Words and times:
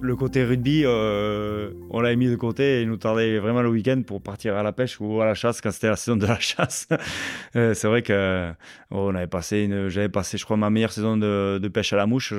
le 0.00 0.16
côté 0.16 0.44
rugby, 0.44 0.82
euh, 0.84 1.72
on 1.90 2.00
l'avait 2.00 2.16
mis 2.16 2.28
de 2.28 2.36
côté 2.36 2.78
et 2.78 2.82
il 2.82 2.88
nous 2.88 2.96
tardait 2.96 3.38
vraiment 3.38 3.62
le 3.62 3.68
week-end 3.68 4.02
pour 4.06 4.22
partir 4.22 4.56
à 4.56 4.62
la 4.62 4.72
pêche 4.72 5.00
ou 5.00 5.20
à 5.20 5.26
la 5.26 5.34
chasse 5.34 5.60
quand 5.60 5.70
c'était 5.70 5.88
la 5.88 5.96
saison 5.96 6.16
de 6.16 6.26
la 6.26 6.38
chasse. 6.38 6.88
Euh, 7.56 7.74
c'est 7.74 7.88
vrai 7.88 8.02
que 8.02 8.52
oh, 8.90 9.10
on 9.10 9.12
j'avais 9.12 10.08
passé, 10.08 10.38
je 10.38 10.44
crois, 10.44 10.56
ma 10.56 10.70
meilleure 10.70 10.92
saison 10.92 11.16
de, 11.16 11.68
pêche 11.72 11.92
à 11.92 11.96
la 11.96 12.06
mouche. 12.06 12.32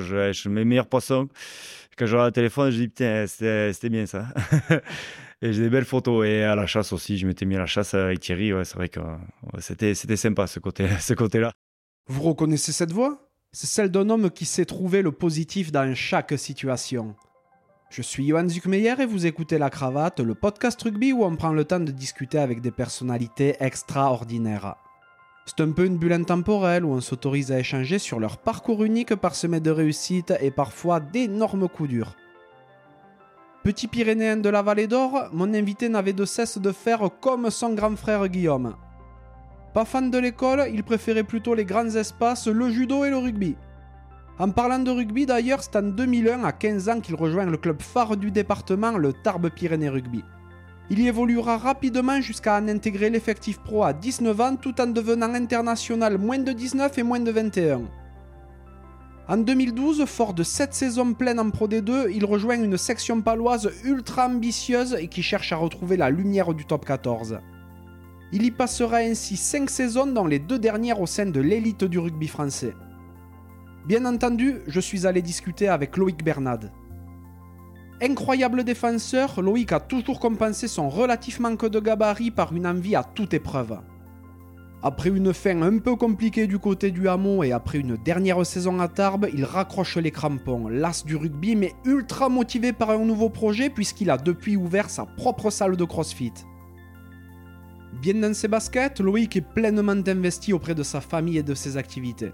Mes 0.46 0.66
meilleurs 0.66 0.88
poissons. 0.88 1.28
Quand 1.98 2.06
je 2.06 2.16
regarde 2.16 2.30
le 2.30 2.34
téléphone, 2.34 2.72
je 2.72 2.78
dis 2.78 2.88
putain, 2.88 3.26
c'était 3.28 3.90
bien 3.90 4.06
ça. 4.06 4.28
et 5.42 5.52
j'ai 5.52 5.64
des 5.64 5.70
belles 5.70 5.86
photos. 5.86 6.26
Et 6.26 6.44
à 6.44 6.56
la 6.56 6.66
chasse 6.66 6.94
aussi, 6.94 7.18
je 7.18 7.28
m'étais 7.28 7.46
mis 7.46 7.56
à 7.56 7.60
la 7.60 7.66
chasse 7.66 7.94
avec 7.94 8.22
Thierry. 8.22 8.54
C'est 8.64 8.76
vrai 8.76 8.90
que 8.90 9.00
c'était, 9.60 9.94
sympa 9.94 10.48
ce 10.48 10.60
côté-là. 10.60 11.52
Vous 12.08 12.24
reconnaissez 12.24 12.72
cette 12.72 12.92
voix? 12.92 13.30
C'est 13.52 13.68
celle 13.68 13.90
d'un 13.90 14.10
homme 14.10 14.30
qui 14.30 14.46
sait 14.46 14.66
trouver 14.66 15.02
le 15.02 15.12
positif 15.12 15.72
dans 15.72 15.94
chaque 15.96 16.38
situation. 16.38 17.16
Je 17.92 18.04
suis 18.04 18.28
Johan 18.28 18.48
Zuckmeyer 18.48 18.94
et 19.00 19.06
vous 19.08 19.26
écoutez 19.26 19.58
La 19.58 19.72
Cravate, 19.72 20.20
le 20.20 20.36
podcast 20.36 20.80
rugby 20.80 21.12
où 21.12 21.24
on 21.24 21.36
prend 21.36 21.54
le 21.54 21.66
temps 21.66 21.80
de 21.80 21.92
discuter 21.92 22.38
avec 22.38 22.62
des 22.62 22.70
personnalités 22.70 23.56
extraordinaires. 23.60 24.76
C'est 25.48 25.64
un 25.64 25.72
peu 25.72 25.86
une 25.86 25.98
bulle 25.98 26.14
intemporelle 26.14 26.86
où 26.86 26.92
on 26.92 27.02
s'autorise 27.02 27.52
à 27.52 27.58
échanger 27.58 27.98
sur 27.98 28.20
leur 28.20 28.38
parcours 28.38 28.84
unique 28.84 29.16
parsemé 29.16 29.60
de 29.60 29.72
réussites 29.72 30.36
et 30.40 30.52
parfois 30.52 31.00
d'énormes 31.00 31.68
coups 31.68 31.90
durs. 31.90 32.16
Petit 33.64 33.88
Pyrénéen 33.88 34.38
de 34.38 34.50
la 34.50 34.62
Vallée 34.62 34.86
d'Or, 34.86 35.28
mon 35.34 35.52
invité 35.56 35.90
n'avait 35.90 36.14
de 36.14 36.26
cesse 36.26 36.60
de 36.60 36.72
faire 36.72 37.10
comme 37.20 37.50
son 37.50 37.74
grand 37.74 37.96
frère 37.96 38.28
Guillaume. 38.28 38.76
Pas 39.74 39.86
fan 39.86 40.12
de 40.12 40.20
l'école, 40.20 40.70
il 40.72 40.84
préférait 40.84 41.24
plutôt 41.24 41.56
les 41.56 41.66
grands 41.66 41.96
espaces, 41.96 42.46
le 42.46 42.70
judo 42.70 43.04
et 43.04 43.10
le 43.10 43.18
rugby. 43.18 43.56
En 44.40 44.52
parlant 44.52 44.80
de 44.80 44.90
rugby 44.90 45.26
d'ailleurs, 45.26 45.62
c'est 45.62 45.76
en 45.76 45.82
2001, 45.82 46.46
à 46.46 46.54
15 46.54 46.88
ans, 46.88 47.02
qu'il 47.02 47.16
rejoint 47.16 47.44
le 47.44 47.58
club 47.58 47.82
phare 47.82 48.16
du 48.16 48.32
département, 48.32 48.92
le 48.92 49.12
Tarbes 49.12 49.50
Pyrénées 49.50 49.90
Rugby. 49.90 50.24
Il 50.90 51.02
y 51.02 51.10
évoluera 51.10 51.58
rapidement 51.58 52.22
jusqu'à 52.22 52.58
en 52.58 52.70
intégrer 52.70 53.10
l'effectif 53.10 53.60
pro 53.60 53.84
à 53.84 53.92
19 53.92 54.40
ans 54.40 54.56
tout 54.56 54.80
en 54.80 54.88
devenant 54.88 55.34
international 55.34 56.18
moins 56.18 56.40
de 56.40 56.54
19 56.54 56.98
et 56.98 57.04
moins 57.04 57.20
de 57.20 57.30
21. 57.30 57.82
En 59.28 59.38
2012, 59.38 60.06
fort 60.06 60.34
de 60.34 60.44
7 60.44 60.74
saisons 60.74 61.14
pleines 61.14 61.40
en 61.42 61.50
Pro 61.50 61.68
D2, 61.68 62.10
il 62.10 62.24
rejoint 62.24 62.64
une 62.64 62.78
section 62.78 63.22
paloise 63.22 63.70
ultra 63.84 64.28
ambitieuse 64.28 64.96
et 64.98 65.10
qui 65.10 65.22
cherche 65.22 65.52
à 65.52 65.58
retrouver 65.58 65.98
la 65.98 66.10
lumière 66.10 66.54
du 66.54 66.66
top 66.66 66.86
14. 66.86 67.40
Il 68.32 68.44
y 68.44 68.52
passera 68.52 68.98
ainsi 69.00 69.36
5 69.36 69.70
saisons 69.70 70.08
dont 70.08 70.26
les 70.26 70.40
deux 70.40 70.60
dernières 70.60 71.02
au 71.02 71.08
sein 71.08 71.26
de 71.26 71.42
l'élite 71.42 71.84
du 71.84 72.00
rugby 72.00 72.28
français. 72.28 72.74
Bien 73.88 74.06
entendu, 74.06 74.58
je 74.68 74.80
suis 74.80 75.08
allé 75.08 75.22
discuter 75.22 75.68
avec 75.68 75.98
Loïc 75.98 76.24
Bernard. 76.24 76.70
Incroyable 78.02 78.64
défenseur, 78.64 79.42
Loïc 79.42 79.72
a 79.72 79.80
toujours 79.80 80.20
compensé 80.20 80.68
son 80.68 80.90
relatif 80.90 81.40
manque 81.40 81.66
de 81.66 81.80
gabarit 81.80 82.32
par 82.32 82.54
une 82.54 82.68
envie 82.68 82.96
à 82.96 83.04
toute 83.04 83.34
épreuve. 83.34 83.80
Après 84.82 85.10
une 85.10 85.34
fin 85.34 85.62
un 85.62 85.78
peu 85.80 85.98
compliquée 85.98 86.48
du 86.48 86.58
côté 86.58 86.92
du 86.92 87.10
hameau 87.10 87.44
et 87.44 87.52
après 87.52 87.80
une 87.80 87.98
dernière 87.98 88.46
saison 88.46 88.80
à 88.80 88.88
Tarbes, 88.88 89.28
il 89.34 89.44
raccroche 89.44 89.98
les 89.98 90.12
crampons, 90.12 90.70
las 90.70 91.04
du 91.04 91.18
rugby 91.18 91.58
mais 91.58 91.74
ultra 91.84 92.30
motivé 92.30 92.72
par 92.72 92.92
un 92.92 93.04
nouveau 93.04 93.30
projet 93.30 93.70
puisqu'il 93.70 94.10
a 94.10 94.18
depuis 94.18 94.56
ouvert 94.56 94.90
sa 94.90 95.06
propre 95.06 95.50
salle 95.50 95.76
de 95.76 95.84
crossfit. 95.84 96.32
Bien 98.02 98.14
dans 98.14 98.34
ses 98.34 98.48
baskets, 98.48 99.02
Loïc 99.02 99.36
est 99.36 99.42
pleinement 99.42 99.92
investi 99.92 100.54
auprès 100.54 100.76
de 100.76 100.84
sa 100.84 101.02
famille 101.02 101.40
et 101.40 101.44
de 101.44 101.56
ses 101.56 101.76
activités. 101.76 102.32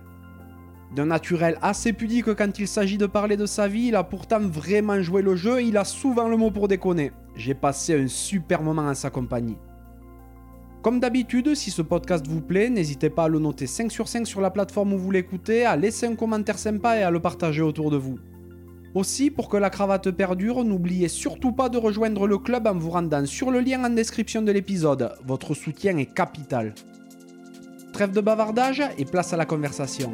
D'un 0.96 1.08
naturel 1.08 1.58
assez 1.62 1.92
pudique 1.92 2.34
quand 2.36 2.58
il 2.58 2.70
s'agit 2.70 2.98
de 2.98 3.06
parler 3.06 3.36
de 3.36 3.46
sa 3.46 3.68
vie, 3.68 3.88
il 3.88 3.96
a 3.96 4.04
pourtant 4.06 4.40
vraiment 4.40 5.02
joué 5.02 5.22
le 5.22 5.36
jeu 5.36 5.60
et 5.60 5.66
il 5.66 5.76
a 5.76 5.84
souvent 5.84 6.30
le 6.30 6.38
mot 6.38 6.52
pour 6.52 6.70
déconner. 6.70 7.12
J'ai 7.36 7.54
passé 7.54 8.02
un 8.02 8.08
super 8.08 8.64
moment 8.64 8.84
en 8.84 8.94
sa 8.94 9.10
compagnie. 9.10 9.58
Comme 10.82 11.02
d'habitude, 11.02 11.54
si 11.54 11.70
ce 11.70 11.82
podcast 11.82 12.26
vous 12.28 12.40
plaît, 12.40 12.70
n'hésitez 12.70 13.10
pas 13.10 13.26
à 13.26 13.28
le 13.28 13.40
noter 13.40 13.68
5 13.68 13.92
sur 13.92 14.08
5 14.08 14.26
sur 14.26 14.40
la 14.40 14.52
plateforme 14.52 14.94
où 14.94 14.98
vous 14.98 15.12
l'écoutez, 15.12 15.66
à 15.66 15.76
laisser 15.76 16.06
un 16.06 16.16
commentaire 16.16 16.58
sympa 16.58 16.98
et 16.98 17.04
à 17.04 17.12
le 17.12 17.20
partager 17.20 17.62
autour 17.62 17.92
de 17.92 17.98
vous. 17.98 18.18
Aussi, 18.94 19.30
pour 19.32 19.50
que 19.50 19.58
la 19.58 19.70
cravate 19.70 20.12
perdure, 20.12 20.64
n'oubliez 20.64 21.10
surtout 21.10 21.52
pas 21.52 21.68
de 21.68 21.78
rejoindre 21.78 22.26
le 22.26 22.38
club 22.38 22.68
en 22.68 22.78
vous 22.78 22.92
rendant 22.92 23.26
sur 23.26 23.52
le 23.52 23.60
lien 23.60 23.84
en 23.84 23.90
description 23.90 24.42
de 24.42 24.54
l'épisode. 24.54 25.12
Votre 25.26 25.56
soutien 25.56 25.98
est 25.98 26.14
capital. 26.14 26.74
Trêve 27.92 28.12
de 28.12 28.22
bavardage 28.22 28.84
et 28.98 29.04
place 29.04 29.34
à 29.34 29.38
la 29.38 29.46
conversation. 29.46 30.14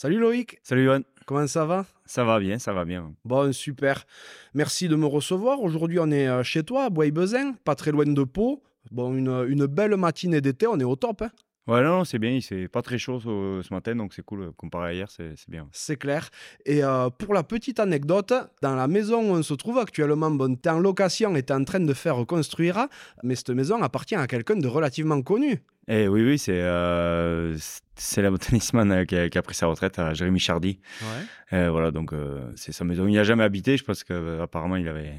Salut 0.00 0.20
Loïc. 0.20 0.60
Salut 0.62 0.84
Johan. 0.84 1.00
Comment 1.26 1.48
ça 1.48 1.66
va? 1.66 1.84
Ça 2.06 2.22
va 2.22 2.38
bien, 2.38 2.60
ça 2.60 2.72
va 2.72 2.84
bien. 2.84 3.12
Bon, 3.24 3.52
super. 3.52 4.06
Merci 4.54 4.86
de 4.86 4.94
me 4.94 5.06
recevoir. 5.06 5.60
Aujourd'hui, 5.60 5.98
on 5.98 6.12
est 6.12 6.28
euh, 6.28 6.44
chez 6.44 6.62
toi, 6.62 6.84
à 6.84 6.88
Bois-Bezin, 6.88 7.54
pas 7.64 7.74
très 7.74 7.90
loin 7.90 8.06
de 8.06 8.22
Pau. 8.22 8.62
Bon, 8.92 9.12
une, 9.12 9.66
belle 9.66 9.96
matinée 9.96 10.40
d'été, 10.40 10.68
on 10.68 10.78
est 10.78 10.84
au 10.84 10.94
top. 10.94 11.22
Hein 11.22 11.30
Ouais, 11.66 11.82
non, 11.82 12.04
c'est 12.04 12.20
bien, 12.20 12.38
c'est 12.40 12.68
pas 12.68 12.80
très 12.80 12.96
chaud 12.96 13.18
ce 13.18 13.74
matin, 13.74 13.96
donc 13.96 14.14
c'est 14.14 14.22
cool. 14.22 14.52
Comparé 14.52 14.90
à 14.90 14.94
hier, 14.94 15.10
c'est 15.10 15.34
bien. 15.48 15.68
C'est 15.72 15.96
clair. 15.96 16.30
Et 16.64 16.84
euh, 16.84 17.10
pour 17.10 17.34
la 17.34 17.42
petite 17.42 17.80
anecdote, 17.80 18.32
dans 18.62 18.76
la 18.76 18.86
maison 18.86 19.32
où 19.32 19.34
on 19.34 19.42
se 19.42 19.54
trouve 19.54 19.78
actuellement, 19.78 20.30
bon, 20.30 20.54
t'es 20.54 20.70
en 20.70 20.78
location 20.78 21.34
et 21.34 21.42
t'es 21.42 21.54
en 21.54 21.64
train 21.64 21.80
de 21.80 21.92
faire 21.92 22.14
reconstruire, 22.14 22.86
mais 23.24 23.34
cette 23.34 23.50
maison 23.50 23.82
appartient 23.82 24.14
à 24.14 24.28
quelqu'un 24.28 24.54
de 24.54 24.68
relativement 24.68 25.20
connu. 25.22 25.60
Eh 25.88 26.06
oui, 26.06 26.22
oui, 26.22 26.38
c'est 26.38 26.60
euh, 26.60 27.56
c'est 27.96 28.20
la 28.20 28.30
tennisman 28.36 29.06
qui 29.06 29.16
a, 29.16 29.30
qui 29.30 29.38
a, 29.38 29.42
pris 29.42 29.54
sa 29.54 29.66
retraite, 29.66 29.98
à 29.98 30.12
Jérémy 30.12 30.38
Chardy. 30.38 30.78
Ouais. 31.00 31.58
Euh, 31.58 31.70
voilà, 31.70 31.90
donc 31.90 32.12
euh, 32.12 32.40
c'est 32.56 32.72
sa 32.72 32.84
maison. 32.84 33.06
Il 33.06 33.14
n'a 33.14 33.24
jamais 33.24 33.44
habité, 33.44 33.78
je 33.78 33.84
pense 33.84 34.04
qu'apparemment 34.04 34.76
il 34.76 34.86
avait. 34.86 35.14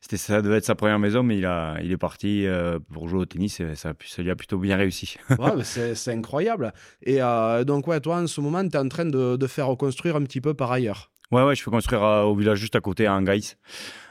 C'était 0.00 0.16
ça 0.16 0.42
devait 0.42 0.58
être 0.58 0.64
sa 0.64 0.76
première 0.76 1.00
maison, 1.00 1.24
mais 1.24 1.38
il 1.38 1.46
a 1.46 1.78
il 1.82 1.90
est 1.90 1.96
parti 1.96 2.46
pour 2.92 3.08
jouer 3.08 3.20
au 3.20 3.24
tennis 3.26 3.58
et 3.58 3.74
ça, 3.74 3.94
ça 4.06 4.22
lui 4.22 4.30
a 4.30 4.36
plutôt 4.36 4.58
bien 4.58 4.76
réussi. 4.76 5.16
ouais, 5.38 5.64
c'est 5.64 6.12
incroyable. 6.12 6.72
Et 7.02 7.18
donc 7.64 7.88
ouais, 7.88 8.00
toi 8.00 8.18
en 8.18 8.28
ce 8.28 8.40
moment, 8.40 8.62
tu 8.68 8.76
es 8.76 8.80
en 8.80 8.88
train 8.88 9.06
de, 9.06 9.36
de 9.36 9.46
faire 9.48 9.66
reconstruire 9.66 10.14
un 10.14 10.22
petit 10.22 10.40
peu 10.40 10.54
par 10.54 10.70
ailleurs. 10.70 11.10
Ouais, 11.32 11.42
ouais, 11.42 11.56
je 11.56 11.62
fais 11.62 11.70
construire 11.70 12.02
au 12.02 12.36
village 12.36 12.58
juste 12.58 12.76
à 12.76 12.80
côté, 12.80 13.06
à 13.06 13.14
Angais. 13.14 13.56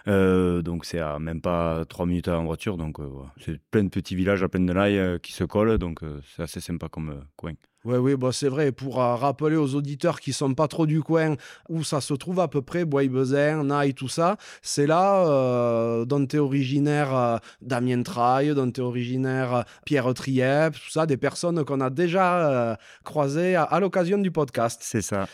Euh, 0.08 0.62
donc 0.62 0.86
c'est 0.86 1.00
à 1.00 1.18
même 1.18 1.42
pas 1.42 1.84
3 1.86 2.06
minutes 2.06 2.28
en 2.28 2.46
voiture. 2.46 2.78
Donc 2.78 3.00
euh, 3.00 3.09
c'est 3.44 3.59
plein 3.72 3.84
de 3.84 3.90
petits 3.90 4.16
villages 4.16 4.44
à 4.44 4.50
pleine 4.50 4.66
de 4.66 4.74
euh, 4.76 5.18
qui 5.20 5.31
se 5.31 5.44
collent. 5.44 5.78
Donc 5.78 6.02
c'est 6.36 6.44
assez 6.44 6.59
sympa 6.59 6.90
comme 6.90 7.24
coin. 7.36 7.53
Oui, 7.86 7.98
oui, 7.98 8.16
bah 8.16 8.31
c'est 8.31 8.50
vrai. 8.50 8.72
Pour 8.72 8.96
rappeler 8.96 9.56
aux 9.56 9.76
auditeurs 9.76 10.20
qui 10.20 10.34
sont 10.34 10.56
pas 10.56 10.68
trop 10.68 10.88
du 10.88 11.03
coin 11.03 11.36
où 11.70 11.84
ça 11.84 12.02
se 12.02 12.16
trouve 12.16 12.40
à 12.40 12.48
peu 12.48 12.64
près, 12.64 12.84
Bois-Bezin, 12.84 13.64
Naï, 13.64 13.94
tout 13.94 14.08
ça, 14.08 14.38
c'est 14.64 14.88
là 14.88 16.03
dont 16.06 16.28
est 16.28 16.40
originaire 16.40 17.40
Damien 17.62 18.02
Traille, 18.02 18.56
dont 18.56 18.72
est 18.72 18.80
originaire 18.80 19.66
Pierre 19.86 20.12
Triep, 20.16 20.74
tout 20.74 20.90
ça, 20.90 21.06
des 21.06 21.18
personnes 21.18 21.64
qu'on 21.64 21.80
a 21.80 21.92
déjà 21.92 22.76
croisées 23.03 23.56
à 23.56 23.80
l'occasion 23.80 24.18
du 24.18 24.32
podcast. 24.32 24.82
C'est 24.84 25.03
ça. 25.03 25.28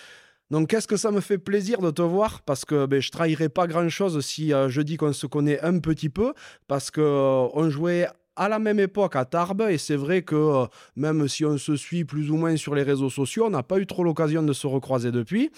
Donc, 0.51 0.67
qu'est-ce 0.67 0.88
que 0.88 0.97
ça 0.97 1.12
me 1.12 1.22
fait 1.22 1.38
plaisir 1.38 1.79
de 1.79 1.91
te 1.91 2.01
voir? 2.01 2.41
Parce 2.41 2.66
que 2.66 2.85
ben, 2.85 3.01
je 3.01 3.09
trahirais 3.09 3.47
pas 3.47 3.67
grand-chose 3.67 4.19
si 4.19 4.53
euh, 4.53 4.67
je 4.67 4.81
dis 4.81 4.97
qu'on 4.97 5.13
se 5.13 5.25
connaît 5.25 5.62
un 5.62 5.79
petit 5.79 6.09
peu 6.09 6.34
parce 6.67 6.91
que 6.91 7.00
euh, 7.00 7.47
on 7.53 7.69
jouait 7.69 8.09
à 8.36 8.47
la 8.47 8.59
même 8.59 8.80
époque 8.80 9.16
à 9.16 9.25
Tarbes 9.25 9.68
et 9.69 9.78
c'est 9.78 9.96
vrai 9.96 10.22
que 10.22 10.36
euh, 10.36 10.66
même 10.96 11.28
si 11.28 11.46
on 11.46 11.58
se 11.58 11.75
suit 11.75 12.06
plus 12.06 12.31
ou 12.31 12.38
moins 12.38 12.56
sur 12.56 12.75
les 12.75 12.84
réseaux 12.84 13.09
sociaux, 13.09 13.46
on 13.47 13.50
n'a 13.50 13.64
pas 13.64 13.78
eu 13.78 13.86
trop 13.86 14.03
l'occasion 14.03 14.42
de 14.42 14.53
se 14.53 14.68
recroiser 14.68 15.12
depuis. 15.12 15.52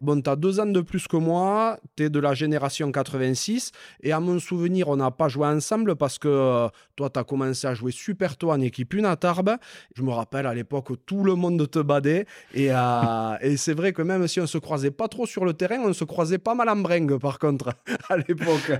Bon, 0.00 0.20
tu 0.20 0.30
as 0.30 0.36
deux 0.36 0.60
ans 0.60 0.66
de 0.66 0.80
plus 0.80 1.08
que 1.08 1.16
moi, 1.16 1.78
tu 1.96 2.04
es 2.04 2.10
de 2.10 2.20
la 2.20 2.34
génération 2.34 2.90
86 2.92 3.72
et 4.02 4.12
à 4.12 4.20
mon 4.20 4.38
souvenir, 4.38 4.88
on 4.88 4.96
n'a 4.96 5.10
pas 5.10 5.28
joué 5.28 5.46
ensemble 5.46 5.96
parce 5.96 6.18
que 6.18 6.28
euh, 6.28 6.68
toi, 6.96 7.10
tu 7.10 7.18
as 7.18 7.24
commencé 7.24 7.66
à 7.66 7.74
jouer 7.74 7.92
super 7.92 8.36
tôt 8.36 8.52
en 8.52 8.60
équipe 8.60 8.94
1 8.94 9.04
à 9.04 9.16
Tarbes. 9.16 9.56
Je 9.96 10.02
me 10.02 10.10
rappelle 10.10 10.46
à 10.46 10.54
l'époque 10.54 10.88
tout 11.06 11.24
le 11.24 11.34
monde 11.34 11.68
te 11.68 11.80
badait 11.80 12.26
et, 12.54 12.68
euh, 12.70 13.36
et 13.40 13.56
c'est 13.56 13.74
vrai 13.74 13.92
que 13.92 14.02
même 14.02 14.26
si 14.28 14.40
on 14.40 14.46
se 14.46 14.58
croisait 14.58 14.90
pas 14.92 15.08
trop 15.08 15.26
sur 15.26 15.44
le 15.44 15.52
terrain, 15.52 15.80
on 15.84 15.92
se 15.92 16.04
croisait 16.04 16.38
pas 16.38 16.54
mal 16.54 16.68
en 16.68 16.76
bringue 16.76 17.18
par 17.18 17.38
contre 17.38 17.70
à 18.08 18.16
l'époque. 18.16 18.72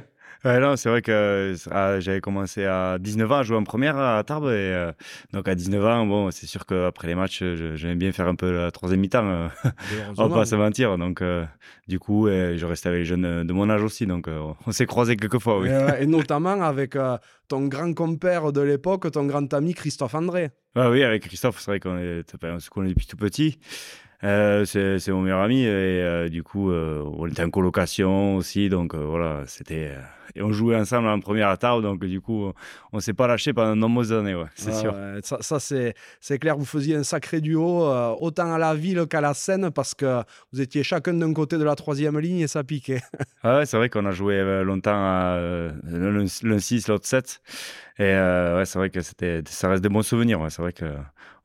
Ouais, 0.45 0.59
non, 0.59 0.75
c'est 0.77 0.89
vrai 0.89 1.03
que 1.03 1.55
ah, 1.71 2.01
j'avais 2.01 2.23
commencé 2.23 2.65
à 2.65 2.99
19 2.99 3.31
ans 3.31 3.37
à 3.37 3.43
jouer 3.43 3.59
en 3.59 3.65
première 3.65 3.99
à 3.99 4.23
Tarbes. 4.25 4.47
Et, 4.47 4.73
euh, 4.73 4.93
donc 5.35 5.47
à 5.49 5.55
19 5.55 5.85
ans, 5.85 6.07
bon, 6.07 6.31
c'est 6.31 6.47
sûr 6.47 6.65
qu'après 6.65 7.09
les 7.09 7.15
matchs, 7.15 7.43
j'aime 7.75 7.99
bien 7.99 8.11
faire 8.13 8.27
un 8.27 8.35
peu 8.35 8.51
la 8.51 8.71
troisième 8.71 9.01
mi-temps. 9.01 9.27
Euh, 9.27 9.49
on 10.17 10.29
va 10.29 10.35
pas 10.35 10.47
se 10.47 10.55
mentir. 10.55 10.97
Donc 10.97 11.21
euh, 11.21 11.45
du 11.89 11.99
coup, 11.99 12.27
je 12.29 12.65
restais 12.65 12.89
avec 12.89 13.01
les 13.01 13.05
jeunes 13.05 13.47
de 13.47 13.53
mon 13.53 13.69
âge 13.69 13.83
aussi. 13.83 14.07
Donc 14.07 14.29
on 14.67 14.73
s'est 14.73 14.87
croisés 14.87 15.17
quelques 15.17 15.41
fois, 15.41 15.59
oui. 15.59 15.69
Et, 15.99 16.07
notamment 16.07 16.63
avec 16.63 16.97
ton 17.49 17.67
grand 17.67 17.93
compère 17.93 18.53
de 18.53 18.63
l'époque, 18.63 19.11
ton 19.13 19.27
grand 19.27 19.53
ami 19.53 19.75
Christophe 19.75 20.15
André. 20.15 20.51
Ah 20.75 20.91
oui, 20.91 21.03
avec 21.03 21.25
Christophe, 21.25 21.61
c'est 21.61 21.71
vrai 21.71 21.81
qu'on 21.81 21.99
se 22.59 22.71
connaît 22.71 22.91
depuis 22.91 23.07
tout 23.07 23.17
petit. 23.17 23.59
Euh, 24.23 24.67
c'est 24.67 25.09
mon 25.09 25.23
meilleur 25.23 25.41
ami 25.41 25.63
et 25.63 25.67
euh, 25.69 26.29
du 26.29 26.43
coup 26.43 26.71
euh, 26.71 27.03
on 27.17 27.27
était 27.27 27.43
en 27.43 27.49
colocation 27.49 28.37
aussi 28.37 28.69
donc 28.69 28.95
voilà 28.95 29.45
c'était 29.47 29.93
et 30.35 30.43
on 30.43 30.53
jouait 30.53 30.77
ensemble 30.77 31.09
en 31.09 31.19
première 31.21 31.57
table 31.57 31.83
donc 31.83 32.05
du 32.05 32.21
coup 32.21 32.53
on 32.93 33.01
s'est 33.01 33.15
pas 33.15 33.27
lâché 33.27 33.55
pendant 33.55 33.71
de 33.71 33.81
nombreuses 33.81 34.13
années 34.13 34.35
ouais, 34.35 34.45
c'est 34.57 34.75
sûr 34.75 34.95
ça, 35.23 35.39
ça 35.41 35.59
c'est 35.59 36.39
clair 36.39 36.59
vous 36.59 36.67
faisiez 36.67 36.97
un 36.97 37.03
sacré 37.03 37.41
duo 37.41 37.91
autant 38.21 38.53
à 38.53 38.59
la 38.59 38.75
ville 38.75 39.07
qu'à 39.07 39.23
la 39.23 39.33
scène 39.33 39.71
parce 39.71 39.95
que 39.95 40.23
vous 40.53 40.61
étiez 40.61 40.83
chacun 40.83 41.15
d'un 41.15 41.33
côté 41.33 41.57
de 41.57 41.65
la 41.65 41.75
troisième 41.75 42.19
ligne 42.19 42.41
et 42.41 42.47
ça 42.47 42.63
piquait 42.63 43.01
ah 43.43 43.57
ouais 43.59 43.67
c'est 43.67 43.79
vrai 43.79 43.89
qu'on 43.89 44.05
a 44.05 44.13
joué 44.13 44.63
longtemps 44.63 44.93
à 44.93 45.41
l'un 45.83 46.59
6 46.59 46.89
l'autre 46.89 47.07
7 47.07 47.41
et 47.99 48.03
ouais 48.03 48.65
c'est 48.67 48.79
vrai 48.79 48.91
que 48.91 49.01
c'était 49.01 49.41
ça 49.47 49.71
reste 49.71 49.83
des 49.83 49.89
bons 49.89 50.03
souvenirs 50.03 50.43
ouais. 50.43 50.51
c'est 50.51 50.61
vrai 50.61 50.75
que 50.75 50.85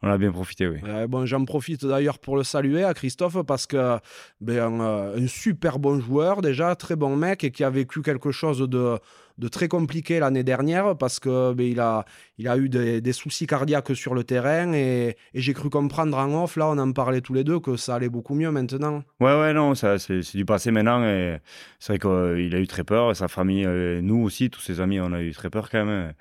on 0.05 0.11
a 0.11 0.17
bien 0.19 0.31
profité, 0.31 0.67
oui. 0.67 0.77
bon, 1.07 1.25
J'en 1.25 1.43
profite 1.45 1.83
d'ailleurs 1.83 2.19
pour 2.19 2.37
le 2.37 2.43
saluer 2.43 2.83
à 2.83 2.93
Christophe 2.93 3.41
parce 3.41 3.65
que 3.65 3.97
ben, 4.39 4.79
un, 4.79 5.27
super 5.27 5.79
bon 5.79 5.99
joueur 5.99 6.41
déjà, 6.41 6.75
très 6.75 6.95
bon 6.95 7.15
mec 7.15 7.43
et 7.43 7.49
qui 7.49 7.63
a 7.63 7.71
vécu 7.71 8.03
quelque 8.03 8.31
chose 8.31 8.59
de, 8.59 8.99
de 9.37 9.47
très 9.47 9.67
compliqué 9.67 10.19
l'année 10.19 10.43
dernière 10.43 10.97
parce 10.97 11.19
que 11.19 11.53
ben, 11.53 11.65
il, 11.65 11.79
a, 11.79 12.05
il 12.37 12.47
a 12.47 12.57
eu 12.57 12.69
des, 12.69 13.13
soucis 13.13 13.47
cardiaques 13.47 13.95
sur 13.95 14.15
le 14.15 14.23
terrain 14.23 14.73
et, 14.73 15.17
j'ai 15.33 15.53
cru 15.53 15.69
comprendre 15.69 16.17
en 16.17 16.43
off, 16.43 16.55
là 16.55 16.67
on 16.67 16.77
en 16.77 16.91
parlait 16.91 17.21
tous 17.21 17.33
les 17.33 17.43
deux, 17.43 17.59
que 17.59 17.75
ça 17.77 17.95
allait 17.95 18.09
beaucoup 18.09 18.35
mieux 18.35 18.51
maintenant. 18.51 19.03
Ouais, 19.19 19.39
ouais, 19.39 19.53
non, 19.53 19.75
ça, 19.75 19.99
c'est, 19.99 20.21
du 20.35 20.45
passé 20.45 20.71
maintenant 20.71 21.03
et 21.03 21.39
c'est 21.79 21.93
vrai 21.93 21.99
qu'il 21.99 22.55
a 22.55 22.59
eu 22.59 22.67
très 22.67 22.83
peur, 22.83 23.15
sa 23.15 23.27
famille, 23.27 23.65
euh, 23.65 24.01
nous 24.01 24.23
aussi, 24.23 24.49
tous 24.49 24.61
ses 24.61 24.79
amis, 24.79 24.99
on 24.99 25.11
a 25.13 25.21
eu 25.21 25.31
très 25.31 25.49
peur 25.49 25.69
quand 25.69 25.85
même. 25.85 26.13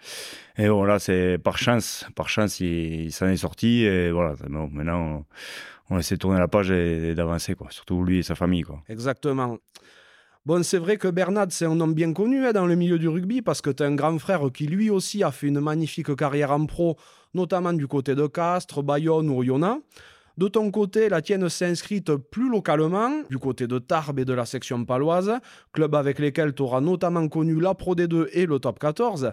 Et 0.57 0.69
voilà, 0.69 0.99
c'est 0.99 1.39
par 1.39 1.59
chance, 1.59 2.07
par 2.15 2.29
chance, 2.29 2.61
il, 2.61 3.13
s'en 3.13 3.27
est 3.29 3.37
sorti 3.37 3.85
et 3.85 4.11
voilà, 4.11 4.35
maintenant 4.49 5.25
on, 5.91 5.99
essaie 5.99 6.15
de 6.15 6.21
tourner 6.21 6.39
la 6.39 6.49
page 6.49 6.71
et, 6.71 7.15
d'avancer, 7.15 7.55
quoi, 7.55 7.69
surtout 7.71 8.05
lui 8.05 8.19
et 8.19 8.23
sa 8.23 8.35
famille. 8.35 8.63
Quoi. 8.63 8.83
Exactement. 8.89 9.59
Bon, 10.46 10.62
c'est 10.62 10.76
vrai 10.76 10.99
que 10.99 11.08
Bernard, 11.08 11.46
c'est 11.49 11.64
un 11.64 11.81
homme 11.81 11.94
bien 11.94 12.12
connu 12.12 12.44
hein, 12.44 12.52
dans 12.52 12.67
le 12.67 12.75
milieu 12.75 12.99
du 12.99 13.08
rugby 13.08 13.41
parce 13.41 13.62
que 13.62 13.70
tu 13.70 13.82
as 13.82 13.87
un 13.87 13.94
grand 13.94 14.19
frère 14.19 14.43
qui 14.52 14.67
lui 14.67 14.91
aussi 14.91 15.23
a 15.23 15.31
fait 15.31 15.46
une 15.46 15.58
magnifique 15.58 16.14
carrière 16.17 16.50
en 16.50 16.67
pro, 16.67 16.99
notamment 17.32 17.73
du 17.73 17.87
côté 17.87 18.14
de 18.14 18.26
Castres, 18.26 18.82
Bayonne 18.82 19.31
ou 19.31 19.38
Oyonnax. 19.38 19.81
De 20.37 20.49
ton 20.49 20.70
côté, 20.70 21.08
la 21.08 21.23
tienne 21.23 21.49
s'est 21.49 21.64
inscrite 21.64 22.14
plus 22.17 22.50
localement, 22.50 23.23
du 23.31 23.38
côté 23.38 23.67
de 23.67 23.79
Tarbes 23.79 24.19
et 24.19 24.26
de 24.26 24.35
la 24.35 24.44
section 24.44 24.85
paloise, 24.85 25.32
club 25.73 25.94
avec 25.94 26.19
lesquels 26.19 26.55
tu 26.55 26.61
auras 26.61 26.82
notamment 26.82 27.26
connu 27.29 27.58
la 27.58 27.73
Pro 27.73 27.94
D2 27.94 28.29
et 28.32 28.44
le 28.44 28.58
Top 28.58 28.79
14. 28.79 29.32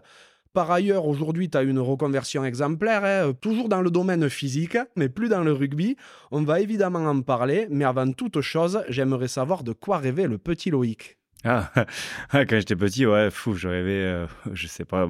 Par 0.54 0.70
ailleurs, 0.70 1.08
aujourd'hui, 1.08 1.50
tu 1.50 1.58
as 1.58 1.64
une 1.64 1.80
reconversion 1.80 2.44
exemplaire, 2.44 3.06
hein, 3.06 3.32
toujours 3.40 3.70
dans 3.70 3.82
le 3.82 3.90
domaine 3.90 4.30
physique, 4.30 4.78
mais 4.98 5.08
plus 5.08 5.30
dans 5.30 5.44
le 5.44 5.54
rugby. 5.54 5.96
On 6.30 6.44
va 6.44 6.60
évidemment 6.60 7.06
en 7.06 7.22
parler, 7.22 7.68
mais 7.70 7.86
avant 7.86 8.12
toute 8.12 8.42
chose, 8.42 8.84
j'aimerais 8.90 9.30
savoir 9.30 9.64
de 9.64 9.72
quoi 9.72 10.00
rêvait 10.00 10.28
le 10.28 10.38
petit 10.38 10.70
Loïc. 10.70 11.18
Ah, 11.46 11.72
quand 12.34 12.46
j'étais 12.50 12.76
petit, 12.76 13.06
ouais, 13.06 13.32
fou, 13.32 13.56
je 13.56 13.70
rêvais, 13.70 14.04
euh, 14.04 14.28
je 14.52 14.68
sais 14.68 14.84
pas, 14.84 15.08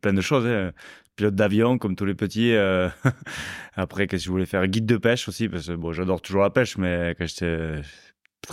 plein 0.00 0.12
de 0.12 0.20
choses. 0.20 0.46
Hein. 0.46 0.70
Pilote 1.16 1.34
d'avion, 1.34 1.76
comme 1.76 1.96
tous 1.96 2.04
les 2.04 2.14
petits. 2.14 2.54
Euh, 2.54 2.88
après, 3.74 4.06
qu'est-ce 4.06 4.22
que 4.22 4.26
je 4.26 4.30
voulais 4.30 4.46
faire? 4.46 4.64
Guide 4.68 4.86
de 4.86 4.96
pêche 4.96 5.28
aussi, 5.28 5.48
parce 5.48 5.66
que 5.66 5.72
bon, 5.72 5.92
j'adore 5.92 6.22
toujours 6.22 6.42
la 6.42 6.50
pêche, 6.50 6.78
mais 6.78 7.16
quand 7.18 7.26
j'étais, 7.26 7.82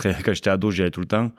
quand 0.02 0.34
j'étais 0.34 0.50
ado, 0.50 0.72
j'y 0.72 0.82
allais 0.82 0.90
tout 0.90 1.00
le 1.00 1.06
temps 1.06 1.30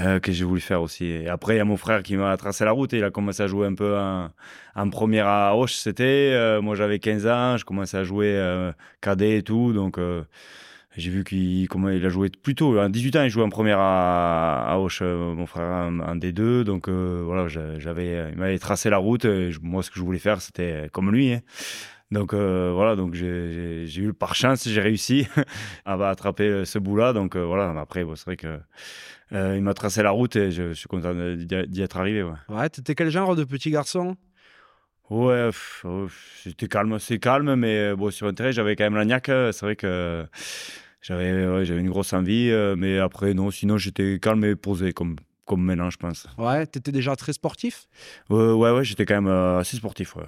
euh, 0.00 0.18
que 0.18 0.32
j'ai 0.32 0.44
voulu 0.44 0.60
faire 0.60 0.82
aussi. 0.82 1.26
Après, 1.28 1.54
il 1.54 1.58
y 1.58 1.60
a 1.60 1.64
mon 1.64 1.76
frère 1.76 2.02
qui 2.02 2.16
m'a 2.16 2.36
tracé 2.36 2.64
la 2.64 2.72
route 2.72 2.92
et 2.92 2.98
il 2.98 3.04
a 3.04 3.10
commencé 3.10 3.42
à 3.42 3.46
jouer 3.46 3.66
un 3.66 3.74
peu 3.74 3.96
en, 3.96 4.30
en 4.74 4.90
première 4.90 5.28
à 5.28 5.54
Auch, 5.56 5.68
c'était. 5.68 6.32
Euh, 6.34 6.60
moi, 6.60 6.74
j'avais 6.74 6.98
15 6.98 7.26
ans, 7.26 7.56
je 7.56 7.64
commençais 7.64 7.96
à 7.96 8.04
jouer 8.04 8.32
euh, 8.34 8.72
cadet 9.00 9.38
et 9.38 9.42
tout. 9.42 9.72
Donc, 9.72 9.98
euh, 9.98 10.24
j'ai 10.96 11.10
vu 11.10 11.22
qu'il 11.24 11.68
a 12.04 12.08
joué 12.08 12.28
plus 12.30 12.54
tôt. 12.54 12.78
À 12.78 12.88
18 12.88 13.16
ans, 13.16 13.22
il 13.22 13.30
jouait 13.30 13.44
en 13.44 13.50
première 13.50 13.78
à, 13.78 14.72
à 14.72 14.78
Auch, 14.78 15.00
mon 15.00 15.46
frère 15.46 15.64
en, 15.64 16.16
D2. 16.16 16.62
Donc, 16.62 16.88
voilà, 16.88 17.46
j'avais, 17.48 18.30
il 18.32 18.38
m'avait 18.38 18.58
tracé 18.58 18.90
la 18.90 18.98
route. 18.98 19.26
Moi, 19.62 19.82
ce 19.82 19.90
que 19.90 19.96
je 19.96 20.02
voulais 20.02 20.18
faire, 20.18 20.40
c'était 20.40 20.88
comme 20.92 21.10
lui. 21.12 21.32
Hein. 21.32 21.40
Donc 22.10 22.32
voilà, 22.32 22.94
donc 22.94 23.14
j'ai 23.14 23.98
eu 23.98 24.12
par 24.12 24.36
chance, 24.36 24.68
j'ai 24.68 24.80
réussi 24.80 25.26
à 25.84 25.94
attraper 26.08 26.64
ce 26.64 26.78
bout-là. 26.78 27.12
Donc 27.12 27.36
voilà, 27.36 27.74
après, 27.80 28.04
c'est 28.14 28.24
vrai 28.26 28.36
que 28.36 28.60
il 29.34 29.62
m'a 29.62 29.74
tracé 29.74 30.02
la 30.02 30.10
route 30.10 30.36
et 30.36 30.50
je, 30.52 30.72
suis 30.72 30.88
content 30.88 31.12
d'y 31.14 31.82
être 31.82 31.96
arrivé. 31.96 32.22
Ouais, 32.22 32.32
ouais 32.48 32.68
t'étais 32.68 32.94
quel 32.94 33.10
genre 33.10 33.36
de 33.36 33.44
petit 33.44 33.70
garçon? 33.70 34.16
Ouais, 35.10 35.50
c'était 36.42 36.66
calme, 36.66 36.98
c'est 36.98 37.18
calme, 37.18 37.56
mais 37.56 37.78
euh, 37.78 37.96
bon, 37.96 38.10
sur 38.10 38.26
un 38.26 38.32
terrain, 38.32 38.52
j'avais 38.52 38.74
quand 38.74 38.84
même 38.84 38.94
la 38.94 39.04
niaque. 39.04 39.26
C'est 39.26 39.60
vrai 39.60 39.76
que 39.76 40.24
j'avais 41.02 41.64
j'avais 41.66 41.80
une 41.80 41.90
grosse 41.90 42.14
envie, 42.14 42.50
euh, 42.50 42.74
mais 42.76 42.98
après, 42.98 43.34
non, 43.34 43.50
sinon, 43.50 43.76
j'étais 43.76 44.18
calme 44.18 44.44
et 44.44 44.56
posé, 44.56 44.92
comme, 44.92 45.16
comme 45.44 45.62
maintenant, 45.62 45.90
je 45.90 45.98
pense. 45.98 46.26
Ouais, 46.38 46.66
t'étais 46.66 46.90
déjà 46.90 47.16
très 47.16 47.34
sportif? 47.34 47.86
Ouais, 48.30 48.54
ouais, 48.54 48.84
j'étais 48.84 49.04
quand 49.04 49.20
même 49.20 49.58
assez 49.58 49.76
sportif, 49.76 50.16
ouais. 50.16 50.24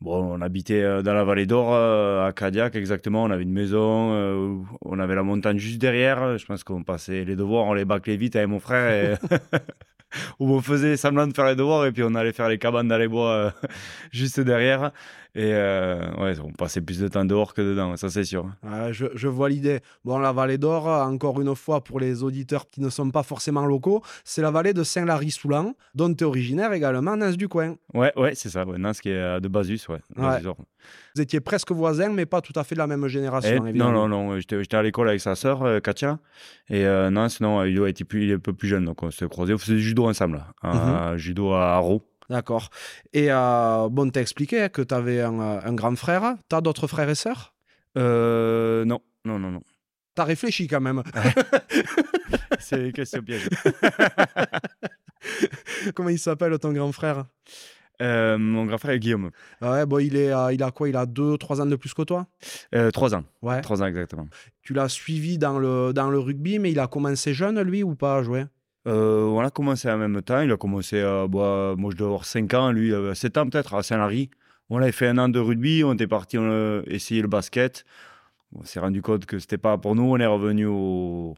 Bon, 0.00 0.22
on 0.38 0.40
habitait 0.42 0.82
euh, 0.82 1.02
dans 1.02 1.12
la 1.12 1.24
vallée 1.24 1.46
d'Or, 1.46 1.74
euh, 1.74 2.28
à 2.28 2.32
Cadillac 2.32 2.76
exactement. 2.76 3.24
On 3.24 3.30
avait 3.30 3.42
une 3.42 3.52
maison, 3.52 4.12
euh, 4.14 4.56
on 4.82 4.98
avait 5.00 5.16
la 5.16 5.24
montagne 5.24 5.58
juste 5.58 5.80
derrière. 5.80 6.38
Je 6.38 6.46
pense 6.46 6.62
qu'on 6.62 6.84
passait 6.84 7.24
les 7.24 7.34
devoirs, 7.34 7.66
on 7.66 7.74
les 7.74 7.84
bâclait 7.84 8.16
vite 8.16 8.36
avec 8.36 8.48
mon 8.48 8.60
frère. 8.60 9.18
Où 10.38 10.54
on 10.54 10.62
faisait 10.62 10.96
semblant 10.96 11.26
de 11.26 11.34
faire 11.34 11.46
les 11.46 11.56
devoirs 11.56 11.84
et 11.84 11.92
puis 11.92 12.02
on 12.04 12.14
allait 12.14 12.32
faire 12.32 12.48
les 12.48 12.58
cabanes 12.58 12.88
dans 12.88 12.96
les 12.96 13.08
bois 13.08 13.52
juste 14.12 14.40
derrière. 14.40 14.92
Et 15.38 15.54
euh, 15.54 16.00
ouais, 16.16 16.34
on 16.40 16.50
passait 16.50 16.80
plus 16.80 16.98
de 16.98 17.06
temps 17.06 17.24
dehors 17.24 17.54
que 17.54 17.62
dedans, 17.62 17.96
ça 17.96 18.08
c'est 18.08 18.24
sûr. 18.24 18.50
je, 18.90 19.28
vois 19.28 19.48
l'idée. 19.48 19.78
Bon, 20.04 20.18
la 20.18 20.32
vallée 20.32 20.58
d'Or, 20.58 20.88
encore 20.88 21.40
une 21.40 21.54
fois, 21.54 21.84
pour 21.84 22.00
les 22.00 22.24
auditeurs 22.24 22.66
qui 22.66 22.80
ne 22.80 22.88
sont 22.88 23.08
pas 23.12 23.22
forcément 23.22 23.64
locaux, 23.64 24.02
c'est 24.24 24.42
la 24.42 24.50
vallée 24.50 24.74
de 24.74 24.82
Saint-Lary-Soulan, 24.82 25.74
dont 25.94 26.12
tu 26.12 26.24
es 26.24 26.26
originaire 26.26 26.72
également, 26.72 27.16
Nance 27.16 27.36
du 27.36 27.46
coin. 27.46 27.76
Ouais, 27.94 28.12
ouais, 28.16 28.34
c'est 28.34 28.48
ça, 28.48 28.66
ouais, 28.66 28.78
Nance 28.78 29.00
qui 29.00 29.10
est 29.10 29.40
de 29.40 29.46
Basus, 29.46 29.86
ouais. 29.88 30.00
Vous 31.14 31.22
étiez 31.22 31.40
presque 31.40 31.70
voisins, 31.70 32.10
mais 32.10 32.26
pas 32.26 32.40
tout 32.40 32.52
à 32.56 32.64
fait 32.64 32.74
de 32.74 32.80
la 32.80 32.88
même 32.88 33.06
génération. 33.06 33.64
Eh, 33.64 33.72
non, 33.72 33.92
non, 33.92 34.08
non, 34.08 34.40
j'étais 34.40 34.74
à 34.74 34.82
l'école 34.82 35.08
avec 35.08 35.20
sa 35.20 35.36
sœur, 35.36 35.62
euh, 35.62 35.78
Katia. 35.78 36.18
Et 36.68 36.84
euh, 36.84 37.10
Nance, 37.10 37.40
non, 37.40 37.64
il, 37.64 37.78
était 37.86 38.04
plus, 38.04 38.24
il 38.24 38.30
est 38.30 38.34
un 38.34 38.38
peu 38.40 38.52
plus 38.52 38.68
jeune, 38.68 38.84
donc 38.84 39.02
on 39.02 39.10
s'est 39.12 39.28
croisés. 39.28 39.54
On 39.54 39.58
faisait 39.58 39.74
du 39.74 39.82
judo 39.82 40.08
ensemble, 40.08 40.44
hein, 40.62 41.12
mhm. 41.12 41.16
judo 41.16 41.52
à 41.52 41.74
Haro. 41.74 42.02
D'accord. 42.30 42.70
Et 43.12 43.30
euh, 43.30 43.88
bon, 43.90 44.10
t'as 44.10 44.20
expliqué 44.20 44.68
que 44.70 44.82
tu 44.82 44.94
avais 44.94 45.22
un, 45.22 45.72
grand 45.74 45.96
frère. 45.96 46.34
T'as 46.48 46.60
d'autres 46.60 46.86
frères 46.86 47.08
et 47.08 47.14
sœurs? 47.14 47.54
Euh, 47.96 48.84
Non, 48.84 49.00
non, 49.24 49.38
non, 49.38 49.50
non. 49.50 49.62
T'as 50.14 50.24
réfléchi 50.24 50.66
quand 50.66 50.80
même. 50.80 51.02
C'est 52.58 52.86
une 52.86 52.92
question 52.92 53.22
piège. 53.22 53.48
Comment 55.94 56.08
il 56.10 56.18
s'appelle 56.18 56.58
ton 56.58 56.72
grand 56.72 56.92
frère? 56.92 57.24
Euh, 58.02 58.36
Mon 58.36 58.66
grand 58.66 58.78
frère 58.78 58.94
est 58.94 58.98
Guillaume. 58.98 59.30
Ah 59.60 59.72
ouais, 59.72 59.86
bon, 59.86 59.98
il, 59.98 60.16
est, 60.16 60.32
il 60.52 60.62
a 60.62 60.70
quoi? 60.70 60.88
Il 60.88 60.96
a 60.96 61.06
2-3 61.06 61.62
ans 61.62 61.66
de 61.66 61.76
plus 61.76 61.94
que 61.94 62.02
toi? 62.02 62.26
Euh, 62.74 62.90
3 62.90 63.14
ans. 63.14 63.24
Ouais. 63.42 63.60
3 63.60 63.82
ans 63.82 63.86
exactement. 63.86 64.28
Tu 64.62 64.74
l'as 64.74 64.88
suivi 64.88 65.38
dans 65.38 65.58
le, 65.58 65.92
dans 65.92 66.10
le 66.10 66.18
rugby, 66.18 66.58
mais 66.58 66.72
il 66.72 66.80
a 66.80 66.88
commencé 66.88 67.32
jeune, 67.32 67.60
lui, 67.62 67.82
ou 67.82 67.94
pas? 67.94 68.18
À 68.18 68.22
jouer 68.22 68.44
euh, 68.88 69.24
on 69.24 69.40
a 69.40 69.50
commencé 69.50 69.90
en 69.90 69.98
même 69.98 70.22
temps. 70.22 70.40
Il 70.40 70.50
a 70.50 70.56
commencé, 70.56 71.00
à 71.00 71.26
bah, 71.28 71.74
moi 71.76 71.90
je 71.92 71.96
dois 71.96 72.08
avoir 72.08 72.24
5 72.24 72.54
ans, 72.54 72.72
lui 72.72 72.92
7 73.14 73.38
ans 73.38 73.48
peut-être, 73.48 73.74
à 73.74 73.82
Saint-Lary. 73.82 74.30
On 74.70 74.78
avait 74.78 74.92
fait 74.92 75.08
un 75.08 75.18
an 75.18 75.28
de 75.28 75.38
rugby, 75.38 75.82
on 75.84 75.94
était 75.94 76.06
parti 76.06 76.36
essayé 76.86 77.22
le 77.22 77.28
basket. 77.28 77.84
On 78.54 78.64
s'est 78.64 78.80
rendu 78.80 79.02
compte 79.02 79.26
que 79.26 79.38
c'était 79.38 79.58
pas 79.58 79.76
pour 79.78 79.94
nous, 79.94 80.04
on 80.04 80.16
est 80.18 80.26
revenu 80.26 80.66
au, 80.66 81.36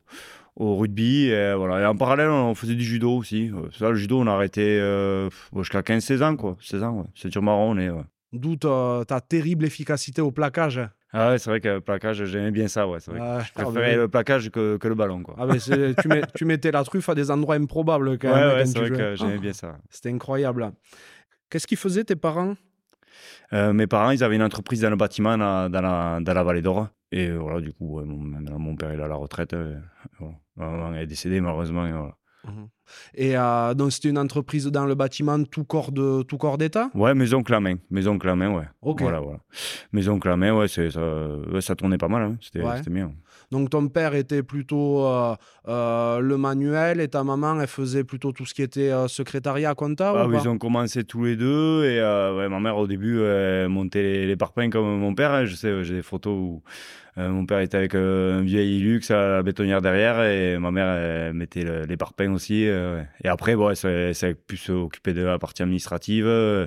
rugby. 0.57 1.27
Et, 1.27 1.55
voilà. 1.55 1.81
et 1.81 1.87
en 1.87 1.97
parallèle, 1.97 2.31
on 2.31 2.55
faisait 2.55 2.75
du 2.75 2.85
judo 2.85 3.17
aussi. 3.17 3.51
Ça, 3.79 3.91
le 3.91 3.97
judo, 3.97 4.21
on 4.21 4.27
a 4.27 4.33
arrêté 4.33 4.79
euh, 4.81 5.29
jusqu'à 5.57 5.81
15-16 5.81 6.23
ans. 6.23 6.37
Quoi. 6.37 6.57
16 6.61 6.83
ans, 6.83 7.07
marron. 7.43 8.05
D'où 8.33 8.57
ta, 8.57 9.03
ta 9.07 9.21
terrible 9.21 9.65
efficacité 9.65 10.23
au 10.23 10.31
plaquage. 10.31 10.81
Ah 11.13 11.31
ouais, 11.31 11.39
c'est 11.39 11.51
vrai 11.51 11.61
que 11.61 11.69
le 11.69 11.81
plaquage, 11.81 12.25
j'aimais 12.25 12.53
bien 12.53 12.69
ça. 12.69 12.87
Ouais, 12.87 13.01
c'est 13.01 13.11
vrai 13.11 13.45
je 13.45 13.53
préférais 13.53 13.97
le 13.97 14.09
plaquage 14.09 14.51
que, 14.51 14.77
que, 14.77 14.89
le 14.89 14.95
ballon. 14.95 15.23
Quoi. 15.23 15.35
Ah, 15.39 15.47
mais 15.47 15.59
tu, 15.59 16.09
mets, 16.09 16.23
tu, 16.35 16.45
mettais 16.45 16.71
la 16.71 16.85
truffe 16.85 17.09
à 17.09 17.15
des 17.15 17.31
endroits 17.31 17.57
improbables. 17.57 18.19
Quand 18.19 18.33
ouais, 18.33 18.55
ouais 18.55 18.67
c'est 18.67 18.79
vrai 18.79 18.91
que 18.91 19.17
j'aimais 19.17 19.39
bien 19.39 19.53
ça. 19.53 19.77
C'était 19.89 20.11
incroyable. 20.11 20.73
Qu'est-ce 21.49 21.67
qu'ils 21.67 21.79
faisaient 21.79 22.05
tes 22.05 22.17
parents? 22.17 22.55
Euh, 23.53 23.73
Mes 23.73 23.89
parents, 23.89 24.11
ils 24.11 24.23
avaient 24.23 24.37
une 24.37 24.43
entreprise 24.43 24.83
dans 24.83 24.91
le 24.91 24.97
bâtiment 24.97 25.37
dans, 25.37 25.69
la, 25.69 26.21
dans 26.21 26.35
la 26.35 26.43
vallée 26.45 26.63
d'Or. 26.63 26.89
Et 27.11 27.31
voilà, 27.31 27.61
du 27.61 27.73
coup, 27.73 28.01
mon, 28.01 28.59
mon, 28.59 28.77
père, 28.77 28.93
il 28.95 29.01
est 29.01 29.03
à 29.03 29.09
la 29.09 29.17
retraite. 29.17 29.53
Euh, 29.53 29.81
voilà. 30.21 30.35
Maman 30.57 30.95
est 30.95 31.07
décédé, 31.07 31.41
malheureusement. 31.41 32.13
Et 33.15 33.37
euh, 33.37 33.75
donc, 33.75 33.93
c'était 33.93 34.09
une 34.09 34.19
entreprise 34.19 34.67
dans 34.67 34.85
le 34.85 34.95
bâtiment 34.97 35.43
tout 35.45 35.65
corps 35.65 35.93
de 35.93 36.23
tout 36.23 36.39
corps 36.39 36.59
d'état? 36.59 36.91
Ouais, 36.95 37.15
maison 37.15 37.43
que 37.43 37.53
la 37.53 37.61
main. 37.61 37.77
Maison 37.91 38.19
que 38.19 38.27
la 38.27 38.35
main, 38.35 38.53
ouais. 38.53 38.65
Ok. 38.83 39.03
Voilà, 39.03 39.21
voilà. 39.21 39.39
Maison 39.93 40.19
que 40.19 40.29
la 40.29 40.37
main, 40.37 40.53
ouais, 40.57 40.67
c'est, 40.67 40.91
ça, 40.91 41.01
ouais, 41.53 41.61
ça 41.61 41.77
tournait 41.77 41.99
pas 41.99 42.09
mal. 42.09 42.23
hein. 42.23 42.37
C'était, 42.41 42.63
Ouais. 42.63 42.79
c'était 42.79 42.91
bien. 42.91 43.13
Donc, 43.53 43.71
ton 43.71 43.89
père 43.89 44.15
était 44.15 44.43
plutôt 44.43 45.05
euh, 45.07 45.35
euh, 45.69 46.19
le 46.21 46.37
manuel 46.37 47.01
et 47.01 47.09
ta 47.09 47.23
maman, 47.25 47.61
elle 47.61 47.67
faisait 47.69 48.05
plutôt 48.05 48.33
tout 48.33 48.47
ce 48.47 48.55
qui 48.55 48.63
était 48.63 48.91
euh, 48.91 49.07
secrétariat, 49.09 49.75
compta 49.75 50.13
Ah, 50.17 50.27
ou 50.27 50.33
ils 50.35 50.49
ont 50.49 50.59
commencé 50.59 51.05
tous 51.05 51.25
les 51.25 51.37
deux. 51.37 51.85
Et 51.85 52.01
ouais, 52.01 52.49
ma 52.49 52.59
mère, 52.61 52.77
au 52.77 52.87
début, 52.87 53.21
elle 53.23 53.69
montait 53.69 54.03
les, 54.03 54.27
les 54.27 54.37
parpaings 54.37 54.71
comme 54.71 54.99
mon 54.99 55.15
père. 55.15 55.33
hein. 55.33 55.45
Je 55.45 55.55
sais, 55.55 55.85
j'ai 55.85 55.95
des 55.95 56.03
photos 56.03 56.33
où 56.35 56.63
mon 57.29 57.45
père 57.47 57.61
était 57.61 57.77
avec 57.77 57.95
euh, 57.95 58.39
un 58.39 58.43
vieil 58.43 58.79
Hilux 58.79 59.01
à 59.11 59.29
la 59.29 59.43
bétonnière 59.43 59.83
derrière. 59.83 60.23
Et 60.23 60.59
ma 60.59 60.71
mère, 60.71 60.89
elle 60.89 61.35
mettait 61.35 61.63
le- 61.63 61.83
les 61.85 61.97
parpaings 61.97 62.33
aussi. 62.33 62.67
euh. 62.69 63.03
Et 63.23 63.29
après, 63.29 63.55
bon, 63.57 63.71
elle 63.71 64.15
s'est 64.15 64.35
plus 64.35 64.57
s'occuper 64.57 65.13
de 65.13 65.23
la 65.23 65.39
partie 65.39 65.63
administrative. 65.63 66.27
euh, 66.27 66.67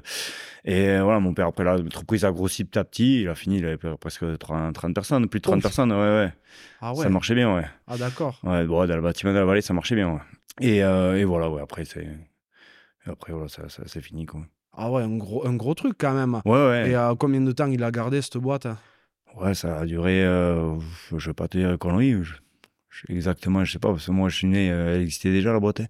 et 0.66 0.90
euh, 0.90 1.04
voilà, 1.04 1.20
mon 1.20 1.34
père, 1.34 1.48
après, 1.48 1.64
l'entreprise 1.64 2.26
a 2.26 2.32
grossi 2.32 2.64
petit 2.66 2.80
à 2.80 2.84
petit. 2.84 3.22
Il 3.22 3.30
a 3.30 3.36
fini, 3.36 3.58
il 3.58 3.66
avait 3.66 3.78
presque 4.00 4.26
30, 4.38 4.74
30 4.76 4.94
personnes, 4.94 5.28
plus 5.28 5.40
de 5.40 5.44
30 5.44 5.58
Ouf. 5.58 5.64
personnes. 5.64 5.92
Ouais, 5.92 5.98
ouais. 5.98 6.34
Ah 6.82 6.94
ouais. 6.94 7.04
Ça 7.04 7.10
marchait 7.10 7.36
bien, 7.36 7.56
ouais. 7.56 7.66
Ah 7.88 7.98
d'accord. 7.98 8.40
Ouais, 8.44 8.66
bon, 8.66 8.86
dans 8.86 8.96
le 8.96 9.02
bâtiment 9.02 9.34
de 9.34 9.40
la 9.40 9.46
vallée, 9.46 9.62
ça 9.62 9.74
marchait 9.74 9.96
bien. 9.96 10.10
ouais. 10.14 10.20
Et, 10.62 10.84
euh, 10.84 11.16
et 11.18 11.24
voilà, 11.24 11.50
ouais, 11.50 11.62
après, 11.62 11.86
c'est. 11.86 12.08
Après, 13.06 13.34
voilà, 13.34 13.50
ça, 13.50 13.68
ça, 13.70 13.84
c'est 13.86 14.02
fini, 14.02 14.26
quoi. 14.26 14.42
Ah 14.76 14.90
ouais, 14.90 15.04
un 15.04 15.18
gros, 15.18 15.46
un 15.46 15.56
gros 15.56 15.74
truc 15.76 15.96
quand 16.00 16.14
même. 16.14 16.42
Ouais, 16.46 16.68
ouais. 16.68 16.90
Et 16.90 16.96
euh, 16.96 17.14
combien 17.16 17.42
de 17.42 17.52
temps 17.52 17.68
il 17.68 17.84
a 17.84 17.92
gardé 17.92 18.22
cette 18.22 18.38
boîte? 18.38 18.68
Ouais, 19.40 19.54
ça 19.54 19.80
a 19.80 19.86
duré. 19.86 20.24
euh, 20.24 20.76
je 21.16 21.30
vais 21.30 21.34
pas 21.34 21.48
te 21.48 21.58
dire 21.58 21.78
conneries. 21.80 22.24
Je, 22.24 22.34
je- 22.90 23.14
exactement, 23.14 23.64
je 23.66 23.72
sais 23.74 23.80
pas, 23.80 23.90
parce 23.90 24.06
que 24.06 24.12
moi, 24.12 24.30
je 24.30 24.36
suis 24.38 24.48
né, 24.48 24.72
euh, 24.72 24.96
elle 24.96 25.02
existait 25.02 25.32
déjà, 25.32 25.52
la 25.54 25.60
boîte. 25.60 25.80
hein. 25.82 25.88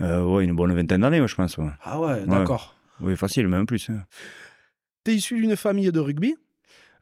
Euh, 0.00 0.24
ouais, 0.24 0.44
une 0.44 0.54
bonne 0.56 0.72
vingtaine 0.74 1.02
d'années, 1.02 1.18
moi, 1.18 1.26
je 1.26 1.34
pense. 1.34 1.56
Ouais. 1.58 1.68
Ah 1.82 2.00
ouais, 2.00 2.24
d'accord. 2.26 2.74
Oui, 3.00 3.16
facile, 3.16 3.46
même 3.48 3.66
plus. 3.66 3.90
hein. 3.90 4.04
T'es 5.04 5.14
issu 5.14 5.36
d'une 5.40 5.56
famille 5.56 5.92
de 5.92 6.00
rugby? 6.00 6.36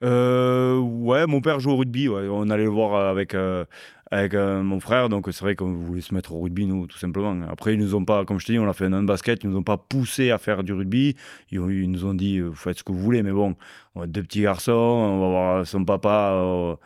Euh, 0.04 0.76
ouais, 0.78 1.26
mon 1.26 1.40
père 1.40 1.58
joue 1.60 1.70
au 1.70 1.76
rugby. 1.76 2.08
ouais. 2.08 2.26
On 2.30 2.50
allait 2.50 2.64
le 2.64 2.70
voir 2.70 3.08
avec, 3.08 3.34
euh, 3.34 3.64
avec 4.10 4.34
euh, 4.34 4.62
mon 4.62 4.80
frère. 4.80 5.08
Donc, 5.08 5.26
c'est 5.26 5.40
vrai 5.40 5.56
qu'on 5.56 5.72
voulait 5.72 6.00
se 6.00 6.14
mettre 6.14 6.32
au 6.32 6.40
rugby, 6.40 6.66
nous, 6.66 6.86
tout 6.86 6.98
simplement. 6.98 7.36
Après, 7.48 7.74
ils 7.74 7.80
nous 7.80 7.94
ont 7.94 8.04
pas, 8.04 8.24
comme 8.24 8.38
je 8.38 8.46
te 8.46 8.52
dis, 8.52 8.58
on 8.58 8.68
a 8.68 8.72
fait 8.72 8.84
un 8.84 8.92
an 8.92 9.02
de 9.02 9.06
basket. 9.06 9.42
Ils 9.42 9.50
nous 9.50 9.56
ont 9.56 9.62
pas 9.62 9.76
poussé 9.76 10.30
à 10.30 10.38
faire 10.38 10.62
du 10.62 10.72
rugby. 10.72 11.16
Ils, 11.50 11.60
nous 11.90 12.04
ont 12.04 12.14
dit, 12.14 12.38
euh, 12.38 12.48
vous 12.48 12.54
faites 12.54 12.78
ce 12.78 12.84
que 12.84 12.92
vous 12.92 13.00
voulez. 13.00 13.22
Mais 13.22 13.32
bon, 13.32 13.56
on 13.94 14.04
est 14.04 14.06
deux 14.06 14.22
petits 14.22 14.42
garçons. 14.42 14.72
On 14.72 15.20
va 15.20 15.28
voir 15.28 15.66
son 15.66 15.84
papa 15.84 16.32
euh, 16.34 16.76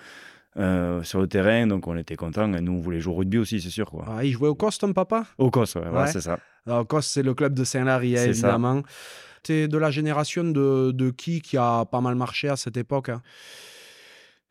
euh, 0.56 1.02
sur 1.02 1.20
le 1.20 1.26
terrain. 1.26 1.66
Donc, 1.66 1.86
on 1.86 1.96
était 1.96 2.16
contents. 2.16 2.52
Et 2.54 2.60
nous, 2.60 2.72
on 2.72 2.80
voulait 2.80 3.00
jouer 3.00 3.14
au 3.14 3.16
rugby 3.18 3.38
aussi, 3.38 3.60
c'est 3.60 3.70
sûr. 3.70 3.90
Quoi. 3.90 4.06
ah, 4.08 4.24
Il 4.24 4.32
jouait 4.32 4.48
au 4.48 4.54
COS, 4.54 4.78
ton 4.78 4.92
papa? 4.92 5.26
Au 5.36 5.50
COS, 5.50 5.74
ouais, 5.76 6.06
c'est 6.06 6.22
ça. 6.22 6.38
Alors, 6.66 6.86
COS, 6.86 7.06
c'est 7.06 7.22
le 7.22 7.34
club 7.34 7.52
de 7.54 7.64
Saint-Lary, 7.64 8.18
hein, 8.18 8.24
évidemment. 8.24 8.82
T'es 9.42 9.68
de 9.68 9.78
la 9.78 9.90
génération 9.90 10.44
de, 10.44 10.90
de 10.90 11.10
qui 11.10 11.40
qui 11.40 11.56
a 11.56 11.86
pas 11.86 12.02
mal 12.02 12.14
marché 12.14 12.50
à 12.50 12.56
cette 12.56 12.76
époque 12.76 13.08
hein? 13.08 13.22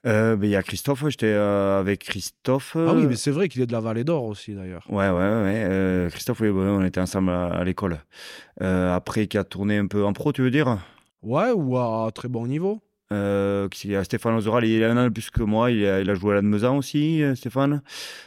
Euh, 0.05 0.35
ben, 0.35 0.47
Il 0.47 0.51
y 0.51 0.55
a 0.55 0.63
Christophe. 0.63 1.03
J'étais 1.09 1.25
euh, 1.27 1.79
avec 1.79 2.03
Christophe. 2.03 2.75
Ah 2.77 2.93
oui, 2.93 3.05
mais 3.07 3.15
c'est 3.15 3.31
vrai 3.31 3.49
qu'il 3.49 3.61
est 3.61 3.65
de 3.67 3.71
la 3.73 3.79
Vallée 3.81 4.03
d'Or 4.03 4.23
aussi, 4.23 4.53
d'ailleurs. 4.55 4.85
Ouais, 4.89 5.09
ouais, 5.09 5.13
ouais. 5.15 5.65
euh, 5.69 6.09
Christophe, 6.09 6.39
oui, 6.41 6.49
on 6.49 6.83
était 6.85 7.01
ensemble 7.01 7.31
à, 7.31 7.47
à 7.47 7.63
l'école. 7.63 7.99
Euh, 8.61 8.95
après, 8.95 9.27
qui 9.27 9.37
a 9.37 9.43
tourné 9.43 9.77
un 9.77 9.87
peu 9.87 10.05
en 10.05 10.13
pro, 10.13 10.31
tu 10.31 10.41
veux 10.41 10.51
dire? 10.51 10.77
Ouais, 11.21 11.51
ou 11.51 11.77
à 11.77 12.09
très 12.13 12.29
bon 12.29 12.47
niveau 12.47 12.81
euh, 13.11 13.67
qui- 13.69 13.95
a 13.95 14.03
Stéphane 14.03 14.35
Ozoral, 14.35 14.65
il 14.65 14.83
a 14.83 14.91
un 14.91 14.97
an 14.97 15.03
de 15.05 15.09
plus 15.09 15.29
que 15.29 15.41
moi. 15.43 15.71
Il 15.71 15.85
a, 15.85 16.01
il 16.01 16.09
a 16.09 16.13
joué 16.13 16.31
à 16.33 16.35
la 16.35 16.41
Mezan 16.41 16.77
aussi, 16.77 17.23
euh, 17.23 17.33
Stéphane. 17.35 17.81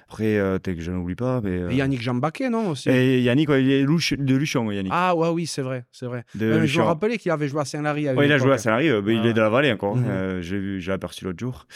Après, 0.09 0.37
euh, 0.39 0.59
que 0.59 0.81
je 0.81 0.91
n'oublie 0.91 1.15
pas. 1.15 1.41
Mais, 1.41 1.51
euh, 1.51 1.71
Et 1.71 1.77
Yannick 1.77 2.01
Jambaquet, 2.03 2.51
non 2.51 2.71
aussi 2.71 2.91
et 2.91 3.21
Yannick, 3.21 3.49
ouais, 3.49 3.63
il 3.63 3.71
est 3.71 3.83
de 3.85 4.35
Luchon, 4.37 4.71
Yannick. 4.71 4.93
Ah 4.95 5.15
ouais, 5.15 5.29
oui, 5.29 5.47
c'est 5.47 5.63
vrai, 5.63 5.85
c'est 5.93 6.07
vrai. 6.07 6.25
de 6.35 6.65
je 6.67 6.79
me 6.81 6.85
rappelais 6.85 7.19
qu'il 7.19 7.31
avait 7.31 7.49
joué 7.49 7.61
à 7.61 7.65
Saint-Lary. 7.65 8.09
Ouais, 8.11 8.27
il 8.27 8.33
a 8.33 8.39
joué 8.39 8.53
à. 8.53 8.59
Saint-Lary, 8.59 8.89
euh, 8.91 9.03
il 9.07 9.21
Ah. 9.25 9.29
est 9.29 9.33
de 9.33 9.41
la 9.41 9.49
vallée 9.49 9.73
encore. 9.73 9.97
Mhm. 9.97 10.41
J'ai 10.41 10.59
vu, 10.59 10.81
j'ai 10.81 10.93
aperçu 10.93 11.25
l'autre 11.25 11.39
jour. 11.39 11.67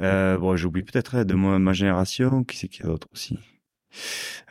Bon, 0.00 0.56
j'oublie 0.56 0.82
peut-être 0.82 1.14
hein, 1.16 1.24
de 1.24 1.34
moi, 1.34 1.58
ma 1.58 1.72
génération. 1.72 2.42
Qui 2.44 2.56
c'est 2.56 2.68
qu'il 2.68 2.84
y 2.84 2.88
a 2.88 2.90
d'autre 2.90 3.08
aussi? 3.12 3.38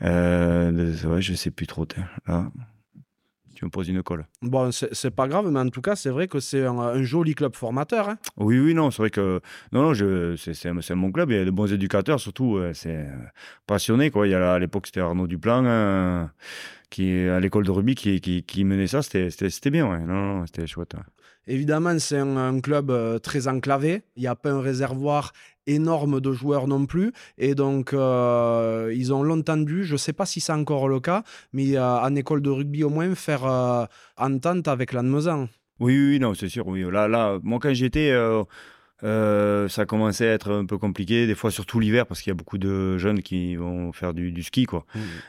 Euh, 0.01 0.72
de- 0.72 1.07
Ouais, 1.07 1.22
je 1.22 1.34
sais 1.34 1.51
plus 1.51 1.67
trop. 1.67 1.86
Là, 2.27 2.50
me 3.65 3.69
poses 3.69 3.89
une 3.89 4.01
colle. 4.03 4.25
Bon, 4.41 4.72
c'est 4.72 5.12
pas 5.12 5.27
grave, 5.27 5.50
mais 5.51 5.60
en 5.60 5.69
tout 5.69 5.81
cas, 5.81 5.95
c'est 5.95 6.10
vrai 6.10 6.27
que 6.27 6.39
c'est 6.39 6.65
un, 6.65 6.77
un 6.79 7.03
joli 7.03 7.36
club 7.36 7.55
formateur. 7.55 8.10
hein. 8.10 8.17
Oui, 8.38 8.60
oui, 8.60 8.74
non, 8.74 8.91
c'est 8.91 9.01
vrai 9.01 9.10
que 9.10 9.41
non, 9.72 9.81
non, 9.81 9.93
je, 9.93 10.36
c'est, 10.38 10.53
c'est 10.53 10.95
mon 10.95 11.12
club. 11.12 11.31
Il 11.31 11.38
y 11.38 11.39
a 11.39 11.45
de 11.45 11.51
bons 11.51 11.72
éducateurs, 11.72 12.19
surtout. 12.19 12.57
euh, 12.57 12.72
c'est 12.74 12.95
euh, 12.95 13.10
passionné, 13.67 14.12
quoi. 14.12 14.27
Il 14.27 14.31
y 14.31 14.36
a 14.36 14.53
à 14.53 14.60
l'époque, 14.60 14.86
c'était 14.88 15.01
Arnaud 15.01 15.27
Duplan, 15.27 15.65
euh, 15.65 16.25
qui 16.89 17.27
à 17.27 17.39
l'école 17.39 17.65
de 17.65 17.72
rugby, 17.72 17.95
qui, 17.95 18.22
qui, 18.22 18.43
qui 18.43 18.63
menait 18.63 18.88
ça. 18.88 19.01
C'était, 19.01 19.29
bien, 19.72 19.89
ouais. 19.89 20.00
Non, 20.00 20.38
non, 20.39 20.45
c'était 20.45 20.67
chouette. 20.67 20.93
ouais. 20.93 21.01
Évidemment, 21.48 21.98
c'est 22.00 22.17
un, 22.17 22.38
un 22.38 22.60
club 22.60 22.89
euh, 22.89 23.19
très 23.19 23.48
enclavé. 23.48 24.01
Il 24.15 24.22
n'y 24.22 24.27
a 24.27 24.36
pas 24.36 24.50
un 24.51 24.62
réservoir 24.62 25.31
énorme 25.67 26.22
de 26.22 26.31
joueurs 26.31 26.67
non 26.67 26.86
plus. 26.86 27.12
Et 27.38 27.55
donc, 27.55 27.93
euh, 27.93 28.93
ils 28.95 29.13
ont 29.13 29.24
longtemps 29.24 29.57
dû, 29.57 29.84
je 29.84 29.93
ne 29.93 29.98
sais 29.98 30.13
pas 30.13 30.25
si 30.25 30.39
c'est 30.39 30.53
encore 30.53 30.88
le 30.88 31.00
cas, 31.00 31.24
mais 31.53 31.77
euh, 31.77 32.00
en 32.00 32.15
école 32.15 32.41
de 32.41 32.50
rugby 32.50 32.84
au 32.84 32.89
moins, 32.89 33.13
faire 33.15 33.45
euh, 33.45 33.86
entente 34.17 34.67
avec 34.67 34.93
l'Annemezan. 34.93 35.48
Oui, 35.79 35.98
oui, 35.98 36.19
non, 36.19 36.34
c'est 36.34 36.50
sûr. 36.50 36.67
Oui, 36.67 36.86
là, 36.89 37.07
là, 37.07 37.39
moi, 37.43 37.60
quand 37.62 37.74
j'étais, 37.74 38.13
euh, 39.04 39.68
ça 39.68 39.86
commençait 39.86 40.28
à 40.30 40.34
être 40.34 40.52
un 40.52 40.66
peu 40.66 40.78
compliqué, 40.78 41.28
des 41.28 41.36
fois, 41.36 41.52
surtout 41.52 41.80
l'hiver, 41.80 42.06
parce 42.08 42.22
qu'il 42.22 42.30
y 42.30 42.32
a 42.32 42.36
beaucoup 42.36 42.58
de 42.58 42.98
jeunes 42.98 43.22
qui 43.22 43.56
vont 43.56 43.92
faire 43.92 44.14
du, 44.14 44.32
du 44.32 44.44
ski, 44.44 44.66
quoi. 44.66 44.86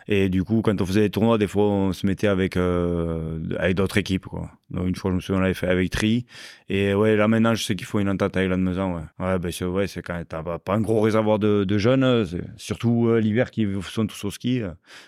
Et 0.09 0.29
du 0.29 0.45
coup, 0.45 0.63
quand 0.63 0.81
on 0.81 0.87
faisait 0.87 1.01
des 1.01 1.11
tournois, 1.11 1.39
des 1.39 1.49
fois, 1.49 1.65
on 1.65 1.93
se 1.93 2.07
mettait 2.07 2.29
avec, 2.29 2.57
euh, 2.57 3.41
avec 3.59 3.77
d'autres 3.77 3.99
équipes, 3.99 4.27
quoi. 4.27 4.51
Donc, 4.71 4.89
une 4.89 4.97
fois, 4.97 5.11
je 5.11 5.17
me 5.17 5.21
souviens, 5.21 5.39
on 5.39 5.43
l'avait 5.43 5.55
fait 5.55 5.69
avec 5.69 5.91
Tri. 5.91 6.27
Et 6.69 6.95
ouais, 6.95 7.17
là, 7.17 7.29
maintenant, 7.29 7.55
je 7.55 7.63
sais 7.63 7.77
qu'il 7.77 7.87
faut 7.87 8.01
une 8.01 8.09
entente 8.09 8.37
avec 8.37 8.49
l'Annemezan, 8.49 8.95
ouais. 8.97 9.03
Ouais, 9.19 9.39
ben, 9.39 9.53
c'est, 9.53 9.65
ouais, 9.65 9.87
c'est 9.87 10.03
quand 10.03 10.15
même, 10.15 10.25
t'as 10.25 10.43
pas, 10.43 10.75
un 10.75 10.81
gros 10.81 11.01
réservoir 11.01 11.39
de, 11.39 11.65
de 11.65 11.79
jeunes, 11.79 12.05
euh, 12.05 12.25
surtout 12.57 13.09
euh, 13.09 13.21
l'hiver 13.21 13.51
qui 13.51 13.67
sont 13.83 14.07
tous 14.07 14.25
au 14.25 14.31
ski, 14.31 14.63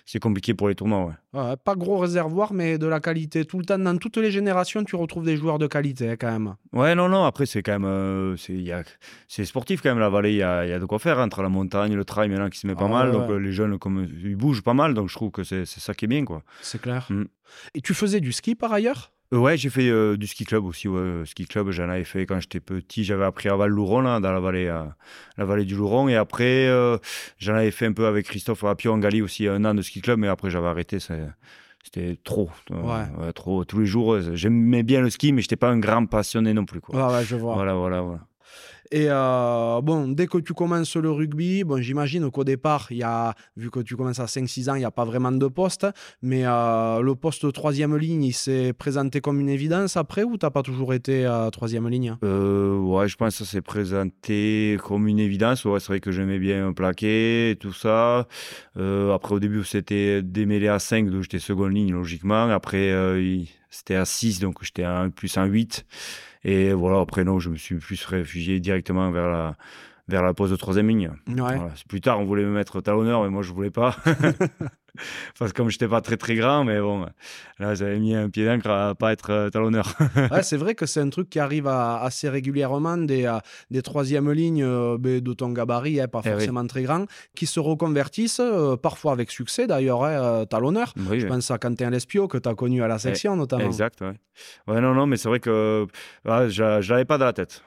c'est 0.04 0.20
compliqué 0.20 0.54
pour 0.54 0.68
les 0.68 0.74
tournois, 0.74 1.06
ouais. 1.06 1.14
Ouais, 1.34 1.56
pas 1.62 1.74
gros 1.74 1.98
réservoir, 1.98 2.54
mais 2.54 2.78
de 2.78 2.86
la 2.86 3.00
qualité. 3.00 3.44
Tout 3.44 3.58
le 3.58 3.64
temps, 3.66 3.78
dans 3.78 3.98
toutes 3.98 4.16
les 4.16 4.30
générations, 4.30 4.82
tu 4.82 4.96
retrouves 4.96 5.26
des 5.26 5.36
joueurs 5.36 5.58
de 5.58 5.66
qualité 5.66 6.08
hein, 6.08 6.16
quand 6.18 6.32
même. 6.32 6.54
Ouais, 6.72 6.94
non, 6.94 7.10
non, 7.10 7.24
après, 7.24 7.44
c'est 7.44 7.62
quand 7.62 7.78
même. 7.78 8.36
C'est, 8.48 8.54
il 8.54 8.62
y 8.62 8.72
a- 8.72 8.82
c'est 9.28 9.44
sportif 9.44 9.80
quand 9.82 9.90
même, 9.90 9.98
la 10.00 10.08
vallée. 10.08 10.32
Il 10.32 10.38
y 10.38 10.42
a, 10.42 10.64
il 10.66 10.70
y 10.70 10.72
a 10.72 10.78
de 10.80 10.84
quoi 10.86 10.98
faire 10.98 11.18
entre 11.18 11.42
la 11.42 11.48
montagne, 11.48 11.94
le 11.94 12.04
trail 12.04 12.28
maintenant 12.28 12.48
qui 12.50 12.58
se 12.58 12.66
met 12.66 12.74
pas 12.74 12.86
Ah, 12.86 12.88
mal. 12.88 13.10
ouais, 13.10 13.12
donc, 13.28 13.30
les 13.40 13.52
jeunes, 13.52 13.78
comme 13.78 14.08
ils 14.24 14.34
bougent 14.36 14.62
pas 14.62 14.74
mal. 14.74 14.94
Donc, 14.94 15.08
je 15.08 15.14
trouve 15.14 15.30
que 15.30 15.44
c'est, 15.44 15.64
c'est 15.66 15.80
ça 15.80 15.94
qui 15.94 16.06
est 16.06 16.08
bien, 16.08 16.24
quoi. 16.24 16.42
C'est 16.62 16.80
clair. 16.80 17.06
Mm. 17.10 17.24
Et 17.74 17.80
tu 17.80 17.94
faisais 17.94 18.20
du 18.20 18.32
ski 18.32 18.54
par 18.54 18.72
ailleurs? 18.72 19.12
Euh, 19.34 19.38
ouais, 19.38 19.58
j'ai 19.58 19.68
fait 19.68 19.90
euh, 19.90 20.16
du 20.16 20.26
ski 20.26 20.44
club 20.46 20.64
aussi. 20.64 20.88
Ouais. 20.88 20.98
Euh, 20.98 21.24
Ski 21.26 21.44
club, 21.46 21.70
j'en 21.70 21.90
avais 21.90 22.04
fait 22.04 22.24
quand 22.24 22.40
j'étais 22.40 22.60
petit. 22.60 23.04
J'avais 23.04 23.24
appris 23.26 23.50
à 23.50 23.56
Val-Louron, 23.56 24.20
dans 24.20 24.32
la 24.32 24.40
vallée, 24.40 24.68
euh, 24.68 24.84
la 25.36 25.44
vallée 25.44 25.66
du 25.66 25.74
Louron. 25.74 26.08
Et 26.08 26.16
après, 26.16 26.66
euh, 26.68 26.96
j'en 27.38 27.54
avais 27.54 27.70
fait 27.70 27.84
un 27.84 27.92
peu 27.92 28.06
avec 28.06 28.24
Christophe 28.26 28.64
à 28.64 28.74
Pion-Gali 28.74 29.20
aussi, 29.20 29.46
un 29.46 29.64
an 29.66 29.74
de 29.74 29.82
ski 29.82 30.00
club. 30.00 30.18
Mais 30.18 30.28
après, 30.28 30.48
j'avais 30.50 30.68
arrêté. 30.68 30.98
c'est- 30.98 31.28
C'était 31.84 32.18
trop. 32.22 32.50
Ouais. 32.70 33.32
trop. 33.34 33.64
Tous 33.64 33.78
les 33.78 33.86
jours, 33.86 34.18
j'aimais 34.34 34.82
bien 34.82 35.00
le 35.00 35.08
ski, 35.10 35.32
mais 35.32 35.40
j'étais 35.42 35.56
pas 35.56 35.70
un 35.70 35.78
grand 35.78 36.04
passionné 36.06 36.52
non 36.52 36.64
plus. 36.66 36.80
Quoi. 36.80 37.22
Je 37.22 37.36
vois. 37.36 37.54
Voilà, 37.54 37.74
voilà, 37.74 38.00
voilà. 38.02 38.20
Et 38.90 39.06
euh, 39.08 39.80
bon, 39.82 40.08
dès 40.08 40.26
que 40.26 40.38
tu 40.38 40.54
commences 40.54 40.96
le 40.96 41.10
rugby, 41.10 41.64
bon, 41.64 41.80
j'imagine 41.80 42.30
qu'au 42.30 42.44
départ, 42.44 42.90
y 42.90 43.02
a, 43.02 43.34
vu 43.56 43.70
que 43.70 43.80
tu 43.80 43.96
commences 43.96 44.20
à 44.20 44.26
5-6 44.26 44.70
ans, 44.70 44.74
il 44.74 44.80
n'y 44.80 44.84
a 44.84 44.90
pas 44.90 45.04
vraiment 45.04 45.32
de 45.32 45.46
poste. 45.48 45.86
Mais 46.22 46.42
euh, 46.46 47.00
le 47.00 47.14
poste 47.14 47.44
de 47.44 47.50
troisième 47.50 47.96
ligne, 47.96 48.24
il 48.24 48.32
s'est 48.32 48.72
présenté 48.72 49.20
comme 49.20 49.40
une 49.40 49.48
évidence 49.48 49.96
après 49.96 50.22
ou 50.22 50.36
t'as 50.36 50.50
pas 50.50 50.62
toujours 50.62 50.94
été 50.94 51.26
à 51.26 51.50
troisième 51.52 51.88
ligne? 51.88 52.16
Euh, 52.24 52.78
ouais, 52.78 53.08
je 53.08 53.16
pense 53.16 53.38
que 53.38 53.44
ça 53.44 53.50
s'est 53.50 53.62
présenté 53.62 54.78
comme 54.82 55.08
une 55.08 55.18
évidence. 55.18 55.64
Ouais, 55.64 55.80
c'est 55.80 55.88
vrai 55.88 56.00
que 56.00 56.12
j'aimais 56.12 56.38
bien 56.38 56.72
plaquer 56.72 57.50
et 57.50 57.56
tout 57.56 57.72
ça. 57.72 58.26
Euh, 58.76 59.12
après, 59.14 59.34
au 59.34 59.40
début, 59.40 59.64
c'était 59.64 60.22
démêlé 60.22 60.68
à 60.68 60.78
5, 60.78 61.10
donc 61.10 61.22
j'étais 61.22 61.38
seconde 61.38 61.72
ligne, 61.72 61.92
logiquement. 61.92 62.48
Après, 62.50 62.90
euh, 62.90 63.42
c'était 63.70 63.96
à 63.96 64.04
6, 64.04 64.40
donc 64.40 64.62
j'étais 64.62 64.84
un, 64.84 65.10
plus 65.10 65.36
en 65.36 65.44
8. 65.44 65.84
Et 66.44 66.72
voilà, 66.72 67.00
après, 67.00 67.24
non, 67.24 67.38
je 67.38 67.50
me 67.50 67.56
suis 67.56 67.76
plus 67.76 68.04
réfugié 68.04 68.60
directement 68.60 69.10
vers 69.10 69.28
la, 69.28 69.56
vers 70.08 70.22
la 70.22 70.34
pose 70.34 70.50
de 70.50 70.56
troisième 70.56 70.88
ligne. 70.88 71.10
Ouais. 71.28 71.34
Voilà. 71.36 71.72
Plus 71.88 72.00
tard, 72.00 72.20
on 72.20 72.24
voulait 72.24 72.44
me 72.44 72.52
mettre 72.52 72.80
talonneur, 72.80 73.22
mais 73.22 73.30
moi, 73.30 73.42
je 73.42 73.52
voulais 73.52 73.70
pas. 73.70 73.96
Parce 75.38 75.52
que 75.52 75.56
comme 75.56 75.70
j'étais 75.70 75.88
pas 75.88 76.00
très 76.00 76.16
très 76.16 76.34
grand, 76.34 76.64
mais 76.64 76.80
bon, 76.80 77.06
là, 77.58 77.74
j'avais 77.74 77.98
mis 77.98 78.14
un 78.14 78.28
pied 78.30 78.44
d'encre 78.46 78.70
à 78.70 78.94
pas 78.94 79.12
être 79.12 79.30
euh, 79.30 79.50
talonneur. 79.50 79.92
Ouais, 80.30 80.42
c'est 80.42 80.56
vrai 80.56 80.74
que 80.74 80.86
c'est 80.86 81.00
un 81.00 81.08
truc 81.10 81.30
qui 81.30 81.38
arrive 81.40 81.66
à- 81.66 82.00
assez 82.02 82.28
régulièrement 82.28 82.96
des, 82.98 83.24
euh, 83.26 83.38
des 83.70 83.82
troisième 83.82 84.30
lignes 84.32 84.62
euh, 84.64 84.96
ben, 84.98 85.20
de 85.20 85.32
ton 85.32 85.50
gabarit, 85.50 86.00
hein, 86.00 86.08
pas 86.08 86.20
Eh 86.24 86.28
oui. 86.28 86.34
forcément 86.34 86.66
très 86.66 86.82
grand, 86.82 87.04
qui 87.34 87.46
se 87.46 87.60
reconvertissent, 87.60 88.40
parfois 88.82 89.12
avec 89.12 89.30
succès 89.30 89.66
d'ailleurs, 89.66 90.04
hein, 90.04 90.44
talonneur. 90.46 90.92
Oui, 90.96 91.20
Je 91.20 91.24
oui. 91.26 91.30
pense 91.32 91.50
à 91.50 91.58
Quentin 91.58 91.90
Lespio 91.90 92.28
que 92.28 92.38
tu 92.38 92.48
as 92.48 92.54
connu 92.54 92.82
à 92.82 92.88
la 92.88 92.98
section 92.98 93.36
notamment. 93.36 93.64
Exact, 93.64 94.00
ouais. 94.00 94.12
Ouais, 94.68 94.80
non, 94.80 94.94
non, 94.94 95.06
mais 95.06 95.16
c'est 95.16 95.28
vrai 95.28 95.40
que 95.40 95.86
ouais, 96.24 96.48
je 96.50 96.80
je 96.80 96.92
l'avais 96.92 97.04
pas 97.04 97.18
dans 97.18 97.24
la 97.24 97.32
tête. 97.32 97.62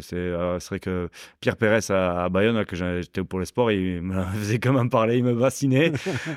C'est, 0.00 0.14
euh, 0.16 0.58
vrai 0.70 0.78
que 0.80 1.08
Pierre 1.40 1.56
Pérez 1.56 1.80
à, 1.90 2.24
à 2.24 2.28
Bayonne, 2.28 2.54
là, 2.56 2.64
que 2.64 2.76
j'étais 2.76 3.24
pour 3.24 3.40
les 3.40 3.46
sports, 3.46 3.72
il 3.72 4.00
me 4.02 4.22
faisait 4.34 4.58
quand 4.60 4.72
même 4.72 4.88
parler, 4.90 5.16
il 5.18 5.24
me 5.24 5.36
fascinait. 5.38 5.92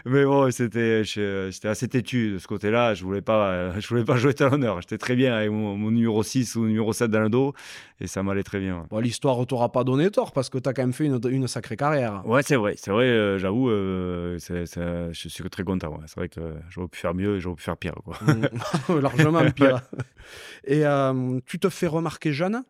Mais 0.05 0.25
bon, 0.25 0.51
c'était, 0.51 1.03
j'étais 1.03 1.67
assez 1.67 1.87
têtu 1.87 2.33
de 2.33 2.37
ce 2.37 2.47
côté-là. 2.47 2.93
Je 2.93 3.03
voulais 3.03 3.21
pas, 3.21 3.71
je 3.79 3.87
voulais 3.87 4.03
pas 4.03 4.17
jouer 4.17 4.33
talonneur. 4.33 4.81
J'étais 4.81 4.97
très 4.97 5.15
bien 5.15 5.33
avec 5.33 5.51
mon, 5.51 5.77
numéro 5.91 6.23
6 6.23 6.55
ou 6.55 6.65
numéro 6.65 6.93
7 6.93 7.09
dans 7.09 7.21
le 7.21 7.29
dos 7.29 7.53
et 7.99 8.07
ça 8.07 8.21
m'allait 8.23 8.43
très 8.43 8.59
bien. 8.59 8.85
Bon, 8.89 8.99
l'histoire 8.99 9.45
t'aura 9.47 9.71
pas 9.71 9.83
donné 9.83 10.11
tort 10.11 10.31
parce 10.31 10.49
que 10.49 10.57
tu 10.57 10.67
as 10.67 10.73
quand 10.73 10.81
même 10.81 10.93
fait 10.93 11.05
une, 11.05 11.19
une 11.29 11.47
sacrée 11.47 11.77
carrière. 11.77 12.21
Ouais, 12.25 12.43
c'est 12.43 12.55
vrai, 12.55 12.75
c'est 12.77 12.91
vrai, 12.91 13.05
euh, 13.05 13.37
j'avoue, 13.37 13.69
euh, 13.69 14.37
je 14.39 15.13
suis 15.13 15.49
très 15.49 15.63
content. 15.63 15.99
C'est 16.05 16.17
vrai 16.17 16.29
que 16.29 16.53
j'aurais 16.69 16.87
pu 16.87 16.99
faire 16.99 17.13
mieux 17.13 17.37
et 17.37 17.39
j'aurais 17.39 17.55
pu 17.55 17.63
faire 17.63 17.77
pire. 17.77 17.95
Quoi. 18.03 18.17
Mmh. 18.21 18.99
Largement 18.99 19.49
pire. 19.51 19.81
et 20.65 20.85
euh, 20.85 21.39
tu 21.45 21.59
te 21.59 21.69
fais 21.69 21.87
remarquer 21.87 22.33
jeune? 22.33 22.63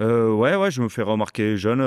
Ouais, 0.00 0.56
ouais, 0.56 0.70
je 0.70 0.82
me 0.82 0.88
fais 0.88 1.02
remarquer 1.02 1.56
jeune 1.56 1.80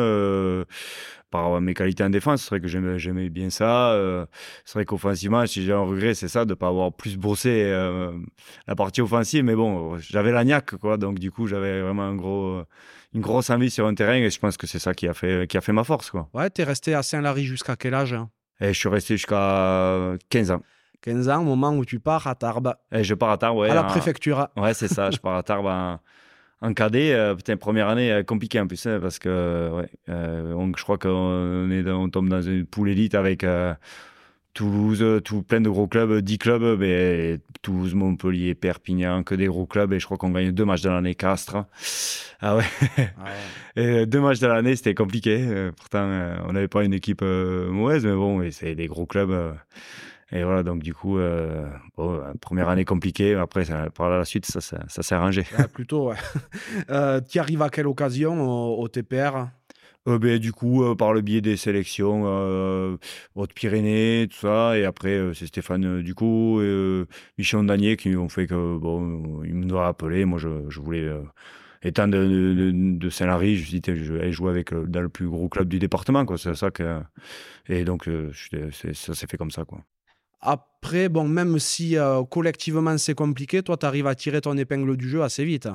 par 1.35 1.59
mes 1.62 1.74
qualités 1.74 2.03
en 2.03 2.09
défense. 2.09 2.43
C'est 2.43 2.50
vrai 2.50 2.62
que 2.62 2.67
j'aimais 2.97 3.29
bien 3.29 3.50
ça. 3.50 3.91
Euh, 3.91 4.25
c'est 4.63 4.75
vrai 4.75 4.85
qu'offensivement, 4.85 5.45
si 5.45 5.63
j'ai 5.63 5.74
un 5.74 5.79
regret, 5.79 6.13
c'est 6.13 6.27
ça, 6.27 6.45
de 6.45 6.51
ne 6.51 6.55
pas 6.55 6.67
avoir 6.67 6.93
plus 6.93 7.17
brossé 7.17 7.63
euh, 7.65 8.12
la 8.67 8.75
partie 8.75 9.01
offensive. 9.01 9.43
Mais 9.43 9.55
bon, 9.55 9.97
j'avais 9.97 10.31
la 10.31 10.43
niaque, 10.43 10.75
quoi. 10.77 10.97
Donc, 10.97 11.19
du 11.19 11.31
coup, 11.31 11.47
j'avais 11.47 11.81
vraiment 11.81 12.03
un 12.03 12.15
gros, 12.15 12.62
une 13.13 13.21
grosse 13.21 13.50
envie 13.50 13.69
sur 13.69 13.85
un 13.85 13.93
terrain. 13.95 14.15
Et 14.15 14.29
je 14.29 14.39
pense 14.39 14.57
que 14.57 14.67
c'est 14.67 14.79
ça 14.79 14.93
qui 14.93 15.07
a, 15.07 15.13
fait, 15.13 15.47
qui 15.47 15.57
a 15.57 15.62
fait 15.62 15.74
ma 15.74 15.83
force, 15.83 16.09
quoi. 16.09 16.29
Ouais, 16.33 16.50
es 16.57 16.63
resté 16.63 16.93
à 16.93 17.03
Saint-Lary 17.03 17.43
jusqu'à 17.43 17.75
quel 17.75 17.93
âge 17.93 18.13
hein? 18.13 18.29
Et 18.62 18.71
Je 18.71 18.79
suis 18.79 18.89
resté 18.89 19.17
jusqu'à 19.17 20.13
15 20.29 20.51
ans. 20.51 20.62
15 21.01 21.29
ans, 21.29 21.41
au 21.41 21.43
moment 21.43 21.75
où 21.75 21.83
tu 21.83 22.00
pars 22.00 22.25
à 22.25 22.35
Tarbes. 22.35 22.74
Et 22.91 23.03
je 23.03 23.13
pars 23.13 23.31
à 23.31 23.38
Tarbes, 23.38 23.57
ouais. 23.57 23.69
À 23.69 23.75
la 23.75 23.83
préfecture. 23.83 24.47
Ouais, 24.55 24.74
c'est 24.74 24.88
ça. 24.88 25.12
je 25.12 25.17
pars 25.17 25.35
à 25.35 25.43
Tarbes 25.43 25.65
en 25.65 26.00
en 26.65 26.74
cadet, 26.74 27.13
euh, 27.13 27.36
putain, 27.36 27.57
première 27.57 27.89
année 27.89 28.12
euh, 28.12 28.24
compliquée 28.24 28.60
en 28.60 28.67
plus, 28.67 28.86
hein, 28.88 29.00
parce 29.00 29.19
que 29.19 29.69
ouais, 29.72 29.89
euh, 30.10 30.72
je 30.75 30.84
crois 30.84 30.98
qu'on 30.98 31.69
est 31.69 31.88
on 31.89 32.10
tombe 32.10 32.27
dans 32.27 32.41
une 32.41 32.65
poule 32.65 32.89
élite 32.89 33.13
avec 33.13 33.45
Toulouse, 34.53 35.22
tout 35.24 35.43
plein 35.43 35.62
de 35.62 35.69
gros 35.69 35.88
clubs, 35.88 36.22
10 36.22 36.38
clubs, 36.39 36.79
mais 36.79 37.39
Toulouse, 37.62 37.93
Montpellier, 37.93 38.55
Perpignan, 38.55 39.22
que 39.24 39.36
des 39.36 39.48
gros 39.48 39.65
clubs, 39.65 39.93
et 39.93 40.00
je 40.00 40.05
crois 40.05 40.17
qu'on 40.17 40.31
gagne 40.31 40.51
deux 40.51 40.65
matchs 40.65 40.81
de 40.81 40.89
l'année, 40.89 41.13
Castres. 41.13 41.65
Ah 42.41 42.57
ouais. 42.57 42.63
Et 43.75 44.05
deux 44.05 44.22
matchs 44.22 44.39
de 44.39 44.48
l'année, 44.48 44.75
c'était 44.75 44.93
compliqué. 44.93 45.69
pourtant, 45.75 46.10
on 46.48 46.53
n'avait 46.53 46.67
pas 46.67 46.84
une 46.84 46.93
équipe 46.93 47.22
mauvaise, 47.22 48.05
mais 48.05 48.13
bon, 48.13 48.50
c'est 48.51 48.75
des 48.75 48.88
gros 48.88 49.05
clubs. 49.05 49.55
Et 50.32 50.44
voilà, 50.44 50.63
donc 50.63 50.82
du 50.82 50.94
coup, 50.94 51.20
euh, 51.20 51.70
première 52.41 52.70
année 52.70 52.86
compliquée, 52.86 53.36
après, 53.36 53.65
par 53.94 54.10
la 54.10 54.25
suite, 54.25 54.46
ça, 54.46 54.60
ça, 54.60 54.79
s'est 54.88 55.15
arrangé. 55.15 55.44
plutôt, 55.74 56.10
ouais. 56.10 56.15
Euh, 56.89 57.22
tu 57.22 57.39
arrives 57.39 57.62
à 57.62 57.70
quelle 57.70 57.88
occasion 57.88 58.79
au, 58.79 58.88
TPR 58.88 59.48
euh, 60.08 60.20
ben, 60.20 60.38
du 60.38 60.51
coup, 60.51 60.84
par 60.96 61.13
le 61.13 61.22
biais 61.22 61.41
des 61.41 61.58
sélections, 61.58 62.25
Haute-Pyrénées, 63.36 64.27
tout 64.29 64.38
ça, 64.38 64.77
et 64.77 64.86
après, 64.86 65.32
c'est 65.34 65.48
Stéphane 65.48 66.01
Ducot 66.01 66.62
et 66.62 67.05
Michel 67.38 67.65
Danier 67.65 67.98
qui 67.98 68.15
ont 68.15 68.29
fait 68.29 68.48
que, 68.48 68.77
bon, 68.77 69.44
ils 69.44 69.55
me 69.55 69.65
doivent 69.65 69.88
appeler. 69.88 70.25
Moi, 70.25 70.39
je, 70.39 70.50
je 70.70 70.79
voulais 70.79 71.10
étant 71.82 72.08
de, 72.08 72.17
de, 72.17 72.72
de 72.98 73.10
Saint-Lary, 73.10 73.58
je, 73.58 73.77
je 73.96 74.13
vais 74.13 74.32
jouer 74.32 74.51
avec 74.51 74.74
dans 74.74 75.01
le 75.01 75.10
plus 75.10 75.27
gros 75.27 75.50
club 75.50 75.70
du 75.70 75.79
département, 75.79 76.25
quoi. 76.25 76.38
C'est 76.38 76.55
ça 76.55 76.72
que, 76.72 77.00
et 77.67 77.84
donc 77.84 78.10
ça 78.72 79.13
s'est 79.13 79.27
fait 79.27 79.38
comme 79.38 79.51
ça, 79.51 79.65
quoi. 79.65 79.84
Après, 80.42 81.10
bon, 81.10 81.27
même 81.27 81.60
si 81.60 81.98
euh, 81.98 82.24
collectivement 82.24 82.98
c'est 82.98 83.15
compliqué, 83.15 83.63
toi, 83.63 83.77
tu 83.77 83.86
arrives 83.86 84.08
à 84.08 84.15
tirer 84.15 84.42
ton 84.42 84.58
épingle 84.58 84.98
du 84.98 85.10
jeu 85.10 85.24
assez 85.24 85.46
vite. 85.46 85.68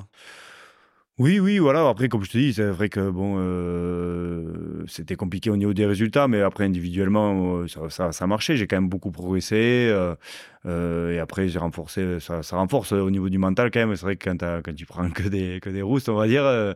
Oui, 1.20 1.38
oui, 1.38 1.58
voilà. 1.58 1.86
Après, 1.86 2.08
comme 2.08 2.24
je 2.24 2.30
te 2.30 2.38
dis, 2.38 2.54
c'est 2.54 2.70
vrai 2.70 2.88
que 2.88 3.10
bon, 3.10 3.36
euh, 3.36 4.82
c'était 4.86 5.16
compliqué 5.16 5.50
au 5.50 5.56
niveau 5.58 5.74
des 5.74 5.84
résultats, 5.84 6.28
mais 6.28 6.40
après, 6.40 6.64
individuellement, 6.64 7.58
euh, 7.58 7.68
ça, 7.68 7.90
ça, 7.90 8.10
ça 8.10 8.26
marchait. 8.26 8.56
J'ai 8.56 8.66
quand 8.66 8.76
même 8.76 8.88
beaucoup 8.88 9.10
progressé. 9.10 9.90
Euh, 9.90 11.12
et 11.12 11.18
après, 11.18 11.48
j'ai 11.48 11.58
renforcé, 11.58 12.20
ça, 12.20 12.42
ça, 12.42 12.56
renforce 12.56 12.92
au 12.92 13.10
niveau 13.10 13.28
du 13.28 13.36
mental 13.36 13.70
quand 13.70 13.80
même. 13.80 13.94
C'est 13.96 14.06
vrai 14.06 14.16
que 14.16 14.30
quand, 14.30 14.62
quand, 14.64 14.74
tu 14.74 14.86
prends 14.86 15.10
que 15.10 15.28
des, 15.28 15.60
que 15.60 15.68
des 15.68 15.82
roustes, 15.82 16.08
on 16.08 16.14
va 16.14 16.26
dire, 16.26 16.74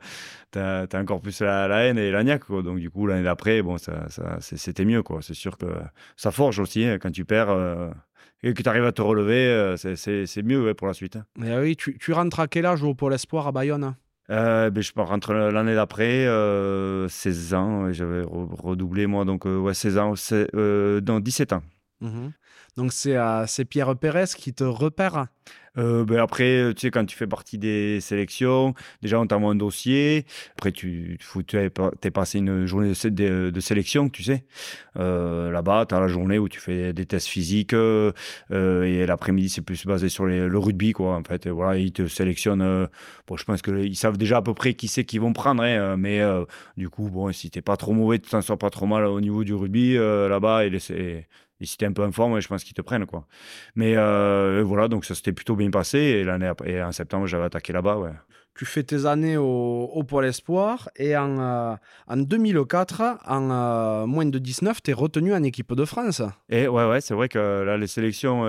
tu 0.52 0.58
as, 0.58 0.86
encore 0.92 1.22
plus 1.22 1.40
la, 1.40 1.86
haine 1.86 1.96
et 1.96 2.10
la 2.10 2.22
niaque. 2.22 2.50
Donc, 2.50 2.80
du 2.80 2.90
coup, 2.90 3.06
l'année 3.06 3.24
d'après, 3.24 3.62
bon, 3.62 3.78
ça, 3.78 4.08
c'était 4.40 4.84
mieux. 4.84 5.02
C'est 5.22 5.32
sûr 5.32 5.56
que 5.56 5.68
ça 6.16 6.32
forge 6.32 6.58
aussi 6.58 6.84
hein, 6.84 6.98
quand 7.00 7.12
tu 7.12 7.24
perds 7.24 7.48
et 8.42 8.52
que 8.52 8.62
tu 8.62 8.68
arrives 8.68 8.84
à 8.84 8.92
te 8.92 9.00
relever, 9.00 9.74
c'est 9.78 10.42
mieux 10.42 10.74
pour 10.74 10.86
la 10.86 10.92
suite. 10.92 11.16
Hein. 11.16 11.24
Mais 11.38 11.56
oui, 11.56 11.76
tu, 11.76 11.96
tu 11.96 12.12
rentres 12.12 12.40
à 12.40 12.46
quel 12.46 12.66
âge 12.66 12.82
au 12.82 12.94
Pôle 12.94 13.14
Espoir 13.14 13.46
à 13.46 13.52
Bayonne? 13.52 13.94
Euh, 14.30 14.70
ben, 14.70 14.82
je 14.82 14.92
rentre 14.96 15.34
l'année 15.34 15.74
d'après, 15.74 16.26
euh, 16.26 17.08
16 17.08 17.54
ans, 17.54 17.92
j'avais 17.92 18.22
redoublé 18.22 19.06
moi, 19.06 19.24
donc 19.24 19.46
euh, 19.46 19.58
ouais, 19.58 19.74
16 19.74 19.98
ans, 19.98 20.14
euh, 20.32 21.00
dans 21.00 21.20
17 21.20 21.52
ans. 21.52 21.62
Mmh 22.00 22.28
donc 22.76 22.92
c'est 22.92 23.64
Pierre 23.68 23.96
Pérez 23.96 24.26
qui 24.36 24.52
te 24.52 24.64
repère 24.64 25.26
euh, 25.76 26.04
ben 26.04 26.18
après, 26.18 26.72
tu 26.74 26.82
sais, 26.82 26.90
quand 26.90 27.04
tu 27.04 27.16
fais 27.16 27.26
partie 27.26 27.58
des 27.58 28.00
sélections, 28.00 28.74
déjà 29.02 29.18
on 29.18 29.26
t'envoie 29.26 29.50
un 29.50 29.56
dossier. 29.56 30.24
Après, 30.52 30.70
tu 30.72 31.18
es 31.50 32.10
passé 32.10 32.38
une 32.38 32.66
journée 32.66 32.92
de, 32.92 33.60
sélection, 33.60 34.08
tu 34.08 34.22
sais. 34.22 34.44
Euh, 34.96 35.50
Là-bas, 35.50 35.86
tu 35.88 35.94
as 35.94 36.00
la 36.00 36.08
journée 36.08 36.38
où 36.38 36.48
tu 36.48 36.60
fais 36.60 36.92
des 36.92 37.06
tests 37.06 37.26
physiques 37.26 37.74
euh, 37.74 38.12
et 38.50 39.04
l'après-midi, 39.06 39.48
c'est 39.48 39.62
plus 39.62 39.84
basé 39.86 40.08
sur 40.08 40.26
le 40.26 40.58
rugby, 40.58 40.92
quoi. 40.92 41.16
En 41.16 41.24
fait, 41.24 41.48
voilà, 41.48 41.78
ils 41.78 41.92
te 41.92 42.06
sélectionnent. 42.06 42.62
Euh, 42.62 42.86
bon, 43.26 43.36
je 43.36 43.44
pense 43.44 43.62
qu'ils 43.62 43.96
savent 43.96 44.16
déjà 44.16 44.38
à 44.38 44.42
peu 44.42 44.54
près 44.54 44.74
qui 44.74 44.88
c'est 44.88 45.04
qu'ils 45.04 45.20
vont 45.20 45.32
prendre, 45.32 45.62
hein, 45.62 45.96
mais 45.96 46.20
euh, 46.20 46.44
du 46.76 46.88
coup, 46.88 47.08
bon, 47.10 47.32
si 47.32 47.50
t'es 47.50 47.62
pas 47.62 47.76
trop 47.76 47.92
mauvais, 47.92 48.18
tu 48.18 48.30
t'en 48.30 48.42
sors 48.42 48.58
pas 48.58 48.70
trop 48.70 48.86
mal 48.86 49.04
au 49.06 49.20
niveau 49.20 49.42
du 49.44 49.54
rugby 49.54 49.94
là-bas, 49.94 50.66
et 50.66 50.70
et 51.60 51.66
si 51.66 51.76
t'es 51.76 51.86
un 51.86 51.92
peu 51.92 52.02
informe, 52.02 52.40
je 52.40 52.48
pense 52.48 52.64
qu'ils 52.64 52.74
te 52.74 52.82
prennent, 52.82 53.06
quoi. 53.06 53.26
Mais 53.76 53.96
euh, 53.96 54.62
voilà, 54.66 54.88
donc 54.88 55.04
ça 55.04 55.14
s'était 55.14 55.32
plutôt 55.32 55.56
bien 55.56 55.70
passé. 55.70 55.98
Et 55.98 56.24
l'année 56.24 56.50
et 56.64 56.82
en 56.82 56.92
septembre, 56.92 57.26
j'avais 57.26 57.44
attaqué 57.44 57.72
là-bas, 57.72 57.98
ouais. 57.98 58.10
Tu 58.56 58.66
fais 58.66 58.84
tes 58.84 59.04
années 59.04 59.36
au, 59.36 59.90
au 59.92 60.04
Pôle 60.04 60.26
Espoir 60.26 60.88
et 60.94 61.16
en, 61.16 61.40
euh, 61.40 61.74
en 62.06 62.16
2004, 62.16 63.18
en 63.26 63.50
euh, 63.50 64.06
moins 64.06 64.26
de 64.26 64.38
19, 64.38 64.80
tu 64.80 64.92
es 64.92 64.94
retenu 64.94 65.34
en 65.34 65.42
équipe 65.42 65.72
de 65.74 65.84
France. 65.84 66.22
Et 66.48 66.68
ouais, 66.68 66.88
ouais, 66.88 67.00
c'est 67.00 67.14
vrai 67.14 67.28
que 67.28 67.62
là, 67.64 67.76
les 67.76 67.88
sélections, 67.88 68.48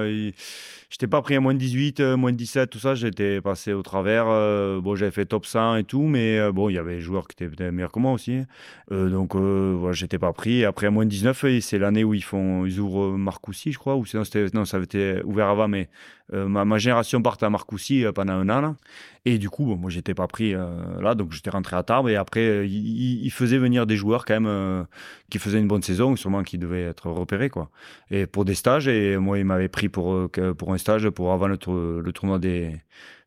J'étais 0.96 1.08
pas 1.08 1.22
pris 1.22 1.36
à 1.36 1.42
moins 1.42 1.54
de 1.54 1.60
18, 1.60 2.00
euh, 2.00 2.16
moins 2.16 2.32
de 2.32 2.38
17, 2.38 2.70
tout 2.70 2.80
ça. 2.80 2.96
J'étais 2.96 3.42
passé 3.42 3.74
au 3.74 3.82
travers. 3.82 4.28
Euh, 4.30 4.80
bon, 4.80 4.96
j'avais 4.96 5.12
fait 5.12 5.26
top 5.26 5.46
100 5.46 5.76
et 5.76 5.84
tout, 5.84 6.04
mais 6.04 6.40
euh, 6.40 6.54
bon, 6.54 6.70
il 6.70 6.76
y 6.76 6.78
avait 6.78 6.96
des 6.96 7.02
joueurs 7.02 7.28
qui 7.28 7.44
étaient 7.44 7.70
meilleurs 7.70 7.92
que 7.92 8.00
moi 8.00 8.14
aussi. 8.14 8.44
donc, 8.90 9.36
voilà, 9.36 9.92
j'étais 9.92 10.20
pas 10.20 10.32
pris. 10.32 10.64
Après, 10.64 10.88
à 10.88 10.92
moins 10.92 11.04
de 11.04 11.10
19, 11.10 11.60
c'est 11.60 11.80
l'année 11.80 12.06
où 12.06 12.14
ils 12.14 12.24
font, 12.24 12.66
ils 12.66 12.80
ouvrent 12.80 13.18
Marcoussis, 13.18 13.74
je 13.74 13.78
crois, 13.78 13.98
ou 13.98 14.06
sinon, 14.06 14.24
non, 14.54 14.64
ça 14.64 14.78
avait 14.78 14.86
été 14.86 15.22
ouvert 15.26 15.50
avant, 15.50 15.68
mais 15.68 15.90
ma, 16.32 16.78
génération 16.78 17.22
part 17.22 17.38
à 17.42 17.50
Marcoussis 17.50 18.06
pendant 18.16 18.34
un 18.34 18.64
an. 18.64 18.78
Et 19.26 19.38
du 19.38 19.50
coup, 19.50 19.66
bon, 19.66 19.76
moi, 19.76 19.90
j'étais 19.90 20.14
pas 20.14 20.28
pris 20.28 20.54
là, 20.54 21.14
donc 21.16 21.34
j'étais 21.34 21.50
rentré 21.50 21.76
à 21.76 21.84
Tarbes. 21.84 22.08
Et 22.08 22.16
après, 22.16 22.70
ils 22.70 23.32
faisaient 23.32 23.58
venir 23.58 23.86
des 23.86 23.98
joueurs 23.98 24.24
quand 24.24 24.40
même 24.40 24.86
qui 25.30 25.40
faisaient 25.40 25.60
une 25.60 25.68
bonne 25.68 25.82
saison, 25.82 26.16
sûrement 26.16 26.44
qui 26.44 26.58
devaient 26.58 26.84
être 26.84 27.10
repérés, 27.10 27.50
quoi. 27.50 27.70
Et 28.12 28.28
pour 28.28 28.46
des 28.46 28.56
stages, 28.56 28.88
et 28.88 29.18
moi, 29.18 29.40
ils 29.40 29.46
m'avaient 29.46 29.68
pris 29.68 29.90
pour, 29.90 30.30
pour 30.58 30.74
un 30.74 30.78
stage 30.86 31.10
pour 31.10 31.34
avant 31.34 31.48
le, 31.48 31.58
le 32.02 32.12
tournoi 32.12 32.38
des, 32.38 32.80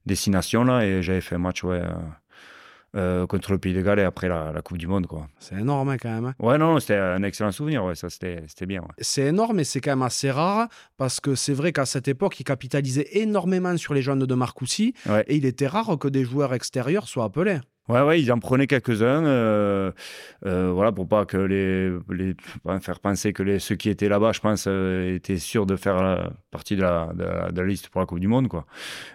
destinations 0.08 0.64
là, 0.64 0.84
et 0.84 1.02
j'avais 1.02 1.20
fait 1.20 1.36
un 1.36 1.38
match 1.38 1.62
ouais, 1.62 1.80
euh, 1.80 1.90
euh, 2.96 3.26
contre 3.28 3.52
le 3.52 3.58
Pays 3.58 3.74
de 3.74 3.82
Galles 3.82 4.00
et 4.00 4.04
après 4.04 4.28
la, 4.28 4.60
Coupe 4.64 4.78
du 4.78 4.88
Monde. 4.88 5.06
quoi. 5.06 5.28
C'est 5.38 5.54
énorme 5.54 5.90
hein, 5.90 5.96
quand 5.98 6.08
même. 6.08 6.24
Hein. 6.24 6.34
Ouais, 6.40 6.58
non, 6.58 6.80
c'était 6.80 6.96
un 6.96 7.22
excellent 7.22 7.52
souvenir, 7.52 7.84
ouais, 7.84 7.94
ça 7.94 8.10
c'était 8.10 8.66
bien. 8.66 8.82
C'est 8.98 9.26
énorme 9.26 9.60
et 9.60 9.64
c'est 9.64 9.80
quand 9.80 9.92
même 9.92 10.02
assez 10.02 10.32
rare 10.32 10.68
parce 10.96 11.20
que 11.20 11.36
c'est 11.36 11.52
vrai 11.52 11.72
qu'à 11.72 11.86
cette 11.86 12.08
époque, 12.08 12.40
il 12.40 12.44
capitalisait 12.44 13.08
énormément 13.12 13.76
sur 13.76 13.94
les 13.94 14.02
jeunes 14.02 14.24
de 14.24 14.34
Marcoussis 14.34 14.94
et 15.26 15.36
il 15.36 15.44
était 15.44 15.68
rare 15.68 15.96
que 15.98 16.08
des 16.08 16.24
joueurs 16.24 16.54
extérieurs 16.54 17.06
soient 17.06 17.24
appelés. 17.24 17.60
Ouais, 17.88 18.02
ouais, 18.02 18.20
ils 18.20 18.30
en 18.30 18.38
prenaient 18.38 18.66
quelques-uns, 18.66 19.24
euh, 19.24 19.92
euh, 20.44 20.70
voilà, 20.74 20.92
pour 20.92 21.08
pas 21.08 21.24
que 21.24 21.38
les, 21.38 21.90
les 22.10 22.34
faire 22.80 23.00
penser 23.00 23.32
que 23.32 23.42
les, 23.42 23.58
ceux 23.58 23.76
qui 23.76 23.88
étaient 23.88 24.10
là-bas, 24.10 24.32
je 24.32 24.40
pense, 24.40 24.66
euh, 24.68 25.14
étaient 25.14 25.38
sûrs 25.38 25.64
de 25.64 25.74
faire 25.74 26.30
partie 26.50 26.76
de 26.76 26.82
la, 26.82 27.10
de 27.14 27.60
la, 27.60 27.66
liste 27.66 27.88
pour 27.88 28.02
la 28.02 28.06
Coupe 28.06 28.20
du 28.20 28.28
Monde, 28.28 28.48
quoi. 28.48 28.66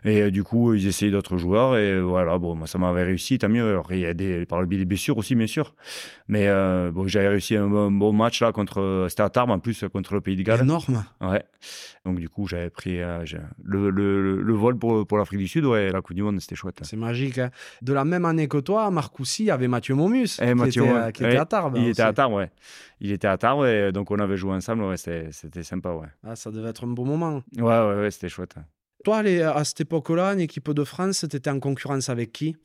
Et 0.05 0.31
du 0.31 0.43
coup, 0.43 0.73
ils 0.73 0.87
essayaient 0.87 1.11
d'autres 1.11 1.37
joueurs, 1.37 1.77
et 1.77 2.01
voilà, 2.01 2.39
bon, 2.39 2.55
moi, 2.55 2.65
ça 2.65 2.79
m'avait 2.79 3.03
réussi, 3.03 3.37
tant 3.37 3.47
mieux. 3.47 3.69
Alors, 3.69 3.91
il 3.91 3.99
y 3.99 4.07
a 4.07 4.15
des, 4.15 4.47
par 4.47 4.59
le 4.59 4.65
biais 4.65 4.79
des 4.79 4.85
blessures 4.85 5.19
aussi, 5.19 5.35
bien 5.35 5.47
sûr. 5.47 5.75
Mais 6.27 6.47
bon, 6.91 7.07
j'avais 7.07 7.27
réussi 7.27 7.55
un, 7.55 7.67
bon 7.67 8.11
match 8.11 8.41
là 8.41 8.51
contre, 8.51 9.05
c'était 9.07 9.21
à 9.21 9.29
Tarbes 9.29 9.51
en 9.51 9.59
plus, 9.59 9.85
contre 9.93 10.15
le 10.15 10.21
Pays 10.21 10.35
de 10.35 10.41
Galles. 10.41 10.61
Énorme. 10.61 11.05
Ouais. 11.21 11.43
Donc, 12.05 12.19
du 12.19 12.27
coup, 12.27 12.47
j'avais 12.47 12.71
pris 12.71 12.97
le, 12.97 13.89
le, 13.91 14.41
le, 14.41 14.53
vol 14.53 14.79
pour, 14.79 15.05
pour 15.05 15.17
l'Afrique 15.19 15.39
du 15.39 15.47
Sud, 15.47 15.65
ouais, 15.65 15.91
la 15.91 16.01
Coupe 16.01 16.15
du 16.15 16.23
Monde, 16.23 16.41
c'était 16.41 16.55
chouette. 16.55 16.79
C'est 16.81 16.97
magique. 16.97 17.37
Hein. 17.37 17.51
De 17.81 17.93
la 17.93 18.03
même 18.03 18.25
année 18.25 18.47
que 18.47 18.62
toi, 18.63 18.89
Marcoussis, 18.91 19.43
il 19.43 19.47
y 19.47 19.51
avait 19.51 19.67
Mathieu 19.67 19.95
Momus, 19.95 20.39
eh, 20.41 20.53
qui, 20.69 21.23
était, 21.23 21.37
à 21.37 21.45
Tarbes. 21.45 21.77
Il 21.77 21.87
était 21.89 22.01
à 22.01 22.13
Tarbes, 22.13 22.33
ouais. 22.33 22.49
Il 22.99 23.11
était 23.11 23.27
à 23.27 23.37
Tarbes, 23.37 23.65
et 23.65 23.91
donc 23.91 24.11
on 24.11 24.19
avait 24.19 24.37
joué 24.37 24.53
ensemble, 24.53 24.83
ouais, 24.83 24.97
c'était 24.97 25.63
sympa, 25.63 25.91
ouais. 25.91 26.07
Ah, 26.25 26.35
ça 26.35 26.51
devait 26.51 26.69
être 26.69 26.85
un 26.85 26.87
bon 26.87 27.05
moment. 27.05 27.41
Ouais, 27.57 27.63
ouais, 27.63 27.95
ouais 28.01 28.11
c'était 28.11 28.29
chouette. 28.29 28.55
Toi, 29.03 29.17
à 29.17 29.63
cette 29.65 29.81
époque-là, 29.81 30.33
en 30.33 30.37
équipe 30.37 30.71
de 30.71 30.83
France, 30.85 31.25
tu 31.29 31.35
étais 31.35 31.49
en 31.49 31.59
concurrence 31.59 32.07
avec 32.07 32.31
qui? 32.31 32.55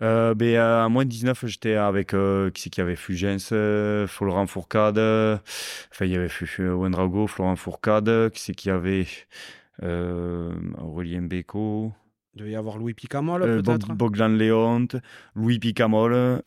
Euh, 0.00 0.34
ben, 0.34 0.56
À 0.56 0.88
moins 0.88 1.04
de 1.04 1.10
19, 1.10 1.44
j'étais 1.46 1.74
avec 1.74 2.14
euh, 2.14 2.50
qui 2.50 2.62
c'est 2.62 2.70
qui 2.70 2.80
avait 2.80 2.96
Fulgence, 2.96 3.50
euh, 3.52 4.06
Florent 4.06 4.46
Fourcade. 4.46 4.98
Enfin, 4.98 6.06
il 6.06 6.12
y 6.12 6.16
avait 6.16 6.30
Wendrago, 6.58 7.26
Florent 7.26 7.56
Fourcade. 7.56 8.30
Qui 8.30 8.40
c'est 8.40 8.54
qui 8.54 8.70
avait 8.70 9.06
Aurélien 9.82 11.22
Beko. 11.22 11.92
Il 12.34 12.40
devait 12.40 12.50
y 12.52 12.56
avoir 12.56 12.78
Louis 12.78 12.94
Picamol, 12.94 13.42
peut-être 13.62 13.94
Bogdan 13.94 14.36
Léonte, 14.36 14.96
Louis 15.36 15.60
Picamol. 15.60 16.42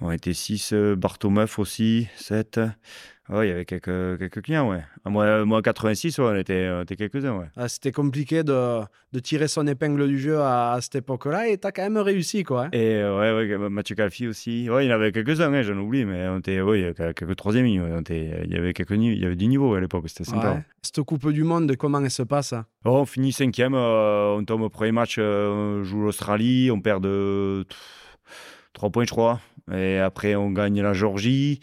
On 0.00 0.10
était 0.10 0.32
6, 0.32 0.72
Bartomeuf 0.96 1.58
aussi, 1.58 2.08
7. 2.16 2.60
Oui, 3.30 3.46
il 3.46 3.48
y 3.48 3.52
avait 3.52 3.64
quelques, 3.64 4.18
quelques 4.18 4.42
clients, 4.42 4.70
ouais. 4.70 4.82
Moi, 5.04 5.44
moi 5.44 5.62
86, 5.62 6.18
on 6.18 6.34
était, 6.34 6.82
était 6.82 6.96
quelques-uns, 6.96 7.36
ouais. 7.36 7.46
Ah, 7.56 7.68
c'était 7.68 7.92
compliqué 7.92 8.42
de, 8.42 8.80
de, 9.12 9.20
tirer 9.20 9.48
son 9.48 9.66
épingle 9.66 10.08
du 10.08 10.18
jeu 10.18 10.40
à, 10.40 10.78
cette 10.80 10.96
époque-là 10.96 11.48
et 11.48 11.58
tu 11.58 11.66
as 11.66 11.72
quand 11.72 11.82
même 11.82 11.98
réussi, 11.98 12.42
quoi. 12.42 12.64
Hein. 12.64 12.70
Et 12.72 13.02
ouais, 13.02 13.56
ouais, 13.56 13.68
Mathieu 13.68 13.94
Calfi 13.94 14.26
aussi. 14.26 14.70
Ouais, 14.70 14.86
il 14.86 14.88
y 14.88 14.92
en 14.92 14.96
avait 14.96 15.12
quelques-uns, 15.12 15.52
hein, 15.52 15.62
j'en 15.62 15.76
oublie, 15.76 16.04
mais 16.04 16.26
on 16.28 16.38
était, 16.38 16.60
ouais, 16.60 16.78
il 16.78 16.82
y 16.82 16.84
avait 16.86 17.14
quelques 17.14 17.36
troisième 17.36 17.66
il 17.66 18.50
y 18.50 18.56
avait 18.56 18.72
quelques 18.74 18.90
il 18.90 19.18
y 19.18 19.24
avait 19.24 19.36
du 19.36 19.46
niveau 19.46 19.74
à 19.74 19.80
l'époque, 19.80 20.04
c'était 20.08 20.24
sympa. 20.24 20.52
Ouais. 20.52 20.64
Cette 20.82 21.02
Coupe 21.02 21.30
du 21.30 21.44
Monde, 21.44 21.74
comment 21.76 22.00
elle 22.00 22.10
se 22.10 22.22
passe 22.22 22.54
oh, 22.84 22.90
On 22.90 23.06
finit 23.06 23.32
cinquième, 23.32 23.74
euh, 23.74 24.36
on 24.36 24.44
tombe 24.44 24.62
au 24.62 24.68
premier 24.68 24.92
match, 24.92 25.16
euh, 25.18 25.80
on 25.80 25.84
joue 25.84 26.02
l'Australie, 26.02 26.70
on 26.70 26.80
perd 26.80 27.02
de 27.02 27.64
3 28.72 28.90
points, 28.90 29.04
je 29.04 29.10
crois. 29.10 29.40
Et 29.72 29.98
après, 29.98 30.34
on 30.34 30.50
gagne 30.50 30.80
la 30.80 30.94
Georgie 30.94 31.60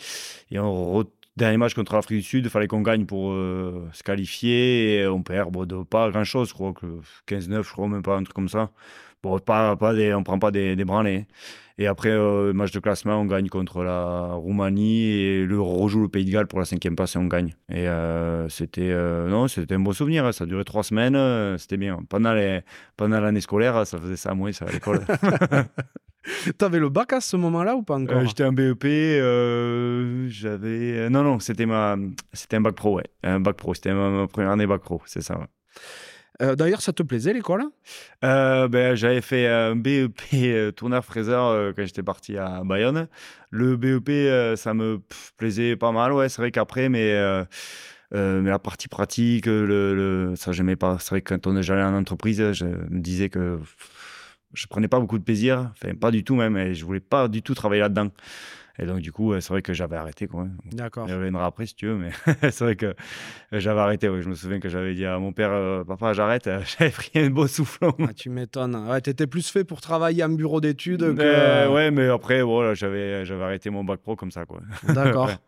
et 0.51 0.60
on 0.60 1.04
Dernier 1.38 1.58
match 1.58 1.74
contre 1.74 1.95
l'Afrique 1.95 2.19
du 2.19 2.24
Sud, 2.24 2.45
il 2.45 2.50
fallait 2.50 2.67
qu'on 2.67 2.82
gagne 2.82 3.06
pour 3.06 3.34
euh, 3.34 3.89
se 3.91 4.04
qualifier 4.04 5.00
et 5.00 5.08
on 5.08 5.21
perd 5.21 5.54
de 5.67 5.84
pas 5.84 6.10
grand 6.10 6.24
chose, 6.24 6.48
je 6.48 6.54
crois 6.54 6.71
que 6.71 6.86
15-9, 7.28 7.63
je 7.63 7.71
crois 7.74 7.89
même 7.89 8.04
pas, 8.04 8.15
un 8.15 8.24
truc 8.24 8.34
comme 8.34 8.48
ça. 8.48 8.71
Bon, 9.21 9.38
pas, 9.39 9.76
pas 9.76 9.93
on 10.15 10.24
prend 10.24 10.39
pas 10.39 10.52
des, 10.52 10.76
branlés. 10.86 11.28
Et 11.78 11.88
après, 11.88 12.12
euh, 12.12 12.54
match 12.54 12.71
de 12.71 12.80
classement, 12.80 13.19
on 13.19 13.26
gagne 13.26 13.50
contre 13.50 13.84
la 13.84 14.32
Roumanie 14.36 15.08
et 15.10 15.45
le 15.45 15.60
rejoue 15.60 16.04
le 16.04 16.08
Pays 16.08 16.24
de 16.24 16.32
Galles 16.32 16.48
pour 16.48 16.60
la 16.60 16.65
cinquième 16.65 16.95
passe 16.95 17.17
et 17.17 17.19
on 17.19 17.26
gagne. 17.26 17.54
Et 17.67 17.89
euh, 17.89 18.48
c'était 18.48 18.95
non, 19.28 19.50
c'était 19.50 19.76
un 19.76 19.80
beau 19.80 19.91
souvenir. 19.91 20.26
Hein. 20.26 20.32
Ça 20.32 20.45
a 20.45 20.48
duré 20.48 20.63
trois 20.63 20.84
semaines, 20.84 21.58
c'était 21.58 21.76
bien. 21.76 22.00
Pendant 22.08 22.34
les, 22.34 22.62
pendant 22.95 23.19
l'année 23.19 23.41
scolaire, 23.41 23.86
ça 23.86 23.98
faisait 23.98 24.15
ça 24.15 24.30
à 24.30 24.36
moi, 24.36 24.54
ça 24.54 24.67
à 24.67 24.71
l'école. 24.71 25.06
T'avais 26.58 26.80
le 26.80 26.90
bac 26.90 27.14
à 27.14 27.22
ce 27.22 27.38
moment-là 27.38 27.76
ou 27.76 27.84
pas 27.84 27.96
encore 27.96 28.18
euh, 28.18 28.26
J'étais 28.26 28.44
un 28.44 28.52
BEP, 28.52 28.86
euh, 28.86 30.28
j'avais... 30.30 30.98
Euh, 30.98 31.10
non, 31.10 31.24
non, 31.24 31.40
c'était, 31.40 31.66
ma... 31.66 31.94
un 31.94 32.62
bac 32.62 32.76
pro, 32.76 32.98
ouais. 32.98 33.06
Un 33.24 33.40
bac 33.40 33.56
pro, 33.56 33.74
c'était 33.74 33.94
ma, 33.94 34.28
première 34.28 34.52
année 34.52 34.68
bac 34.68 34.82
pro, 34.82 35.02
c'est 35.06 35.22
ça. 35.22 35.40
D'ailleurs, 36.42 36.82
ça 36.82 36.92
te 36.92 37.02
plaisait 37.02 37.32
l'école 37.32 37.64
ben, 38.22 38.94
J'avais 38.96 39.22
fait 39.22 39.48
un 39.48 39.78
BEP 39.78 40.76
tourneur-fraiseur 40.76 41.74
quand 41.74 41.86
j'étais 41.86 42.04
parti 42.04 42.38
à 42.38 42.62
Bayonne. 42.66 43.08
Le 43.52 43.78
BEP, 43.78 44.58
ça 44.58 44.74
me 44.74 45.00
plaisait 45.38 45.78
pas 45.78 45.94
mal, 45.94 46.12
ouais. 46.12 46.28
C'est 46.28 46.42
vrai 46.42 46.52
qu'après, 46.52 46.90
mais, 46.90 47.14
mais 48.12 48.50
la 48.50 48.60
partie 48.60 48.90
pratique, 48.90 49.46
le, 49.46 49.66
le... 49.66 50.36
ça, 50.36 50.52
j'aimais 50.52 50.76
pas. 50.76 50.98
C'est 51.00 51.12
vrai 51.12 51.22
que 51.22 51.34
quand 51.34 51.48
on 51.48 51.56
est 51.56 51.70
allé 51.70 51.84
en 51.84 51.96
entreprise, 51.96 52.52
je 52.52 52.66
me 52.66 53.00
disais 53.00 53.30
que 53.30 53.58
je 54.56 54.68
prenais 54.68 54.88
pas 54.88 55.00
beaucoup 55.00 55.20
de 55.20 55.24
plaisir, 55.24 55.72
enfin 55.74 55.94
pas 55.96 56.12
du 56.12 56.24
tout 56.24 56.36
même, 56.36 56.58
et 56.58 56.74
je 56.74 56.86
voulais 56.86 57.00
pas 57.00 57.28
du 57.28 57.41
tout 57.41 57.54
travailler 57.54 57.82
là-dedans. 57.82 58.10
Et 58.78 58.86
donc, 58.86 59.00
du 59.00 59.12
coup, 59.12 59.34
c'est 59.39 59.50
vrai 59.50 59.62
que 59.62 59.74
j'avais 59.74 59.96
arrêté. 59.96 60.28
Quoi. 60.28 60.48
D'accord. 60.72 61.08
Je 61.08 61.15
reviendrai 61.15 61.44
après 61.44 61.65
si 61.65 61.76
tu 61.76 61.88
veux, 61.88 61.96
mais 61.96 62.10
c'est 62.52 62.62
vrai 62.62 62.76
que 62.76 62.94
j'avais 63.54 63.80
arrêté. 63.80 64.08
Je 64.08 64.28
me 64.28 64.36
souviens 64.36 64.60
que 64.60 64.68
j'avais 64.68 64.94
dit 64.94 65.06
à 65.06 65.18
mon 65.18 65.32
père 65.32 65.52
euh, 65.52 65.84
Papa, 65.86 66.13
j'arrête. 66.13 66.50
J'avais 66.78 66.91
pris 66.91 67.12
un 67.15 67.30
beau 67.30 67.48
soufflon. 67.48 67.94
Ah, 68.00 68.13
tu 68.13 68.30
m'étonnes. 68.30 68.76
Ouais, 68.76 69.00
tu 69.00 69.10
étais 69.10 69.28
plus 69.28 69.50
fait 69.50 69.63
pour 69.63 69.80
travailler 69.80 70.24
en 70.24 70.30
bureau 70.30 70.60
d'études 70.60 71.15
que. 71.15 71.22
Euh, 71.22 71.72
ouais, 71.72 71.91
mais 71.91 72.08
après, 72.08 72.41
voilà, 72.41 72.74
j'avais 72.74 73.24
arrêté 73.41 73.70
mon 73.70 73.84
bac 73.84 74.02
pro 74.02 74.15
comme 74.15 74.32
ça. 74.32 74.44
D'accord. 74.89 75.32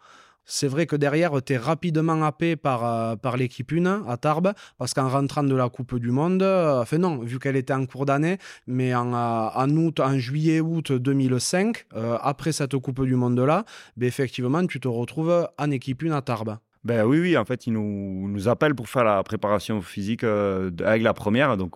C'est 0.49 0.69
vrai 0.69 0.85
que 0.85 0.95
derrière, 0.95 1.33
tu 1.43 1.53
es 1.53 1.57
rapidement 1.57 2.23
happé 2.23 2.55
par, 2.55 2.85
euh, 2.85 3.15
par 3.17 3.35
l'équipe 3.35 3.69
1 3.73 4.05
à 4.07 4.15
Tarbes, 4.15 4.53
parce 4.77 4.93
qu'en 4.93 5.09
rentrant 5.09 5.43
de 5.43 5.53
la 5.53 5.67
Coupe 5.67 5.99
du 5.99 6.09
Monde, 6.09 6.41
euh, 6.41 6.81
enfin 6.81 6.97
non, 6.99 7.17
vu 7.17 7.37
qu'elle 7.37 7.57
était 7.57 7.73
en 7.73 7.85
cours 7.85 8.05
d'année, 8.05 8.37
mais 8.65 8.95
en, 8.95 9.13
euh, 9.13 9.49
en, 9.53 9.69
août, 9.71 9.99
en 9.99 10.17
juillet-août 10.17 10.93
2005, 10.93 11.87
après 12.21 12.53
cette 12.53 12.77
Coupe 12.77 13.03
du 13.03 13.15
Monde-là, 13.15 13.65
ben 13.97 14.07
effectivement, 14.07 14.65
tu 14.65 14.79
te 14.79 14.87
retrouves 14.87 15.49
en 15.57 15.69
équipe 15.71 16.01
1 16.03 16.11
à 16.13 16.21
Tarbes. 16.21 16.57
Ben 16.85 17.03
oui, 17.03 17.19
oui, 17.19 17.35
en 17.35 17.43
fait, 17.43 17.67
ils 17.67 17.73
nous, 17.73 18.47
appellent 18.47 18.75
pour 18.75 18.87
faire 18.87 19.03
la 19.03 19.21
préparation 19.23 19.81
physique 19.81 20.23
avec 20.23 21.03
la 21.03 21.13
première, 21.13 21.57
donc 21.57 21.75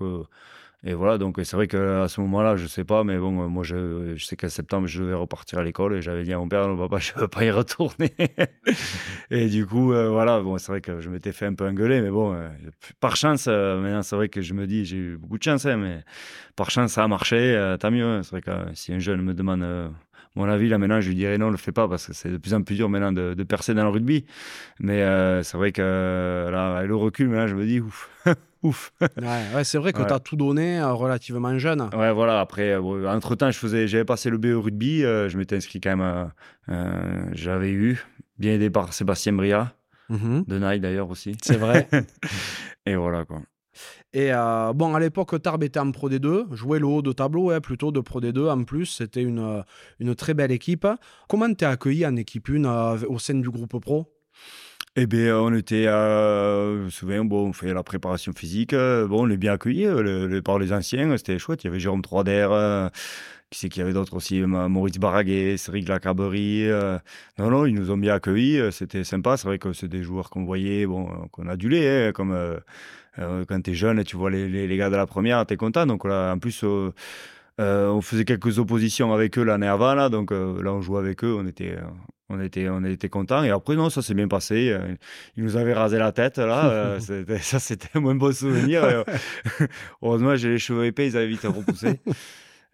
et 0.84 0.96
voilà, 0.96 1.20
donc 1.20 1.40
c'est 1.44 1.56
vrai 1.56 1.68
qu'à 1.68 2.08
ce 2.08 2.20
moment-là, 2.22 2.56
je 2.56 2.66
sais 2.66 2.84
pas, 2.84 3.04
mais 3.04 3.20
bon, 3.20 3.32
moi 3.32 3.64
je, 3.64 4.16
je 4.16 4.26
sais 4.26 4.36
qu'en 4.36 4.50
septembre, 4.50 4.88
je 4.88 5.04
vais 5.04 5.14
repartir 5.14 5.60
à 5.60 5.64
l'école 5.64 5.94
et 5.94 6.02
j'avais 6.02 6.24
dit 6.24 6.34
à 6.34 6.40
mon 6.40 6.50
père, 6.50 6.68
non, 6.68 6.76
papa, 6.76 6.98
je 7.00 7.14
ne 7.16 7.22
veux 7.22 7.28
pas 7.28 7.46
y 7.46 7.52
retourner. 7.52 8.12
et 9.30 9.48
du 9.48 9.68
coup, 9.68 9.94
euh, 9.94 10.10
voilà, 10.10 10.42
bon, 10.42 10.58
c'est 10.58 10.72
vrai 10.72 10.82
que 10.82 11.00
je 11.00 11.10
m'étais 11.12 11.34
fait 11.34 11.46
un 11.46 11.54
peu 11.54 11.68
engueuler, 11.68 12.02
mais 12.02 12.10
bon, 12.10 12.34
euh, 12.34 12.50
par 13.00 13.16
chance, 13.16 13.46
euh, 13.48 13.80
maintenant 13.80 14.02
c'est 14.02 14.16
vrai 14.16 14.30
que 14.30 14.42
je 14.42 14.56
me 14.56 14.66
dis, 14.66 14.84
j'ai 14.84 14.98
eu 14.98 15.18
beaucoup 15.18 15.38
de 15.38 15.44
chance, 15.44 15.68
hein, 15.68 15.78
mais 15.78 16.04
par 16.56 16.72
chance, 16.72 16.94
ça 16.94 17.04
a 17.04 17.08
marché, 17.08 17.76
tant 17.80 17.92
mieux. 17.92 18.06
Hein. 18.06 18.24
c'est 18.24 18.32
vrai 18.32 18.42
que 18.42 18.52
si 18.74 18.92
un 18.92 19.00
jeune 19.00 19.22
me 19.22 19.36
demande 19.36 19.64
mon 20.36 20.50
avis, 20.50 20.68
là 20.68 20.80
maintenant, 20.80 21.00
je 21.00 21.10
lui 21.10 21.16
dirais 21.16 21.38
non, 21.38 21.48
ne 21.48 21.52
le 21.52 21.58
fais 21.58 21.72
pas 21.72 21.88
parce 21.88 22.08
que 22.08 22.14
c'est 22.14 22.32
de 22.32 22.38
plus 22.38 22.56
en 22.56 22.64
plus 22.64 22.76
dur 22.76 22.90
maintenant 22.90 23.12
de, 23.12 23.36
de 23.36 23.44
percer 23.44 23.76
dans 23.76 23.84
le 23.84 23.90
rugby. 23.90 24.26
Mais 24.80 25.04
c'est 25.44 25.58
vrai 25.58 25.72
que 25.72 26.50
là, 26.52 26.78
avec 26.78 26.90
le 26.90 26.96
recul, 26.96 27.28
maintenant, 27.28 27.48
je 27.48 27.56
me 27.56 27.66
dis, 27.66 27.82
ouf. 27.82 28.10
ouf. 28.64 28.94
ouais, 29.02 29.64
c'est 29.64 29.78
vrai 29.78 29.94
que 29.94 30.04
tu 30.04 30.14
as 30.14 30.20
tout 30.20 30.36
donné 30.36 30.80
euh, 30.80 30.94
relativement 30.94 31.58
jeune. 31.58 31.90
Ouais, 31.96 32.12
voilà. 32.12 32.40
Après, 32.40 32.72
euh, 32.72 33.10
entre-temps, 33.10 33.52
je 33.52 33.58
faisais, 33.58 33.88
j'avais 33.88 34.06
passé 34.06 34.30
le 34.30 34.38
BE 34.38 34.56
rugby. 34.56 35.04
Euh, 35.04 35.30
je 35.30 35.38
m'étais 35.38 35.56
inscrit 35.56 35.82
quand 35.82 35.96
même. 35.96 36.32
j'avais 37.34 37.72
eu, 37.72 38.04
bien 38.38 38.54
aidé 38.54 38.70
par 38.70 38.94
Sébastien 38.94 39.34
Bria, 39.34 39.74
mhm. 40.10 40.46
de 40.48 40.60
Nike 40.60 40.82
d'ailleurs 40.82 41.10
aussi. 41.10 41.36
C'est 41.42 41.58
vrai. 41.58 41.88
Et 42.86 42.96
voilà, 42.96 43.26
quoi. 43.26 43.42
Et 44.14 44.32
bon, 44.76 44.94
à 44.94 45.00
l'époque, 45.00 45.42
Tarbes 45.42 45.64
était 45.64 45.80
en 45.80 45.92
Pro 45.92 46.10
D2, 46.10 46.54
jouait 46.54 46.80
le 46.80 46.86
haut 46.86 47.02
de 47.02 47.14
tableau, 47.14 47.46
ouais, 47.46 47.62
plutôt 47.62 47.92
de 47.94 48.02
Pro 48.02 48.20
D2 48.20 48.50
en 48.50 48.64
plus. 48.66 48.86
C'était 48.86 49.24
une, 49.24 49.64
une 50.00 50.16
très 50.16 50.34
belle 50.34 50.52
équipe. 50.52 50.86
Comment 51.30 51.54
t'es 51.54 51.66
accueilli 51.66 52.06
en 52.06 52.18
équipe 52.18 52.50
1 52.50 53.04
au 53.08 53.20
sein 53.20 53.36
du 53.36 53.50
groupe 53.50 53.80
pro? 53.80 54.08
Eh 54.98 55.08
bien, 55.08 55.38
on 55.38 55.54
était, 55.54 55.88
euh, 55.88 56.80
je 56.80 56.84
me 56.84 56.90
souviens, 56.90 57.24
bon, 57.24 57.48
on 57.50 57.54
fait 57.54 57.74
la 57.74 57.82
préparation 57.82 58.34
physique. 58.34 58.74
Euh, 58.74 59.08
bon, 59.08 59.26
on 59.26 59.30
est 59.30 59.38
bien 59.38 59.54
accueillis 59.54 59.86
euh, 59.86 60.42
par 60.42 60.60
les 60.60 60.74
anciens, 60.74 61.16
c'était 61.16 61.40
chouette. 61.40 61.64
Il 61.64 61.68
y 61.68 61.70
avait 61.70 61.80
Jérôme 61.80 62.02
Troider, 62.02 62.48
euh, 62.52 62.90
qui 63.50 63.60
c'est 63.60 63.70
qu'il 63.70 63.82
y 63.82 63.84
avait 63.84 63.94
d'autres 63.94 64.16
aussi, 64.16 64.42
Maurice 64.42 64.98
Baraguet, 65.00 65.56
Cédric 65.58 65.88
Lacaberie. 65.88 66.68
non, 67.40 67.50
non, 67.52 67.66
ils 67.66 67.74
nous 67.74 67.92
ont 67.92 67.98
bien 67.98 68.16
accueillis, 68.16 68.72
c'était 68.72 69.04
sympa. 69.06 69.38
C'est 69.38 69.48
vrai 69.48 69.60
que 69.60 69.74
c'est 69.74 69.88
des 69.88 70.04
joueurs 70.04 70.30
qu'on 70.30 70.44
voyait, 70.46 70.86
bon, 70.86 71.06
qu'on 71.32 71.48
adulait, 71.48 72.08
hein, 72.08 72.12
comme 72.14 72.38
quand 73.18 73.62
tu 73.62 73.72
es 73.72 73.74
jeune, 73.74 74.04
tu 74.04 74.18
vois 74.18 74.30
les, 74.30 74.50
les, 74.50 74.78
gars 74.78 74.90
de 74.90 74.96
la 74.96 75.08
première, 75.08 75.46
tu 75.46 75.54
es 75.54 75.58
content. 75.58 75.86
Donc 75.86 76.06
là, 76.06 76.34
en 76.34 76.40
plus, 76.40 76.64
on 77.58 78.02
faisait 78.02 78.26
quelques 78.26 78.60
oppositions 78.60 79.14
avec 79.14 79.38
eux 79.38 79.44
l'année 79.44 79.68
avant, 79.68 80.10
donc 80.10 80.32
là, 80.32 80.74
on 80.74 80.82
jouait 80.82 81.00
avec 81.00 81.24
eux, 81.24 81.36
on 81.38 81.48
était, 81.48 81.78
on 82.32 82.40
était, 82.42 82.70
on 82.70 82.84
était 82.84 83.10
contents. 83.10 83.44
Et 83.44 83.50
après, 83.50 83.76
non, 83.76 83.90
ça 83.90 84.02
s'est 84.02 84.14
bien 84.14 84.28
passé. 84.28 84.70
Euh, 84.70 84.96
ils 85.38 85.44
nous 85.44 85.58
avaient 85.58 85.74
rasé 85.74 85.98
la 85.98 86.12
tête, 86.12 86.38
là. 86.38 86.70
Euh, 86.70 87.00
ça, 87.42 87.60
c'était 87.60 87.90
un 87.96 88.00
moins 88.00 88.16
beau 88.16 88.32
souvenir. 88.32 88.84
Euh, 88.84 89.04
heureusement, 90.02 90.36
j'ai 90.36 90.50
les 90.50 90.60
cheveux 90.60 90.86
épais, 90.86 91.08
ils 91.08 91.18
avaient 91.18 91.28
vite 91.28 91.44
repoussé. 91.44 92.00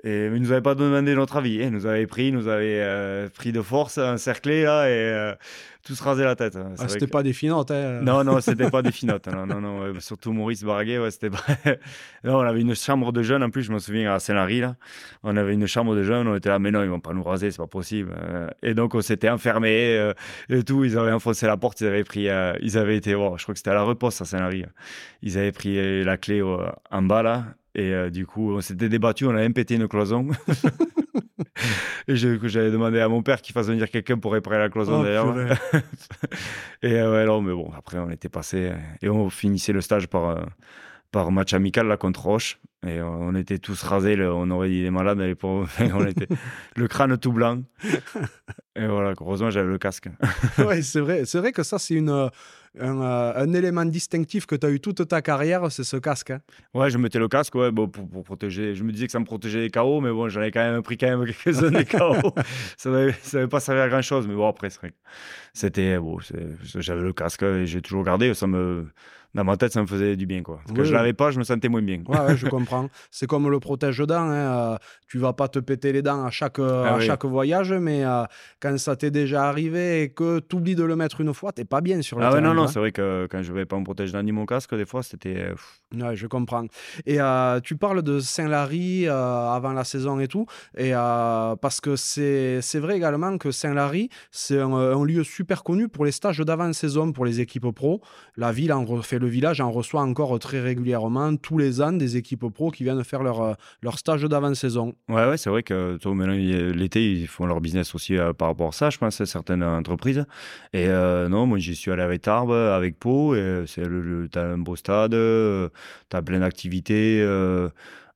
Et, 0.04 0.26
ils 0.28 0.42
nous 0.42 0.52
avaient 0.52 0.62
pas 0.62 0.76
demandé 0.76 1.16
notre 1.16 1.38
avis. 1.38 1.56
Ils 1.56 1.72
nous 1.72 1.86
avaient 1.86 2.08
pris, 2.08 2.28
ils 2.28 2.34
nous 2.34 2.48
avaient 2.48 3.30
pris 3.34 3.52
de 3.52 3.62
force, 3.62 3.98
encerclé, 3.98 4.64
là, 4.64 4.88
et 4.90 5.34
tous 5.88 6.00
raser 6.02 6.26
la 6.26 6.36
tête. 6.36 6.56
Hein. 6.58 6.74
Ah, 6.78 6.88
c'était 6.90 7.08
pas 7.08 7.24
des 7.24 7.32
finottes, 7.32 7.72
hein. 7.72 8.02
Non, 8.02 8.24
non, 8.24 8.42
c'était 8.42 8.70
pas 8.70 8.82
des 8.82 8.92
finottes. 8.94 9.28
Non, 9.28 9.46
non, 9.46 9.62
non. 9.62 10.00
Surtout 10.00 10.34
Maurice 10.34 10.64
Baraguet, 10.64 11.00
ouais, 11.00 11.12
c'était 11.12 11.30
pas... 11.30 11.44
non, 12.26 12.38
on 12.38 12.42
avait 12.42 12.62
une 12.62 12.76
chambre 12.76 13.14
de 13.14 13.24
jeunes, 13.24 13.42
en 13.42 13.50
plus, 13.50 13.64
je 13.64 13.72
me 13.72 13.80
souviens, 13.80 14.14
à 14.14 14.20
Saint-Lary, 14.20 14.60
là. 14.60 14.76
On 15.24 15.38
avait 15.38 15.54
une 15.54 15.66
chambre 15.66 15.96
de 15.96 16.04
jeunes, 16.04 16.28
on 16.28 16.36
était 16.36 16.50
là, 16.50 16.60
mais 16.60 16.72
non, 16.72 16.84
ils 16.84 16.90
vont 16.90 17.00
pas 17.00 17.14
nous 17.14 17.24
raser, 17.24 17.52
c'est 17.52 17.58
pas 17.58 17.68
possible. 17.68 18.14
Euh. 18.22 18.50
Et 18.62 18.74
donc, 18.74 18.96
on 18.96 19.02
s'était 19.02 19.30
enfermés 19.30 19.96
euh, 19.98 20.14
et 20.50 20.64
tout. 20.64 20.84
Ils 20.84 20.98
avaient 20.98 21.14
enfoncé 21.14 21.48
la 21.48 21.56
porte, 21.56 21.80
ils 21.82 21.88
avaient 21.88 22.04
pris... 22.04 22.28
Euh, 22.28 22.54
ils 22.62 22.78
avaient 22.78 22.98
été... 22.98 23.12
je 23.12 23.16
crois 23.16 23.38
que 23.38 23.56
c'était 23.56 23.72
à 23.72 23.76
la 23.76 23.84
reposte 23.84 24.22
à 24.22 24.26
Saint-Lary. 24.26 24.66
Ils 25.22 25.38
avaient 25.38 25.54
pris 25.54 26.04
la 26.04 26.18
clé 26.18 26.42
en 26.42 27.02
bas, 27.02 27.24
là. 27.24 27.46
Et 27.76 28.10
du 28.10 28.26
coup, 28.26 28.54
on 28.56 28.62
s'était 28.62 28.90
débattu, 28.90 29.26
on 29.26 29.30
a 29.30 29.36
même 29.36 29.54
pété 29.54 29.76
une 29.76 29.88
cloison. 29.88 30.28
et 32.08 32.16
j'avais 32.16 32.72
demandé 32.72 33.00
à 33.00 33.08
mon 33.08 33.22
père 33.22 33.42
qu'il 33.42 33.54
fasse 33.54 33.68
venir 33.68 33.90
quelqu'un 33.90 34.18
pour 34.18 34.34
réparer 34.34 34.58
la 34.58 34.70
cloison 34.70 35.02
oh, 35.02 35.04
d'ailleurs. 35.04 35.36
et 36.82 36.94
euh, 36.94 37.14
ouais, 37.14 37.26
non, 37.26 37.42
mais 37.42 37.54
bon, 37.54 37.72
après 37.76 37.98
on 38.00 38.10
était 38.10 38.30
passé 38.30 38.70
euh, 38.72 38.78
et 39.02 39.10
on 39.10 39.30
finissait 39.30 39.74
le 39.74 39.82
stage 39.82 40.08
par, 40.08 40.30
euh, 40.30 40.46
par 41.12 41.32
match 41.32 41.54
amical 41.54 41.88
là 41.88 41.98
contre 41.98 42.24
Roche. 42.24 42.60
Et 42.86 43.02
on 43.02 43.34
était 43.36 43.58
tous 43.58 43.82
rasés, 43.84 44.22
on 44.22 44.50
aurait 44.52 44.70
dit 44.70 44.84
des 44.84 44.92
malades, 44.92 45.18
les 45.20 45.36
pauvres. 45.36 45.68
on 45.94 46.06
était 46.06 46.28
le 46.76 46.88
crâne 46.88 47.18
tout 47.18 47.34
blanc. 47.34 47.64
Et 48.76 48.86
voilà, 48.86 49.14
heureusement 49.20 49.50
j'avais 49.50 49.68
le 49.68 49.80
casque. 49.80 50.10
oui, 50.60 50.84
c'est 50.84 51.02
vrai, 51.02 51.26
c'est 51.26 51.40
vrai 51.40 51.52
que 51.52 51.64
ça 51.64 51.80
c'est 51.80 51.96
une 51.96 52.30
euh, 52.80 53.34
un, 53.36 53.54
élément 53.54 53.86
distinctif 53.86 54.46
que 54.46 54.56
tu 54.56 54.66
as 54.66 54.70
eu 54.70 54.80
toute 54.80 55.08
ta 55.08 55.22
carrière, 55.22 55.72
c'est 55.72 55.84
ce 55.84 55.98
casque. 55.98 56.32
Hein. 56.32 56.42
Ouais, 56.74 56.90
je 56.90 56.98
mettais 56.98 57.20
le 57.20 57.28
casque 57.28 57.56
ouais, 57.56 57.72
bon, 57.72 57.88
pour, 57.88 58.24
protéger. 58.24 58.76
Je 58.76 58.84
me 58.84 58.92
disais 58.92 59.06
que 59.06 59.12
ça 59.12 59.20
me 59.20 59.26
protégeait 59.26 59.62
des 59.62 59.70
KO, 59.70 60.02
mais 60.02 60.12
bon, 60.12 60.30
j'en 60.30 60.42
ai 60.42 60.52
quand 60.52 60.60
même 60.60 60.82
pris 60.82 60.98
quand 60.98 61.08
même 61.08 61.26
quelques-uns 61.26 61.72
des 61.72 61.86
KO. 61.86 62.16
ça 62.78 62.90
n'avait 62.90 63.48
pas 63.48 63.60
servi 63.60 63.82
à 63.82 63.90
grand 63.90 64.02
chose, 64.02 64.28
mais 64.28 64.36
bon, 64.36 64.48
après, 64.48 64.70
c'était. 65.54 65.98
Bon, 65.98 66.18
J'avais 66.76 67.02
le 67.02 67.14
casque 67.14 67.44
et 67.44 67.66
j'ai 67.66 67.82
toujours 67.82 68.04
gardé. 68.04 68.34
Ça 68.34 68.48
me 68.48 68.88
dans 69.38 69.44
ma 69.44 69.56
tête, 69.56 69.72
ça 69.72 69.82
me 69.84 69.86
faisait 69.86 70.16
du 70.16 70.26
bien. 70.26 70.42
Quoi. 70.42 70.60
Parce 70.66 70.76
que 70.76 70.84
je 70.84 70.92
l'avais 70.92 71.14
pas, 71.14 71.30
je 71.30 71.38
me 71.38 71.44
sentais 71.44 71.70
moins 71.70 71.84
bien. 71.84 72.02
Ouais, 72.08 72.36
je 72.36 72.48
comprends. 72.48 72.90
C'est 73.12 73.28
comme 73.28 73.48
le 73.52 73.60
protège-dents. 73.60 74.16
Hein. 74.16 74.74
Euh, 74.74 74.78
tu 75.08 75.20
vas 75.20 75.32
pas 75.32 75.48
te 75.48 75.60
péter 75.60 75.94
les 75.94 76.02
dents 76.02 76.26
à 76.26 76.32
chaque, 76.32 76.58
euh, 76.58 76.86
ah 76.86 76.96
à 76.96 77.00
chaque 77.00 77.24
voyage, 77.24 77.72
mais 77.72 78.04
euh, 78.04 78.24
quand 78.60 78.76
ça 78.80 78.96
t'est 78.96 79.12
déjà 79.12 79.48
arrivé 79.48 80.02
et 80.02 80.10
que 80.10 80.40
tu 80.40 80.56
oublies 80.56 80.74
de 80.74 80.84
le 80.84 80.96
mettre 80.96 81.22
une 81.22 81.36
fois, 81.36 81.52
t'es 81.52 81.66
pas 81.66 81.82
bien 81.82 82.02
sur 82.02 82.18
le 82.18 82.26
ah 82.26 82.34
ouais, 82.34 82.42
non, 82.42 82.56
non, 82.56 82.66
c'est 82.66 82.80
vrai 82.80 82.92
que 82.92 83.28
quand 83.30 83.44
je 83.44 83.54
vais 83.54 83.66
pas 83.66 83.78
me 83.78 83.84
protéger 83.84 84.12
dents 84.12 84.24
ni 84.24 84.32
mon 84.32 84.48
casque, 84.48 84.74
des 84.76 84.88
fois, 84.88 85.04
c'était. 85.04 85.52
Ouais, 85.96 86.16
je 86.16 86.26
comprends. 86.26 86.66
Et 87.06 87.20
tu 87.64 87.78
parles 87.78 88.02
de 88.02 88.20
Saint-Lary 88.20 89.08
avant 89.08 89.74
la 89.74 89.84
saison 89.84 90.20
et 90.20 90.28
tout, 90.28 90.48
et 90.76 90.94
parce 90.94 91.80
que 91.80 91.96
c'est 91.96 92.80
vrai 92.80 92.98
également 92.98 93.38
que 93.38 93.52
Saint-Lary, 93.52 94.10
c'est 94.32 94.60
un, 94.60 94.74
un, 94.74 95.06
lieu 95.06 95.24
super 95.24 95.64
connu 95.64 95.90
pour 95.90 96.06
les 96.06 96.12
stages 96.12 96.40
d'avant-saison 96.40 97.12
pour 97.12 97.24
les 97.24 97.40
équipes 97.40 97.72
pro. 97.72 98.02
La 98.36 98.52
ville 98.52 98.74
en 98.74 98.84
refait 98.84 99.20
le 99.20 99.27
le 99.28 99.34
village 99.34 99.60
en 99.60 99.72
reçoit 99.72 100.02
encore 100.02 100.40
très 100.40 100.62
régulièrement, 100.62 101.36
tous 101.36 101.58
les 101.58 101.82
ans, 101.82 101.92
des 101.92 102.16
équipes 102.16 102.48
pro 102.50 102.72
qui 102.72 102.86
viennent 102.86 103.04
faire 103.04 103.24
leur, 103.24 103.42
euh, 103.42 103.54
leur 103.82 104.00
stage 104.00 104.24
d'avant-saison. 104.24 104.96
Ouais, 105.10 105.28
ouais 105.28 105.38
c'est 105.38 105.50
vrai 105.50 105.64
que 105.64 105.98
l'été, 106.72 107.12
ils 107.12 107.28
font 107.28 107.46
leur 107.46 107.60
business 107.60 107.94
aussi 107.94 108.18
euh, 108.18 108.32
par 108.32 108.48
rapport 108.48 108.70
à 108.70 108.72
ça, 108.72 108.90
je 108.90 108.98
pense, 108.98 109.20
à 109.20 109.26
certaines 109.26 109.64
entreprises. 109.64 110.26
Et 110.72 110.88
euh, 110.88 111.28
non, 111.28 111.46
moi, 111.46 111.58
j'y 111.58 111.76
suis 111.76 111.92
allé 111.92 112.04
avec 112.04 112.22
Tarbes, 112.22 112.52
avec 112.52 112.98
Pau, 112.98 113.36
et 113.36 113.66
c'est 113.68 113.86
le, 113.86 114.30
tu 114.32 114.40
as 114.40 114.44
un 114.44 114.58
beau 114.58 114.78
stade, 114.78 115.12
tu 115.12 116.18
as 116.18 116.22
plein 116.22 116.40
d'activités. 116.40 117.22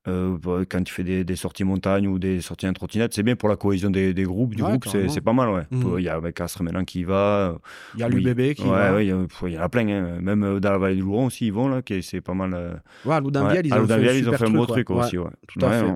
Euh, 0.08 0.36
bah, 0.36 0.62
quand 0.68 0.82
tu 0.82 0.92
fais 0.92 1.04
des, 1.04 1.36
sorties 1.36 1.62
montagne 1.62 2.08
ou 2.08 2.18
des 2.18 2.40
sorties 2.40 2.66
en 2.66 2.72
trottinette, 2.72 3.14
c'est 3.14 3.22
bien 3.22 3.36
pour 3.36 3.48
la 3.48 3.56
cohésion 3.56 3.88
des, 3.88 4.12
groupes. 4.24 4.54
Du 4.54 4.62
groupe, 4.62 4.86
c'est 4.88 5.20
pas 5.20 5.32
mal. 5.32 5.50
Ouais. 5.50 5.62
Mmh. 5.70 5.98
Il 5.98 6.04
y 6.04 6.08
a 6.08 6.20
Castres 6.32 6.62
maintenant 6.62 6.84
qui 6.84 7.04
va. 7.04 7.56
Il 7.94 8.00
y 8.00 8.02
a 8.02 8.08
l'UBB 8.08 8.54
qui 8.54 8.64
va. 8.64 9.00
il 9.02 9.08
y, 9.08 9.12
en 9.12 9.62
a 9.62 9.68
plein. 9.68 9.88
Hein. 9.88 10.18
Même 10.20 10.42
euh, 10.42 10.60
dans 10.60 10.72
la 10.72 10.78
vallée 10.78 10.96
du 10.96 11.02
Louron 11.02 11.26
aussi, 11.26 11.46
ils 11.46 11.52
vont. 11.52 11.68
là 11.68 11.82
C'est 12.00 12.20
pas 12.20 12.34
mal. 12.34 12.52
Euh, 12.54 12.74
ouais, 13.04 13.14
à 13.14 13.20
ils, 13.62 14.28
ont 14.28 14.32
fait 14.32 14.46
un 14.46 14.50
beau 14.50 14.66
truc, 14.66 14.90
aussi. 14.90 15.16
Tout 15.16 15.64
à 15.64 15.70
fait. 15.70 15.86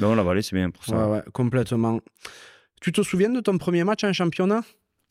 Non, 0.00 0.14
la 0.14 0.22
vallée, 0.22 0.42
c'est 0.42 0.56
bien 0.56 0.70
pour 0.70 0.84
ça. 0.84 1.08
Ouais, 1.08 1.22
complètement. 1.32 2.00
Tu 2.80 2.90
te 2.90 3.02
souviens 3.02 3.30
de 3.30 3.40
ton 3.40 3.58
premier 3.58 3.84
match 3.84 4.02
en 4.02 4.12
championnat? 4.12 4.62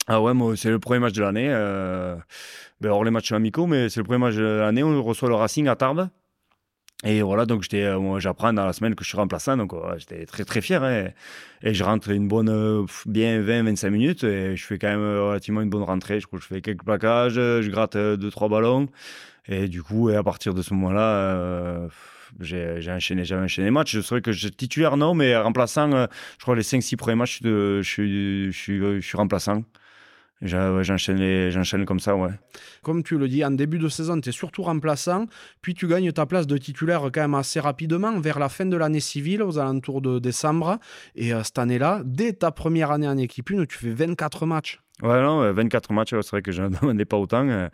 Ah 0.08 0.22
ouais, 0.22 0.34
c'est 0.58 0.72
le 0.72 0.80
premier 0.80 1.00
match 1.00 1.14
de 1.14 1.22
l'année. 1.22 1.48
Ben, 1.48 2.90
alors, 2.90 3.04
les 3.06 3.12
matchs 3.12 3.32
amicaux, 3.32 3.68
mais 3.68 3.88
c'est 3.88 4.02
le 4.02 4.04
premier 4.04 4.20
match 4.20 4.36
de 4.36 4.44
l'année. 4.44 4.84
On 4.84 5.02
reçoit 5.02 5.30
le 5.30 5.36
Racing 5.36 5.68
à 5.68 5.78
Tarbes. 5.78 6.10
Et 7.04 7.24
voilà, 7.24 7.48
donc 7.48 7.64
j'étais, 7.64 7.84
euh, 7.84 8.20
j'apprends 8.20 8.54
dans 8.54 8.66
la 8.66 8.74
semaine 8.74 8.94
que 8.94 9.04
je 9.04 9.10
suis 9.10 9.18
remplaçant, 9.18 9.58
donc 9.58 9.74
j'étais 9.98 10.26
très 10.28 10.46
très 10.46 10.62
fier. 10.62 10.84
Hein. 10.84 11.08
et 11.64 11.74
je 11.74 11.84
rentre 11.84 12.12
une 12.12 12.28
bonne, 12.28 12.50
euh, 12.50 12.86
bien 13.08 13.42
20-25 13.42 13.90
minutes, 13.90 14.24
et 14.24 14.56
je 14.56 14.64
fais 14.64 14.78
quand 14.78 14.90
même 14.90 15.00
euh, 15.00 15.30
relativement 15.30 15.62
une 15.62 15.70
bonne 15.70 15.82
rentrée. 15.84 16.20
Je 16.20 16.28
je 16.32 16.46
fais 16.46 16.62
quelques 16.62 16.84
plaquages, 16.84 17.34
je 17.34 17.70
gratte 17.70 17.96
2-3 17.96 18.50
ballons. 18.50 18.88
Et 19.48 19.68
du 19.68 19.82
coup, 19.82 20.12
et 20.12 20.16
à 20.16 20.24
partir 20.24 20.54
de 20.54 20.62
ce 20.62 20.74
moment-là, 20.76 21.88
j'ai, 22.40 22.80
enchaîné, 22.92 23.26
j'avais 23.26 23.44
enchaîné 23.44 23.66
les 23.66 23.72
matchs. 23.72 23.94
Je 23.94 24.02
saurais 24.02 24.22
que 24.22 24.32
je 24.32 24.48
titulaire, 24.50 24.96
non, 24.98 25.16
mais 25.16 25.36
remplaçant, 25.36 25.90
je 25.92 26.42
crois 26.44 26.56
les 26.56 26.62
5-6 26.62 26.96
premiers 26.98 27.16
matchs, 27.16 27.40
je, 27.44 27.82
je, 27.82 28.52
je, 28.52 29.00
je 29.00 29.06
suis 29.06 29.18
remplaçant. 29.18 29.64
J'enchaîne 30.42 31.86
comme 31.86 32.00
ça, 32.00 32.16
ouais. 32.16 32.32
Comme 32.82 33.04
tu 33.04 33.18
le 33.18 33.28
dis, 33.28 33.46
en 33.46 33.52
début 33.52 33.78
de 33.78 33.90
saison, 33.90 34.20
tu 34.20 34.30
es 34.30 34.32
surtout 34.32 34.64
remplaçant, 34.64 35.28
puis 35.62 35.74
tu 35.74 35.88
gagnes 35.88 36.12
ta 36.12 36.26
place 36.26 36.48
de 36.48 36.58
titulaire 36.58 37.02
quand 37.14 37.22
même 37.22 37.36
assez 37.36 37.60
rapidement, 37.60 38.20
vers 38.20 38.40
la 38.40 38.50
fin 38.50 38.66
de 38.66 38.76
l'année 38.76 39.00
civile, 39.00 39.44
aux 39.44 39.60
alentours 39.60 40.02
de 40.02 40.20
décembre. 40.20 40.80
Et 41.16 41.34
euh, 41.34 41.44
cette 41.44 41.60
année-là, 41.60 42.02
dès 42.06 42.34
ta 42.34 42.52
première 42.52 42.92
année 42.92 43.08
en 43.08 43.18
équipe 43.18 43.52
1, 43.52 43.66
tu 43.66 43.78
fais 43.78 43.92
24 43.92 44.46
matchs. 44.46 44.82
Ouais, 45.02 45.20
non, 45.20 45.52
24 45.52 45.94
matchs, 45.94 46.12
c'est 46.12 46.30
vrai 46.30 46.42
que 46.42 46.52
je 46.52 46.62
ne 46.62 46.70
demandais 46.82 47.06
pas 47.06 47.18
autant. 47.18 47.48
Euh, 47.48 47.68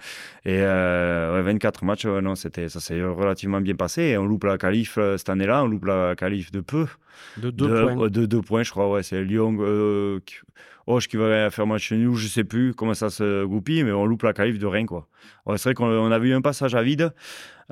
et 0.45 0.61
euh, 0.61 1.41
24 1.43 1.83
matchs, 1.83 2.05
non, 2.05 2.35
c'était, 2.35 2.69
ça 2.69 2.79
s'est 2.79 3.01
relativement 3.03 3.59
bien 3.59 3.75
passé. 3.75 4.03
Et 4.03 4.17
on 4.17 4.25
loupe 4.25 4.45
la 4.45 4.57
qualif 4.57 4.97
euh, 4.97 5.17
cette 5.17 5.29
année-là, 5.29 5.63
on 5.63 5.67
loupe 5.67 5.85
la 5.85 6.15
qualif 6.15 6.51
de 6.51 6.61
peu. 6.61 6.85
De 7.37 7.49
deux 7.49 7.67
points. 7.67 8.09
De 8.09 8.25
deux 8.25 8.41
points, 8.41 8.63
je 8.63 8.71
crois, 8.71 8.89
ouais. 8.89 9.03
C'est 9.03 9.23
Lyon. 9.23 9.57
Euh, 9.59 10.19
Hoche 10.87 11.07
qui 11.09 11.17
va 11.17 11.49
faire 11.49 11.67
match 11.67 11.91
nous, 11.91 12.15
je 12.15 12.27
sais 12.27 12.45
plus 12.45 12.73
comment 12.73 12.93
ça 12.93 13.09
se 13.09 13.43
goupille, 13.45 13.83
mais 13.83 13.91
on 13.91 14.05
loupe 14.05 14.23
la 14.23 14.33
qualif 14.33 14.57
de 14.57 14.65
rien. 14.65 14.85
Quoi. 14.85 15.07
c'est 15.57 15.63
vrai 15.63 15.73
qu'on 15.73 16.11
a 16.11 16.19
vu 16.19 16.33
un 16.33 16.41
passage 16.41 16.75
à 16.75 16.81
vide 16.81 17.13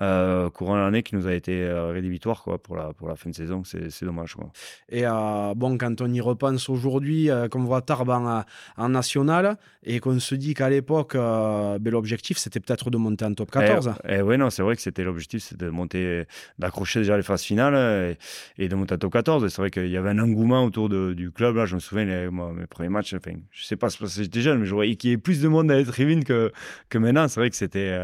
euh, 0.01 0.49
courant 0.49 0.75
l'année 0.75 1.03
qui 1.03 1.15
nous 1.15 1.27
a 1.27 1.33
été 1.33 1.63
euh, 1.63 1.91
rédhibitoire 1.91 2.43
quoi, 2.43 2.57
pour, 2.57 2.75
la, 2.75 2.93
pour 2.93 3.07
la 3.07 3.15
fin 3.15 3.29
de 3.29 3.35
saison. 3.35 3.63
C'est 3.63 4.03
dommage. 4.03 4.35
Quoi. 4.35 4.51
Et 4.89 5.05
euh, 5.05 5.53
bon, 5.55 5.77
quand 5.77 6.01
on 6.01 6.11
y 6.11 6.21
repense 6.21 6.69
aujourd'hui, 6.69 7.29
euh, 7.29 7.47
qu'on 7.47 7.63
voit 7.63 7.81
Tarbes 7.81 8.09
en, 8.09 8.43
en, 8.77 8.89
national 8.89 9.57
et 9.83 9.99
qu'on 9.99 10.19
se 10.19 10.35
dit 10.35 10.53
qu'à 10.53 10.69
l'époque, 10.69 11.15
ben, 11.15 11.79
l'objectif 11.85 12.37
c'était 12.37 12.59
peut-être 12.59 12.89
de 12.89 12.97
monter 12.97 13.25
en 13.25 13.33
top 13.33 13.51
14. 13.51 13.93
Et, 14.07 14.21
oui, 14.21 14.37
non, 14.37 14.49
c'est 14.49 14.63
vrai 14.63 14.75
que 14.75 14.81
c'était 14.81 15.03
l'objectif, 15.03 15.43
c'était 15.43 15.65
de 15.65 15.69
monter, 15.69 16.25
d'accrocher 16.59 16.99
déjà 16.99 17.15
les 17.17 17.23
phases 17.23 17.43
finales 17.43 18.17
et, 18.57 18.67
de 18.67 18.75
monter 18.75 18.95
en 18.95 18.97
top 18.97 19.13
14. 19.13 19.47
C'est 19.47 19.61
vrai 19.61 19.71
qu'il 19.71 19.89
y 19.89 19.97
avait 19.97 20.09
un 20.09 20.19
engouement 20.19 20.65
autour 20.65 20.89
de, 20.89 21.13
du 21.13 21.31
club. 21.31 21.55
Là, 21.55 21.65
je 21.65 21.75
me 21.75 21.79
souviens, 21.79 22.05
les, 22.05 22.29
mes 22.29 22.67
premiers 22.67 22.89
matchs, 22.89 23.13
enfin, 23.13 23.37
je 23.51 23.65
sais 23.65 23.75
pas, 23.75 23.87
j'étais 23.89 24.41
jeune, 24.41 24.59
mais 24.59 24.65
je 24.65 24.73
voyais 24.73 24.95
qu'il 24.95 25.11
y 25.11 25.13
avait 25.13 25.21
plus 25.21 25.41
de 25.41 25.47
monde 25.47 25.71
les 25.71 25.85
tribunes 25.85 26.23
que, 26.23 26.51
que 26.89 26.97
maintenant. 26.97 27.27
C'est 27.27 27.39
vrai 27.39 27.49
que 27.49 27.55
c'était 27.55 27.97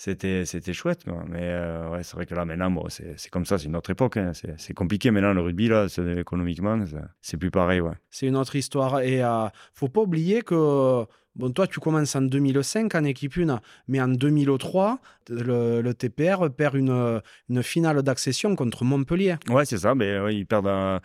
c'était 0.00 0.46
c'était 0.46 0.72
chouette 0.72 1.04
mais 1.28 1.42
euh, 1.42 1.90
ouais 1.90 2.02
c'est 2.02 2.16
vrai 2.16 2.24
que 2.24 2.34
là 2.34 2.46
maintenant 2.46 2.70
bon, 2.70 2.86
c'est 2.88 3.28
comme 3.30 3.44
ça 3.44 3.58
c'est 3.58 3.66
une 3.66 3.76
autre 3.76 3.90
époque 3.90 4.16
hein. 4.16 4.32
c'est 4.56 4.72
compliqué 4.72 5.10
maintenant 5.10 5.34
le 5.34 5.42
rugby 5.42 5.68
là 5.68 5.88
économiquement 6.16 6.82
c'est 7.20 7.36
plus 7.36 7.50
pareil 7.50 7.82
ouais 7.82 7.92
c'est 8.08 8.26
une 8.26 8.36
autre 8.36 8.56
histoire 8.56 9.00
et 9.00 9.22
euh, 9.22 9.48
faut 9.74 9.88
pas 9.88 10.00
oublier 10.00 10.40
que 10.40 11.04
Bon, 11.36 11.48
toi, 11.52 11.68
tu 11.68 11.78
commences 11.78 12.16
en 12.16 12.22
2005 12.22 12.92
en 12.96 13.04
équipe 13.04 13.38
1, 13.38 13.60
mais 13.86 14.00
en 14.00 14.08
2003, 14.08 14.98
le, 15.28 15.80
le 15.80 15.94
TPR 15.94 16.50
perd 16.50 16.74
une, 16.74 17.22
une 17.48 17.62
finale 17.62 18.02
d'accession 18.02 18.56
contre 18.56 18.84
Montpellier. 18.84 19.36
Ouais, 19.48 19.64
c'est 19.64 19.78
ça. 19.78 19.94
Mais 19.94 20.18
ouais, 20.18 20.34
ils 20.34 20.44
perdent 20.44 20.66
un, 20.66 21.00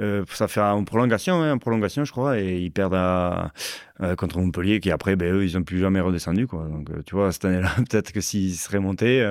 euh, 0.00 0.24
ça 0.28 0.48
fait 0.48 0.60
en 0.60 0.84
prolongation, 0.84 1.40
hein, 1.42 1.52
en 1.52 1.58
prolongation, 1.58 2.04
je 2.04 2.12
crois, 2.12 2.38
et 2.40 2.58
ils 2.58 2.70
perdent 2.70 2.94
à, 2.94 3.52
euh, 4.00 4.16
contre 4.16 4.38
Montpellier, 4.38 4.80
qui 4.80 4.90
après, 4.90 5.16
ben, 5.16 5.32
eux, 5.32 5.46
ils 5.46 5.56
n'ont 5.56 5.62
plus 5.62 5.78
jamais 5.78 6.00
redescendu. 6.00 6.46
Quoi. 6.46 6.64
Donc, 6.64 6.90
euh, 6.90 7.02
tu 7.06 7.14
vois, 7.14 7.32
cette 7.32 7.44
année-là, 7.44 7.70
peut-être 7.90 8.12
que 8.12 8.20
s'ils 8.20 8.56
seraient 8.56 8.80
montés, 8.80 9.24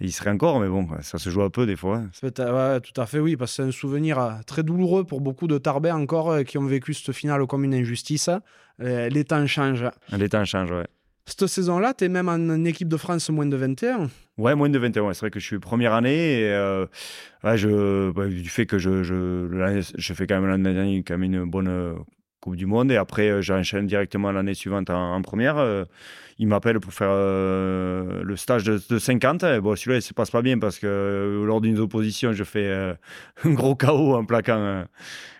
ils 0.00 0.12
seraient 0.12 0.30
encore, 0.30 0.60
mais 0.60 0.68
bon, 0.68 0.88
ça 1.00 1.18
se 1.18 1.30
joue 1.30 1.42
un 1.42 1.50
peu 1.50 1.66
des 1.66 1.76
fois. 1.76 2.02
Ouais, 2.22 2.80
tout 2.80 3.00
à 3.00 3.06
fait, 3.06 3.18
oui, 3.18 3.36
parce 3.36 3.52
que 3.52 3.62
c'est 3.62 3.68
un 3.68 3.72
souvenir 3.72 4.40
très 4.46 4.62
douloureux 4.62 5.04
pour 5.04 5.20
beaucoup 5.20 5.46
de 5.46 5.58
Tarbais 5.58 5.90
encore 5.90 6.44
qui 6.44 6.58
ont 6.58 6.66
vécu 6.66 6.94
cette 6.94 7.14
finale 7.14 7.46
comme 7.46 7.64
une 7.64 7.74
injustice. 7.74 8.30
les 8.78 9.24
temps 9.24 9.46
changent. 9.46 9.90
Les 10.12 10.28
temps 10.28 10.44
changent, 10.44 10.72
ouais. 10.72 10.86
Cette 11.28 11.46
saison-là, 11.46 11.92
tu 11.92 12.04
es 12.04 12.08
même 12.08 12.28
en 12.30 12.64
équipe 12.64 12.88
de 12.88 12.96
France 12.96 13.28
moins 13.28 13.44
de 13.44 13.54
21. 13.54 14.08
Ouais, 14.38 14.54
moins 14.54 14.70
de 14.70 14.78
21. 14.78 15.12
C'est 15.12 15.20
vrai 15.20 15.30
que 15.30 15.38
je 15.38 15.44
suis 15.44 15.58
première 15.58 15.92
année. 15.92 16.40
Et, 16.40 16.52
euh, 16.52 16.86
je, 17.44 18.10
bah, 18.12 18.26
du 18.26 18.48
fait 18.48 18.64
que 18.64 18.78
je, 18.78 19.02
je, 19.02 19.82
je 19.94 20.14
fais 20.14 20.26
quand 20.26 20.40
même 20.40 20.48
l'année 20.48 20.72
dernière 20.72 21.02
une 21.20 21.44
bonne 21.44 21.68
euh, 21.68 21.92
Coupe 22.40 22.56
du 22.56 22.64
Monde. 22.64 22.90
Et 22.90 22.96
après, 22.96 23.28
euh, 23.28 23.42
j'enchaîne 23.42 23.86
directement 23.86 24.32
l'année 24.32 24.54
suivante 24.54 24.88
en, 24.88 25.20
première. 25.20 25.58
Euh, 25.58 25.84
il 26.38 26.48
m'appelle 26.48 26.80
pour 26.80 26.94
faire 26.94 27.10
le 27.12 28.34
stage 28.36 28.64
de, 28.64 28.98
50. 28.98 29.42
Et 29.42 29.60
bon, 29.60 29.76
celui-là, 29.76 29.98
il 29.98 30.02
se 30.02 30.14
passe 30.14 30.30
pas 30.30 30.40
bien 30.40 30.58
parce 30.58 30.78
que 30.78 31.44
lors 31.44 31.60
d'une 31.60 31.78
opposition, 31.78 32.32
je 32.32 32.44
fais 32.44 32.72
un 33.44 33.50
gros 33.50 33.74
chaos 33.74 34.14
en 34.14 34.24
plaquant, 34.24 34.86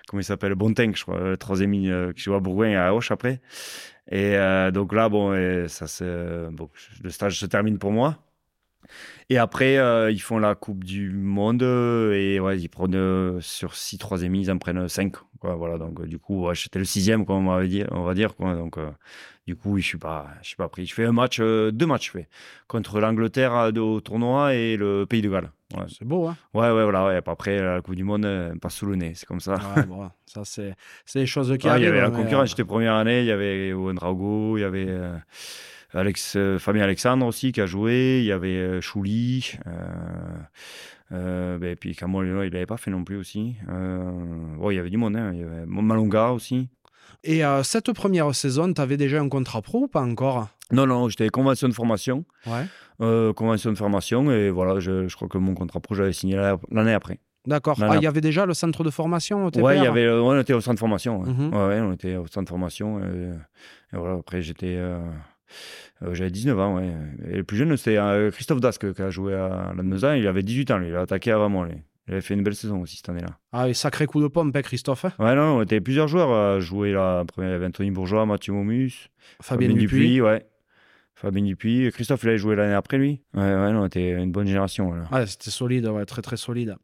comment 0.08 0.20
il 0.20 0.24
s'appelle, 0.24 0.54
Bontenc, 0.54 0.96
je 0.96 1.02
crois, 1.04 1.36
troisième 1.38 1.72
ligne 1.72 2.12
qui 2.12 2.24
joue 2.24 2.34
à 2.34 2.40
Bourgoin 2.40 2.76
à 2.76 2.92
Auch 2.92 3.10
après. 3.10 3.40
Et 4.10 4.36
euh, 4.36 4.70
donc 4.70 4.92
là, 4.92 5.08
bon, 5.08 5.32
ça 5.68 5.86
le 6.00 7.10
stage 7.10 7.38
se 7.38 7.46
termine 7.46 7.78
pour 7.78 7.92
moi. 7.92 8.16
Et 9.28 9.36
après, 9.36 9.76
euh, 9.76 10.10
ils 10.10 10.20
font 10.20 10.38
la 10.38 10.54
Coupe 10.54 10.84
du 10.84 11.10
Monde 11.10 11.62
et 11.62 12.40
ouais, 12.40 12.58
ils 12.58 12.68
prennent 12.68 12.94
euh, 12.94 13.40
sur 13.40 13.74
6 13.74 13.98
troisième 13.98 14.34
ils 14.34 14.50
en 14.50 14.58
prennent 14.58 14.88
5. 14.88 15.14
Quoi, 15.40 15.54
voilà, 15.56 15.76
donc 15.78 16.06
du 16.06 16.18
coup, 16.18 16.48
j'étais 16.54 16.78
le 16.78 16.84
sixième, 16.84 17.26
comme 17.26 17.48
on, 17.48 17.64
dit, 17.64 17.84
on 17.90 18.02
va 18.02 18.14
dire. 18.14 18.34
Quoi, 18.34 18.54
donc 18.54 18.78
du 19.46 19.56
coup, 19.56 19.78
je 19.78 19.84
suis 19.84 19.98
pas, 19.98 20.28
suis 20.42 20.56
pas 20.56 20.68
pris. 20.68 20.86
Je 20.86 20.94
fais 20.94 21.04
un 21.04 21.12
match, 21.12 21.40
deux 21.40 21.86
matchs, 21.86 22.06
je 22.06 22.12
fais 22.12 22.28
contre 22.66 23.00
l'Angleterre 23.00 23.70
au 23.76 24.00
tournoi 24.00 24.54
et 24.54 24.76
le 24.76 25.06
Pays 25.06 25.22
de 25.22 25.30
Galles. 25.30 25.50
Ouais. 25.76 25.84
C'est 25.88 26.04
beau, 26.06 26.26
hein 26.26 26.36
Ouais, 26.54 26.70
ouais, 26.70 26.82
voilà. 26.82 27.06
Ouais. 27.06 27.20
Après, 27.26 27.60
la 27.62 27.82
Coupe 27.82 27.94
du 27.94 28.04
Monde, 28.04 28.26
passe 28.60 28.76
sous 28.76 28.86
le 28.86 28.96
nez, 28.96 29.12
c'est 29.14 29.26
comme 29.26 29.40
ça. 29.40 29.54
Ouais, 29.76 29.84
bon, 29.84 30.08
ça, 30.26 30.42
c'est, 30.44 30.74
c'est 31.04 31.18
les 31.18 31.26
choses 31.26 31.54
qui 31.58 31.68
arrivent. 31.68 31.82
Il 31.82 31.86
y 31.86 31.88
avait 31.88 32.00
la 32.00 32.10
concurrence, 32.10 32.50
j'étais 32.50 32.64
première 32.64 32.94
année, 32.94 33.20
il 33.20 33.26
y 33.26 33.32
avait 33.32 33.72
Owen 33.72 33.96
Drago, 33.96 34.56
il 34.56 34.62
y 34.62 34.64
avait 34.64 34.88
Alex, 35.92 36.38
Fabien 36.58 36.82
Alexandre 36.84 37.26
aussi 37.26 37.52
qui 37.52 37.60
a 37.60 37.66
joué. 37.66 38.20
Il 38.20 38.26
y 38.26 38.32
avait 38.32 38.80
Chouli. 38.80 39.52
Ben, 41.10 41.62
et 41.62 41.76
puis 41.76 41.94
Camol, 41.94 42.26
il 42.26 42.32
n'avait 42.34 42.66
pas 42.66 42.76
fait 42.76 42.90
non 42.90 43.04
plus 43.04 43.16
aussi. 43.16 43.56
il 43.68 44.74
y 44.74 44.78
avait 44.78 44.90
du 44.90 44.96
monde. 44.96 45.16
Hein. 45.16 45.32
Il 45.34 45.40
y 45.40 45.42
avait 45.42 45.66
Malonga 45.66 46.30
aussi. 46.30 46.68
Et 47.24 47.42
cette 47.62 47.92
première 47.92 48.34
saison, 48.34 48.72
tu 48.72 48.80
avais 48.80 48.96
déjà 48.96 49.20
un 49.20 49.28
contrat 49.28 49.60
pro 49.60 49.82
ou 49.82 49.88
pas 49.88 50.02
encore? 50.02 50.48
Non, 50.70 50.86
non, 50.86 51.08
j'étais 51.08 51.28
convention 51.30 51.68
de 51.68 51.72
formation. 51.72 52.24
Ouais. 52.46 52.66
Convention 52.98 53.72
de 53.72 53.78
formation. 53.78 54.30
Et 54.30 54.50
voilà, 54.50 54.80
je, 54.80 55.08
je 55.08 55.16
crois 55.16 55.28
que 55.28 55.38
mon 55.38 55.54
contrat 55.54 55.80
pro, 55.80 55.94
j'avais 55.94 56.12
signé 56.12 56.36
l'année 56.70 56.94
après. 56.94 57.20
D'accord. 57.48 57.78
Ah, 57.80 57.96
il 57.96 58.02
y 58.02 58.06
avait 58.06 58.20
déjà 58.20 58.44
le 58.44 58.52
centre 58.52 58.84
de 58.84 58.90
formation 58.90 59.46
au 59.46 59.50
TPR 59.50 59.64
Ouais, 59.64 59.78
il 59.78 59.82
y 59.82 59.86
avait, 59.86 60.08
on 60.08 60.38
était 60.38 60.52
au 60.52 60.60
centre 60.60 60.74
de 60.74 60.80
formation. 60.80 61.22
Mhm. 61.22 61.54
ouais. 61.54 61.80
on 61.80 61.92
était 61.92 62.16
au 62.16 62.26
centre 62.26 62.44
de 62.44 62.48
formation. 62.48 63.00
Et, 63.00 63.30
voilà, 63.96 64.16
après, 64.18 64.42
j'étais. 64.42 64.76
Euh, 64.76 64.98
euh, 66.02 66.14
j'avais 66.14 66.30
19 66.30 66.58
ans, 66.58 66.76
ouais. 66.76 66.92
Et 67.30 67.36
le 67.36 67.44
plus 67.44 67.56
jeune, 67.56 67.74
c'était 67.78 67.96
euh, 67.96 68.30
Christophe 68.30 68.60
Dasque 68.60 68.92
qui 68.92 69.02
a 69.02 69.08
joué 69.08 69.34
à 69.34 69.72
la 69.74 70.16
Il 70.16 70.26
avait 70.26 70.42
18 70.42 70.70
ans, 70.72 70.78
lui. 70.78 70.88
Il 70.88 70.94
a 70.94 71.00
attaqué 71.00 71.32
avant 71.32 71.48
moi. 71.48 71.68
Il 72.06 72.12
avait 72.12 72.20
fait 72.20 72.34
une 72.34 72.42
belle 72.42 72.54
saison 72.54 72.82
aussi 72.82 72.96
cette 72.96 73.08
année-là. 73.08 73.38
Ah, 73.52 73.68
et 73.68 73.74
sacré 73.74 74.06
coup 74.06 74.20
de 74.20 74.28
pompe, 74.28 74.54
hein, 74.54 74.62
Christophe. 74.62 75.06
Hein 75.06 75.12
ouais, 75.18 75.34
non, 75.34 75.58
on 75.58 75.62
était 75.62 75.80
plusieurs 75.80 76.08
joueurs 76.08 76.32
à 76.32 76.60
jouer 76.60 76.92
là. 76.92 77.20
Après, 77.20 77.42
il 77.42 77.50
y 77.50 77.52
avait 77.52 77.66
Anthony 77.66 77.90
Bourgeois, 77.90 78.26
Mathieu 78.26 78.52
Momus, 78.52 79.08
Fabien, 79.40 79.68
Dupuis. 79.68 80.20
ouais. 80.20 80.44
Fabien 81.20 81.42
Dupuis. 81.42 81.90
Christophe, 81.90 82.22
il 82.22 82.28
avait 82.28 82.38
joué 82.38 82.54
l'année 82.54 82.74
après 82.74 82.96
lui? 82.96 83.20
Ouais, 83.34 83.42
ouais, 83.42 83.72
non, 83.72 83.82
on 83.82 83.86
était 83.86 84.12
une 84.12 84.30
bonne 84.30 84.46
génération. 84.46 84.92
Là. 84.92 85.04
Ouais, 85.10 85.26
c'était 85.26 85.50
solide, 85.50 85.86
ouais, 85.86 86.04
très 86.04 86.22
très 86.22 86.36
solide. 86.36 86.76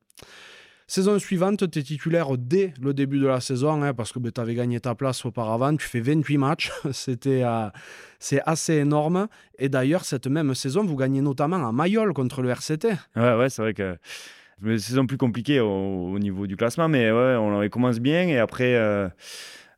Saison 0.86 1.18
suivante, 1.18 1.70
tu 1.70 1.78
es 1.78 1.82
titulaire 1.82 2.36
dès 2.36 2.74
le 2.80 2.92
début 2.92 3.18
de 3.18 3.26
la 3.26 3.40
saison, 3.40 3.82
hein, 3.82 3.94
parce 3.94 4.12
que 4.12 4.18
ben, 4.18 4.30
tu 4.32 4.40
avais 4.40 4.54
gagné 4.54 4.80
ta 4.80 4.94
place 4.94 5.24
auparavant. 5.24 5.74
Tu 5.76 5.86
fais 5.86 6.00
28 6.00 6.36
matchs. 6.36 6.72
C'était, 6.92 7.42
euh, 7.44 7.68
c'est 8.18 8.42
assez 8.44 8.74
énorme. 8.74 9.28
Et 9.58 9.68
d'ailleurs, 9.68 10.04
cette 10.04 10.26
même 10.26 10.54
saison, 10.54 10.84
vous 10.84 10.96
gagnez 10.96 11.20
notamment 11.20 11.66
à 11.66 11.72
Mayol 11.72 12.12
contre 12.12 12.42
le 12.42 12.50
RCT. 12.50 12.88
Ouais, 13.16 13.36
ouais 13.36 13.48
c'est 13.48 13.62
vrai 13.62 13.72
que 13.72 13.96
une 14.62 14.78
saison 14.78 15.06
plus 15.06 15.16
compliquée 15.16 15.60
au, 15.60 16.18
niveau 16.18 16.46
du 16.46 16.56
classement, 16.56 16.88
mais 16.88 17.10
ouais, 17.10 17.36
on 17.36 17.68
commence 17.68 18.00
bien. 18.00 18.26
Et 18.28 18.38
après, 18.38 18.74
euh, 18.74 19.08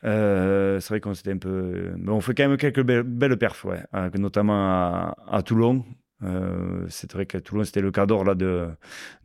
euh, 0.07 0.81
c'est 0.81 0.90
vrai 0.90 1.01
qu'on 1.01 1.14
s'était 1.14 1.33
un 1.33 1.38
peu. 1.38 1.95
on 2.07 2.21
fait 2.21 2.35
quand 2.35 2.49
même 2.49 2.57
quelques 2.57 2.83
belles, 2.83 3.37
perfs, 3.37 3.64
ouais, 3.64 3.83
notamment 4.19 5.14
à 5.29 5.42
Toulon. 5.45 5.85
Euh, 6.23 6.87
c'est 6.88 7.12
vrai 7.12 7.27
qu'à 7.27 7.40
Toulon, 7.40 7.64
c'était 7.64 7.83
le 7.83 7.90
cadre 7.90 8.25
là, 8.25 8.35
de, 8.35 8.69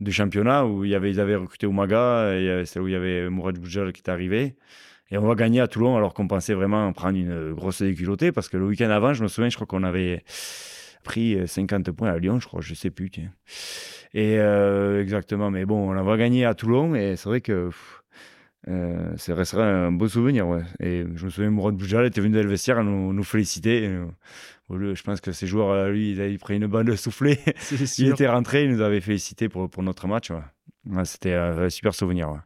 du 0.00 0.12
championnat 0.12 0.66
où 0.66 0.84
ils 0.84 0.94
avaient 0.94 1.36
recruté 1.36 1.66
Oumaga, 1.66 2.34
et 2.34 2.64
c'est 2.66 2.80
où 2.80 2.88
il 2.88 2.92
y 2.92 2.96
avait 2.96 3.30
Mourad 3.30 3.58
Boudjal 3.58 3.92
qui 3.92 4.02
est 4.02 4.10
arrivé. 4.10 4.56
Et 5.10 5.18
on 5.18 5.26
va 5.26 5.34
gagner 5.34 5.60
à 5.60 5.68
Toulon 5.68 5.96
alors 5.96 6.14
qu'on 6.14 6.26
pensait 6.26 6.54
vraiment 6.54 6.90
prendre 6.92 7.18
une 7.18 7.52
grosse 7.52 7.82
déculottée 7.82 8.32
parce 8.32 8.48
que 8.48 8.56
le 8.56 8.64
week-end 8.64 8.90
avant, 8.90 9.12
je 9.12 9.22
me 9.22 9.28
souviens, 9.28 9.50
je 9.50 9.56
crois 9.56 9.66
qu'on 9.66 9.82
avait 9.82 10.24
pris 11.04 11.36
50 11.46 11.90
points 11.90 12.10
à 12.10 12.18
Lyon, 12.18 12.40
je 12.40 12.46
crois, 12.46 12.62
je 12.62 12.72
sais 12.74 12.90
plus. 12.90 13.10
Et 14.14 14.38
euh, 14.38 15.00
exactement, 15.00 15.50
mais 15.50 15.64
bon, 15.64 15.90
on 15.90 16.02
va 16.02 16.16
gagner 16.16 16.44
à 16.44 16.54
Toulon 16.54 16.94
et 16.94 17.16
c'est 17.16 17.28
vrai 17.28 17.40
que 17.40 17.70
euh, 18.68 19.16
ça 19.16 19.34
resterait 19.34 19.62
un 19.62 19.92
beau 19.92 20.08
souvenir. 20.08 20.48
Ouais. 20.48 20.62
Et 20.80 21.04
je 21.14 21.24
me 21.24 21.30
souviens, 21.30 21.50
Mourad 21.50 21.74
Boujal 21.74 22.06
était 22.06 22.20
venu 22.20 22.34
dans 22.34 22.42
le 22.42 22.48
vestiaire 22.48 22.82
nous, 22.84 23.12
nous 23.12 23.24
féliciter. 23.24 23.90
je 24.70 25.02
pense 25.02 25.20
que 25.20 25.32
ces 25.32 25.46
joueurs, 25.46 25.88
lui, 25.88 26.12
il 26.12 26.38
pris 26.38 26.56
une 26.56 26.66
bande 26.66 26.94
soufflée. 26.96 27.38
il 27.98 28.08
était 28.08 28.28
rentré, 28.28 28.64
il 28.64 28.70
nous 28.70 28.80
avait 28.80 29.00
félicité 29.00 29.48
pour, 29.48 29.68
pour 29.68 29.82
notre 29.82 30.06
match. 30.06 30.30
Ouais. 30.30 31.04
C'était 31.04 31.34
un 31.34 31.70
super 31.70 31.94
souvenir. 31.94 32.42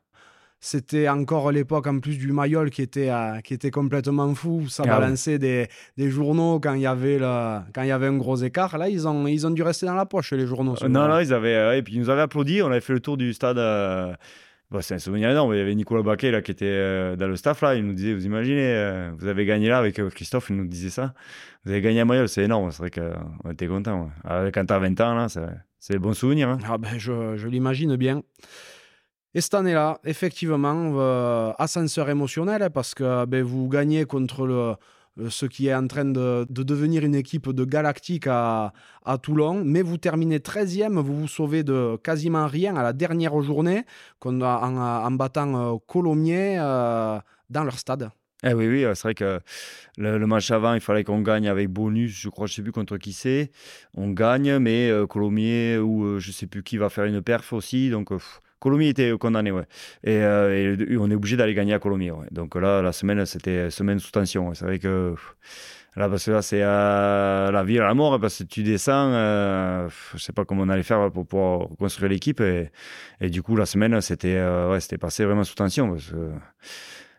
C'était 0.59 1.09
encore 1.09 1.53
l'époque 1.53 1.87
en 1.87 2.01
plus 2.01 2.17
du 2.17 2.33
Mayol 2.33 2.71
qui 2.71 2.83
était, 2.83 3.11
euh, 3.11 3.41
qui 3.41 3.55
était 3.55 3.71
complètement 3.71 4.35
fou. 4.35 4.69
Ça 4.69 4.85
ah 4.87 4.99
balançait 4.99 5.39
des, 5.39 5.69
des, 5.97 6.11
journaux 6.11 6.59
quand 6.61 6.73
il, 6.73 6.81
y 6.81 6.87
avait 6.87 7.19
le, 7.19 7.61
quand 7.75 7.83
il 7.83 7.89
y 7.89 7.93
avait 7.93 8.07
un 8.07 8.17
gros 8.17 8.37
écart. 8.37 8.77
Là, 8.79 8.89
ils 8.89 9.07
ont, 9.07 9.27
ils 9.27 9.47
ont 9.47 9.51
dû 9.51 9.63
rester 9.63 9.87
dans 9.87 9.95
la 9.95 10.07
poche, 10.07 10.33
les 10.33 10.47
journaux. 10.47 10.75
non, 10.89 11.09
non, 11.09 11.21
ils 11.21 11.33
avaient. 11.33 11.79
et 11.79 11.83
puis 11.83 11.95
ils 11.95 12.01
nous 12.01 12.11
avaient 12.11 12.23
applaudi. 12.23 12.63
On 12.63 12.67
avait 12.67 12.81
fait 12.81 12.95
le 12.95 13.01
tour 13.01 13.17
du 13.17 13.33
stade. 13.35 13.59
Bah, 14.71 14.83
c'est 14.83 14.95
un 14.95 14.99
souvenir 14.99 15.31
énorme. 15.31 15.55
Il 15.55 15.59
y 15.59 15.61
avait 15.61 15.75
Nicolas 15.75 16.03
Baquet 16.03 16.33
là, 16.33 16.43
qui 16.43 16.51
était 16.51 16.65
euh, 16.67 17.17
dans 17.17 17.29
le 17.29 17.37
staff. 17.37 17.63
Là. 17.63 17.77
Il 17.77 17.87
nous 17.87 17.93
disait 17.93 18.15
Vous 18.15 18.27
imaginez, 18.27 18.75
euh, 18.75 19.13
vous 19.17 19.29
avez 19.29 19.47
gagné 19.47 19.69
là 19.69 19.79
avec 19.79 19.99
euh, 20.01 20.11
Christophe. 20.11 20.51
Il 20.51 20.57
nous 20.57 20.67
disait 20.67 20.91
ça. 20.91 21.15
Vous 21.65 21.71
avez 21.71 21.81
gagné 21.81 22.01
à 22.01 22.05
Mayol, 22.05 22.29
c'est 22.29 22.43
énorme. 22.43 22.71
C'est 22.73 22.79
vrai 22.79 22.91
qu'on 22.91 23.51
était 23.51 23.69
contents. 23.69 24.11
Ouais. 24.25 24.51
Quand 24.53 24.67
tu 24.67 24.73
as 24.73 24.79
20 24.79 25.01
ans, 25.01 25.15
là, 25.15 25.29
c'est 25.29 25.93
des 25.93 25.99
bons 26.01 26.15
souvenirs. 26.15 26.49
Hein. 26.49 26.59
Ah 26.69 26.79
ben, 26.79 26.99
je, 26.99 27.37
je 27.37 27.47
l'imagine 27.47 27.95
bien. 27.97 28.23
Et 29.35 29.41
cette 29.41 29.55
année-là, 29.55 30.01
effectivement, 30.05 31.55
ascenseur 31.59 32.09
émotionnel 32.09 32.71
parce 32.73 32.95
que 32.95 33.25
ben, 33.27 33.43
vous 33.45 33.69
gagnez 33.69 34.05
contre 34.05 34.47
le, 34.47 34.75
ce 35.29 35.47
qui 35.47 35.69
est 35.69 35.75
en 35.75 35.87
train 35.87 36.05
de, 36.05 36.47
devenir 36.49 37.05
une 37.05 37.15
équipe 37.15 37.51
de 37.51 37.65
galactique 37.65 38.27
à, 38.27 38.73
Toulon. 39.23 39.63
Mais 39.65 39.83
vous 39.83 39.97
terminez 39.99 40.39
13e, 40.39 41.01
vous 41.01 41.21
vous 41.21 41.29
sauvez 41.29 41.63
de 41.63 41.97
quasiment 42.03 42.47
rien 42.47 42.77
à 42.77 42.83
la 42.83 42.93
dernière 42.93 43.41
journée 43.41 43.85
en, 44.25 44.41
en, 44.43 45.11
battant 45.13 45.75
euh, 45.75 45.79
Colomiers 45.87 46.59
euh, 46.59 47.19
dans 47.51 47.65
leur 47.65 47.79
stade. 47.79 48.11
Eh 48.45 48.53
oui, 48.53 48.69
oui, 48.69 48.85
c'est 48.95 49.03
vrai 49.03 49.15
que 49.15 49.41
le, 49.97 50.27
match 50.27 50.51
avant, 50.51 50.75
il 50.75 50.81
fallait 50.81 51.05
qu'on 51.05 51.23
gagne 51.23 51.49
avec 51.49 51.69
bonus. 51.69 52.11
Je 52.11 52.29
crois, 52.29 52.47
je 52.47 52.53
ne 52.53 52.57
sais 52.57 52.63
plus 52.63 52.73
contre 52.73 52.99
qui 52.99 53.13
c'est. 53.13 53.51
On 53.95 54.11
gagne, 54.11 54.59
mais 54.59 54.91
Colomiers 55.09 55.79
ou 55.79 56.19
je 56.21 56.29
ne 56.29 56.33
sais 56.33 56.47
plus 56.47 56.63
qui 56.63 56.77
va 56.77 56.91
faire 56.91 57.05
une 57.05 57.23
perf 57.23 57.55
aussi. 57.55 57.89
Donc, 57.89 58.11
Colomiers 58.59 58.89
était 58.89 59.13
condamné, 59.19 59.51
ouais. 59.51 59.65
Euh, 60.07 60.77
et, 60.79 60.97
on 60.97 61.11
est 61.11 61.15
obligé 61.15 61.37
d'aller 61.37 61.55
gagner 61.55 61.75
à 61.75 61.79
Colomiers, 61.79 62.11
ouais. 62.11 62.27
Donc 62.31 62.55
là, 62.55 62.83
la 62.83 62.93
semaine, 62.93 63.25
c'était 63.27 63.71
semaine 63.71 63.99
sous 63.99 64.11
tension. 64.11 64.53
C'est 64.55 64.65
vrai 64.65 64.79
que 64.79 65.15
là, 65.97 66.09
parce 66.09 66.25
que 66.25 66.31
là, 66.31 66.43
c'est 66.43 66.61
la 66.61 67.63
vie 67.65 67.79
à 67.79 67.85
la 67.85 67.95
mort, 67.95 68.19
parce 68.21 68.39
que 68.39 68.45
tu 68.45 68.63
descends, 68.63 69.13
euh, 69.13 69.89
je 70.15 70.19
sais 70.19 70.33
pas 70.33 70.45
comment 70.45 70.63
on 70.63 70.69
allait 70.69 70.83
faire 70.83 71.11
pour 71.13 71.27
pouvoir 71.27 71.69
construire 71.79 72.11
l'équipe. 72.11 72.41
Et, 72.41 73.31
du 73.31 73.43
coup, 73.43 73.57
la 73.57 73.67
semaine, 73.67 74.01
c'était 74.01 74.37
euh, 74.37 74.71
ouais, 74.71 74.99
passé 74.99 75.25
vraiment 75.25 75.45
sous 75.45 75.55
tension. 75.55 75.97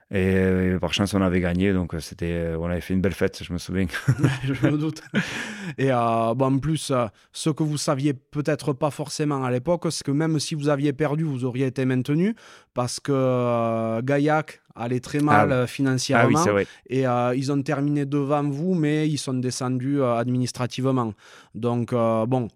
Et, 0.09 0.77
par 0.79 0.93
chance, 0.93 1.13
on 1.13 1.21
avait 1.21 1.41
gagné, 1.41 1.73
donc 1.73 1.93
c'était, 1.99 2.31
euh, 2.31 2.57
on 2.57 2.65
avait 2.65 2.79
fait 2.79 2.93
une 2.93 3.01
belle 3.01 3.13
fête, 3.13 3.43
je 3.43 3.51
me 3.51 3.57
souviens. 3.57 3.87
je 4.43 4.53
me 4.65 4.77
doute. 4.77 5.01
Et 5.77 5.91
euh, 5.91 6.33
bon, 6.33 6.55
en 6.55 6.59
plus, 6.59 6.91
euh, 6.91 7.07
ce 7.33 7.49
que 7.49 7.61
vous 7.63 7.77
saviez 7.77 8.13
peut-être 8.13 8.71
pas 8.71 8.89
forcément 8.89 9.43
à 9.43 9.51
l'époque, 9.51 9.87
c'est 9.89 10.05
que 10.05 10.11
même 10.11 10.39
si 10.39 10.55
vous 10.55 10.69
aviez 10.69 10.93
perdu, 10.93 11.25
vous 11.25 11.43
auriez 11.43 11.65
été 11.65 11.83
maintenu, 11.83 12.35
parce 12.73 13.01
que 13.01 13.99
Gaillac 14.01 14.61
allait 14.75 15.01
très 15.01 15.19
mal 15.19 15.51
ah 15.51 15.67
financièrement. 15.67 16.39
Ah 16.47 16.53
oui, 16.53 16.63
et 16.89 17.03
ils 17.37 17.51
ont 17.51 17.61
terminé 17.61 18.05
devant 18.05 18.43
vous, 18.43 18.75
mais 18.75 19.09
ils 19.09 19.17
sont 19.17 19.33
descendus 19.33 20.01
administrativement. 20.01 21.13
Donc, 21.53 21.91
bon, 21.93 22.47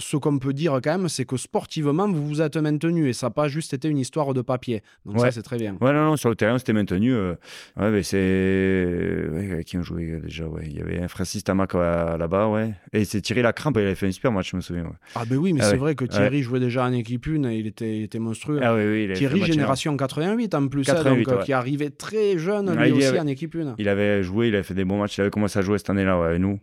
ce 0.00 0.16
qu'on 0.16 0.38
peut 0.38 0.52
dire 0.52 0.78
quand 0.82 0.98
même, 0.98 1.08
c'est 1.08 1.24
que 1.24 1.36
sportivement, 1.36 2.08
vous 2.08 2.26
vous 2.26 2.40
êtes 2.42 2.56
maintenu 2.56 3.08
et 3.08 3.12
ça 3.12 3.26
n'a 3.26 3.30
pas 3.30 3.48
juste 3.48 3.72
été 3.74 3.88
une 3.88 3.98
histoire 3.98 4.34
de 4.34 4.42
papier. 4.42 4.82
Donc 5.04 5.20
ça, 5.20 5.30
c'est 5.30 5.42
très 5.42 5.56
bien. 5.56 5.76
Ouais, 5.80 5.92
non, 5.92 6.06
non, 6.06 6.16
sur 6.16 6.28
le 6.28 6.36
terrain, 6.36 6.58
c'était 6.58 6.72
maintenu. 6.72 7.12
Euh, 7.12 7.34
ouais, 7.76 7.90
mais 7.90 8.02
c'est. 8.02 9.64
qui 9.64 9.78
ont 9.78 9.82
joué 9.82 10.20
déjà 10.20 10.46
ouais. 10.46 10.64
Il 10.66 10.76
y 10.76 10.80
avait 10.80 11.00
un 11.00 11.08
Francis 11.08 11.44
Tamac 11.44 11.74
euh, 11.74 12.16
là-bas, 12.16 12.48
ouais. 12.48 12.74
Et 12.92 13.04
c'est 13.04 13.20
Thierry 13.20 13.42
Lacrampe, 13.42 13.76
il 13.76 13.82
avait 13.82 13.94
fait 13.94 14.06
un 14.06 14.12
super 14.12 14.32
match, 14.32 14.50
je 14.50 14.56
me 14.56 14.60
souviens. 14.60 14.92
Ah, 15.14 15.24
ben 15.26 15.36
oui, 15.36 15.52
mais 15.52 15.60
ah 15.62 15.70
c'est 15.70 15.76
vrai 15.76 15.94
que 15.94 16.04
Thierry 16.04 16.42
jouait 16.42 16.60
déjà 16.60 16.84
en 16.84 16.92
équipe 16.92 17.26
une 17.26 17.46
et 17.46 17.58
il 17.58 17.66
était, 17.66 18.02
était 18.02 18.18
monstrueux. 18.18 18.60
Ah, 18.62 18.74
oui, 18.74 19.08
oui, 19.08 19.12
Thierry, 19.14 19.44
génération 19.44 19.96
88 19.96 20.54
en 20.54 20.68
plus, 20.68 20.84
88, 20.84 21.28
hein, 21.28 21.34
donc, 21.34 21.44
qui 21.44 21.52
arrivait 21.52 21.90
très 21.90 22.38
jeune, 22.38 22.74
lui 22.74 22.92
aussi, 22.92 23.18
en 23.18 23.26
équipe 23.26 23.54
une. 23.54 23.74
Il 23.78 23.88
avait 23.88 24.22
joué, 24.22 24.48
il 24.48 24.54
avait 24.54 24.64
fait 24.64 24.74
des 24.74 24.84
bons 24.84 24.98
matchs, 24.98 25.18
il 25.18 25.22
avait 25.22 25.30
commencé 25.30 25.58
à 25.58 25.62
jouer 25.62 25.78
cette 25.78 25.90
année-là, 25.90 26.18
ouais, 26.20 26.38
nous. 26.38 26.58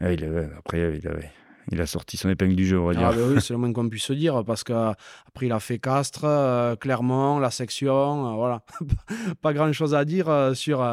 il 0.00 0.24
avait, 0.24 0.48
après, 0.58 0.98
il 0.98 1.08
avait 1.08 1.30
il 1.70 1.80
a 1.80 1.86
sorti 1.86 2.16
son 2.16 2.28
épingle 2.28 2.54
du 2.54 2.66
jeu, 2.66 2.78
on 2.78 2.86
va 2.86 2.94
dire. 2.94 3.06
Ah, 3.06 3.14
oui, 3.16 3.40
c'est 3.40 3.52
le 3.52 3.58
moins 3.58 3.72
qu'on 3.72 3.88
puisse 3.88 4.04
se 4.04 4.12
dire, 4.12 4.44
parce 4.44 4.64
qu'après, 4.64 5.46
il 5.46 5.52
a 5.52 5.60
fait 5.60 5.78
Castres, 5.78 6.24
euh, 6.24 6.76
Clermont, 6.76 7.38
la 7.38 7.50
section, 7.50 8.32
euh, 8.32 8.34
voilà. 8.34 8.62
pas 9.40 9.52
grand 9.52 9.72
chose 9.72 9.94
à 9.94 10.04
dire 10.04 10.28
euh, 10.28 10.54
sur, 10.54 10.86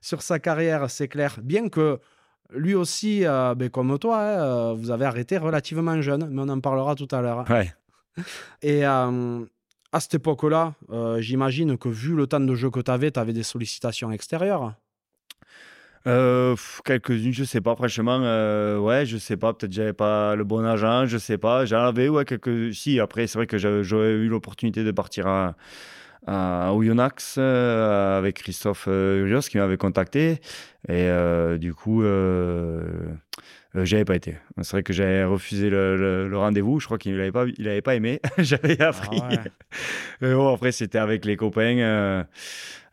sur 0.00 0.22
sa 0.22 0.38
carrière, 0.38 0.90
c'est 0.90 1.08
clair. 1.08 1.38
Bien 1.42 1.68
que 1.68 1.98
lui 2.50 2.74
aussi, 2.74 3.22
ben, 3.22 3.68
comme 3.70 3.98
toi, 3.98 4.18
hein, 4.20 4.72
vous 4.74 4.90
avez 4.90 5.06
arrêté 5.06 5.38
relativement 5.38 6.00
jeune, 6.02 6.28
mais 6.30 6.42
on 6.42 6.48
en 6.48 6.60
parlera 6.60 6.94
tout 6.94 7.08
à 7.10 7.20
l'heure. 7.20 7.44
Ouais. 7.48 7.72
Et 8.62 8.84
à 8.84 9.10
cette 9.98 10.14
époque-là, 10.14 10.74
j'imagine 11.18 11.78
que 11.78 11.88
vu 11.88 12.14
le 12.14 12.26
temps 12.26 12.40
de 12.40 12.54
jeu 12.54 12.70
que 12.70 12.80
tu 12.80 12.90
avais, 12.90 13.10
tu 13.10 13.18
avais 13.18 13.32
des 13.32 13.42
sollicitations 13.42 14.12
extérieures. 14.12 14.74
Euh, 16.06 16.56
quelques-unes, 16.84 17.32
je 17.32 17.44
sais 17.44 17.60
pas, 17.60 17.76
franchement, 17.76 18.20
euh, 18.22 18.78
ouais, 18.78 19.06
je 19.06 19.18
sais 19.18 19.36
pas, 19.36 19.52
peut-être 19.54 19.72
j'avais 19.72 19.92
pas 19.92 20.34
le 20.34 20.44
bon 20.44 20.64
agent, 20.64 21.06
je 21.06 21.18
sais 21.18 21.38
pas, 21.38 21.64
j'en 21.64 21.84
avais, 21.84 22.08
ouais, 22.08 22.24
quelques, 22.24 22.74
si, 22.74 22.98
après, 22.98 23.26
c'est 23.26 23.38
vrai 23.38 23.46
que 23.46 23.58
j'avais 23.58 24.12
eu 24.12 24.28
l'opportunité 24.28 24.82
de 24.82 24.90
partir 24.90 25.28
à, 25.28 25.54
à 26.26 26.72
Oyonnax 26.74 27.36
euh, 27.38 28.18
avec 28.18 28.36
Christophe 28.42 28.86
Urios 28.86 29.40
qui 29.42 29.58
m'avait 29.58 29.76
contacté. 29.76 30.40
Et 30.88 31.08
du 31.58 31.74
coup, 31.74 32.02
j'avais 33.74 34.04
pas 34.04 34.16
été. 34.16 34.36
C'est 34.60 34.72
vrai 34.72 34.82
que 34.82 34.92
j'avais 34.92 35.24
refusé 35.24 35.70
le, 35.70 36.30
rendez-vous. 36.34 36.78
Je 36.78 36.86
crois 36.86 36.98
qu'il 36.98 37.16
n'avait 37.16 37.32
pas, 37.32 37.46
il 37.56 37.68
avait 37.68 37.80
pas 37.80 37.94
aimé. 37.94 38.20
j'avais 38.38 38.80
appris. 38.80 39.18
Ah 39.22 39.30
Mais 40.20 40.34
bon, 40.34 40.52
après, 40.52 40.72
c'était 40.72 40.98
avec 40.98 41.24
les 41.24 41.36
copains. 41.36 41.78
Euh, 41.78 42.22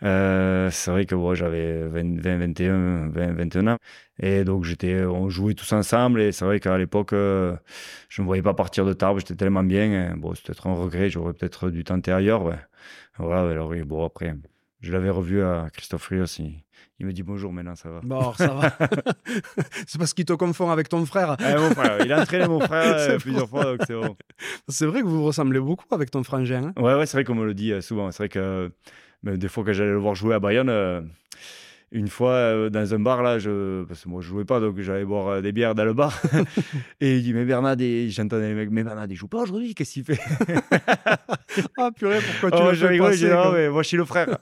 c'est 0.01 0.91
vrai 0.91 1.05
que 1.05 1.15
bon, 1.15 1.33
j'avais 1.33 1.87
20, 1.87 2.21
21, 2.21 3.09
20, 3.09 3.33
21 3.33 3.67
ans. 3.67 3.77
Et 4.21 4.43
donc, 4.43 4.65
j'étais, 4.65 5.03
on 5.03 5.29
jouait 5.29 5.53
tous 5.53 5.71
ensemble. 5.73 6.21
Et 6.21 6.31
c'est 6.31 6.45
vrai 6.45 6.59
qu'à 6.59 6.77
l'époque, 6.77 7.13
euh, 7.13 7.55
je 8.09 8.21
ne 8.21 8.25
me 8.25 8.27
voyais 8.27 8.43
pas 8.43 8.53
partir 8.53 8.85
de 8.85 8.93
Tarbes. 8.93 9.19
J'étais 9.19 9.35
tellement 9.35 9.63
bien. 9.63 10.15
Bon, 10.17 10.33
c'était 10.35 10.47
peut-être 10.47 10.67
un 10.67 10.73
regret. 10.73 11.09
J'aurais 11.09 11.33
peut-être 11.33 11.69
du 11.69 11.83
temps 11.83 11.95
antérieur. 11.95 12.43
Ouais. 12.43 12.59
Voilà, 13.17 13.49
alors 13.51 13.69
oui, 13.69 13.81
bon, 13.83 14.05
après, 14.05 14.35
je 14.81 14.91
l'avais 14.91 15.09
revu 15.09 15.43
à 15.43 15.67
Christophe 15.73 16.07
Rios. 16.07 16.25
Il, 16.99 17.05
me 17.05 17.11
dit 17.13 17.23
bonjour 17.23 17.51
maintenant, 17.51 17.75
ça 17.75 17.89
va. 17.89 18.01
Bon, 18.01 18.33
ça 18.33 18.47
va. 18.47 18.77
c'est 19.87 19.97
parce 19.97 20.13
qu'il 20.13 20.25
te 20.25 20.33
confond 20.33 20.69
avec 20.69 20.89
ton 20.89 21.05
frère. 21.05 21.35
Eh, 21.39 21.55
mon 21.55 21.71
frère. 21.71 22.05
Il 22.05 22.11
a 22.11 22.21
entraîné 22.21 22.47
mon 22.47 22.59
frère 22.59 22.95
euh, 22.97 23.17
plusieurs 23.17 23.49
fois, 23.49 23.63
donc 23.65 23.79
c'est 23.85 23.93
bon. 23.93 24.15
C'est 24.67 24.85
vrai 24.85 25.01
que 25.01 25.05
vous 25.05 25.17
vous 25.17 25.25
ressemblez 25.25 25.59
beaucoup 25.59 25.93
avec 25.93 26.11
ton 26.11 26.23
frangin. 26.23 26.73
Hein 26.75 26.81
ouais, 26.81 26.95
ouais, 26.95 27.05
c'est 27.05 27.17
vrai 27.17 27.23
qu'on 27.25 27.35
me 27.35 27.45
le 27.45 27.53
dit 27.53 27.73
souvent. 27.81 28.11
C'est 28.11 28.23
vrai 28.23 28.29
que 28.29 28.71
mais 29.23 29.37
des 29.37 29.47
fois 29.47 29.63
que 29.63 29.73
j'allais 29.73 29.91
le 29.91 29.97
voir 29.97 30.15
jouer 30.15 30.35
à 30.35 30.39
Bayonne, 30.39 30.69
euh, 30.69 31.01
une 31.91 32.07
fois 32.07 32.31
euh, 32.31 32.69
dans 32.69 32.93
un 32.93 32.99
bar, 32.99 33.23
là, 33.23 33.39
je, 33.39 33.83
parce 33.83 34.03
que 34.03 34.09
moi 34.09 34.21
je 34.21 34.27
jouais 34.27 34.45
pas, 34.45 34.59
donc 34.59 34.79
j'allais 34.79 35.05
boire 35.05 35.27
euh, 35.27 35.41
des 35.41 35.51
bières 35.51 35.75
dans 35.75 35.85
le 35.85 35.93
bar. 35.93 36.21
et 37.01 37.17
il 37.17 37.23
dit 37.23 37.33
Mais 37.33 37.45
Bernard, 37.45 37.77
j'entendais 38.07 38.49
les 38.49 38.53
mecs, 38.53 38.69
mais 38.69 38.83
Bernard, 38.83 39.07
il 39.09 39.15
joue 39.15 39.27
pas 39.27 39.39
aujourd'hui, 39.39 39.73
qu'est-ce 39.73 39.93
qu'il 39.93 40.03
fait? 40.03 40.19
Ah 41.77 41.89
purée, 41.91 42.19
pourquoi 42.21 42.51
tu 42.51 42.85
oh, 42.85 42.87
rigole, 42.87 43.15
dis, 43.15 43.25
non, 43.25 43.51
mais 43.51 43.69
moi 43.69 43.81
je 43.81 43.87
suis 43.87 43.97
le 43.97 44.05
frère. 44.05 44.37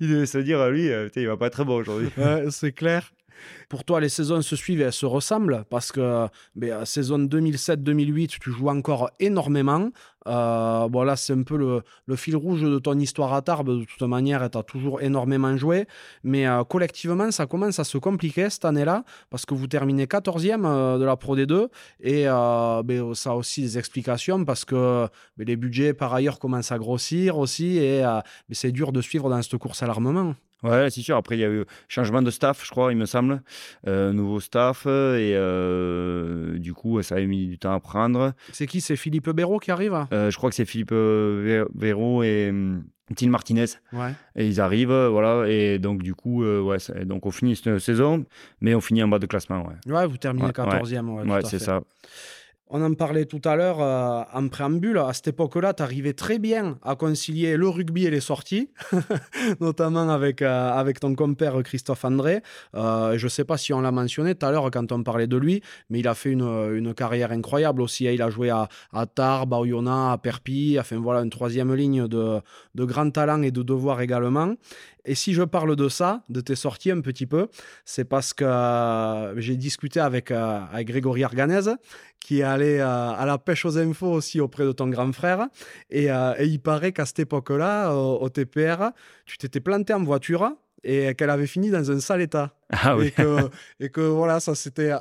il 0.00 0.08
devait 0.08 0.26
se 0.26 0.38
dire, 0.38 0.66
lui, 0.70 0.88
il 1.14 1.26
va 1.26 1.36
pas 1.36 1.46
être 1.46 1.62
bon 1.64 1.76
aujourd'hui. 1.76 2.08
Ouais, 2.16 2.46
c'est 2.50 2.72
clair. 2.72 3.12
Pour 3.68 3.84
toi, 3.84 4.00
les 4.00 4.08
saisons 4.08 4.42
se 4.42 4.56
suivent 4.56 4.80
et 4.80 4.84
elles 4.84 4.92
se 4.92 5.06
ressemblent 5.06 5.64
parce 5.70 5.92
que 5.92 6.26
ben, 6.54 6.84
saison 6.84 7.18
2007-2008, 7.18 8.38
tu 8.40 8.50
joues 8.50 8.68
encore 8.68 9.10
énormément. 9.20 9.90
Euh, 10.26 10.88
bon, 10.88 11.02
là, 11.02 11.16
c'est 11.16 11.32
un 11.32 11.42
peu 11.42 11.56
le, 11.56 12.16
fil 12.16 12.36
rouge 12.36 12.62
de 12.62 12.78
ton 12.78 12.98
histoire 12.98 13.32
à 13.32 13.42
Tarbes. 13.42 13.80
De 13.80 13.84
toute 13.84 14.06
manière, 14.06 14.48
tu 14.50 14.58
as 14.58 14.62
toujours 14.62 15.00
énormément 15.00 15.56
joué. 15.56 15.86
Mais 16.22 16.46
euh, 16.46 16.64
collectivement, 16.64 17.30
ça 17.30 17.46
commence 17.46 17.78
à 17.78 17.84
se 17.84 17.98
compliquer 17.98 18.50
cette 18.50 18.64
année-là 18.64 19.04
parce 19.30 19.46
que 19.46 19.54
vous 19.54 19.66
terminez 19.66 20.06
14e 20.06 20.64
euh, 20.64 20.98
de 20.98 21.04
la 21.04 21.16
Pro 21.16 21.36
D2. 21.36 21.68
Et 22.00 22.24
ben, 22.24 23.14
ça 23.14 23.30
a 23.30 23.34
aussi 23.34 23.62
des 23.62 23.78
explications 23.78 24.44
parce 24.44 24.64
que 24.64 25.08
ben, 25.36 25.46
les 25.46 25.56
budgets, 25.56 25.94
par 25.94 26.12
ailleurs, 26.14 26.38
commencent 26.38 26.72
à 26.72 26.78
grossir 26.78 27.38
aussi. 27.38 27.78
Et 27.78 28.00
ben, 28.02 28.22
c'est 28.52 28.72
dur 28.72 28.92
de 28.92 29.00
suivre 29.00 29.30
dans 29.30 29.40
cette 29.42 29.56
course 29.56 29.82
à 29.82 29.86
l'armement. 29.86 30.34
Ouais, 30.62 30.90
c'est 30.90 31.02
sûr. 31.02 31.16
Après, 31.16 31.36
il 31.36 31.40
y 31.40 31.44
a 31.44 31.50
eu 31.50 31.64
changement 31.88 32.22
de 32.22 32.30
staff, 32.30 32.64
je 32.64 32.70
crois, 32.70 32.92
il 32.92 32.98
me 32.98 33.06
semble. 33.06 33.42
nouveau 33.86 34.40
staff. 34.40 34.86
Et 34.86 35.34
du 36.58 36.74
coup, 36.74 37.00
ça 37.02 37.16
a 37.16 37.20
mis 37.20 37.46
du 37.46 37.58
temps 37.58 37.74
à 37.74 37.80
prendre. 37.80 38.32
C'est 38.52 38.66
qui? 38.66 38.80
C'est 38.80 38.96
Philippe 38.96 39.30
Béraud 39.30 39.58
qui 39.58 39.70
arrive 39.70 39.88
euh, 40.12 40.30
je 40.30 40.36
crois 40.36 40.50
que 40.50 40.56
c'est 40.56 40.64
Philippe 40.64 40.92
euh, 40.92 41.64
Véro 41.74 42.22
et 42.22 42.48
hum, 42.50 42.84
Tim 43.16 43.28
Martinez. 43.28 43.66
Ouais. 43.92 44.12
Et 44.36 44.46
ils 44.46 44.60
arrivent, 44.60 44.90
euh, 44.90 45.08
voilà. 45.08 45.48
Et 45.48 45.78
donc, 45.78 46.02
du 46.02 46.14
coup, 46.14 46.44
ouais, 46.44 46.78
donc 47.04 47.26
on 47.26 47.30
finit 47.30 47.56
cette 47.56 47.78
saison, 47.78 48.24
mais 48.60 48.74
on 48.74 48.80
finit 48.80 49.02
en 49.02 49.08
bas 49.08 49.18
de 49.18 49.26
classement. 49.26 49.66
Ouais, 49.66 49.92
ouais 49.92 50.06
vous 50.06 50.16
terminez 50.16 50.48
14e. 50.48 51.28
Ouais, 51.28 51.40
c'est 51.44 51.58
ça. 51.58 51.80
On 52.70 52.82
en 52.82 52.92
parlait 52.92 53.24
tout 53.24 53.40
à 53.44 53.56
l'heure 53.56 53.80
euh, 53.80 54.22
en 54.34 54.48
préambule. 54.48 54.98
À 54.98 55.14
cette 55.14 55.28
époque-là, 55.28 55.72
tu 55.72 55.82
arrivais 55.82 56.12
très 56.12 56.38
bien 56.38 56.78
à 56.82 56.96
concilier 56.96 57.56
le 57.56 57.66
rugby 57.66 58.04
et 58.04 58.10
les 58.10 58.20
sorties, 58.20 58.68
notamment 59.60 60.10
avec, 60.10 60.42
euh, 60.42 60.72
avec 60.72 61.00
ton 61.00 61.14
compère 61.14 61.62
Christophe 61.62 62.04
André. 62.04 62.42
Euh, 62.74 63.16
je 63.16 63.24
ne 63.24 63.30
sais 63.30 63.44
pas 63.44 63.56
si 63.56 63.72
on 63.72 63.80
l'a 63.80 63.90
mentionné 63.90 64.34
tout 64.34 64.44
à 64.44 64.50
l'heure 64.50 64.70
quand 64.70 64.92
on 64.92 65.02
parlait 65.02 65.26
de 65.26 65.38
lui, 65.38 65.62
mais 65.88 66.00
il 66.00 66.08
a 66.08 66.14
fait 66.14 66.30
une, 66.30 66.42
une 66.42 66.92
carrière 66.92 67.32
incroyable 67.32 67.80
aussi. 67.80 68.04
Il 68.04 68.20
a 68.20 68.28
joué 68.28 68.50
à, 68.50 68.68
à 68.92 69.06
Tarbes, 69.06 69.54
à 69.54 69.60
Oyonnax, 69.60 70.14
à 70.14 70.18
Perpignan. 70.18 70.80
Enfin 70.80 70.98
voilà, 70.98 71.20
une 71.20 71.30
troisième 71.30 71.74
ligne 71.74 72.06
de, 72.06 72.40
de 72.74 72.84
grand 72.84 73.10
talent 73.10 73.40
et 73.40 73.50
de 73.50 73.62
devoir 73.62 74.02
également. 74.02 74.52
Et 75.08 75.14
si 75.14 75.32
je 75.32 75.42
parle 75.42 75.74
de 75.74 75.88
ça, 75.88 76.22
de 76.28 76.42
tes 76.42 76.54
sorties 76.54 76.90
un 76.90 77.00
petit 77.00 77.24
peu, 77.24 77.48
c'est 77.86 78.04
parce 78.04 78.34
que 78.34 79.32
j'ai 79.38 79.56
discuté 79.56 80.00
avec, 80.00 80.30
avec, 80.30 80.86
Grégory 80.86 81.24
Arganez, 81.24 81.76
qui 82.20 82.40
est 82.40 82.44
allé 82.44 82.78
euh, 82.78 82.86
à 82.86 83.24
la 83.26 83.38
pêche 83.38 83.64
aux 83.64 83.78
infos 83.78 84.12
aussi 84.12 84.40
auprès 84.40 84.64
de 84.64 84.72
ton 84.72 84.88
grand 84.88 85.12
frère. 85.12 85.48
Et, 85.90 86.08
il 86.40 86.60
paraît 86.60 86.92
qu'à 86.92 87.06
cette 87.06 87.20
époque-là, 87.20 87.92
au, 87.92 88.28
TPR, 88.28 88.90
tu 89.24 89.38
t'étais 89.38 89.60
planté 89.60 89.92
en 89.94 90.02
voiture 90.02 90.52
et 90.84 91.14
qu'elle 91.14 91.30
avait 91.30 91.46
fini 91.46 91.70
dans 91.70 91.90
un 91.90 92.00
sale 92.00 92.22
état. 92.22 92.54
Ah 92.70 92.96
et, 93.00 93.10
que, 93.10 93.48
et 93.80 93.88
que 93.88 94.02
voilà, 94.02 94.40
ça 94.40 94.54
c'était 94.54 94.92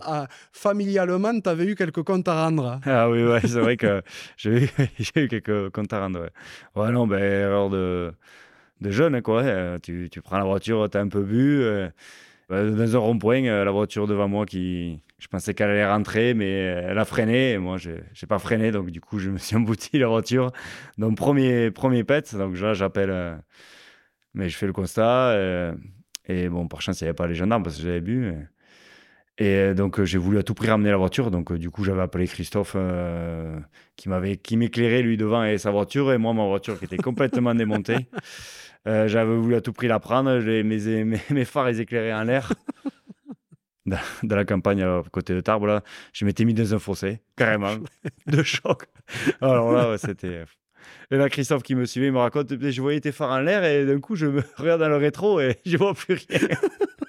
familialement, 0.53 1.37
tu 1.41 1.49
avais 1.49 1.65
eu 1.65 1.75
quelques 1.75 2.01
comptes 2.01 2.27
à 2.29 2.45
rendre. 2.45 2.79
Ah 2.85 3.09
oui, 3.09 3.21
ouais, 3.25 3.41
c'est 3.41 3.59
vrai 3.59 3.75
que 3.75 4.01
j'ai 4.37 4.63
eu, 4.63 4.69
eu, 5.15 5.27
quelques 5.27 5.69
comptes 5.71 5.91
à 5.91 5.99
rendre. 5.99 6.21
Ouais, 6.75 6.83
ouais 6.83 6.91
non, 6.91 7.07
ben, 7.07 7.21
erreur 7.21 7.69
de 7.69 8.13
de 8.81 8.91
jeune, 8.91 9.21
quoi. 9.21 9.43
Euh, 9.43 9.77
tu, 9.81 10.09
tu, 10.11 10.21
prends 10.21 10.37
la 10.37 10.45
voiture, 10.45 10.89
tu 10.89 10.97
as 10.97 11.01
un 11.01 11.07
peu 11.07 11.21
bu. 11.21 11.61
Euh, 11.61 11.89
dans 12.49 12.95
un 12.95 12.99
rond-point, 12.99 13.45
euh, 13.45 13.63
la 13.63 13.71
voiture 13.71 14.07
devant 14.07 14.27
moi 14.27 14.45
qui. 14.45 15.01
Je 15.19 15.27
pensais 15.27 15.55
qu'elle 15.55 15.71
allait 15.71 15.87
rentrer, 15.87 16.35
mais 16.35 16.49
elle 16.49 16.97
a 16.99 17.05
freiné. 17.05 17.53
Et 17.53 17.57
moi, 17.57 17.77
je 17.77 17.91
n'ai 17.91 18.27
pas 18.29 18.37
freiné. 18.39 18.71
Donc, 18.71 18.91
du 18.91 19.01
coup, 19.01 19.19
je 19.19 19.31
me 19.31 19.37
suis 19.37 19.55
embouti 19.57 19.97
la 19.97 20.07
voiture. 20.07 20.51
Donc, 20.97 21.17
premier, 21.17 21.71
premier 21.71 22.03
pet. 22.03 22.35
Donc, 22.35 22.59
là, 22.59 22.73
j'appelle. 22.73 23.41
mais 24.33 24.49
je 24.49 24.57
fais 24.57 24.67
le 24.67 24.73
constat. 24.73 25.35
et 26.27 26.49
bon, 26.49 26.67
par 26.67 26.81
chance, 26.81 27.01
il 27.01 27.05
n'y 27.05 27.09
avait 27.09 27.15
pas 27.15 27.27
les 27.27 27.35
gendarmes 27.35 27.63
parce 27.63 27.77
que 27.77 27.83
j'avais 27.83 28.01
bu. 28.01 28.33
Et 29.39 29.73
donc 29.75 30.03
j'ai 30.03 30.17
voulu 30.17 30.39
à 30.39 30.43
tout 30.43 30.53
prix 30.53 30.69
ramener 30.69 30.89
la 30.89 30.97
voiture. 30.97 31.29
Donc 31.31 31.53
du 31.53 31.69
coup 31.69 31.83
j'avais 31.83 32.01
appelé 32.01 32.27
Christophe 32.27 32.75
qui 33.95 34.09
m'avait 34.09 34.37
qui 34.37 34.57
m'éclairait 34.57 35.01
lui 35.01 35.17
devant 35.17 35.43
et 35.43 35.57
sa 35.57 35.71
voiture 35.71 36.11
et 36.11 36.17
moi 36.17 36.33
ma 36.33 36.45
voiture 36.45 36.79
qui 36.79 36.85
était 36.85 36.97
complètement 36.97 37.53
démontée. 37.55 38.07
Euh, 38.87 39.07
j'avais 39.07 39.35
voulu 39.35 39.55
à 39.55 39.61
tout 39.61 39.73
prix 39.73 39.87
la 39.87 39.99
prendre. 39.99 40.39
Mes, 40.39 40.63
mes, 40.63 41.19
mes 41.29 41.45
phares, 41.45 41.69
ils 41.69 41.81
éclairaient 41.81 42.13
en 42.13 42.23
l'air. 42.23 42.53
dans, 43.85 43.97
la 44.23 44.45
campagne 44.45 44.81
à 44.81 45.03
côté 45.11 45.33
de 45.33 45.41
Tarbes, 45.41 45.65
là, 45.65 45.83
je 46.13 46.25
m'étais 46.25 46.45
mis 46.45 46.53
dans 46.53 46.73
un 46.73 46.79
fossé, 46.79 47.19
carrément, 47.35 47.75
de 48.27 48.43
choc. 48.43 48.85
Alors 49.41 49.71
là, 49.71 49.97
c'était. 49.97 50.45
Et 51.11 51.17
là, 51.17 51.29
Christophe 51.29 51.63
qui 51.63 51.75
me 51.75 51.85
suivait, 51.85 52.07
il 52.07 52.13
me 52.13 52.19
raconte 52.19 52.53
je 52.57 52.81
voyais 52.81 53.01
tes 53.01 53.11
phares 53.11 53.31
en 53.31 53.39
l'air 53.39 53.63
et 53.63 53.85
d'un 53.85 53.99
coup, 53.99 54.15
je 54.15 54.27
me 54.27 54.43
regarde 54.55 54.81
dans 54.81 54.89
le 54.89 54.97
rétro 54.97 55.39
et 55.39 55.57
je 55.65 55.77
vois 55.77 55.93
plus 55.93 56.17
rien. 56.29 56.47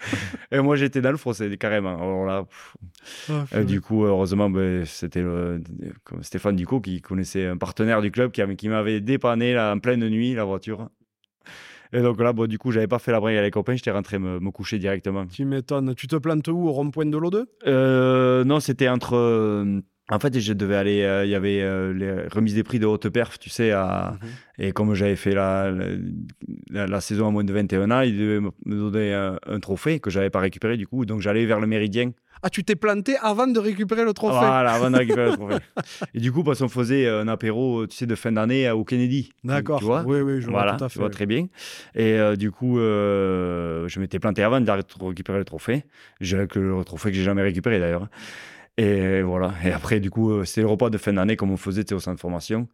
et 0.53 0.61
moi, 0.61 0.77
j'étais 0.77 1.01
dans 1.01 1.11
le 1.11 1.17
fossé, 1.17 1.57
carrément. 1.57 1.97
Alors 1.97 2.25
là, 2.25 2.47
ah, 3.53 3.65
du 3.65 3.81
coup, 3.81 4.05
heureusement, 4.05 4.51
ben, 4.51 4.85
c'était 4.85 5.25
Stéphane 6.23 6.57
Ducot 6.57 6.81
qui 6.81 7.01
connaissait 7.01 7.47
un 7.47 7.57
partenaire 7.57 8.01
du 8.01 8.11
club 8.11 8.31
qui, 8.31 8.43
qui 8.57 8.69
m'avait 8.69 9.01
dépanné 9.01 9.55
là, 9.55 9.73
en 9.75 9.79
pleine 9.79 10.09
nuit 10.09 10.35
la 10.35 10.45
voiture. 10.45 10.89
Et 11.93 12.03
donc 12.03 12.21
là, 12.21 12.33
bon, 12.33 12.47
du 12.47 12.59
coup, 12.59 12.71
j'avais 12.71 12.87
pas 12.87 12.99
fait 12.99 13.13
la 13.13 13.21
bringue 13.21 13.37
avec 13.37 13.47
les 13.47 13.51
copains, 13.51 13.75
j'étais 13.75 13.91
rentré 13.91 14.19
me, 14.19 14.39
me, 14.41 14.51
coucher 14.51 14.79
directement. 14.79 15.27
Tu 15.27 15.45
m'étonnes. 15.45 15.95
Tu 15.95 16.07
te 16.07 16.17
plantes 16.17 16.49
où? 16.49 16.69
Au 16.69 16.73
rond-point 16.73 17.07
de 17.07 17.17
l'O2 17.17 17.45
euh, 17.67 18.45
Non, 18.45 18.61
c'était 18.61 18.89
entre. 18.89 19.17
Euh, 20.11 20.15
en 20.15 20.19
fait, 20.19 20.39
je 20.39 20.53
devais 20.53 20.77
aller. 20.77 21.03
Euh, 21.03 21.25
il 21.25 21.31
y 21.31 21.35
avait 21.35 21.63
les 21.95 22.29
remises 22.29 22.55
des 22.55 22.63
prix 22.63 22.79
de 22.79 22.87
haute 22.87 23.09
perf, 23.09 23.39
tu 23.39 23.51
sais. 23.51 23.71
À, 23.71 24.17
mhm. 24.23 24.29
Et 24.67 24.73
comme 24.73 24.95
j'avais 24.95 25.17
fait 25.17 25.35
la, 25.35 25.73
la, 26.71 27.01
saison 27.01 27.29
à 27.29 27.31
moins 27.31 27.45
de 27.45 27.53
21 27.53 27.91
ans, 27.91 28.01
ils 28.01 28.19
devaient 28.19 28.41
me 28.41 28.91
donner 28.91 29.15
un, 29.15 29.61
trophée 29.61 30.01
que 30.01 30.11
j'avais 30.11 30.31
pas 30.31 30.41
récupéré 30.41 30.77
du 30.77 30.87
coup. 30.87 31.05
Donc 31.05 31.21
j'allais 31.21 31.47
vers 31.47 31.61
le 31.61 31.67
Méridien. 31.67 32.11
Ah, 32.43 32.51
tu 32.51 32.63
t'es 32.63 32.77
planté 32.77 33.17
avant 33.21 33.49
de 33.49 33.59
récupérer 33.59 34.05
le 34.05 34.13
trophée 34.13 34.39
Voilà, 34.39 34.73
avant 34.73 34.91
de 34.91 34.97
récupérer 34.97 35.31
le 35.31 35.37
trophée. 35.37 35.57
Et 36.15 36.21
du 36.21 36.31
coup, 36.31 36.45
parce 36.45 36.61
qu'on 36.61 36.69
faisait 36.69 37.09
un 37.09 37.27
apéro, 37.27 37.87
tu 37.87 37.97
sais, 37.97 38.07
de 38.07 38.15
fin 38.15 38.31
d'année 38.31 38.71
au 38.71 38.85
Kennedy. 38.85 39.33
D'accord. 39.43 39.83
Oui, 40.07 40.21
oui, 40.21 40.41
je 40.41 40.49
vois 40.49 40.77
tout 40.77 40.85
à 40.85 40.89
fait. 40.89 40.95
Tu 40.95 40.99
vois 41.01 41.11
très 41.11 41.27
bien. 41.27 41.49
Et 41.95 42.13
euh, 42.15 42.37
du 42.37 42.51
coup, 42.51 42.79
euh, 42.79 43.89
je 43.89 43.99
m'étais 43.99 44.19
planté 44.19 44.43
avant 44.43 44.61
de 44.61 44.71
récupérer 45.05 45.39
le 45.39 45.45
trophée. 45.45 45.85
J'ai 46.21 46.47
que 46.47 46.61
le 46.61 46.85
trophée 46.85 47.11
que 47.11 47.17
j'ai 47.17 47.25
jamais 47.25 47.43
récupéré 47.43 47.81
d'ailleurs. 47.81 48.09
Et 48.79 49.23
voilà. 49.23 49.55
Et 49.65 49.73
après, 49.73 49.99
du 49.99 50.09
coup, 50.09 50.31
euh, 50.31 50.45
c'était 50.45 50.61
le 50.61 50.69
repas 50.69 50.89
de 50.89 50.99
fin 50.99 51.13
d'année 51.13 51.35
comme 51.37 51.51
on 51.51 51.57
faisait 51.57 51.93
au 51.93 51.99
centre 51.99 52.15
de 52.15 52.21
formation. 52.21 52.69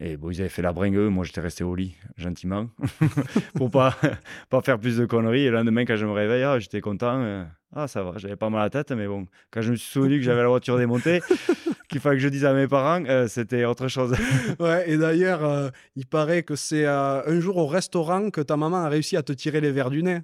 Et 0.00 0.16
bon, 0.16 0.30
ils 0.30 0.40
avaient 0.40 0.48
fait 0.48 0.62
la 0.62 0.72
bringue, 0.72 0.96
moi 0.96 1.24
j'étais 1.24 1.40
resté 1.40 1.64
au 1.64 1.74
lit, 1.74 1.96
gentiment, 2.16 2.68
pour 3.56 3.68
pas, 3.68 3.96
pas 4.50 4.60
faire 4.60 4.78
plus 4.78 4.98
de 4.98 5.04
conneries. 5.04 5.42
Et 5.46 5.50
le 5.50 5.56
lendemain, 5.56 5.84
quand 5.84 5.96
je 5.96 6.06
me 6.06 6.12
réveille, 6.12 6.44
ah, 6.44 6.60
j'étais 6.60 6.80
content. 6.80 7.20
Euh, 7.20 7.44
ah, 7.74 7.88
ça 7.88 8.04
va, 8.04 8.12
j'avais 8.16 8.36
pas 8.36 8.48
mal 8.48 8.60
à 8.60 8.64
la 8.64 8.70
tête, 8.70 8.92
mais 8.92 9.08
bon, 9.08 9.26
quand 9.50 9.60
je 9.60 9.72
me 9.72 9.76
suis 9.76 9.90
souvenu 9.90 10.18
que 10.18 10.22
j'avais 10.22 10.42
la 10.42 10.48
voiture 10.48 10.78
démontée, 10.78 11.20
qu'il 11.90 11.98
fallait 11.98 12.18
que 12.18 12.22
je 12.22 12.28
dise 12.28 12.44
à 12.44 12.54
mes 12.54 12.68
parents, 12.68 13.04
euh, 13.06 13.26
c'était 13.26 13.64
autre 13.64 13.88
chose. 13.88 14.14
ouais, 14.60 14.88
et 14.88 14.96
d'ailleurs, 14.96 15.72
il 15.96 16.06
paraît 16.06 16.44
que 16.44 16.54
c'est 16.54 16.86
un 16.86 17.40
jour 17.40 17.56
au 17.56 17.66
restaurant 17.66 18.30
que 18.30 18.40
ta 18.40 18.56
maman 18.56 18.76
a 18.76 18.88
réussi 18.88 19.16
à 19.16 19.24
te 19.24 19.32
tirer 19.32 19.60
les 19.60 19.72
verres 19.72 19.90
du 19.90 20.04
nez. 20.04 20.20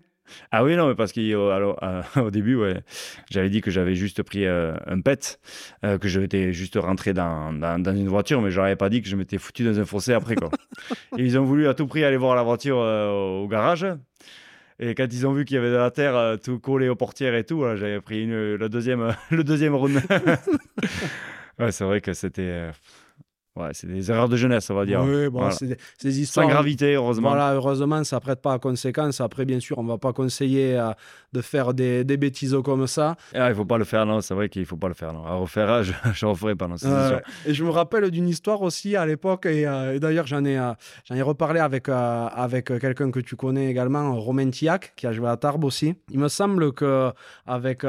Ah 0.51 0.65
oui, 0.65 0.77
non, 0.77 0.89
mais 0.89 0.95
parce 0.95 1.13
qu'au 1.13 2.31
début, 2.31 2.57
ouais, 2.57 2.81
j'avais 3.31 3.51
dit 3.51 3.61
que 3.61 3.71
j'avais 3.71 3.95
juste 3.95 4.23
pris 4.23 4.47
un 4.47 5.01
pet, 5.05 5.39
que 5.83 6.09
j'étais 6.09 6.53
juste 6.53 6.77
rentré 6.77 7.13
dans, 7.13 7.53
dans, 7.53 7.97
une 7.97 8.09
voiture, 8.09 8.41
mais 8.41 8.51
je 8.51 8.61
n'avais 8.61 8.77
pas 8.77 8.89
dit 8.89 9.03
que 9.03 9.09
je 9.09 9.17
m'étais 9.17 9.39
foutu 9.39 9.65
dans 9.65 9.79
un 9.79 9.85
fossé 9.85 10.13
après. 10.13 10.35
Quoi. 10.35 10.51
Et 11.19 11.23
ils 11.23 11.39
ont 11.39 11.45
voulu 11.45 11.69
à 11.69 11.75
tout 11.75 11.87
prix 11.87 12.05
aller 12.05 12.17
voir 12.17 12.35
la 12.35 12.43
voiture 12.43 12.79
au 12.79 13.47
garage. 13.49 13.87
Et 14.81 14.95
quand 14.95 15.07
ils 15.13 15.27
ont 15.27 15.33
vu 15.33 15.45
qu'il 15.45 15.55
y 15.55 15.59
avait 15.59 15.71
de 15.71 15.77
la 15.77 15.91
terre 15.91 16.17
euh, 16.17 16.37
tout 16.37 16.59
collé 16.59 16.89
aux 16.89 16.97
portières 16.97 17.35
et 17.35 17.45
tout, 17.45 17.65
j'avais 17.77 18.01
pris 18.01 18.25
une, 18.25 18.55
le 18.55 18.69
deuxième, 18.69 19.15
le 19.31 19.45
deuxième 19.45 19.75
round. 19.75 20.01
ouais, 21.59 21.73
c'est 21.73 21.85
vrai 21.85 22.01
que 22.01 22.13
c'était. 22.13 22.71
Euh, 23.57 23.61
Ouais, 23.61 23.71
c'est 23.73 23.87
des 23.87 24.11
erreurs 24.11 24.29
de 24.29 24.37
jeunesse, 24.37 24.69
on 24.71 24.75
va 24.75 24.85
dire. 24.85 25.01
Oui, 25.05 25.29
bon, 25.29 25.49
c'est 25.53 25.79
des, 26.03 26.21
histoires. 26.21 26.47
Sans 26.47 26.51
gravité, 26.51 26.95
heureusement. 26.95 27.29
Voilà, 27.29 27.55
heureusement, 27.55 28.03
ça 28.03 28.17
ne 28.17 28.21
prête 28.21 28.43
pas 28.43 28.55
à 28.55 28.59
conséquence. 28.59 29.21
Après, 29.21 29.45
bien 29.45 29.61
sûr, 29.61 29.79
on 29.79 29.85
ne 29.85 29.89
va 29.89 29.99
pas 29.99 30.13
conseiller 30.13 30.77
euh, 30.77 30.91
de 31.33 31.41
faire 31.41 31.73
des, 31.73 32.03
des, 32.03 32.17
bêtises 32.17 32.57
comme 32.65 32.89
ça. 32.89 33.15
Ah, 33.33 33.47
il 33.47 33.51
ne 33.51 33.55
faut 33.55 33.65
pas 33.65 33.79
le 33.79 33.85
faire, 33.85 34.07
non, 34.07 34.21
c'est 34.23 34.35
vrai 34.35 34.49
qu'il 34.49 34.63
ne 34.63 34.67
faut 34.67 34.77
pas 34.77 34.89
le 34.89 34.95
faire. 34.95 35.13
Non. 35.13 35.25
À 35.25 35.35
refaire, 35.35 35.85
je 35.85 35.93
ne 35.93 36.31
referai 36.31 36.57
pas, 36.57 36.67
non, 36.67 36.75
Et 37.47 37.55
je 37.55 37.63
me 37.63 37.71
rappelle 37.71 38.11
d'une 38.11 38.29
histoire 38.29 38.61
aussi 38.63 38.97
à 38.97 39.07
l'époque, 39.07 39.47
et, 39.47 39.69
euh, 39.69 40.01
d'ailleurs, 40.01 40.27
j'en 40.27 40.45
ai, 40.45 40.59
euh, 40.59 40.73
j'en 41.05 41.15
ai 41.15 41.23
reparlé 41.23 41.61
avec, 41.61 41.89
avec 41.89 42.67
quelqu'un 42.81 43.13
que 43.13 43.21
tu 43.21 43.37
connais 43.37 43.71
également, 43.71 44.17
Romain 44.17 44.51
Tiac, 44.51 44.95
qui 44.97 45.07
a 45.07 45.13
joué 45.13 45.29
à 45.29 45.37
Tarbes 45.37 45.63
aussi. 45.63 45.95
Il 46.11 46.19
me 46.19 46.29
semble 46.29 46.73
qu'avec 46.73 47.85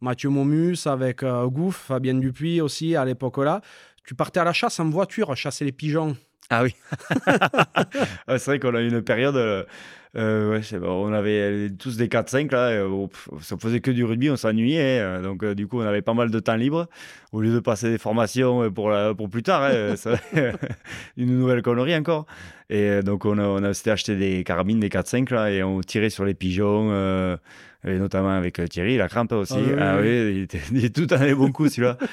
Mathieu 0.00 0.28
Momus, 0.28 0.86
avec 0.86 1.24
Gouff, 1.24 1.76
Fabien 1.86 2.14
Dupuis 2.14 2.60
aussi, 2.60 2.96
à 2.96 3.04
l'époque-là, 3.04 3.60
tu 4.08 4.14
partais 4.14 4.40
à 4.40 4.44
la 4.44 4.54
chasse 4.54 4.80
en 4.80 4.88
voiture, 4.88 5.36
chasser 5.36 5.66
les 5.66 5.72
pigeons. 5.72 6.16
Ah 6.48 6.62
oui. 6.62 6.74
c'est 8.26 8.46
vrai 8.46 8.58
qu'on 8.58 8.74
a 8.74 8.80
eu 8.80 8.88
une 8.88 9.02
période. 9.02 9.36
Euh, 9.36 9.64
euh 10.16 10.62
on 10.82 11.12
avait 11.12 11.68
tous 11.78 11.98
des 11.98 12.08
4-5 12.08 12.50
là. 12.50 12.70
Euh, 12.70 13.06
ça 13.42 13.58
faisait 13.58 13.80
que 13.80 13.90
du 13.90 14.06
rugby, 14.06 14.30
on 14.30 14.36
s'ennuyait. 14.36 15.00
Hein, 15.00 15.20
donc, 15.20 15.42
euh, 15.44 15.54
du 15.54 15.66
coup, 15.66 15.82
on 15.82 15.86
avait 15.86 16.00
pas 16.00 16.14
mal 16.14 16.30
de 16.30 16.40
temps 16.40 16.56
libre. 16.56 16.86
Au 17.32 17.42
lieu 17.42 17.52
de 17.52 17.60
passer 17.60 17.90
des 17.90 17.98
formations 17.98 18.70
pour, 18.70 18.90
pour 19.14 19.28
plus 19.28 19.42
tard, 19.42 19.64
hein, 19.64 19.94
une 21.18 21.38
nouvelle 21.38 21.60
connerie 21.60 21.94
encore. 21.94 22.24
Et 22.70 23.02
donc, 23.02 23.26
on 23.26 23.36
a, 23.36 23.44
on 23.44 23.62
a 23.62 23.68
acheté 23.68 24.16
des 24.16 24.42
carabines, 24.42 24.80
des 24.80 24.88
4-5 24.88 25.34
là, 25.34 25.50
et 25.50 25.62
on 25.62 25.82
tirait 25.82 26.08
sur 26.08 26.24
les 26.24 26.32
pigeons. 26.32 26.90
et 27.84 27.98
notamment 27.98 28.30
avec 28.30 28.58
Thierry, 28.70 28.96
la 28.96 29.08
crampe 29.08 29.32
aussi. 29.32 29.52
Ah, 29.78 29.98
oui, 30.00 30.08
ah 30.08 30.30
il, 30.30 30.42
était, 30.44 30.62
il 30.72 30.92
tout 30.92 31.12
en 31.12 31.16
avait 31.16 31.34
bon 31.34 31.52
coup 31.52 31.68
celui-là. 31.68 31.98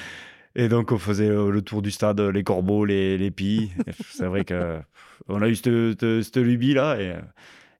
Et 0.58 0.68
donc, 0.68 0.90
on 0.90 0.98
faisait 0.98 1.28
euh, 1.28 1.50
le 1.50 1.60
tour 1.60 1.82
du 1.82 1.90
stade, 1.90 2.18
les 2.18 2.42
corbeaux, 2.42 2.86
les, 2.86 3.18
les 3.18 3.30
pies. 3.30 3.70
C'est 4.08 4.24
vrai 4.24 4.42
qu'on 4.42 5.42
a 5.42 5.48
eu 5.48 5.54
cette, 5.54 6.36
lubie-là. 6.36 6.98
Et, 6.98 7.14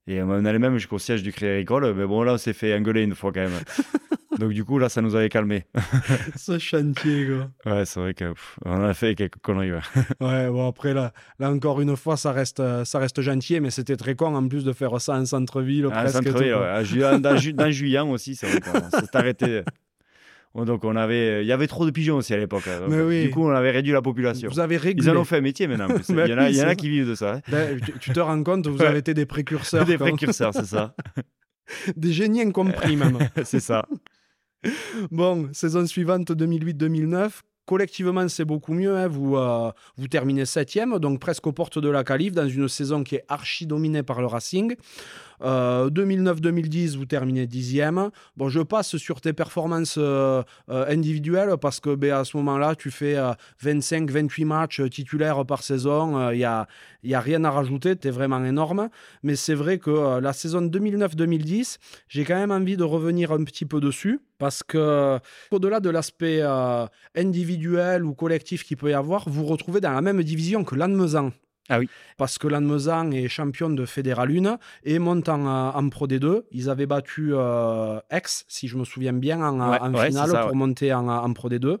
et, 0.05 0.21
on 0.21 0.45
allait 0.45 0.59
même 0.59 0.77
jusqu'au 0.77 0.99
siège 0.99 1.23
du 1.23 1.33
Crédit 1.33 1.53
Agricole. 1.53 1.95
Mais 1.95 2.05
bon, 2.05 2.21
là, 2.21 2.33
on 2.33 2.37
s'est 2.37 2.53
fait 2.53 2.75
engueuler 2.75 3.01
une 3.01 3.15
fois 3.15 3.31
quand 3.33 3.41
même. 3.41 3.59
Donc, 4.39 4.51
du 4.51 4.63
coup, 4.63 4.77
là, 4.77 4.89
ça 4.89 5.01
nous 5.01 5.15
avait 5.15 5.29
calmé. 5.29 5.65
Ce 6.35 6.59
chantier, 6.59 7.25
quoi. 7.25 7.73
Ouais, 7.73 7.85
c'est 7.85 7.99
vrai 7.99 8.13
qu'on 8.13 8.83
a 8.83 8.93
fait 8.93 9.15
quelques 9.15 9.39
conneries. 9.41 9.71
Ouais. 10.21 10.47
bon, 10.47 10.67
après, 10.67 10.93
là, 10.93 11.13
là, 11.39 11.49
encore 11.49 11.81
une 11.81 11.97
fois, 11.97 12.15
ça 12.15 12.31
reste, 12.31 12.61
ça 12.83 12.99
reste 12.99 13.21
gentil, 13.21 13.59
mais 13.59 13.71
c'était 13.71 13.97
très 13.97 14.13
con 14.13 14.35
en 14.35 14.47
plus 14.47 14.63
de 14.63 14.73
faire 14.73 15.01
ça 15.01 15.15
en 15.15 15.25
centre-ville. 15.25 15.87
En 15.87 16.07
centre-ville, 16.07 16.53
ouais. 16.53 17.19
Dans, 17.19 17.53
dans, 17.55 17.71
Juillan 17.71 18.11
aussi, 18.11 18.35
c'est 18.35 18.45
vrai 18.45 18.61
s'est 18.91 19.17
arrêté. 19.17 19.63
Donc 20.65 20.83
on 20.83 20.95
avait, 20.95 21.43
il 21.43 21.47
y 21.47 21.51
avait 21.51 21.67
trop 21.67 21.85
de 21.85 21.91
pigeons 21.91 22.17
aussi 22.17 22.33
à 22.33 22.37
l'époque. 22.37 22.67
Hein. 22.67 22.87
Du 22.87 23.29
coup, 23.29 23.43
on 23.43 23.49
avait 23.49 23.71
réduit 23.71 23.93
la 23.93 24.01
population. 24.01 24.49
Vous 24.49 24.59
avez 24.59 24.79
Ils 24.95 25.09
en 25.09 25.17
ont 25.17 25.23
fait 25.23 25.37
un 25.37 25.41
métier 25.41 25.67
maintenant. 25.67 25.87
il, 26.09 26.15
y 26.15 26.33
en 26.33 26.37
a, 26.37 26.49
il 26.49 26.55
y 26.55 26.61
en 26.61 26.67
a 26.67 26.75
qui 26.75 26.89
vivent 26.89 27.07
de 27.07 27.15
ça. 27.15 27.35
Hein. 27.35 27.41
Ben, 27.49 27.79
tu, 27.99 28.11
te 28.11 28.19
rends 28.19 28.41
compte, 28.43 28.67
vous 28.67 28.81
avez 28.81 28.99
été 28.99 29.13
des 29.13 29.25
précurseurs. 29.25 29.85
des 29.85 29.97
précurseurs, 29.97 30.53
c'est 30.53 30.65
ça. 30.65 30.95
des 31.95 32.11
génies 32.11 32.41
incompris 32.41 32.95
même. 32.95 33.17
c'est 33.43 33.59
ça. 33.59 33.85
Bon, 35.11 35.49
saison 35.53 35.85
suivante 35.85 36.31
2008-2009. 36.31 37.41
Collectivement, 37.65 38.27
c'est 38.29 38.45
beaucoup 38.45 38.73
mieux. 38.73 38.95
Hein. 38.95 39.07
Vous, 39.07 39.35
euh, 39.35 39.71
vous 39.97 40.07
terminez 40.07 40.45
septième, 40.45 40.99
donc 40.99 41.19
presque 41.19 41.45
aux 41.47 41.51
portes 41.51 41.79
de 41.79 41.89
la 41.89 42.03
qualif, 42.03 42.33
dans 42.33 42.47
une 42.47 42.69
saison 42.69 43.03
qui 43.03 43.15
est 43.15 43.25
archi 43.27 43.67
dominée 43.67 44.03
par 44.03 44.21
le 44.21 44.27
Racing. 44.27 44.75
2009-2010, 45.41 46.95
euh, 46.95 46.97
vous 46.97 47.05
terminez 47.05 47.47
dixième. 47.47 48.09
Bon, 48.35 48.49
je 48.49 48.61
passe 48.61 48.97
sur 48.97 49.21
tes 49.21 49.33
performances 49.33 49.95
euh, 49.97 50.41
euh, 50.69 50.85
individuelles 50.87 51.55
parce 51.61 51.79
que 51.79 51.95
ben, 51.95 52.13
à 52.13 52.23
ce 52.23 52.37
moment-là, 52.37 52.75
tu 52.75 52.91
fais 52.91 53.15
25-28 53.63 54.45
matchs 54.45 54.81
titulaires 54.89 55.45
par 55.45 55.63
saison. 55.63 56.31
Il 56.31 56.37
n'y 56.37 56.43
a, 56.43 56.67
y 57.03 57.13
a 57.13 57.19
rien 57.19 57.43
à 57.43 57.51
rajouter, 57.51 57.95
tu 57.95 58.07
es 58.07 58.11
vraiment 58.11 58.43
énorme. 58.43 58.89
Mais 59.23 59.35
c'est 59.35 59.55
vrai 59.55 59.77
que 59.77 60.19
la 60.19 60.33
saison 60.33 60.61
2009-2010, 60.61 61.77
j'ai 62.07 62.25
quand 62.25 62.35
même 62.35 62.51
envie 62.51 62.77
de 62.77 62.83
revenir 62.83 63.31
un 63.31 63.43
petit 63.43 63.65
peu 63.65 63.79
dessus 63.79 64.19
parce 64.37 64.63
que 64.63 65.19
au-delà 65.51 65.79
de 65.79 65.89
l'aspect 65.89 66.41
individuel 67.15 68.03
ou 68.05 68.13
collectif 68.13 68.63
qu'il 68.63 68.77
peut 68.77 68.91
y 68.91 68.93
avoir, 68.93 69.29
vous 69.29 69.45
retrouvez 69.45 69.81
dans 69.81 69.93
la 69.93 70.01
même 70.01 70.23
division 70.23 70.63
que 70.63 70.75
Lannemezan. 70.75 71.31
Ah 71.69 71.79
oui. 71.79 71.89
Parce 72.17 72.37
que 72.37 72.47
Lannemezan 72.47 73.11
est 73.11 73.27
champion 73.27 73.69
de 73.69 73.85
Fédéral 73.85 74.29
1 74.31 74.57
et 74.83 74.99
monte 74.99 75.29
en, 75.29 75.89
Pro 75.89 76.07
D2. 76.07 76.43
Ils 76.51 76.69
avaient 76.69 76.85
battu 76.85 77.31
euh, 77.33 77.99
Aix, 78.09 78.21
si 78.47 78.67
je 78.67 78.77
me 78.77 78.85
souviens 78.85 79.13
bien, 79.13 79.41
en, 79.41 79.93
finale 79.93 80.41
pour 80.41 80.55
monter 80.55 80.93
en, 80.93 81.33
Pro 81.33 81.49
D2. 81.49 81.77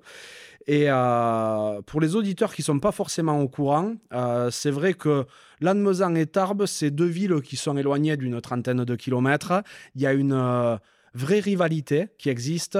Et 0.69 0.87
euh, 0.89 1.81
pour 1.85 2.01
les 2.01 2.15
auditeurs 2.17 2.53
qui 2.53 2.61
ne 2.61 2.65
sont 2.65 2.79
pas 2.79 2.91
forcément 2.91 3.39
au 3.39 3.47
courant, 3.47 3.93
euh, 4.13 4.51
c'est 4.51 4.71
vrai 4.71 4.93
que 4.93 5.25
Lannemezan 5.61 6.13
et 6.15 6.25
Tarbes, 6.25 6.65
c'est 6.65 6.91
deux 6.91 7.05
villes 7.05 7.41
qui 7.41 7.55
sont 7.55 7.77
éloignées 7.77 8.17
d'une 8.17 8.41
trentaine 8.41 8.83
de 8.83 8.95
kilomètres. 8.95 9.63
Il 9.95 10.01
y 10.01 10.07
a 10.07 10.11
une 10.11 10.79
vraie 11.13 11.39
rivalité 11.39 12.09
qui 12.17 12.29
existe, 12.29 12.77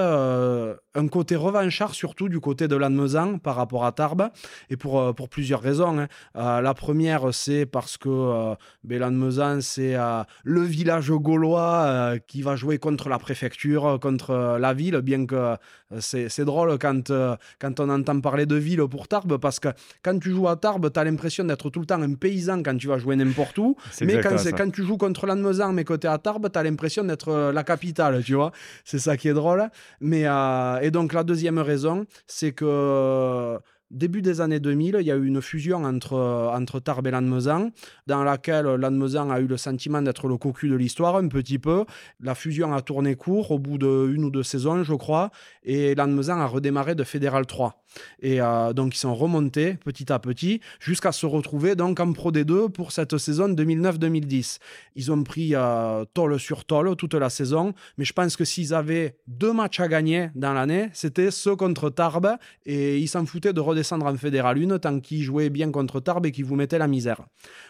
un 0.97 1.07
côté 1.07 1.35
revanchard 1.35 1.93
surtout 1.93 2.29
du 2.29 2.39
côté 2.39 2.67
de 2.67 2.75
Lannemezan 2.75 3.37
par 3.37 3.55
rapport 3.55 3.85
à 3.85 3.91
Tarbes, 3.91 4.29
et 4.69 4.77
pour, 4.77 4.99
euh, 4.99 5.13
pour 5.13 5.29
plusieurs 5.29 5.61
raisons. 5.61 5.99
Hein. 5.99 6.07
Euh, 6.35 6.61
la 6.61 6.73
première, 6.73 7.33
c'est 7.33 7.65
parce 7.65 7.97
que 7.97 8.55
ben, 8.83 8.99
Lannemezan, 8.99 9.61
c'est 9.61 9.95
le 10.43 10.61
village 10.61 11.11
gaulois 11.11 12.15
qui 12.27 12.41
va 12.41 12.55
jouer 12.55 12.77
contre 12.77 13.09
la 13.09 13.19
préfecture, 13.19 13.99
contre 14.01 14.57
la 14.59 14.73
ville, 14.73 14.97
bien 15.01 15.25
que 15.25 15.55
c'est 15.99 16.45
drôle 16.45 16.77
quand, 16.79 17.11
quand 17.59 17.79
on 17.79 17.89
entend 17.89 18.19
parler 18.19 18.45
de 18.45 18.55
ville 18.55 18.83
pour 18.89 19.07
Tarbes, 19.07 19.37
parce 19.37 19.59
que 19.59 19.69
quand 20.03 20.19
tu 20.19 20.31
joues 20.31 20.47
à 20.47 20.55
Tarbes, 20.55 20.91
tu 20.91 20.99
as 20.99 21.03
l'impression 21.03 21.43
d'être 21.45 21.69
tout 21.69 21.79
le 21.79 21.85
temps 21.85 22.01
un 22.01 22.13
paysan 22.13 22.61
quand 22.63 22.77
tu 22.77 22.87
vas 22.87 22.97
jouer 22.97 23.15
n'importe 23.15 23.57
où, 23.57 23.75
mais 24.01 24.21
quand, 24.21 24.35
quand, 24.55 24.71
tu 24.71 24.83
joues 24.83 24.97
contre 24.97 25.25
Lannemezan, 25.25 25.73
mais 25.73 25.83
côté 25.83 26.07
à 26.07 26.17
Tarbes, 26.17 26.49
tu 26.51 26.59
as 26.59 26.63
l'impression 26.63 27.03
d'être 27.03 27.51
la 27.51 27.63
capitale 27.63 28.17
tu 28.23 28.35
vois. 28.35 28.51
C'est 28.83 28.99
ça 28.99 29.17
qui 29.17 29.27
est 29.27 29.33
drôle. 29.33 29.69
Mais, 30.01 30.25
euh, 30.25 30.79
et 30.87 30.91
donc, 30.91 31.11
la 31.11 31.25
deuxième 31.25 31.59
raison, 31.59 32.05
c'est 32.27 32.53
que 32.53 33.59
début 33.91 34.21
des 34.21 34.39
années 34.39 34.61
2000, 34.61 34.95
il 35.01 35.05
y 35.05 35.11
a 35.11 35.17
eu 35.17 35.25
une 35.25 35.41
fusion 35.41 35.83
entre, 35.83 36.15
entre 36.53 36.79
Tarbes 36.79 37.07
et 37.07 37.11
Lannemezan, 37.11 37.71
dans 38.05 38.23
laquelle 38.23 38.65
Lannemezan 38.65 39.29
a 39.29 39.41
eu 39.41 39.47
le 39.47 39.57
sentiment 39.57 40.01
d'être 40.01 40.29
le 40.29 40.37
cocu 40.37 40.69
de 40.69 40.75
l'histoire, 40.75 41.17
un 41.17 41.27
petit 41.27 41.59
peu. 41.59 41.83
La 42.21 42.35
fusion 42.35 42.73
a 42.73 42.81
tourné 42.81 43.15
court 43.15 43.51
au 43.51 43.59
bout 43.59 43.77
d'une 43.77 44.23
ou 44.23 44.31
deux 44.31 44.43
saisons, 44.43 44.81
je 44.83 44.93
crois, 44.93 45.29
et 45.63 45.93
Lannemezan 45.93 46.39
a 46.39 46.45
redémarré 46.45 46.95
de 46.95 47.03
Fédéral 47.03 47.45
3. 47.45 47.83
Et 48.21 48.41
euh, 48.41 48.73
donc, 48.73 48.95
ils 48.95 48.99
sont 48.99 49.15
remontés 49.15 49.75
petit 49.85 50.11
à 50.11 50.19
petit 50.19 50.61
jusqu'à 50.79 51.11
se 51.11 51.25
retrouver 51.25 51.75
donc 51.75 51.99
en 51.99 52.13
Pro 52.13 52.31
D2 52.31 52.69
pour 52.69 52.91
cette 52.91 53.17
saison 53.17 53.49
2009-2010. 53.49 54.59
Ils 54.95 55.11
ont 55.11 55.23
pris 55.23 55.55
euh, 55.55 56.05
tôle 56.13 56.39
sur 56.39 56.65
tôle 56.65 56.95
toute 56.95 57.13
la 57.13 57.29
saison, 57.29 57.73
mais 57.97 58.05
je 58.05 58.13
pense 58.13 58.35
que 58.35 58.45
s'ils 58.45 58.73
avaient 58.73 59.17
deux 59.27 59.53
matchs 59.53 59.79
à 59.79 59.87
gagner 59.87 60.29
dans 60.35 60.53
l'année, 60.53 60.89
c'était 60.93 61.31
ceux 61.31 61.55
contre 61.55 61.89
Tarbes, 61.89 62.37
et 62.65 62.97
ils 62.97 63.07
s'en 63.07 63.25
foutaient 63.25 63.53
de 63.53 63.61
redescendre 63.61 64.05
en 64.05 64.15
Fédéral 64.15 64.57
1 64.57 64.79
tant 64.79 64.99
qu'ils 64.99 65.23
jouaient 65.23 65.49
bien 65.49 65.71
contre 65.71 65.99
Tarbes 65.99 66.25
et 66.25 66.31
qu'ils 66.31 66.45
vous 66.45 66.55
mettaient 66.55 66.77
la 66.77 66.87
misère. 66.87 67.21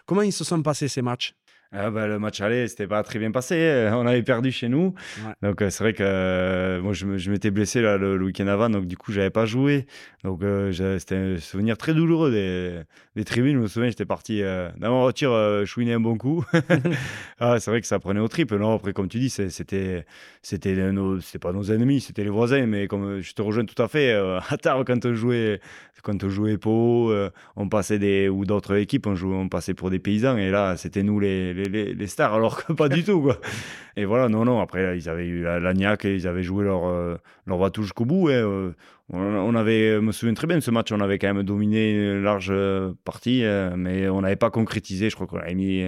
Comment 0.06 0.22
ils 0.22 0.34
se 0.34 0.44
sont 0.44 0.62
passés 0.62 0.88
ces 0.88 1.02
matchs? 1.02 1.36
Ah 1.74 1.90
bah, 1.92 2.08
le 2.08 2.18
match 2.18 2.40
aller, 2.40 2.68
c'était 2.70 2.88
pas 2.88 3.04
très 3.04 3.20
bien 3.20 3.32
passé. 3.32 3.90
On 3.94 4.08
avait 4.08 4.24
perdu 4.24 4.52
chez 4.52 4.70
nous. 4.70 4.94
Donc, 5.42 5.62
euh, 5.62 5.70
c'est 5.70 5.84
vrai 5.84 5.94
que 5.94 6.04
euh, 6.04 6.82
moi, 6.82 6.94
je, 6.94 7.18
je 7.18 7.30
m'étais 7.30 7.52
blessé 7.52 7.82
là, 7.82 7.98
le, 7.98 8.18
week-end 8.24 8.48
avant. 8.48 8.70
Donc, 8.70 8.86
du 8.86 8.96
coup, 8.96 9.12
j'avais 9.12 9.30
pas 9.30 9.46
joué. 9.46 9.86
Donc, 10.24 10.44
euh, 10.44 10.72
c'était 10.98 11.16
un 11.16 11.38
souvenir 11.38 11.78
très 11.78 11.94
douloureux 11.94 12.32
des, 12.32 12.80
des 13.16 13.26
tribunes. 13.26 13.58
Je 13.58 13.62
me 13.62 13.68
souviens, 13.68 13.90
j'étais 13.90 14.06
parti 14.06 14.42
dans 14.42 14.92
ma 14.92 15.02
voiture 15.02 15.64
chouiner 15.66 15.94
un 15.94 16.00
bon 16.00 16.18
coup. 16.18 16.46
ah, 17.40 17.60
c'est 17.60 17.72
vrai 17.72 17.82
que 17.82 17.88
ça 17.88 18.00
prenait 18.00 18.22
au 18.22 18.28
triple. 18.28 18.58
Non, 18.58 18.76
après, 18.76 18.94
comme 18.94 19.10
tu 19.10 19.20
dis, 19.20 19.30
c'était 19.30 20.06
c'était 20.42 20.84
pas 21.42 21.52
nos 21.52 21.64
ennemis, 21.64 22.00
c'était 22.00 22.24
les 22.24 22.30
voisins. 22.30 22.66
Mais 22.66 22.88
comme 22.88 23.20
je 23.20 23.34
te 23.34 23.42
rejoins 23.42 23.66
tout 23.66 23.82
à 23.82 23.90
fait, 23.90 24.14
à 24.14 24.58
tard, 24.58 24.84
quand 24.86 25.06
on 25.06 25.14
jouait, 25.14 25.60
quand 26.02 26.24
on 26.24 26.30
jouait 26.30 26.58
Pau, 26.58 27.14
on 27.56 27.68
passait 27.68 28.00
des, 28.00 28.30
ou 28.30 28.46
d'autres 28.46 28.76
équipes, 28.76 29.08
on, 29.08 29.16
jouait, 29.16 29.36
on 29.36 29.50
passait 29.50 29.74
pour 29.74 29.90
des 29.90 30.00
paysans. 30.00 30.38
Et 30.38 30.50
là, 30.50 30.78
c'était 30.78 31.04
nous 31.04 31.20
les 31.20 31.57
les, 31.64 32.08
stars, 32.08 32.34
alors 32.34 32.64
que 32.64 32.74
pas 32.74 32.90
du 32.90 33.04
tout. 33.04 33.22
Quoi. 33.22 33.38
Et 33.96 34.06
voilà, 34.06 34.30
non, 34.30 34.46
non, 34.46 34.60
après, 34.60 34.98
ils 34.98 35.10
avaient 35.10 35.26
eu 35.26 35.44
l'Agnac 35.44 36.06
et 36.06 36.16
ils 36.16 36.28
avaient 36.28 36.44
joué 36.44 36.64
leur, 36.64 36.86
euh, 36.88 37.16
leur 37.46 37.58
va 37.58 37.70
jusqu'au 37.76 38.06
bout. 38.06 38.30
Et, 38.30 38.36
euh, 38.36 38.72
on 39.10 39.56
avait, 39.56 39.96
je 39.96 40.00
me 40.00 40.12
souviens 40.12 40.34
très 40.34 40.48
bien 40.48 40.58
de 40.58 40.62
ce 40.62 40.70
match, 40.70 40.92
on 40.92 41.00
avait 41.00 41.18
quand 41.18 41.34
même 41.34 41.44
dominé 41.44 41.94
une 41.94 42.24
large 42.24 42.54
partie, 43.06 43.44
mais 43.78 44.10
on 44.10 44.20
n'avait 44.20 44.36
pas 44.36 44.50
concrétisé. 44.50 45.10
Je 45.10 45.16
crois 45.16 45.28
qu'on 45.28 45.38
avait 45.38 45.56
mis 45.56 45.86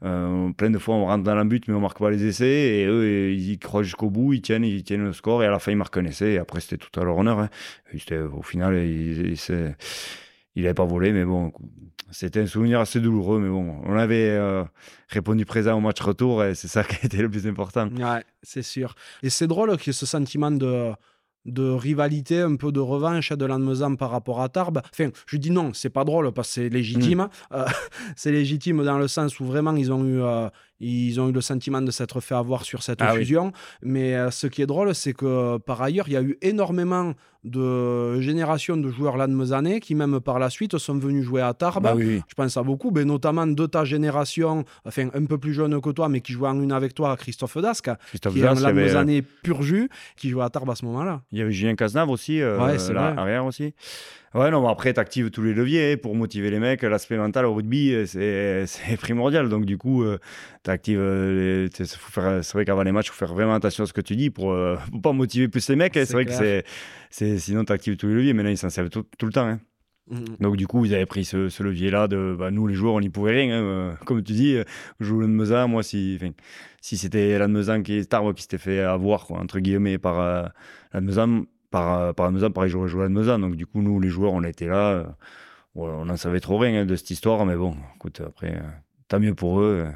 plein 0.00 0.70
de 0.70 0.78
fois, 0.78 0.96
on 0.96 1.06
rentre 1.06 1.22
dans 1.22 1.36
la 1.36 1.44
but, 1.44 1.68
mais 1.68 1.74
on 1.74 1.80
marque 1.80 2.00
pas 2.00 2.10
les 2.10 2.26
essais. 2.26 2.80
Et 2.80 2.86
eux, 2.86 3.30
ils 3.30 3.58
croient 3.60 3.84
jusqu'au 3.84 4.10
bout, 4.10 4.32
ils 4.32 4.42
tiennent, 4.42 4.64
ils 4.64 4.82
tiennent 4.82 5.04
le 5.04 5.12
score, 5.12 5.44
et 5.44 5.46
à 5.46 5.50
la 5.52 5.60
fin, 5.60 5.70
ils 5.70 5.76
marquent 5.76 5.98
un 5.98 6.06
essai. 6.06 6.38
Après, 6.38 6.60
c'était 6.60 6.76
tout 6.76 7.00
à 7.00 7.04
leur 7.04 7.16
honneur. 7.16 7.38
Hein. 7.38 7.50
Au 8.36 8.42
final, 8.42 8.74
ils, 8.74 9.36
il 10.56 10.62
n'avait 10.62 10.74
pas 10.74 10.84
volé, 10.84 11.12
mais 11.12 11.24
bon, 11.24 11.52
c'était 12.10 12.40
un 12.40 12.46
souvenir 12.46 12.80
assez 12.80 13.00
douloureux. 13.00 13.38
Mais 13.40 13.48
bon, 13.48 13.80
on 13.84 13.96
avait 13.96 14.30
euh, 14.30 14.64
répondu 15.08 15.44
présent 15.44 15.76
au 15.76 15.80
match 15.80 16.00
retour 16.00 16.44
et 16.44 16.54
c'est 16.54 16.68
ça 16.68 16.84
qui 16.84 16.96
a 16.96 17.04
été 17.04 17.18
le 17.18 17.30
plus 17.30 17.46
important. 17.46 17.88
Ouais, 17.88 18.24
c'est 18.42 18.62
sûr. 18.62 18.94
Et 19.22 19.30
c'est 19.30 19.46
drôle 19.46 19.76
qu'il 19.76 19.88
y 19.88 19.90
ait 19.90 19.92
ce 19.98 20.06
sentiment 20.06 20.50
de, 20.50 20.92
de 21.46 21.70
rivalité, 21.70 22.40
un 22.40 22.56
peu 22.56 22.72
de 22.72 22.80
revanche 22.80 23.32
de 23.32 23.44
Lannemezan 23.44 23.96
par 23.96 24.10
rapport 24.10 24.42
à 24.42 24.48
Tarbes. 24.48 24.82
Enfin, 24.92 25.10
je 25.26 25.36
dis 25.36 25.50
non, 25.50 25.72
c'est 25.72 25.90
pas 25.90 26.04
drôle 26.04 26.32
parce 26.32 26.48
que 26.48 26.54
c'est 26.54 26.68
légitime. 26.68 27.28
Mm. 27.50 27.54
Euh, 27.54 27.64
c'est 28.16 28.32
légitime 28.32 28.84
dans 28.84 28.98
le 28.98 29.08
sens 29.08 29.40
où 29.40 29.44
vraiment 29.44 29.74
ils 29.74 29.92
ont 29.92 30.04
eu, 30.04 30.20
euh, 30.20 30.48
ils 30.80 31.20
ont 31.20 31.28
eu 31.28 31.32
le 31.32 31.40
sentiment 31.40 31.80
de 31.82 31.90
s'être 31.90 32.20
fait 32.20 32.34
avoir 32.34 32.64
sur 32.64 32.82
cette 32.82 33.02
ah 33.02 33.12
fusion. 33.14 33.52
Mais 33.82 34.14
euh, 34.14 34.30
ce 34.30 34.46
qui 34.46 34.62
est 34.62 34.66
drôle, 34.66 34.94
c'est 34.94 35.12
que 35.12 35.58
par 35.58 35.80
ailleurs, 35.82 36.08
il 36.08 36.12
y 36.12 36.16
a 36.16 36.22
eu 36.22 36.38
énormément 36.42 37.14
de 37.46 38.20
générations 38.20 38.76
de 38.76 38.90
joueurs 38.90 39.16
lannemezanais 39.16 39.80
qui, 39.80 39.94
même 39.94 40.20
par 40.20 40.38
la 40.38 40.50
suite, 40.50 40.78
sont 40.78 40.98
venus 40.98 41.24
jouer 41.24 41.42
à 41.42 41.54
Tarbes. 41.54 41.84
Bah 41.84 41.94
Je 41.96 42.34
pense 42.34 42.56
à 42.56 42.62
beaucoup, 42.62 42.90
mais 42.90 43.04
notamment 43.04 43.46
de 43.46 43.66
ta 43.66 43.84
génération, 43.84 44.64
enfin 44.84 45.08
un 45.14 45.24
peu 45.24 45.38
plus 45.38 45.54
jeune 45.54 45.80
que 45.80 45.90
toi, 45.90 46.08
mais 46.08 46.20
qui 46.20 46.32
jouait 46.32 46.48
en 46.48 46.60
une 46.60 46.72
avec 46.72 46.94
toi, 46.94 47.16
Christophe 47.16 47.58
Dasque, 47.58 47.90
qui 48.12 48.40
est 48.40 48.46
un 48.46 48.54
lannemezanais 48.54 49.22
pur 49.22 49.62
jus, 49.62 49.88
qui 50.16 50.28
jouait 50.28 50.44
à 50.44 50.50
Tarbes 50.50 50.70
à 50.70 50.74
ce 50.74 50.84
moment-là. 50.86 51.22
Il 51.30 51.38
y 51.38 51.42
avait 51.42 51.52
Julien 51.52 51.76
Cazenave 51.76 52.10
aussi, 52.10 52.40
euh, 52.40 52.58
ouais, 52.58 52.78
c'est 52.78 52.92
là, 52.92 53.14
arrière 53.16 53.46
aussi. 53.46 53.74
Ouais, 54.36 54.50
non, 54.50 54.68
après, 54.68 54.92
tu 54.92 55.00
actives 55.00 55.30
tous 55.30 55.42
les 55.42 55.54
leviers 55.54 55.92
hein, 55.92 55.96
pour 55.96 56.14
motiver 56.14 56.50
les 56.50 56.58
mecs. 56.58 56.82
L'aspect 56.82 57.16
mental 57.16 57.46
au 57.46 57.54
rugby, 57.54 57.94
euh, 57.94 58.66
c'est 58.66 58.96
primordial. 59.00 59.48
Donc, 59.48 59.64
du 59.64 59.78
coup, 59.78 60.02
euh, 60.04 60.18
tu 60.62 60.70
actives. 60.70 60.98
Euh, 61.00 61.68
c'est 61.72 62.52
vrai 62.52 62.66
qu'avant 62.66 62.82
les 62.82 62.92
matchs, 62.92 63.06
il 63.06 63.12
faut 63.12 63.26
faire 63.26 63.32
vraiment 63.32 63.54
attention 63.54 63.84
à 63.84 63.86
ce 63.86 63.94
que 63.94 64.02
tu 64.02 64.14
dis 64.14 64.28
pour 64.28 64.52
ne 64.52 65.00
pas 65.00 65.12
motiver 65.12 65.48
plus 65.48 65.66
les 65.70 65.76
mecs. 65.76 65.96
Hein. 65.96 66.04
C'est 66.04 66.12
vrai 66.12 66.26
que 66.26 66.62
c'est. 67.10 67.38
Sinon, 67.38 67.64
tu 67.64 67.72
actives 67.72 67.96
tous 67.96 68.08
les 68.08 68.14
leviers. 68.14 68.34
Mais 68.34 68.42
là, 68.42 68.50
ils 68.50 68.58
s'en 68.58 68.68
servent 68.68 68.90
tout, 68.90 69.06
le 69.22 69.32
temps. 69.32 69.46
Hein. 69.46 69.60
Mmh, 70.08 70.18
mmh. 70.18 70.36
Donc 70.40 70.56
du 70.56 70.66
coup, 70.66 70.84
ils 70.84 70.94
avaient 70.94 71.06
pris 71.06 71.24
ce, 71.24 71.62
levier-là 71.62 72.06
de 72.06 72.36
bah, 72.38 72.50
nous 72.50 72.66
les 72.66 72.74
joueurs, 72.74 72.94
on 72.94 73.00
n'y 73.00 73.08
pouvait 73.08 73.32
rien. 73.32 73.96
comme 74.04 74.22
tu 74.22 74.34
dis, 74.34 74.56
je 75.00 75.04
joue 75.04 75.18
le 75.18 75.28
Meza, 75.28 75.66
moi 75.66 75.82
si 75.82 76.18
si 76.86 76.96
c'était 76.96 77.36
la 77.36 77.48
qui 77.80 77.94
est 77.94 78.08
qui 78.08 78.42
s'était 78.42 78.58
fait 78.58 78.78
avoir 78.78 79.32
entre 79.32 79.58
guillemets 79.58 79.98
par 79.98 80.20
euh, 80.20 80.44
la 80.92 81.00
par, 81.70 81.98
euh, 81.98 82.12
par 82.12 82.30
Mezan, 82.30 82.50
pareil, 82.50 82.70
j'aurais 82.70 82.88
joué 82.88 83.04
à 83.04 83.08
Mezan. 83.08 83.38
Donc, 83.38 83.56
du 83.56 83.66
coup, 83.66 83.82
nous, 83.82 84.00
les 84.00 84.08
joueurs, 84.08 84.32
on 84.32 84.42
était 84.42 84.66
là. 84.66 84.90
Euh, 84.90 85.04
on 85.74 86.06
n'en 86.06 86.16
savait 86.16 86.40
trop 86.40 86.58
rien 86.58 86.82
hein, 86.82 86.86
de 86.86 86.96
cette 86.96 87.10
histoire, 87.10 87.44
mais 87.44 87.56
bon, 87.56 87.76
écoute, 87.96 88.22
après, 88.26 88.56
euh, 88.56 88.68
tant 89.08 89.20
mieux 89.20 89.34
pour 89.34 89.60
eux. 89.60 89.86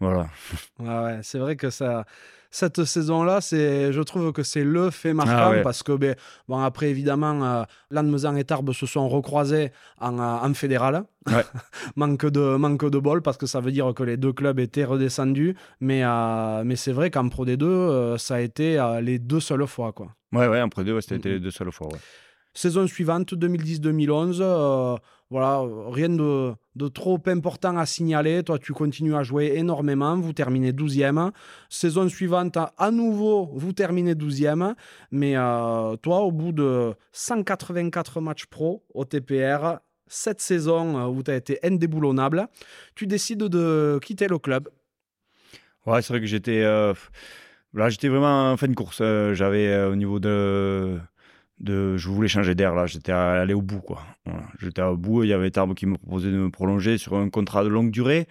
voilà. 0.00 0.28
ouais, 0.78 1.20
c'est 1.22 1.38
vrai 1.38 1.56
que 1.56 1.70
ça 1.70 2.04
cette 2.50 2.84
saison-là, 2.84 3.40
c'est, 3.40 3.92
je 3.92 4.00
trouve 4.02 4.32
que 4.32 4.42
c'est 4.42 4.64
le 4.64 4.90
fait 4.90 5.14
marquant 5.14 5.52
ah 5.58 5.62
parce 5.62 5.82
que, 5.82 5.92
ben, 5.92 6.14
bon, 6.48 6.58
après, 6.58 6.90
évidemment, 6.90 7.44
euh, 7.44 7.62
Lannemezan 7.90 8.36
et 8.36 8.44
Tarbes 8.44 8.72
se 8.72 8.86
sont 8.86 9.08
recroisés 9.08 9.72
en, 10.00 10.18
en 10.18 10.54
fédéral. 10.54 11.04
manque, 11.96 12.26
de, 12.26 12.56
manque 12.56 12.88
de 12.90 12.98
bol 12.98 13.22
parce 13.22 13.36
que 13.36 13.46
ça 13.46 13.60
veut 13.60 13.72
dire 13.72 13.92
que 13.94 14.02
les 14.02 14.16
deux 14.16 14.32
clubs 14.32 14.58
étaient 14.58 14.84
redescendus. 14.84 15.54
Mais, 15.80 16.02
mais 16.64 16.76
c'est 16.76 16.92
vrai 16.92 17.10
qu'en 17.10 17.28
Pro 17.28 17.46
D2, 17.46 18.18
ça 18.18 18.36
a 18.36 18.40
été 18.40 18.82
les 19.02 19.18
deux 19.18 19.40
seules 19.40 19.66
fois. 19.66 19.92
Quoi. 19.92 20.08
Ouais, 20.32 20.48
ouais, 20.48 20.60
en 20.60 20.68
Pro 20.68 20.82
D2, 20.82 21.00
c'était 21.00 21.28
les 21.28 21.40
deux 21.40 21.50
seules 21.50 21.72
fois. 21.72 21.88
Saison 22.52 22.86
suivante, 22.86 23.32
2010-2011, 23.34 24.38
euh, 24.40 24.96
voilà, 25.30 25.62
rien 25.90 26.08
de, 26.08 26.88
trop 26.88 27.20
important 27.26 27.76
à 27.76 27.86
signaler. 27.86 28.42
Toi, 28.42 28.58
tu 28.58 28.72
continues 28.72 29.14
à 29.14 29.22
jouer 29.22 29.52
énormément. 29.54 30.18
Vous 30.18 30.32
terminez 30.32 30.72
12e. 30.72 31.30
Saison 31.68 32.08
suivante, 32.08 32.56
à 32.56 32.90
nouveau, 32.90 33.48
vous 33.54 33.72
terminez 33.72 34.14
12e. 34.14 34.74
Mais 35.12 35.36
euh, 35.36 35.94
toi, 35.96 36.22
au 36.22 36.32
bout 36.32 36.50
de 36.50 36.94
184 37.12 38.20
matchs 38.20 38.46
pro 38.46 38.84
au 38.92 39.04
TPR, 39.04 39.78
cette 40.08 40.40
saison 40.40 40.98
euh, 40.98 41.06
où 41.06 41.22
tu 41.22 41.30
as 41.30 41.36
été 41.36 41.60
indéboulonnable, 41.62 42.48
tu 42.96 43.06
décides 43.06 43.44
de 43.44 44.00
quitter 44.02 44.26
le 44.26 44.38
club. 44.38 44.68
Ouais, 45.86 46.02
c'est 46.02 46.12
vrai 46.12 46.20
que 46.20 46.26
j'étais. 46.26 46.64
j'étais 47.88 48.08
vraiment 48.08 48.50
en 48.50 48.56
fin 48.56 48.66
de 48.66 48.74
course. 48.74 48.98
J'avais 48.98 49.84
au 49.84 49.94
niveau 49.94 50.18
de 50.18 50.98
je 51.64 52.08
voulais 52.08 52.28
changer 52.28 52.54
d'air 52.54 52.74
là, 52.74 52.86
j'étais 52.86 53.12
allé 53.12 53.54
au 53.54 53.62
bout 53.62 53.80
quoi. 53.80 54.02
J'étais 54.60 54.82
au 54.82 54.96
bout, 54.96 55.24
il 55.24 55.28
y 55.28 55.32
avait 55.32 55.50
Tarbes 55.50 55.74
qui 55.74 55.86
me 55.86 55.96
proposait 55.96 56.30
de 56.30 56.36
me 56.36 56.50
prolonger 56.50 56.98
sur 56.98 57.16
un 57.16 57.28
contrat 57.28 57.64
de 57.64 57.68
longue 57.68 57.90
durée. 57.90 58.26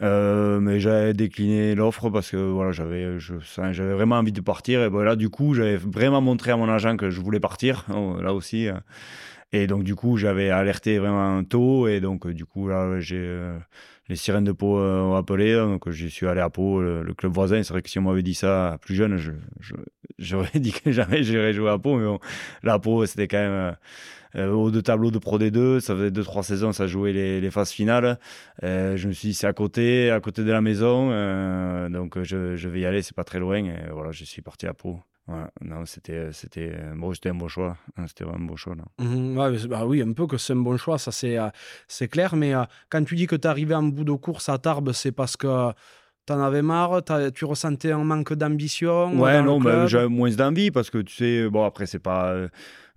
Euh, 0.00 0.60
mais 0.60 0.78
j'avais 0.78 1.12
décliné 1.12 1.74
l'offre 1.74 2.08
parce 2.10 2.30
que 2.30 2.36
voilà, 2.36 2.70
j'avais, 2.70 3.18
j'avais 3.18 3.92
vraiment 3.92 4.16
envie 4.16 4.32
de 4.32 4.40
partir. 4.40 4.82
Et 4.82 4.90
là, 5.04 5.16
du 5.16 5.28
coup, 5.28 5.54
j'avais 5.54 5.76
vraiment 5.76 6.20
montré 6.20 6.52
à 6.52 6.56
mon 6.56 6.68
agent 6.68 6.96
que 6.96 7.10
je 7.10 7.20
voulais 7.20 7.40
partir, 7.40 7.84
oh, 7.92 8.20
là 8.20 8.32
aussi. 8.32 8.68
Hein. 8.68 8.82
Et 9.52 9.66
donc, 9.66 9.82
du 9.82 9.94
coup, 9.94 10.16
j'avais 10.16 10.50
alerté 10.50 10.98
vraiment 10.98 11.42
tôt. 11.42 11.88
Et 11.88 12.00
donc, 12.00 12.28
du 12.28 12.44
coup, 12.44 12.68
là, 12.68 13.00
j'ai, 13.00 13.16
euh, 13.18 13.58
les 14.08 14.16
sirènes 14.16 14.44
de 14.44 14.52
Pau 14.52 14.78
euh, 14.78 15.00
ont 15.00 15.14
appelé. 15.14 15.54
Donc, 15.54 15.90
je 15.90 16.06
suis 16.06 16.26
allé 16.26 16.40
à 16.40 16.50
Pau, 16.50 16.80
le, 16.80 17.14
club 17.14 17.32
voisin. 17.32 17.62
C'est 17.62 17.72
vrai 17.72 17.82
que 17.82 17.90
si 17.90 17.98
on 17.98 18.02
m'avait 18.02 18.22
dit 18.22 18.34
ça 18.34 18.78
plus 18.80 18.94
jeune, 18.94 19.16
je, 19.16 19.32
j'aurais 20.18 20.50
dit 20.58 20.72
que 20.72 20.92
jamais 20.92 21.22
j'irais 21.22 21.52
jouer 21.52 21.70
à 21.70 21.78
Pau. 21.78 21.96
Mais 21.96 22.06
bon, 22.06 22.18
là, 22.62 22.78
Pau, 22.78 23.04
c'était 23.06 23.28
quand 23.28 23.38
même. 23.38 23.76
Euh, 24.36 24.50
haut 24.50 24.70
de 24.70 24.82
tableau 24.82 25.10
de 25.10 25.18
Pro 25.18 25.38
D2. 25.38 25.80
Ça 25.80 25.94
faisait 25.94 26.10
2-3 26.10 26.42
saisons, 26.42 26.72
ça 26.72 26.86
jouait 26.86 27.14
les, 27.14 27.40
les 27.40 27.50
phases 27.50 27.70
finales. 27.70 28.18
je 28.62 29.08
me 29.08 29.12
suis 29.12 29.28
dit, 29.28 29.34
c'est 29.34 29.46
à 29.46 29.54
côté, 29.54 30.10
à 30.10 30.20
côté 30.20 30.44
de 30.44 30.52
la 30.52 30.60
maison. 30.60 31.08
donc, 31.88 32.22
je, 32.22 32.54
je, 32.54 32.68
vais 32.68 32.80
y 32.80 32.86
aller, 32.86 33.00
c'est 33.00 33.16
pas 33.16 33.24
très 33.24 33.38
loin. 33.38 33.64
Et 33.64 33.90
voilà, 33.90 34.12
je 34.12 34.24
suis 34.24 34.42
parti 34.42 34.66
à 34.66 34.74
Pau 34.74 35.00
non, 35.60 35.84
c'était, 35.84 36.32
c'était, 36.32 36.72
bon, 36.96 37.12
c'était 37.12 37.30
un 37.30 37.34
bon 37.34 37.48
choix. 37.48 37.76
Hein, 37.96 38.06
c'était 38.06 38.24
vraiment 38.24 38.44
un 38.44 38.46
bon 38.48 38.56
choix. 38.56 38.74
Mmh 38.98 39.36
bah 39.68 39.86
oui, 39.86 40.02
un 40.02 40.12
peu 40.12 40.26
que 40.26 40.38
c'est 40.38 40.54
un 40.54 40.56
bon 40.56 40.76
choix, 40.76 40.98
ça 40.98 41.12
c'est, 41.12 41.38
euh, 41.38 41.48
c'est 41.86 42.08
clair. 42.08 42.34
Mais 42.36 42.54
euh, 42.54 42.64
quand 42.88 43.04
tu 43.04 43.14
dis 43.14 43.26
que 43.26 43.36
tu 43.36 43.42
es 43.42 43.46
arrivé 43.46 43.74
en 43.74 43.82
bout 43.82 44.04
de 44.04 44.12
course 44.12 44.48
à 44.48 44.58
Tarbes, 44.58 44.92
c'est 44.92 45.12
parce 45.12 45.36
que 45.36 45.72
tu 46.26 46.32
en 46.32 46.40
avais 46.40 46.62
marre, 46.62 47.02
tu 47.34 47.44
ressentais 47.44 47.92
un 47.92 48.04
manque 48.04 48.32
d'ambition 48.34 49.18
Ouais, 49.20 49.42
non, 49.42 49.60
mais 49.60 49.86
j'avais 49.88 50.08
moins 50.08 50.30
d'envie 50.30 50.70
parce 50.70 50.90
que 50.90 50.98
tu 50.98 51.14
sais, 51.14 51.48
bon, 51.48 51.64
après, 51.64 51.86
c'est 51.86 51.98
pas. 51.98 52.34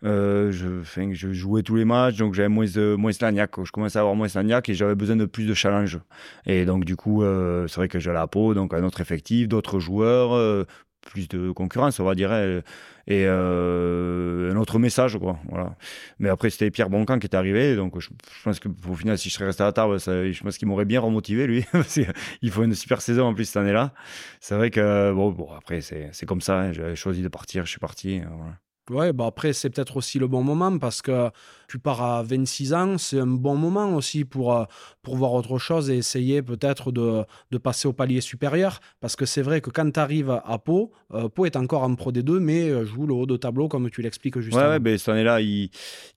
Euh, 0.03 0.51
je, 0.51 0.81
je 1.13 1.31
jouais 1.31 1.61
tous 1.61 1.75
les 1.75 1.85
matchs, 1.85 2.17
donc 2.17 2.33
j'avais 2.33 2.49
moins 2.49 2.65
de, 2.65 2.95
moins 2.95 3.11
Je 3.11 3.71
commençais 3.71 3.99
à 3.99 4.01
avoir 4.01 4.15
moins 4.15 4.25
de 4.27 4.71
et 4.71 4.73
j'avais 4.73 4.95
besoin 4.95 5.15
de 5.15 5.25
plus 5.25 5.45
de 5.45 5.53
challenge. 5.53 5.99
Et 6.47 6.65
donc, 6.65 6.85
du 6.85 6.95
coup, 6.95 7.23
c'est 7.67 7.75
vrai 7.75 7.87
que 7.87 7.99
j'ai 7.99 8.11
la 8.11 8.25
peau, 8.25 8.53
donc 8.53 8.73
un 8.73 8.83
autre 8.83 9.01
effectif, 9.01 9.47
d'autres 9.47 9.79
joueurs, 9.79 10.65
plus 11.01 11.27
de 11.27 11.51
concurrence, 11.51 11.99
on 11.99 12.03
va 12.03 12.15
dire, 12.15 12.31
et, 12.33 12.63
euh, 13.09 14.51
un 14.51 14.55
autre 14.55 14.79
message, 14.79 15.17
quoi. 15.17 15.39
Voilà. 15.49 15.75
Mais 16.19 16.29
après, 16.29 16.49
c'était 16.49 16.71
Pierre 16.71 16.89
Boncan 16.89 17.19
qui 17.19 17.27
est 17.27 17.35
arrivé, 17.35 17.75
donc 17.75 17.99
je, 17.99 18.09
pense 18.43 18.59
qu'au 18.59 18.93
final, 18.95 19.17
si 19.17 19.29
je 19.29 19.33
serais 19.33 19.45
resté 19.45 19.63
à 19.63 19.67
la 19.67 19.73
table, 19.73 19.99
je 19.99 20.43
pense 20.43 20.57
qu'il 20.57 20.67
m'aurait 20.67 20.85
bien 20.85 21.01
remotivé, 21.01 21.47
lui. 21.47 21.65
il 22.41 22.51
faut 22.51 22.63
une 22.63 22.75
super 22.75 23.01
saison 23.01 23.25
en 23.25 23.33
plus 23.33 23.45
cette 23.45 23.57
année-là. 23.57 23.93
C'est 24.39 24.55
vrai 24.55 24.69
que, 24.69 25.11
bon, 25.11 25.49
après, 25.57 25.81
c'est 25.81 26.25
comme 26.25 26.41
ça, 26.41 26.59
hein. 26.59 26.73
j'avais 26.73 26.95
choisi 26.95 27.21
de 27.21 27.27
partir, 27.27 27.65
je 27.65 27.71
suis 27.71 27.79
parti. 27.79 28.19
Voilà. 28.19 28.57
Ouais, 28.91 29.13
bah 29.13 29.25
après, 29.27 29.53
c'est 29.53 29.69
peut-être 29.69 29.95
aussi 29.97 30.19
le 30.19 30.27
bon 30.27 30.43
moment 30.43 30.77
parce 30.77 31.01
que 31.01 31.29
tu 31.69 31.79
pars 31.79 32.01
à 32.01 32.23
26 32.23 32.73
ans, 32.73 32.97
c'est 32.97 33.19
un 33.19 33.25
bon 33.25 33.55
moment 33.55 33.95
aussi 33.95 34.25
pour, 34.25 34.53
euh, 34.53 34.65
pour 35.01 35.15
voir 35.15 35.31
autre 35.31 35.57
chose 35.57 35.89
et 35.89 35.95
essayer 35.95 36.41
peut-être 36.41 36.91
de, 36.91 37.23
de, 37.51 37.57
passer 37.57 37.87
au 37.87 37.93
palier 37.93 38.19
supérieur. 38.19 38.81
Parce 38.99 39.15
que 39.15 39.25
c'est 39.25 39.41
vrai 39.41 39.61
que 39.61 39.69
quand 39.69 39.89
tu 39.89 39.99
arrives 39.99 40.41
à 40.43 40.57
Pau, 40.57 40.91
euh, 41.13 41.29
Pau 41.29 41.45
est 41.45 41.55
encore 41.55 41.83
en 41.83 41.95
Pro 41.95 42.11
D2, 42.11 42.39
mais 42.39 42.69
euh, 42.69 42.83
joue 42.83 43.07
le 43.07 43.13
haut 43.13 43.25
de 43.25 43.37
tableau 43.37 43.69
comme 43.69 43.89
tu 43.89 44.01
l'expliques 44.01 44.37
justement. 44.41 44.63
Ouais, 44.63 44.69
ouais 44.71 44.79
ben, 44.79 44.97
cette 44.97 45.07
année-là, 45.07 45.39
ils, 45.39 45.69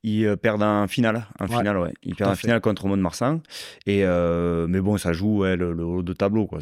ils, 0.03 0.37
perdent 0.37 0.65
en 0.65 0.89
finale. 0.89 1.25
En 1.39 1.47
finale, 1.47 1.79
ouais. 1.79 1.95
Ils 2.03 2.17
perdent 2.17 2.33
en 2.33 2.37
finale 2.37 2.61
contre 2.61 2.89
Mont-de-Marsan. 2.89 3.41
Et, 3.87 4.05
mais 4.05 4.81
bon, 4.81 4.99
ça 4.99 5.13
joue 5.13 5.45
le, 5.45 5.85
haut 5.85 6.03
de 6.03 6.13
tableau. 6.13 6.47
Quoi. 6.47 6.59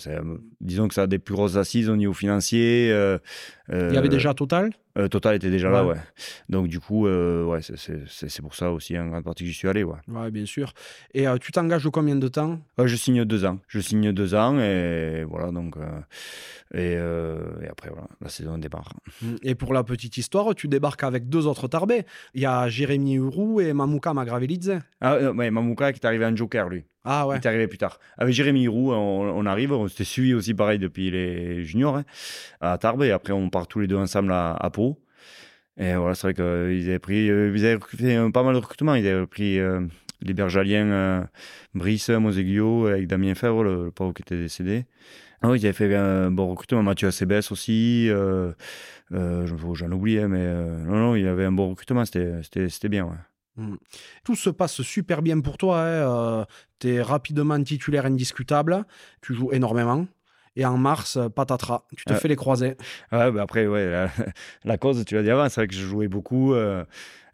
disons 0.61 0.89
que 0.89 0.95
ça 0.95 1.03
a 1.03 1.07
des 1.07 1.19
plus 1.19 1.35
grosses 1.35 1.57
assises 1.57 1.89
au 1.89 1.97
niveau 1.97 2.13
financier. 2.13 2.89
Il 3.71 3.95
y 3.95 3.97
avait 3.97 4.11
déjà 4.11 4.35
Total? 4.35 4.71
Total 5.11 5.37
était 5.37 5.51
déjà 5.51 5.71
là, 5.71 5.85
ouais. 5.85 5.97
Donc 6.49 6.69
du 6.69 6.81
coup, 6.81 7.07
ouais, 7.07 7.61
c'est 7.63 8.43
pour 8.43 8.55
ça 8.55 8.71
aussi 8.71 8.99
en 8.99 9.09
grande 9.09 9.25
partie 9.25 9.45
que 9.45 9.51
j'y 9.51 9.57
suis 9.57 9.69
allé. 9.69 9.83
Ouais. 9.85 9.99
ouais, 10.09 10.31
bien 10.31 10.47
sûr. 10.47 10.73
Et 11.15 11.27
euh, 11.27 11.37
tu 11.39 11.53
t'engages 11.53 11.89
combien 11.93 12.17
de 12.17 12.29
temps? 12.29 12.61
Je 12.83 12.97
signe 12.97 13.25
deux 13.25 13.45
ans. 13.45 13.59
Je 13.69 13.81
signe 13.81 14.13
deux 14.13 14.35
ans 14.35 14.59
et 14.59 15.25
voilà, 15.29 15.51
donc. 15.51 15.77
Euh, 15.77 16.01
et, 16.75 16.97
euh, 16.97 17.61
et, 17.63 17.69
après, 17.69 17.91
voilà, 17.91 18.09
la 18.21 18.29
saison 18.29 18.57
démarre. 18.59 18.95
Mmh. 19.21 19.35
Et 19.43 19.55
pour 19.55 19.75
la 19.75 19.85
petite 19.85 20.17
histoire, 20.17 20.55
tu 20.55 20.69
débarques 20.69 21.03
avec 21.03 21.29
deux 21.29 21.47
autres 21.47 21.69
tarbés. 21.69 22.05
Il 22.35 22.43
y 22.43 22.47
a 22.47 22.69
Jérémy 22.69 23.15
Hurou 23.15 23.61
et 23.61 23.73
Mamouka 23.73 24.15
Magravelidze. 24.15 24.79
Ah, 25.01 25.33
ouais, 25.33 25.51
Mamouka 25.51 25.93
qui 25.93 26.01
est 26.01 26.07
arrivé 26.07 26.25
en 26.25 26.35
joker, 26.35 26.69
lui. 26.69 26.85
Ah 27.05 27.27
ouais. 27.27 27.37
Il 27.37 27.39
est 27.39 27.47
arrivé 27.47 27.67
plus 27.67 27.79
tard. 27.79 27.99
Avec 28.17 28.35
Jérémy 28.35 28.69
Roux, 28.69 28.93
on, 28.93 29.47
arrive, 29.47 29.73
on 29.73 29.89
s'était 29.89 30.05
suivi 30.05 30.35
aussi 30.35 30.55
pareil 30.55 30.79
depuis 30.79 31.11
les 31.11 31.65
juniors 31.65 31.97
hein, 31.97 32.05
à 32.61 32.79
Tarbes, 32.79 33.03
et 33.03 33.11
après 33.11 33.33
on 33.33 33.51
part 33.51 33.67
tous 33.67 33.81
les 33.81 33.87
deux 33.87 33.97
ensemble 33.97 34.33
à, 34.33 34.71
Pau. 34.73 34.99
Et 35.79 35.95
voilà, 35.95 36.15
c'est 36.15 36.27
vrai 36.27 36.35
qu'ils 36.35 36.89
avaient 36.89 36.99
pris, 36.99 37.31
euh, 37.31 37.53
ils 37.55 37.67
avaient 37.67 37.79
fait 37.97 38.15
un- 38.15 38.31
pas 38.31 38.43
mal 38.43 38.55
de 38.55 38.59
recrutements. 38.59 38.95
Ils 38.95 39.07
avaient 39.09 39.27
pris 39.27 39.59
euh, 39.59 39.81
les 40.21 40.35
Bergaliens, 40.35 40.87
euh, 40.87 41.25
Brice, 41.75 42.11
Moseguio, 42.11 42.87
avec 42.87 43.07
Damien 43.07 43.35
Fèvre, 43.35 43.65
le, 43.65 43.85
le 43.87 43.91
pauvre 43.91 44.13
qui 44.13 44.23
était 44.23 44.37
décédé. 44.37 44.85
Ah 45.43 45.49
ils 45.57 45.65
avaient 45.67 45.73
fait 45.73 45.95
un 45.97 46.31
bon 46.31 46.49
recrutement. 46.49 46.83
Mathieu 46.83 47.09
Acebes 47.09 47.51
aussi. 47.51 48.09
Euh, 48.11 48.53
euh, 49.13 49.47
j'en 49.47 49.91
oublie, 49.91 50.19
hein, 50.19 50.29
mais 50.29 50.39
euh, 50.41 50.79
non, 50.85 50.97
non, 50.97 51.17
il 51.17 51.25
y 51.25 51.27
avait 51.27 51.45
un 51.45 51.53
bon 51.53 51.71
recrutement. 51.71 52.05
C'était 52.05 52.89
bien. 52.89 53.05
Ouais. 53.07 53.17
Mm. 53.57 53.75
Tout 54.25 54.35
se 54.37 54.51
passe 54.51 54.81
super 54.83 55.23
bien 55.23 55.41
pour 55.41 55.59
toi. 55.59 56.47
tu 56.79 56.89
es 56.95 57.03
rapidement 57.03 57.63
titulaire 57.63 58.07
indiscutable. 58.07 58.85
Tu 59.21 59.35
joues 59.35 59.53
énormément. 59.53 60.07
Et 60.55 60.67
en 60.67 60.77
mars, 60.77 61.17
euh, 61.17 61.31
patatras, 61.31 61.85
tu 61.97 62.05
te 62.05 62.13
Ouais. 62.13 62.19
fais 62.19 62.29
les 62.29 62.37
croisés. 62.37 62.77
Ouais, 63.11 63.31
bah 63.31 63.41
après, 63.43 63.67
ouais, 63.67 63.89
la, 63.91 64.11
la 64.65 64.77
cause, 64.77 65.03
tu 65.07 65.15
l'as 65.15 65.23
dit 65.23 65.31
avant, 65.31 65.49
c'est 65.49 65.63
vrai 65.63 65.67
que 65.69 65.75
je 65.75 65.81
jouais 65.87 66.09
beaucoup. 66.09 66.53
euh, 66.53 66.85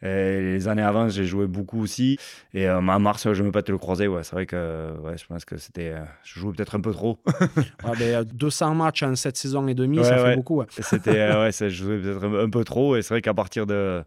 et 0.02 0.40
les 0.40 0.68
années 0.68 0.82
avant, 0.82 1.08
j'ai 1.08 1.24
joué 1.24 1.48
beaucoup 1.48 1.80
aussi. 1.82 2.16
Et 2.54 2.68
euh, 2.68 2.78
en 2.78 3.00
mars, 3.00 3.32
je 3.32 3.42
me 3.42 3.50
pète 3.50 3.70
le 3.70 3.78
croisé. 3.78 4.06
Ouais, 4.06 4.22
c'est 4.22 4.34
vrai 4.36 4.46
que 4.46 4.92
ouais, 5.02 5.18
je 5.18 5.26
pense 5.26 5.44
que 5.44 5.56
c'était. 5.56 5.90
euh, 5.94 6.04
je 6.22 6.38
jouais 6.38 6.52
peut-être 6.52 6.76
un 6.76 6.80
peu 6.80 6.92
trop. 6.92 7.18
Ah 7.84 7.92
ben, 7.98 8.22
200 8.34 8.74
matchs 8.76 9.02
en 9.02 9.16
7 9.16 9.36
saisons 9.36 9.66
et 9.66 9.74
demie, 9.74 9.98
Ouais, 9.98 10.04
ça 10.04 10.16
fait 10.18 10.24
ouais. 10.24 10.36
beaucoup. 10.36 10.58
ouais. 10.58 10.66
C'était, 10.80 11.18
euh, 11.18 11.42
ouais, 11.44 11.50
je 11.52 11.68
jouais 11.70 11.98
peut-être 11.98 12.24
un 12.24 12.50
peu 12.50 12.62
trop. 12.62 12.94
Et 12.94 13.02
c'est 13.02 13.14
vrai 13.14 13.20
qu'à 13.22 13.34
partir 13.34 13.66
de. 13.66 14.04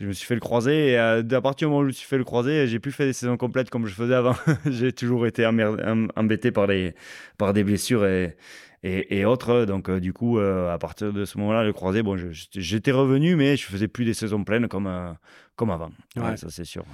Je 0.00 0.06
me 0.06 0.12
suis 0.12 0.26
fait 0.26 0.34
le 0.34 0.40
croisé. 0.40 0.92
Et 0.92 0.98
euh, 0.98 1.22
à 1.30 1.40
partir 1.40 1.68
du 1.68 1.70
moment 1.72 1.80
où 1.80 1.84
je 1.84 1.88
me 1.88 1.92
suis 1.92 2.06
fait 2.08 2.18
le 2.18 2.24
croisé, 2.24 2.66
j'ai 2.66 2.78
plus 2.78 2.90
fait 2.92 3.04
des 3.04 3.12
saisons 3.12 3.36
complètes 3.36 3.68
comme 3.70 3.86
je 3.86 3.94
faisais 3.94 4.14
avant. 4.14 4.34
j'ai 4.66 4.92
toujours 4.92 5.26
été 5.26 5.44
embêté 5.46 6.50
par, 6.50 6.66
les, 6.66 6.94
par 7.36 7.52
des 7.52 7.62
blessures 7.64 8.06
et, 8.06 8.36
et, 8.82 9.18
et 9.18 9.24
autres. 9.26 9.66
Donc, 9.66 9.90
euh, 9.90 10.00
du 10.00 10.12
coup, 10.14 10.38
euh, 10.38 10.72
à 10.72 10.78
partir 10.78 11.12
de 11.12 11.24
ce 11.26 11.36
moment-là, 11.38 11.64
le 11.64 11.72
croisé, 11.74 12.02
bon, 12.02 12.16
j'étais 12.52 12.92
revenu, 12.92 13.36
mais 13.36 13.56
je 13.56 13.66
faisais 13.66 13.88
plus 13.88 14.04
des 14.06 14.14
saisons 14.14 14.42
pleines 14.42 14.68
comme, 14.68 14.86
euh, 14.86 15.12
comme 15.56 15.70
avant. 15.70 15.90
Ouais, 16.16 16.22
Ouais. 16.22 16.36
ça, 16.38 16.48
c'est 16.50 16.64
sûr. 16.64 16.84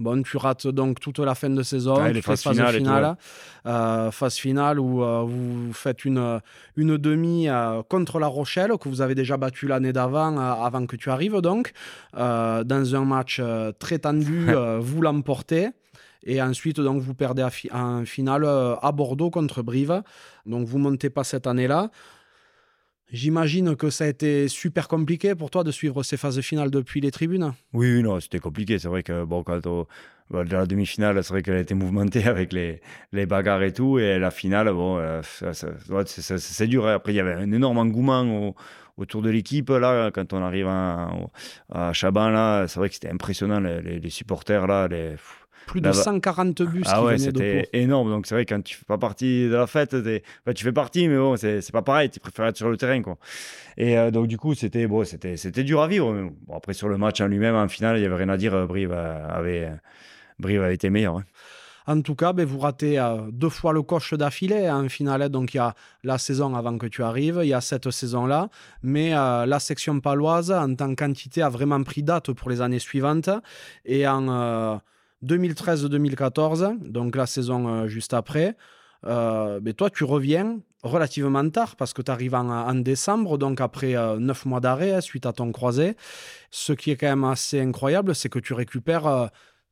Bon, 0.00 0.22
tu 0.22 0.36
rates 0.36 0.66
donc 0.66 0.98
toute 1.00 1.18
la 1.18 1.34
fin 1.34 1.50
de 1.50 1.62
saison, 1.62 1.96
Ouais, 1.96 2.12
les 2.12 2.22
phases 2.22 2.42
finales 2.54 2.74
ouais. 3.04 3.70
Euh, 3.72 4.10
phase 4.10 4.34
finale 4.36 4.80
où 4.80 5.02
euh, 5.04 5.22
vous 5.22 5.72
faites 5.72 6.04
une, 6.04 6.40
une 6.76 6.96
demi 6.96 7.48
euh, 7.48 7.82
contre 7.88 8.18
La 8.18 8.26
Rochelle, 8.26 8.72
que 8.80 8.88
vous 8.88 9.00
avez 9.02 9.14
déjà 9.14 9.36
battu 9.36 9.68
l'année 9.68 9.92
d'avant, 9.92 10.36
avant 10.38 10.86
que 10.86 10.96
tu 10.96 11.10
arrives 11.10 11.40
donc. 11.40 11.72
Dans 12.14 12.94
un 12.94 13.04
match 13.04 13.40
très 13.78 13.98
tendu, 13.98 14.48
vous 14.80 15.02
l'emportez. 15.02 15.68
Et 16.24 16.40
ensuite, 16.40 16.80
donc, 16.80 17.02
vous 17.02 17.14
perdez 17.14 17.46
fi- 17.50 17.68
en 17.72 18.04
finale 18.04 18.44
à 18.44 18.92
Bordeaux 18.92 19.30
contre 19.30 19.62
Brive. 19.62 20.02
Donc, 20.46 20.66
vous 20.68 20.78
montez 20.78 21.10
pas 21.10 21.24
cette 21.24 21.46
année-là. 21.48 21.90
J'imagine 23.12 23.76
que 23.76 23.90
ça 23.90 24.04
a 24.04 24.06
été 24.06 24.48
super 24.48 24.88
compliqué 24.88 25.34
pour 25.34 25.50
toi 25.50 25.64
de 25.64 25.70
suivre 25.70 26.02
ces 26.02 26.16
phases 26.16 26.40
finales 26.40 26.70
depuis 26.70 27.02
les 27.02 27.10
tribunes. 27.10 27.52
Oui, 27.74 27.96
oui, 27.96 28.02
non, 28.02 28.18
c'était 28.20 28.38
compliqué. 28.38 28.78
C'est 28.78 28.88
vrai 28.88 29.02
que 29.02 29.24
bon, 29.24 29.42
quand 29.42 29.66
on, 29.66 29.86
bah, 30.30 30.44
dans 30.44 30.58
la 30.60 30.66
demi-finale, 30.66 31.22
c'est 31.22 31.28
vrai 31.34 31.42
qu'elle 31.42 31.56
a 31.56 31.60
été 31.60 31.74
mouvementée 31.74 32.24
avec 32.26 32.54
les, 32.54 32.80
les 33.12 33.26
bagarres 33.26 33.62
et 33.64 33.72
tout. 33.74 33.98
Et 33.98 34.18
la 34.18 34.30
finale, 34.30 34.72
bon, 34.72 34.96
euh, 34.96 35.20
c'est- 35.22 35.52
dur. 36.66 36.86
Après, 36.86 37.12
il 37.12 37.16
y 37.16 37.20
avait 37.20 37.34
un 37.34 37.52
énorme 37.52 37.76
engouement 37.76 38.22
au- 38.22 38.54
autour 38.96 39.20
de 39.20 39.28
l'équipe. 39.28 39.68
Là, 39.68 40.10
quand 40.10 40.32
on 40.32 40.42
arrive 40.42 40.68
à, 40.68 41.10
à 41.70 41.92
Chaban, 41.92 42.30
là, 42.30 42.66
c'est 42.66 42.78
vrai 42.80 42.88
que 42.88 42.94
c'était 42.94 43.10
impressionnant. 43.10 43.60
Les, 43.60 44.00
supporters, 44.10 44.66
là, 44.66 44.88
Plus 45.66 45.80
de 45.80 45.86
Là-bas. 45.86 46.02
140 46.02 46.62
bus 46.62 46.86
ah 46.90 46.98
qui 46.98 47.04
ouais, 47.04 47.18
c'était 47.18 47.68
énorme. 47.72 48.10
Donc 48.10 48.26
c'est 48.26 48.34
vrai 48.34 48.44
quand 48.44 48.62
tu 48.62 48.76
fais 48.76 48.84
pas 48.84 48.98
partie 48.98 49.48
de 49.48 49.54
la 49.54 49.66
fête, 49.66 49.94
enfin, 49.94 50.52
tu 50.54 50.64
fais 50.64 50.72
partie, 50.72 51.08
mais 51.08 51.16
bon, 51.16 51.36
c'est 51.36 51.72
pas 51.72 51.82
pareil. 51.82 52.10
Tu 52.10 52.20
préfères 52.20 52.46
être 52.46 52.56
sur 52.56 52.68
le 52.70 52.76
terrain, 52.76 53.00
quoi. 53.02 53.16
Et 53.76 53.96
euh, 53.98 54.10
donc 54.10 54.26
du 54.26 54.38
coup, 54.38 54.54
c'était 54.54 54.86
bon, 54.86 55.04
dur 55.64 55.82
à 55.82 55.88
vivre. 55.88 56.30
Bon, 56.46 56.56
après 56.56 56.74
sur 56.74 56.88
le 56.88 56.98
match 56.98 57.20
en 57.20 57.26
lui-même, 57.26 57.54
en 57.54 57.68
finale, 57.68 57.98
il 57.98 58.02
y 58.02 58.06
avait 58.06 58.16
rien 58.16 58.28
à 58.28 58.36
dire. 58.36 58.54
euh, 58.54 58.66
Brive 58.66 58.92
avait 58.92 59.70
Brive 60.38 60.62
avait 60.62 60.74
été 60.74 60.90
meilleur. 60.90 61.16
hein. 61.16 61.24
En 61.86 62.00
tout 62.00 62.14
cas, 62.14 62.32
ben, 62.32 62.46
vous 62.46 62.58
ratez 62.58 62.98
euh, 62.98 63.30
deux 63.32 63.48
fois 63.48 63.72
le 63.72 63.82
coche 63.82 64.14
d'affilée 64.14 64.70
en 64.70 64.88
finale. 64.88 65.28
Donc, 65.28 65.54
il 65.54 65.56
y 65.56 65.60
a 65.60 65.74
la 66.04 66.18
saison 66.18 66.54
avant 66.54 66.78
que 66.78 66.86
tu 66.86 67.02
arrives, 67.02 67.40
il 67.42 67.48
y 67.48 67.54
a 67.54 67.60
cette 67.60 67.90
saison-là. 67.90 68.48
Mais 68.82 69.14
euh, 69.14 69.46
la 69.46 69.58
section 69.58 69.98
paloise, 70.00 70.52
en 70.52 70.74
tant 70.74 70.94
qu'entité, 70.94 71.42
a 71.42 71.48
vraiment 71.48 71.82
pris 71.82 72.02
date 72.02 72.32
pour 72.32 72.50
les 72.50 72.60
années 72.60 72.78
suivantes. 72.78 73.30
Et 73.84 74.06
en 74.06 74.28
euh, 74.28 74.76
2013-2014, 75.24 76.78
donc 76.88 77.16
la 77.16 77.26
saison 77.26 77.68
euh, 77.68 77.86
juste 77.86 78.14
après, 78.14 78.56
euh, 79.06 79.60
ben, 79.60 79.74
toi, 79.74 79.90
tu 79.90 80.04
reviens 80.04 80.60
relativement 80.82 81.48
tard 81.50 81.76
parce 81.76 81.92
que 81.92 82.02
tu 82.02 82.10
arrives 82.10 82.34
en, 82.34 82.74
décembre, 82.74 83.38
donc 83.38 83.60
après 83.60 83.96
euh, 83.96 84.18
neuf 84.18 84.44
mois 84.46 84.60
d'arrêt 84.60 84.92
hein, 84.92 85.00
suite 85.00 85.26
à 85.26 85.32
ton 85.32 85.52
croisé. 85.52 85.96
Ce 86.50 86.72
qui 86.72 86.90
est 86.90 86.96
quand 86.96 87.08
même 87.08 87.24
assez 87.24 87.60
incroyable, 87.60 88.14
c'est 88.14 88.28
que 88.28 88.38
tu 88.38 88.52
récupères 88.52 89.06
euh, 89.06 89.26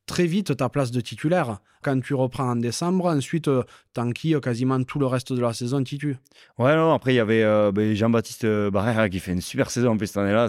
très 0.07 0.27
vite 0.27 0.57
ta 0.57 0.69
place 0.69 0.91
de 0.91 1.01
titulaire. 1.01 1.59
Quand 1.83 2.01
tu 2.01 2.14
reprends 2.14 2.51
en 2.51 2.57
décembre, 2.57 3.07
ensuite, 3.07 3.49
euh, 3.49 3.62
quasiment 4.43 4.83
tout 4.83 4.99
le 4.99 5.07
reste 5.07 5.33
de 5.33 5.41
la 5.41 5.53
saison 5.53 5.83
titu. 5.83 6.16
Ouais, 6.59 6.76
non, 6.76 6.93
après, 6.93 7.12
il 7.12 7.16
y 7.16 7.20
avait 7.20 7.43
euh, 7.43 7.72
ben, 7.72 7.95
Jean-Baptiste 7.95 8.47
Barrère 8.70 9.09
qui 9.11 9.18
fait 9.18 9.33
une 9.33 9.41
super 9.41 9.70
saison 9.70 9.91
en 9.91 9.97
plus 9.97 10.07
cette 10.07 10.18
année-là. 10.18 10.49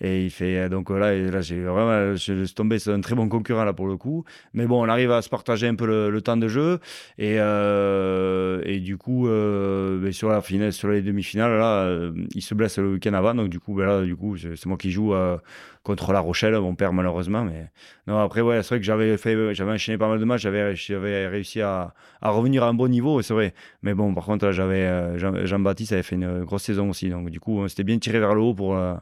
Et 0.00 0.24
il 0.24 0.30
fait. 0.30 0.58
euh, 0.58 0.68
Donc 0.68 0.90
là, 0.90 1.14
là 1.14 1.40
j'ai 1.40 1.60
vraiment. 1.60 2.14
Je 2.14 2.44
suis 2.44 2.54
tombé 2.54 2.78
sur 2.78 2.92
un 2.92 3.00
très 3.00 3.14
bon 3.14 3.28
concurrent 3.28 3.64
là 3.64 3.72
pour 3.72 3.86
le 3.86 3.96
coup. 3.96 4.24
Mais 4.54 4.66
bon, 4.66 4.84
on 4.84 4.88
arrive 4.88 5.10
à 5.10 5.22
se 5.22 5.28
partager 5.28 5.68
un 5.68 5.74
peu 5.74 5.86
le, 5.86 6.22
temps 6.22 6.36
de 6.36 6.48
jeu. 6.48 6.78
Et, 7.18 7.36
euh, 7.38 8.62
du 8.80 8.96
coup, 8.96 9.28
euh, 9.28 9.98
ben, 10.00 10.12
sur, 10.12 10.88
les 10.88 11.02
demi-finales, 11.02 11.58
là, 11.58 11.84
euh, 11.84 12.12
il 12.34 12.42
se 12.42 12.54
blesse 12.54 12.78
le 12.78 12.92
week-end 12.94 13.14
avant. 13.14 13.34
Donc 13.34 13.48
du 13.48 13.60
coup, 13.60 13.74
ben 13.74 14.04
du 14.04 14.16
coup, 14.16 14.36
c'est 14.36 14.56
c'est 14.56 14.66
moi 14.66 14.76
qui 14.76 14.90
joue 14.90 15.14
euh, 15.14 15.38
contre 15.82 16.12
La 16.12 16.20
Rochelle. 16.20 16.58
Mon 16.60 16.74
père, 16.74 16.92
malheureusement. 16.92 17.44
Mais 17.44 17.70
non, 18.06 18.18
après, 18.18 18.40
ouais, 18.40 18.62
c'est 18.62 18.70
vrai 18.70 18.78
que 18.78 18.84
j'avais 18.84 19.16
fait, 19.16 19.54
j'avais 19.54 19.72
enchaîné 19.72 19.98
pas 19.98 20.08
mal 20.08 20.18
de 20.18 20.24
matchs. 20.24 20.41
J'avais 20.42 21.26
réussi 21.28 21.60
à, 21.62 21.94
à 22.20 22.30
revenir 22.30 22.64
à 22.64 22.68
un 22.68 22.74
bon 22.74 22.88
niveau, 22.88 23.22
c'est 23.22 23.34
vrai. 23.34 23.54
Mais 23.82 23.94
bon, 23.94 24.14
par 24.14 24.24
contre, 24.24 24.50
j'avais 24.52 24.84
euh, 24.86 25.18
Jean- 25.18 25.46
Jean-Baptiste 25.46 25.92
avait 25.92 26.02
fait 26.02 26.16
une 26.16 26.44
grosse 26.44 26.64
saison 26.64 26.90
aussi. 26.90 27.08
Donc, 27.10 27.30
du 27.30 27.40
coup, 27.40 27.58
on 27.60 27.68
s'était 27.68 27.84
bien 27.84 27.98
tiré 27.98 28.20
vers 28.20 28.34
le 28.34 28.40
haut 28.42 28.54
pour, 28.54 28.76
euh, 28.76 28.94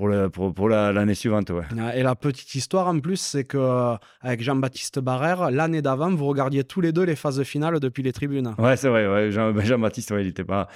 pour, 0.00 0.08
le, 0.08 0.30
pour, 0.30 0.54
pour 0.54 0.68
la- 0.70 0.92
l'année 0.92 1.14
suivante. 1.14 1.50
Ouais. 1.50 1.98
Et 1.98 2.02
la 2.02 2.14
petite 2.14 2.54
histoire 2.54 2.88
en 2.88 2.98
plus, 3.00 3.16
c'est 3.20 3.44
que 3.44 3.58
euh, 3.58 3.94
avec 4.22 4.42
Jean-Baptiste 4.42 4.98
Barrère, 4.98 5.50
l'année 5.50 5.82
d'avant, 5.82 6.10
vous 6.10 6.24
regardiez 6.26 6.64
tous 6.64 6.80
les 6.80 6.90
deux 6.90 7.02
les 7.04 7.16
phases 7.16 7.42
finales 7.42 7.78
depuis 7.80 8.02
les 8.02 8.12
tribunes. 8.12 8.54
Ouais, 8.58 8.76
c'est 8.78 8.88
vrai. 8.88 9.06
Ouais. 9.06 9.30
Jean, 9.30 9.52
ben, 9.52 9.62
Jean-Baptiste, 9.62 10.10
ouais, 10.12 10.22
il 10.22 10.28
n'était 10.28 10.44
pas, 10.44 10.68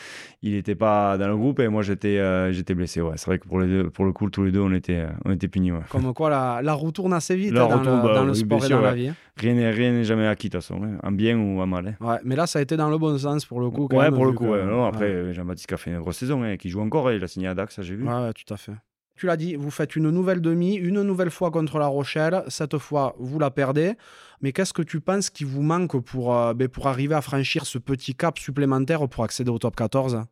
il 0.43 0.55
était 0.55 0.75
pas 0.75 1.17
dans 1.17 1.29
le 1.29 1.37
groupe 1.39 1.61
et 1.61 1.69
moi, 1.69 1.81
j'étais 1.83 2.19
euh, 2.19 2.53
j'étais 2.53 2.75
blessé. 2.75 3.01
Ouais. 3.01 3.15
C'est 3.17 3.27
vrai 3.27 3.39
que 3.39 3.49
pour, 3.49 3.61
les 3.61 3.67
deux, 3.67 3.89
pour 3.89 4.05
le 4.05 4.13
coup, 4.13 4.29
tous 4.29 4.45
les 4.45 4.53
deux, 4.53 4.61
on 4.61 4.73
était, 4.75 4.97
euh, 4.99 5.09
on 5.25 5.33
était 5.33 5.49
punis. 5.49 5.73
Ouais. 5.73 5.81
Comme 5.89 6.13
quoi, 6.13 6.29
la, 6.29 6.61
la 6.63 6.75
roue 6.75 6.93
tourne 6.93 7.15
assez 7.15 7.35
vite 7.35 7.53
La 7.53 7.65
hein, 7.65 7.69
dans, 7.69 7.79
roue 7.79 7.85
tourne, 7.85 7.97
le, 8.03 8.09
bah, 8.09 8.15
dans 8.15 8.25
le 8.27 8.35
sport 8.35 8.65
et 8.67 8.69
dans 8.69 8.81
la 8.83 8.93
vie. 8.95 9.09
hein. 9.09 9.15
Rien 9.39 9.55
n'est 9.55 9.71
rien 9.71 9.91
n'est 9.93 10.05
jamais 10.05 10.27
acquis, 10.29 10.49
de 10.49 10.59
toute 10.59 10.63
façon, 10.63 10.81
hein. 10.85 10.99
en 11.03 11.11
bien 11.11 11.37
ou 11.39 11.61
en 11.61 11.67
mal. 11.67 11.89
hein. 11.99 12.07
Ouais, 12.07 12.19
mais 12.25 12.37
là, 12.37 12.47
ça 12.47 12.59
a 12.59 12.63
été 12.63 12.77
dans 12.77 12.91
le 12.91 12.99
bon 12.99 13.17
sens 13.19 13.45
pour 13.47 13.61
le 13.61 13.71
coup. 13.71 13.89
quand 13.89 13.97
Ouais, 13.97 14.05
même, 14.05 14.15
pour 14.15 14.27
le 14.27 14.33
coup. 14.33 14.45
que-. 14.47 14.65
Non, 14.65 14.85
après, 14.85 15.33
Jean-Baptiste 15.33 15.67
qui 15.69 15.75
a 15.75 15.77
fait 15.79 15.91
une 15.91 15.99
grosse 16.01 16.19
saison, 16.19 16.43
qui 16.59 16.69
joue 16.69 16.81
encore. 16.83 17.11
Il 17.11 17.25
a 17.25 17.27
signé 17.27 17.49
à 17.49 17.55
Dax, 17.55 17.75
ça 17.75 17.83
j'ai 17.83 17.95
vu. 17.97 18.05
Ouais, 18.07 18.33
tout 18.35 18.53
à 18.53 18.57
fait. 18.57 18.73
Tu 19.17 19.27
l'as 19.27 19.37
dit, 19.37 19.55
vous 19.55 19.71
faites 19.71 19.95
une 19.95 20.11
nouvelle 20.11 20.41
demi, 20.41 20.75
une 20.75 21.03
nouvelle 21.03 21.31
fois 21.31 21.51
contre 21.53 21.79
La 21.79 21.87
Rochelle. 21.87 22.43
Cette 22.49 22.79
fois, 22.79 23.15
vous 23.19 23.39
la 23.39 23.51
perdez. 23.51 23.95
Mais 24.41 24.53
qu'est-ce 24.53 24.73
que 24.73 24.83
tu 24.83 25.01
penses 25.01 25.31
qui 25.31 25.45
vous 25.45 25.63
manque 25.63 26.01
pour, 26.03 26.35
euh, 26.35 26.53
ben, 26.53 26.69
pour 26.69 26.89
arriver 26.89 27.15
à 27.15 27.23
franchir 27.23 27.65
ce 27.65 27.79
petit 27.79 28.15
cap 28.15 28.39
supplémentaire 28.39 29.09
pour 29.09 29.23
accéder 29.23 29.51
au 29.51 29.59
top 29.59 29.77
14 29.77 30.25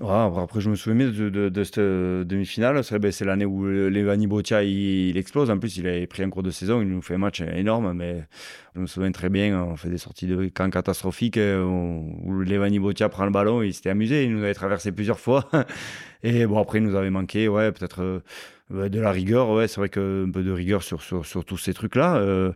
Ouais, 0.00 0.40
après, 0.42 0.60
je 0.60 0.68
me 0.68 0.76
souviens 0.76 1.08
de, 1.08 1.48
de, 1.48 1.64
cette 1.64 1.78
euh, 1.78 2.22
demi-finale. 2.22 2.84
C'est 2.84 2.98
ben, 2.98 3.10
c'est 3.10 3.24
l'année 3.24 3.46
où 3.46 3.66
euh, 3.66 3.88
Levani 3.88 4.26
Botia 4.26 4.62
il, 4.62 5.16
explose. 5.16 5.50
En 5.50 5.58
plus, 5.58 5.78
il 5.78 5.86
avait 5.86 6.06
pris 6.06 6.22
un 6.22 6.30
cours 6.30 6.42
de 6.42 6.50
saison. 6.50 6.82
Il 6.82 6.88
nous 6.88 7.00
fait 7.00 7.14
un 7.14 7.18
match 7.18 7.40
énorme. 7.40 7.94
Mais 7.94 8.24
je 8.74 8.80
me 8.80 8.86
souviens 8.86 9.10
très 9.12 9.30
bien, 9.30 9.60
on 9.64 9.76
fait 9.76 9.88
des 9.88 9.98
sorties 9.98 10.26
de 10.26 10.48
camp 10.48 10.68
catastrophiques 10.70 11.38
euh, 11.38 11.64
où, 11.64 12.40
Levani 12.42 12.78
Botia 12.78 13.08
prend 13.08 13.24
le 13.24 13.30
ballon. 13.30 13.62
Il 13.62 13.72
s'était 13.72 13.90
amusé. 13.90 14.24
Il 14.24 14.34
nous 14.34 14.42
avait 14.42 14.54
traversé 14.54 14.92
plusieurs 14.92 15.18
fois. 15.18 15.48
Et 16.22 16.46
bon, 16.46 16.60
après, 16.60 16.78
il 16.78 16.84
nous 16.84 16.94
avait 16.94 17.10
manqué, 17.10 17.48
ouais, 17.48 17.72
peut-être 17.72 18.22
de 18.70 19.00
la 19.00 19.10
rigueur. 19.12 19.50
Ouais, 19.50 19.66
c'est 19.68 19.80
vrai 19.80 19.88
qu'un 19.88 20.30
peu 20.30 20.42
de 20.42 20.52
rigueur 20.52 20.82
sur, 20.82 21.00
sur, 21.02 21.24
sur 21.24 21.44
tous 21.44 21.56
ces 21.56 21.72
trucs-là. 21.74 22.16
Euh, 22.16 22.52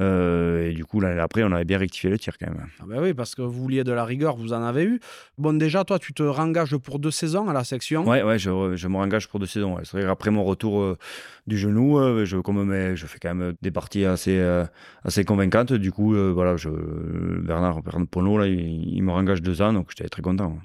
euh, 0.00 0.68
et 0.70 0.72
du 0.72 0.84
coup, 0.84 1.00
l'année 1.00 1.20
après, 1.20 1.42
on 1.42 1.52
avait 1.52 1.64
bien 1.64 1.78
rectifié 1.78 2.08
le 2.10 2.18
tir 2.18 2.38
quand 2.38 2.46
même. 2.48 2.66
Ah 2.80 2.84
ben 2.86 3.02
oui, 3.02 3.14
parce 3.14 3.34
que 3.34 3.42
vous 3.42 3.50
vouliez 3.62 3.84
de 3.84 3.92
la 3.92 4.04
rigueur, 4.04 4.36
vous 4.36 4.52
en 4.52 4.62
avez 4.62 4.84
eu. 4.84 5.00
Bon, 5.38 5.56
déjà, 5.56 5.84
toi, 5.84 5.98
tu 5.98 6.12
te 6.12 6.22
rengages 6.22 6.76
pour 6.76 6.98
deux 6.98 7.10
saisons 7.10 7.48
à 7.48 7.52
la 7.52 7.64
section. 7.64 8.06
Ouais, 8.06 8.22
ouais, 8.22 8.38
je, 8.38 8.76
je 8.76 8.88
me 8.88 8.96
engage 8.96 9.28
pour 9.28 9.40
deux 9.40 9.46
saisons. 9.46 9.74
ouais. 9.76 9.82
C'est 9.84 9.96
vrai 9.98 10.06
qu'après 10.06 10.30
mon 10.30 10.44
retour 10.44 10.80
euh, 10.80 10.98
du 11.46 11.58
genou, 11.58 11.98
euh, 11.98 12.24
je, 12.24 12.38
comme, 12.38 12.64
mais 12.64 12.96
je 12.96 13.06
fais 13.06 13.18
quand 13.18 13.34
même 13.34 13.54
des 13.62 13.70
parties 13.70 14.04
assez, 14.04 14.38
euh, 14.38 14.64
assez 15.04 15.24
convaincantes. 15.24 15.72
Du 15.72 15.92
coup, 15.92 16.14
euh, 16.14 16.32
voilà, 16.32 16.56
je, 16.56 16.68
Bernard, 16.68 17.82
Bernard 17.82 18.08
Pono, 18.08 18.38
là, 18.38 18.46
il, 18.46 18.94
il 18.94 19.02
me 19.02 19.12
engage 19.12 19.42
deux 19.42 19.62
ans, 19.62 19.72
donc 19.72 19.90
j'étais 19.90 20.08
très 20.08 20.22
content. 20.22 20.58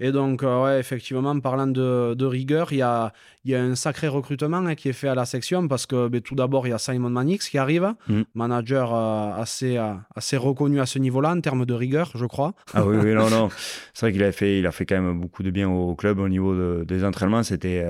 Et 0.00 0.12
donc, 0.12 0.42
euh, 0.42 0.64
ouais, 0.64 0.80
effectivement, 0.80 1.38
parlant 1.40 1.66
de, 1.66 2.14
de, 2.14 2.26
rigueur, 2.26 2.72
il 2.72 2.78
y 2.78 2.82
a, 2.82 3.12
y 3.44 3.54
a 3.54 3.62
un 3.62 3.74
sacré 3.74 4.08
recrutement 4.08 4.58
hein, 4.58 4.74
qui 4.74 4.88
est 4.88 4.92
fait 4.92 5.08
à 5.08 5.14
la 5.14 5.24
section 5.24 5.68
parce 5.68 5.86
que 5.86 6.08
ben, 6.08 6.20
tout 6.20 6.34
d'abord, 6.34 6.66
il 6.66 6.70
y 6.70 6.72
a 6.72 6.78
Simon 6.78 7.10
Manix 7.10 7.48
qui 7.48 7.58
arrive, 7.58 7.94
mm. 8.08 8.22
manager 8.34 8.94
euh, 8.94 9.40
assez, 9.40 9.76
euh, 9.76 9.94
assez 10.14 10.36
reconnu 10.36 10.80
à 10.80 10.86
ce 10.86 10.98
niveau-là 10.98 11.30
en 11.30 11.40
termes 11.40 11.64
de 11.64 11.74
rigueur, 11.74 12.10
je 12.14 12.26
crois. 12.26 12.54
Ah 12.72 12.84
oui, 12.84 12.96
oui 13.02 13.14
non, 13.14 13.30
non. 13.30 13.48
C'est 13.92 14.06
vrai 14.06 14.12
qu'il 14.12 14.24
a 14.24 14.32
fait, 14.32 14.58
il 14.58 14.66
a 14.66 14.72
fait 14.72 14.86
quand 14.86 15.00
même 15.00 15.20
beaucoup 15.20 15.42
de 15.42 15.50
bien 15.50 15.68
au 15.68 15.94
club 15.94 16.18
au 16.18 16.28
niveau 16.28 16.84
des 16.84 17.04
entraînements. 17.04 17.42
C'était. 17.42 17.86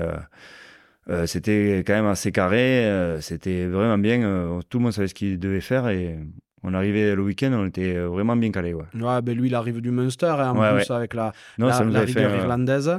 C'était 1.25 1.83
quand 1.85 1.93
même 1.93 2.07
assez 2.07 2.31
carré, 2.31 3.17
c'était 3.21 3.65
vraiment 3.65 3.97
bien. 3.97 4.59
tout 4.69 4.79
le 4.79 4.83
monde 4.83 4.91
savait 4.91 5.07
ce 5.07 5.13
qu'il 5.13 5.39
devait 5.39 5.61
faire 5.61 5.87
et 5.89 6.17
on 6.65 6.73
arrivait 6.73 7.15
le 7.15 7.21
week-end, 7.21 7.51
on 7.53 7.67
était 7.67 7.97
vraiment 7.99 8.35
bien 8.35 8.51
calé. 8.51 8.73
Ouais. 8.73 8.85
ouais 8.95 9.21
ben 9.21 9.37
lui, 9.37 9.49
il 9.49 9.55
arrive 9.55 9.81
du 9.81 9.91
Munster, 9.91 10.25
et 10.25 10.41
hein, 10.41 10.55
en 10.55 10.75
plus 10.75 10.89
avec 10.89 11.13
la, 11.13 11.31
la, 11.57 11.77
rigueur 11.77 12.31
euh, 12.31 12.37
irlandaise. 12.37 12.91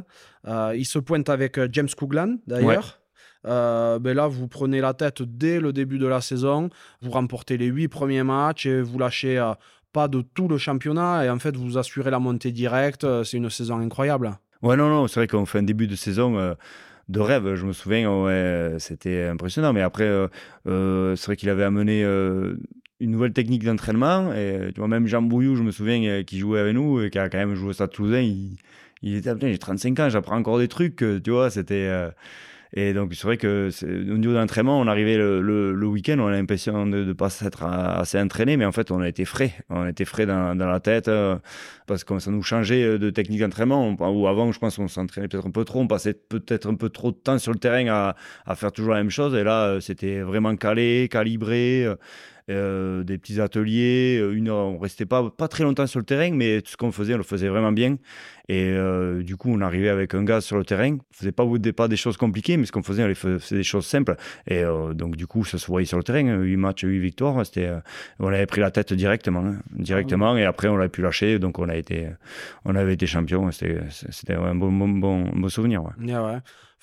Euh, 0.46 0.72
il 0.76 0.84
se 0.84 1.00
pointe 1.00 1.28
avec 1.28 1.58
euh, 1.58 1.68
James 1.72 1.88
Couglan, 1.96 2.36
d'ailleurs. 2.46 3.00
ben 3.44 4.14
là, 4.14 4.28
vous 4.28 4.46
prenez 4.46 4.80
la 4.80 4.94
tête 4.94 5.22
dès 5.22 5.58
le 5.58 5.72
début 5.72 5.98
de 5.98 6.06
la 6.06 6.20
saison, 6.20 6.70
vous 7.02 7.10
remportez 7.10 7.56
les 7.56 7.66
huit 7.66 7.88
premiers 7.88 8.22
matchs 8.22 8.66
et 8.66 8.80
vous 8.80 8.98
lâchez 8.98 9.42
pas 9.92 10.06
de 10.06 10.20
tout 10.20 10.46
le 10.46 10.58
championnat 10.58 11.24
et 11.24 11.30
en 11.30 11.38
fait 11.38 11.56
vous 11.56 11.78
assurez 11.78 12.10
la 12.10 12.18
montée 12.18 12.52
directe. 12.52 13.06
C'est 13.24 13.36
une 13.36 13.50
saison 13.50 13.78
incroyable. 13.78 14.32
Ouais, 14.62 14.76
non, 14.76 14.88
non, 14.88 15.08
c'est 15.08 15.20
vrai 15.20 15.26
qu'on 15.26 15.46
fait 15.46 15.58
un 15.58 15.64
début 15.64 15.86
de 15.86 15.96
saison 15.96 16.54
de 17.08 17.20
rêve. 17.20 17.54
Je 17.54 17.66
me 17.66 17.72
souviens, 17.72 18.22
ouais, 18.22 18.76
c'était 18.78 19.24
impressionnant. 19.24 19.72
Mais 19.72 19.82
après, 19.82 20.10
c'est 20.64 21.26
vrai 21.26 21.36
qu'il 21.36 21.48
avait 21.48 21.64
amené 21.64 22.04
une 23.00 23.10
nouvelle 23.10 23.32
technique 23.32 23.64
d'entraînement. 23.64 24.32
Et 24.32 24.70
tu 24.74 24.80
vois, 24.80 24.88
même 24.88 25.06
Jean 25.06 25.22
Bouillou, 25.22 25.56
je 25.56 25.62
me 25.62 25.70
souviens, 25.70 26.02
euh, 26.04 26.22
qui 26.22 26.38
jouait 26.38 26.60
avec 26.60 26.74
nous, 26.74 27.00
et 27.02 27.10
qui 27.10 27.18
a 27.18 27.28
quand 27.28 27.38
même 27.38 27.54
joué 27.54 27.72
ça 27.72 27.88
Toulousain, 27.88 28.20
il, 28.20 28.56
il 29.02 29.16
était, 29.16 29.32
j'ai 29.40 29.58
35 29.58 30.00
ans, 30.00 30.08
j'apprends 30.08 30.36
encore 30.36 30.58
des 30.58 30.68
trucs, 30.68 31.02
euh, 31.02 31.20
tu 31.22 31.30
vois, 31.30 31.50
c'était. 31.50 31.90
Euh, 32.76 32.90
et 32.90 32.92
donc, 32.92 33.14
c'est 33.14 33.24
vrai 33.24 33.36
que 33.36 33.70
au 33.84 34.18
niveau 34.18 34.34
d'entraînement, 34.34 34.80
on 34.80 34.86
arrivait 34.86 35.16
le, 35.16 35.40
le, 35.40 35.86
week-end, 35.86 36.16
on 36.18 36.26
a 36.26 36.32
l'impression 36.32 36.86
de 36.86 37.04
ne 37.04 37.12
pas 37.12 37.30
s'être 37.30 37.64
assez 37.64 38.18
entraîné, 38.18 38.56
mais 38.56 38.64
en 38.64 38.72
fait, 38.72 38.90
on 38.90 39.00
a 39.00 39.08
été 39.08 39.24
frais. 39.24 39.52
On 39.70 39.86
était 39.86 40.04
frais 40.04 40.26
dans, 40.26 40.54
la 40.54 40.80
tête 40.80 41.10
parce 41.86 42.04
que 42.04 42.18
ça 42.18 42.30
nous 42.30 42.42
changeait 42.42 42.98
de 42.98 43.10
technique 43.10 43.40
d'entraînement. 43.40 43.96
Ou 43.98 44.26
avant, 44.26 44.52
je 44.52 44.58
pense 44.58 44.76
qu'on 44.76 44.88
s'entraînait 44.88 45.28
peut-être 45.28 45.46
un 45.46 45.50
peu 45.50 45.64
trop, 45.64 45.80
on 45.80 45.86
passait 45.86 46.14
peut-être 46.14 46.68
un 46.68 46.74
peu 46.74 46.88
trop 46.88 47.12
de 47.12 47.16
temps 47.16 47.38
sur 47.38 47.52
le 47.52 47.58
terrain 47.58 47.86
à, 47.88 48.16
à 48.46 48.54
faire 48.54 48.72
toujours 48.72 48.92
la 48.92 48.98
même 48.98 49.10
chose. 49.10 49.34
Et 49.34 49.44
là, 49.44 49.80
c'était 49.80 50.20
vraiment 50.20 50.56
calé, 50.56 51.08
calibré. 51.10 51.84
Euh, 51.84 51.96
des 52.48 53.18
petits 53.18 53.40
ateliers. 53.40 54.18
Euh, 54.20 54.32
une 54.32 54.50
on 54.50 54.78
restait 54.78 55.06
pas, 55.06 55.30
pas 55.30 55.48
très 55.48 55.64
longtemps 55.64 55.86
sur 55.86 55.98
le 55.98 56.04
terrain, 56.04 56.30
mais 56.32 56.60
tout 56.62 56.70
ce 56.70 56.76
qu'on 56.76 56.92
faisait, 56.92 57.14
on 57.14 57.18
le 57.18 57.22
faisait 57.22 57.48
vraiment 57.48 57.72
bien. 57.72 57.96
Et 58.48 58.70
euh, 58.70 59.22
du 59.22 59.36
coup, 59.36 59.50
on 59.50 59.60
arrivait 59.60 59.88
avec 59.88 60.14
un 60.14 60.24
gaz 60.24 60.44
sur 60.44 60.56
le 60.56 60.64
terrain. 60.64 60.94
On 60.94 61.14
faisait 61.14 61.32
pas 61.32 61.44
au 61.44 61.58
départ 61.58 61.88
des 61.88 61.96
choses 61.96 62.16
compliquées, 62.16 62.56
mais 62.56 62.66
ce 62.66 62.72
qu'on 62.72 62.82
faisait, 62.82 63.04
on 63.04 63.14
faisait 63.14 63.56
des 63.56 63.64
choses 63.64 63.86
simples. 63.86 64.16
Et 64.46 64.62
donc, 64.94 65.16
du 65.16 65.26
coup, 65.26 65.44
ça 65.44 65.58
se 65.58 65.66
voyait 65.66 65.86
sur 65.86 65.98
le 65.98 66.04
terrain. 66.04 66.22
8 66.22 66.56
matchs, 66.56 66.84
8 66.84 67.00
victoires. 67.00 67.44
C'était, 67.44 67.72
on 68.20 68.28
avait 68.28 68.46
pris 68.46 68.60
la 68.60 68.70
tête 68.70 68.92
directement. 68.92 69.44
Hein, 69.44 69.58
directement. 69.72 70.34
Ah 70.34 70.40
et 70.40 70.44
après, 70.44 70.68
on 70.68 70.76
l'a 70.76 70.88
pu 70.88 71.02
lâcher. 71.02 71.40
Donc, 71.40 71.58
on, 71.58 71.68
a 71.68 71.74
été, 71.74 72.08
on 72.64 72.76
avait 72.76 72.94
été 72.94 73.06
champion. 73.06 73.50
C'était, 73.50 74.34
un 74.34 74.54
bon, 74.54 74.70
bon, 74.70 75.28
bon, 75.34 75.48
souvenir. 75.48 75.82
Ouais. 75.82 76.14
ouais 76.14 76.38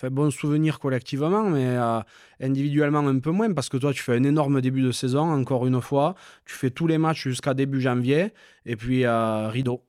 bon 0.09 0.31
souvenir 0.31 0.79
collectivement, 0.79 1.49
mais 1.49 1.65
euh, 1.65 1.99
individuellement 2.41 2.99
un 2.99 3.19
peu 3.19 3.31
moins, 3.31 3.53
parce 3.53 3.69
que 3.69 3.77
toi, 3.77 3.93
tu 3.93 4.01
fais 4.01 4.15
un 4.15 4.23
énorme 4.23 4.61
début 4.61 4.81
de 4.81 4.91
saison, 4.91 5.31
encore 5.31 5.65
une 5.67 5.81
fois. 5.81 6.15
Tu 6.45 6.55
fais 6.55 6.69
tous 6.69 6.87
les 6.87 6.97
matchs 6.97 7.23
jusqu'à 7.23 7.53
début 7.53 7.81
janvier, 7.81 8.33
et 8.65 8.75
puis 8.75 9.05
euh, 9.05 9.49
rideau. 9.49 9.81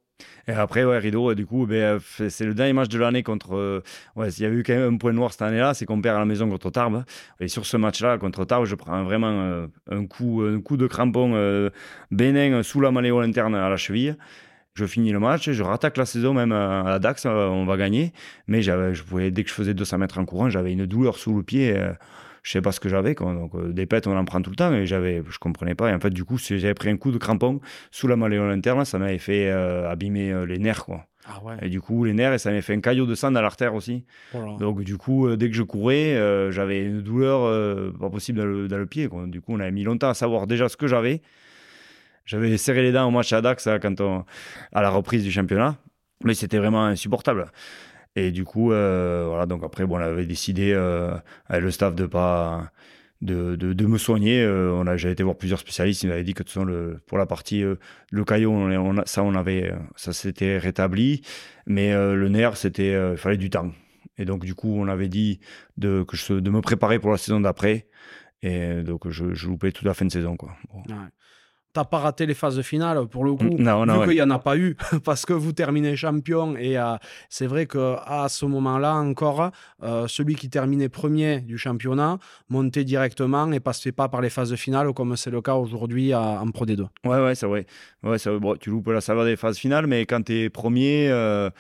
Et 0.47 0.53
après, 0.53 0.85
ouais, 0.85 0.99
rideau, 0.99 1.35
du 1.35 1.45
coup, 1.45 1.67
ben, 1.67 1.99
c'est 2.29 2.45
le 2.45 2.55
dernier 2.55 2.73
match 2.73 2.89
de 2.89 2.99
l'année 2.99 3.23
contre. 3.23 3.57
Euh, 3.57 3.83
ouais, 4.15 4.31
il 4.31 4.43
y 4.43 4.47
a 4.47 4.51
eu 4.51 4.63
quand 4.63 4.75
même 4.75 4.95
un 4.95 4.97
point 4.97 5.13
noir 5.13 5.33
cette 5.33 5.43
année-là, 5.43 5.75
c'est 5.75 5.87
qu'on 5.87 6.01
perd 6.01 6.17
à 6.17 6.21
la 6.21 6.27
maison 6.27 6.49
contre 6.49 6.71
Tarbes. 6.71 7.05
Et 7.41 7.49
sur 7.49 7.67
ce 7.67 7.77
match-là, 7.77 8.19
contre 8.19 8.45
Tarbes, 8.45 8.67
je 8.67 8.75
prends 8.75 9.03
vraiment 9.05 9.67
un, 9.91 10.07
coup, 10.07 10.43
un 10.43 10.61
coup 10.61 10.77
de 10.77 10.87
crampon 10.87 11.71
bénin 12.11 12.63
sous 12.63 12.81
la 12.81 12.91
malléole 12.91 13.25
interne 13.25 13.55
à 13.55 13.69
la 13.69 13.77
cheville 13.77 14.17
je 14.75 14.87
finis 14.87 15.13
le 15.13 15.21
match, 15.21 15.51
je 15.51 15.63
rattaque 15.63 15.97
la 15.97 16.05
saison 16.05 16.35
même 16.35 16.51
à 16.51 16.83
la 16.85 16.99
Dax, 16.99 17.27
euh, 17.27 17.47
on 17.47 17.65
va 17.65 17.77
gagner. 17.77 18.13
Mais 18.49 18.61
j'avais, 18.61 18.95
je 18.95 19.05
pouvais, 19.05 19.31
dès 19.31 19.45
que 19.45 19.49
je 19.49 19.55
faisais 19.55 19.73
200 19.73 19.99
mètres 19.99 20.19
en 20.19 20.25
courant, 20.25 20.51
j'avais 20.51 20.73
une 20.73 20.85
douleur 20.87 21.17
sous 21.17 21.35
le 21.37 21.45
pied. 21.45 21.77
Euh, 21.77 21.93
je 22.43 22.51
sais 22.51 22.61
pas 22.61 22.73
ce 22.73 22.81
que 22.81 22.89
j'avais. 22.89 23.15
Donc, 23.15 23.55
euh, 23.55 23.73
des 23.73 23.87
pètes, 23.87 24.09
on 24.09 24.17
en 24.17 24.25
prend 24.25 24.43
tout 24.43 24.51
le 24.51 24.57
temps. 24.57 24.75
Et 24.75 24.85
j'avais, 24.85 25.23
je 25.29 25.39
comprenais 25.39 25.77
pas. 25.77 25.91
Et 25.91 25.95
en 25.95 26.01
fait, 26.01 26.11
du 26.11 26.25
coup, 26.25 26.39
j'avais 26.39 26.75
pris 26.75 26.91
un 26.91 26.97
coup 26.97 27.13
de 27.13 27.19
crampon 27.19 27.61
sous 27.93 28.09
la 28.09 28.17
malléole 28.17 28.51
interne. 28.51 28.85
Ça 28.85 28.99
m'avait 28.99 29.19
fait 29.19 29.49
abîmer 29.49 30.45
les 30.47 30.59
nerfs, 30.59 30.85
quoi. 30.85 31.07
Ah 31.27 31.43
ouais. 31.43 31.55
Et 31.63 31.71
du 31.71 31.81
coup, 31.81 32.05
les 32.05 32.13
nerfs, 32.13 32.35
et 32.35 32.39
ça 32.39 32.51
m'avait 32.51 32.61
fait 32.61 32.75
un 32.75 32.81
caillot 32.81 33.07
de 33.07 33.15
sang 33.15 33.31
dans 33.31 33.41
l'artère 33.41 33.75
aussi. 33.75 34.05
Oh 34.35 34.57
donc, 34.59 34.83
du 34.83 34.99
coup, 34.99 35.35
dès 35.37 35.49
que 35.49 35.57
je 35.57 35.63
courais, 35.63 36.19
j'avais 36.51 36.85
une 36.85 37.01
douleur 37.01 37.93
pas 37.99 38.11
possible 38.11 38.41
dans 38.41 38.45
le, 38.45 38.69
dans 38.69 38.77
le 38.77 38.87
pied. 38.87 39.09
Quoi. 39.09 39.27
Du 39.27 39.41
coup, 39.41 39.55
on 39.55 39.61
avait 39.61 39.73
mis 39.73 39.85
longtemps 39.85 40.11
à 40.11 40.15
savoir 40.15 40.47
déjà 40.47 40.69
ce 40.69 40.77
que 40.77 40.87
j'avais. 40.87 41.23
J'avais 42.25 42.57
serré 42.57 42.83
les 42.83 42.93
dents 42.93 43.07
au 43.07 43.11
match 43.11 43.33
à 43.33 43.41
Dax 43.41 43.69
quand 43.83 44.25
à 44.73 44.83
la 44.83 44.91
reprise 44.91 45.25
du 45.25 45.31
championnat, 45.31 45.77
mais 46.25 46.35
c'était 46.35 46.59
vraiment 46.59 46.85
insupportable. 46.85 47.47
Et 48.17 48.31
du 48.31 48.45
coup, 48.45 48.73
euh, 48.73 49.25
voilà, 49.29 49.47
donc 49.47 49.65
après, 49.65 49.87
bon, 49.87 49.97
on 49.97 50.01
avait 50.01 50.27
décidé 50.27 50.73
euh, 50.73 51.15
avec 51.47 51.63
le 51.63 51.71
staff 51.71 51.95
de 51.95 52.07
pas 52.07 52.71
de, 53.21 53.57
de, 53.57 53.87
me 53.87 53.99
soigner. 53.99 54.43
Euh, 54.43 54.73
on 54.73 54.87
a, 54.87 54.97
j'ai 54.97 55.11
été 55.11 55.23
voir 55.23 55.37
plusieurs 55.37 55.59
spécialistes, 55.59 56.03
ils 56.05 56.09
m'avaient 56.09 56.25
dit 56.25 56.35
que 56.35 56.45
le, 56.61 57.01
pour 57.07 57.19
la 57.19 57.27
partie 57.27 57.63
le 57.63 58.25
caillot, 58.25 58.55
ça 59.07 59.23
on 59.25 59.35
avait, 59.35 59.75
ça 59.97 60.13
s'était 60.13 60.59
rétabli, 60.59 61.23
mais 61.67 61.93
le 61.93 62.29
nerf, 62.29 62.57
c'était, 62.57 62.93
il 63.13 63.17
fallait 63.17 63.37
du 63.37 63.51
temps. 63.51 63.73
Et 64.17 64.25
donc 64.25 64.45
du 64.45 64.55
coup, 64.55 64.73
on 64.79 64.87
avait 64.87 65.09
dit 65.09 65.41
de, 65.77 66.05
que 66.05 66.17
je, 66.17 66.35
de 66.35 66.51
me 66.51 66.61
préparer 66.61 67.01
pour 67.01 67.11
la 67.11 67.19
saison 67.19 67.41
d'après. 67.41 67.89
Et 68.43 68.83
donc 68.83 69.09
je, 69.09 69.35
je 69.35 69.49
loupais 69.49 69.73
toute 69.73 69.87
la 69.87 69.95
fin 69.95 70.05
de 70.05 70.13
saison, 70.13 70.37
quoi. 70.37 70.57
T'as 71.75 71.85
pas 71.85 71.99
raté 71.99 72.25
les 72.25 72.35
phases 72.35 72.63
finales 72.63 73.07
pour 73.09 73.25
le 73.25 73.35
coup. 73.35 73.45
Non, 73.59 73.85
non, 73.85 74.01
vu 74.01 74.07
qu'il 74.07 74.15
n'y 74.15 74.23
en 74.23 74.31
a 74.31 74.39
pas 74.39 74.57
eu 74.57 74.77
parce 75.05 75.27
que 75.27 75.33
vous 75.33 75.53
terminez 75.53 75.97
champion 75.97 76.57
et 76.57 76.79
euh, 76.79 76.97
c'est 77.29 77.47
vrai 77.47 77.67
que 77.67 77.97
à 78.07 78.29
ce 78.29 78.47
moment-là 78.47 78.95
encore, 78.95 79.51
euh, 79.83 80.07
celui 80.07 80.37
qui 80.37 80.49
terminait 80.49 80.89
premier 80.89 81.41
du 81.41 81.59
championnat 81.59 82.19
montait 82.49 82.85
directement 82.85 83.51
et 83.53 83.61
passait 83.61 83.93
pas 83.93 84.09
par 84.09 84.21
les 84.21 84.31
phases 84.31 84.55
finales 84.55 84.93
comme 84.95 85.17
c'est 85.17 85.31
le 85.31 85.43
cas 85.43 85.55
aujourd'hui 85.57 86.15
en 86.15 86.49
Pro 86.51 86.65
D2. 86.65 86.87
Ouais, 87.05 87.21
ouais, 87.21 87.35
c'est 87.35 87.47
vrai. 87.47 87.67
Ouais, 88.05 88.17
bon, 88.41 88.55
tu 88.57 88.71
loupes 88.71 88.89
la 88.89 89.01
saveur 89.01 89.25
des 89.25 89.37
phases 89.37 89.59
finales, 89.59 89.89
mais 89.89 90.07
quand 90.07 90.23
tu 90.23 90.33
es 90.35 90.51
premier, 90.51 91.09
euh, 91.11 91.51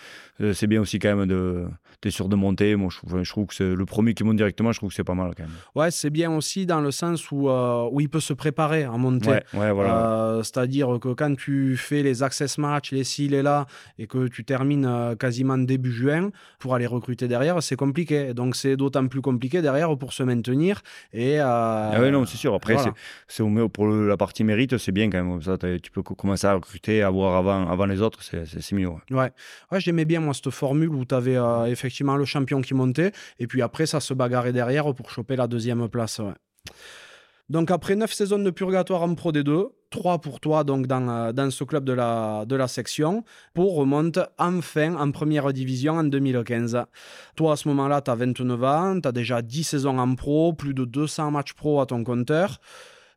c'est 0.52 0.68
bien 0.68 0.80
aussi 0.80 1.00
quand 1.00 1.16
même 1.16 1.26
de 1.26 1.66
sûr 2.10 2.28
de 2.28 2.36
monter? 2.36 2.76
Moi, 2.76 2.90
je, 2.90 3.30
trouve 3.30 3.46
que 3.46 3.54
c'est 3.54 3.74
le 3.74 3.86
premier 3.86 4.14
qui 4.14 4.24
monte 4.24 4.36
directement, 4.36 4.72
je 4.72 4.78
trouve 4.78 4.90
que 4.90 4.94
c'est 4.94 5.04
pas 5.04 5.14
mal 5.14 5.32
quand 5.36 5.44
même. 5.44 5.52
Ouais, 5.74 5.90
c'est 5.90 6.10
bien 6.10 6.30
aussi 6.32 6.66
dans 6.66 6.80
le 6.80 6.90
sens 6.90 7.30
où, 7.30 7.48
euh, 7.48 7.88
où 7.90 8.00
il 8.00 8.08
peut 8.08 8.20
se 8.20 8.32
préparer 8.32 8.84
à 8.84 8.90
monter. 8.90 9.40
Ouais, 9.54 9.72
voilà. 9.72 10.06
Euh, 10.06 10.42
c'est-à-dire 10.42 10.98
que 11.00 11.08
quand 11.14 11.34
tu 11.36 11.76
fais 11.76 12.02
les 12.02 12.22
access 12.22 12.58
match, 12.58 12.92
les 12.92 13.04
s'il 13.04 13.34
est 13.34 13.42
là, 13.42 13.66
et 13.98 14.06
que 14.06 14.28
tu 14.28 14.44
termines 14.44 14.86
euh, 14.86 15.14
quasiment 15.14 15.58
début 15.58 15.92
juin, 15.92 16.30
pour 16.58 16.74
aller 16.74 16.86
recruter 16.86 17.28
derrière, 17.28 17.62
c'est 17.62 17.76
compliqué. 17.76 18.34
Donc 18.34 18.56
c'est 18.56 18.76
d'autant 18.76 19.06
plus 19.06 19.20
compliqué 19.20 19.62
derrière 19.62 19.96
pour 19.96 20.12
se 20.12 20.22
maintenir. 20.22 20.82
Et, 21.12 21.38
ah 21.38 21.96
ouais, 21.98 22.10
non, 22.10 22.26
c'est 22.26 22.36
sûr. 22.36 22.54
Après, 22.54 22.76
c'est, 23.28 23.44
pour 23.72 23.86
la 23.86 24.16
partie 24.16 24.44
mérite, 24.44 24.78
c'est 24.78 24.92
bien 24.92 25.10
quand 25.10 25.22
même. 25.22 25.42
Ça, 25.42 25.56
tu 25.58 25.90
peux 25.90 26.02
commencer 26.02 26.46
à 26.46 26.54
recruter, 26.54 27.02
à 27.02 27.10
voir 27.10 27.36
avant, 27.36 27.68
avant 27.68 27.86
les 27.86 28.00
autres, 28.00 28.20
c'est, 28.22 28.72
mieux. 28.72 28.88
Ouais, 29.10 29.30
ouais 29.70 29.80
j'aimais 29.80 30.04
bien 30.04 30.20
moi 30.20 30.34
cette 30.34 30.50
formule 30.50 30.88
où 30.88 31.04
tu 31.04 31.14
avais 31.14 31.36
effectivement 31.70 31.93
le 32.02 32.24
champion 32.24 32.60
qui 32.60 32.74
montait. 32.74 33.12
Et 33.38 33.46
puis 33.46 33.62
après, 33.62 33.86
ça 33.86 34.00
se 34.00 34.14
bagarrait 34.14 34.52
derrière 34.52 34.92
pour 34.94 35.10
choper 35.10 35.36
la 35.36 35.46
deuxième 35.46 35.88
place. 35.88 36.20
Donc 37.50 37.70
après 37.70 37.94
neuf 37.94 38.14
saisons 38.14 38.38
de 38.38 38.50
purgatoire 38.50 39.02
en 39.02 39.14
Pro 39.14 39.30
D2, 39.30 39.68
3 39.90 40.18
pour 40.22 40.40
toi 40.40 40.64
donc 40.64 40.86
dans, 40.86 41.06
euh, 41.10 41.32
dans 41.32 41.50
ce 41.50 41.62
club 41.62 41.84
de 41.84 41.92
la, 41.92 42.68
section, 42.68 43.22
pour 43.52 43.76
remonte 43.76 44.18
enfin 44.38 44.94
en 44.94 45.10
première 45.10 45.52
division 45.52 45.98
en 45.98 46.04
2015. 46.04 46.84
Toi 47.36 47.52
à 47.52 47.56
ce 47.56 47.68
moment-là, 47.68 48.00
tu 48.00 48.10
as 48.10 48.14
29 48.14 48.64
ans, 48.64 48.98
tu 48.98 49.06
as 49.06 49.12
déjà 49.12 49.42
10 49.42 49.62
saisons 49.62 49.98
en 49.98 50.14
pro, 50.14 50.54
plus 50.54 50.72
de 50.72 50.86
200 50.86 51.32
matchs 51.32 51.52
pro 51.52 51.82
à 51.82 51.86
ton 51.86 52.02
compteur. 52.02 52.60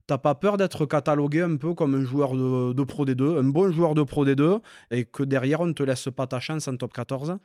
T'as 0.08 0.18
pas 0.18 0.36
peur 0.36 0.58
d'être 0.58 0.86
catalogué 0.86 1.42
un 1.42 1.56
peu 1.56 1.74
comme 1.74 1.96
un 1.96 2.04
joueur 2.04 2.34
de, 2.34 2.74
de 2.74 2.84
Pro 2.84 3.06
D2, 3.06 3.40
un 3.40 3.44
bon 3.44 3.72
joueur 3.72 3.94
de 3.94 4.04
Pro 4.04 4.26
D2, 4.26 4.62
et 4.92 5.04
que 5.04 5.24
derrière 5.24 5.62
on 5.62 5.68
ne 5.68 5.74
te 5.74 5.84
laisse 5.84 6.10
pas 6.16 6.28
ta 6.28 6.40
chance 6.40 6.68
en 6.68 6.76
top 6.78 6.94
14 6.94 7.38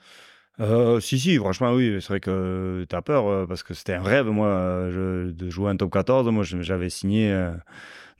euh, 0.61 1.01
si, 1.01 1.19
si, 1.19 1.37
franchement, 1.39 1.73
oui. 1.73 1.99
C'est 2.01 2.09
vrai 2.09 2.21
que 2.21 2.87
tu 2.89 3.03
peur 3.03 3.27
euh, 3.27 3.47
parce 3.47 3.63
que 3.63 3.75
c'était 3.75 3.95
un 3.95 4.03
rêve, 4.03 4.27
moi, 4.27 4.89
de 4.91 5.51
jouer 5.51 5.71
un 5.71 5.77
top 5.77 5.93
14. 5.93 6.29
Moi, 6.31 6.45
j'avais 6.45 6.91
signé 6.91 7.33
euh, 7.33 7.53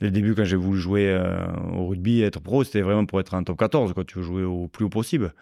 dès 0.01 0.07
le 0.07 0.13
début 0.13 0.35
quand 0.35 0.45
j'ai 0.45 0.57
voulu 0.57 0.79
jouer 0.79 1.15
au 1.75 1.87
rugby, 1.87 2.23
être 2.23 2.41
pro, 2.41 2.65
c'était 2.65 2.83
vraiment 2.83 3.07
pour 3.07 3.21
être 3.21 3.35
un 3.35 3.45
top 3.45 3.59
14. 3.59 3.93
Quoi. 3.93 4.05
Tu 4.05 4.19
veux 4.19 4.25
jouer 4.25 4.45
au 4.45 4.69
plus 4.69 4.85
haut 4.85 4.91
possible. 4.91 5.35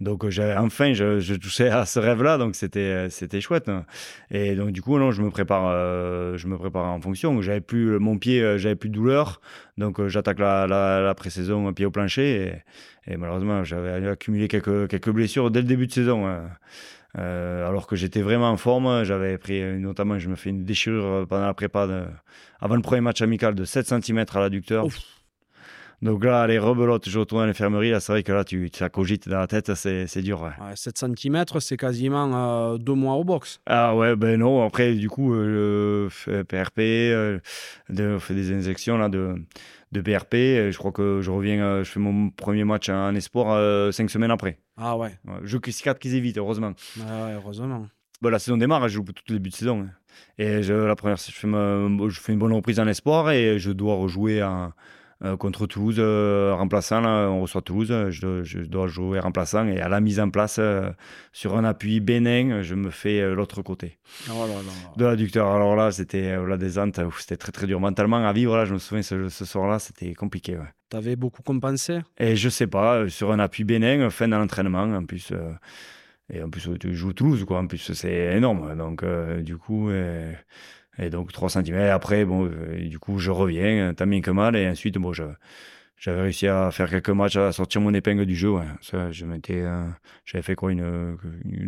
Donc 0.00 0.28
j'avais 0.28 0.56
enfin, 0.56 0.92
je, 0.92 1.20
je, 1.20 1.34
touchais 1.34 1.68
à 1.68 1.86
ce 1.86 1.98
rêve-là, 1.98 2.36
donc 2.36 2.56
c'était 2.56 3.08
c'était 3.10 3.40
chouette. 3.40 3.68
Hein. 3.68 3.84
Et 4.30 4.54
donc 4.56 4.72
du 4.72 4.82
coup, 4.82 4.98
non, 4.98 5.12
je 5.12 5.22
me 5.22 5.30
prépare, 5.30 5.70
je 6.36 6.46
me 6.46 6.56
en 6.76 7.00
fonction. 7.00 7.40
J'avais 7.40 7.60
plus 7.60 7.98
mon 7.98 8.18
pied, 8.18 8.58
j'avais 8.58 8.74
plus 8.74 8.88
de 8.88 8.94
douleur, 8.94 9.40
donc 9.78 10.04
j'attaque 10.08 10.40
la, 10.40 10.66
la, 10.66 11.14
pré-saison 11.14 11.72
pied 11.72 11.86
au 11.86 11.90
plancher. 11.90 12.62
Et, 13.06 13.16
malheureusement, 13.16 13.64
j'avais 13.64 14.08
accumulé 14.08 14.48
quelques 14.48 14.88
quelques 14.88 15.10
blessures 15.10 15.50
dès 15.50 15.60
le 15.60 15.66
début 15.66 15.86
de 15.86 15.92
saison. 15.92 16.26
Hein. 16.26 16.48
Euh, 17.16 17.68
alors 17.68 17.86
que 17.86 17.94
j'étais 17.94 18.22
vraiment 18.22 18.50
en 18.50 18.56
forme, 18.56 19.04
j'avais 19.04 19.38
pris 19.38 19.62
notamment, 19.78 20.18
je 20.18 20.28
me 20.28 20.34
fais 20.34 20.50
une 20.50 20.64
déchirure 20.64 21.26
pendant 21.28 21.46
la 21.46 21.54
prépa 21.54 21.88
avant 22.60 22.74
le 22.74 22.82
premier 22.82 23.00
match 23.00 23.22
amical 23.22 23.54
de 23.54 23.64
7 23.64 23.86
cm 23.86 24.24
à 24.34 24.40
l'adducteur. 24.40 24.86
Donc 26.02 26.24
là, 26.24 26.46
les 26.46 26.58
rebelotes, 26.58 27.08
je 27.08 27.18
retourne 27.18 27.42
à 27.42 27.46
l'infirmerie. 27.46 27.90
Là, 27.90 28.00
c'est 28.00 28.12
vrai 28.12 28.22
que 28.22 28.32
là, 28.32 28.44
tu, 28.44 28.70
ça 28.74 28.88
cogite 28.88 29.28
dans 29.28 29.38
la 29.38 29.46
tête, 29.46 29.74
c'est, 29.74 30.22
dur. 30.22 30.50
7 30.74 30.98
cm, 30.98 31.44
c'est 31.60 31.76
quasiment 31.76 32.30
euh, 32.72 32.78
deux 32.78 32.94
mois 32.94 33.14
au 33.14 33.24
box. 33.24 33.60
Ah 33.66 33.96
ouais, 33.96 34.16
ben 34.16 34.38
non. 34.38 34.64
Après, 34.64 34.94
du 34.94 35.08
coup, 35.08 35.34
euh, 35.34 36.08
PRP, 36.48 36.80
euh, 36.80 37.38
on 37.90 38.18
fait 38.18 38.34
des 38.34 38.52
injections 38.52 38.98
là, 38.98 39.08
de, 39.08 39.34
de 39.92 40.00
PRP. 40.00 40.34
Je 40.70 40.76
crois 40.76 40.92
que 40.92 41.20
je 41.22 41.30
reviens, 41.30 41.82
je 41.82 41.90
fais 41.90 42.00
mon 42.00 42.30
premier 42.30 42.64
match 42.64 42.88
en 42.88 43.14
espoir 43.14 43.92
cinq 43.92 44.10
semaines 44.10 44.30
après. 44.30 44.58
Ah 44.76 44.96
ouais. 44.96 45.16
Je 45.42 45.58
cicatrise 45.70 46.14
vite, 46.14 46.38
heureusement. 46.38 46.72
Ah 47.00 47.26
ouais, 47.26 47.32
heureusement. 47.34 47.86
Bon, 48.20 48.30
la 48.30 48.38
saison 48.38 48.56
démarre, 48.56 48.88
je 48.88 48.94
joue 48.94 49.04
tout 49.04 49.22
le 49.28 49.34
début 49.34 49.50
de 49.50 49.54
saison. 49.54 49.86
Et 50.38 50.62
je, 50.62 50.72
la 50.72 50.96
première, 50.96 51.16
je 51.16 51.30
fais, 51.30 51.48
je 51.48 52.20
fais 52.20 52.32
une 52.32 52.38
bonne 52.38 52.52
reprise 52.52 52.80
en 52.80 52.86
espoir 52.86 53.30
et 53.30 53.58
je 53.58 53.70
dois 53.70 53.96
rejouer 53.96 54.42
en 54.42 54.64
euh, 54.64 54.68
contre 55.38 55.66
Toulouse, 55.66 55.96
euh, 55.98 56.54
remplaçant, 56.54 57.00
là, 57.00 57.28
on 57.30 57.42
reçoit 57.42 57.62
Toulouse, 57.62 58.10
je, 58.10 58.58
dois 58.64 58.86
jouer 58.86 59.20
remplaçant 59.20 59.66
et 59.66 59.80
à 59.80 59.88
la 59.88 60.00
mise 60.00 60.20
en 60.20 60.28
place 60.28 60.56
euh, 60.58 60.90
sur 61.32 61.56
un 61.56 61.64
appui 61.64 62.00
bénin, 62.00 62.62
je 62.62 62.74
me 62.74 62.90
fais 62.90 63.34
l'autre 63.34 63.62
côté 63.62 63.98
oh 64.30 64.46
de 64.96 65.04
l'adducteur. 65.04 65.48
Alors 65.48 65.76
là, 65.76 65.92
c'était 65.92 66.36
la 66.36 66.56
descente, 66.56 67.00
c'était 67.18 67.36
très 67.36 67.52
très 67.52 67.66
dur 67.66 67.80
mentalement 67.80 68.26
à 68.26 68.32
vivre. 68.32 68.56
Là, 68.56 68.64
je 68.64 68.74
me 68.74 68.78
souviens 68.78 69.02
ce, 69.02 69.28
soir-là, 69.44 69.78
c'était 69.78 70.12
compliqué. 70.14 70.56
Ouais. 70.56 70.68
Tu 70.90 70.96
avais 70.96 71.16
beaucoup 71.16 71.42
compensé? 71.42 72.00
Et 72.18 72.36
je 72.36 72.48
sais 72.48 72.66
pas, 72.66 73.08
sur 73.08 73.32
un 73.32 73.38
appui 73.38 73.64
bénin, 73.64 74.10
fin 74.10 74.28
de 74.28 74.36
l'entraînement 74.36 74.82
en 74.82 75.04
plus. 75.04 75.32
et 76.30 76.42
en 76.42 76.50
plus, 76.50 76.68
tu 76.78 76.94
joues 76.94 77.14
Toulouse, 77.14 77.44
quoi. 77.44 77.60
En 77.60 77.66
plus, 77.66 77.92
c'est 77.92 78.36
énorme. 78.36 78.76
Donc, 78.76 79.04
du 79.42 79.56
coup. 79.56 79.90
Et 80.98 81.10
donc 81.10 81.32
3 81.32 81.50
cm. 81.50 81.74
Et 81.76 81.88
après, 81.88 82.24
bon, 82.24 82.46
euh, 82.46 82.88
du 82.88 82.98
coup, 82.98 83.18
je 83.18 83.30
reviens, 83.30 83.92
tant 83.94 84.06
bien 84.06 84.20
que 84.20 84.30
mal. 84.30 84.56
Et 84.56 84.68
ensuite, 84.68 84.96
bon, 84.98 85.12
j'avais 85.12 86.20
réussi 86.20 86.46
à 86.46 86.70
faire 86.70 86.88
quelques 86.88 87.10
matchs, 87.10 87.36
à 87.36 87.52
sortir 87.52 87.80
mon 87.80 87.92
épingle 87.94 88.26
du 88.26 88.36
jeu. 88.36 88.52
Ça, 88.80 89.10
je 89.10 89.24
m'étais, 89.24 89.60
euh, 89.60 89.84
j'avais 90.24 90.42
fait 90.42 90.54
quoi, 90.54 90.70
une, 90.70 91.16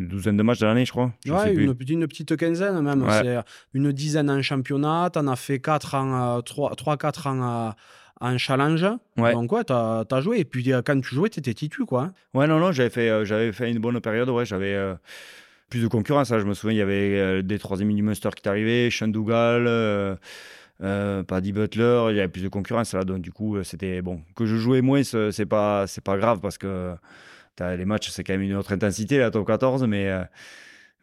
douzaine 0.08 0.36
de 0.36 0.42
matchs 0.42 0.60
de 0.60 0.66
l'année, 0.66 0.84
je 0.84 0.92
crois. 0.92 1.12
ouais, 1.26 1.54
une, 1.54 1.74
une, 1.88 2.06
petite 2.06 2.36
quinzaine 2.36 2.80
même. 2.80 3.04
C'est 3.10 3.38
une 3.74 3.92
dizaine 3.92 4.30
en 4.30 4.42
championnat. 4.42 5.10
Tu 5.12 5.18
en 5.18 5.26
as 5.28 5.36
fait 5.36 5.58
4 5.58 5.94
en, 5.94 6.38
3-4 6.40 7.28
en, 7.28 7.74
en 8.20 8.38
challenge. 8.38 8.86
Ouais. 9.16 9.32
Donc, 9.32 9.50
ouais, 9.50 9.64
tu 9.64 9.72
as, 9.72 10.20
joué. 10.20 10.38
Et 10.38 10.44
puis, 10.44 10.70
quand 10.84 11.00
tu 11.00 11.14
jouais, 11.14 11.30
tu 11.30 11.40
étais 11.40 11.54
titu, 11.54 11.84
quoi. 11.84 12.12
Ouais, 12.32 12.46
non, 12.46 12.60
non, 12.60 12.70
j'avais 12.70 12.90
fait, 12.90 13.10
euh, 13.10 13.24
j'avais 13.24 13.52
fait 13.52 13.70
une 13.70 13.80
bonne 13.80 14.00
période. 14.00 14.28
Ouais, 14.28 14.44
j'avais 14.44 14.96
plus 15.68 15.82
de 15.82 15.88
concurrence. 15.88 16.30
Hein. 16.32 16.38
Je 16.38 16.44
me 16.44 16.54
souviens, 16.54 16.74
il 16.74 16.78
y 16.78 16.82
avait 16.82 17.18
euh, 17.18 17.42
des 17.42 17.58
troisième 17.58 17.92
du 17.92 18.02
Munster 18.02 18.30
qui 18.34 18.48
arrivé, 18.48 18.90
Sean 18.90 19.08
Dougal, 19.08 19.66
euh, 19.66 20.16
euh, 20.82 21.22
Paddy 21.22 21.52
Butler, 21.52 22.06
il 22.10 22.16
y 22.16 22.20
avait 22.20 22.28
plus 22.28 22.42
de 22.42 22.48
concurrence 22.48 22.94
là. 22.94 23.04
Donc 23.04 23.20
du 23.20 23.32
coup, 23.32 23.62
c'était 23.64 24.02
bon. 24.02 24.22
Que 24.34 24.46
je 24.46 24.56
jouais 24.56 24.82
moins, 24.82 25.02
c'est 25.02 25.46
pas, 25.46 25.86
c'est 25.86 26.04
pas 26.04 26.16
grave 26.18 26.40
parce 26.40 26.58
que 26.58 26.94
les 27.60 27.84
matchs, 27.84 28.10
c'est 28.10 28.22
quand 28.22 28.34
même 28.34 28.42
une 28.42 28.54
autre 28.54 28.72
intensité, 28.72 29.18
la 29.18 29.30
top 29.30 29.46
14, 29.46 29.84
mais. 29.84 30.10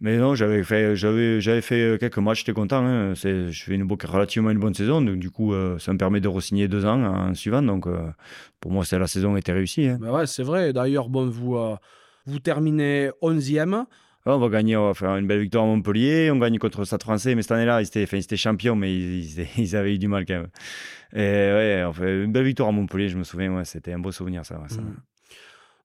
mais 0.02 0.18
non, 0.18 0.36
j'avais 0.36 0.64
fait, 0.64 0.96
j'avais, 0.96 1.42
j'avais 1.42 1.62
fait 1.62 1.98
quelques 2.00 2.20
matchs, 2.20 2.40
j'étais 2.40 2.54
content. 2.54 2.86
Hein. 2.86 3.14
Je 3.16 3.52
fais 3.52 3.74
une 3.74 3.92
relativement 3.92 4.52
une 4.52 4.60
bonne 4.60 4.76
saison, 4.76 5.02
donc 5.02 5.18
du 5.18 5.32
coup, 5.32 5.54
ça 5.80 5.94
me 5.94 5.98
permet 5.98 6.22
de 6.22 6.28
re-signer 6.28 6.68
deux 6.68 6.86
ans 6.86 7.04
en 7.04 7.34
suivant. 7.34 7.64
Donc, 7.64 7.88
pour 8.60 8.72
moi, 8.72 8.84
la 8.92 9.08
saison 9.08 9.36
était 9.36 9.54
réussie. 9.54 9.88
Hein. 9.88 9.98
Bah 10.00 10.12
ouais, 10.12 10.28
c'est 10.28 10.44
vrai. 10.44 10.74
D'ailleurs, 10.74 11.10
bon, 11.10 11.28
vous, 11.28 11.58
vous 12.28 12.40
terminez 12.40 13.10
11e 13.24 13.86
on 14.26 14.40
va 14.40 14.50
gagner, 14.50 14.78
on 14.78 14.88
va 14.88 14.94
faire 14.94 15.16
une 15.18 15.28
belle 15.28 15.42
victoire 15.42 15.66
à 15.66 15.68
Montpellier. 15.68 16.32
On 16.32 16.38
gagne 16.38 16.58
contre 16.58 16.80
le 16.80 16.86
Stade 16.86 17.04
français, 17.04 17.36
mais 17.36 17.42
cette 17.42 17.52
année-là, 17.52 17.82
ils 17.82 17.88
étaient, 17.88 18.04
enfin, 18.04 18.20
champions, 18.36 18.76
mais 18.76 18.96
ils, 19.58 19.76
avaient 19.76 19.96
eu 19.96 20.00
du 20.00 20.08
mal 20.08 20.26
quand 20.26 20.36
même. 20.36 20.50
Et 21.14 21.20
ouais, 21.20 21.84
on 21.88 21.94
fait 21.94 22.24
une 22.24 22.32
belle 22.32 22.46
victoire 22.46 22.70
à 22.70 22.72
Montpellier, 22.72 23.10
je 23.10 23.18
me 23.18 23.24
souviens, 23.24 23.56
ouais, 23.56 23.66
c'était 23.66 23.94
un 23.94 24.00
beau 24.00 24.12
souvenir 24.12 24.46
ça. 24.46 24.56
Mmh. 24.56 24.96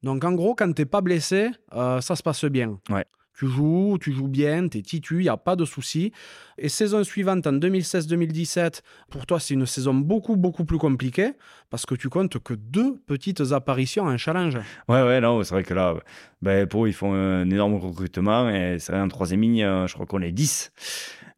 Donc 0.03 0.25
en 0.25 0.33
gros, 0.33 0.55
quand 0.55 0.73
tu 0.73 0.83
n'es 0.83 0.87
pas 0.87 1.01
blessé, 1.01 1.51
euh, 1.75 2.01
ça 2.01 2.15
se 2.15 2.23
passe 2.23 2.45
bien. 2.45 2.79
Ouais. 2.89 3.05
Tu 3.39 3.47
joues, 3.47 3.99
tu 4.01 4.11
joues 4.11 4.27
bien, 4.27 4.67
tu 4.67 4.79
es 4.79 4.83
titu, 4.83 5.19
il 5.19 5.23
n'y 5.23 5.29
a 5.29 5.37
pas 5.37 5.55
de 5.55 5.65
souci. 5.65 6.11
Et 6.59 6.69
saison 6.69 7.05
suivante, 7.05 7.47
en 7.47 7.53
2016-2017, 7.53 8.81
pour 9.11 9.27
toi, 9.27 9.39
c'est 9.39 9.55
une 9.55 9.65
saison 9.65 9.95
beaucoup, 9.95 10.35
beaucoup 10.35 10.65
plus 10.65 10.79
compliquée 10.79 11.35
parce 11.71 11.87
que 11.87 11.95
tu 11.95 12.09
comptes 12.09 12.41
que 12.41 12.55
deux 12.55 12.97
petites 13.07 13.53
apparitions 13.53 14.07
en 14.07 14.17
challenge. 14.17 14.57
Ouais, 14.89 15.03
ouais, 15.05 15.21
non, 15.21 15.41
c'est 15.45 15.55
vrai 15.55 15.63
que 15.63 15.73
là, 15.73 15.95
ben, 16.43 16.67
pour 16.67 16.89
ils 16.89 16.93
font 16.93 17.15
un 17.15 17.49
énorme 17.49 17.77
recrutement 17.77 18.51
et 18.51 18.81
c'est 18.81 18.93
en 18.93 19.07
troisième 19.07 19.43
ligne, 19.43 19.63
euh, 19.63 19.87
je 19.87 19.95
crois 19.95 20.07
qu'on 20.07 20.23
est 20.23 20.33
10. 20.33 20.73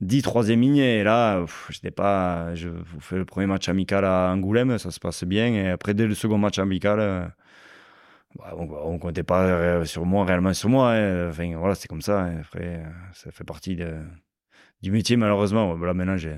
10 0.00 0.22
troisième 0.22 0.62
ligne 0.62 0.78
et 0.78 1.04
là, 1.04 1.44
je 1.68 1.76
n'étais 1.76 1.90
pas. 1.90 2.54
Je 2.54 2.70
fais 3.00 3.16
le 3.16 3.26
premier 3.26 3.46
match 3.46 3.68
amical 3.68 4.06
à 4.06 4.32
Angoulême, 4.32 4.78
ça 4.78 4.90
se 4.90 5.00
passe 5.00 5.24
bien 5.24 5.48
et 5.48 5.68
après, 5.68 5.92
dès 5.92 6.06
le 6.06 6.14
second 6.14 6.38
match 6.38 6.58
amical, 6.58 7.30
euh, 8.38 8.42
bah, 8.42 8.54
on, 8.56 8.94
ne 8.94 8.98
comptait 8.98 9.22
pas 9.22 9.44
euh, 9.44 9.84
sur 9.84 10.04
moi, 10.06 10.24
réellement 10.24 10.54
sur 10.54 10.68
moi. 10.68 10.92
Hein. 10.92 11.28
Enfin, 11.30 11.56
voilà, 11.56 11.74
c'est 11.74 11.88
comme 11.88 12.02
ça. 12.02 12.20
Hein. 12.20 12.40
Après, 12.40 12.76
euh, 12.76 12.84
ça 13.12 13.30
fait 13.30 13.44
partie 13.44 13.76
de, 13.76 13.96
du 14.82 14.90
métier, 14.90 15.16
malheureusement. 15.16 15.76
Là, 15.76 15.94
maintenant, 15.94 16.16
j'ai, 16.16 16.36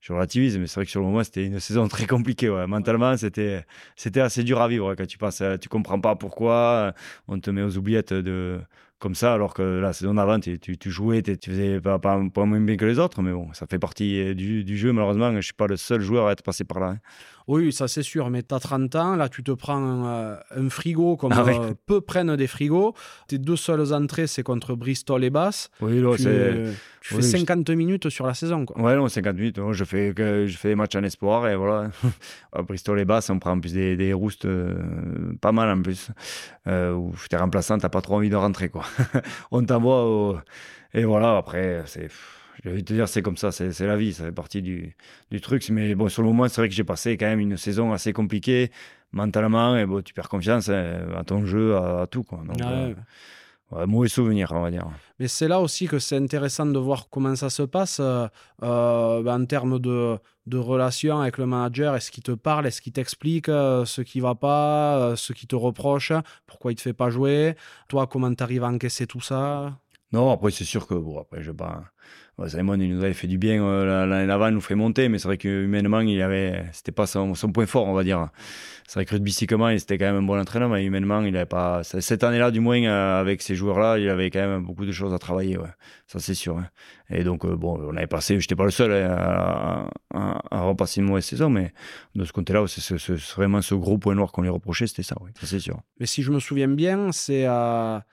je 0.00 0.12
relativise, 0.12 0.58
mais 0.58 0.66
c'est 0.66 0.76
vrai 0.76 0.84
que 0.84 0.90
sur 0.90 1.00
le 1.00 1.06
moment, 1.06 1.24
c'était 1.24 1.46
une 1.46 1.60
saison 1.60 1.88
très 1.88 2.06
compliquée. 2.06 2.48
Ouais. 2.48 2.66
Mentalement, 2.66 3.16
c'était, 3.16 3.64
c'était 3.96 4.20
assez 4.20 4.44
dur 4.44 4.60
à 4.60 4.68
vivre. 4.68 4.94
Quand 4.94 5.06
tu 5.06 5.18
passes, 5.18 5.42
tu 5.60 5.68
comprends 5.68 6.00
pas 6.00 6.16
pourquoi. 6.16 6.94
On 7.28 7.40
te 7.40 7.50
met 7.50 7.62
aux 7.62 7.76
oubliettes 7.76 8.12
de, 8.12 8.60
comme 8.98 9.14
ça, 9.14 9.34
alors 9.34 9.52
que 9.52 9.62
la 9.62 9.92
saison 9.92 10.14
d'avant, 10.14 10.40
tu, 10.40 10.58
tu, 10.58 10.90
jouais, 10.90 11.22
tu 11.22 11.50
faisais 11.50 11.80
pas, 11.80 11.98
pas, 11.98 12.18
moins 12.18 12.60
bien 12.60 12.76
que 12.76 12.84
les 12.86 12.98
autres, 12.98 13.20
mais 13.20 13.32
bon, 13.32 13.52
ça 13.52 13.66
fait 13.66 13.78
partie 13.78 14.20
euh, 14.20 14.34
du, 14.34 14.64
du 14.64 14.78
jeu, 14.78 14.92
malheureusement. 14.92 15.34
Je 15.36 15.42
suis 15.42 15.54
pas 15.54 15.66
le 15.66 15.76
seul 15.76 16.00
joueur 16.00 16.28
à 16.28 16.32
être 16.32 16.42
passé 16.42 16.64
par 16.64 16.80
là. 16.80 16.86
Hein. 16.86 16.98
Oui, 17.48 17.72
ça 17.72 17.86
c'est 17.86 18.02
sûr, 18.02 18.28
mais 18.30 18.42
tu 18.42 18.54
as 18.54 18.60
30 18.60 18.94
ans, 18.96 19.16
là 19.16 19.28
tu 19.28 19.42
te 19.42 19.52
prends 19.52 19.76
un, 19.76 20.06
euh, 20.06 20.68
frigo 20.68 21.16
comme 21.16 21.32
ah 21.32 21.44
euh, 21.46 21.74
peu 21.86 22.00
prennent 22.00 22.34
des 22.36 22.46
frigos. 22.46 22.94
Tes 23.28 23.38
deux 23.38 23.56
seules 23.56 23.92
entrées, 23.92 24.26
c'est 24.26 24.42
contre 24.42 24.74
Bristol 24.74 25.22
et 25.22 25.30
Bass. 25.30 25.70
Oui, 25.80 26.02
c'est. 26.18 26.72
Tu 27.00 27.14
fais 27.14 27.22
50 27.22 27.70
minutes 27.70 28.08
sur 28.08 28.26
la 28.26 28.34
saison. 28.34 28.66
Quoi. 28.66 28.82
Ouais, 28.82 28.96
non, 28.96 29.08
50 29.08 29.36
minutes. 29.36 29.60
je, 29.70 29.84
fais, 29.84 30.12
je 30.16 30.56
fais 30.56 30.70
des 30.70 30.74
matchs 30.74 30.96
en 30.96 31.04
espoir 31.04 31.46
et 31.46 31.54
voilà. 31.54 31.90
à 32.52 32.62
Bristol 32.62 32.98
et 32.98 33.04
Bass, 33.04 33.30
on 33.30 33.38
prend 33.38 33.52
en 33.52 33.60
plus 33.60 33.72
des, 33.72 33.96
des 33.96 34.12
roustes 34.12 34.48
pas 35.40 35.52
mal 35.52 35.70
en 35.70 35.80
plus. 35.82 36.10
Euh, 36.66 36.92
où 36.94 37.14
tu 37.28 37.34
es 37.34 37.38
remplaçant, 37.38 37.78
tu 37.78 37.88
pas 37.88 38.00
trop 38.00 38.16
envie 38.16 38.30
de 38.30 38.36
rentrer. 38.36 38.68
quoi. 38.68 38.84
on 39.50 39.64
t'envoie 39.64 40.42
Et 40.94 41.04
voilà, 41.04 41.36
après, 41.36 41.82
c'est 41.86 42.08
je 42.66 42.70
vais 42.70 42.82
te 42.82 42.92
dire, 42.92 43.08
c'est 43.08 43.22
comme 43.22 43.36
ça, 43.36 43.52
c'est 43.52 43.80
la 43.80 43.96
vie, 43.96 44.12
ça 44.12 44.24
fait 44.24 44.32
partie 44.32 44.62
du, 44.62 44.96
du, 45.30 45.40
truc. 45.40 45.68
Mais 45.70 45.94
bon, 45.94 46.08
sur 46.08 46.22
le 46.22 46.28
moment, 46.28 46.48
c'est 46.48 46.60
vrai 46.60 46.68
que 46.68 46.74
j'ai 46.74 46.84
passé 46.84 47.16
quand 47.16 47.26
même 47.26 47.40
une 47.40 47.56
saison 47.56 47.92
assez 47.92 48.12
compliquée 48.12 48.70
mentalement, 49.12 49.76
et 49.76 49.86
bon, 49.86 50.02
tu 50.02 50.12
perds 50.12 50.28
confiance 50.28 50.68
hein, 50.68 51.06
à 51.16 51.24
ton 51.24 51.46
jeu, 51.46 51.76
à, 51.76 52.06
tout. 52.10 52.24
Quoi. 52.24 52.42
Donc, 52.46 52.60
ah 52.60 53.86
mauvais 53.86 54.08
souvenir, 54.08 54.52
on 54.52 54.60
va 54.60 54.70
dire. 54.70 54.86
Mais 55.18 55.28
c'est 55.28 55.48
là 55.48 55.60
aussi 55.60 55.88
que 55.88 55.98
c'est 55.98 56.16
intéressant 56.16 56.66
de 56.66 56.78
voir 56.78 57.08
comment 57.10 57.34
ça 57.34 57.50
se 57.50 57.62
passe 57.62 57.98
euh, 58.00 58.28
euh, 58.62 59.26
en 59.26 59.44
termes 59.44 59.78
de, 59.78 60.18
de 60.46 60.58
relation 60.58 61.20
avec 61.20 61.38
le 61.38 61.46
manager. 61.46 61.96
Est-ce 61.96 62.10
qu'il 62.10 62.22
te 62.22 62.32
parle? 62.32 62.66
Est-ce 62.66 62.80
qu'il 62.80 62.92
t'explique 62.92 63.48
euh, 63.48 63.84
ce 63.84 64.02
qui 64.02 64.20
va 64.20 64.34
pas 64.34 65.14
Ce 65.16 65.32
qui 65.32 65.46
te 65.46 65.56
reproche? 65.56 66.12
Pourquoi 66.46 66.72
il 66.72 66.76
te 66.76 66.82
fait 66.82 66.92
pas 66.92 67.10
jouer? 67.10 67.56
Toi, 67.88 68.06
comment 68.06 68.32
tu 68.32 68.42
arrives 68.42 68.64
à 68.64 68.68
encaisser 68.68 69.06
tout 69.06 69.20
ça? 69.20 69.76
Non, 70.12 70.30
après, 70.30 70.52
c'est 70.52 70.64
sûr 70.64 70.86
que 70.86 70.94
bon, 70.94 71.18
après, 71.18 71.42
je 71.42 71.50
pas 71.50 71.82
Simon, 72.48 72.78
il 72.78 72.94
nous 72.94 73.02
avait 73.02 73.14
fait 73.14 73.28
du 73.28 73.38
bien 73.38 73.64
euh, 73.64 74.04
l'année 74.04 74.26
d'avant, 74.26 74.50
nous 74.50 74.60
fait 74.60 74.74
monter, 74.74 75.08
mais 75.08 75.18
c'est 75.18 75.26
vrai 75.26 75.38
qu'humainement, 75.38 76.00
il 76.00 76.20
avait, 76.20 76.66
c'était 76.72 76.92
pas 76.92 77.06
son, 77.06 77.32
point 77.34 77.64
fort, 77.64 77.86
on 77.86 77.94
va 77.94 78.04
dire. 78.04 78.28
C'est 78.86 78.98
vrai 78.98 79.06
que 79.06 79.14
rugbystiquement, 79.14 79.70
il 79.70 79.80
c'était 79.80 79.96
quand 79.96 80.04
même 80.04 80.16
un 80.16 80.22
bon 80.22 80.38
entraîneur, 80.38 80.68
mais 80.68 80.84
humainement, 80.84 81.22
il 81.22 81.34
avait 81.34 81.46
pas, 81.46 81.82
cette 81.82 82.22
année-là, 82.22 82.50
du 82.50 82.60
moins, 82.60 82.84
euh, 82.84 83.20
avec 83.20 83.40
ces 83.40 83.54
joueurs-là, 83.54 83.98
il 83.98 84.08
avait 84.10 84.30
quand 84.30 84.46
même 84.46 84.64
beaucoup 84.64 84.84
de 84.84 84.92
choses 84.92 85.14
à 85.14 85.18
travailler. 85.18 85.56
Ça, 86.08 86.18
c'est 86.18 86.34
sûr. 86.34 86.58
Hein. 86.58 86.68
Et 87.08 87.24
donc, 87.24 87.46
euh, 87.46 87.56
bon, 87.56 87.80
on 87.82 87.96
avait 87.96 88.06
passé, 88.06 88.38
j'étais 88.38 88.54
pas 88.54 88.64
le 88.64 88.70
seul 88.70 88.92
hein, 88.92 89.88
à, 90.12 90.60
repasser 90.60 91.00
une 91.00 91.06
mauvaise 91.06 91.24
saison, 91.24 91.48
mais 91.48 91.72
de 92.14 92.24
ce 92.26 92.32
côté-là, 92.34 92.66
c'est 92.68 92.96
vraiment 93.34 93.62
ce 93.62 93.74
gros 93.74 93.96
point 93.96 94.14
noir 94.14 94.30
qu'on 94.30 94.42
lui 94.42 94.50
reprochait, 94.50 94.86
c'était 94.86 95.02
ça, 95.02 95.16
oui. 95.22 95.30
Ça, 95.40 95.46
c'est 95.46 95.60
sûr. 95.60 95.80
Mais 96.00 96.06
si 96.06 96.22
je 96.22 96.30
me 96.30 96.38
souviens 96.38 96.68
bien, 96.68 97.12
c'est 97.12 97.46
à 97.46 98.04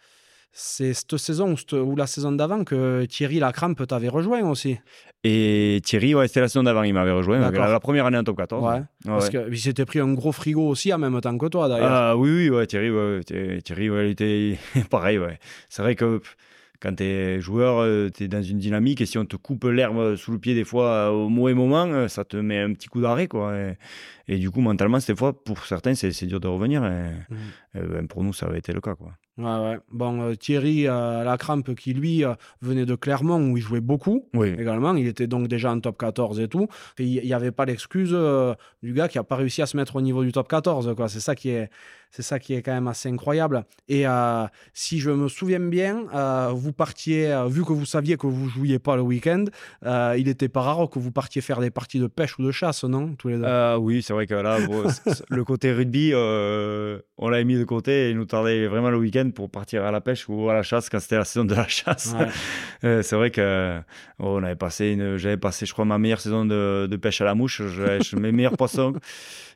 c'est 0.55 0.93
cette 0.93 1.17
saison 1.17 1.55
ou, 1.73 1.95
la 1.95 2.05
saison 2.05 2.31
d'avant 2.31 2.63
que 2.63 3.05
Thierry 3.05 3.39
Lacrampe 3.39 3.87
t'avait 3.87 4.07
rejoint 4.07 4.47
aussi. 4.47 4.77
Et 5.23 5.81
Thierry, 5.83 6.13
ouais, 6.13 6.27
c'était 6.27 6.41
la 6.41 6.47
saison 6.47 6.61
d'avant, 6.61 6.83
il 6.83 6.93
m'avait 6.93 7.11
rejoint. 7.11 7.39
La, 7.51 7.79
première 7.79 8.05
année 8.05 8.19
en 8.19 8.23
top 8.23 8.37
14. 8.37 8.63
Ouais. 8.63 8.83
Parce 9.03 9.29
qu'il 9.29 9.57
s'était 9.57 9.85
pris 9.85 9.99
un 9.99 10.13
gros 10.13 10.31
frigo 10.31 10.67
aussi 10.67 10.93
en 10.93 10.99
même 10.99 11.19
temps 11.21 11.37
que 11.39 11.47
toi 11.47 11.67
d'ailleurs. 11.67 11.91
Ah 11.91 12.15
oui, 12.15 12.29
oui, 12.29 12.49
ouais, 12.51 12.67
Thierry, 12.67 12.91
ouais, 12.91 13.21
Thierry, 13.63 13.89
ouais, 13.89 14.09
il 14.09 14.11
était 14.11 14.57
pareil. 14.91 15.17
Ouais. 15.17 15.39
C'est 15.69 15.81
vrai 15.81 15.95
que 15.95 16.21
quand 16.83 16.93
tu 16.97 17.03
es 17.03 17.39
joueur, 17.39 17.79
euh, 17.79 18.09
tu 18.13 18.25
es 18.25 18.27
dans 18.27 18.43
une 18.43 18.59
dynamique 18.59 19.01
et 19.01 19.07
si 19.07 19.17
on 19.17 19.25
te 19.25 19.37
coupe 19.37 19.63
l'herbe 19.63 20.17
sous 20.17 20.33
le 20.33 20.37
pied 20.37 20.53
des 20.53 20.65
fois 20.65 20.85
euh, 20.85 21.09
au 21.09 21.29
mauvais 21.29 21.53
moment, 21.55 21.85
euh, 21.85 22.07
ça 22.09 22.25
te 22.25 22.37
met 22.37 22.59
un 22.59 22.73
petit 22.73 22.89
coup 22.89 23.01
d'arrêt. 23.01 23.27
quoi. 23.27 23.55
Et, 24.27 24.37
du 24.37 24.51
coup, 24.51 24.61
mentalement, 24.61 24.99
des 24.99 25.15
fois, 25.15 25.33
pour 25.33 25.65
certains, 25.65 25.95
c'est 25.95 26.25
dur 26.25 26.39
de 26.39 26.47
revenir. 26.47 26.85
Et, 26.85 27.11
mmh. 27.29 27.87
ben, 27.87 28.07
pour 28.07 28.23
nous, 28.23 28.33
ça 28.33 28.45
avait 28.45 28.59
été 28.59 28.73
le 28.73 28.81
cas. 28.81 28.95
quoi. 28.95 29.13
Ouais, 29.37 29.45
ouais. 29.45 29.79
Bon, 29.91 30.21
euh, 30.21 30.35
Thierry 30.35 30.87
euh, 30.87 31.23
Lacrampe, 31.23 31.73
qui 31.75 31.93
lui 31.93 32.23
euh, 32.23 32.35
venait 32.61 32.85
de 32.85 32.93
Clermont, 32.93 33.51
où 33.51 33.57
il 33.57 33.63
jouait 33.63 33.81
beaucoup 33.81 34.29
oui. 34.35 34.49
également. 34.49 34.93
Il 34.95 35.07
était 35.07 35.25
donc 35.25 35.47
déjà 35.47 35.71
en 35.71 35.79
top 35.79 35.97
14 35.97 36.39
et 36.39 36.47
tout. 36.47 36.67
Il 36.99 37.23
n'y 37.23 37.33
avait 37.33 37.51
pas 37.51 37.65
l'excuse 37.65 38.15
du 38.83 38.93
gars 38.93 39.07
qui 39.07 39.17
n'a 39.17 39.23
pas 39.23 39.35
réussi 39.35 39.61
à 39.61 39.65
se 39.65 39.75
mettre 39.75 39.95
au 39.95 40.01
niveau 40.01 40.23
du 40.23 40.31
top 40.31 40.47
14. 40.47 40.93
C'est 41.07 41.19
ça 41.19 41.35
qui 41.35 41.49
est. 41.49 41.69
C'est 42.15 42.21
ça 42.21 42.37
qui 42.37 42.53
est 42.53 42.61
quand 42.61 42.73
même 42.73 42.87
assez 42.87 43.09
incroyable. 43.09 43.65
Et 43.89 44.05
si 44.73 44.99
je 44.99 45.09
me 45.09 45.27
souviens 45.27 45.59
bien, 45.59 46.05
vous 46.51 46.71
partiez, 46.71 47.35
vu 47.47 47.65
que 47.65 47.73
vous 47.73 47.87
saviez 47.87 48.17
que 48.17 48.27
vous 48.27 48.49
jouiez 48.49 48.77
pas 48.77 48.95
le 48.95 49.01
week-end, 49.01 49.45
il 49.83 50.23
n'était 50.25 50.47
pas 50.47 50.61
rare 50.61 50.89
que 50.91 50.99
vous 50.99 51.11
partiez 51.11 51.41
faire 51.41 51.59
des 51.59 51.71
parties 51.71 51.99
de 51.99 52.05
pêche 52.05 52.37
ou 52.37 52.43
de 52.43 52.51
chasse, 52.51 52.83
non 52.83 53.15
Tous 53.15 53.29
les 53.29 53.37
deux? 53.37 53.75
oui, 53.79 54.03
c'est 54.03 54.13
vrai 54.13 54.27
que 54.27 54.35
là, 54.35 54.59
le 55.29 55.43
côté 55.43 55.71
rugby, 55.71 56.13
on 56.13 57.29
l'a 57.29 57.43
mis 57.43 57.57
de 57.57 57.63
côté 57.63 58.07
et 58.07 58.09
il 58.11 58.17
nous 58.17 58.25
tardait 58.25 58.67
vraiment 58.67 58.91
le 58.91 58.97
week-end 58.97 59.31
pour 59.33 59.49
partir 59.49 59.83
à 59.83 59.89
la 59.89 59.99
pêche 59.99 60.29
ou 60.29 60.49
à 60.49 60.53
la 60.53 60.61
chasse 60.61 60.89
quand 60.89 60.99
c'était 60.99 61.17
la 61.17 61.25
saison 61.25 61.45
de 61.45 61.55
la 61.55 61.67
chasse. 61.67 62.15
Euh, 62.83 63.01
c'est 63.01 63.15
vrai 63.15 63.31
que 63.31 63.79
oh, 64.19 64.39
on 64.39 64.43
avait 64.43 64.57
passé 64.57 64.97
j'avais 65.15 65.37
passé, 65.37 65.65
je 65.65 65.71
crois, 65.71 65.85
ma 65.85 65.97
meilleure 65.97 66.19
saison 66.19 66.43
de, 66.43 66.85
de 66.89 66.97
pêche 66.97 67.21
à 67.21 67.25
la 67.25 67.33
mouche. 67.33 67.61
Je, 67.65 68.15
mes 68.17 68.33
meilleurs 68.33 68.57
poissons 68.57 68.93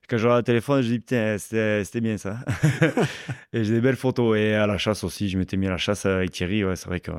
quand 0.10 0.18
je 0.18 0.24
regarde 0.24 0.40
le 0.40 0.44
téléphone, 0.44 0.82
je 0.82 0.88
dis 0.88 1.00
putain, 1.00 1.36
c'était 1.38 2.00
bien 2.00 2.18
ça. 2.18 2.38
et 3.54 3.66
j'ai 3.66 3.74
des 3.74 3.82
belles 3.82 3.98
photos. 3.98 4.38
Et 4.38 4.54
à 4.54 4.66
la 4.66 4.78
chasse 4.78 5.04
aussi, 5.04 5.28
je 5.28 5.38
m'étais 5.38 5.58
mis 5.58 5.68
à 5.68 5.72
la 5.72 5.78
chasse 5.78 6.06
avec 6.06 6.32
Thierry. 6.32 6.64
Ouais, 6.64 6.78
c'est 6.78 6.88
vrai 6.88 7.02
que 7.02 7.12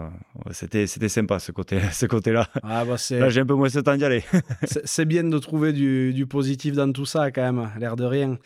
c'était 0.53 1.09
sympa 1.09 1.39
ce 1.39 1.53
côté-là. 1.53 1.91
Ce 1.93 2.07
côté 2.07 2.33
-là. 2.33 2.47
Ah, 2.63 2.87
bah 2.87 2.97
Là, 3.11 3.29
j'ai 3.29 3.41
un 3.43 3.47
peu 3.47 3.55
moins 3.55 3.69
ce 3.69 3.81
temps 3.81 3.95
d'y 3.95 4.05
aller. 4.05 4.25
c'est 4.85 5.05
bien 5.05 5.25
de 5.25 5.39
trouver 5.39 5.75
du, 5.75 6.15
du, 6.15 6.27
positif 6.27 6.75
dans 6.75 6.91
tout 6.91 7.05
ça, 7.05 7.31
quand 7.31 7.43
même, 7.43 7.71
l'air 7.79 7.95
de 7.97 8.05
rien. 8.05 8.39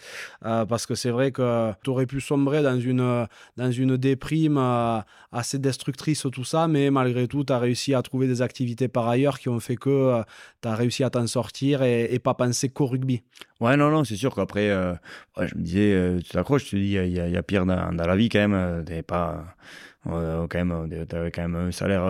Euh, 0.44 0.64
parce 0.64 0.86
que 0.86 0.96
c'est 0.96 1.10
vrai 1.10 1.30
que 1.30 1.72
tu 1.84 1.90
aurais 1.90 2.06
pu 2.06 2.20
sombrer 2.20 2.62
dans 2.62 2.80
une, 2.80 3.28
dans 3.56 3.70
une 3.70 3.96
déprime 3.96 4.58
euh, 4.58 4.98
assez 5.30 5.60
destructrice, 5.60 6.26
tout 6.32 6.44
ça. 6.44 6.66
Mais 6.66 6.90
malgré 6.90 7.28
tout, 7.28 7.44
tu 7.44 7.52
as 7.52 7.60
réussi 7.60 7.94
à 7.94 8.02
trouver 8.02 8.26
des 8.26 8.42
activités 8.42 8.88
par 8.88 9.08
ailleurs 9.08 9.38
qui 9.38 9.48
ont 9.48 9.60
fait 9.60 9.76
que 9.76 9.90
euh, 9.90 10.22
tu 10.62 10.68
as 10.68 10.74
réussi 10.74 11.04
à 11.04 11.10
t'en 11.10 11.28
sortir 11.28 11.82
et, 11.82 12.12
et 12.12 12.18
pas 12.18 12.34
penser 12.34 12.70
qu'au 12.70 12.86
rugby. 12.86 13.22
Ouais, 13.60 13.76
non, 13.76 13.90
non, 13.92 14.02
c'est 14.02 14.16
sûr 14.16 14.31
qu'après, 14.34 14.70
euh, 14.70 14.94
je 15.38 15.54
me 15.54 15.62
disais, 15.62 15.92
euh, 15.94 16.20
tu 16.20 16.30
t'accroches, 16.30 16.64
tu 16.64 16.70
te 16.70 16.76
dis, 16.76 16.92
il 16.92 17.12
y, 17.12 17.36
a 17.36 17.42
pire 17.42 17.66
dans, 17.66 17.90
la 17.90 18.16
vie 18.16 18.28
quand 18.28 18.38
même. 18.38 18.54
Euh, 18.54 18.82
t'avais 18.82 19.02
pas, 19.02 19.44
quand 20.04 20.54
même, 20.54 20.72
avais 20.72 21.30
quand 21.30 21.42
même 21.42 21.54
un 21.54 21.72
salaire 21.72 22.04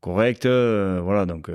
correct, 0.00 0.46
voilà. 0.46 1.26
Donc, 1.26 1.50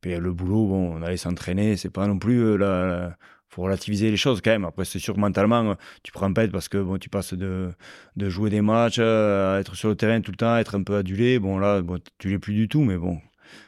puis 0.00 0.16
le 0.16 0.32
boulot, 0.32 0.66
bon, 0.66 0.96
on 0.96 1.02
allait 1.02 1.16
s'entraîner, 1.16 1.76
c'est 1.76 1.90
pas 1.90 2.06
non 2.06 2.18
plus 2.18 2.58
la, 2.58 3.16
faut 3.52 3.62
relativiser 3.62 4.10
les 4.10 4.16
choses 4.16 4.40
quand 4.40 4.50
même. 4.50 4.64
Après, 4.64 4.84
c'est 4.84 4.98
sûr 4.98 5.18
mentalement, 5.18 5.76
tu 6.02 6.10
prends 6.10 6.32
pète 6.32 6.50
parce 6.50 6.68
que 6.68 6.78
bon, 6.78 6.98
tu 6.98 7.10
passes 7.10 7.34
de, 7.34 7.70
de 8.16 8.28
jouer 8.30 8.50
des 8.50 8.62
matchs 8.62 8.98
à 8.98 9.58
être 9.60 9.76
sur 9.76 9.90
le 9.90 9.94
terrain 9.94 10.20
tout 10.22 10.30
le 10.30 10.36
temps, 10.38 10.56
être 10.56 10.74
un 10.76 10.82
peu 10.82 10.96
adulé. 10.96 11.38
Bon, 11.38 11.58
là, 11.58 11.82
bon, 11.82 12.00
tu 12.18 12.30
l'es 12.30 12.38
plus 12.38 12.54
du 12.54 12.68
tout, 12.68 12.80
mais 12.82 12.96
bon, 12.96 13.20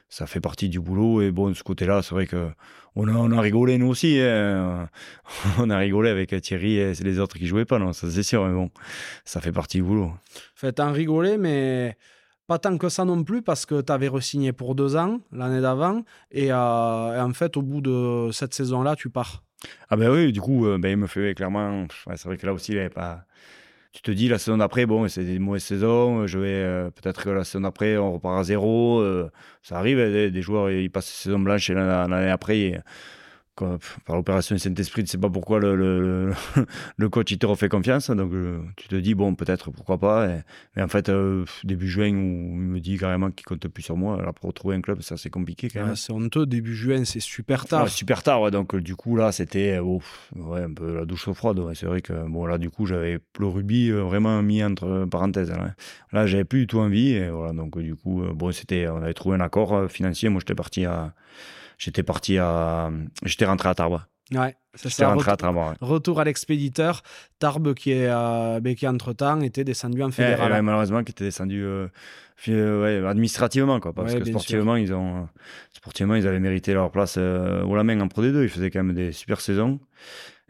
ça 0.08 0.26
fait 0.26 0.40
partie 0.40 0.68
du 0.68 0.80
boulot. 0.80 1.20
Et 1.22 1.30
bon, 1.30 1.50
de 1.50 1.54
ce 1.54 1.62
côté-là, 1.62 2.02
c'est 2.02 2.14
vrai 2.14 2.26
que 2.26 2.48
on 2.96 3.08
a, 3.08 3.12
on 3.12 3.30
a 3.32 3.40
rigolé 3.40 3.78
nous 3.78 3.88
aussi. 3.88 4.18
Hein. 4.20 4.88
on 5.58 5.70
a 5.70 5.78
rigolé 5.78 6.10
avec 6.10 6.40
Thierry 6.40 6.76
et 6.76 6.92
les 6.94 7.18
autres 7.18 7.38
qui 7.38 7.46
jouaient 7.46 7.64
pas, 7.64 7.78
non, 7.78 7.92
ça 7.92 8.10
c'est 8.10 8.22
sûr. 8.22 8.46
Mais 8.46 8.52
bon, 8.52 8.70
ça 9.24 9.40
fait 9.40 9.52
partie 9.52 9.78
du 9.78 9.82
boulot. 9.82 10.12
Fait 10.54 10.78
en 10.80 10.92
rigoler, 10.92 11.36
mais 11.36 11.96
pas 12.46 12.58
tant 12.58 12.76
que 12.76 12.88
ça 12.88 13.04
non 13.04 13.24
plus 13.24 13.42
parce 13.42 13.66
que 13.66 13.80
tu 13.80 13.92
avais 13.92 14.08
re-signé 14.08 14.52
pour 14.52 14.74
deux 14.74 14.96
ans 14.96 15.20
l'année 15.32 15.60
d'avant 15.60 16.02
et, 16.30 16.52
euh, 16.52 16.56
en 17.22 17.32
fait 17.32 17.56
au 17.56 17.62
bout 17.62 17.80
de 17.80 18.30
cette 18.32 18.54
saison-là 18.54 18.96
tu 18.96 19.08
pars. 19.10 19.42
Ah 19.88 19.96
ben 19.96 20.10
oui, 20.10 20.30
du 20.30 20.40
coup 20.40 20.66
euh, 20.66 20.76
ben, 20.78 20.90
il 20.90 20.98
me 20.98 21.06
fait 21.06 21.34
clairement, 21.34 21.86
c'est 22.16 22.26
vrai 22.26 22.36
que 22.36 22.46
là 22.46 22.52
aussi 22.52 22.72
il 22.72 22.78
avait 22.78 22.90
pas, 22.90 23.24
tu 23.94 24.02
te 24.02 24.10
dis 24.10 24.28
la 24.28 24.38
saison 24.38 24.56
d'après, 24.56 24.86
bon, 24.86 25.06
c'est 25.06 25.22
des 25.22 25.38
mauvaises 25.38 25.62
saisons. 25.62 26.26
Je 26.26 26.38
vais 26.40 26.48
euh, 26.48 26.90
peut-être 26.90 27.22
que 27.22 27.30
la 27.30 27.44
saison 27.44 27.60
d'après, 27.60 27.96
on 27.96 28.14
repart 28.14 28.40
à 28.40 28.42
zéro. 28.42 29.00
Euh, 29.00 29.30
ça 29.62 29.78
arrive, 29.78 29.98
des, 29.98 30.42
joueurs 30.42 30.68
ils 30.70 30.90
passent 30.90 31.06
saison 31.06 31.38
blanche 31.38 31.70
et 31.70 31.74
l'année 31.74 32.30
après, 32.30 32.82
par 33.54 34.16
l'opération 34.16 34.56
Saint-Esprit, 34.58 35.04
tu 35.04 35.10
sais 35.10 35.18
pas 35.18 35.30
pourquoi 35.30 35.60
le, 35.60 35.76
le, 35.76 36.32
le, 36.96 37.08
coach 37.08 37.30
il 37.30 37.38
te 37.38 37.46
refait 37.46 37.68
confiance. 37.68 38.10
Donc 38.10 38.32
euh, 38.32 38.60
tu 38.76 38.88
te 38.88 38.96
dis, 38.96 39.14
bon, 39.14 39.34
peut-être, 39.34 39.70
pourquoi 39.70 39.98
pas. 39.98 40.28
Et, 40.28 40.40
mais 40.76 40.82
en 40.82 40.88
fait, 40.88 41.08
euh, 41.08 41.44
début 41.62 41.88
juin, 41.88 42.10
où 42.10 42.12
il 42.12 42.58
me 42.58 42.80
dit 42.80 42.98
carrément 42.98 43.30
qu'il 43.30 43.44
compte 43.46 43.66
plus 43.68 43.82
sur 43.82 43.96
moi, 43.96 44.18
alors 44.18 44.34
pour 44.34 44.48
retrouver 44.48 44.76
un 44.76 44.80
club, 44.80 45.02
ça 45.02 45.16
c'est 45.16 45.30
compliqué 45.30 45.68
quand 45.68 45.84
même. 45.84 45.96
c'est 45.96 46.12
honteux, 46.12 46.46
début 46.46 46.74
juin, 46.74 47.04
c'est 47.04 47.20
super 47.20 47.66
tard. 47.66 47.88
super 47.88 48.22
tard, 48.22 48.42
ouais, 48.42 48.50
donc 48.50 48.76
du 48.76 48.96
coup 48.96 49.16
là, 49.16 49.32
c'était 49.32 49.78
oh, 49.78 50.00
ouais, 50.36 50.62
un 50.62 50.72
peu 50.72 50.96
la 50.96 51.04
douche 51.04 51.30
froide. 51.32 51.60
c'est 51.74 51.86
vrai 51.86 52.00
que 52.00 52.12
bon, 52.28 52.46
là, 52.46 52.58
du 52.58 52.70
coup, 52.70 52.86
j'avais 52.86 53.18
le 53.38 53.46
rugby 53.46 53.90
euh, 53.90 54.02
vraiment 54.02 54.42
mis 54.42 54.62
entre 54.64 55.06
parenthèses. 55.10 55.50
Là, 55.50 55.74
là 56.12 56.26
j'avais 56.26 56.44
plus 56.44 56.60
du 56.60 56.66
tout 56.66 56.78
envie. 56.78 57.12
Et 57.12 57.28
voilà, 57.28 57.52
donc 57.52 57.78
du 57.78 57.94
coup, 57.94 58.22
bon, 58.34 58.52
c'était, 58.52 58.88
on 58.88 59.02
avait 59.02 59.14
trouvé 59.14 59.36
un 59.36 59.40
accord 59.40 59.90
financier. 59.90 60.28
Moi, 60.28 60.40
j'étais 60.40 60.54
parti 60.54 60.84
à 60.84 61.14
j'étais 61.84 62.02
parti 62.02 62.38
à. 62.38 62.90
J'étais 63.24 63.44
rentré 63.44 63.68
à 63.68 63.74
Tarbes. 63.74 64.00
Ouais, 64.32 64.56
c'est 64.74 64.88
ça. 64.88 65.08
Rentré 65.08 65.30
à 65.32 65.36
Tarbes, 65.36 65.76
Retour 65.80 66.18
à 66.20 66.24
l'expéditeur. 66.24 67.02
Tarbes, 67.38 67.74
qui, 67.74 67.92
est, 67.92 68.08
euh, 68.08 68.58
ben, 68.60 68.74
qui 68.74 68.88
entre-temps 68.88 69.40
était 69.42 69.64
descendu 69.64 70.02
en 70.02 70.10
fédéral. 70.10 70.62
malheureusement, 70.62 71.04
qui 71.04 71.12
était 71.12 71.24
descendu 71.24 71.62
euh, 71.62 71.88
euh, 72.48 73.06
administrativement, 73.06 73.80
quoi, 73.80 73.92
parce 73.92 74.14
que 74.14 74.24
sportivement 74.24 74.76
ils, 74.76 74.94
ont, 74.94 75.28
sportivement, 75.72 76.14
ils 76.14 76.26
avaient 76.26 76.40
mérité 76.40 76.72
leur 76.72 76.90
place 76.90 77.18
au 77.18 77.74
la 77.74 77.84
main 77.84 78.00
en 78.00 78.08
Pro 78.08 78.22
D2. 78.22 78.44
Ils 78.44 78.48
faisaient 78.48 78.70
quand 78.70 78.82
même 78.82 78.94
des 78.94 79.12
super 79.12 79.40
saisons. 79.40 79.78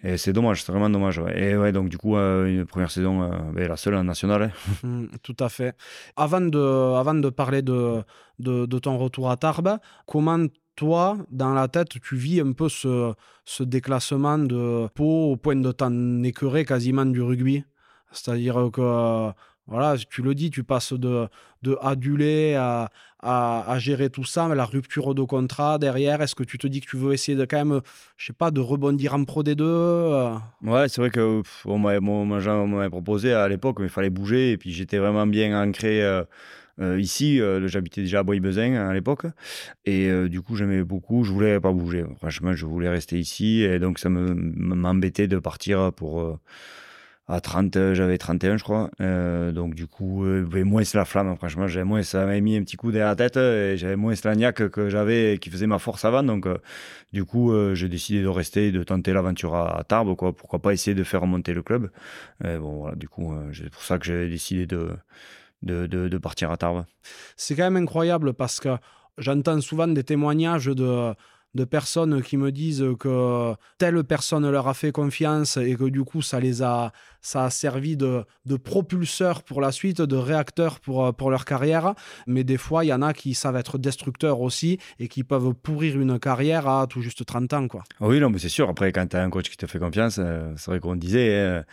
Et 0.06 0.18
c'est 0.18 0.34
dommage, 0.34 0.62
c'est 0.62 0.70
vraiment 0.70 0.90
dommage. 0.90 1.20
Et 1.34 1.56
ouais, 1.56 1.72
donc 1.72 1.88
du 1.88 1.96
coup, 1.96 2.14
une 2.16 2.66
première 2.66 2.90
saison, 2.90 3.28
ben, 3.52 3.66
la 3.66 3.76
seule 3.76 3.96
en 3.96 4.04
national. 4.04 4.42
Hein. 4.42 4.50
Mmh, 4.84 5.06
tout 5.22 5.36
à 5.40 5.48
fait. 5.48 5.74
Avant 6.14 6.42
de, 6.42 6.94
avant 6.94 7.14
de 7.14 7.28
parler 7.30 7.62
de, 7.62 8.02
de, 8.38 8.66
de 8.66 8.78
ton 8.78 8.98
retour 8.98 9.30
à 9.30 9.36
Tarbes, 9.36 9.78
comment 10.06 10.46
toi, 10.76 11.16
dans 11.30 11.54
la 11.54 11.68
tête, 11.68 12.00
tu 12.02 12.16
vis 12.16 12.40
un 12.40 12.52
peu 12.52 12.68
ce, 12.68 13.14
déclassement 13.60 14.38
de 14.38 14.88
peau 14.94 15.32
au 15.32 15.36
point 15.36 15.56
de 15.56 15.72
t'en 15.72 16.22
écœurer 16.22 16.64
quasiment 16.64 17.06
du 17.06 17.22
rugby. 17.22 17.64
C'est-à-dire 18.12 18.70
que, 18.72 19.30
voilà, 19.66 19.96
tu 20.10 20.22
le 20.22 20.34
dis, 20.34 20.50
tu 20.50 20.62
passes 20.62 20.92
de, 20.92 21.26
de 21.62 21.76
adulé 21.80 22.54
à, 22.54 22.90
gérer 23.78 24.10
tout 24.10 24.24
ça, 24.24 24.46
mais 24.48 24.54
la 24.54 24.66
rupture 24.66 25.14
de 25.14 25.22
contrat 25.22 25.78
derrière, 25.78 26.20
est-ce 26.20 26.34
que 26.34 26.44
tu 26.44 26.58
te 26.58 26.66
dis 26.66 26.80
que 26.80 26.86
tu 26.86 26.98
veux 26.98 27.14
essayer 27.14 27.36
de 27.36 27.44
quand 27.46 27.64
même, 27.64 27.80
je 28.18 28.26
sais 28.26 28.32
pas, 28.34 28.50
de 28.50 28.60
rebondir 28.60 29.14
en 29.14 29.24
pro 29.24 29.42
des 29.42 29.54
deux 29.54 29.64
euh? 29.64 30.34
Ouais, 30.62 30.88
c'est 30.88 31.00
vrai 31.00 31.10
que 31.10 31.42
on 31.64 31.78
m'avait 31.78 32.90
proposé 32.90 33.32
à 33.32 33.48
l'époque, 33.48 33.78
mais 33.78 33.86
il 33.86 33.90
fallait 33.90 34.10
bouger, 34.10 34.52
et 34.52 34.58
puis 34.58 34.72
j'étais 34.72 34.98
vraiment 34.98 35.26
bien 35.26 35.58
ancré. 35.58 36.02
Euh, 36.02 36.24
euh, 36.80 37.00
ici, 37.00 37.40
euh, 37.40 37.66
j'habitais 37.68 38.02
déjà 38.02 38.20
à 38.20 38.22
Bois-Bezin 38.22 38.74
à 38.74 38.92
l'époque, 38.92 39.26
et 39.84 40.08
euh, 40.08 40.28
du 40.28 40.40
coup, 40.42 40.56
j'aimais 40.56 40.82
beaucoup. 40.82 41.24
Je 41.24 41.32
voulais 41.32 41.60
pas 41.60 41.72
bouger. 41.72 42.04
Franchement, 42.18 42.54
je 42.54 42.66
voulais 42.66 42.88
rester 42.88 43.18
ici, 43.18 43.62
et 43.62 43.78
donc 43.78 43.98
ça 43.98 44.08
m'embêtait 44.08 45.28
de 45.28 45.38
partir 45.38 45.92
pour 45.92 46.38
à 47.26 47.40
30, 47.40 47.94
j'avais 47.94 48.18
31, 48.18 48.58
je 48.58 48.64
crois. 48.64 48.90
donc, 49.52 49.74
du 49.74 49.86
coup, 49.86 50.24
moins 50.24 50.82
la 50.94 51.04
flamme. 51.04 51.36
Franchement, 51.36 51.66
moins, 51.84 52.02
ça 52.02 52.26
m'avait 52.26 52.40
mis 52.40 52.56
un 52.56 52.62
petit 52.62 52.76
coup 52.76 52.92
derrière 52.92 53.08
la 53.08 53.16
tête 53.16 53.36
et 53.36 53.76
j'avais 53.78 53.96
moins 53.96 54.14
la 54.24 54.34
niaque 54.34 54.68
que 54.68 54.90
j'avais, 54.90 55.38
qui 55.40 55.50
faisait 55.50 55.66
ma 55.66 55.78
force 55.78 56.04
avant. 56.04 56.22
Donc, 56.22 56.46
du 57.12 57.24
coup, 57.24 57.52
j'ai 57.74 57.88
décidé 57.88 58.22
de 58.22 58.28
rester, 58.28 58.72
de 58.72 58.82
tenter 58.82 59.12
l'aventure 59.12 59.54
à, 59.54 59.84
Tarbes, 59.84 60.14
quoi. 60.16 60.36
Pourquoi 60.36 60.60
pas 60.60 60.72
essayer 60.72 60.94
de 60.94 61.04
faire 61.04 61.22
remonter 61.22 61.54
le 61.54 61.62
club. 61.62 61.90
bon, 62.42 62.80
voilà, 62.80 62.96
du 62.96 63.08
coup, 63.08 63.34
c'est 63.54 63.70
pour 63.70 63.82
ça 63.82 63.98
que 63.98 64.04
j'ai 64.04 64.28
décidé 64.28 64.66
de, 64.66 64.90
de, 65.64 65.86
de, 65.86 66.18
partir 66.18 66.50
à 66.50 66.56
Tarbes. 66.56 66.84
C'est 67.36 67.54
quand 67.54 67.64
même 67.64 67.76
incroyable 67.76 68.34
parce 68.34 68.60
que 68.60 68.76
j'entends 69.18 69.60
souvent 69.60 69.88
des 69.88 70.04
témoignages 70.04 70.66
de, 70.66 71.14
de 71.54 71.64
personnes 71.64 72.22
qui 72.22 72.36
me 72.36 72.50
disent 72.50 72.84
que 72.98 73.54
telle 73.78 74.02
personne 74.04 74.48
leur 74.50 74.68
a 74.68 74.74
fait 74.74 74.92
confiance 74.92 75.56
et 75.56 75.76
que 75.76 75.84
du 75.84 76.04
coup 76.04 76.22
ça 76.22 76.40
les 76.40 76.62
a 76.62 76.92
ça 77.20 77.44
a 77.44 77.50
servi 77.50 77.96
de, 77.96 78.24
de 78.44 78.56
propulseur 78.56 79.42
pour 79.42 79.62
la 79.62 79.72
suite, 79.72 80.02
de 80.02 80.16
réacteur 80.16 80.78
pour, 80.80 81.14
pour 81.14 81.30
leur 81.30 81.46
carrière. 81.46 81.94
Mais 82.26 82.44
des 82.44 82.58
fois, 82.58 82.84
il 82.84 82.88
y 82.88 82.92
en 82.92 83.00
a 83.00 83.14
qui 83.14 83.32
savent 83.32 83.56
être 83.56 83.78
destructeurs 83.78 84.42
aussi 84.42 84.78
et 84.98 85.08
qui 85.08 85.24
peuvent 85.24 85.54
pourrir 85.54 85.98
une 85.98 86.18
carrière 86.18 86.68
à 86.68 86.86
tout 86.86 87.00
juste 87.00 87.24
30 87.24 87.52
ans. 87.54 87.66
Quoi. 87.66 87.82
Oui, 88.00 88.20
non, 88.20 88.28
mais 88.28 88.38
c'est 88.38 88.50
sûr. 88.50 88.68
Après, 88.68 88.92
quand 88.92 89.06
tu 89.06 89.16
as 89.16 89.22
un 89.22 89.30
coach 89.30 89.48
qui 89.48 89.56
te 89.56 89.64
fait 89.66 89.78
confiance, 89.78 90.18
euh, 90.18 90.52
c'est 90.58 90.70
vrai 90.70 90.80
qu'on 90.80 90.96
disait, 90.96 91.40
hein, 91.40 91.64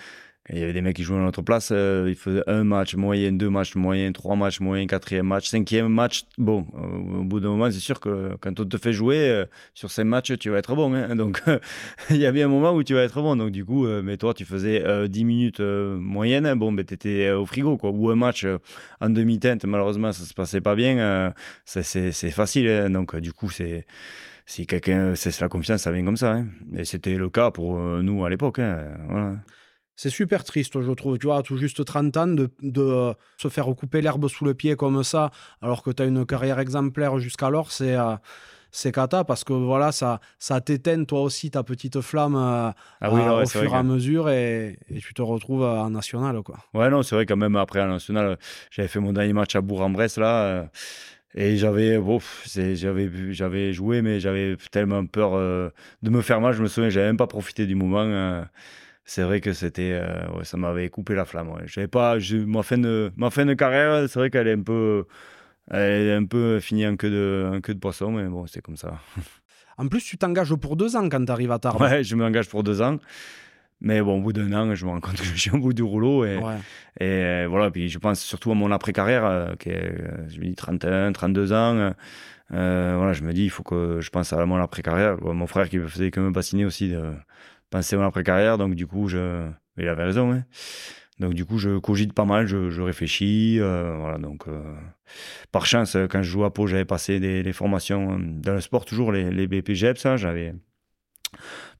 il 0.50 0.58
y 0.58 0.64
avait 0.64 0.74
des 0.74 0.82
mecs 0.82 0.96
qui 0.96 1.04
jouaient 1.04 1.20
à 1.20 1.22
notre 1.22 1.44
place, 1.44 1.70
euh, 1.72 2.08
ils 2.10 2.16
faisaient 2.16 2.44
un 2.48 2.64
match 2.64 2.96
moyen, 2.96 3.32
deux 3.32 3.50
matchs 3.50 3.76
moyens, 3.76 4.14
trois 4.14 4.36
matchs 4.36 4.60
moyens, 4.60 4.90
quatrième 4.90 5.28
match, 5.28 5.48
cinquième 5.48 5.88
match. 5.88 6.24
Bon, 6.40 6.66
euh, 6.74 7.20
au 7.20 7.24
bout 7.24 7.40
d'un 7.40 7.50
moment, 7.50 7.70
c'est 7.70 7.80
sûr 7.80 8.00
que 8.00 8.36
quand 8.42 8.60
on 8.60 8.66
te 8.66 8.78
fait 8.78 8.92
jouer 8.92 9.30
euh, 9.30 9.46
sur 9.76 9.92
ces 9.92 10.04
matchs, 10.04 10.38
tu 10.40 10.50
vas 10.50 10.58
être 10.58 10.76
bon. 10.76 10.94
Hein. 10.96 11.16
Donc, 11.16 11.44
il 12.10 12.18
y 12.18 12.26
a 12.26 12.32
bien 12.32 12.48
un 12.48 12.50
moment 12.50 12.74
où 12.74 12.84
tu 12.84 12.96
vas 12.96 13.04
être 13.04 13.22
bon. 13.22 13.36
Donc, 13.36 13.52
du 13.52 13.64
coup, 13.64 13.86
mais 13.86 14.18
toi, 14.18 14.34
tu 14.34 14.46
faisais 14.46 15.08
10 15.08 15.26
minutes 15.26 15.62
moyennes, 15.62 16.48
hein. 16.48 16.56
bon, 16.56 16.72
mais 16.72 16.86
tu 16.86 16.96
étais 16.96 17.30
au 17.32 17.46
frigo. 17.46 17.78
Quoi. 17.78 17.92
Ou 17.92 18.10
un 18.10 18.16
match 18.16 18.46
en 19.00 19.10
demi-teinte, 19.10 19.64
malheureusement, 19.66 20.12
ça 20.12 20.24
se 20.26 20.34
passait 20.34 20.62
pas 20.62 20.76
bien. 20.76 21.34
c'est 21.66 22.32
facile. 22.32 22.68
Hein. 22.68 22.90
Donc, 22.90 23.16
du 23.16 23.32
coup, 23.32 23.52
c'est 23.52 23.86
si 24.48 24.66
quelqu'un 24.66 25.14
c'est 25.16 25.40
la 25.40 25.50
confiance, 25.50 25.84
ça 25.84 25.92
vient 25.92 26.04
comme 26.04 26.18
ça. 26.18 26.42
Et 26.76 26.84
c'était 26.84 27.16
le 27.16 27.30
cas 27.30 27.52
pour 27.52 27.78
nous 27.78 28.26
à 28.26 28.30
l'époque. 28.30 28.60
Voilà. 29.08 29.36
C'est 29.96 30.10
super 30.10 30.44
triste, 30.44 30.82
je 30.82 30.92
trouve. 30.92 31.18
Tu 31.18 31.28
vois, 31.28 31.44
tout 31.44 31.58
juste 31.58 31.84
30 31.84 32.18
ans, 32.18 32.28
de, 32.28 32.50
de 32.62 33.14
se 33.38 33.48
faire 33.50 33.66
couper 33.76 34.02
l'herbe 34.02 34.28
sous 34.28 34.46
le 34.46 34.54
pied 34.54 34.76
comme 34.76 35.04
ça, 35.04 35.32
alors 35.62 35.84
que 35.84 35.92
tu 35.92 36.02
as 36.02 36.06
une 36.06 36.26
carrière 36.26 36.60
exemplaire 36.60 37.20
jusqu'alors, 37.20 37.72
c'est. 37.72 37.96
Euh, 37.96 38.16
c'est 38.74 38.94
cata 38.94 39.26
parce 39.26 39.44
que 39.44 39.52
voilà 39.52 39.92
ça 39.92 40.22
ça 40.40 40.62
t'éteint 40.62 41.04
toi 41.04 41.24
aussi 41.24 41.52
ta 41.52 41.62
petite 41.62 42.00
flamme 42.00 42.38
euh, 42.38 42.72
ah 43.02 43.12
au 43.12 43.46
fur 43.46 43.64
et 43.66 43.76
à 43.76 43.84
mesure 43.84 44.30
et, 44.30 44.80
tu 45.02 45.14
te 45.14 45.22
retrouves 45.22 45.64
en 45.64 45.90
national 45.90 46.42
quoi. 46.42 46.56
Ouais 46.74 46.90
non 46.90 47.04
c'est 47.04 47.16
vrai 47.16 47.26
quand 47.26 47.36
même 47.36 47.58
après 47.58 47.82
en 47.82 47.90
national 47.90 48.38
j'avais 48.70 48.88
fait 48.88 49.02
mon 49.02 49.12
dernier 49.12 49.34
match 49.34 49.58
à 49.58 49.62
Bourg-en-Bresse 49.62 50.18
là 50.18 50.44
euh, 50.46 50.66
et 51.36 51.58
j'avais 51.58 52.00
j'avais 52.76 53.34
j'avais 53.34 53.74
joué 53.74 54.02
mais 54.02 54.22
j'avais 54.22 54.56
tellement 54.72 55.06
peur 55.06 55.34
de 55.34 56.10
me 56.10 56.22
faire 56.22 56.40
mal 56.40 56.54
je 56.54 56.64
me 56.64 56.70
souviens 56.70 56.90
j'avais 56.90 57.08
même 57.08 57.18
pas 57.18 57.28
profité 57.28 57.66
du 57.66 57.76
moment 57.76 58.46
c'est 59.12 59.24
vrai 59.24 59.42
que 59.42 59.52
c'était, 59.52 59.92
euh, 59.92 60.44
ça 60.44 60.56
m'avait 60.56 60.88
coupé 60.88 61.16
la 61.16 61.26
flamme. 61.26 61.52
J'avais 61.66 61.90
pas, 61.90 62.16
ma 62.48 62.64
fin 62.64 62.78
de, 62.78 63.12
ma 63.18 63.30
fin 63.30 63.46
de 63.46 63.54
carrière, 63.54 64.08
c'est 64.08 64.18
vrai 64.18 64.30
qu'elle 64.30 64.48
est 64.48 64.54
un 64.54 64.62
peu, 64.62 65.04
elle 65.70 66.08
est 66.08 66.14
un 66.14 66.24
peu 66.24 66.62
finie 66.62 66.88
en 66.88 66.96
queue 66.96 67.10
de, 67.10 67.52
en 67.54 67.60
queue 67.60 67.74
de 67.74 67.80
poisson, 67.80 68.14
mais 68.14 68.24
bon, 68.30 68.48
c'est 68.48 68.62
comme 68.62 68.78
ça. 68.78 69.00
En 69.78 69.88
plus, 69.88 70.04
tu 70.04 70.18
t'engages 70.18 70.54
pour 70.56 70.76
deux 70.76 70.96
ans 70.96 71.10
quand 71.10 71.26
tu 71.26 71.32
arrives 71.32 71.52
à 71.52 71.58
Tarbes. 71.58 71.82
Ouais, 71.82 72.04
je 72.04 72.16
m'engage 72.16 72.48
pour 72.50 72.62
deux 72.62 72.84
ans. 72.84 73.00
Mais 73.80 74.00
bon, 74.02 74.20
au 74.20 74.22
bout 74.22 74.34
d'un 74.34 74.52
an, 74.54 74.76
je 74.76 74.86
me 74.86 74.92
rends 74.92 75.00
compte 75.00 75.16
que 75.16 75.24
je 75.24 75.34
suis 75.34 75.50
au 75.50 75.58
bout 75.58 75.74
du 75.74 75.82
rouleau. 75.82 76.24
Et, 76.24 76.36
et 77.00 77.04
euh, 77.04 77.48
voilà, 77.50 77.72
puis 77.72 77.90
je 77.90 77.98
pense 77.98 78.20
surtout 78.20 78.52
à 78.52 78.54
mon 78.54 78.70
après-carrière, 78.72 79.26
euh, 79.26 79.56
qui 79.56 79.70
est, 79.70 79.96
je 80.28 80.40
me 80.40 80.46
dis, 80.46 80.56
31, 80.56 81.14
32 81.14 81.54
ans. 81.54 81.94
voilà, 82.50 83.14
je 83.14 83.24
me 83.24 83.34
dis, 83.34 83.46
il 83.46 83.50
faut 83.50 83.64
que 83.64 84.02
je 84.02 84.10
pense 84.12 84.32
à 84.34 84.46
mon 84.46 84.58
après-carrière. 84.58 85.18
Mon 85.22 85.48
frère 85.48 85.68
qui 85.68 85.80
me 85.80 85.88
faisait 85.88 86.12
quand 86.12 86.22
même 86.22 86.34
bassiner 86.34 86.66
aussi 86.66 86.90
de, 86.90 87.14
penser 87.72 87.96
à 87.96 88.00
l'après-carrière. 88.00 88.60
Donc, 88.60 88.76
du 88.76 88.86
coup, 88.86 89.08
je... 89.08 89.48
il 89.78 89.88
avait 89.88 90.04
raison. 90.04 90.32
Hein. 90.32 90.44
Donc, 91.20 91.34
du 91.34 91.46
coup, 91.46 91.58
je 91.58 91.80
cogite 91.80 92.14
pas 92.14 92.26
mal, 92.26 92.46
je, 92.46 92.82
réfléchis. 92.82 93.60
Euh, 93.60 93.96
voilà, 94.00 94.20
donc, 94.20 94.48
euh, 94.48 94.62
par 95.52 95.66
chance, 95.66 95.98
quand 96.10 96.22
je 96.22 96.30
jouais 96.30 96.46
à 96.46 96.50
Pau, 96.52 96.68
j'avais 96.68 96.86
passé 96.86 97.20
des, 97.20 97.54
formations 97.54 98.14
euh, 98.14 98.18
dans 98.20 98.54
le 98.54 98.62
sport, 98.62 98.86
toujours 98.86 99.12
les, 99.12 99.32
les 99.32 99.48
BPGEPS. 99.48 100.06
Hein. 100.06 100.18
J'avais 100.18 100.54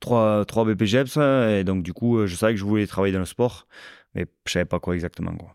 trois, 0.00 0.44
trois 0.44 0.64
BPGEPS. 0.64 1.16
Et 1.58 1.64
donc, 1.64 1.82
du 1.82 1.92
coup, 1.92 2.26
je 2.26 2.34
savais 2.34 2.54
que 2.54 2.58
je 2.58 2.64
voulais 2.64 2.86
travailler 2.86 3.12
dans 3.12 3.20
le 3.20 3.24
sport 3.24 3.66
mais 4.14 4.26
je 4.46 4.52
savais 4.52 4.64
pas 4.64 4.78
quoi 4.78 4.94
exactement. 4.94 5.32
Quoi. 5.32 5.54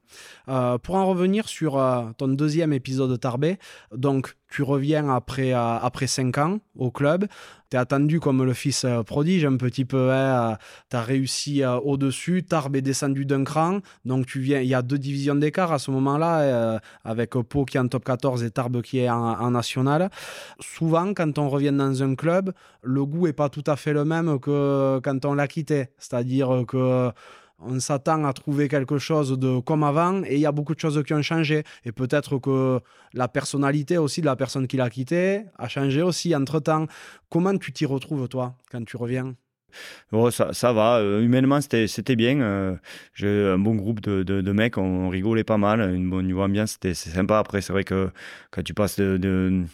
Euh, 0.49 0.77
pour 0.77 0.95
en 0.95 1.05
revenir 1.05 1.47
sur 1.47 1.77
euh, 1.77 2.05
ton 2.17 2.27
deuxième 2.27 2.73
épisode 2.73 3.11
de 3.11 3.15
Tarbé, 3.15 3.57
donc 3.95 4.35
tu 4.49 4.63
reviens 4.63 5.09
après, 5.09 5.53
euh, 5.53 5.77
après 5.77 6.07
5 6.07 6.37
ans 6.39 6.59
au 6.75 6.89
club, 6.89 7.27
tu 7.69 7.75
es 7.77 7.79
attendu 7.79 8.19
comme 8.19 8.43
le 8.43 8.53
fils 8.53 8.85
prodige 9.05 9.45
un 9.45 9.57
petit 9.57 9.85
peu, 9.85 10.11
hein, 10.11 10.57
tu 10.89 10.95
as 10.95 11.01
réussi 11.01 11.63
au-dessus, 11.65 12.43
Tarbé 12.43 12.79
est 12.79 12.81
descendu 12.81 13.25
d'un 13.25 13.43
cran, 13.43 13.79
donc 14.05 14.25
tu 14.25 14.39
viens, 14.39 14.61
il 14.61 14.67
y 14.67 14.73
a 14.73 14.81
deux 14.81 14.97
divisions 14.97 15.35
d'écart 15.35 15.73
à 15.73 15.79
ce 15.79 15.91
moment-là, 15.91 16.79
avec 17.03 17.31
Pau 17.31 17.65
qui 17.65 17.77
est 17.77 17.79
en 17.81 17.87
top 17.89 18.05
14 18.05 18.43
et 18.43 18.51
Tarbes 18.51 18.81
qui 18.81 18.99
est 18.99 19.09
en, 19.09 19.39
en, 19.39 19.51
national. 19.51 20.09
Souvent, 20.61 21.13
quand 21.13 21.37
on 21.37 21.49
revient 21.49 21.73
dans 21.73 22.01
un 22.01 22.15
club, 22.15 22.53
le 22.81 23.05
goût 23.05 23.27
est 23.27 23.33
pas 23.33 23.49
tout 23.49 23.63
à 23.67 23.75
fait 23.75 23.91
le 23.91 24.05
même 24.05 24.39
que 24.39 24.99
quand 25.03 25.25
on 25.25 25.33
l'a 25.33 25.47
quitté, 25.49 25.89
c'est-à-dire 25.97 26.63
que 26.65 27.11
on 27.59 27.79
s'attend 27.79 28.23
à 28.25 28.33
trouver 28.33 28.67
quelque 28.67 28.97
chose 28.97 29.37
de 29.37 29.59
comme 29.59 29.83
avant 29.83 30.23
et 30.23 30.35
il 30.35 30.39
y 30.39 30.45
a 30.45 30.51
beaucoup 30.51 30.75
de 30.75 30.79
choses 30.79 31.01
qui 31.03 31.13
ont 31.13 31.21
changé. 31.21 31.63
Et 31.85 31.91
peut-être 31.91 32.37
que 32.37 32.79
la 33.13 33.27
personnalité 33.27 33.97
aussi 33.97 34.21
de 34.21 34.25
la 34.25 34.35
personne 34.35 34.67
qui 34.67 34.77
l'a 34.77 34.89
quitté 34.89 35.43
a 35.57 35.67
changé 35.67 36.01
aussi 36.01 36.35
entre-temps. 36.35 36.85
Comment 37.29 37.57
tu 37.57 37.71
t'y 37.71 37.85
retrouves, 37.85 38.27
toi, 38.27 38.55
quand 38.71 38.83
tu 38.85 38.97
reviens? 38.97 39.33
Oh, 40.11 40.31
ça, 40.31 40.53
ça, 40.53 40.71
va. 40.73 40.99
Euh, 40.99 41.21
humainement, 41.21 41.59
c'était 41.61 42.15
bien. 42.15 42.39
Euh, 42.39 42.75
j'ai 43.13 43.27
un 43.27 43.59
bon 43.59 43.75
groupe 43.75 43.99
de, 43.99 44.23
de, 44.23 44.51
mecs. 44.51 44.77
On, 44.77 45.09
rigolait 45.09 45.43
pas 45.43 45.57
mal. 45.57 45.81
Une 45.93 46.09
bonne 46.09 46.31
ambiance. 46.39 46.71
C'était 46.71 46.93
sympa. 46.93 47.37
Après, 47.37 47.61
c'est 47.61 47.73
vrai 47.73 47.83
que 47.83 48.09
quand 48.49 48.63
tu 48.63 48.73
passes 48.73 48.97
de 48.97 49.65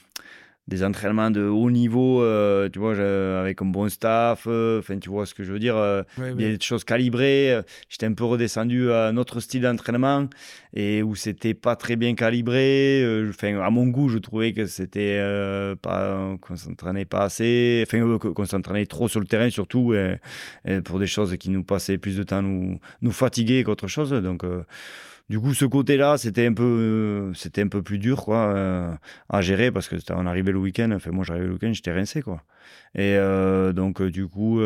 des 0.67 0.83
entraînements 0.83 1.29
de 1.29 1.41
haut 1.41 1.69
niveau, 1.69 2.21
euh, 2.21 2.69
tu 2.69 2.79
vois, 2.79 2.95
avec 3.39 3.61
un 3.61 3.65
bon 3.65 3.89
staff, 3.89 4.45
euh, 4.47 4.79
enfin, 4.79 4.97
tu 4.97 5.09
vois 5.09 5.25
ce 5.25 5.33
que 5.33 5.43
je 5.43 5.51
veux 5.51 5.59
dire, 5.59 5.75
euh, 5.75 6.03
il 6.17 6.41
y 6.41 6.45
a 6.45 6.55
des 6.55 6.61
choses 6.61 6.85
calibrées. 6.85 7.61
J'étais 7.89 8.05
un 8.05 8.13
peu 8.13 8.23
redescendu 8.23 8.91
à 8.91 9.07
un 9.07 9.17
autre 9.17 9.41
style 9.41 9.63
d'entraînement 9.63 10.27
et 10.73 11.03
où 11.03 11.15
c'était 11.15 11.53
pas 11.53 11.75
très 11.75 11.97
bien 11.97 12.15
calibré. 12.15 13.03
Enfin, 13.29 13.59
à 13.59 13.69
mon 13.69 13.87
goût, 13.87 14.07
je 14.07 14.19
trouvais 14.19 14.53
que 14.53 14.65
c'était 14.65 15.19
pas, 15.81 16.37
qu'on 16.39 16.55
s'entraînait 16.55 17.05
pas 17.05 17.23
assez, 17.25 17.83
enfin, 17.85 18.17
qu'on 18.17 18.45
s'entraînait 18.45 18.85
trop 18.85 19.09
sur 19.09 19.19
le 19.19 19.27
terrain 19.27 19.49
surtout, 19.49 19.93
et, 19.93 20.17
pour 20.85 20.99
des 20.99 21.07
choses 21.07 21.35
qui 21.37 21.49
nous 21.49 21.63
passaient 21.63 21.97
plus 21.97 22.15
de 22.15 22.23
temps 22.23 22.41
nous, 22.41 22.79
nous 23.01 23.11
fatiguer 23.11 23.63
qu'autre 23.63 23.87
chose. 23.87 24.11
Donc, 24.11 24.45
du 25.33 25.39
coup, 25.39 25.55
ce 25.55 25.65
côté-là, 25.65 26.19
c'était 26.19 26.45
un 26.45 26.53
peu, 26.53 27.31
c'était 27.33 27.63
un 27.63 27.67
peu 27.67 27.81
plus 27.81 27.97
dur, 27.97 28.23
quoi, 28.23 28.53
euh, 28.53 28.93
à 29.29 29.41
gérer 29.41 29.71
parce 29.71 29.87
que 29.87 29.95
on 30.11 30.27
arrivait 30.27 30.51
le 30.51 30.59
week-end. 30.59 30.91
Enfin, 30.91 31.09
moi, 31.09 31.25
j'arrivais 31.25 31.47
le 31.47 31.53
week-end, 31.53 31.73
j'étais 31.73 31.91
rincé, 31.91 32.21
quoi. 32.21 32.43
Et 32.93 33.15
euh, 33.17 33.73
donc, 33.73 33.99
euh, 33.99 34.11
du 34.11 34.27
coup, 34.27 34.61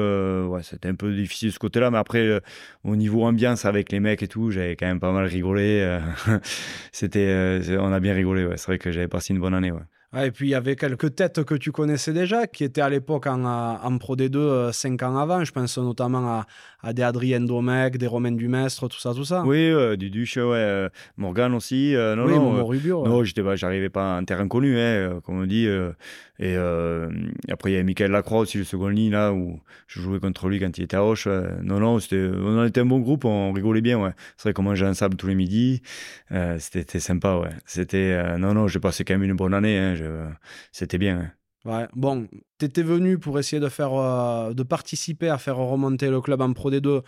c'était 0.64 0.90
un 0.90 0.96
peu 0.96 1.16
difficile 1.16 1.54
ce 1.54 1.60
côté-là. 1.60 1.90
Mais 1.90 1.98
après, 1.98 2.42
au 2.84 2.98
niveau 2.98 3.24
ambiance 3.24 3.64
avec 3.64 3.94
les 3.94 4.02
mecs 4.02 4.22
et 4.24 4.28
tout, 4.28 4.52
j'avais 4.52 4.76
quand 4.76 4.88
même 4.88 5.00
pas 5.00 5.14
mal 5.14 5.24
rigolé. 5.28 6.00
c'était, 6.92 7.62
on 7.80 7.94
a 7.94 8.02
bien 8.02 8.14
rigolé. 8.14 8.46
Ouais. 8.46 8.58
C'est 8.58 8.68
vrai 8.68 8.78
que 8.78 8.92
j'avais 8.92 9.08
passé 9.08 9.34
une 9.34 9.40
bonne 9.40 9.54
année. 9.54 9.72
Et 10.16 10.32
puis 10.32 10.48
il 10.48 10.52
y 10.52 10.56
avait 10.56 10.78
quelques 10.78 11.16
têtes 11.16 11.44
que 11.44 11.56
tu 11.56 11.72
connaissais 11.72 12.14
déjà, 12.14 12.48
qui 12.48 12.64
étaient 12.64 12.82
à 12.82 12.90
l'époque 12.90 13.28
en, 13.28 13.44
en, 13.44 13.98
Pro 13.98 14.16
D2 14.16 14.72
5 14.72 15.04
ans 15.04 15.18
avant. 15.18 15.44
Je 15.44 15.52
pense 15.52 15.78
notamment 15.78 16.40
à, 16.40 16.48
à 16.82 16.94
des 16.94 17.02
Adrien 17.02 17.42
Domecq, 17.42 17.98
des 17.98 18.08
Romain 18.08 18.32
Dumestre, 18.32 18.88
tout 18.88 19.00
ça, 19.00 19.14
tout 19.14 19.26
ça. 19.26 19.44
Oui, 19.46 19.58
euh, 19.58 19.98
du 19.98 20.10
Duche, 20.10 20.38
ouais. 20.38 20.44
Euh, 20.56 20.90
Morgan 21.18 21.54
aussi. 21.54 21.96
Euh, 21.96 22.16
non, 22.16 22.26
oui, 22.26 22.36
non, 22.36 22.66
Rubio. 22.66 23.06
Non, 23.06 23.24
j'arrivais 23.56 23.90
pas 23.90 24.18
en 24.18 24.24
terrain 24.24 24.48
connu, 24.48 24.80
hein, 24.80 25.20
comme 25.24 25.42
on 25.42 25.46
dit. 25.46 25.68
et 26.40 26.56
après, 27.50 27.72
il 27.72 27.76
y 27.76 27.78
a 27.78 27.84
Michael 27.84 28.12
Lacroix 28.12 28.40
aussi, 28.40 28.58
le 28.58 28.64
second 28.64 28.88
ligne, 28.88 29.12
là, 29.12 29.34
où 29.34 29.60
je 29.88 30.00
jouais 30.00 30.20
contre 30.20 30.48
lui 30.48 30.60
quand 30.60 30.78
il 30.78 30.84
était 30.84 30.98
à 30.98 31.04
Hoche. 31.04 31.28
non, 31.28 31.80
non, 31.80 31.98
on 32.12 32.66
était 32.66 32.82
un 32.82 32.86
bon 32.86 33.00
groupe, 33.00 33.26
on 33.26 33.52
rigolait 33.52 33.82
bien, 33.82 34.00
ouais. 34.00 34.12
C'est 34.38 34.44
vrai 34.44 34.54
qu'on 34.54 34.64
mangeait 34.64 34.88
ensemble 34.88 35.16
tous 35.16 35.28
les 35.28 35.36
midis. 35.36 35.82
c'était 36.60 37.00
sympa, 37.00 37.36
ouais. 37.38 37.50
C'était, 37.66 38.38
non, 38.38 38.54
non, 38.54 38.68
j'ai 38.68 38.80
passé 38.80 39.04
quand 39.04 39.16
même 39.16 39.24
une 39.24 39.36
bonne 39.36 39.54
année. 39.54 39.78
Hein, 39.78 39.96
c'était 40.72 40.98
bien. 40.98 41.20
Hein. 41.20 41.32
Bon, 41.94 42.28
tu 42.60 42.66
étais 42.66 42.84
venu 42.84 43.20
pour 43.20 43.40
essayer 43.40 43.60
de, 43.60 43.70
faire, 43.70 43.94
euh, 43.94 44.54
de 44.54 44.64
participer 44.64 45.30
à 45.30 45.38
faire 45.38 45.58
remonter 45.58 46.10
le 46.10 46.22
club 46.22 46.42
en 46.42 46.54
Pro 46.54 46.72
D2 46.72 47.02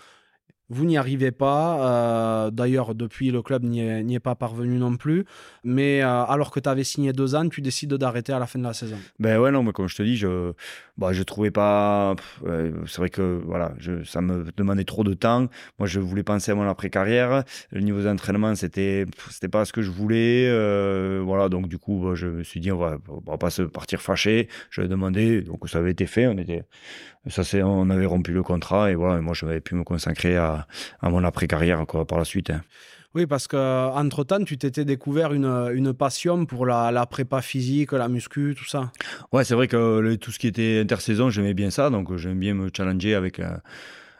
vous 0.70 0.86
n'y 0.86 0.98
arrivez 0.98 1.32
pas. 1.32 2.48
Euh, 2.48 2.52
d'ailleurs, 2.52 2.96
depuis, 2.96 3.32
le 3.32 3.42
club 3.42 3.64
n'y 3.64 3.80
est, 3.80 4.20
pas 4.20 4.36
parvenu 4.36 4.78
non 4.78 4.98
plus. 4.98 5.26
Mais 5.64 6.02
euh, 6.02 6.24
alors 6.26 6.52
que 6.52 6.60
tu 6.60 6.70
avais 6.70 6.84
signé 6.84 7.14
deux 7.14 7.36
ans, 7.36 7.48
tu 7.48 7.62
décides 7.62 7.94
d'arrêter 7.94 8.34
à 8.34 8.40
la 8.40 8.48
fin 8.48 8.60
de 8.60 8.64
la 8.64 8.74
saison. 8.74 8.98
Ben 9.20 9.40
ouais, 9.40 9.52
non, 9.52 9.64
mais 9.64 9.72
comme 9.72 9.88
je 9.88 9.96
te 9.96 10.04
dis, 10.04 10.18
je 10.18 10.54
bah, 10.98 11.14
je 11.14 11.24
trouvais 11.24 11.52
pas. 11.52 12.16
c'est 12.86 12.98
vrai 12.98 13.10
que 13.10 13.42
voilà, 13.46 13.74
ça 14.04 14.22
me 14.22 14.46
demandait 14.58 14.84
trop 14.84 15.04
de 15.04 15.14
temps. 15.14 15.48
Moi, 15.78 15.88
je 15.88 16.00
voulais 16.00 16.24
penser 16.24 16.52
à 16.52 16.56
mon 16.56 16.68
après-carrière. 16.68 17.44
Le 17.72 17.82
niveau 17.82 18.02
d'entraînement, 18.02 18.56
c'était 18.56 19.06
c'était 19.30 19.48
pas 19.48 19.66
ce 19.66 19.74
que 19.74 19.82
je 19.82 19.92
voulais. 19.92 20.48
Euh, 20.48 21.22
voilà, 21.24 21.50
donc 21.50 21.68
du 21.68 21.78
coup, 21.78 22.02
bah, 22.04 22.16
je 22.16 22.28
me 22.28 22.44
suis 22.44 22.60
dit, 22.60 22.72
on 22.72 22.78
va, 22.78 22.98
va 23.26 23.38
pas 23.38 23.50
se 23.50 23.62
partir 23.62 24.02
fâché. 24.02 24.50
Je 24.70 24.82
demandé, 24.82 25.42
donc 25.42 25.68
ça 25.70 25.78
avait 25.80 25.92
été 25.92 26.06
fait. 26.06 26.28
On 26.28 26.38
était 26.38 26.64
ça 27.28 27.44
c'est 27.44 27.62
on 27.64 27.90
avait 27.90 28.06
rompu 28.06 28.32
le 28.32 28.44
contrat 28.44 28.92
et 28.92 28.96
voilà 28.96 29.22
moi 29.22 29.34
j'avais 29.34 29.60
pu 29.60 29.76
me 29.76 29.84
consacrer 29.84 30.38
à, 30.38 30.68
à 31.02 31.10
mon 31.10 31.24
après 31.24 31.48
carrière 31.48 31.86
quoi 31.86 32.06
par 32.06 32.18
la 32.18 32.26
suite 32.26 32.50
hein. 32.50 32.62
oui 33.14 33.26
parce 33.26 33.48
que 33.48 33.58
entre 33.58 34.24
temps 34.24 34.44
tu 34.44 34.58
t'étais 34.58 34.86
découvert 34.86 35.34
une, 35.34 35.70
une 35.74 35.94
passion 35.94 36.46
pour 36.46 36.66
la, 36.66 36.92
la, 36.92 37.06
prépa 37.06 37.42
physique 37.42 37.92
la 37.92 38.08
muscu 38.08 38.56
tout 38.58 38.66
ça 38.66 38.92
ouais 39.34 39.44
c'est 39.44 39.56
vrai 39.56 39.68
que 39.68 40.16
tout 40.16 40.32
ce 40.32 40.40
qui 40.40 40.48
était 40.48 40.80
intersaison 40.82 41.30
j'aimais 41.30 41.54
bien 41.54 41.72
ça 41.72 41.90
donc 41.90 42.16
j'aime 42.16 42.40
bien 42.40 42.54
me 42.54 42.70
challenger 42.76 43.16
avec 43.16 43.40
euh, 43.40 43.58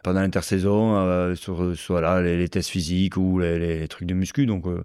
pendant 0.04 0.22
l'intersaison 0.22 0.96
euh, 0.96 1.36
sur 1.36 1.76
soit 1.76 2.22
les, 2.22 2.50
tests 2.50 2.70
physiques 2.70 3.18
ou 3.18 3.40
les, 3.40 3.88
trucs 3.88 4.08
de 4.08 4.14
muscu. 4.14 4.46
Donc, 4.46 4.66
euh, 4.68 4.84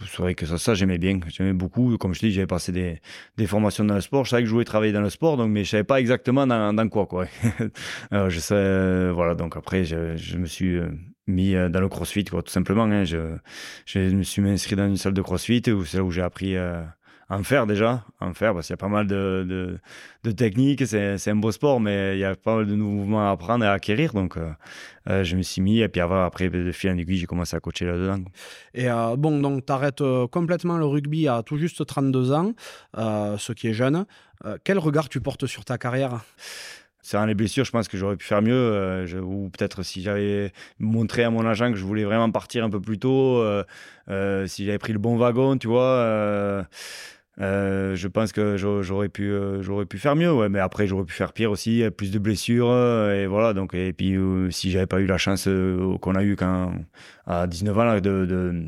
c'est 0.00 0.18
vrai 0.18 0.34
que 0.34 0.46
ça, 0.46 0.58
ça 0.58 0.74
j'aimais 0.74 0.98
bien. 0.98 1.20
J'aimais 1.28 1.52
beaucoup. 1.52 1.96
Comme 1.98 2.14
je 2.14 2.20
dis, 2.20 2.32
j'avais 2.32 2.46
passé 2.46 2.72
des, 2.72 3.46
formations 3.46 3.84
dans 3.84 3.94
le 3.94 4.00
sport. 4.00 4.24
Je 4.24 4.30
savais 4.30 4.42
que 4.42 4.48
je 4.48 4.52
voulais 4.52 4.64
travailler 4.64 4.92
dans 4.92 5.00
le 5.00 5.10
sport, 5.10 5.36
donc, 5.36 5.50
mais 5.50 5.64
je 5.64 5.70
savais 5.70 5.84
pas 5.84 6.00
exactement 6.00 6.46
dans, 6.46 6.88
quoi. 6.88 7.06
quoi. 7.06 7.26
Alors, 8.10 8.30
je 8.30 8.38
sais, 8.40 9.10
voilà. 9.10 9.34
Donc 9.34 9.56
après, 9.56 9.84
je, 9.84 10.36
me 10.36 10.46
suis 10.46 10.78
mis 11.26 11.54
dans 11.54 11.80
le 11.80 11.88
crossfit, 11.88 12.24
quoi, 12.24 12.42
tout 12.42 12.50
simplement. 12.52 12.84
Hein. 12.84 13.04
Je, 13.04 13.36
je, 13.86 13.98
me 14.00 14.22
suis 14.22 14.42
inscrit 14.48 14.76
dans 14.76 14.86
une 14.86 14.96
salle 14.96 15.14
de 15.14 15.22
crossfit 15.22 15.62
où 15.70 15.84
c'est 15.84 15.98
là 15.98 16.04
où 16.04 16.10
j'ai 16.10 16.22
appris 16.22 16.56
en 17.30 17.42
faire 17.42 17.66
déjà, 17.66 18.04
en 18.20 18.32
faire, 18.32 18.54
parce 18.54 18.66
qu'il 18.66 18.72
y 18.72 18.74
a 18.74 18.78
pas 18.78 18.88
mal 18.88 19.06
de, 19.06 19.78
de, 20.24 20.30
techniques, 20.32 20.86
c'est 20.86 21.28
un 21.28 21.36
beau 21.36 21.52
sport, 21.52 21.78
mais 21.78 22.16
il 22.16 22.20
y 22.20 22.24
a 22.24 22.34
pas 22.34 22.56
mal 22.56 22.66
de 22.66 22.74
mouvements 22.74 23.28
à 23.28 23.32
apprendre 23.32 23.64
et 23.64 23.68
à 23.68 23.72
acquérir, 23.72 24.14
donc 24.14 24.36
euh, 24.36 24.50
euh, 25.10 25.24
je 25.24 25.36
me 25.36 25.42
suis 25.42 25.60
mis, 25.60 25.80
et 25.80 25.88
puis 25.88 26.00
après, 26.00 26.48
de 26.48 26.72
fil 26.72 26.90
en 26.90 26.96
aiguille, 26.96 27.18
j'ai 27.18 27.26
commencé 27.26 27.54
à 27.54 27.60
coacher 27.60 27.84
là-dedans. 27.84 28.24
Et 28.72 28.90
euh, 28.90 29.16
bon, 29.16 29.38
donc 29.40 29.66
tu 29.66 29.72
arrêtes 29.72 30.02
complètement 30.30 30.78
le 30.78 30.86
rugby 30.86 31.28
à 31.28 31.42
tout 31.42 31.58
juste 31.58 31.84
32 31.84 32.32
ans, 32.32 32.52
ce 32.96 33.52
qui 33.52 33.68
est 33.68 33.74
jeune. 33.74 34.06
quel 34.64 34.78
regard 34.78 35.10
tu 35.10 35.20
portes 35.20 35.46
sur 35.46 35.64
ta 35.66 35.76
carrière? 35.76 36.20
C'est 37.00 37.24
les 37.26 37.34
blessures, 37.34 37.64
je 37.64 37.70
pense 37.70 37.88
que 37.88 37.96
j'aurais 37.96 38.16
pu 38.16 38.26
faire 38.26 38.42
mieux. 38.42 39.06
ou 39.22 39.50
peut-être 39.50 39.82
si 39.82 40.02
j'avais 40.02 40.52
montré 40.78 41.24
à 41.24 41.30
mon 41.30 41.46
agent 41.46 41.72
que 41.72 41.78
je 41.78 41.84
voulais 41.84 42.04
vraiment 42.04 42.30
partir 42.30 42.64
un 42.64 42.70
peu 42.70 42.80
plus 42.80 42.98
tôt, 42.98 43.44
si 44.46 44.64
j'avais 44.64 44.78
pris 44.78 44.94
le 44.94 44.98
bon 44.98 45.18
wagon, 45.18 45.58
tu 45.58 45.68
vois. 45.68 46.66
Euh, 47.40 47.94
je 47.94 48.08
pense 48.08 48.32
que 48.32 48.56
j'aurais 48.56 49.08
pu, 49.08 49.30
euh, 49.30 49.62
j'aurais 49.62 49.86
pu 49.86 49.98
faire 49.98 50.16
mieux, 50.16 50.48
mais 50.48 50.58
après 50.58 50.86
j'aurais 50.86 51.04
pu 51.04 51.14
faire 51.14 51.32
pire 51.32 51.50
aussi, 51.50 51.84
plus 51.96 52.10
de 52.10 52.18
blessures 52.18 52.72
et 53.12 53.26
voilà. 53.26 53.52
Donc 53.54 53.74
et 53.74 53.92
puis 53.92 54.16
euh, 54.16 54.50
si 54.50 54.70
j'avais 54.70 54.86
pas 54.86 55.00
eu 55.00 55.06
la 55.06 55.18
chance 55.18 55.48
qu'on 56.00 56.14
a 56.14 56.22
eu 56.22 56.36
quand 56.36 56.72
à 57.26 57.46
19 57.46 57.78
ans 57.78 57.84
là, 57.84 58.00
de, 58.00 58.64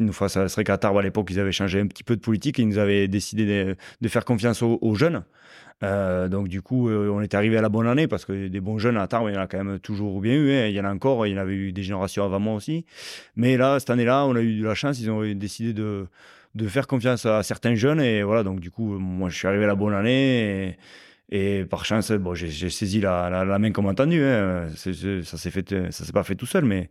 nous 0.00 0.12
fasse 0.12 0.36
à 0.36 0.48
serait 0.48 0.64
qu'à 0.64 0.78
Tarbes 0.78 0.98
à 0.98 1.02
l'époque 1.02 1.28
ils 1.30 1.38
avaient 1.38 1.52
changé 1.52 1.80
un 1.80 1.86
petit 1.86 2.04
peu 2.04 2.16
de 2.16 2.20
politique 2.20 2.58
et 2.58 2.62
ils 2.62 2.68
nous 2.68 2.78
avaient 2.78 3.08
décidé 3.08 3.76
de, 4.00 4.08
faire 4.08 4.24
confiance 4.24 4.62
aux, 4.62 4.94
jeunes. 4.94 5.22
donc 5.80 6.48
du 6.48 6.60
coup, 6.60 6.90
on 6.90 7.20
est 7.20 7.34
arrivé 7.34 7.56
à 7.56 7.62
la 7.62 7.68
bonne 7.68 7.86
année 7.86 8.08
parce 8.08 8.24
que 8.24 8.48
des 8.48 8.60
bons 8.60 8.78
jeunes 8.78 8.96
à 8.96 9.06
Tarbes, 9.06 9.28
il 9.28 9.34
y 9.34 9.38
en 9.38 9.42
a 9.42 9.46
quand 9.46 9.62
même 9.62 9.78
toujours 9.78 10.20
bien 10.20 10.34
eu. 10.34 10.50
Hein. 10.50 10.66
Il 10.66 10.74
y 10.74 10.80
en 10.80 10.84
a 10.84 10.92
encore, 10.92 11.24
il 11.26 11.34
y 11.34 11.34
en 11.38 11.40
avait 11.40 11.54
eu 11.54 11.72
des 11.72 11.84
générations 11.84 12.24
avant 12.24 12.40
moi 12.40 12.54
aussi. 12.54 12.84
Mais 13.36 13.56
là, 13.56 13.78
cette 13.78 13.90
année-là, 13.90 14.26
on 14.26 14.34
a 14.34 14.40
eu 14.40 14.58
de 14.58 14.64
la 14.64 14.74
chance. 14.74 15.00
Ils 15.00 15.10
ont 15.10 15.22
décidé 15.34 15.72
de 15.72 16.06
de 16.54 16.68
faire 16.68 16.86
confiance 16.86 17.26
à 17.26 17.42
certains 17.42 17.74
jeunes. 17.74 18.00
Et 18.00 18.22
voilà, 18.22 18.42
donc 18.42 18.60
du 18.60 18.70
coup, 18.70 18.98
moi, 18.98 19.28
je 19.28 19.36
suis 19.36 19.48
arrivé 19.48 19.64
à 19.64 19.68
la 19.68 19.74
bonne 19.74 19.94
année. 19.94 20.76
Et, 21.30 21.64
par 21.64 21.84
chance, 21.84 22.12
bon, 22.12 22.34
j'ai 22.34 22.68
saisi 22.68 23.00
la, 23.00 23.30
la, 23.30 23.58
main 23.58 23.72
comme 23.72 23.86
entendu. 23.86 24.22
Hein. 24.22 24.68
ça 24.74 24.92
s'est 25.38 25.50
fait, 25.50 25.90
ça 25.90 26.04
s'est 26.04 26.12
pas 26.12 26.24
fait 26.24 26.34
tout 26.34 26.46
seul, 26.46 26.64
mais 26.64 26.90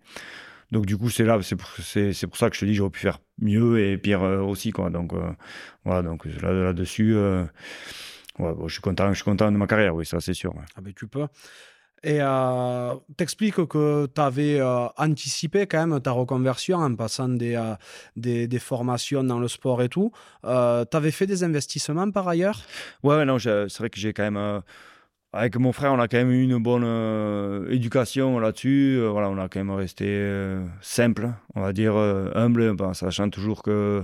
donc 0.72 0.86
du 0.86 0.98
coup, 0.98 1.10
c'est 1.10 1.26
là, 1.26 1.38
c'est 1.42 1.58
pour, 1.58 1.70
pour, 1.70 2.38
ça 2.38 2.50
que 2.50 2.56
je 2.56 2.62
te 2.62 2.66
dis, 2.66 2.74
j'aurais 2.74 2.90
pu 2.90 3.02
faire 3.02 3.20
mieux 3.40 3.80
et 3.80 3.98
pire 3.98 4.24
euh, 4.24 4.40
aussi, 4.40 4.72
quoi. 4.72 4.90
Donc 4.90 5.14
euh, 5.14 5.32
voilà, 5.84 6.02
donc 6.02 6.26
là, 6.26 6.72
dessus 6.72 7.14
euh, 7.16 7.44
je 8.40 8.72
suis 8.72 8.82
content, 8.82 9.10
je 9.10 9.16
suis 9.16 9.26
content 9.26 9.52
de 9.52 9.58
ma 9.58 9.68
carrière, 9.68 9.94
oui, 9.94 10.06
ça 10.06 10.22
c'est 10.22 10.34
sûr. 10.34 10.54
Ah 10.76 10.82
ben 10.82 10.94
tu 10.94 11.08
peux. 11.08 11.28
Et 12.04 12.18
euh, 12.20 12.96
t'expliques 13.16 13.64
que 13.68 14.08
tu 14.08 14.22
avais 14.22 14.60
euh, 14.60 14.88
anticipé 14.98 15.68
quand 15.68 15.86
même 15.86 16.00
ta 16.02 16.12
reconversion 16.12 16.80
en 16.80 16.96
passant 16.96 17.30
des, 17.30 17.56
euh, 17.56 17.76
des, 18.16 18.60
formations 18.60 19.24
dans 19.24 19.40
le 19.40 19.48
sport 19.48 19.84
et 19.84 19.90
tout. 19.90 20.12
Euh, 20.44 20.84
tu 20.90 20.98
avais 20.98 21.12
fait 21.12 21.28
des 21.28 21.44
investissements 21.44 22.10
par 22.10 22.28
ailleurs? 22.28 22.60
Ouais, 23.04 23.24
non, 23.24 23.38
c'est 23.38 23.78
vrai 23.78 23.92
que 23.92 24.00
j'ai 24.00 24.14
quand 24.14 24.24
même. 24.24 24.62
avec 25.32 25.58
mon 25.58 25.72
frère, 25.74 25.94
on 25.94 26.00
a 26.00 26.08
quand 26.08 26.18
même 26.18 26.32
eu 26.32 26.42
une 26.44 26.58
bonne 26.58 27.68
éducation 27.70 28.40
là-dessus. 28.40 29.00
voilà, 29.08 29.30
on 29.30 29.38
a 29.38 29.48
quand 29.48 29.60
même 29.60 29.72
resté 29.72 30.28
simple, 30.82 31.30
on 31.54 31.62
va 31.62 31.72
dire 31.72 31.96
humble, 31.96 32.76
ben, 32.76 32.96
sachant 32.96 33.30
toujours 33.30 33.62
que. 33.62 34.04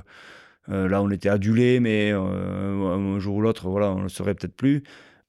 là, 0.68 1.02
on 1.02 1.10
était 1.10 1.30
adulé, 1.30 1.80
mais 1.80 2.12
un 2.12 3.18
jour 3.18 3.38
ou 3.38 3.42
l'autre, 3.42 3.70
voilà, 3.70 3.90
on 3.92 3.98
ne 3.98 4.04
le 4.04 4.10
serait 4.10 4.36
peut-être 4.36 4.56
plus. 4.56 4.84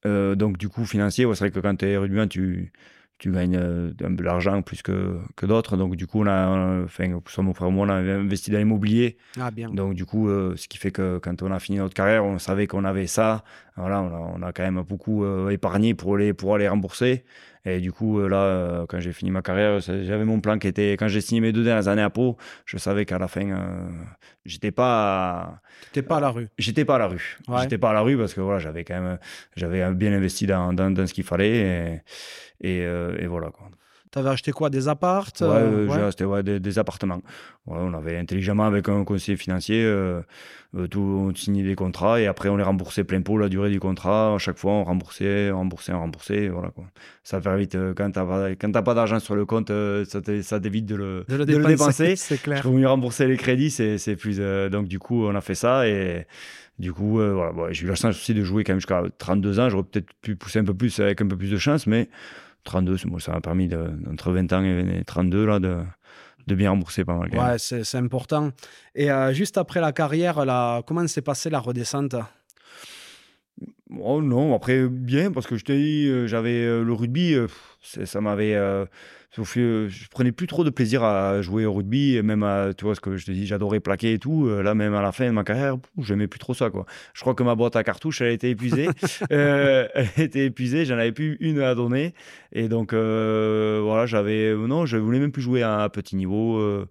Euh, 0.07 0.35
donc, 0.35 0.59
du 0.59 0.69
coup, 0.69 0.85
financier, 0.85 1.27
c'est 1.33 1.39
vrai 1.39 1.51
que 1.51 1.61
quand 1.61 1.77
tu 1.77 1.87
es 1.87 1.97
rugbyman, 1.97 2.29
tu, 2.29 2.73
tu 3.19 3.33
gagnes 3.33 3.57
euh, 3.57 3.91
un 4.03 4.15
peu 4.15 4.25
d'argent 4.25 4.62
plus 4.62 4.83
que, 4.83 5.19
que 5.37 5.47
d'autres. 5.47 5.77
Donc, 5.77 5.97
du 5.97 6.07
coup, 6.07 6.23
on 6.23 6.27
a, 6.27 6.85
enfin, 6.85 7.19
soit 7.27 7.43
mon 7.43 7.55
frère 7.55 7.69
et 7.69 7.73
moi, 7.73 7.87
on 7.87 7.91
a 7.91 7.95
investi 7.95 8.51
dans 8.51 8.59
l'immobilier. 8.59 9.16
Ah, 9.39 9.51
bien. 9.51 9.70
Donc, 9.70 9.95
du 9.95 10.05
coup, 10.05 10.29
euh, 10.29 10.55
ce 10.57 10.69
qui 10.69 10.79
fait 10.79 10.91
que 10.91 11.19
quand 11.19 11.43
on 11.43 11.51
a 11.51 11.59
fini 11.59 11.79
notre 11.79 11.95
carrière, 11.95 12.25
on 12.25 12.39
savait 12.39 12.66
qu'on 12.66 12.85
avait 12.85 13.07
ça. 13.07 13.45
Voilà, 13.77 14.03
on 14.03 14.09
a, 14.09 14.33
on 14.39 14.43
a, 14.43 14.53
quand 14.53 14.62
même 14.62 14.83
beaucoup 14.83 15.25
épargné 15.51 15.95
pour 15.95 16.16
les, 16.16 16.33
pour 16.33 16.55
aller 16.55 16.69
rembourser. 16.69 17.25
Et 17.69 17.81
du 17.81 17.93
coup, 17.93 18.20
euh, 18.20 18.28
là, 18.28 18.43
euh, 18.43 18.86
quand 18.86 19.01
j'ai 19.01 19.12
fini 19.12 19.31
ma 19.31 19.43
carrière, 19.43 19.81
j'avais 19.81 20.24
mon 20.24 20.40
plan 20.40 20.59
qui 20.59 20.69
était, 20.69 20.93
quand 20.93 21.09
j'ai 21.09 21.20
signé 21.20 21.40
mes 21.40 21.53
deux 21.53 21.65
dernières 21.65 21.89
années 21.89 22.03
à 22.03 22.11
Pau, 22.11 22.36
je 22.65 22.78
savais 22.78 23.05
qu'à 23.05 23.19
la 23.19 23.28
fin, 23.28 23.51
euh, 23.51 23.89
j'étais 24.45 24.70
pas. 24.70 25.61
T'étais 25.93 26.07
pas 26.07 26.16
à 26.16 26.20
la 26.20 26.31
rue. 26.31 26.49
J'étais 26.59 26.85
pas 26.85 26.97
à 26.97 26.99
la 26.99 27.07
rue. 27.07 27.39
J'étais 27.61 27.78
pas 27.78 27.90
à 27.90 27.93
la 27.93 28.01
rue 28.01 28.16
parce 28.16 28.35
que 28.35 28.40
voilà, 28.40 28.59
j'avais 28.59 28.85
quand 28.85 29.01
même, 29.01 29.19
j'avais 29.57 29.90
bien 29.95 30.12
investi 30.12 30.47
dans, 30.47 30.73
dans, 30.73 30.90
dans 30.90 31.07
ce 31.07 31.15
qu'il 31.15 31.24
fallait 31.24 32.03
et, 32.61 32.69
et, 32.69 32.78
et 32.81 33.27
voilà 33.27 33.51
quoi. 33.51 33.69
T'avais 34.10 34.30
acheté 34.30 34.52
quoi 34.52 34.70
Des 34.70 34.89
appartes 34.89 35.43
Ouais, 35.43 35.86
j'ai 35.89 36.01
acheté 36.01 36.24
ouais, 36.24 36.43
des, 36.43 36.78
appartements. 36.78 37.20
on 37.66 37.93
avait 37.93 38.16
intelligemment, 38.16 38.64
avec 38.64 38.89
un 38.89 39.05
conseiller 39.05 39.36
financier, 39.36 39.85
euh, 39.85 40.22
euh, 40.76 40.86
tout, 40.86 41.01
on 41.01 41.35
signait 41.35 41.62
des 41.62 41.74
contrats 41.74 42.20
et 42.20 42.26
après 42.26 42.48
on 42.48 42.56
les 42.56 42.62
remboursait 42.62 43.05
plein 43.05 43.20
pot 43.20 43.36
la 43.39 43.48
durée 43.48 43.70
du 43.70 43.80
contrat. 43.80 44.35
À 44.35 44.39
chaque 44.39 44.56
fois, 44.56 44.72
on 44.72 44.85
remboursait, 44.85 45.51
on 45.51 45.59
remboursait, 45.59 45.93
on 45.93 46.01
remboursait. 46.01 46.48
Voilà, 46.48 46.70
quoi. 46.70 46.85
Ça 47.22 47.40
fait 47.40 47.56
vite. 47.59 47.74
Euh, 47.74 47.93
quand 47.94 48.10
tu 48.10 48.68
n'as 48.68 48.82
pas 48.82 48.94
d'argent 48.94 49.18
sur 49.18 49.35
le 49.35 49.44
compte, 49.44 49.70
ça 50.06 50.60
t'évite 50.60 50.86
de 50.86 50.94
le, 50.94 51.24
de 51.28 51.36
le 51.36 51.66
dépenser. 51.66 52.16
c'est 52.16 52.40
clair. 52.40 52.62
Je 52.62 52.68
mieux 52.68 52.89
rembourser 52.89 53.26
les 53.26 53.36
crédits, 53.36 53.70
c'est 53.70 54.16
plus. 54.16 54.40
donc, 54.70 54.89
du 54.89 54.98
coup, 54.98 55.26
on 55.26 55.35
a 55.35 55.40
fait 55.40 55.55
ça 55.55 55.86
et. 55.89 56.26
Du 56.78 56.93
coup, 56.93 57.14
voilà, 57.14 57.52
j'ai 57.72 57.86
eu 57.86 57.89
la 57.89 57.97
chance 57.97 58.14
aussi 58.14 58.35
de 58.35 58.44
jouer 58.44 58.62
quand 58.62 58.70
même 58.70 58.78
jusqu'à 58.78 59.02
32 59.18 59.59
ans. 59.59 59.68
J'aurais 59.68 59.82
peut-être 59.82 60.10
pu 60.22 60.36
pousser 60.36 60.60
un 60.60 60.64
peu 60.64 60.74
plus 60.74 61.01
avec 61.01 61.20
un 61.20 61.26
peu 61.26 61.36
plus 61.36 61.51
de 61.51 61.56
chance, 61.59 61.89
mais 61.89 62.09
32, 62.69 62.99
ça 63.19 63.32
m'a 63.32 63.40
permis, 63.40 63.66
de, 63.66 63.90
entre 64.11 64.31
20 64.31 64.53
ans 64.53 64.62
et 64.62 65.03
32, 65.07 65.47
là, 65.47 65.59
de, 65.59 65.78
de 66.47 66.55
bien 66.55 66.70
rembourser 66.70 67.05
pas 67.05 67.15
mal. 67.15 67.31
Ouais, 67.31 67.59
c'est 67.59 67.97
important. 67.97 68.51
Et 68.95 69.11
euh, 69.11 69.32
juste 69.32 69.59
après 69.59 69.81
la 69.81 69.93
carrière, 69.93 70.45
là, 70.45 70.82
comment 70.86 71.07
s'est 71.07 71.23
passée 71.23 71.51
la 71.51 71.61
redescente? 71.61 72.15
Oh 73.99 74.20
non, 74.20 74.55
après 74.55 74.86
bien, 74.86 75.32
parce 75.32 75.47
que 75.47 75.57
je 75.57 75.65
t'ai 75.65 75.78
dit, 75.78 76.07
euh, 76.09 76.27
j'avais 76.27 76.62
euh, 76.62 76.85
le 76.85 76.93
rugby, 76.93 77.35
ça 77.82 78.20
m'avait 78.20 78.55
je 79.33 80.09
prenais 80.09 80.33
plus 80.33 80.47
trop 80.47 80.65
de 80.65 80.71
plaisir 80.71 81.05
à 81.05 81.43
jouer 81.43 81.67
au 81.67 81.73
rugby, 81.73 82.17
et 82.17 82.23
même 82.23 82.43
à, 82.43 82.73
tu 82.75 82.85
vois 82.85 82.95
ce 82.95 83.01
que 83.01 83.17
je 83.17 83.27
te 83.27 83.31
dis, 83.31 83.47
j'adorais 83.47 83.81
plaquer 83.81 84.15
et 84.15 84.19
tout. 84.19 84.47
Euh, 84.47 84.63
là, 84.63 84.75
même 84.75 84.95
à 84.95 85.03
la 85.03 85.13
fin 85.13 85.27
de 85.27 85.31
ma 85.33 85.45
carrière, 85.45 85.77
j'aimais 85.99 86.27
plus 86.27 86.39
trop 86.39 86.55
ça, 86.55 86.71
quoi. 86.71 86.87
Je 87.15 87.21
crois 87.21 87.35
que 87.35 87.43
ma 87.43 87.55
boîte 87.55 87.77
à 87.77 87.85
cartouches, 87.85 88.21
elle 88.21 88.33
était 88.33 88.51
épuisée. 88.51 88.89
euh, 89.33 89.87
elle 89.95 90.25
était 90.25 90.47
épuisée, 90.47 90.85
j'en 90.85 90.99
avais 90.99 91.13
plus 91.13 91.37
une 91.41 91.61
à 91.61 91.75
donner. 91.75 92.15
Et 92.53 92.69
donc, 92.69 92.93
euh, 92.93 93.81
voilà, 93.83 94.07
j'avais, 94.07 94.55
non, 94.55 94.87
je 94.87 94.97
voulais 94.97 95.21
même 95.21 95.33
plus 95.33 95.43
jouer 95.43 95.63
à 95.63 95.83
un 95.83 95.89
petit 95.89 96.17
niveau. 96.17 96.59
Euh, 96.59 96.89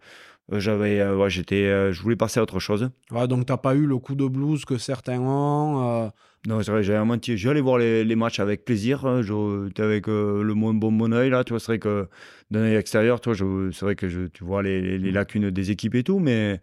j'avais, 0.52 1.06
ouais, 1.10 1.30
j'étais, 1.30 1.92
je 1.92 2.02
voulais 2.02 2.16
passer 2.16 2.40
à 2.40 2.44
autre 2.44 2.60
chose. 2.60 2.90
Ouais, 3.12 3.28
donc 3.28 3.46
t'as 3.46 3.58
pas 3.58 3.76
eu 3.76 3.86
le 3.86 3.98
coup 3.98 4.16
de 4.16 4.28
blues 4.28 4.64
que 4.64 4.78
certains 4.78 5.20
ont. 5.20 6.12
Non, 6.48 6.64
c'est 6.64 6.72
vrai, 6.72 6.82
j'allais 6.82 7.04
menti. 7.04 7.38
J'allais 7.38 7.60
voir 7.60 7.78
les, 7.78 8.06
les, 8.06 8.16
matchs 8.16 8.40
avec 8.40 8.64
plaisir. 8.64 9.06
Hein. 9.06 9.22
J'étais 9.22 9.84
avec 9.84 10.08
euh, 10.08 10.42
le 10.42 10.54
bon, 10.54 10.74
bon 10.74 11.14
oeil, 11.14 11.30
là. 11.30 11.44
Tu 11.44 11.52
vois, 11.52 11.60
c'est 11.60 11.74
vrai 11.74 11.80
que 11.80 12.08
d'un 12.52 12.62
œil 12.62 12.76
extérieur, 12.76 13.20
toi, 13.20 13.34
c'est 13.36 13.82
vrai 13.82 13.96
que 13.98 14.08
je, 14.08 14.28
tu 14.28 14.46
vois 14.46 14.64
les, 14.64 14.98
les, 14.98 15.12
lacunes 15.12 15.52
des 15.52 15.72
équipes 15.72 15.96
et 15.96 16.04
tout. 16.04 16.20
Mais 16.20 16.62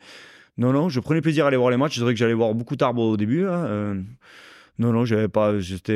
non, 0.57 0.73
non, 0.73 0.89
je 0.89 1.01
prenais 1.01 1.21
plaisir 1.21 1.45
à 1.45 1.49
aller 1.49 1.59
voir 1.59 1.69
les 1.69 1.77
matchs. 1.77 1.97
C'est 1.97 2.01
vrai 2.01 2.15
que 2.15 2.19
j'allais 2.19 2.33
voir 2.33 2.55
beaucoup 2.55 2.77
d'arbres 2.77 3.03
au 3.03 3.19
début. 3.19 3.45
Hein. 3.45 3.67
Euh, 3.67 4.03
non, 4.79 4.91
non, 4.91 5.05
j'avais 5.05 5.29
pas. 5.29 5.53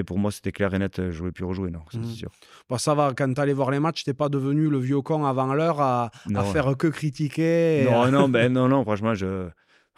Pour 0.07 0.19
moi, 0.19 0.33
c'était 0.33 0.53
clair 0.53 0.75
et 0.75 0.79
net. 0.79 1.01
Je 1.11 1.19
voulais 1.19 1.33
plus 1.33 1.47
rejouer, 1.47 1.71
non, 1.71 1.81
c'est 1.91 1.97
mmh. 1.97 2.11
sûr. 2.11 2.31
Bon, 2.69 2.77
ça 2.77 2.95
va, 2.95 3.15
quand 3.17 3.33
tu 3.33 3.41
allais 3.41 3.55
voir 3.55 3.71
les 3.71 3.81
matchs, 3.81 4.05
t'es 4.05 4.13
pas 4.13 4.29
devenu 4.29 4.69
le 4.69 4.79
vieux 4.79 5.01
con 5.01 5.25
avant 5.25 5.55
l'heure 5.55 5.81
à, 5.81 6.11
à, 6.35 6.45
faire 6.45 6.77
que 6.77 6.89
critiquer. 6.89 7.87
Non, 7.91 8.11
non, 8.11 8.29
ben, 8.29 8.53
non, 8.53 8.69
non, 8.69 8.83
franchement, 8.83 9.15
je. 9.15 9.49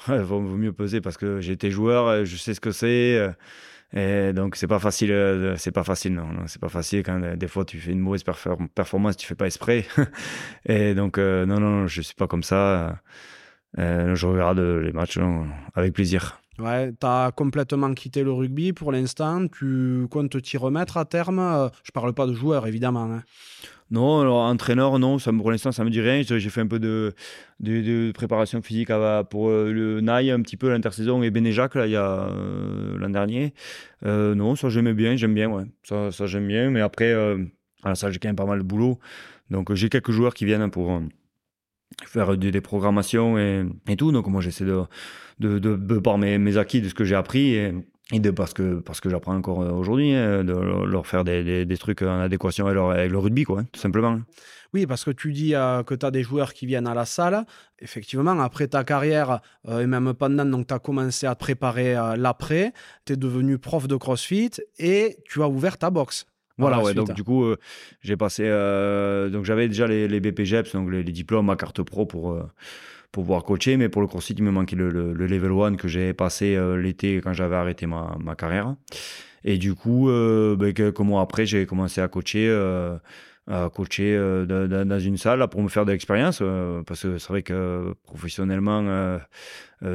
vaut 0.06 0.40
mieux 0.40 0.72
peser 0.72 1.00
parce 1.00 1.16
que 1.16 1.40
j'ai 1.40 1.52
été 1.52 1.72
joueur, 1.72 2.24
je 2.24 2.36
sais 2.36 2.54
ce 2.54 2.60
que 2.60 2.70
c'est. 2.70 3.34
Et 3.92 4.32
donc 4.32 4.54
c'est 4.54 4.68
pas 4.68 4.78
facile, 4.78 5.10
euh, 5.10 5.56
c'est 5.56 5.72
pas 5.72 5.82
facile 5.82 6.14
non, 6.14 6.28
c'est 6.46 6.60
pas 6.60 6.68
facile 6.68 7.02
quand 7.02 7.20
euh, 7.22 7.34
des 7.34 7.48
fois 7.48 7.64
tu 7.64 7.78
fais 7.80 7.90
une 7.90 7.98
mauvaise 7.98 8.22
performance, 8.22 9.16
tu 9.16 9.26
fais 9.26 9.34
pas 9.34 9.46
esprit. 9.48 9.84
et 10.66 10.94
donc 10.94 11.18
euh, 11.18 11.44
non 11.44 11.58
non, 11.58 11.86
je 11.88 12.00
suis 12.00 12.14
pas 12.14 12.28
comme 12.28 12.44
ça. 12.44 13.00
Je 13.76 14.26
regarde 14.26 14.58
les 14.58 14.92
matchs 14.92 15.18
avec 15.74 15.92
plaisir. 15.92 16.40
Ouais, 16.58 16.92
tu 16.92 17.06
as 17.06 17.32
complètement 17.34 17.94
quitté 17.94 18.22
le 18.22 18.32
rugby 18.32 18.72
pour 18.72 18.92
l'instant. 18.92 19.46
Tu 19.48 20.06
comptes 20.10 20.42
t'y 20.42 20.58
remettre 20.58 20.98
à 20.98 21.04
terme? 21.04 21.70
Je 21.82 21.90
parle 21.92 22.12
pas 22.12 22.26
de 22.26 22.34
joueur, 22.34 22.66
évidemment. 22.66 23.04
Hein. 23.04 23.22
Non, 23.90 24.20
alors 24.20 24.38
entraîneur, 24.38 25.00
non, 25.00 25.18
ça, 25.18 25.32
pour 25.32 25.50
l'instant, 25.50 25.72
ça 25.72 25.82
me 25.82 25.90
dit 25.90 26.00
rien. 26.00 26.22
J'ai 26.22 26.50
fait 26.50 26.60
un 26.60 26.68
peu 26.68 26.78
de, 26.78 27.12
de, 27.58 28.12
préparation 28.12 28.62
physique 28.62 28.90
pour 29.30 29.48
euh, 29.48 29.72
le 29.72 30.00
NAI, 30.00 30.30
un 30.30 30.40
petit 30.42 30.56
peu 30.56 30.70
l'intersaison, 30.70 31.22
et 31.24 31.30
Bénéjac, 31.30 31.74
là, 31.74 31.86
il 31.86 31.92
y 31.92 31.96
a 31.96 32.28
euh, 32.28 32.96
l'an 32.98 33.10
dernier. 33.10 33.52
Euh, 34.06 34.36
non, 34.36 34.54
ça, 34.54 34.68
j'aimais 34.68 34.94
bien, 34.94 35.16
j'aime 35.16 35.34
bien, 35.34 35.50
ouais. 35.50 35.64
Ça, 35.82 36.12
ça 36.12 36.26
j'aime 36.26 36.46
bien, 36.46 36.70
mais 36.70 36.80
après, 36.80 37.12
ça, 37.94 38.10
j'ai 38.12 38.20
quand 38.20 38.28
même 38.28 38.36
pas 38.36 38.46
mal 38.46 38.58
de 38.58 38.64
boulot. 38.64 39.00
Donc, 39.50 39.74
j'ai 39.74 39.88
quelques 39.88 40.12
joueurs 40.12 40.34
qui 40.34 40.44
viennent 40.44 40.70
pour 40.70 41.02
faire 42.06 42.36
des, 42.36 42.60
programmations 42.60 43.38
et, 43.38 43.64
et, 43.88 43.96
tout. 43.96 44.12
Donc, 44.12 44.26
moi, 44.26 44.40
j'essaie 44.40 44.64
de, 44.64 44.82
de, 45.38 45.58
de, 45.58 45.98
par 45.98 46.18
mes, 46.18 46.38
mes 46.38 46.56
acquis, 46.56 46.80
de 46.80 46.88
ce 46.88 46.94
que 46.94 47.04
j'ai 47.04 47.14
appris, 47.14 47.54
et 47.54 47.72
Et 48.12 48.20
de, 48.20 48.30
parce 48.30 48.52
que, 48.54 48.80
parce 48.80 49.00
que 49.00 49.08
j'apprends 49.08 49.36
encore 49.36 49.58
aujourd'hui, 49.58 50.12
hein, 50.14 50.44
de 50.44 50.52
leur 50.52 51.06
faire 51.06 51.24
des, 51.24 51.64
des, 51.64 51.76
trucs 51.76 52.02
en 52.02 52.20
adéquation 52.20 52.66
avec, 52.66 53.10
le 53.10 53.18
rugby, 53.18 53.44
quoi, 53.44 53.60
hein, 53.60 53.66
tout 53.72 53.80
simplement. 53.80 54.20
Oui, 54.72 54.86
parce 54.86 55.04
que 55.04 55.10
tu 55.10 55.32
dis 55.32 55.50
que 55.50 55.94
tu 55.94 56.06
as 56.06 56.10
des 56.10 56.22
joueurs 56.22 56.52
qui 56.52 56.64
viennent 56.64 56.86
à 56.86 56.94
la 56.94 57.04
salle. 57.04 57.44
Effectivement, 57.80 58.38
après 58.38 58.68
ta 58.68 58.84
carrière, 58.84 59.40
et 59.68 59.86
même 59.86 60.14
pendant, 60.14 60.62
tu 60.62 60.74
as 60.74 60.78
commencé 60.78 61.26
à 61.26 61.34
te 61.34 61.40
préparer 61.40 61.94
l'après, 62.16 62.72
tu 63.04 63.14
es 63.14 63.16
devenu 63.16 63.58
prof 63.58 63.88
de 63.88 63.96
CrossFit 63.96 64.52
et 64.78 65.16
tu 65.24 65.42
as 65.42 65.48
ouvert 65.48 65.76
ta 65.76 65.90
boxe. 65.90 66.26
Voilà, 66.60 66.82
ouais, 66.82 66.94
donc 66.94 67.12
du 67.12 67.24
coup, 67.24 67.44
j'ai 68.02 68.16
passé. 68.16 68.44
donc 69.32 69.44
j'avais 69.44 69.68
déjà 69.68 69.86
les, 69.86 70.08
les 70.08 70.20
BPGEPS, 70.20 70.72
donc 70.72 70.90
les, 70.90 71.02
diplômes 71.04 71.50
à 71.50 71.56
carte 71.56 71.82
pro 71.82 72.06
pour 72.06 72.40
pour 73.12 73.24
pouvoir 73.24 73.44
coacher. 73.44 73.76
Mais 73.76 73.88
pour 73.88 74.02
le 74.02 74.08
CrossFit, 74.08 74.34
il 74.34 74.44
me 74.44 74.50
manquait 74.50 74.76
le, 74.76 75.12
level 75.12 75.52
1 75.52 75.76
que 75.76 75.88
j'ai 75.88 76.12
passé 76.12 76.56
euh, 76.56 76.80
l'été 76.80 77.20
quand 77.22 77.32
j'avais 77.32 77.56
arrêté 77.56 77.86
ma, 77.86 78.16
ma, 78.20 78.34
carrière. 78.34 78.74
Et 79.44 79.58
du 79.58 79.74
coup, 79.74 80.10
euh, 80.10 80.56
ben, 80.56 80.72
quelques 80.72 81.00
mois 81.00 81.22
après, 81.22 81.46
j'ai 81.46 81.66
commencé 81.66 82.00
à 82.00 82.08
coacher. 82.08 82.48
Euh, 82.48 82.96
à 83.46 83.68
coacher 83.68 84.16
dans 84.46 85.00
une 85.00 85.16
salle 85.16 85.44
pour 85.48 85.60
me 85.60 85.68
faire 85.68 85.84
de 85.84 85.90
l'expérience 85.90 86.40
parce 86.86 87.02
que 87.02 87.18
c'est 87.18 87.28
vrai 87.30 87.42
que 87.42 87.94
professionnellement 88.04 89.18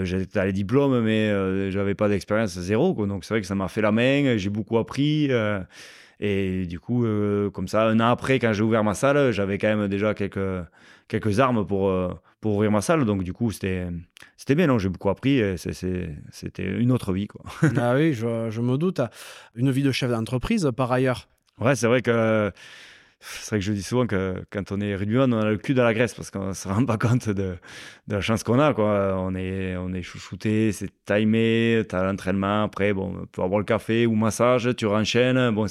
j'étais 0.01 0.39
à 0.39 0.45
les 0.45 0.51
diplômes 0.51 0.99
mais 0.99 1.71
j'avais 1.71 1.95
pas 1.95 2.09
d'expérience 2.09 2.59
zéro 2.59 3.05
donc 3.05 3.23
c'est 3.23 3.33
vrai 3.33 3.39
que 3.39 3.47
ça 3.47 3.55
m'a 3.55 3.69
fait 3.69 3.81
la 3.81 3.93
main 3.93 4.35
j'ai 4.35 4.49
beaucoup 4.49 4.77
appris 4.77 5.29
et 6.19 6.65
du 6.65 6.79
coup 6.79 7.05
comme 7.53 7.67
ça 7.67 7.87
un 7.87 7.99
an 7.99 8.09
après 8.09 8.39
quand 8.39 8.53
j'ai 8.53 8.63
ouvert 8.63 8.83
ma 8.83 8.93
salle 8.93 9.31
j'avais 9.31 9.57
quand 9.57 9.75
même 9.75 9.87
déjà 9.87 10.13
quelques 10.13 10.65
quelques 11.07 11.39
armes 11.39 11.65
pour 11.65 11.91
pour 12.45 12.57
ouvrir 12.57 12.69
ma 12.69 12.81
salle. 12.81 13.05
Donc, 13.05 13.23
du 13.23 13.33
coup, 13.33 13.49
c'était, 13.49 13.87
c'était 14.37 14.53
bien. 14.53 14.67
Non, 14.67 14.77
j'ai 14.77 14.89
beaucoup 14.89 15.09
appris. 15.09 15.41
c'était 15.57 16.63
une 16.63 16.91
autre 16.91 17.11
vie. 17.11 17.25
Quoi. 17.25 17.41
ah 17.77 17.95
oui, 17.95 18.13
je, 18.13 18.51
je, 18.51 18.61
me 18.61 18.77
doute. 18.77 19.01
Une 19.55 19.71
vie 19.71 19.81
de 19.81 19.91
chef 19.91 20.11
d'entreprise, 20.11 20.69
par 20.77 20.91
ailleurs. 20.91 21.27
Ouais, 21.59 21.75
c'est 21.75 21.87
vrai 21.87 22.03
que. 22.03 22.51
C'est 23.27 23.49
vrai 23.49 23.59
que 23.59 23.65
je 23.65 23.71
dis 23.73 23.81
souvent 23.81 24.05
que 24.05 24.35
quand 24.51 24.71
on 24.71 24.79
est 24.79 24.95
rugbyman, 24.95 25.33
on 25.33 25.39
a 25.39 25.49
le 25.49 25.57
cul 25.57 25.73
dans 25.73 25.83
la 25.83 25.93
graisse 25.93 26.13
parce 26.13 26.29
qu'on 26.29 26.49
ne 26.49 26.53
se 26.53 26.67
rend 26.67 26.85
pas 26.85 26.97
compte 26.97 27.27
de, 27.27 27.55
de 28.07 28.15
la 28.15 28.21
chance 28.21 28.43
qu'on 28.43 28.59
a. 28.59 28.73
Quoi. 28.73 29.15
On, 29.17 29.33
est, 29.33 29.75
on 29.77 29.93
est 29.93 30.03
chouchouté, 30.03 30.71
c'est 30.71 30.91
timé, 31.05 31.83
tu 31.89 31.95
as 31.95 32.03
l'entraînement. 32.03 32.63
Après, 32.63 32.93
bon, 32.93 33.25
tu 33.33 33.41
vas 33.41 33.47
boire 33.47 33.59
le 33.59 33.65
café 33.65 34.05
ou 34.05 34.13
massage, 34.13 34.69
tu 34.77 34.85
renchaînes. 34.85 35.51
Bon, 35.51 35.65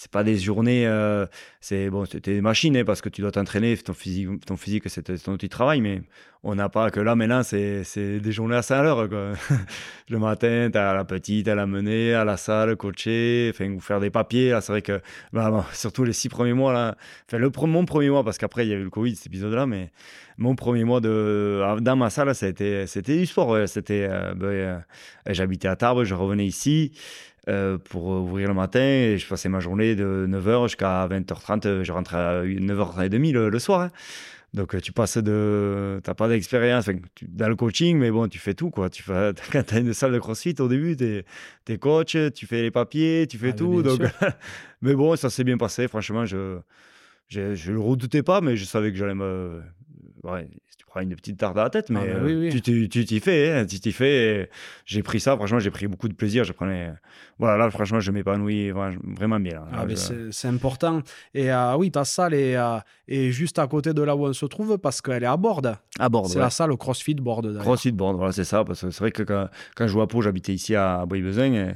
c'est 0.00 0.10
pas 0.10 0.24
des 0.24 0.38
journées, 0.38 0.86
euh, 0.86 1.26
c'est 1.60 1.90
bon, 1.90 2.06
c'était 2.06 2.32
des 2.32 2.40
machines 2.40 2.74
hein, 2.74 2.84
parce 2.86 3.02
que 3.02 3.10
tu 3.10 3.20
dois 3.20 3.32
t'entraîner, 3.32 3.76
ton 3.76 3.92
physique, 3.92 4.46
ton 4.46 4.56
physique, 4.56 4.84
c'est 4.86 5.02
ton 5.02 5.32
outil 5.32 5.44
de 5.44 5.50
travail, 5.50 5.82
mais 5.82 6.00
on 6.42 6.54
n'a 6.54 6.70
pas 6.70 6.90
que 6.90 7.00
là 7.00 7.14
maintenant, 7.14 7.42
c'est 7.42 7.84
des 8.18 8.32
journées 8.32 8.56
à 8.56 8.62
5 8.62 8.82
heures. 8.82 9.08
Quoi. 9.10 9.32
le 10.08 10.18
matin, 10.18 10.70
tu 10.72 10.78
as 10.78 10.94
la 10.94 11.04
petite 11.04 11.48
à 11.48 11.54
la 11.54 11.66
mener, 11.66 12.14
à 12.14 12.24
la 12.24 12.38
salle, 12.38 12.76
coacher, 12.76 13.52
ou 13.60 13.80
faire 13.80 14.00
des 14.00 14.08
papiers. 14.08 14.56
C'est 14.62 14.72
vrai 14.72 14.80
que, 14.80 15.02
bah, 15.34 15.66
surtout 15.74 16.04
les 16.04 16.14
six 16.14 16.30
premiers 16.30 16.54
mois, 16.54 16.72
là, 16.72 16.96
enfin, 17.26 17.36
le, 17.36 17.50
mon 17.66 17.84
premier 17.84 18.08
mois, 18.08 18.24
parce 18.24 18.38
qu'après, 18.38 18.66
il 18.66 18.70
y 18.70 18.72
a 18.72 18.76
eu 18.76 18.84
le 18.84 18.90
Covid, 18.90 19.16
cet 19.16 19.26
épisode-là, 19.26 19.66
mais 19.66 19.90
mon 20.38 20.54
premier 20.54 20.84
mois 20.84 21.02
de, 21.02 21.62
dans 21.80 21.96
ma 21.96 22.08
salle, 22.08 22.34
c'était 22.34 22.86
du 22.86 23.26
sport. 23.26 23.68
C'était, 23.68 24.08
euh, 24.10 24.32
ben, 24.34 24.46
euh, 24.46 24.78
j'habitais 25.26 25.68
à 25.68 25.76
Tarbes, 25.76 26.04
je 26.04 26.14
revenais 26.14 26.46
ici. 26.46 26.92
Euh, 27.50 27.78
pour 27.78 28.04
ouvrir 28.04 28.46
le 28.46 28.54
matin 28.54 28.80
et 28.80 29.18
je 29.18 29.26
passais 29.26 29.48
ma 29.48 29.58
journée 29.58 29.96
de 29.96 30.26
9h 30.28 30.68
jusqu'à 30.68 31.08
20h30. 31.08 31.82
Je 31.82 31.90
rentrais 31.90 32.16
à 32.16 32.44
9h30 32.44 33.32
le, 33.32 33.48
le 33.48 33.58
soir. 33.58 33.80
Hein. 33.80 33.90
Donc 34.54 34.80
tu 34.80 34.92
passes 34.92 35.18
de. 35.18 36.00
Tu 36.04 36.08
n'as 36.08 36.14
pas 36.14 36.28
d'expérience 36.28 36.88
dans 37.22 37.48
le 37.48 37.56
coaching, 37.56 37.98
mais 37.98 38.12
bon, 38.12 38.28
tu 38.28 38.38
fais 38.38 38.54
tout. 38.54 38.70
Quoi. 38.70 38.88
Tu 38.88 39.02
fais, 39.02 39.32
quand 39.52 39.64
tu 39.64 39.74
as 39.74 39.78
une 39.78 39.94
salle 39.94 40.12
de 40.12 40.18
crossfit, 40.20 40.54
au 40.60 40.68
début, 40.68 40.96
tu 40.96 41.24
es, 41.72 41.78
coach, 41.78 42.16
tu 42.34 42.46
fais 42.46 42.62
les 42.62 42.70
papiers, 42.70 43.26
tu 43.28 43.36
fais 43.36 43.50
ah, 43.50 43.54
tout. 43.54 43.82
Donc... 43.82 44.00
mais 44.82 44.94
bon, 44.94 45.16
ça 45.16 45.28
s'est 45.28 45.44
bien 45.44 45.56
passé. 45.56 45.88
Franchement, 45.88 46.26
je 46.26 46.58
ne 47.34 47.72
le 47.72 47.80
redoutais 47.80 48.22
pas, 48.22 48.40
mais 48.40 48.56
je 48.56 48.64
savais 48.64 48.92
que 48.92 48.96
j'allais 48.96 49.14
me. 49.14 49.60
Ouais, 50.22 50.48
prends 50.90 51.00
une 51.00 51.14
petite 51.14 51.38
tarte 51.38 51.56
à 51.56 51.64
la 51.64 51.70
tête, 51.70 51.88
mais 51.88 52.00
ah, 52.02 52.18
bah 52.18 52.28
euh, 52.28 52.50
tu 52.50 52.88
t'y 52.88 53.20
fais, 53.20 53.52
hein, 53.52 53.64
tu 53.64 53.78
t'y 53.78 53.92
fais. 53.92 54.50
J'ai 54.84 55.02
pris 55.02 55.20
ça, 55.20 55.36
franchement, 55.36 55.60
j'ai 55.60 55.70
pris 55.70 55.86
beaucoup 55.86 56.08
de 56.08 56.14
plaisir. 56.14 56.42
Je 56.44 56.52
prenais, 56.52 56.92
voilà, 57.38 57.56
là, 57.56 57.70
franchement, 57.70 58.00
je 58.00 58.10
m'épanouis 58.10 58.70
vraiment 58.70 59.38
bien. 59.38 59.62
Ah, 59.72 59.84
c'est 60.30 60.48
important. 60.48 61.02
Et 61.32 61.50
euh, 61.50 61.76
oui, 61.76 61.90
ta 61.90 62.04
salle 62.04 62.34
est, 62.34 62.56
euh, 62.56 62.78
est, 63.06 63.30
juste 63.30 63.58
à 63.58 63.66
côté 63.68 63.94
de 63.94 64.02
là 64.02 64.16
où 64.16 64.26
on 64.26 64.32
se 64.32 64.46
trouve 64.46 64.78
parce 64.78 65.00
qu'elle 65.00 65.22
est 65.22 65.26
à 65.26 65.36
Borde. 65.36 65.76
À 65.98 66.08
Borde. 66.08 66.28
C'est 66.28 66.40
la 66.40 66.50
salle 66.50 66.76
CrossFit 66.76 67.14
Borde. 67.14 67.58
CrossFit 67.60 67.92
Borde, 67.92 68.16
voilà, 68.16 68.32
c'est 68.32 68.44
ça. 68.44 68.64
Parce 68.64 68.80
que 68.80 68.90
c'est 68.90 69.00
vrai 69.00 69.12
que 69.12 69.22
quand, 69.22 69.48
quand, 69.76 69.86
je 69.86 69.92
jouais 69.92 70.02
à 70.02 70.06
Pau, 70.06 70.22
j'habitais 70.22 70.52
ici 70.52 70.74
à 70.74 71.06
Bois-Besoin. 71.06 71.74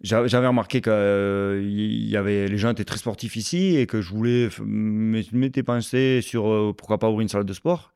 J'avais 0.00 0.46
remarqué 0.46 0.80
que 0.80 1.60
y 1.64 2.16
avait, 2.16 2.46
les 2.46 2.58
gens 2.58 2.70
étaient 2.70 2.84
très 2.84 2.98
sportifs 2.98 3.34
ici 3.34 3.76
et 3.76 3.86
que 3.86 4.00
je 4.00 4.10
voulais 4.10 4.48
m'étais 4.62 5.64
pensé 5.64 6.20
sur 6.22 6.74
pourquoi 6.76 6.98
pas 6.98 7.08
ouvrir 7.08 7.22
une 7.22 7.28
salle 7.28 7.44
de 7.44 7.52
sport. 7.52 7.92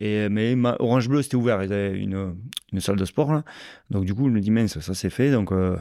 Et, 0.00 0.28
mais 0.30 0.56
Orange 0.78 1.08
Bleu, 1.08 1.22
c'était 1.22 1.36
ouvert. 1.36 1.62
Il 1.62 1.70
y 1.70 1.74
avait 1.74 1.98
une, 1.98 2.36
une, 2.72 2.80
salle 2.80 2.96
de 2.96 3.04
sport. 3.04 3.32
Là. 3.32 3.44
Donc, 3.90 4.06
du 4.06 4.14
coup, 4.14 4.28
je 4.28 4.32
me 4.32 4.40
dis, 4.40 4.50
mince, 4.50 4.78
ça 4.78 4.94
c'est 4.94 5.10
fait. 5.10 5.30
Donc, 5.30 5.52
euh, 5.52 5.76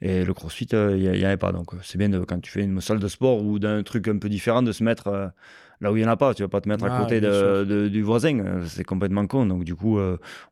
et 0.00 0.24
le 0.24 0.32
crossfit, 0.32 0.68
euh, 0.74 0.96
il 0.96 1.10
n'y 1.10 1.24
avait 1.24 1.36
pas. 1.36 1.52
Donc, 1.52 1.74
euh, 1.74 1.78
c'est 1.82 1.98
bien 1.98 2.08
de, 2.08 2.20
quand 2.20 2.40
tu 2.40 2.52
fais 2.52 2.62
une 2.62 2.80
salle 2.80 3.00
de 3.00 3.08
sport 3.08 3.42
ou 3.42 3.58
d'un 3.58 3.82
truc 3.82 4.06
un 4.06 4.18
peu 4.18 4.28
différent 4.28 4.62
de 4.62 4.70
se 4.70 4.84
mettre 4.84 5.32
là 5.80 5.92
où 5.92 5.96
il 5.96 6.02
n'y 6.02 6.06
en 6.06 6.10
a 6.10 6.16
pas. 6.16 6.34
Tu 6.34 6.42
vas 6.42 6.48
pas 6.48 6.60
te 6.60 6.68
mettre 6.68 6.84
à 6.84 6.96
ah, 6.96 7.02
côté 7.02 7.20
de, 7.20 7.88
du 7.88 8.02
voisin. 8.02 8.60
C'est 8.66 8.84
complètement 8.84 9.26
con. 9.26 9.46
Donc, 9.46 9.64
du 9.64 9.74
coup, 9.74 9.98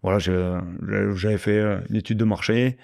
voilà, 0.02 0.18
j'avais 0.18 1.38
fait 1.38 1.60
une 1.90 1.96
étude 1.96 2.18
de 2.18 2.24
marché. 2.24 2.76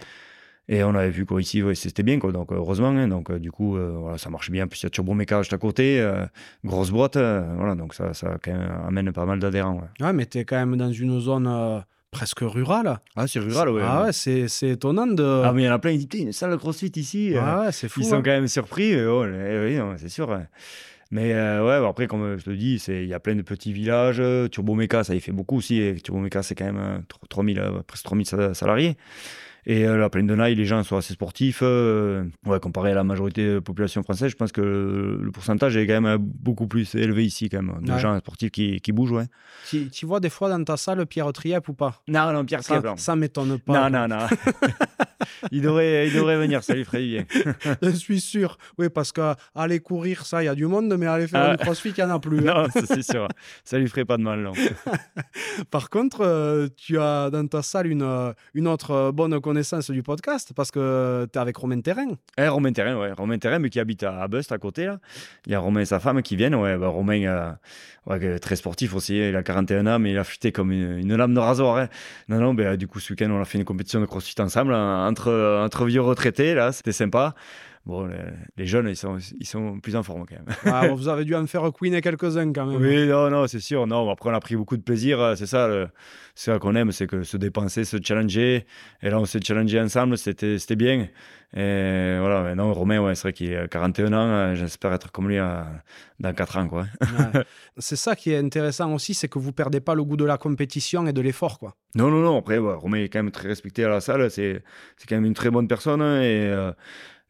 Et 0.68 0.84
on 0.84 0.94
avait 0.94 1.10
vu 1.10 1.24
qu'ici, 1.24 1.62
c'était 1.74 2.02
bien, 2.02 2.18
quoi. 2.18 2.30
Donc, 2.32 2.52
heureusement. 2.52 2.88
Hein. 2.88 3.08
donc, 3.08 3.32
du 3.32 3.50
coup, 3.50 3.78
voilà, 3.78 4.18
ça 4.18 4.28
marche 4.28 4.50
bien. 4.50 4.66
Puis, 4.66 4.80
il 4.80 4.82
y 4.84 4.86
a 4.86 4.90
Turbo 4.90 5.14
Méca 5.14 5.40
juste 5.40 5.54
à 5.54 5.58
côté. 5.58 6.06
grosse 6.64 6.90
boîte. 6.90 7.16
voilà, 7.16 7.74
donc 7.74 7.94
ça, 7.94 8.12
ça 8.12 8.36
quand 8.42 8.52
même 8.52 8.70
amène 8.86 9.12
pas 9.12 9.24
mal 9.24 9.38
d'adhérents. 9.38 9.82
Ouais. 10.00 10.12
mais 10.12 10.26
tu 10.26 10.38
es 10.38 10.44
quand 10.44 10.56
même 10.56 10.76
dans 10.76 10.92
une 10.92 11.20
zone 11.20 11.82
presque 12.10 12.40
rurale. 12.40 12.98
Ah, 13.16 13.26
c'est 13.26 13.38
rural, 13.38 13.70
ouais. 13.70 13.82
Ah 13.84 14.04
ouais, 14.04 14.12
c'est, 14.12 14.46
étonnant 14.62 15.06
de. 15.06 15.42
Ah, 15.44 15.52
mais 15.54 15.62
il 15.62 15.66
y 15.66 15.68
en 15.68 15.74
a 15.74 15.78
plein 15.78 15.96
qui 15.96 16.06
disent, 16.06 16.22
une 16.22 16.32
salle 16.32 16.50
de 16.50 16.56
crossfit 16.56 16.92
ici. 16.96 17.34
Ah 17.36 17.62
ouais, 17.62 17.72
c'est 17.72 17.88
fou. 17.88 18.00
Ils 18.00 18.06
sont 18.06 18.16
hein. 18.16 18.22
quand 18.22 18.30
même 18.30 18.48
surpris. 18.48 18.94
Oh, 19.06 19.24
oui, 19.24 19.78
c'est 19.96 20.08
sûr. 20.08 20.38
Mais 21.10 21.32
ouais, 21.32 21.86
après, 21.88 22.06
comme 22.06 22.36
je 22.38 22.44
te 22.44 22.50
dis, 22.50 22.82
il 22.88 23.06
y 23.06 23.14
a 23.14 23.20
plein 23.20 23.36
de 23.36 23.42
petits 23.42 23.72
villages. 23.72 24.22
Turbo 24.50 24.74
Méca, 24.74 25.04
ça 25.04 25.14
y 25.14 25.20
fait 25.20 25.32
beaucoup 25.32 25.56
aussi. 25.56 25.94
Turbo 26.02 26.20
Méca, 26.20 26.42
c'est 26.42 26.54
quand 26.54 26.70
même 26.70 27.02
3000, 27.28 27.62
presque 27.86 28.04
3000 28.04 28.26
salariés. 28.52 28.96
Et 29.70 29.86
euh, 29.86 29.98
la 29.98 30.08
plaine 30.08 30.26
de 30.26 30.34
Naï, 30.34 30.54
les 30.54 30.64
gens 30.64 30.82
sont 30.82 30.96
assez 30.96 31.12
sportifs. 31.12 31.60
Euh, 31.62 32.24
ouais, 32.46 32.58
comparé 32.58 32.92
à 32.92 32.94
la 32.94 33.04
majorité 33.04 33.46
de 33.46 33.54
la 33.56 33.60
population 33.60 34.02
française, 34.02 34.30
je 34.30 34.36
pense 34.36 34.50
que 34.50 34.62
le, 34.62 35.30
pourcentage 35.30 35.76
est 35.76 35.86
quand 35.86 36.00
même 36.00 36.16
beaucoup 36.18 36.66
plus 36.66 36.94
élevé 36.94 37.26
ici, 37.26 37.50
quand 37.50 37.62
même, 37.62 37.82
de 37.82 37.98
gens 37.98 38.18
sportifs 38.18 38.50
qui, 38.50 38.80
qui 38.80 38.92
bougent. 38.92 39.12
Ouais. 39.12 39.26
Tu, 39.68 39.90
tu, 39.90 40.06
vois 40.06 40.20
des 40.20 40.30
fois 40.30 40.48
dans 40.48 40.64
ta 40.64 40.78
salle 40.78 41.04
Pierre 41.04 41.30
Triep 41.34 41.68
ou 41.68 41.74
pas? 41.74 42.00
Non, 42.08 42.32
non, 42.32 42.46
Pierre 42.46 42.62
Triep. 42.62 42.82
Ça, 42.82 42.94
ça 42.96 43.14
m'étonne 43.14 43.58
pas. 43.58 43.90
Non, 43.90 44.08
non, 44.08 44.16
non. 44.16 44.26
il, 45.52 45.60
devrait, 45.60 46.08
il 46.08 46.14
devrait 46.14 46.38
venir, 46.38 46.64
ça 46.64 46.72
lui 46.72 46.86
ferait 46.86 47.02
bien. 47.02 47.24
je 47.82 47.90
suis 47.90 48.22
sûr. 48.22 48.56
Oui, 48.78 48.88
parce 48.88 49.12
qu'aller 49.12 49.80
courir, 49.80 50.24
ça, 50.24 50.42
il 50.42 50.46
y 50.46 50.48
a 50.48 50.54
du 50.54 50.64
monde, 50.64 50.96
mais 50.98 51.04
aller 51.04 51.28
faire 51.28 51.50
ah. 51.50 51.56
du 51.56 51.62
crossfit, 51.62 51.90
il 51.90 52.02
n'y 52.02 52.10
en 52.10 52.14
a 52.14 52.18
plus. 52.18 52.40
non, 52.40 52.68
c'est 52.72 53.02
sûr. 53.02 53.28
Ça 53.64 53.78
lui 53.78 53.86
ferait 53.86 54.06
pas 54.06 54.16
de 54.16 54.22
mal, 54.22 54.40
non. 54.40 54.52
Par 55.70 55.90
contre, 55.90 56.22
euh, 56.22 56.68
tu 56.74 56.98
as 56.98 57.28
dans 57.28 57.46
ta 57.46 57.60
salle 57.60 57.88
une, 57.88 58.32
une 58.54 58.66
autre 58.66 59.10
bonne 59.12 59.38
connaissance 59.42 59.57
du 59.90 60.02
podcast 60.02 60.52
parce 60.54 60.70
que 60.70 61.26
tu 61.32 61.38
es 61.38 61.40
avec 61.40 61.56
Romain 61.56 61.80
Terrain. 61.80 62.08
Eh, 62.36 62.48
Romain 62.48 62.72
Terrain, 62.72 62.96
ouais. 62.98 63.12
Romain 63.12 63.38
Terrain, 63.38 63.58
mais 63.58 63.70
qui 63.70 63.80
habite 63.80 64.02
à, 64.02 64.26
Bust 64.28 64.52
à 64.52 64.58
côté. 64.58 64.86
Là. 64.86 64.98
Il 65.46 65.52
y 65.52 65.54
a 65.54 65.60
Romain 65.60 65.80
et 65.80 65.84
sa 65.84 66.00
femme 66.00 66.22
qui 66.22 66.36
viennent. 66.36 66.54
Ouais, 66.54 66.76
bah, 66.76 66.88
Romain, 66.88 67.56
euh, 68.08 68.38
très 68.38 68.56
sportif 68.56 68.94
aussi. 68.94 69.18
Il 69.18 69.36
a 69.36 69.42
41 69.42 69.86
ans, 69.86 69.98
mais 69.98 70.12
il 70.12 70.18
a 70.18 70.24
fuité 70.24 70.52
comme 70.52 70.72
une, 70.72 71.14
lame 71.16 71.34
de 71.34 71.40
rasoir. 71.40 71.76
Hein. 71.76 71.88
Non, 72.28 72.38
non, 72.38 72.54
bah, 72.54 72.76
du 72.76 72.86
coup, 72.86 73.00
ce 73.00 73.12
week-end, 73.12 73.30
on 73.30 73.40
a 73.40 73.44
fait 73.44 73.58
une 73.58 73.64
compétition 73.64 74.00
de 74.00 74.06
crossfit 74.06 74.40
ensemble 74.40 74.74
hein, 74.74 75.06
entre, 75.08 75.60
entre 75.64 75.84
vieux 75.86 76.02
retraités. 76.02 76.54
Là, 76.54 76.72
c'était 76.72 76.92
sympa. 76.92 77.34
Bon, 77.86 78.08
les, 78.56 78.66
jeunes, 78.66 78.88
ils 78.88 78.96
sont, 78.96 79.18
ils 79.40 79.46
sont 79.46 79.80
plus 79.80 79.96
en 79.96 80.02
forme 80.02 80.26
quand 80.26 80.36
même. 80.36 80.56
Ah, 80.66 80.88
vous 80.88 81.08
avez 81.08 81.24
dû 81.24 81.34
en 81.34 81.46
faire 81.46 81.70
queener 81.72 82.00
quelques-uns 82.00 82.52
quand 82.52 82.66
même. 82.66 82.80
Oui, 82.80 83.06
non, 83.06 83.30
non, 83.30 83.46
c'est 83.46 83.60
sûr. 83.60 83.86
Non, 83.86 84.10
après, 84.10 84.30
on 84.30 84.34
a 84.34 84.40
pris 84.40 84.56
beaucoup 84.56 84.76
de 84.76 84.82
plaisir. 84.82 85.20
Euh, 85.20 85.34
c'est 85.36 85.46
ça, 85.46 85.68
c'est 86.34 86.50
ça 86.52 86.58
qu'on 86.58 86.74
aime, 86.74 86.92
c'est 86.92 87.06
que 87.06 87.22
se 87.22 87.36
dépenser, 87.36 87.84
se 87.84 87.96
challenger. 88.02 88.66
Et 89.02 89.10
là, 89.10 89.18
on 89.18 89.24
s'est 89.24 89.40
challengé 89.40 89.80
ensemble, 89.80 90.18
c'était 90.18 90.76
bien. 90.76 91.08
Et 91.56 92.16
voilà, 92.20 92.54
non, 92.54 92.74
Romain, 92.74 93.00
ouais, 93.00 93.14
c'est 93.14 93.22
vrai 93.22 93.32
qu'il 93.32 93.56
a 93.56 93.66
41 93.68 94.12
ans. 94.12 94.16
Euh, 94.16 94.54
j'espère 94.54 94.92
être 94.92 95.10
comme 95.10 95.28
lui 95.28 95.38
euh, 95.38 95.62
dans 96.20 96.34
4 96.34 96.58
ans. 96.58 96.68
Quoi. 96.68 96.86
C'est 97.78 97.96
ça 97.96 98.14
qui 98.16 98.32
est 98.32 98.38
intéressant 98.38 98.92
aussi, 98.92 99.14
c'est 99.14 99.28
que 99.28 99.38
vous 99.38 99.52
perdez 99.52 99.80
pas 99.80 99.94
le 99.94 100.04
goût 100.04 100.18
de 100.18 100.26
la 100.26 100.36
compétition 100.36 101.06
et 101.06 101.12
de 101.14 101.20
l'effort. 101.22 101.58
quoi. 101.58 101.74
Non, 101.94 102.10
non, 102.10 102.20
non. 102.20 102.38
Après, 102.38 102.58
Romain 102.58 102.98
est 102.98 103.08
quand 103.08 103.22
même 103.22 103.30
très 103.30 103.48
respecté 103.48 103.84
à 103.84 103.88
la 103.88 104.00
salle. 104.00 104.30
C'est 104.30 104.62
quand 105.08 105.14
même 105.14 105.24
une 105.24 105.34
très 105.34 105.50
bonne 105.50 105.68
personne. 105.68 106.02
Et 106.02 106.52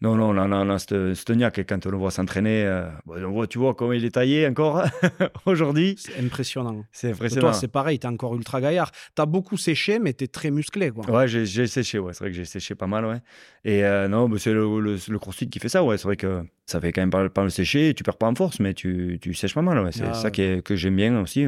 Non, 0.00 0.14
non, 0.14 0.32
non, 0.32 0.46
non, 0.46 0.64
non 0.64 0.78
Stoniak, 0.78 1.66
quand 1.66 1.86
on 1.86 1.90
le 1.90 1.96
voit 1.96 2.12
s'entraîner, 2.12 2.64
euh, 2.64 2.88
on 3.06 3.32
voit, 3.32 3.48
tu 3.48 3.58
vois 3.58 3.74
comment 3.74 3.92
il 3.92 4.04
est 4.04 4.12
taillé 4.12 4.46
encore 4.46 4.84
aujourd'hui. 5.46 5.96
C'est 5.98 6.20
impressionnant. 6.20 6.84
C'est 6.92 7.10
impressionnant. 7.10 7.48
Toi, 7.48 7.52
c'est 7.52 7.66
pareil, 7.66 7.98
tu 7.98 8.06
es 8.06 8.10
encore 8.10 8.36
ultra 8.36 8.60
gaillard. 8.60 8.92
Tu 8.92 9.20
as 9.20 9.26
beaucoup 9.26 9.56
séché, 9.56 9.98
mais 9.98 10.12
tu 10.12 10.24
es 10.24 10.28
très 10.28 10.52
musclé. 10.52 10.90
Quoi. 10.90 11.10
Ouais, 11.10 11.26
j'ai 11.26 11.66
séché, 11.66 11.98
ouais. 11.98 12.12
c'est 12.12 12.20
vrai 12.20 12.30
que 12.30 12.36
j'ai 12.36 12.44
séché 12.44 12.76
pas 12.76 12.86
mal. 12.86 13.06
Ouais. 13.06 13.20
Et 13.64 13.84
euh, 13.84 14.06
non, 14.06 14.30
c'est 14.38 14.52
le, 14.52 14.80
le, 14.80 15.18
crossfit 15.18 15.50
qui 15.50 15.58
fait 15.58 15.68
ça. 15.68 15.82
Ouais. 15.82 15.98
C'est 15.98 16.04
vrai 16.04 16.16
que 16.16 16.44
ça 16.68 16.80
fait 16.80 16.92
quand 16.92 17.02
même 17.02 17.10
pas, 17.10 17.28
pas 17.28 17.42
le 17.42 17.50
sécher. 17.50 17.94
Tu 17.94 18.02
perds 18.02 18.16
pas 18.16 18.26
en 18.26 18.34
force, 18.34 18.60
mais 18.60 18.74
tu, 18.74 19.18
tu 19.20 19.34
sèches 19.34 19.54
pas 19.54 19.62
mal. 19.62 19.78
Ouais. 19.80 19.92
C'est 19.92 20.04
ah, 20.04 20.14
ça 20.14 20.30
qui 20.30 20.42
est, 20.42 20.62
que 20.62 20.76
j'aime 20.76 20.96
bien 20.96 21.20
aussi. 21.20 21.46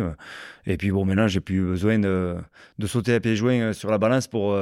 Et 0.67 0.77
puis 0.77 0.91
bon, 0.91 1.05
maintenant, 1.05 1.29
j'ai 1.29 1.41
plus 1.41 1.61
besoin 1.61 1.99
de, 1.99 2.37
de, 2.79 2.87
sauter 2.87 3.15
à 3.15 3.21
pieds 3.21 3.37
joints 3.37 3.61
euh, 3.61 3.73
sur 3.73 3.91
la 3.91 3.99
balance 3.99 4.27
pour, 4.27 4.57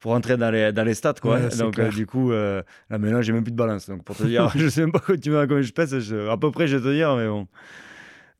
pour 0.00 0.12
rentrer 0.12 0.36
dans 0.36 0.50
les, 0.50 0.72
dans 0.72 0.84
les 0.84 0.94
stats. 0.94 1.14
Quoi. 1.20 1.40
Donc, 1.58 1.80
du 1.90 2.06
coup, 2.06 2.32
là, 2.32 2.62
maintenant, 2.90 3.22
j'ai 3.22 3.32
même 3.32 3.44
plus 3.44 3.52
de 3.52 3.56
balance. 3.56 3.88
Donc, 3.88 4.04
pour 4.04 4.16
te 4.16 4.24
dire, 4.24 4.50
je 4.56 4.68
sais 4.68 4.82
même 4.82 4.92
pas 4.92 5.00
combien 5.00 5.62
je 5.62 5.72
pèse. 5.72 6.12
à 6.12 6.36
peu 6.36 6.50
près, 6.50 6.66
je 6.66 6.76
vais 6.76 6.82
te 6.82 6.94
dire, 6.94 7.16
mais 7.16 7.26
bon. 7.26 7.46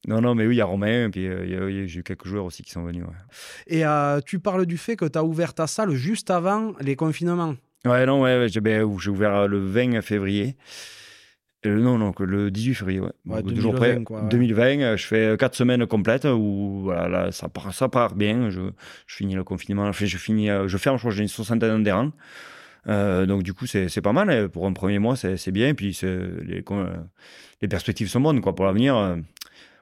Non, 0.07 0.21
non, 0.21 0.35
mais 0.35 0.47
oui, 0.47 0.57
il 0.57 0.59
y 0.59 0.61
a 0.61 0.67
Romain, 0.67 1.07
et 1.07 1.09
puis 1.09 1.27
euh, 1.27 1.87
j'ai 1.87 2.01
eu 2.01 2.03
quelques 2.03 2.27
joueurs 2.27 2.45
aussi 2.45 2.63
qui 2.63 2.71
sont 2.71 2.83
venus. 2.83 3.05
Et 3.67 3.87
euh, 3.87 4.21
tu 4.21 4.39
parles 4.39 4.67
du 4.67 4.77
fait 4.77 4.97
que 4.97 5.07
tu 5.07 5.19
as 5.19 5.25
ouvert 5.25 5.55
ta 5.55 5.67
salle 5.67 5.93
juste 5.93 6.31
avant 6.31 6.75
les 6.81 6.95
confinements. 6.95 7.55
Ouais, 7.87 8.05
non, 8.07 8.23
ouais, 8.23 8.49
ben, 8.61 8.99
j'ai 8.99 9.11
ouvert 9.11 9.35
euh, 9.35 9.47
le 9.47 9.59
20 9.59 10.03
février. 10.03 10.57
Non, 11.67 11.99
non, 11.99 12.13
le 12.19 12.51
18 12.51 12.75
février, 12.75 13.01
ouais. 13.01 13.13
ouais 13.27 13.43
2020, 13.43 14.05
quoi, 14.05 14.23
2020, 14.23 14.97
je 14.97 15.07
fais 15.07 15.37
4 15.39 15.55
semaines 15.55 15.87
complètes 15.87 16.25
où 16.25 16.81
voilà, 16.83 17.33
ça, 17.33 17.49
part, 17.49 17.73
ça 17.73 17.89
part 17.89 18.15
bien. 18.15 18.51
Je, 18.51 18.61
je 19.07 19.15
finis 19.15 19.35
le 19.35 19.45
confinement, 19.45 19.91
je, 19.93 20.17
finis, 20.17 20.49
je 20.67 20.77
ferme, 20.77 20.97
je 20.97 21.01
crois 21.01 21.11
que 21.11 21.17
j'ai 21.17 21.23
une 21.23 21.29
soixantaine 21.29 21.79
d'adhérents. 21.79 22.13
Euh, 22.89 23.27
donc 23.27 23.43
du 23.43 23.55
coup, 23.55 23.67
c'est 23.67 24.01
pas 24.01 24.13
mal. 24.13 24.49
Pour 24.49 24.67
un 24.67 24.73
premier 24.73 24.99
mois, 24.99 25.17
c'est 25.17 25.51
bien. 25.51 25.69
Et 25.69 25.75
puis 25.75 25.99
les, 26.03 26.65
les, 27.61 27.69
perspectives 27.69 28.09
sont 28.09 28.21
bonnes 28.21 28.41
quoi, 28.41 28.55
pour 28.55 28.65
l'avenir. 28.65 28.97
Euh, 28.97 29.17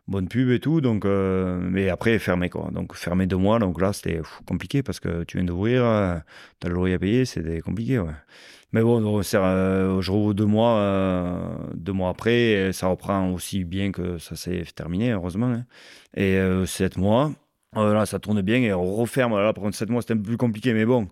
bonne 0.08 0.28
pub 0.28 0.50
et 0.50 0.60
tout. 0.60 0.80
Donc, 0.80 1.04
euh, 1.04 1.58
mais 1.62 1.88
après, 1.88 2.18
fermé. 2.18 2.48
Quoi. 2.48 2.70
Donc 2.72 2.94
fermé 2.94 3.26
deux 3.26 3.36
mois. 3.36 3.58
Donc 3.58 3.80
là, 3.80 3.92
c'était 3.92 4.20
compliqué 4.46 4.82
parce 4.82 5.00
que 5.00 5.24
tu 5.24 5.36
viens 5.36 5.46
d'ouvrir, 5.46 5.82
tu 6.60 6.66
as 6.66 6.68
le 6.68 6.74
loyer 6.74 6.94
à 6.94 6.98
payer, 6.98 7.24
c'était 7.24 7.60
compliqué. 7.60 7.98
Ouais. 7.98 8.12
Mais 8.72 8.82
bon, 8.82 9.22
je 9.22 10.10
rouvre 10.10 10.34
deux 10.34 10.46
mois, 10.46 11.58
deux 11.74 11.92
mois 11.92 12.10
après. 12.10 12.72
ça 12.72 12.86
reprend 12.86 13.30
aussi 13.30 13.64
bien 13.64 13.92
que 13.92 14.18
ça 14.18 14.34
s'est 14.36 14.64
terminé, 14.74 15.12
heureusement. 15.12 15.52
Hein. 15.52 15.64
Et 16.16 16.40
sept 16.66 16.96
mois. 16.96 17.32
là, 17.74 18.06
ça 18.06 18.18
tourne 18.18 18.40
bien 18.42 18.56
et 18.62 18.72
on 18.72 18.94
referme. 18.94 19.36
Là, 19.36 19.52
par 19.52 19.64
contre, 19.64 19.76
sept 19.76 19.90
mois, 19.90 20.00
c'était 20.00 20.14
un 20.14 20.18
peu 20.18 20.22
plus 20.22 20.36
compliqué, 20.38 20.72
mais 20.72 20.86
bon, 20.86 21.08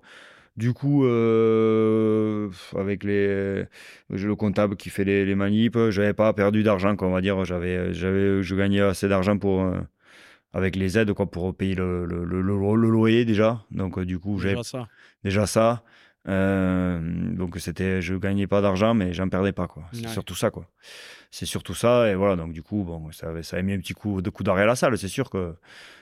du 0.56 0.72
coup, 0.74 1.06
euh, 1.06 2.50
avec 2.76 3.04
les, 3.04 3.64
le 4.10 4.34
comptable 4.34 4.76
qui 4.76 4.90
fait 4.90 5.04
les, 5.04 5.24
les 5.24 5.34
manips, 5.34 5.90
j'avais 5.90 6.12
pas 6.12 6.32
perdu 6.32 6.62
d'argent, 6.62 6.94
on 7.00 7.10
va 7.10 7.20
dire. 7.20 7.44
J'avais, 7.44 7.94
j'avais, 7.94 8.42
je 8.42 8.54
gagnais 8.54 8.80
assez 8.80 9.08
d'argent 9.08 9.38
pour, 9.38 9.62
euh, 9.62 9.78
avec 10.52 10.76
les 10.76 10.98
aides, 10.98 11.12
quoi, 11.14 11.30
pour 11.30 11.54
payer 11.54 11.76
le, 11.76 12.04
le, 12.04 12.24
le, 12.24 12.42
loyer 12.90 13.24
déjà. 13.24 13.62
Donc, 13.70 13.98
euh, 13.98 14.04
du 14.04 14.18
coup, 14.18 14.40
déjà 14.40 14.62
ça. 14.62 14.88
Déjà 15.24 15.46
ça. 15.46 15.82
Donc, 16.26 17.56
c'était, 17.58 18.02
je 18.02 18.14
gagnais 18.14 18.46
pas 18.46 18.60
d'argent, 18.60 18.94
mais 18.94 19.12
j'en 19.12 19.28
perdais 19.28 19.52
pas, 19.52 19.66
quoi. 19.66 19.84
C'est 19.92 20.08
surtout 20.08 20.34
ça, 20.34 20.50
quoi. 20.50 20.66
C'est 21.30 21.46
surtout 21.46 21.74
ça. 21.74 22.10
Et 22.10 22.14
voilà, 22.14 22.36
donc, 22.36 22.52
du 22.52 22.62
coup, 22.62 22.84
bon, 22.84 23.10
ça 23.12 23.28
avait, 23.30 23.42
ça 23.42 23.56
avait 23.56 23.62
mis 23.62 23.72
un 23.74 23.78
petit 23.78 23.94
coup 23.94 24.20
de 24.20 24.30
coup 24.30 24.42
d'arrêt 24.42 24.62
à 24.62 24.66
la 24.66 24.76
salle, 24.76 24.96
c'est 24.98 25.08
sûr 25.08 25.30
que. 25.30 25.54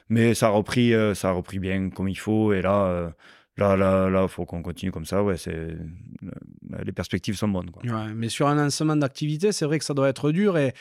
Mais 0.09 0.35
ça 0.35 0.47
a 0.47 0.51
repris, 0.51 0.93
ça 1.15 1.29
a 1.29 1.33
repris 1.33 1.59
bien 1.59 1.91
comme 1.91 2.09
il 2.09 2.19
faut. 2.19 2.53
Et 2.53 2.63
là, 2.63 3.13
Là, 3.59 3.77
là, 3.77 4.09
là, 4.09 4.29
faut 4.29 4.47
qu'on 4.47 4.63
continue 4.63 4.93
comme 4.93 5.05
ça. 5.05 5.23
Ouais, 5.25 5.37
c'est 5.37 5.53
euh, 5.53 5.75
les 6.85 6.93
perspectives 6.93 7.35
sont 7.37 7.49
bonnes. 7.49 7.73
Quoi. 7.73 7.83
Ouais, 7.83 8.15
mais 8.15 8.29
sur 8.29 8.47
un 8.47 8.55
lancement 8.55 8.95
d'activité, 8.95 9.51
c'est 9.51 9.65
vrai 9.65 9.81
que 9.81 9.85
ça 9.85 9.95
doit 9.95 10.09
être 10.09 10.31
dur. 10.31 10.57
Et, 10.57 10.75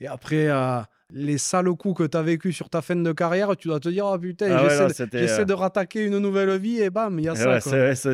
et 0.00 0.06
après, 0.06 0.48
euh, 0.48 0.80
les 1.12 1.38
sales 1.38 1.74
coups 1.74 1.98
que 1.98 2.06
tu 2.06 2.16
as 2.16 2.22
vécu 2.22 2.52
sur 2.52 2.68
ta 2.70 2.82
fin 2.82 2.96
de 2.96 3.12
carrière, 3.12 3.56
tu 3.56 3.68
dois 3.68 3.80
te 3.80 3.88
dire, 3.88 4.06
oh 4.06 4.18
putain, 4.18 4.50
ah 4.50 4.88
j'essaie, 4.88 5.08
euh, 5.14 5.44
de 5.44 5.52
rattaquer 5.52 6.04
une 6.04 6.18
nouvelle 6.18 6.58
vie 6.58 6.80
et 6.80 6.90
bam, 6.90 7.18
il 7.18 7.26
y 7.26 7.28
a 7.28 7.34
ça. 7.34 7.60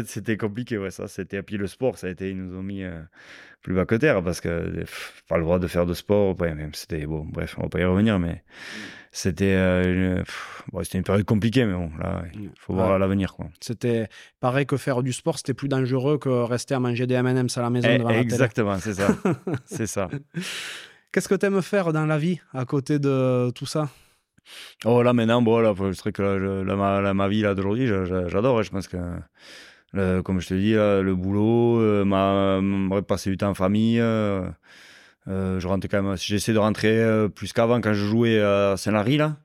c'était 0.04 0.36
compliqué, 0.36 0.78
ouais, 0.78 0.90
ça. 0.90 1.08
C'était, 1.08 1.38
et 1.38 1.42
puis 1.42 1.56
le 1.56 1.66
sport, 1.66 1.98
ça 1.98 2.08
a 2.08 2.10
été, 2.10 2.30
ils 2.30 2.36
nous 2.36 2.56
ont 2.56 2.62
mis 2.62 2.84
plus 3.62 3.74
bas 3.74 3.86
que 3.86 3.94
terre 3.94 4.22
parce 4.22 4.40
que 4.40 4.84
pas 5.28 5.36
le 5.36 5.42
droit 5.42 5.58
de 5.58 5.66
faire 5.66 5.86
de 5.86 5.94
sport. 5.94 6.36
même 6.40 6.74
c'était 6.74 7.06
bon, 7.06 7.24
bref, 7.24 7.56
on 7.58 7.62
va 7.62 7.68
pas 7.68 7.80
y 7.80 7.84
revenir, 7.84 8.18
mais 8.18 8.42
c'était 9.10 9.54
euh, 9.56 10.22
une, 10.94 11.02
période 11.02 11.24
compliquée, 11.24 11.64
mais 11.64 11.74
bon, 11.74 11.90
là, 11.98 12.24
il 12.34 12.50
faut 12.56 12.74
voir 12.74 12.98
l'avenir. 12.98 13.34
Quoi. 13.34 13.46
C'était 13.60 14.08
pareil 14.40 14.66
que 14.66 14.76
faire 14.76 15.02
du 15.02 15.12
sport, 15.12 15.38
c'était 15.38 15.54
plus 15.54 15.68
dangereux 15.68 16.18
que 16.18 16.28
rester 16.28 16.74
à 16.74 16.80
manger 16.80 17.06
des 17.06 17.14
M&M's 17.14 17.56
à 17.58 17.62
la 17.62 17.70
maison. 17.70 17.88
Eh, 17.88 18.18
exactement, 18.18 18.78
c'est 18.78 18.94
ça. 18.94 19.08
c'est 19.64 19.86
ça. 19.86 20.08
Qu'est-ce 21.12 21.28
que 21.28 21.34
tu 21.34 21.46
aimes 21.46 21.62
faire 21.62 21.92
dans 21.92 22.04
la 22.04 22.18
vie 22.18 22.40
à 22.52 22.64
côté 22.66 22.98
de 22.98 23.50
tout 23.50 23.66
ça? 23.66 23.88
Oh 24.84 25.02
là 25.02 25.12
maintenant, 25.12 25.42
bon, 25.42 25.58
là, 25.58 25.74
je 25.76 25.90
dirais 25.90 26.12
que 26.12 26.62
ma, 26.74 27.14
ma, 27.14 27.28
vie 27.28 27.42
là 27.42 27.54
d'aujourd'hui, 27.54 27.86
j'adore. 27.86 28.62
Je 28.62 28.70
pense 28.70 28.88
que, 28.88 28.98
comme 30.22 30.40
je 30.40 30.48
te 30.48 30.54
dis, 30.54 30.72
le 30.72 31.14
boulot, 31.14 31.80
euh, 31.80 32.04
ma, 32.04 33.02
passer 33.02 33.30
du 33.30 33.36
temps 33.36 33.50
en 33.50 33.54
famille. 33.54 34.00
Euh, 34.00 34.48
euh, 35.28 35.60
je 35.60 35.68
rentre 35.68 35.88
quand 35.88 36.02
même, 36.02 36.16
j'essaie 36.16 36.52
de 36.52 36.58
rentrer 36.58 37.28
plus 37.34 37.52
qu'avant 37.52 37.80
quand 37.80 37.92
je 37.92 38.04
jouais 38.04 38.40
à 38.40 38.76
Saint-Lary 38.76 39.16
là. 39.16 39.36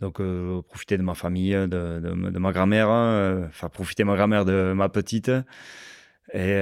Donc 0.00 0.20
profiter 0.68 0.98
de 0.98 1.02
ma 1.02 1.14
famille, 1.14 1.52
de, 1.52 2.38
ma 2.38 2.52
grand-mère, 2.52 2.88
hein, 2.88 3.48
faire 3.52 3.70
profiter 3.70 4.02
de 4.02 4.08
ma 4.08 4.16
grand-mère 4.16 4.44
de 4.44 4.72
ma 4.74 4.88
petite. 4.88 5.30
Et 6.34 6.60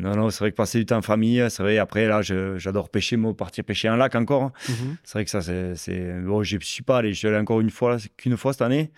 non, 0.00 0.16
non, 0.16 0.30
c'est 0.30 0.40
vrai 0.40 0.50
que 0.50 0.56
passer 0.56 0.78
du 0.80 0.86
temps 0.86 0.96
en 0.96 1.02
famille, 1.02 1.46
c'est 1.48 1.62
vrai. 1.62 1.78
Après, 1.78 2.06
là, 2.08 2.22
j'adore 2.22 2.88
pêcher, 2.88 3.16
moi, 3.16 3.36
partir 3.36 3.62
pêcher 3.62 3.86
un 3.86 3.96
lac 3.96 4.16
encore. 4.16 4.50
Mhm. 4.68 4.96
C'est 5.04 5.12
vrai 5.12 5.24
que 5.24 5.30
ça, 5.30 5.40
c'est. 5.40 6.20
Bon, 6.22 6.42
je 6.42 6.58
suis 6.60 6.82
pas 6.82 6.98
allé, 6.98 7.12
je 7.12 7.18
suis 7.18 7.28
allé 7.28 7.36
encore 7.36 7.60
une 7.60 7.70
fois, 7.70 7.98
qu'une 8.16 8.36
fois 8.36 8.52
cette 8.52 8.62
année, 8.62 8.90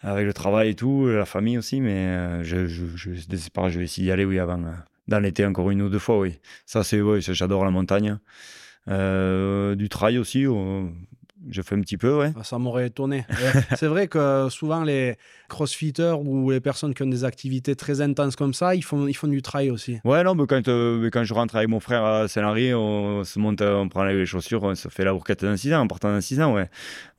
avec 0.00 0.26
le 0.26 0.32
travail 0.32 0.70
et 0.70 0.74
tout, 0.74 1.06
la 1.06 1.24
famille 1.24 1.58
aussi, 1.58 1.80
mais 1.80 2.42
je, 2.42 2.66
je, 2.66 2.86
je, 2.96 3.10
je 3.14 3.78
vais 3.78 3.84
essayer 3.84 4.06
d'y 4.08 4.10
aller, 4.10 4.24
oui, 4.24 4.40
avant, 4.40 4.60
dans 5.08 5.20
l'été, 5.20 5.46
encore 5.46 5.70
une 5.70 5.82
ou 5.82 5.88
deux 5.88 5.98
fois, 5.98 6.18
oui. 6.18 6.40
Ça, 6.66 6.82
c'est, 6.82 7.00
oui, 7.00 7.20
j'adore 7.20 7.64
la 7.64 7.70
montagne. 7.70 8.18
Euh, 8.88 9.74
du 9.76 9.88
trail 9.88 10.18
aussi, 10.18 10.44
je 11.48 11.62
fais 11.62 11.74
un 11.74 11.80
petit 11.80 11.96
peu, 11.96 12.16
ouais. 12.16 12.32
Ah, 12.38 12.44
ça 12.44 12.58
m'aurait 12.58 12.86
étonné. 12.86 13.24
c'est 13.76 13.86
vrai 13.86 14.08
que 14.08 14.48
souvent 14.50 14.82
les 14.84 15.16
crossfitters 15.48 16.16
ou 16.24 16.50
les 16.50 16.60
personnes 16.60 16.94
qui 16.94 17.02
ont 17.02 17.08
des 17.08 17.24
activités 17.24 17.76
très 17.76 18.00
intenses 18.00 18.36
comme 18.36 18.54
ça, 18.54 18.74
ils 18.74 18.82
font, 18.82 19.06
ils 19.06 19.14
font 19.14 19.28
du 19.28 19.42
trail 19.42 19.70
aussi. 19.70 19.98
Ouais, 20.04 20.22
non, 20.24 20.34
mais 20.34 20.46
quand, 20.46 20.68
euh, 20.68 21.10
quand 21.10 21.24
je 21.24 21.34
rentre 21.34 21.56
avec 21.56 21.68
mon 21.68 21.80
frère 21.80 22.04
à 22.04 22.28
Saint-Henri, 22.28 22.74
on 22.74 23.24
se 23.24 23.38
monte, 23.38 23.62
on 23.62 23.88
prend 23.88 24.04
les 24.04 24.26
chaussures, 24.26 24.62
on 24.62 24.74
se 24.74 24.88
fait 24.88 25.04
la 25.04 25.12
bourquette 25.12 25.44
d'un 25.44 25.56
6 25.56 25.74
ans, 25.74 25.80
en 25.80 25.86
partant 25.86 26.08
d'un 26.08 26.20
6 26.20 26.40
ans, 26.40 26.54
ouais. 26.54 26.68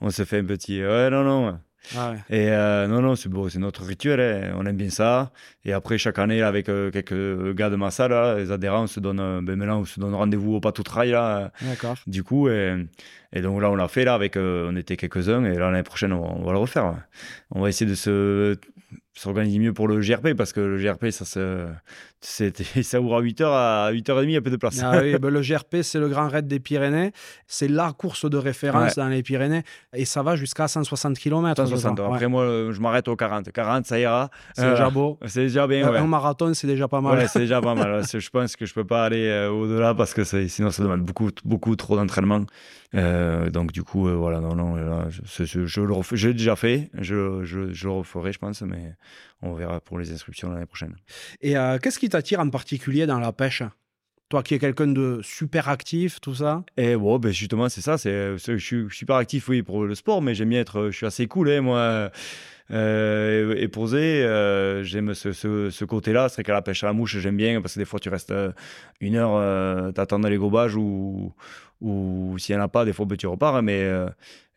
On 0.01 0.09
se 0.09 0.23
fait 0.25 0.39
un 0.39 0.45
petit. 0.45 0.81
Ouais, 0.81 1.09
non, 1.09 1.23
non. 1.23 1.59
Ah 1.97 2.13
et 2.29 2.49
euh, 2.49 2.87
non, 2.87 3.01
non, 3.01 3.15
c'est 3.15 3.29
beau, 3.29 3.49
c'est 3.49 3.59
notre 3.59 3.83
rituel, 3.83 4.19
hein. 4.19 4.55
on 4.57 4.65
aime 4.65 4.77
bien 4.77 4.89
ça. 4.89 5.31
Et 5.65 5.73
après, 5.73 5.97
chaque 5.97 6.17
année, 6.17 6.41
avec 6.41 6.69
euh, 6.69 6.91
quelques 6.91 7.53
gars 7.55 7.69
de 7.69 7.75
ma 7.75 7.91
salle, 7.91 8.37
les 8.37 8.51
adhérents, 8.51 8.83
on 8.83 8.87
se 8.87 8.99
donne, 8.99 9.17
ben 9.43 9.57
maintenant, 9.57 9.81
on 9.81 9.85
se 9.85 9.99
donne 9.99 10.15
rendez-vous 10.15 10.55
au 10.55 10.59
Patou 10.59 10.83
Trail, 10.83 11.11
là. 11.11 11.51
D'accord. 11.61 11.97
Du 12.07 12.23
coup, 12.23 12.47
et, 12.47 12.85
et, 13.33 13.41
donc 13.41 13.61
là, 13.61 13.69
on 13.69 13.75
l'a 13.75 13.87
fait, 13.87 14.05
là, 14.05 14.13
avec, 14.13 14.37
on 14.37 14.75
était 14.75 14.97
quelques-uns, 14.97 15.43
et 15.45 15.55
l'année 15.57 15.83
prochaine, 15.83 16.13
on, 16.13 16.41
on, 16.41 16.45
va 16.45 16.53
le 16.53 16.59
refaire. 16.59 16.95
On 17.51 17.61
va 17.61 17.69
essayer 17.69 17.89
de 17.89 17.95
se 17.95 18.57
s'organiser 19.15 19.59
mieux 19.59 19.73
pour 19.73 19.87
le 19.87 19.99
GRP 19.99 20.33
parce 20.33 20.53
que 20.53 20.59
le 20.59 20.77
GRP 20.77 21.11
ça 21.11 21.23
se 21.23 21.67
ça 22.21 23.01
ouvre 23.01 23.17
à 23.17 23.21
8h 23.21 23.43
à 23.45 23.91
8h30 23.91 24.23
il 24.23 24.31
y 24.31 24.37
a 24.37 24.41
peu 24.41 24.49
de 24.49 24.55
place. 24.55 24.79
Ah 24.81 24.99
oui, 25.01 25.17
ben 25.19 25.29
le 25.29 25.41
GRP 25.41 25.77
c'est 25.83 25.99
le 25.99 26.07
Grand 26.09 26.29
Raid 26.29 26.47
des 26.47 26.59
Pyrénées, 26.59 27.11
c'est 27.45 27.67
la 27.67 27.91
course 27.91 28.29
de 28.29 28.37
référence 28.37 28.95
dans 28.95 29.07
les 29.09 29.21
Pyrénées 29.21 29.63
et 29.93 30.05
ça 30.05 30.23
va 30.23 30.35
jusqu'à 30.35 30.67
160 30.67 31.17
km. 31.19 31.55
160. 31.55 31.99
Après 31.99 32.27
moi 32.27 32.45
je 32.71 32.79
m'arrête 32.79 33.07
aux 33.07 33.15
40, 33.15 33.51
40 33.51 33.85
ça 33.85 33.99
ira. 33.99 34.29
C'est 34.55 34.69
déjà 34.69 34.89
beau. 34.89 35.19
C'est 35.25 35.41
déjà 35.41 35.67
bien 35.67 35.93
Un 35.93 36.07
marathon 36.07 36.53
c'est 36.53 36.67
déjà 36.67 36.87
pas 36.87 37.01
mal. 37.01 37.17
Ouais, 37.17 37.27
c'est 37.27 37.39
déjà 37.39 37.61
pas 37.61 37.75
mal. 37.75 38.03
je 38.11 38.29
pense 38.29 38.55
que 38.55 38.65
je 38.65 38.73
peux 38.73 38.85
pas 38.85 39.05
aller 39.05 39.27
euh, 39.27 39.49
au-delà 39.49 39.93
parce 39.93 40.13
que 40.13 40.23
sinon 40.23 40.71
ça 40.71 40.81
demande 40.81 41.01
beaucoup 41.01 41.29
beaucoup 41.45 41.75
trop 41.75 41.95
d'entraînement. 41.95 42.41
Euh, 42.95 43.49
donc 43.49 43.71
du 43.71 43.83
coup, 43.83 44.07
euh, 44.07 44.13
voilà, 44.13 44.39
non, 44.39 44.55
non, 44.55 44.75
là, 44.75 45.07
je, 45.09 45.43
je, 45.45 45.65
je 45.65 45.81
le 45.81 45.95
j'ai 46.13 46.33
déjà 46.33 46.55
fait, 46.55 46.89
je, 46.93 47.43
je, 47.43 47.73
je, 47.73 47.87
le 47.87 47.93
referai, 47.93 48.33
je 48.33 48.39
pense, 48.39 48.61
mais 48.61 48.95
on 49.41 49.53
verra 49.53 49.79
pour 49.81 49.97
les 49.97 50.11
inscriptions 50.11 50.51
l'année 50.51 50.65
prochaine. 50.65 50.95
Et 51.41 51.57
euh, 51.57 51.79
qu'est-ce 51.79 51.99
qui 51.99 52.09
t'attire 52.09 52.39
en 52.39 52.49
particulier 52.49 53.05
dans 53.05 53.19
la 53.19 53.31
pêche? 53.31 53.63
Toi 54.29 54.41
qui 54.41 54.55
es 54.55 54.59
quelqu'un 54.59 54.87
de 54.87 55.19
super 55.21 55.69
actif, 55.69 56.19
tout 56.21 56.33
ça? 56.35 56.63
Et 56.77 56.95
bon, 56.95 57.19
ben 57.19 57.31
justement, 57.31 57.69
c'est 57.69 57.81
ça. 57.81 57.97
C'est, 57.97 58.37
je 58.37 58.57
suis 58.57 58.85
super 58.89 59.17
actif, 59.17 59.47
oui, 59.49 59.61
pour 59.61 59.85
le 59.85 59.95
sport, 59.95 60.21
mais 60.21 60.33
j'aime 60.33 60.49
bien 60.49 60.61
être. 60.61 60.89
Je 60.89 60.97
suis 60.97 61.05
assez 61.05 61.27
cool, 61.27 61.49
hein, 61.49 61.61
moi. 61.61 62.09
Euh, 62.71 63.55
et, 63.57 63.67
posé. 63.67 64.23
Euh, 64.23 64.83
j'aime 64.83 65.13
ce, 65.13 65.31
ce, 65.33 65.85
côté-là. 65.85 66.29
C'est 66.29 66.43
qu'à 66.43 66.53
la 66.53 66.61
pêche 66.61 66.83
à 66.83 66.87
la 66.87 66.93
mouche, 66.93 67.17
j'aime 67.17 67.37
bien 67.37 67.61
parce 67.61 67.75
que 67.75 67.79
des 67.79 67.85
fois, 67.85 67.99
tu 67.99 68.09
restes 68.09 68.33
une 68.99 69.15
heure, 69.15 69.93
t'attends 69.93 70.19
dans 70.19 70.29
les 70.29 70.37
gobages 70.37 70.75
ou, 70.75 71.33
ou 71.81 72.35
s'il 72.37 72.55
n'y 72.55 72.61
en 72.61 72.65
a 72.65 72.67
pas, 72.67 72.85
des 72.85 72.93
fois, 72.93 73.05
ben, 73.05 73.17
tu 73.17 73.27
repars. 73.27 73.61
Mais 73.61 73.89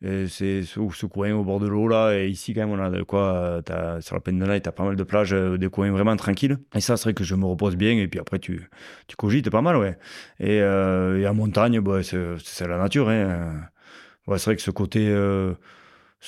c'est 0.03 0.63
ce, 0.63 1.07
coin 1.07 1.33
au 1.33 1.45
bord 1.45 1.61
de 1.61 1.67
l'eau 1.67 1.89
là. 1.89 2.15
Et 2.15 2.29
ici, 2.29 2.55
quand 2.55 2.67
même, 2.67 2.71
on 2.71 2.83
a 2.83 2.91
de 2.91 3.03
quoi. 3.03 3.63
As, 3.69 4.01
sur 4.01 4.15
la 4.15 4.21
peine 4.21 4.39
de 4.39 4.59
tu 4.59 4.69
as 4.69 4.73
pas 4.73 4.85
mal 4.85 4.97
de 4.97 5.05
plages, 5.05 5.33
des 5.33 5.69
coins 5.69 5.91
vraiment 5.91 6.17
tranquilles. 6.17 6.59
Et 6.75 6.81
ça, 6.81 6.97
c'est 6.97 7.05
vrai 7.05 7.15
que 7.15 7.25
je 7.25 7.35
me 7.35 7.45
repose 7.45 7.77
bien. 7.77 7.93
Et 7.99 8.09
puis 8.09 8.21
après, 8.21 8.39
tu, 8.39 8.69
tu 9.09 9.17
cogites 9.17 9.51
pas 9.51 9.63
mal, 9.63 9.77
ouais. 9.77 9.99
Et, 10.41 10.57
et 10.59 11.29
en 11.29 11.35
montagne, 11.35 11.81
bah, 11.81 12.03
c'est 12.03 12.67
la 12.67 12.79
nature. 12.79 13.09
Hein. 13.09 13.69
Ouais, 14.27 14.39
c'est 14.39 14.47
vrai 14.47 14.57
que 14.57 14.63
ce 14.63 14.73
côté 14.73 15.09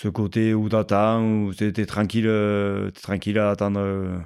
ce 0.01 0.07
côté 0.07 0.55
où 0.55 0.69
t'attends, 0.69 1.25
où 1.25 1.53
t'es 1.53 1.85
tranquille, 1.85 2.29
euh, 2.29 2.93
tranquille 2.93 3.37
à 3.37 3.51
attendre, 3.51 3.81
euh, 3.81 4.17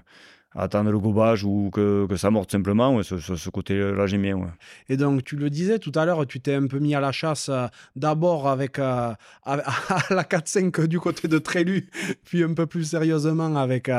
attendre 0.55 0.91
le 0.91 0.99
gobage 0.99 1.45
ou 1.45 1.71
que, 1.73 2.07
que 2.07 2.17
ça 2.17 2.31
morte 2.31 2.53
simplement. 2.53 2.95
Ouais, 2.95 3.03
ce, 3.03 3.19
ce, 3.19 3.49
côté-là, 3.49 4.07
j'aime 4.07 4.21
bien. 4.21 4.37
Ouais. 4.37 4.51
Et 4.91 4.99
donc, 4.99 5.25
tu 5.25 5.35
le 5.35 5.49
disais 5.49 5.79
tout 5.79 5.93
à 5.95 6.05
l'heure, 6.05 6.27
tu 6.27 6.41
t'es 6.41 6.55
un 6.55 6.67
peu 6.67 6.79
mis 6.79 6.95
à 6.95 7.01
la 7.01 7.11
chasse 7.11 7.49
euh, 7.49 7.69
d'abord 7.97 8.49
avec 8.49 8.79
à, 8.79 9.17
la 9.47 10.25
4-5 10.25 10.87
du 10.87 11.01
côté 11.01 11.27
de 11.27 11.39
Trélu, 11.39 11.89
puis 12.25 12.43
un 12.43 12.53
peu 12.53 12.67
plus 12.67 12.85
sérieusement 12.85 13.57
avec, 13.57 13.91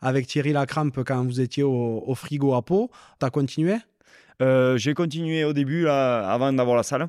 avec 0.00 0.26
Thierry 0.26 0.54
Lacrampe 0.54 1.04
quand 1.04 1.22
vous 1.22 1.42
étiez 1.42 1.64
au, 1.64 2.02
au 2.06 2.14
frigo 2.14 2.54
à 2.54 2.62
Pau. 2.62 2.90
Tu 3.18 3.26
as 3.26 3.30
continué? 3.30 3.76
Euh, 4.40 4.76
j'ai 4.76 4.94
continué 4.94 5.44
au 5.44 5.52
début, 5.52 5.88
avant 5.88 6.52
d'avoir 6.52 6.76
la 6.76 6.82
salle. 6.82 7.08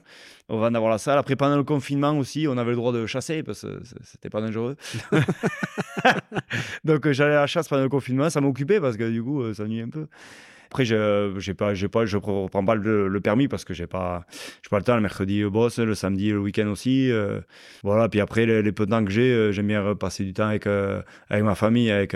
Avant 0.50 0.70
d'avoir 0.70 0.92
la 0.92 0.98
salle. 0.98 1.18
Après, 1.18 1.36
pendant 1.36 1.56
le 1.56 1.64
confinement 1.64 2.18
aussi, 2.18 2.48
on 2.48 2.58
avait 2.58 2.72
le 2.72 2.76
droit 2.76 2.92
de 2.92 3.06
chasser 3.06 3.44
parce 3.44 3.62
que 3.62 3.82
c'était 4.04 4.30
pas 4.30 4.42
dangereux. 4.42 4.76
Donc, 6.84 7.08
euh, 7.08 7.14
j'allais 7.14 7.36
à 7.36 7.42
la 7.42 7.48
chasse 7.48 7.68
pendant 7.68 7.84
le 7.84 7.90
confinement. 7.90 8.30
Ça 8.30 8.42
m'occupait 8.42 8.80
parce 8.80 8.98
que 8.98 9.10
du 9.10 9.24
coup, 9.24 9.42
euh, 9.42 9.54
ça 9.54 9.66
nuit 9.66 9.82
un 9.82 9.90
peu. 9.90 10.08
Après, 10.68 10.86
je 10.86 11.34
j'ai 11.38 11.54
pas, 11.54 11.74
j'ai 11.74 11.90
pas, 11.90 12.06
je 12.06 12.18
prends 12.18 12.66
pas 12.66 12.76
le, 12.76 13.20
permis 13.20 13.50
parce 13.50 13.66
que 13.66 13.74
j'ai 13.74 13.88
pas, 13.88 14.26
j'ai 14.64 14.70
pas 14.70 14.78
le 14.78 14.84
temps. 14.84 14.96
Le 14.96 15.02
mercredi, 15.02 15.42
le 15.42 15.50
boss, 15.50 15.80
le 15.80 15.96
samedi, 15.96 16.32
le 16.32 16.40
week-end 16.40 16.68
aussi. 16.68 17.12
voilà. 17.84 18.08
Puis 18.08 18.22
après, 18.22 18.46
les, 18.46 18.72
peu 18.72 18.86
de 18.86 18.92
temps 18.92 19.04
que 19.04 19.12
j'ai, 19.12 19.52
j'aime 19.52 19.68
bien 19.68 19.96
passer 19.96 20.24
du 20.24 20.34
temps 20.34 20.48
avec, 20.48 20.68
avec 20.68 21.44
ma 21.44 21.56
famille, 21.56 21.92
avec 21.92 22.16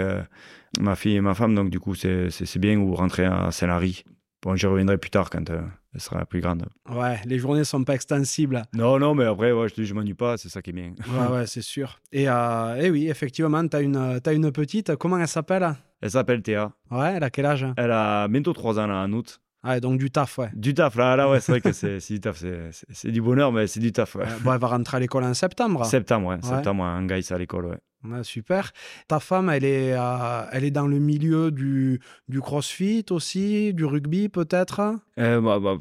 ma 0.79 0.95
fille 0.95 1.17
et 1.17 1.21
ma 1.21 1.33
femme. 1.33 1.53
Donc, 1.53 1.69
du 1.69 1.81
coup, 1.81 1.95
c'est, 1.95 2.29
c'est, 2.29 2.59
bien 2.59 2.77
ou 2.77 2.95
rentrer 2.95 3.25
à 3.25 3.51
Saint-Lary. 3.51 4.05
Bon, 4.45 4.55
j'y 4.55 4.67
reviendrai 4.67 4.99
plus 4.99 5.09
tard 5.09 5.31
quand 5.31 5.49
euh, 5.49 5.63
elle 5.95 5.99
sera 5.99 6.23
plus 6.23 6.39
grande. 6.39 6.67
Ouais, 6.87 7.19
les 7.25 7.39
journées 7.39 7.63
sont 7.63 7.83
pas 7.83 7.95
extensibles. 7.95 8.61
Non, 8.75 8.99
non, 8.99 9.15
mais 9.15 9.25
après, 9.25 9.51
ouais, 9.51 9.67
je 9.75 9.81
ne 9.81 9.93
m'ennuie 9.95 10.13
pas, 10.13 10.37
c'est 10.37 10.49
ça 10.49 10.61
qui 10.61 10.69
est 10.69 10.73
bien. 10.73 10.93
ouais, 11.07 11.35
ouais, 11.35 11.47
c'est 11.47 11.63
sûr. 11.63 11.99
Et, 12.11 12.29
euh, 12.29 12.75
et, 12.75 12.91
oui, 12.91 13.09
effectivement, 13.09 13.67
tu 13.67 13.75
as 13.75 13.81
une, 13.81 14.19
as 14.23 14.33
une 14.33 14.51
petite. 14.51 14.97
Comment 14.97 15.17
elle 15.17 15.27
s'appelle? 15.27 15.73
Elle 15.99 16.11
s'appelle 16.11 16.43
Théa. 16.43 16.71
Ouais, 16.91 17.13
elle 17.15 17.23
a 17.23 17.31
quel 17.31 17.47
âge? 17.47 17.65
Elle 17.75 17.89
a 17.89 18.27
bientôt 18.27 18.53
3 18.53 18.77
ans 18.79 18.85
là, 18.85 18.97
en 19.01 19.11
août. 19.13 19.41
Ah, 19.67 19.79
donc 19.79 19.97
du 19.97 20.11
taf, 20.11 20.37
ouais. 20.37 20.49
Du 20.53 20.73
taf, 20.73 20.95
là, 20.95 21.15
là 21.15 21.29
ouais, 21.29 21.39
c'est 21.39 21.51
vrai 21.51 21.61
que 21.61 21.71
c'est 21.71 21.97
du 21.97 22.19
taf. 22.19 22.43
C'est 22.91 23.11
du 23.11 23.21
bonheur, 23.21 23.51
mais 23.51 23.65
c'est 23.65 23.79
du 23.79 23.91
taf, 23.91 24.15
ouais. 24.15 24.25
Bon, 24.41 24.53
elle 24.53 24.59
va 24.59 24.67
rentrer 24.67 24.97
à 24.97 24.99
l'école 24.99 25.23
en 25.23 25.33
septembre. 25.33 25.85
Septembre, 25.85 26.27
ouais. 26.27 26.37
Septembre, 26.41 26.83
en 26.83 27.03
Gaïs 27.03 27.31
à 27.31 27.37
l'école, 27.37 27.65
ouais 27.65 27.77
super. 28.23 28.71
Ta 29.07 29.19
femme, 29.19 29.49
elle 29.49 29.65
est, 29.65 29.93
euh, 29.93 30.45
elle 30.51 30.63
est 30.63 30.71
dans 30.71 30.87
le 30.87 30.99
milieu 30.99 31.51
du, 31.51 31.99
du 32.27 32.41
crossfit 32.41 33.05
aussi, 33.09 33.73
du 33.73 33.85
rugby 33.85 34.29
peut-être? 34.29 34.95
Euh, 35.19 35.41
bah, 35.41 35.59
bah, 35.59 35.77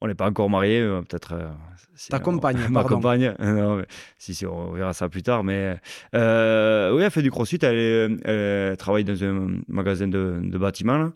On 0.00 0.08
n'est 0.08 0.14
pas 0.14 0.28
encore 0.28 0.50
mariés, 0.50 0.80
euh, 0.80 1.00
peut-être 1.02 1.34
ta 2.10 2.18
compagne, 2.18 2.58
Ma 2.70 2.84
compagne. 2.84 3.34
Non, 3.40 3.82
si, 4.18 4.34
si, 4.34 4.46
on 4.46 4.72
verra 4.72 4.92
ça 4.92 5.08
plus 5.08 5.22
tard. 5.22 5.44
Mais 5.44 5.76
euh, 6.14 6.94
oui, 6.94 7.02
elle 7.02 7.10
fait 7.10 7.22
du 7.22 7.30
crossfit. 7.30 7.58
Elle, 7.62 8.76
travaille 8.76 9.04
dans 9.04 9.22
un 9.24 9.58
magasin 9.68 10.08
de, 10.08 10.40
de 10.42 10.58
bâtiments. 10.58 10.98
Mhm. 10.98 11.12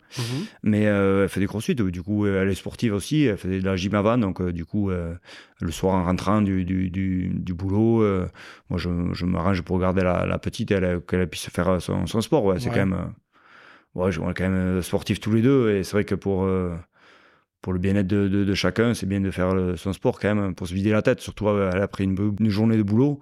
Mais 0.63 0.87
euh, 0.87 1.23
elle 1.23 1.29
fait 1.29 1.39
du 1.39 1.47
crossfit. 1.47 1.75
Du 1.75 2.01
coup, 2.01 2.25
elle 2.25 2.49
est 2.49 2.55
sportive 2.55 2.93
aussi. 2.93 3.25
Elle 3.25 3.37
fait 3.37 3.59
de 3.59 3.65
la 3.65 3.75
gym 3.75 3.93
avant. 3.95 4.17
Donc, 4.17 4.41
euh, 4.41 4.51
du 4.51 4.65
coup, 4.65 4.89
le 4.89 5.71
soir, 5.71 5.95
en 5.95 6.03
rentrant 6.05 6.41
du, 6.41 6.63
du, 6.65 6.89
du, 6.89 7.53
boulot, 7.53 7.99
moi, 8.69 8.79
je, 8.79 8.89
je 9.13 9.25
m'arrange 9.25 9.61
pour 9.61 9.79
garder 9.79 10.03
la, 10.03 10.25
la 10.25 10.39
petite 10.39 10.71
et 10.71 10.79
qu'elle 11.07 11.27
puisse 11.27 11.49
faire 11.49 11.81
son, 11.81 12.07
son 12.07 12.21
sport. 12.21 12.43
Ouais, 12.45 12.59
c'est 12.59 12.69
quand 12.69 12.85
même. 12.85 13.13
ouais, 13.95 14.17
on 14.19 14.31
est 14.31 14.33
quand 14.33 14.49
même 14.49 14.81
sportifs 14.81 15.19
tous 15.19 15.31
les 15.31 15.41
deux. 15.41 15.71
Et 15.71 15.83
c'est 15.83 15.93
vrai 15.93 16.05
que 16.05 16.15
pour 16.15 16.47
pour 17.61 17.73
le 17.73 17.79
bien-être 17.79 18.07
de, 18.07 18.27
de, 18.27 18.53
chacun, 18.53 18.93
c'est 18.93 19.05
bien 19.05 19.21
de 19.21 19.31
faire 19.31 19.53
son 19.75 19.93
sport 19.93 20.19
quand 20.19 20.33
même 20.33 20.55
pour 20.55 20.67
se 20.67 20.73
vider 20.73 20.91
la 20.91 21.01
tête, 21.01 21.19
surtout 21.21 21.47
après 21.49 22.03
une, 22.03 22.35
une 22.39 22.49
journée 22.49 22.77
de 22.77 22.83
boulot. 22.83 23.19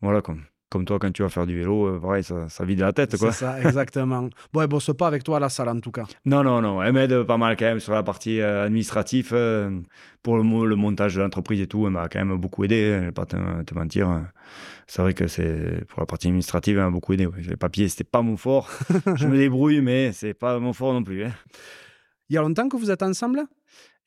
Voilà, 0.00 0.22
comme, 0.22 0.42
comme 0.70 0.84
toi 0.84 1.00
quand 1.00 1.10
tu 1.10 1.22
vas 1.22 1.28
faire 1.28 1.46
du 1.46 1.58
vélo, 1.58 1.88
euh, 1.88 2.00
pareil, 2.00 2.22
ça, 2.22 2.48
ça, 2.48 2.64
vide 2.64 2.78
la 2.78 2.92
tête. 2.92 3.16
C'est 3.16 3.32
ça, 3.32 3.60
exactement. 3.64 4.30
bon, 4.52 4.60
elle 4.60 4.68
bosse 4.68 4.90
pas 4.96 5.08
avec 5.08 5.24
toi 5.24 5.38
à 5.38 5.40
la 5.40 5.48
salle 5.48 5.68
en 5.68 5.80
tout 5.80 5.90
cas. 5.90 6.04
Non, 6.24 6.44
non, 6.44 6.62
non. 6.62 6.80
Elle 6.80 6.92
m'aide 6.92 7.24
pas 7.24 7.36
mal 7.36 7.56
quand 7.56 7.64
même 7.64 7.80
sur 7.80 7.92
la 7.92 8.04
partie 8.04 8.40
euh, 8.40 8.64
administrative. 8.64 9.30
Euh, 9.32 9.80
pour 10.22 10.36
le, 10.36 10.66
le, 10.66 10.76
montage 10.76 11.16
de 11.16 11.20
l'entreprise 11.20 11.60
et 11.60 11.66
tout, 11.66 11.86
elle 11.86 11.92
m'a 11.92 12.08
quand 12.08 12.24
même 12.24 12.36
beaucoup 12.36 12.62
aidé. 12.62 12.98
Je 13.00 13.06
vais 13.06 13.12
pas 13.12 13.26
te, 13.26 13.36
te 13.62 13.74
mentir. 13.74 14.22
C'est 14.86 15.02
vrai 15.02 15.12
que 15.12 15.26
c'est 15.26 15.84
pour 15.88 16.00
la 16.00 16.06
partie 16.06 16.28
administrative, 16.28 16.76
elle 16.76 16.84
m'a 16.84 16.90
beaucoup 16.90 17.14
aidé. 17.14 17.26
Les 17.48 17.56
papiers, 17.56 17.88
c'était 17.88 18.04
pas 18.04 18.22
mon 18.22 18.36
fort. 18.36 18.70
Je 19.16 19.26
me 19.26 19.36
débrouille, 19.36 19.80
mais 19.80 20.12
c'est 20.12 20.34
pas 20.34 20.58
mon 20.58 20.72
fort 20.72 20.92
non 20.92 21.02
plus. 21.02 21.24
Hein. 21.24 21.32
Il 22.28 22.34
y 22.34 22.38
a 22.38 22.42
longtemps 22.42 22.68
que 22.68 22.76
vous 22.76 22.90
êtes 22.90 23.02
ensemble? 23.02 23.40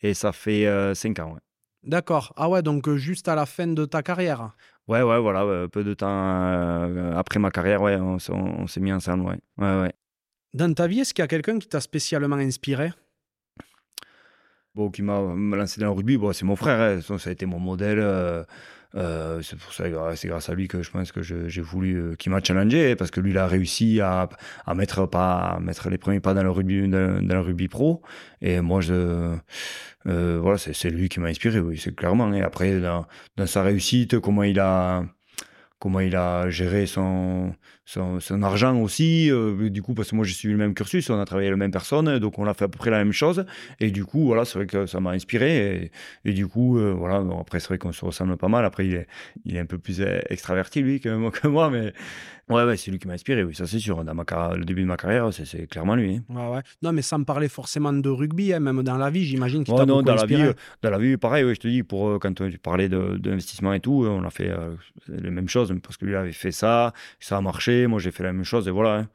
Et 0.04 0.14
ça 0.14 0.32
fait 0.32 0.66
5 0.94 1.20
euh, 1.20 1.24
ans, 1.24 1.34
ouais. 1.34 1.40
D'accord. 1.84 2.34
Ah 2.38 2.50
ouais, 2.50 2.62
donc 2.62 2.88
euh, 2.88 2.98
juste 2.98 3.28
à 3.28 3.36
la 3.36 3.46
fin 3.46 3.68
de 3.68 3.86
ta 3.86 4.04
carrière 4.04 4.56
Ouais, 4.88 5.02
ouais, 5.02 5.20
voilà. 5.20 5.68
peu 5.70 5.84
de 5.84 5.94
temps 5.94 6.08
euh, 6.10 7.16
après 7.16 7.40
ma 7.40 7.52
carrière, 7.52 7.82
ouais, 7.82 7.96
on, 7.96 8.20
s'est 8.68 8.80
mis 8.82 8.92
ensemble, 8.92 9.26
ouais. 9.26 9.40
ouais, 9.58 9.82
ouais. 9.82 9.94
Dans 10.54 10.74
ta 10.74 10.88
vie, 10.88 11.00
est-ce 11.00 11.14
qu'il 11.14 11.24
y 11.24 11.26
a 11.26 11.28
quelqu'un 11.28 11.58
qui 11.58 11.68
t'a 11.68 11.80
spécialement 11.80 12.36
inspiré? 12.36 12.92
Bon, 14.76 14.90
qui 14.90 15.02
m'a 15.04 15.20
lancé 15.56 15.80
dans 15.80 15.88
le 15.88 15.94
rugby, 15.94 16.18
bon, 16.18 16.34
c'est 16.34 16.46
mon 16.46 16.56
frère, 16.56 17.00
hein. 17.00 17.18
ça 17.18 17.30
a 17.30 17.34
été 17.34 17.46
mon 17.46 17.60
modèle. 17.60 18.00
Euh, 18.00 18.44
c'est 18.94 19.58
pour 19.58 19.74
ça, 19.74 19.86
c'est 20.16 20.28
grâce 20.28 20.50
à 20.50 20.54
lui 20.54 20.68
que 20.68 20.84
je 20.84 20.92
pense 20.92 21.12
que 21.12 21.22
j'ai 21.22 21.62
voulu 21.62 21.96
euh, 21.96 22.16
qu'il 22.16 22.32
m'a 22.32 22.44
challengé 22.44 22.96
parce 22.96 23.12
que 23.12 23.20
lui, 23.20 23.32
il 23.32 23.38
a 23.38 23.48
réussi 23.48 24.02
à, 24.02 24.30
à 24.66 24.74
mettre 24.76 25.06
pas, 25.08 25.56
à 25.56 25.60
mettre 25.60 25.90
les 25.90 25.98
premiers 25.98 26.20
pas 26.20 26.34
dans 26.34 26.44
le 26.44 26.52
rugby, 26.52 26.88
dans, 26.88 27.20
le 27.22 27.40
rugby 27.40 27.68
pro. 27.68 28.02
Et 28.42 28.62
moi, 28.62 28.82
je, 28.82 29.36
euh, 30.08 30.40
voilà, 30.42 30.58
c'est 30.58 30.90
lui 30.90 31.10
qui 31.10 31.20
m'a 31.20 31.30
inspiré, 31.30 31.60
oui, 31.60 31.78
c'est 31.78 31.96
clairement. 31.96 32.32
Et 32.34 32.42
après, 32.42 32.80
dans, 32.80 33.06
dans, 33.38 33.48
sa 33.48 33.64
réussite, 33.64 34.20
comment 34.20 34.44
il 34.44 34.60
a, 34.60 35.04
comment 35.80 36.00
il 36.00 36.16
a 36.16 36.50
géré 36.50 36.86
son, 36.86 37.56
son, 37.86 38.44
argent 38.44 38.80
aussi. 38.80 39.30
Euh, 39.32 39.70
du 39.70 39.82
coup, 39.82 39.94
parce 39.94 40.12
que 40.12 40.16
moi, 40.16 40.26
j'ai 40.26 40.34
suivi 40.34 40.54
le 40.54 40.58
même 40.58 40.74
cursus, 40.74 41.10
on 41.10 41.20
a 41.20 41.26
travaillé 41.26 41.48
avec 41.48 41.60
la 41.60 41.66
même 41.66 41.72
personne, 41.72 42.20
donc 42.20 42.40
on 42.40 42.46
a 42.46 42.54
fait 42.54 42.66
à 42.66 42.68
peu 42.68 42.78
près 42.78 42.90
la 42.90 42.98
même 42.98 43.12
chose. 43.12 43.46
Et 43.80 43.92
du 43.92 44.06
coup, 44.06 44.26
voilà, 44.26 44.46
c'est 44.46 44.58
vrai 44.58 44.68
que 44.68 44.86
ça 44.86 45.00
m'a 45.00 45.12
inspiré. 45.12 45.92
Et, 46.26 46.34
du 46.34 46.48
coup, 46.48 46.78
euh, 46.78 46.94
voilà, 46.94 47.24
après, 47.40 47.60
c'est 47.60 47.68
vrai 47.68 47.78
qu'on 47.78 47.92
se 47.92 48.06
ressemble 48.06 48.38
pas 48.38 48.48
mal. 48.48 48.66
Après, 48.66 48.88
il 48.88 49.06
est, 49.56 49.60
un 49.60 49.66
peu 49.66 49.78
plus 49.78 50.02
euh, 50.02 50.20
extraverti, 50.30 50.82
lui, 50.82 51.00
que 51.00 51.10
moi, 51.48 51.70
mais, 51.72 51.94
Ouais, 52.50 52.64
ouais 52.66 52.76
c'est 52.76 52.92
lui 52.92 53.00
qui 53.00 53.08
m'a 53.08 53.14
inspiré, 53.14 53.44
oui, 53.44 53.56
ça 53.56 53.66
c'est 53.66 53.80
sûr. 53.80 54.04
Dans 54.04 54.14
ma 54.14 54.24
le 54.56 54.66
début 54.66 54.82
de 54.82 54.88
ma 54.88 54.98
carrière, 54.98 55.30
c'est 55.34 55.68
clairement 55.68 55.96
lui. 55.96 56.16
Hein. 56.16 56.24
Ouais, 56.30 56.56
ouais. 56.56 56.62
Non, 56.82 56.92
mais 56.92 57.02
sans 57.02 57.24
parler 57.24 57.48
forcément 57.48 57.94
de 57.94 58.10
rugby, 58.10 58.54
hein, 58.54 58.60
même 58.60 58.84
dans 58.84 58.98
la 58.98 59.10
vie, 59.10 59.24
j'imagine 59.24 59.64
qu'il 59.64 59.74
t'a 59.74 59.86
non, 59.86 59.98
beaucoup 59.98 60.08
dans 60.08 60.14
inspiré. 60.16 60.44
La 60.44 60.50
vie, 60.50 60.56
dans 60.82 60.90
la 60.90 60.98
vie, 60.98 61.18
pareil, 61.18 61.46
je 61.56 61.60
te 61.60 61.68
dis, 61.68 61.84
pour, 61.84 62.10
euh, 62.10 62.20
quand 62.20 62.34
tu 62.34 62.58
parlais 62.58 62.90
d'investissement 62.90 63.74
et 63.74 63.80
tout, 63.80 64.06
on 64.06 64.24
a 64.24 64.30
fait 64.30 64.50
euh, 64.50 64.76
les 65.08 65.32
mêmes 65.32 65.48
choses, 65.48 65.74
parce 65.82 65.96
que 65.96 66.06
lui 66.06 66.16
avait 66.16 66.34
fait 66.34 66.52
ça, 66.52 66.94
ça 67.20 67.38
a 67.38 67.42
marché, 67.42 67.88
moi 67.88 68.00
j'ai 68.00 68.12
fait 68.12 68.24
la 68.24 68.34
même 68.34 68.44
chose, 68.44 68.68
et 68.68 68.72
voilà. 68.72 68.98
Hein. 68.98 69.08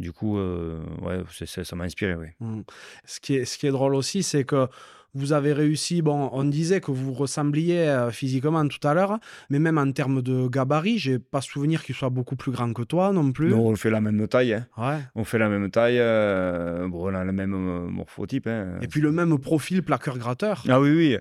Du 0.00 0.10
coup, 0.10 0.38
euh, 0.38 0.80
ouais, 1.02 1.22
ça 1.46 1.76
m'a 1.76 1.84
inspiré, 1.84 2.16
oui. 2.16 2.26
Mmh. 2.40 2.62
Ce, 3.04 3.20
qui 3.20 3.36
est, 3.36 3.44
ce 3.44 3.56
qui 3.56 3.68
est 3.68 3.70
drôle 3.70 3.94
aussi, 3.94 4.24
c'est 4.24 4.44
que 4.44 4.66
vous 5.14 5.32
avez 5.32 5.52
réussi, 5.52 6.02
bon, 6.02 6.28
on 6.32 6.44
disait 6.44 6.80
que 6.80 6.90
vous 6.90 7.12
ressembliez 7.12 7.80
euh, 7.80 8.10
physiquement 8.10 8.66
tout 8.66 8.86
à 8.86 8.94
l'heure, 8.94 9.18
mais 9.48 9.58
même 9.58 9.78
en 9.78 9.90
termes 9.92 10.22
de 10.22 10.48
gabarit, 10.48 10.98
j'ai 10.98 11.18
pas 11.18 11.40
souvenir 11.40 11.84
qu'il 11.84 11.94
soit 11.94 12.10
beaucoup 12.10 12.36
plus 12.36 12.50
grand 12.50 12.72
que 12.72 12.82
toi 12.82 13.12
non 13.12 13.30
plus. 13.32 13.50
Non, 13.50 13.66
on 13.68 13.76
fait 13.76 13.90
la 13.90 14.00
même 14.00 14.26
taille. 14.26 14.54
Hein. 14.54 14.66
Ouais. 14.76 14.98
On 15.14 15.24
fait 15.24 15.38
la 15.38 15.48
même 15.48 15.70
taille, 15.70 15.98
euh, 15.98 16.88
bon, 16.88 17.10
on 17.10 17.14
a 17.14 17.24
le 17.24 17.32
même 17.32 17.54
euh, 17.54 17.88
morphotype. 17.88 18.46
Hein. 18.48 18.78
Et 18.82 18.88
puis 18.88 19.00
le 19.00 19.12
même 19.12 19.38
profil 19.38 19.82
plaqueur-gratteur. 19.82 20.64
Ah 20.68 20.80
oui, 20.80 20.90
oui. 20.90 21.18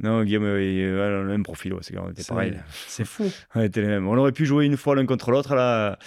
Non, 0.00 0.24
Guillaume, 0.24 0.44
le 0.44 1.24
même 1.26 1.42
profil, 1.44 1.74
c'est 1.82 1.96
on 1.98 2.10
était 2.10 2.24
pareil. 2.24 2.54
C'est 2.88 3.04
fou. 3.04 3.30
on 3.54 3.62
était 3.62 3.80
les 3.80 3.88
mêmes. 3.88 4.08
On 4.08 4.16
aurait 4.16 4.32
pu 4.32 4.44
jouer 4.44 4.66
une 4.66 4.76
fois 4.76 4.96
l'un 4.96 5.06
contre 5.06 5.30
l'autre. 5.30 5.54
La, 5.54 5.98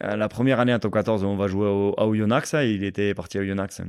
la 0.00 0.28
première 0.28 0.60
année 0.60 0.72
en 0.72 0.78
top 0.78 0.92
14, 0.92 1.24
on 1.24 1.36
va 1.36 1.48
jouer 1.48 1.66
au, 1.66 1.94
à 1.98 2.06
Oyonnax. 2.06 2.54
Hein. 2.54 2.62
Il 2.62 2.84
était 2.84 3.12
parti 3.14 3.38
à 3.38 3.40
Oyonnax. 3.40 3.82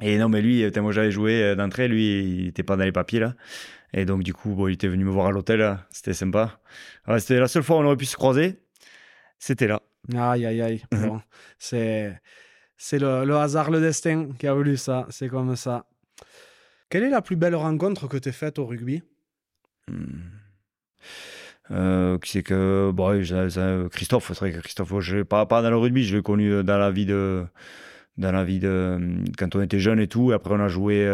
Et 0.00 0.18
non, 0.18 0.28
mais 0.28 0.42
lui, 0.42 0.68
moi 0.80 0.92
j'avais 0.92 1.10
joué 1.10 1.42
euh, 1.42 1.54
d'entrée, 1.54 1.88
lui, 1.88 2.40
il 2.40 2.48
était 2.48 2.62
pas 2.62 2.76
dans 2.76 2.84
les 2.84 2.92
papiers 2.92 3.20
là. 3.20 3.34
Et 3.92 4.04
donc, 4.04 4.24
du 4.24 4.34
coup, 4.34 4.54
bon, 4.54 4.66
il 4.66 4.74
était 4.74 4.88
venu 4.88 5.04
me 5.04 5.10
voir 5.10 5.28
à 5.28 5.30
l'hôtel, 5.30 5.78
c'était 5.90 6.14
sympa. 6.14 6.58
c'était 7.18 7.38
la 7.38 7.46
seule 7.46 7.62
fois 7.62 7.76
où 7.76 7.80
on 7.80 7.84
aurait 7.84 7.96
pu 7.96 8.06
se 8.06 8.16
croiser, 8.16 8.58
c'était 9.38 9.68
là. 9.68 9.82
Aïe, 10.16 10.44
aïe, 10.44 10.60
aïe. 10.60 10.82
bon, 10.90 11.20
c'est 11.58 12.20
c'est 12.76 12.98
le, 12.98 13.24
le, 13.24 13.36
hasard, 13.36 13.70
le 13.70 13.80
destin 13.80 14.30
qui 14.38 14.48
a 14.48 14.54
voulu 14.54 14.76
ça, 14.76 15.06
c'est 15.10 15.28
comme 15.28 15.54
ça. 15.54 15.86
Quelle 16.90 17.04
est 17.04 17.10
la 17.10 17.22
plus 17.22 17.36
belle 17.36 17.54
rencontre 17.54 18.08
que 18.08 18.16
tu 18.16 18.28
as 18.28 18.32
faite 18.32 18.58
au 18.58 18.66
rugby? 18.66 19.02
Hmm. 19.88 20.34
Euh, 21.70 22.18
c'est 22.24 22.42
que 22.42 22.90
bon, 22.92 23.22
Christophe, 23.90 24.28
c'est 24.28 24.38
vrai 24.38 24.52
que 24.52 24.58
Christophe, 24.58 25.00
je 25.00 25.22
pas, 25.22 25.46
pas 25.46 25.62
dans 25.62 25.70
le 25.70 25.76
rugby, 25.76 26.04
je 26.04 26.16
l'ai 26.16 26.22
connu 26.22 26.62
dans 26.62 26.78
la 26.78 26.90
vie 26.90 27.06
de 27.06 27.46
dans 28.16 28.32
la 28.32 28.44
vie 28.44 28.60
de 28.60 28.98
quand 29.38 29.56
on 29.56 29.62
était 29.62 29.80
jeune 29.80 30.00
et 30.00 30.06
tout. 30.06 30.32
Et 30.32 30.34
après, 30.34 30.54
on 30.54 30.60
a 30.60 30.68
joué 30.68 31.08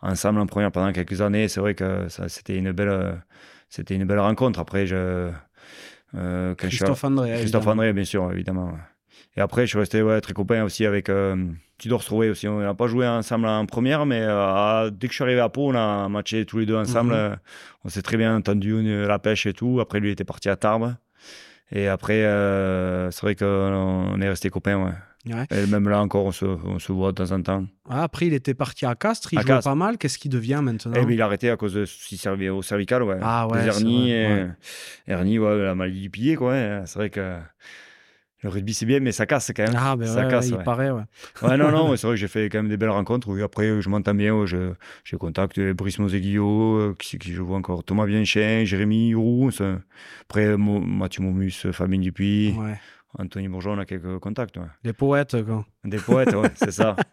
ensemble 0.00 0.40
en 0.40 0.46
première 0.46 0.72
pendant 0.72 0.92
quelques 0.92 1.20
années. 1.20 1.48
C'est 1.48 1.60
vrai 1.60 1.74
que 1.74 2.08
ça, 2.08 2.28
c'était 2.28 2.56
une 2.56 2.72
belle, 2.72 3.22
c'était 3.68 3.94
une 3.94 4.04
belle 4.04 4.20
rencontre. 4.20 4.58
Après, 4.58 4.86
je, 4.86 5.30
Christophe 6.56 7.04
André, 7.04 7.34
Christophe 7.38 7.66
André, 7.66 7.92
bien 7.92 8.04
sûr, 8.04 8.30
évidemment. 8.32 8.72
Et 9.36 9.40
après, 9.40 9.62
je 9.62 9.70
suis 9.70 9.78
resté 9.78 10.02
ouais, 10.02 10.20
très 10.20 10.32
copain 10.32 10.64
aussi 10.64 10.86
avec 10.86 11.10
euh, 11.10 11.36
Tudor 11.78 12.02
Stroué 12.02 12.30
aussi. 12.30 12.48
On 12.48 12.60
n'a 12.60 12.74
pas 12.74 12.86
joué 12.86 13.06
ensemble 13.06 13.46
en 13.46 13.66
première, 13.66 14.06
mais 14.06 14.20
euh, 14.22 14.90
dès 14.90 15.08
que 15.08 15.12
je 15.12 15.16
suis 15.16 15.24
arrivé 15.24 15.40
à 15.40 15.50
Pau, 15.50 15.68
on 15.68 15.74
a 15.74 16.08
matché 16.08 16.46
tous 16.46 16.58
les 16.58 16.66
deux 16.66 16.76
ensemble. 16.76 17.12
Mhm. 17.12 17.18
Euh, 17.18 17.36
on 17.84 17.88
s'est 17.90 18.02
très 18.02 18.16
bien 18.16 18.34
entendu, 18.34 18.82
la 19.06 19.18
pêche 19.18 19.46
et 19.46 19.52
tout. 19.52 19.78
Après, 19.80 20.00
lui 20.00 20.10
était 20.10 20.24
parti 20.24 20.48
à 20.48 20.56
Tarbes. 20.56 20.94
Et 21.70 21.88
après, 21.88 22.22
c'est 23.10 23.22
vrai 23.22 23.34
qu'on 23.34 24.20
est 24.20 24.28
resté 24.28 24.50
copains. 24.50 24.82
Ouais. 24.82 24.92
Et 25.50 25.66
même 25.66 25.88
là 25.88 26.00
encore, 26.00 26.24
on 26.24 26.32
se, 26.32 26.44
on 26.44 26.78
se, 26.78 26.92
voit 26.92 27.12
de 27.12 27.22
temps 27.22 27.32
en 27.32 27.42
temps. 27.42 27.66
Ah, 27.88 28.04
après, 28.04 28.26
il 28.26 28.34
était 28.34 28.54
parti 28.54 28.86
à 28.86 28.94
Castres, 28.94 29.32
il 29.32 29.40
jouait 29.40 29.60
pas 29.62 29.74
mal. 29.74 29.98
Qu'est-ce 29.98 30.18
qu'il 30.18 30.30
devient 30.30 30.60
maintenant 30.62 30.92
eh, 30.96 31.12
Il 31.12 31.20
a 31.20 31.24
arrêté 31.24 31.50
à 31.50 31.56
cause 31.56 31.74
de 31.74 32.50
au 32.50 32.62
cervical. 32.62 33.02
Ouais. 33.02 33.18
Ah 33.20 33.48
ouais. 33.48 33.62
Des 33.62 33.68
hernies, 33.68 34.12
et... 34.12 34.46
hernie, 35.06 35.38
ouais, 35.38 35.58
la 35.58 35.74
maladie 35.74 36.02
du 36.02 36.10
pilier. 36.10 36.36
C'est 36.86 36.98
vrai 36.98 37.10
que 37.10 37.38
le 38.42 38.50
rugby, 38.50 38.74
c'est 38.74 38.86
bien, 38.86 39.00
mais 39.00 39.12
ça 39.12 39.26
casse 39.26 39.50
quand 39.56 39.64
même. 39.64 39.74
Ah, 39.76 39.96
ben 39.96 40.06
ça 40.06 40.24
casse, 40.26 40.48
il 40.48 40.58
paraît, 40.58 40.90
ouais. 40.90 41.02
Ouais, 41.42 41.56
non, 41.56 41.70
non, 41.70 41.96
c'est 41.96 42.06
vrai 42.06 42.14
que 42.14 42.20
j'ai 42.20 42.28
fait 42.28 42.48
quand 42.48 42.58
même 42.58 42.68
des 42.68 42.76
belles 42.76 42.90
rencontres. 42.90 43.28
Oui, 43.28 43.42
après, 43.42 43.80
je 43.80 43.88
m'entends 43.88 44.14
bien. 44.14 44.46
je, 44.46 44.72
j'ai 45.04 45.16
contact 45.16 45.58
Brice 45.72 45.98
Moseguillo, 45.98 46.76
euh, 46.76 46.94
qui, 46.98 47.18
qui 47.18 47.32
je 47.32 47.42
vois 47.42 47.56
encore, 47.56 47.82
Thomas 47.82 48.06
Bienchien, 48.06 48.64
Jérémy 48.64 49.14
Roux. 49.14 49.50
Après, 50.22 50.56
Mathieu 50.56 51.22
Momus, 51.22 51.66
Fabien 51.72 51.98
Dupuis, 51.98 52.54
Anthony 53.18 53.48
Bourgeon, 53.48 53.72
on 53.72 53.78
a 53.78 53.84
quelques 53.84 54.18
contacts. 54.18 54.58
Des 54.84 54.92
poètes, 54.92 55.42
quoi. 55.44 55.64
Des 55.84 55.98
poètes, 55.98 56.34
ouais, 56.34 56.50
c'est 56.54 56.72
ça. 56.72 56.96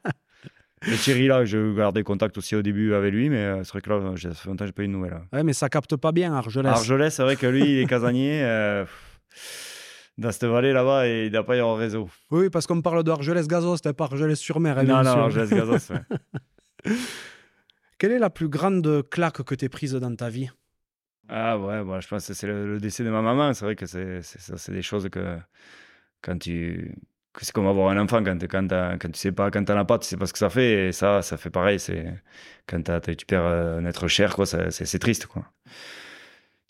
Et 0.85 0.95
Thierry, 0.97 1.27
là, 1.27 1.45
je 1.45 1.73
gardais 1.75 2.03
contact 2.03 2.38
aussi 2.38 2.55
au 2.55 2.61
début 2.61 2.93
avec 2.93 3.13
lui, 3.13 3.30
mais 3.30 3.38
euh, 3.38 3.63
c'est 3.63 3.71
vrai 3.71 3.81
que 3.81 3.89
là, 3.89 4.15
ça 4.17 4.34
fait 4.34 4.49
longtemps 4.49 4.65
que 4.65 4.65
je 4.65 4.67
n'ai 4.67 4.73
pas 4.73 4.84
eu 4.84 4.88
de 4.88 4.91
nouvelles. 4.91 5.21
Ouais, 5.31 5.43
mais 5.43 5.53
ça 5.53 5.69
capte 5.69 5.95
pas 5.95 6.11
bien, 6.11 6.34
Argelès. 6.34 6.73
Argelès, 6.73 7.13
c'est 7.13 7.23
vrai 7.23 7.38
que 7.38 7.47
lui, 7.47 7.61
il 7.61 7.80
est 7.80 7.85
casanier. 7.89 8.41
Euh, 8.43 8.85
dans 10.17 10.31
cette 10.31 10.45
vallée 10.45 10.73
là-bas 10.73 11.07
et 11.07 11.25
il 11.25 11.31
n'y 11.31 11.38
a 11.38 11.43
pas 11.43 11.57
eu 11.57 11.61
un 11.61 11.75
réseau. 11.75 12.09
Oui, 12.31 12.49
parce 12.49 12.67
qu'on 12.67 12.81
parle 12.81 13.03
d'Argelès-Gazos, 13.03 13.77
c'était 13.77 13.93
pas 13.93 14.05
Argelès-sur-Mer. 14.05 14.77
Hein, 14.77 14.84
non, 14.84 15.03
non, 15.03 15.23
Argelès-Gazos, 15.23 15.93
ouais. 15.93 16.93
Quelle 17.97 18.11
est 18.11 18.19
la 18.19 18.30
plus 18.30 18.49
grande 18.49 19.09
claque 19.09 19.41
que 19.43 19.55
tu 19.55 19.69
prise 19.69 19.93
dans 19.93 20.15
ta 20.15 20.30
vie? 20.30 20.49
Ah 21.30 21.57
ouais, 21.57 22.01
je 22.01 22.07
pense 22.07 22.27
que 22.27 22.34
c'est 22.34 22.47
le, 22.47 22.80
décès 22.80 23.03
de 23.03 23.09
ma 23.09 23.21
maman. 23.21 23.53
C'est 23.53 23.63
vrai 23.63 23.75
que 23.75 23.85
c'est, 23.85 24.21
c'est, 24.21 24.71
des 24.71 24.81
choses 24.81 25.07
que 25.09 25.38
quand 26.23 26.39
tu... 26.39 26.95
c'est 27.39 27.51
comme 27.51 27.67
avoir 27.67 27.89
un 27.89 27.97
enfant, 27.99 28.23
quand, 28.23 28.39
quand, 28.47 28.67
quand 28.69 29.11
tu 29.11 29.19
sais 29.19 29.31
pas, 29.31 29.51
quand 29.51 29.63
t'en 29.63 29.77
as 29.77 29.85
pas, 29.85 29.99
tu 29.99 30.07
sais 30.07 30.17
pas 30.17 30.25
ce 30.25 30.33
que 30.33 30.39
ça 30.39 30.49
fait. 30.49 30.87
Et 30.87 30.91
ça, 30.91 31.21
ça 31.21 31.37
fait 31.37 31.51
pareil. 31.51 31.79
C'est, 31.79 32.13
quand 32.67 32.81
tu 32.83 33.25
perds 33.27 33.45
un 33.45 33.85
être 33.85 34.07
cher, 34.07 34.35
quoi, 34.35 34.45
c'est, 34.45 34.99
triste. 34.99 35.27
Quoi. 35.27 35.45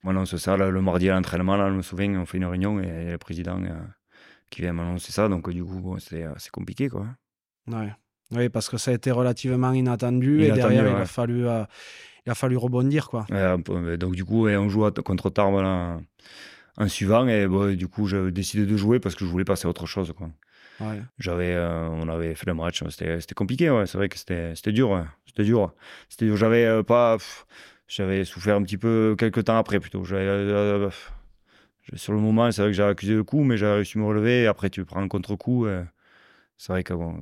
Voilà, 0.03 0.19
on 0.19 0.25
se 0.25 0.38
sert 0.38 0.57
le 0.57 0.81
mardi 0.81 1.09
à 1.09 1.15
l'entraînement, 1.15 1.55
là, 1.55 1.69
je 1.69 1.75
me 1.75 1.81
souviens, 1.81 2.19
on 2.19 2.25
fait 2.25 2.38
une 2.38 2.45
réunion 2.45 2.80
et 2.81 2.88
il 2.88 3.05
y 3.05 3.09
a 3.09 3.11
le 3.11 3.17
président 3.17 3.61
euh, 3.63 3.69
qui 4.49 4.61
vient 4.61 4.73
m'annoncer 4.73 5.13
ça. 5.13 5.30
Donc, 5.30 5.49
du 5.49 5.63
coup, 5.63 5.97
c'est 5.99 6.51
compliqué, 6.51 6.89
quoi. 6.89 7.07
Ouais. 7.67 7.93
Oui, 8.31 8.49
parce 8.49 8.67
que 8.67 8.77
ça 8.77 8.91
a 8.91 8.93
été 8.95 9.11
relativement 9.11 9.71
inattendu, 9.71 10.43
et 10.43 10.51
derrière, 10.51 10.88
il, 10.88 10.95
a 10.95 11.05
fallu, 11.05 11.47
euh, 11.47 11.63
il 12.25 12.31
a 12.31 12.35
fallu 12.35 12.57
rebondir, 12.57 13.07
quoi. 13.09 13.25
donc, 13.97 14.15
du 14.15 14.25
coup, 14.25 14.47
on 14.47 14.69
joue 14.69 14.89
contre 14.91 15.30
Tarbes 15.30 15.61
là, 15.61 15.99
en 16.77 16.87
suivant 16.87 17.27
et 17.27 17.47
du 17.75 17.87
coup, 17.87 18.07
j'ai 18.07 18.31
décidé 18.31 18.65
de 18.65 18.77
jouer 18.77 18.99
parce 18.99 19.15
que 19.15 19.25
je 19.25 19.29
voulais 19.29 19.45
passer 19.45 19.67
à 19.67 19.69
autre 19.69 19.85
chose, 19.85 20.13
quoi. 20.15 20.29
Ouais. 20.79 21.01
J'avais, 21.19 21.53
euh, 21.53 21.87
on 21.87 22.09
avait 22.09 22.33
fait 22.33 22.47
le 22.47 22.55
match, 22.55 22.83
c'était 22.89 23.35
compliqué, 23.35 23.69
ouais. 23.69 23.85
C'est 23.85 23.97
vrai 23.97 24.09
que 24.09 24.17
c'était 24.17 24.53
dur, 24.71 25.05
C'était 25.25 25.43
dur. 25.43 25.73
C'était 26.09 26.25
dur. 26.25 26.37
J'avais 26.37 26.83
pas. 26.83 27.17
J'avais 27.87 28.25
souffert 28.25 28.55
un 28.55 28.63
petit 28.63 28.77
peu 28.77 29.15
quelques 29.17 29.43
temps 29.43 29.57
après 29.57 29.79
plutôt. 29.79 30.03
Euh, 30.11 30.89
sur 31.95 32.13
le 32.13 32.19
moment, 32.19 32.51
c'est 32.51 32.61
vrai 32.61 32.71
que 32.71 32.77
j'ai 32.77 32.83
accusé 32.83 33.13
le 33.13 33.23
coup, 33.23 33.43
mais 33.43 33.57
j'ai 33.57 33.67
réussi 33.67 33.97
à 33.97 34.01
me 34.01 34.07
relever. 34.07 34.43
Et 34.43 34.47
après, 34.47 34.69
tu 34.69 34.83
prends 34.85 35.01
un 35.01 35.07
contre-coup. 35.07 35.65
Euh, 35.65 35.83
c'est 36.57 36.73
vrai 36.73 36.83
que 36.83 36.93
bon, 36.93 37.21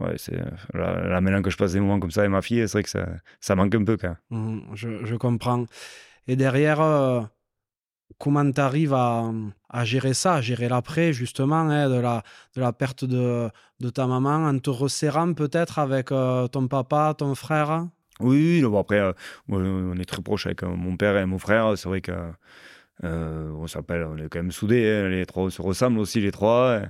ouais, 0.00 0.14
c'est 0.16 0.36
la, 0.74 1.20
la 1.20 1.42
que 1.42 1.50
je 1.50 1.56
passe 1.56 1.72
des 1.72 1.80
moments 1.80 2.00
comme 2.00 2.10
ça 2.10 2.20
avec 2.20 2.32
ma 2.32 2.42
fille, 2.42 2.66
c'est 2.68 2.72
vrai 2.72 2.82
que 2.82 2.90
ça, 2.90 3.06
ça 3.40 3.54
manque 3.54 3.74
un 3.74 3.84
peu 3.84 3.96
quand 3.96 4.16
mmh, 4.30 4.74
je, 4.74 5.04
je, 5.04 5.14
comprends. 5.14 5.66
Et 6.26 6.36
derrière, 6.36 6.80
euh, 6.80 7.22
comment 8.18 8.50
tu 8.50 8.60
arrives 8.60 8.94
à, 8.94 9.84
gérer 9.84 10.14
ça, 10.14 10.34
à 10.34 10.40
gérer 10.40 10.68
l'après, 10.68 11.12
justement, 11.12 11.60
hein, 11.60 11.88
de, 11.88 12.00
la, 12.00 12.22
de 12.56 12.60
la 12.60 12.72
perte 12.72 13.04
de, 13.04 13.48
de 13.80 13.90
ta 13.90 14.06
maman, 14.06 14.46
en 14.46 14.58
te 14.58 14.70
resserrant 14.70 15.32
peut-être 15.34 15.78
avec 15.78 16.08
ton 16.08 16.68
papa, 16.68 17.14
ton 17.16 17.34
frère? 17.34 17.86
Oui, 18.22 18.62
bon, 18.62 18.78
après, 18.78 19.00
euh, 19.00 19.12
on 19.48 19.98
est 19.98 20.04
très 20.04 20.22
proche 20.22 20.46
avec 20.46 20.62
euh, 20.62 20.68
mon 20.68 20.96
père 20.96 21.16
et 21.16 21.26
mon 21.26 21.38
frère. 21.38 21.76
C'est 21.76 21.88
vrai 21.88 22.00
que 22.00 22.12
euh, 23.04 23.50
on 23.52 23.66
s'appelle, 23.66 24.04
on 24.04 24.16
est 24.16 24.28
quand 24.28 24.38
même 24.38 24.52
soudés. 24.52 24.88
Hein, 24.88 25.08
les 25.08 25.26
trois 25.26 25.50
se 25.50 25.60
ressemblent 25.60 25.98
aussi, 25.98 26.20
les 26.20 26.32
trois. 26.32 26.82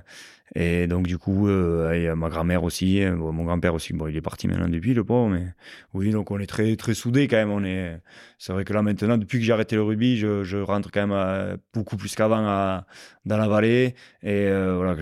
Et 0.55 0.87
donc, 0.87 1.07
du 1.07 1.17
coup, 1.17 1.49
il 1.49 2.01
y 2.03 2.07
a 2.07 2.15
ma 2.15 2.29
grand-mère 2.29 2.63
aussi, 2.63 3.01
hein, 3.01 3.15
mon 3.15 3.43
grand-père 3.43 3.73
aussi. 3.73 3.93
Bon, 3.93 4.07
il 4.07 4.15
est 4.15 4.21
parti 4.21 4.47
maintenant 4.47 4.69
depuis, 4.69 4.93
le 4.93 5.03
pauvre, 5.03 5.29
mais 5.29 5.47
oui, 5.93 6.11
donc 6.11 6.29
on 6.29 6.39
est 6.39 6.45
très, 6.45 6.75
très 6.75 6.93
soudés 6.93 7.27
quand 7.27 7.37
même. 7.37 7.51
On 7.51 7.63
est, 7.63 7.99
c'est 8.37 8.53
vrai 8.53 8.63
que 8.63 8.73
là, 8.73 8.83
maintenant, 8.83 9.17
depuis 9.17 9.39
que 9.39 9.45
j'ai 9.45 9.53
arrêté 9.53 9.75
le 9.75 9.83
rugby, 9.83 10.17
je, 10.17 10.61
rentre 10.61 10.91
quand 10.91 11.07
même 11.07 11.57
beaucoup 11.73 11.97
plus 11.97 12.13
qu'avant 12.15 12.83
dans 13.25 13.37
la 13.37 13.47
vallée. 13.47 13.95
Et 14.21 14.47
voilà, 14.49 14.95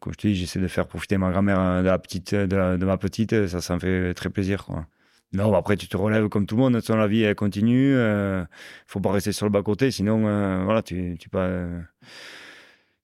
comme 0.00 0.12
je 0.12 0.18
te 0.18 0.26
dis, 0.26 0.34
j'essaie 0.34 0.60
de 0.60 0.68
faire 0.68 0.86
profiter 0.86 1.16
ma 1.16 1.30
grand-mère 1.30 1.82
de 1.82 1.88
ma 2.84 2.98
petite. 2.98 3.46
Ça, 3.46 3.60
ça 3.60 3.74
me 3.74 3.80
fait 3.80 4.12
très 4.14 4.28
plaisir. 4.28 4.66
Non, 5.32 5.54
après, 5.54 5.76
tu 5.76 5.86
te 5.86 5.96
relèves 5.96 6.28
comme 6.28 6.46
tout 6.46 6.56
le 6.56 6.62
monde. 6.62 6.80
La 6.88 7.06
vie, 7.06 7.22
elle 7.22 7.36
continue. 7.36 7.94
Euh, 7.94 8.44
faut 8.86 9.00
pas 9.00 9.12
rester 9.12 9.30
sur 9.32 9.46
le 9.46 9.50
bas-côté. 9.52 9.90
Sinon, 9.92 10.26
euh, 10.26 10.64
voilà, 10.64 10.82
tu, 10.82 11.16
tu 11.20 11.28
pas. 11.28 11.48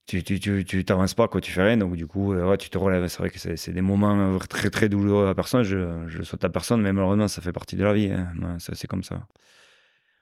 Tu, 0.07 0.23
tu, 0.23 0.39
tu, 0.39 0.65
tu 0.65 0.85
t'avances 0.85 1.15
pas, 1.15 1.29
quoi, 1.29 1.41
tu 1.41 1.51
fais 1.51 1.63
rien. 1.63 1.77
Donc, 1.77 1.97
du 1.97 2.07
coup, 2.07 2.33
euh, 2.33 2.49
ouais, 2.49 2.59
tu 2.59 2.71
te 2.71 2.79
relèves. 2.79 3.07
C'est 3.09 3.19
vrai 3.19 3.31
que 3.31 3.39
c'est, 3.39 3.73
des 3.73 3.81
moments 3.81 4.39
très, 4.39 4.71
très 4.71 4.89
douloureux 4.89 5.29
à 5.29 5.35
personne. 5.35 5.63
Je, 5.63 6.07
je 6.07 6.19
le 6.19 6.25
souhaite 6.25 6.45
à 6.45 6.49
personne, 6.49 6.81
mais 6.81 6.93
malheureusement, 6.93 7.29
ça 7.29 7.43
fait 7.43 7.53
partie 7.53 7.77
de 7.77 7.85
la 7.85 7.93
vie. 7.93 8.11
Hein. 8.11 8.57
Ça, 8.59 8.75
c'est 8.75 8.87
comme 8.87 9.03
ça. 9.03 9.27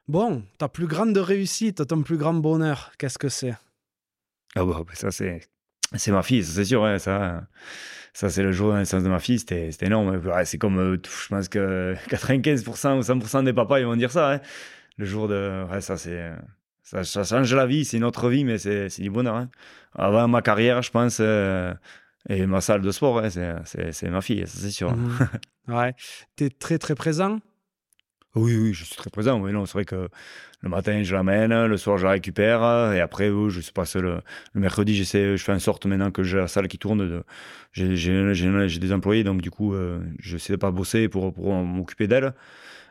Bon, 0.08 0.42
ta 0.58 0.68
plus 0.68 0.86
grande 0.86 1.16
réussite, 1.16 1.86
ton 1.86 2.02
plus 2.02 2.16
grand 2.16 2.34
bonheur, 2.34 2.92
qu'est-ce 2.98 3.18
que 3.18 3.28
c'est? 3.28 3.54
Ah, 4.54 4.64
bah, 4.64 4.82
ça, 4.92 5.10
c'est, 5.10 5.40
c'est 5.94 6.12
ma 6.12 6.22
fille, 6.22 6.44
c'est 6.44 6.64
sûr. 6.64 6.82
Ouais, 6.82 6.98
ça 6.98 7.46
ça 8.14 8.30
c'est 8.30 8.44
le 8.44 8.52
jour 8.52 8.72
de 8.72 8.78
naissance 8.78 9.02
de 9.02 9.08
ma 9.08 9.18
fille, 9.18 9.40
c'était 9.40 9.70
énorme. 9.82 10.22
c'est 10.44 10.58
comme, 10.58 10.78
euh, 10.78 10.96
je 11.02 11.28
pense 11.28 11.48
que 11.48 11.94
95% 12.08 12.98
ou 12.98 13.00
100% 13.00 13.44
des 13.44 13.52
papas, 13.52 13.80
ils 13.80 13.86
vont 13.86 13.96
dire 13.96 14.12
ça. 14.12 14.34
Hein. 14.34 14.40
Le 14.96 15.04
jour 15.04 15.26
de... 15.26 15.64
Ouais, 15.70 15.80
ça, 15.80 15.96
c'est... 15.96 16.30
Ça, 16.84 17.02
change 17.24 17.54
la 17.54 17.66
vie, 17.66 17.84
c'est 17.84 17.96
une 17.96 18.04
autre 18.04 18.28
vie, 18.28 18.44
mais 18.44 18.58
c'est 18.58 19.00
du 19.00 19.10
bonheur. 19.10 19.36
Hein. 19.36 19.48
Avant 19.94 20.28
ma 20.28 20.42
carrière, 20.42 20.82
je 20.82 20.90
pense, 20.90 21.18
euh, 21.20 21.72
et 22.28 22.44
ma 22.46 22.60
salle 22.60 22.82
de 22.82 22.90
sport, 22.90 23.16
ouais, 23.16 23.30
c'est 23.30 24.10
ma 24.10 24.20
fille, 24.20 24.46
ça 24.46 24.58
c'est 24.58 24.70
sûr. 24.70 24.94
Mmh 24.94 25.28
ouais. 25.68 25.94
Tu 26.36 26.44
es 26.44 26.50
très 26.50 26.78
très 26.78 26.94
présent? 26.94 27.40
Oui, 28.34 28.56
oui, 28.56 28.74
je 28.74 28.84
suis 28.84 28.96
très 28.96 29.10
présent. 29.10 29.40
Oui, 29.40 29.52
non, 29.52 29.64
c'est 29.64 29.74
vrai 29.74 29.84
que 29.84 30.08
le 30.60 30.68
matin, 30.68 31.02
je 31.02 31.14
l'amène, 31.14 31.66
le 31.66 31.76
soir, 31.78 31.96
je 31.96 32.04
la 32.04 32.12
récupère, 32.12 32.92
et 32.92 33.00
après, 33.00 33.30
je 33.48 33.60
sais 33.60 33.72
pas, 33.72 33.84
le, 33.94 34.20
le 34.52 34.60
mercredi, 34.60 34.94
j'essaie, 34.94 35.36
je 35.36 35.42
fais 35.42 35.52
en 35.52 35.58
sorte 35.58 35.86
maintenant 35.86 36.10
que 36.10 36.22
j'ai 36.22 36.38
la 36.38 36.48
salle 36.48 36.68
qui 36.68 36.78
tourne. 36.78 36.98
De, 37.08 37.24
j'ai, 37.72 37.96
j'ai, 37.96 38.78
des 38.78 38.92
employés, 38.92 39.24
donc 39.24 39.40
du 39.40 39.50
coup, 39.50 39.72
euh, 39.72 40.00
je 40.18 40.36
sais 40.36 40.58
pas 40.58 40.70
bosser 40.70 41.08
pour, 41.08 41.32
pour 41.32 41.54
m'occuper 41.54 42.08
d'elle. 42.08 42.34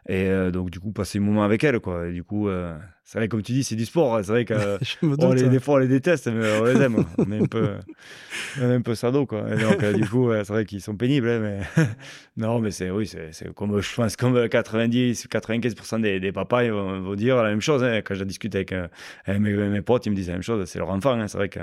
Et 0.09 0.27
euh, 0.27 0.51
donc, 0.51 0.69
du 0.69 0.79
coup, 0.79 0.91
passer 0.91 1.19
un 1.19 1.21
moment 1.21 1.43
avec 1.43 1.63
elle, 1.63 1.79
quoi. 1.79 2.07
Et 2.07 2.11
du 2.11 2.23
coup, 2.23 2.49
euh, 2.49 2.77
c'est 3.05 3.19
vrai, 3.19 3.29
comme 3.29 3.41
tu 3.41 3.53
dis, 3.53 3.63
c'est 3.63 3.75
du 3.75 3.85
sport. 3.85 4.15
Hein. 4.15 4.23
C'est 4.23 4.31
vrai 4.31 4.43
que 4.43 4.53
les, 5.33 5.49
des 5.49 5.59
fois, 5.61 5.75
on 5.75 5.77
les 5.77 5.87
déteste, 5.87 6.27
mais 6.27 6.59
on 6.59 6.65
les 6.65 6.81
aime. 6.81 7.05
on 7.17 7.31
est 7.31 7.39
un 7.39 7.45
peu, 7.45 7.69
on 8.61 8.69
est 8.69 8.75
un 8.75 8.81
peu 8.81 8.95
sado, 8.95 9.25
quoi. 9.25 9.45
Et 9.49 9.61
donc, 9.61 9.81
euh, 9.81 9.93
du 9.93 10.07
coup, 10.07 10.29
c'est 10.33 10.49
vrai 10.49 10.65
qu'ils 10.65 10.81
sont 10.81 10.97
pénibles, 10.97 11.29
hein, 11.29 11.39
mais 11.39 11.85
non, 12.37 12.59
mais 12.59 12.71
c'est, 12.71 12.89
oui, 12.89 13.07
c'est 13.07 13.53
comme, 13.53 13.79
je 13.79 13.95
pense, 13.95 14.17
comme 14.17 14.49
90, 14.49 15.27
95% 15.27 16.01
des, 16.01 16.19
des, 16.19 16.31
papas 16.33 16.63
ils 16.63 16.71
vont, 16.71 17.15
dire 17.15 17.41
la 17.41 17.49
même 17.49 17.61
chose. 17.61 17.81
Hein. 17.81 18.01
Quand 18.01 18.15
je 18.15 18.25
discute 18.25 18.53
avec, 18.55 18.73
mes, 19.27 19.39
mes, 19.39 19.81
potes, 19.81 20.05
ils 20.05 20.09
me 20.09 20.15
disent 20.15 20.27
la 20.27 20.33
même 20.33 20.43
chose. 20.43 20.65
C'est 20.65 20.79
leur 20.79 20.89
enfant. 20.89 21.17
C'est 21.27 21.37
vrai 21.37 21.47
que 21.47 21.59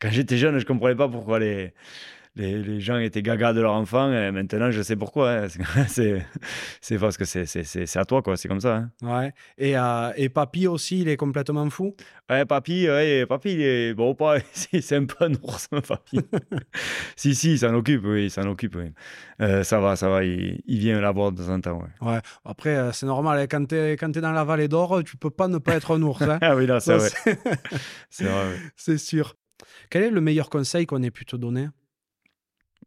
quand 0.00 0.10
j'étais 0.10 0.38
jeune, 0.38 0.58
je 0.58 0.64
comprenais 0.64 0.96
pas 0.96 1.08
pourquoi 1.08 1.38
les 1.40 1.74
les, 2.36 2.62
les, 2.62 2.80
gens 2.80 2.98
étaient 2.98 3.22
gaga 3.22 3.52
de 3.52 3.60
leur 3.60 3.72
enfant. 3.72 4.12
Et 4.12 4.30
maintenant, 4.30 4.70
je 4.70 4.82
sais 4.82 4.94
pourquoi. 4.96 5.30
Hein. 5.30 5.46
C'est 6.80 6.98
parce 6.98 7.16
que 7.16 7.24
c'est 7.24 7.96
à 7.96 8.04
toi, 8.04 8.22
quoi. 8.22 8.36
C'est 8.36 8.48
comme 8.48 8.60
ça. 8.60 8.76
Hein. 8.76 8.90
Ouais. 9.02 9.32
Et, 9.58 9.76
euh, 9.76 10.12
et 10.16 10.28
papy 10.28 10.66
aussi, 10.66 11.00
il 11.00 11.08
est 11.08 11.16
complètement 11.16 11.68
fou? 11.70 11.96
Ouais, 12.28 12.44
papy, 12.44 12.88
ouais, 12.88 13.24
papy, 13.26 13.52
il 13.52 13.62
est 13.62 13.94
bon, 13.94 14.14
pas. 14.14 14.38
C'est 14.52 14.96
un 14.96 15.06
peu 15.06 15.24
un 15.24 15.32
ours, 15.34 15.68
papy. 15.68 16.20
si, 17.16 17.34
si, 17.34 17.52
il 17.52 17.58
s'en 17.58 17.72
occupe, 17.74 18.04
oui, 18.04 18.24
il 18.24 18.30
s'en 18.30 18.46
occupe, 18.46 18.76
oui. 18.76 18.92
Euh, 19.40 19.62
ça 19.62 19.80
va, 19.80 19.96
ça 19.96 20.08
va. 20.08 20.24
Il, 20.24 20.60
il 20.66 20.78
vient 20.78 21.00
la 21.00 21.12
voir 21.12 21.32
de 21.32 21.42
temps 21.42 21.54
en 21.54 21.60
temps, 21.60 21.80
ouais. 21.80 22.12
ouais. 22.12 22.20
Après, 22.44 22.76
euh, 22.76 22.92
c'est 22.92 23.06
normal. 23.06 23.38
Hein, 23.38 23.46
quand 23.48 23.66
tu 23.66 23.76
es, 23.76 23.92
es, 23.94 24.20
dans 24.20 24.32
la 24.32 24.44
vallée 24.44 24.68
d'or, 24.68 25.02
tu 25.04 25.16
peux 25.16 25.30
pas 25.30 25.48
ne 25.48 25.58
pas 25.58 25.74
être 25.74 25.94
un 25.94 26.02
ours. 26.02 26.22
Hein. 26.22 26.38
ah 26.42 26.56
oui, 26.56 26.66
c'est 26.80 26.96
vrai. 26.96 27.10
c'est 28.10 28.24
vrai. 28.24 28.56
C'est 28.76 28.98
sûr. 28.98 29.36
Quel 29.88 30.02
est 30.02 30.10
le 30.10 30.20
meilleur 30.20 30.50
conseil 30.50 30.84
qu'on 30.84 31.02
ait 31.02 31.10
pu 31.10 31.24
te 31.24 31.36
donner? 31.36 31.68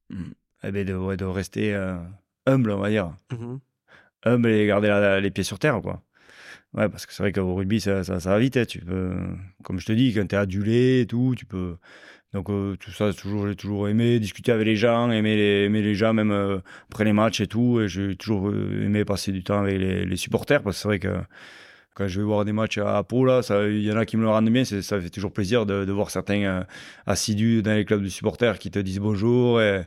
Mmh. 0.09 0.23
eh 0.63 0.71
bien, 0.71 0.83
de, 0.83 1.15
de, 1.15 1.25
rester 1.25 1.73
euh, 1.73 1.97
humble, 2.45 2.71
on 2.71 2.79
va 2.79 2.89
dire. 2.89 3.13
Mmh 3.31 3.57
humble 4.25 4.49
et 4.49 4.67
garder 4.67 5.19
les 5.21 5.31
pieds 5.31 5.45
sur 5.45 5.59
terre, 5.59 5.79
quoi. 5.81 6.03
Ouais, 6.73 6.89
parce 6.89 7.05
que 7.05 7.13
c'est 7.13 7.23
vrai 7.23 7.31
qu'au 7.31 7.55
rugby, 7.55 7.79
ça, 7.81 8.03
ça, 8.03 8.17
va 8.17 8.39
vite. 8.39 8.57
Hein. 8.57 8.65
Tu 8.65 8.79
peux, 8.79 9.15
comme 9.63 9.79
je 9.79 9.85
te 9.85 9.91
dis, 9.91 10.13
quand 10.13 10.27
tu 10.27 10.35
es 10.35 10.37
adulé 10.37 11.01
et 11.01 11.05
tout, 11.07 11.35
tu 11.37 11.45
peux. 11.45 11.77
Donc, 12.33 12.49
euh, 12.49 12.75
tout 12.75 12.91
ça, 12.91 13.11
toujours, 13.13 13.47
j'ai 13.47 13.55
toujours 13.55 13.87
aimé 13.87 14.19
discuter 14.19 14.51
avec 14.51 14.67
les 14.67 14.75
gens, 14.75 15.09
aimer 15.09 15.35
les, 15.35 15.65
aimer 15.65 15.81
les 15.81 15.95
gens, 15.95 16.13
même 16.13 16.31
euh, 16.31 16.59
après 16.91 17.05
les 17.05 17.13
matchs 17.13 17.41
et 17.41 17.47
tout. 17.47 17.79
Et 17.81 17.87
j'ai 17.87 18.15
toujours 18.15 18.51
aimé 18.53 19.03
passer 19.05 19.31
du 19.31 19.43
temps 19.43 19.61
avec 19.61 19.79
les, 19.79 20.05
les 20.05 20.17
supporters, 20.17 20.61
parce 20.61 20.75
que 20.75 20.81
c'est 20.81 20.87
vrai 20.87 20.99
que 20.99 21.15
je 22.07 22.19
vais 22.19 22.25
voir 22.25 22.45
des 22.45 22.51
matchs 22.51 22.77
à 22.77 23.03
Pau, 23.03 23.25
là, 23.25 23.41
il 23.67 23.83
y 23.83 23.91
en 23.91 23.97
a 23.97 24.05
qui 24.05 24.17
me 24.17 24.23
le 24.23 24.29
rendent 24.29 24.49
bien. 24.49 24.63
Ça 24.63 25.01
fait 25.01 25.09
toujours 25.09 25.31
plaisir 25.31 25.65
de, 25.65 25.91
voir 25.91 26.09
certains 26.09 26.41
euh, 26.43 26.63
assidus 27.05 27.61
dans 27.61 27.73
les 27.73 27.85
clubs 27.85 28.01
de 28.01 28.09
supporters 28.09 28.59
qui 28.59 28.71
te 28.71 28.79
disent 28.79 28.99
bonjour. 28.99 29.61
Et, 29.61 29.85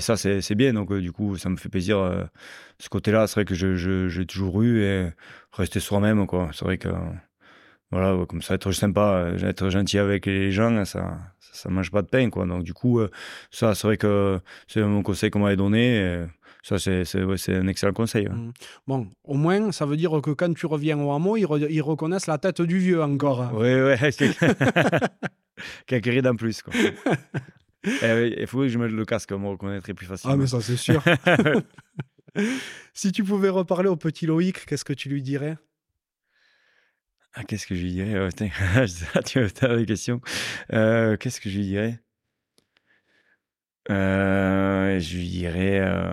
ça, 0.00 0.16
c'est 0.16 0.54
bien. 0.54 0.72
Donc, 0.72 0.90
euh, 0.92 1.00
du 1.00 1.12
coup, 1.12 1.36
ça 1.36 1.48
me 1.48 1.56
fait 1.56 1.68
plaisir. 1.68 1.98
Euh, 1.98 2.24
ce 2.78 2.88
côté-là, 2.88 3.26
c'est 3.26 3.34
vrai 3.34 3.44
que 3.44 3.54
j'ai 3.54 4.26
toujours 4.26 4.62
eu. 4.62 4.82
Et 4.82 5.08
rester 5.52 5.80
soi-même, 5.80 6.26
quoi. 6.26 6.50
C'est 6.52 6.64
vrai 6.64 6.78
que, 6.78 6.88
voilà, 7.90 8.26
comme 8.26 8.42
ça, 8.42 8.54
être 8.54 8.72
sympa, 8.72 9.32
être 9.42 9.70
gentil 9.70 9.98
avec 9.98 10.26
les 10.26 10.50
gens, 10.50 10.84
ça, 10.84 11.18
ça, 11.38 11.70
mange 11.70 11.90
pas 11.90 12.02
de 12.02 12.08
pain. 12.08 12.28
Donc, 12.28 12.64
du 12.64 12.74
coup, 12.74 13.00
ça, 13.50 13.74
c'est 13.74 13.86
vrai 13.86 13.96
que 13.96 14.40
c'est 14.66 14.82
mon 14.82 15.02
conseil 15.02 15.30
qu'on 15.30 15.40
m'avait 15.40 15.56
donné. 15.56 16.26
Ça, 16.64 16.78
c'est 16.78 17.04
un 17.50 17.66
excellent 17.66 17.92
conseil. 17.92 18.26
Mmh. 18.26 18.52
Bon, 18.86 19.06
au 19.22 19.34
moins, 19.34 19.70
ça 19.70 19.84
veut 19.84 19.98
dire 19.98 20.18
que 20.22 20.30
quand 20.30 20.54
tu 20.54 20.64
reviens 20.64 20.98
au 20.98 21.12
hameau, 21.12 21.36
ils, 21.36 21.82
reconnaissent 21.82 22.26
la 22.26 22.38
tête 22.38 22.62
du 22.62 22.78
vieux 22.78 23.02
encore. 23.02 23.50
Oui, 23.52 23.68
oui. 23.74 24.30
Quelques 25.86 26.06
rides 26.06 26.26
en 26.26 26.36
plus. 26.36 26.62
Quoi. 26.62 26.72
Eh 27.84 28.34
il 28.38 28.46
faut 28.46 28.60
que 28.60 28.68
je 28.68 28.78
mette 28.78 28.92
le 28.92 29.04
casque, 29.04 29.30
on 29.32 29.38
me 29.38 29.48
reconnaîtrait 29.48 29.92
plus 29.92 30.06
facilement. 30.06 30.34
Ah, 30.34 30.38
mais 30.38 30.46
ça, 30.46 30.62
c'est 30.62 30.78
sûr. 30.78 31.02
si 32.94 33.12
tu 33.12 33.24
pouvais 33.24 33.50
reparler 33.50 33.90
au 33.90 33.96
petit 33.96 34.24
Loïc, 34.24 34.64
qu'est-ce 34.64 34.86
que 34.86 34.94
tu 34.94 35.10
lui 35.10 35.20
dirais? 35.20 35.58
Ah, 37.34 37.44
Qu'est-ce 37.44 37.66
que 37.66 37.74
je 37.74 37.82
lui 37.82 37.92
dirais? 37.92 38.28
Tu 39.26 39.38
as 39.38 39.76
des 39.76 39.86
questions? 39.86 40.22
Euh, 40.72 41.18
qu'est-ce 41.18 41.42
que 41.42 41.50
je 41.50 41.58
lui 41.58 41.66
dirais? 41.66 42.00
Euh, 43.90 44.98
je 44.98 45.16
lui 45.16 45.28
dirais, 45.28 45.80
euh, 45.80 46.12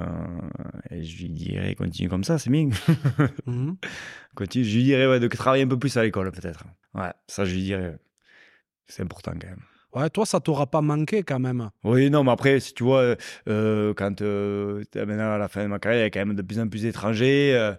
je 0.91 1.21
lui 1.21 1.29
dirais, 1.29 1.75
continue 1.75 2.09
comme 2.09 2.23
ça, 2.23 2.37
c'est 2.37 2.49
bien. 2.49 2.69
Continue, 4.35 4.63
je 4.63 4.75
lui 4.77 4.83
dirais 4.83 5.07
ouais, 5.07 5.19
de 5.19 5.27
travailler 5.27 5.63
un 5.63 5.67
peu 5.67 5.79
plus 5.79 5.95
à 5.97 6.03
l'école, 6.03 6.31
peut-être. 6.31 6.63
Ouais, 6.93 7.11
ça, 7.27 7.45
je 7.45 7.53
lui 7.53 7.63
dirais. 7.63 7.97
C'est 8.87 9.03
important 9.03 9.31
quand 9.33 9.47
même. 9.47 9.63
Ouais, 9.93 10.09
toi, 10.09 10.25
ça 10.25 10.39
t'aura 10.39 10.67
pas 10.67 10.81
manqué 10.81 11.23
quand 11.23 11.39
même. 11.39 11.69
Oui, 11.83 12.09
non, 12.09 12.23
mais 12.23 12.31
après, 12.31 12.59
si 12.61 12.73
tu 12.73 12.83
vois, 12.83 13.15
euh, 13.49 13.93
quand 13.93 14.21
euh, 14.21 14.83
maintenant 14.95 15.33
à 15.33 15.37
la 15.37 15.49
fin 15.49 15.63
de 15.63 15.67
ma 15.67 15.79
carrière, 15.79 16.01
il 16.01 16.03
y 16.03 16.07
a 16.07 16.09
quand 16.09 16.25
même 16.25 16.35
de 16.35 16.41
plus 16.41 16.59
en 16.59 16.67
plus 16.69 16.83
d'étrangers 16.83 17.73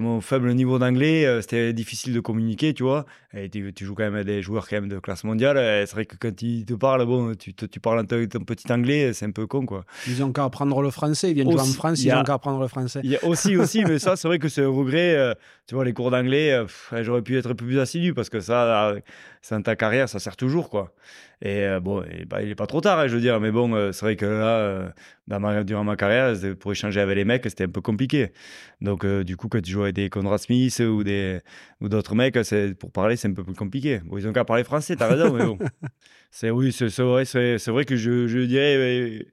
mon 0.00 0.20
faible 0.20 0.52
niveau 0.54 0.78
d'anglais, 0.78 1.26
euh, 1.26 1.40
c'était 1.40 1.72
difficile 1.72 2.12
de 2.14 2.20
communiquer, 2.20 2.74
tu 2.74 2.82
vois. 2.82 3.04
Et 3.34 3.48
tu, 3.48 3.72
joues 3.84 3.94
quand 3.94 4.04
même 4.04 4.14
à 4.14 4.24
des 4.24 4.42
joueurs 4.42 4.68
quand 4.68 4.76
même 4.76 4.88
de 4.88 4.98
classe 4.98 5.24
mondiale. 5.24 5.56
C'est 5.86 5.92
vrai 5.92 6.06
que 6.06 6.16
quand 6.16 6.42
ils 6.42 6.64
te 6.64 6.74
parlent, 6.74 7.04
bon, 7.06 7.34
tu, 7.34 7.54
tu 7.54 7.80
parles 7.80 8.00
en 8.00 8.04
ton, 8.04 8.26
petit 8.26 8.72
anglais, 8.72 9.12
c'est 9.12 9.26
un 9.26 9.30
peu 9.30 9.46
con, 9.46 9.66
quoi. 9.66 9.84
Ils 10.06 10.22
ont 10.22 10.32
qu'à 10.32 10.44
apprendre 10.44 10.80
le 10.82 10.90
français. 10.90 11.30
Ils 11.30 11.34
viennent 11.34 11.50
jouer 11.50 11.60
en 11.60 11.64
France, 11.64 12.02
ils 12.02 12.12
ont 12.12 12.22
qu'à 12.22 12.34
apprendre 12.34 12.60
le 12.60 12.68
français. 12.68 13.00
Il 13.02 13.10
y 13.10 13.16
a 13.16 13.24
aussi, 13.24 13.56
aussi, 13.56 13.84
mais 13.84 13.98
ça, 13.98 14.16
c'est 14.16 14.28
vrai 14.28 14.38
que 14.38 14.48
c'est 14.48 14.64
un 14.64 14.68
regret. 14.68 15.14
Euh, 15.16 15.34
tu 15.66 15.74
vois, 15.74 15.84
les 15.84 15.92
cours 15.92 16.10
d'anglais, 16.10 16.52
euh, 16.52 17.02
j'aurais 17.02 17.22
pu 17.22 17.36
être 17.38 17.50
un 17.50 17.54
peu 17.54 17.64
plus 17.64 17.78
assidu 17.78 18.14
parce 18.14 18.28
que 18.28 18.40
ça, 18.40 18.94
c'est 19.40 19.54
dans 19.54 19.62
ta 19.62 19.76
carrière, 19.76 20.08
ça 20.08 20.18
sert 20.18 20.36
toujours, 20.36 20.68
quoi. 20.68 20.92
Et 21.44 21.64
euh, 21.64 21.80
bon, 21.80 22.04
bah, 22.28 22.40
il 22.40 22.48
n'est 22.48 22.54
pas 22.54 22.68
trop 22.68 22.80
tard, 22.80 23.00
hein, 23.00 23.08
je 23.08 23.16
veux 23.16 23.20
dire, 23.20 23.40
mais 23.40 23.50
bon, 23.50 23.74
euh, 23.74 23.90
c'est 23.90 24.04
vrai 24.06 24.14
que 24.14 24.24
là, 24.24 24.58
euh, 24.58 24.88
dans 25.26 25.40
ma, 25.40 25.64
durant 25.64 25.82
ma 25.82 25.96
carrière, 25.96 26.36
pour 26.60 26.70
échanger 26.70 27.00
avec 27.00 27.16
les 27.16 27.24
mecs, 27.24 27.42
c'était 27.44 27.64
un 27.64 27.68
peu 27.68 27.80
compliqué. 27.80 28.32
Donc, 28.80 29.04
du 29.04 29.36
coup, 29.36 29.48
quand 29.48 29.60
tu 29.60 29.72
joues 29.72 29.82
avec 29.82 29.96
des 29.96 30.08
Conrad 30.08 30.38
Smith 30.38 30.78
ou 30.80 31.02
des 31.02 31.40
ou 31.80 31.88
d'autres 31.88 32.14
mecs, 32.14 32.38
pour 32.78 32.92
parler, 32.92 33.16
c'est 33.16 33.26
un 33.26 33.34
peu 33.34 33.42
plus 33.42 33.54
compliqué. 33.54 34.00
Bon, 34.04 34.18
ils 34.18 34.28
ont 34.28 34.32
qu'à 34.32 34.44
parler 34.44 34.62
français, 34.62 34.94
t'as 34.94 35.08
raison, 35.08 35.32
mais 35.32 35.44
bon. 35.44 35.58
C'est, 36.34 36.48
oui, 36.50 36.72
c'est, 36.72 36.86
vrai, 37.02 37.26
c'est, 37.26 37.68
vrai 37.68 37.84
que 37.84 37.94
je, 37.94 38.26
je 38.26 38.38
dirais, 38.38 39.26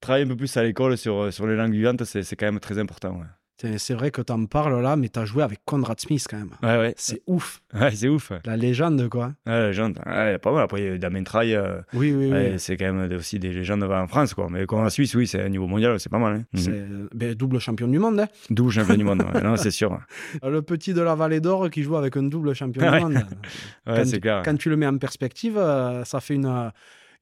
travailler 0.00 0.24
un 0.26 0.28
peu 0.28 0.36
plus 0.36 0.56
à 0.56 0.62
l'école 0.62 0.96
sur, 0.96 1.32
sur 1.32 1.44
les 1.48 1.56
langues 1.56 1.72
vivantes, 1.72 2.04
c'est, 2.04 2.22
c'est 2.22 2.36
quand 2.36 2.46
même 2.46 2.60
très 2.60 2.78
important. 2.78 3.18
Ouais. 3.18 3.26
C'est 3.58 3.94
vrai 3.94 4.10
que 4.10 4.20
tu 4.20 4.32
en 4.32 4.44
parles 4.44 4.82
là, 4.82 4.96
mais 4.96 5.08
tu 5.08 5.18
as 5.18 5.24
joué 5.24 5.42
avec 5.42 5.60
Conrad 5.64 5.98
Smith 5.98 6.26
quand 6.28 6.36
même. 6.36 6.50
Ouais, 6.62 6.78
ouais. 6.78 6.94
C'est 6.98 7.22
ouf. 7.26 7.62
Ouais, 7.74 7.90
c'est 7.90 8.08
ouf. 8.08 8.30
La 8.44 8.56
légende, 8.56 9.08
quoi. 9.08 9.32
Ouais, 9.46 9.52
la 9.52 9.66
légende. 9.68 9.98
Ouais, 10.04 10.38
pas 10.38 10.52
mal. 10.52 10.62
Après, 10.62 10.82
il 10.82 10.86
y 10.86 10.90
a 10.90 10.98
Damien 10.98 11.24
Traille. 11.24 11.54
Euh, 11.54 11.80
oui, 11.94 12.12
oui, 12.12 12.30
oui. 12.30 12.58
C'est 12.58 12.76
quand 12.76 12.92
même 12.92 13.10
aussi 13.12 13.38
des 13.38 13.52
légendes 13.52 13.82
en 13.84 14.06
France, 14.08 14.34
quoi. 14.34 14.48
Mais 14.50 14.66
Conrad 14.66 14.90
Smith, 14.90 15.12
oui, 15.14 15.26
c'est 15.26 15.42
au 15.42 15.48
niveau 15.48 15.66
mondial, 15.66 15.98
c'est 15.98 16.10
pas 16.10 16.18
mal. 16.18 16.34
Hein. 16.34 16.44
C'est 16.54 16.70
mhm. 16.70 17.08
ben, 17.14 17.34
double 17.34 17.58
champion 17.58 17.88
du 17.88 17.98
monde. 17.98 18.20
Hein. 18.20 18.28
Double 18.50 18.72
champion 18.72 18.96
du 18.96 19.04
monde, 19.04 19.24
non, 19.42 19.56
c'est 19.56 19.70
sûr. 19.70 19.98
Le 20.42 20.60
petit 20.60 20.92
de 20.92 21.00
la 21.00 21.14
Vallée 21.14 21.40
d'Or 21.40 21.70
qui 21.70 21.82
joue 21.82 21.96
avec 21.96 22.16
un 22.16 22.24
double 22.24 22.54
champion 22.54 22.90
du 22.92 23.00
monde. 23.00 23.26
ouais, 23.86 24.04
c'est 24.04 24.20
clair. 24.20 24.42
Quand 24.44 24.56
tu 24.56 24.68
le 24.68 24.76
mets 24.76 24.86
en 24.86 24.98
perspective, 24.98 25.56
euh, 25.56 26.04
ça 26.04 26.20
fait 26.20 26.34
une 26.34 26.70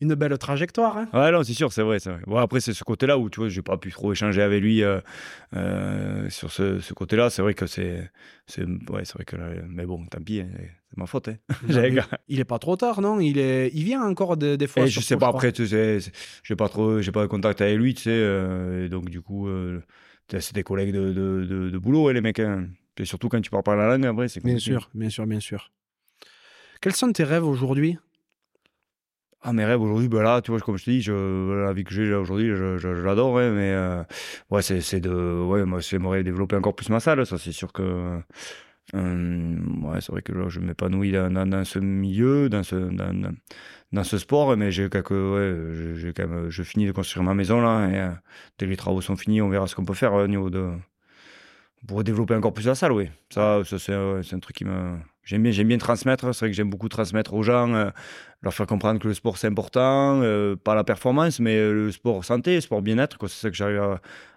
une 0.01 0.15
belle 0.15 0.37
trajectoire. 0.39 0.97
Hein. 0.97 1.09
Ouais, 1.12 1.31
non, 1.31 1.43
c'est 1.43 1.53
sûr, 1.55 1.73
c'est 1.73 1.83
vrai, 1.83 1.99
vrai. 1.99 2.21
Bon, 2.27 2.37
après, 2.37 2.61
c'est 2.61 2.73
ce 2.73 2.85
côté-là 2.85 3.19
où, 3.19 3.31
tu 3.31 3.41
vois, 3.41 3.49
j'ai 3.49 3.62
pas 3.62 3.77
pu 3.77 3.91
trop 3.91 4.12
échanger 4.12 4.43
avec 4.43 4.62
lui 4.62 4.83
euh, 4.83 5.01
euh, 5.57 6.29
sur 6.31 6.51
ce, 6.51 6.81
ce 6.81 6.95
côté-là. 6.95 7.31
C'est 7.31 7.43
vrai 7.43 7.55
que 7.55 7.66
c'est. 7.66 8.11
Ouais, 8.59 9.05
c'est 9.05 9.15
vrai 9.15 9.25
que. 9.25 9.37
mais 9.69 9.87
bon, 9.87 10.05
tant 10.07 10.21
pis, 10.21 10.41
hein, 10.41 10.49
c'est 10.91 10.97
ma 10.97 11.07
faute. 11.07 11.29
Hein. 11.29 11.37
il 12.29 12.41
est 12.41 12.45
pas 12.45 12.59
trop 12.59 12.77
tard, 12.77 13.01
non? 13.01 13.21
Il, 13.21 13.39
est, 13.39 13.71
il 13.75 13.85
vient 13.85 14.03
encore 14.03 14.37
des, 14.37 14.66
fois. 14.66 14.85
Et 14.85 14.89
je 14.89 15.01
sais 15.01 15.16
pas, 15.16 15.29
après, 15.29 15.53
tu 15.53 15.66
sais, 15.66 15.99
j'ai 16.43 16.57
pas 16.57 16.69
trop. 16.69 17.01
J'ai 17.01 17.12
pas 17.12 17.23
de 17.23 17.29
contact 17.29 17.61
avec 17.61 17.79
lui, 17.79 17.95
tu 17.95 18.03
sais. 18.03 18.11
Euh, 18.11 18.89
donc, 18.89 19.11
du 19.11 19.21
coup, 19.21 19.49
c'est 20.29 20.55
des 20.55 20.62
collègues 20.62 20.93
de, 20.95 21.12
de, 21.12 21.71
de, 21.71 21.79
boulot, 21.79 22.11
les 22.11 22.21
mecs. 22.21 22.43
Et 22.97 23.05
surtout 23.05 23.29
quand 23.29 23.41
tu 23.41 23.51
parles 23.51 23.65
pas 23.65 23.75
la 23.75 23.89
langue, 23.89 24.07
après, 24.07 24.29
c'est 24.29 24.43
Bien 24.45 24.59
sûr, 24.59 24.91
bien 24.95 25.11
sûr, 25.11 25.27
bien 25.27 25.41
sûr. 25.41 25.73
Quels 26.81 26.95
sont 26.95 27.11
tes 27.12 27.25
rêves 27.25 27.47
aujourd'hui? 27.47 27.97
Ah, 29.47 29.53
mes 29.53 29.66
rêves 29.66 29.83
aujourd'hui, 29.83 30.09
ben 30.09 30.41
tu 30.41 30.51
vois, 30.53 30.61
comme 30.61 30.79
je 30.79 30.85
te 30.87 30.91
dis, 30.91 31.03
la 31.07 31.75
vie 31.75 31.85
que 31.85 31.93
j'ai 31.93 32.15
aujourd'hui, 32.15 32.49
je, 32.49 32.89
l'adore, 32.89 33.33
ouais, 33.35 33.51
mais 33.51 33.73
euh, 33.73 34.03
ouais, 34.51 34.62
c'est 34.62 35.01
de. 35.01 35.11
Ouais, 35.45 35.66
moi, 35.66 35.81
j'aimerais 35.81 36.25
développer 36.25 36.57
encore 36.57 36.75
plus 36.75 36.89
ma 36.89 36.99
salle, 36.99 37.27
ça, 37.27 37.37
c'est 37.37 37.53
sûr 37.53 37.71
que. 37.71 38.21
Euh, 38.95 39.57
ouais, 39.83 40.01
c'est 40.01 40.12
vrai 40.12 40.23
que 40.23 40.49
je 40.49 40.61
m'épanouis 40.61 41.12
dans, 41.12 41.65
ce 41.66 41.79
milieu, 41.79 42.49
dans 42.49 42.62
ce, 42.62 42.75
dans, 43.93 44.05
ce 44.05 44.16
sport, 44.16 44.57
mais 44.57 44.73
j'ai 44.73 44.89
quelques. 44.89 45.11
Ouais, 45.11 45.55
j'ai 45.97 46.15
quand 46.15 46.27
même. 46.27 46.49
Je 46.49 46.62
finis 46.62 46.87
de 46.87 46.93
construire 46.93 47.23
ma 47.23 47.35
maison, 47.35 47.61
là, 47.61 47.89
et 47.91 48.01
euh, 48.01 48.11
dès 48.59 48.65
que 48.65 48.71
les 48.71 48.77
travaux 48.79 49.03
sont 49.03 49.16
finis, 49.16 49.43
on 49.43 49.51
verra 49.51 49.66
ce 49.66 49.75
qu'on 49.75 49.85
peut 49.85 49.93
faire 49.93 50.15
au 50.15 50.27
niveau 50.27 50.49
de. 50.49 50.71
Pour 51.87 52.03
développer 52.03 52.35
encore 52.35 52.55
plus 52.55 52.66
la 52.66 52.75
salle, 52.75 52.93
oui. 52.93 53.11
Ça, 53.29 53.61
ça 53.65 53.79
c'est 53.79 53.93
un 53.93 54.39
truc 54.41 54.57
qui 54.57 54.65
me 54.65 54.97
J'aime 55.24 55.42
bien, 55.42 55.64
bien 55.64 55.78
transmettre. 55.78 56.34
C'est 56.34 56.40
vrai 56.40 56.51
que 56.51 56.56
j'aime 56.56 56.70
beaucoup 56.70 56.88
transmettre 56.88 57.32
aux 57.34 57.42
gens, 57.42 57.72
euh, 57.74 57.90
leur 58.42 58.52
faire 58.52 58.66
comprendre 58.66 59.01
que 59.01 59.09
le 59.09 59.14
sport 59.14 59.38
c'est 59.38 59.46
important, 59.46 60.20
euh, 60.22 60.55
pas 60.55 60.74
la 60.74 60.84
performance, 60.84 61.40
mais 61.40 61.56
euh, 61.56 61.72
le 61.72 61.92
sport 61.92 62.24
santé, 62.24 62.56
le 62.56 62.60
sport 62.60 62.82
bien-être. 62.82 63.16
C'est 63.26 63.40
ça 63.40 63.51
que 63.51 63.56
j'arrive 63.56 63.80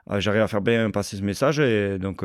à, 0.09 0.13
à 0.43 0.47
faire 0.47 0.61
bien 0.61 0.89
passer 0.91 1.17
ce 1.17 1.23
message. 1.23 1.59
Et 1.59 1.99
donc, 1.99 2.23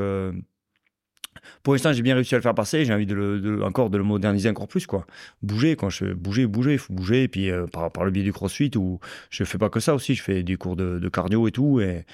pour 1.64 1.74
l'instant, 1.74 1.92
j'ai 1.92 2.02
bien 2.02 2.14
réussi 2.14 2.36
à 2.36 2.38
le 2.38 2.42
faire 2.42 2.54
passer. 2.54 2.84
J'ai 2.84 2.94
envie 2.94 3.06
de, 3.06 3.14
le, 3.14 3.64
encore 3.64 3.90
de 3.90 3.98
le 3.98 4.04
moderniser 4.04 4.48
encore 4.48 4.68
plus, 4.68 4.86
quoi. 4.86 5.06
Bouger, 5.42 5.74
quand 5.74 5.90
je 5.90 6.12
bouger, 6.12 6.46
bouger, 6.46 6.74
il 6.74 6.78
faut 6.78 6.92
bouger. 6.92 7.24
Et 7.24 7.28
puis 7.28 7.50
par, 7.72 7.90
par, 7.90 8.04
le 8.04 8.12
biais 8.12 8.22
du 8.22 8.32
CrossFit, 8.32 8.70
où 8.76 9.00
je 9.30 9.42
fais 9.42 9.58
pas 9.58 9.70
que 9.70 9.80
ça 9.80 9.92
aussi, 9.96 10.14
je 10.14 10.22
fais 10.22 10.44
des 10.44 10.54
cours 10.54 10.76
de, 10.76 11.08
cardio 11.08 11.48
et 11.48 11.50
tout, 11.50 11.80
et, 11.80 12.04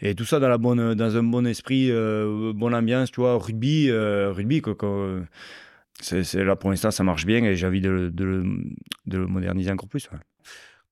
et, 0.00 0.16
tout 0.16 0.24
ça 0.24 0.40
dans 0.40 0.48
la 0.48 0.58
bonne, 0.58 0.94
dans 0.94 1.16
un 1.16 1.22
bon 1.22 1.46
esprit, 1.46 1.92
bonne 1.92 2.74
ambiance, 2.74 3.12
tu 3.12 3.20
vois, 3.20 3.38
rugby, 3.38 3.92
rugby, 3.92 4.60
c'est 6.00 6.44
là 6.44 6.56
pour 6.56 6.70
l'instant 6.70 6.90
ça 6.90 7.04
marche 7.04 7.24
bien 7.24 7.44
et 7.44 7.56
j'ai 7.56 7.66
envie 7.66 7.80
de, 7.80 8.10
de, 8.12 8.24
le 9.06 9.26
moderniser 9.26 9.70
encore 9.70 9.88
plus. 9.88 10.08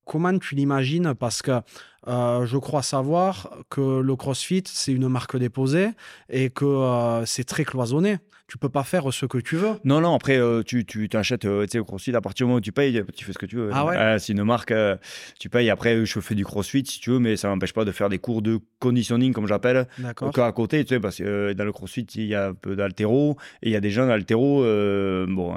Comment 0.04 0.36
tu 0.38 0.54
l'imagines? 0.54 1.14
Parce 1.14 1.42
que 1.42 1.60
euh, 2.08 2.44
je 2.44 2.58
crois 2.58 2.82
savoir 2.82 3.50
que 3.70 4.00
le 4.00 4.16
CrossFit, 4.16 4.64
c'est 4.66 4.92
une 4.92 5.08
marque 5.08 5.36
déposée 5.36 5.90
et 6.28 6.50
que 6.50 6.64
euh, 6.64 7.24
c'est 7.24 7.44
très 7.44 7.64
cloisonné. 7.64 8.18
Tu 8.52 8.58
peux 8.58 8.68
pas 8.68 8.84
faire 8.84 9.10
ce 9.14 9.24
que 9.24 9.38
tu 9.38 9.56
veux. 9.56 9.76
Non, 9.82 10.02
non, 10.02 10.14
après, 10.14 10.36
euh, 10.36 10.62
tu, 10.62 10.84
tu 10.84 11.08
t'achètes 11.08 11.46
euh, 11.46 11.64
tu 11.64 11.70
sais, 11.70 11.78
au 11.78 11.86
CrossFit, 11.86 12.14
à 12.14 12.20
partir 12.20 12.44
du 12.44 12.48
moment 12.48 12.58
où 12.58 12.60
tu 12.60 12.70
payes, 12.70 13.02
tu 13.16 13.24
fais 13.24 13.32
ce 13.32 13.38
que 13.38 13.46
tu 13.46 13.56
veux. 13.56 13.70
Ah 13.72 13.86
ouais 13.86 13.96
Euh, 13.96 14.18
c'est 14.18 14.34
une 14.34 14.44
marque, 14.44 14.72
euh, 14.72 14.98
tu 15.40 15.48
payes. 15.48 15.70
Après, 15.70 16.04
je 16.04 16.20
fais 16.20 16.34
du 16.34 16.44
CrossFit 16.44 16.84
si 16.84 17.00
tu 17.00 17.12
veux, 17.12 17.18
mais 17.18 17.36
ça 17.36 17.48
m'empêche 17.48 17.72
pas 17.72 17.86
de 17.86 17.92
faire 17.92 18.10
des 18.10 18.18
cours 18.18 18.42
de 18.42 18.58
conditioning, 18.78 19.32
comme 19.32 19.46
j'appelle, 19.46 19.88
D'accord. 19.96 20.38
à 20.38 20.52
côté, 20.52 20.84
tu 20.84 20.94
sais, 20.94 21.00
parce 21.00 21.16
que 21.16 21.54
dans 21.54 21.64
le 21.64 21.72
CrossFit, 21.72 22.02
il 22.16 22.26
y 22.26 22.34
a 22.34 22.48
un 22.48 22.52
peu 22.52 22.76
d'altéro, 22.76 23.38
et 23.62 23.70
il 23.70 23.72
y 23.72 23.76
a 23.76 23.80
des 23.80 23.88
gens 23.88 24.06
d'altéro, 24.06 24.60
bon, 24.60 25.54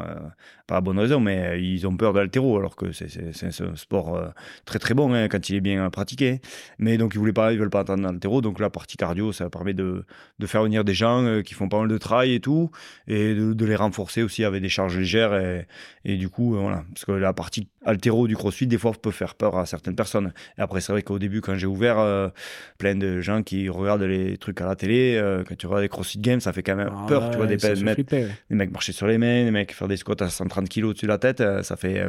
pas 0.66 0.78
à 0.78 0.82
bonne 0.82 0.98
raison, 0.98 1.20
mais 1.20 1.62
ils 1.62 1.86
ont 1.86 1.98
peur 1.98 2.14
d'altéro, 2.14 2.58
alors 2.58 2.78
que 2.78 2.94
c'est, 2.94 3.10
c'est, 3.10 3.34
c'est 3.34 3.62
un 3.62 3.76
sport 3.76 4.34
très 4.64 4.80
très 4.80 4.94
bon 4.94 5.14
hein, 5.14 5.28
quand 5.28 5.50
il 5.50 5.58
est 5.58 5.62
bien 5.62 5.90
pratiqué. 5.90 6.40
Mais 6.80 6.98
donc, 6.98 7.12
ils 7.14 7.18
voulaient 7.18 7.34
pas, 7.34 7.52
ils 7.52 7.60
veulent 7.60 7.70
pas 7.70 7.82
entendre 7.82 8.04
d'altéro, 8.10 8.40
donc 8.40 8.62
la 8.62 8.70
partie 8.70 8.96
cardio, 8.96 9.34
ça 9.34 9.50
permet 9.50 9.74
de, 9.74 10.06
de 10.40 10.48
faire 10.48 10.64
venir 10.64 10.86
des 10.86 10.94
gens 10.94 11.42
qui 11.44 11.56
font 11.56 11.68
pas 11.68 11.80
mal 11.80 11.90
de 11.90 11.98
trail 11.98 12.34
et 12.34 12.40
tout, 12.40 12.72
et 13.08 13.34
de, 13.34 13.54
de 13.54 13.66
les 13.66 13.76
renforcer 13.76 14.24
aussi 14.24 14.44
avec 14.44 14.62
des 14.62 14.70
charges 14.70 14.98
légères, 14.98 15.36
et, 15.36 15.68
et 16.04 16.18
du 16.18 16.30
coup, 16.30 16.56
euh, 16.56 16.60
voilà, 16.60 16.84
parce 16.94 17.06
que 17.06 17.12
la 17.12 17.34
partie 17.34 17.68
altéro 17.86 18.28
du 18.28 18.36
CrossFit, 18.36 18.68
des 18.68 18.78
fois, 18.78 18.92
peut 18.94 19.12
faire 19.12 19.36
peur 19.36 19.58
à 19.58 19.66
certaines 19.66 19.96
personnes. 19.96 20.34
Et 20.58 20.62
après, 20.62 20.82
c'est 20.82 20.92
vrai 20.92 21.04
qu'au 21.04 21.20
début, 21.20 21.42
quand 21.42 21.56
j'ai 21.56 21.68
ouvert, 21.68 22.00
euh, 22.00 22.30
plein 22.78 22.96
de 22.96 23.22
gens 23.22 23.44
qui 23.44 23.70
regardent 23.70 24.04
les 24.04 24.38
trucs 24.38 24.60
à 24.60 24.66
la 24.66 24.76
télé, 24.76 25.16
euh, 25.16 25.44
quand 25.48 25.56
tu 25.56 25.68
regardes 25.68 25.84
les 25.84 25.90
CrossFit 25.90 26.20
Games, 26.20 26.40
ça 26.40 26.52
fait 26.52 26.64
quand 26.64 26.76
même 26.76 26.92
Ah 26.92 27.06
peur, 27.08 27.30
tu 27.32 27.38
vois, 27.38 27.46
des, 27.46 27.58
mecs, 27.58 27.94
flipper, 27.94 28.24
ouais. 28.24 28.32
des 28.50 28.56
mecs 28.56 28.72
marcher 28.72 28.92
sur 28.92 29.08
les 29.08 29.18
mains, 29.18 29.46
des 29.46 29.52
mecs 29.52 29.72
faire 29.72 29.88
des 29.88 29.98
squats 29.98 30.16
à 30.20 30.30
130 30.30 30.68
kilos 30.68 30.92
au-dessus 30.92 31.06
de 31.06 31.12
la 31.12 31.18
tête, 31.18 31.42
euh, 31.42 31.64
ça 31.64 31.76
fait. 31.76 32.08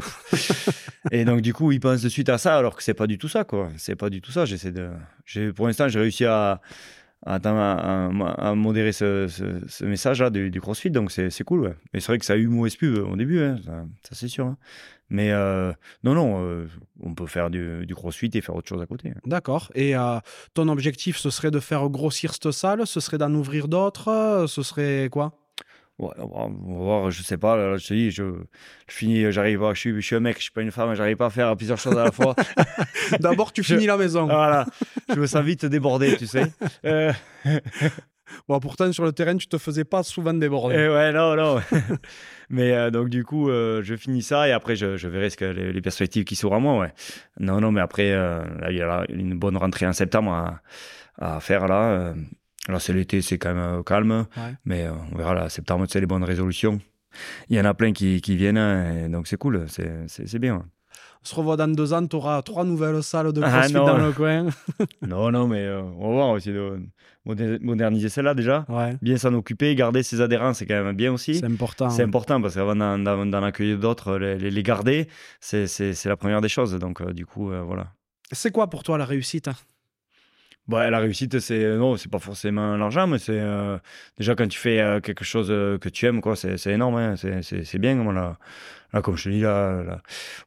et 1.12 1.24
donc, 1.24 1.42
du 1.42 1.52
coup, 1.52 1.72
ils 1.72 1.80
pensent 1.80 2.02
de 2.02 2.08
suite 2.08 2.28
à 2.28 2.38
ça, 2.38 2.56
alors 2.56 2.74
que 2.74 2.82
c'est 2.82 2.94
pas 2.94 3.06
du 3.06 3.18
tout 3.18 3.28
ça, 3.28 3.44
quoi. 3.44 3.68
C'est 3.76 3.96
pas 3.96 4.10
du 4.10 4.20
tout 4.20 4.32
ça. 4.32 4.44
J'essaie 4.44 4.72
de. 4.72 4.90
Pour 5.54 5.66
l'instant, 5.66 5.88
j'ai 5.88 6.00
réussi 6.00 6.24
à. 6.24 6.60
À, 7.24 7.36
à- 7.36 8.10
à- 8.50 8.54
modérer 8.54 8.92
ce, 8.92 9.26
ce- 9.26 9.60
ce 9.66 9.84
message-là 9.84 10.30
du, 10.30 10.50
du 10.50 10.60
CrossFit, 10.60 10.90
donc 10.90 11.10
c'est 11.10 11.44
cool. 11.44 11.60
Ouais. 11.60 11.74
Mais 11.92 12.00
c'est 12.00 12.08
vrai 12.08 12.18
que 12.18 12.24
ça 12.24 12.34
a 12.34 12.36
eu 12.36 12.46
mauvaise 12.46 12.76
pub 12.76 12.98
au 12.98 13.16
début, 13.16 13.40
hein, 13.42 13.58
ça, 13.64 13.84
ça, 14.02 14.14
c'est 14.14 14.28
sûr. 14.28 14.46
hein. 14.46 14.56
Mais 15.08 15.30
euh, 15.32 15.72
non, 16.04 16.14
non, 16.14 16.42
euh, 16.42 16.66
on 17.00 17.14
peut 17.14 17.26
faire 17.26 17.48
du, 17.48 17.86
du 17.86 17.94
CrossFit 17.94 18.30
et 18.34 18.40
faire 18.40 18.54
autre 18.54 18.68
chose 18.68 18.82
à 18.82 18.86
côté. 18.86 19.12
D'accord. 19.24 19.70
Et 19.74 19.96
euh, 19.96 20.18
ton 20.54 20.68
objectif, 20.68 21.16
ce 21.16 21.30
serait 21.30 21.50
de 21.50 21.60
faire 21.60 21.88
grossir 21.88 22.32
cette 22.34 22.50
salle? 22.50 22.86
Ce 22.86 23.00
serait 23.00 23.18
d'en 23.18 23.32
ouvrir 23.34 23.66
d'autres? 23.68 24.08
Euh, 24.08 24.46
Ce 24.46 24.62
serait 24.62 25.08
quoi? 25.10 25.32
Ouais, 25.98 26.10
on 26.18 26.48
va 26.50 26.84
voir, 26.84 27.10
je 27.10 27.22
sais 27.22 27.38
pas, 27.38 27.56
là, 27.56 27.78
je 27.78 27.86
te 27.88 27.94
dis, 27.94 28.10
je, 28.10 28.24
je 28.86 28.94
finis, 28.94 29.32
j'arrive 29.32 29.60
pas, 29.60 29.72
je 29.72 29.80
suis, 29.80 29.94
je 29.94 30.00
suis 30.00 30.14
un 30.14 30.20
mec, 30.20 30.36
je 30.36 30.42
suis 30.42 30.50
pas 30.52 30.60
une 30.60 30.70
femme, 30.70 30.94
j'arrive 30.94 31.16
pas 31.16 31.24
à 31.26 31.30
faire 31.30 31.56
plusieurs 31.56 31.78
choses 31.78 31.96
à 31.96 32.04
la 32.04 32.12
fois. 32.12 32.34
D'abord, 33.20 33.50
tu 33.50 33.62
Je- 33.64 33.74
finis 33.74 33.86
la 33.86 33.96
maison. 33.96 34.26
voilà, 34.26 34.66
je 35.14 35.20
me 35.20 35.26
sens 35.26 35.44
vite 35.44 35.64
débordé, 35.66 36.16
tu 36.16 36.26
sais. 36.26 36.52
Euh, 36.84 37.12
Bon, 38.48 38.58
pourtant, 38.58 38.90
sur 38.92 39.04
le 39.04 39.12
terrain, 39.12 39.36
tu 39.36 39.46
te 39.46 39.56
faisais 39.56 39.84
pas 39.84 40.02
souvent 40.02 40.34
déborder. 40.34 40.74
et 40.74 40.88
ouais, 40.88 41.12
non, 41.12 41.36
non. 41.36 41.60
Mais 42.50 42.72
euh, 42.72 42.90
donc, 42.90 43.08
du 43.08 43.24
coup, 43.24 43.48
euh, 43.48 43.82
je 43.84 43.94
finis 43.94 44.22
ça 44.22 44.48
et 44.48 44.52
après, 44.52 44.74
je, 44.74 44.96
je 44.96 45.08
verrai 45.08 45.30
ce 45.30 45.36
que 45.36 45.44
les, 45.44 45.72
les 45.72 45.80
perspectives 45.80 46.24
qui 46.24 46.34
s'ouvrent 46.34 46.56
à 46.56 46.58
moi, 46.58 46.76
ouais. 46.78 46.92
Non, 47.38 47.60
non, 47.60 47.70
mais 47.70 47.80
après, 47.80 48.10
euh, 48.12 48.42
là, 48.58 48.70
il 48.72 48.78
y 48.78 48.82
a 48.82 49.04
une 49.10 49.38
bonne 49.38 49.56
rentrée 49.56 49.86
en 49.86 49.92
septembre 49.92 50.32
à, 50.32 50.60
à 51.18 51.40
faire, 51.40 51.68
là. 51.68 52.14
Là, 52.68 52.80
c'est 52.80 52.92
l'été, 52.92 53.22
c'est 53.22 53.38
quand 53.38 53.54
même 53.54 53.84
calme. 53.84 54.26
Ouais. 54.36 54.54
Mais 54.64 54.88
on 54.88 55.16
verra 55.16 55.34
là, 55.34 55.48
septembre, 55.48 55.86
tu 55.86 55.92
sais, 55.92 56.00
les 56.00 56.06
bonnes 56.06 56.24
résolutions. 56.24 56.80
Il 57.48 57.56
y 57.56 57.60
en 57.60 57.64
a 57.64 57.74
plein 57.74 57.92
qui, 57.92 58.20
qui 58.20 58.36
viennent, 58.36 58.58
hein, 58.58 59.04
et 59.06 59.08
donc 59.08 59.28
c'est 59.28 59.36
cool, 59.38 59.66
c'est, 59.68 60.08
c'est, 60.08 60.26
c'est 60.28 60.38
bien. 60.40 60.66
On 61.26 61.28
se 61.28 61.34
revoit 61.34 61.56
dans 61.56 61.66
deux 61.66 61.92
ans, 61.92 62.06
tu 62.06 62.14
auras 62.14 62.40
trois 62.42 62.62
nouvelles 62.62 63.02
salles 63.02 63.32
de 63.32 63.42
Ah, 63.42 63.50
CrossFit 63.50 63.72
dans 63.72 63.98
le 63.98 64.12
coin. 64.12 64.46
non, 65.02 65.32
non, 65.32 65.48
mais 65.48 65.58
euh, 65.58 65.82
on 65.98 66.10
va 66.10 66.14
voir 66.14 66.28
aussi 66.30 66.50
de 66.50 66.78
modé- 67.26 67.58
moderniser 67.58 68.08
celle-là 68.08 68.32
déjà. 68.32 68.64
Ouais, 68.68 68.96
Bien 69.02 69.16
s'en 69.16 69.34
occuper, 69.34 69.74
garder 69.74 70.04
ses 70.04 70.20
adhérents, 70.20 70.54
c'est 70.54 70.66
quand 70.66 70.80
même 70.84 70.94
bien 70.94 71.12
aussi. 71.12 71.34
c'est 71.34 71.46
important. 71.46 71.90
C'est 71.90 72.04
important 72.04 72.40
parce 72.40 72.54
qu'avant 72.54 72.76
d'en, 72.76 73.42
accueillir 73.42 73.76
d'autres, 73.80 74.16
les, 74.18 74.62
garder, 74.62 75.08
c'est, 75.40 75.66
la 76.04 76.16
première 76.16 76.40
des 76.40 76.48
choses. 76.48 76.78
Donc, 76.78 77.00
euh, 77.00 77.12
du 77.12 77.26
coup, 77.26 77.50
euh, 77.50 77.60
voilà. 77.62 77.88
C'est 78.30 78.52
quoi 78.52 78.70
pour 78.70 78.84
toi 78.84 78.96
la 78.96 79.04
réussite? 79.04 79.50
Bah, 80.68 80.90
la 80.90 80.98
réussite, 80.98 81.38
c'est 81.38 81.76
non, 81.76 81.96
c'est 81.96 82.10
pas 82.10 82.18
forcément 82.18 82.76
l'argent, 82.76 83.06
mais 83.06 83.18
c'est 83.18 83.38
euh, 83.38 83.78
déjà 84.18 84.34
quand 84.34 84.48
tu 84.48 84.58
fais 84.58 84.80
euh, 84.80 85.00
quelque 85.00 85.24
chose 85.24 85.48
euh, 85.50 85.78
que 85.78 85.88
tu 85.88 86.06
aimes, 86.06 86.20
quoi, 86.20 86.34
c'est, 86.34 86.56
énorme, 86.66 86.96
hein, 86.96 87.14
c'est, 87.16 87.78
bien. 87.78 87.94
Moi, 87.94 88.12
là, 88.12 88.36
là, 88.92 89.02
comme 89.02 89.16
je 89.16 89.24
te 89.24 89.28
dis, 89.28 89.40
là, 89.40 90.00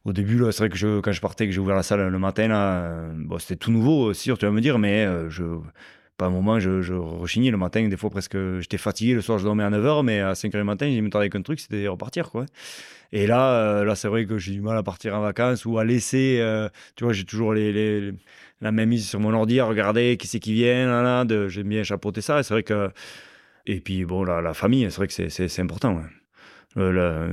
au 0.04 0.12
début, 0.12 0.38
là, 0.38 0.52
c'est 0.52 0.58
vrai 0.58 0.68
que 0.68 1.00
quand 1.00 1.12
je 1.12 1.20
partais, 1.20 1.46
que 1.46 1.52
j'ai 1.52 1.60
ouvert 1.60 1.76
la 1.76 1.82
salle 1.82 2.08
le 2.08 2.18
matin, 2.18 2.48
là, 2.48 2.84
euh, 2.84 3.38
c'était 3.38 3.56
tout 3.56 3.70
nouveau, 3.70 4.12
c'est 4.14 4.22
sûr, 4.24 4.38
tu 4.38 4.46
vas 4.46 4.52
me 4.52 4.60
dire, 4.60 4.78
mais 4.78 5.04
euh, 5.04 5.30
je, 5.30 5.44
pas 6.16 6.26
un 6.26 6.30
moment, 6.30 6.60
je, 6.60 6.92
rechignais 6.94 7.50
le 7.50 7.56
matin, 7.56 7.88
des 7.88 7.96
fois 7.96 8.10
presque, 8.10 8.36
j'étais 8.60 8.78
fatigué, 8.78 9.14
le 9.14 9.22
soir, 9.22 9.38
je 9.38 9.44
dormais 9.44 9.64
à 9.64 9.70
9h, 9.70 10.04
mais 10.04 10.20
à 10.20 10.34
5h 10.34 10.58
du 10.58 10.64
matin, 10.64 10.90
j'ai 10.90 11.00
me 11.00 11.10
tardait 11.10 11.30
qu'un 11.30 11.42
truc, 11.42 11.60
c'était 11.60 11.88
repartir, 11.88 12.30
quoi. 12.30 12.46
Et 13.12 13.26
là, 13.26 13.52
euh, 13.54 13.84
là, 13.84 13.94
c'est 13.96 14.08
vrai 14.08 14.26
que 14.26 14.38
j'ai 14.38 14.52
du 14.52 14.60
mal 14.60 14.76
à 14.76 14.82
partir 14.82 15.14
en 15.16 15.20
vacances 15.20 15.64
ou 15.64 15.78
à 15.78 15.84
laisser, 15.84 16.38
euh, 16.40 16.68
tu 16.96 17.04
vois, 17.04 17.12
j'ai 17.12 17.24
toujours 17.24 17.54
les, 17.54 18.12
la 18.60 18.72
même 18.72 18.90
mise 18.90 19.08
sur 19.08 19.18
mon 19.20 19.34
ordi 19.34 19.58
à 19.60 19.64
regarder 19.64 20.16
qui 20.16 20.26
c'est 20.26 20.38
qui 20.40 20.52
vient, 20.54 20.86
là, 20.86 21.24
j'aime 21.48 21.68
bien 21.68 21.82
chapeauter 21.82 22.20
ça. 22.20 22.42
C'est 22.42 22.54
vrai 22.54 22.62
que. 22.62 22.90
Et 23.66 23.80
puis, 23.80 24.04
bon, 24.04 24.24
la, 24.24 24.40
la 24.40 24.54
famille, 24.54 24.86
c'est 24.90 24.96
vrai 24.96 25.08
que 25.08 25.12
c'est- 25.28 25.60
important. 25.60 26.02
Euh, 26.76 27.28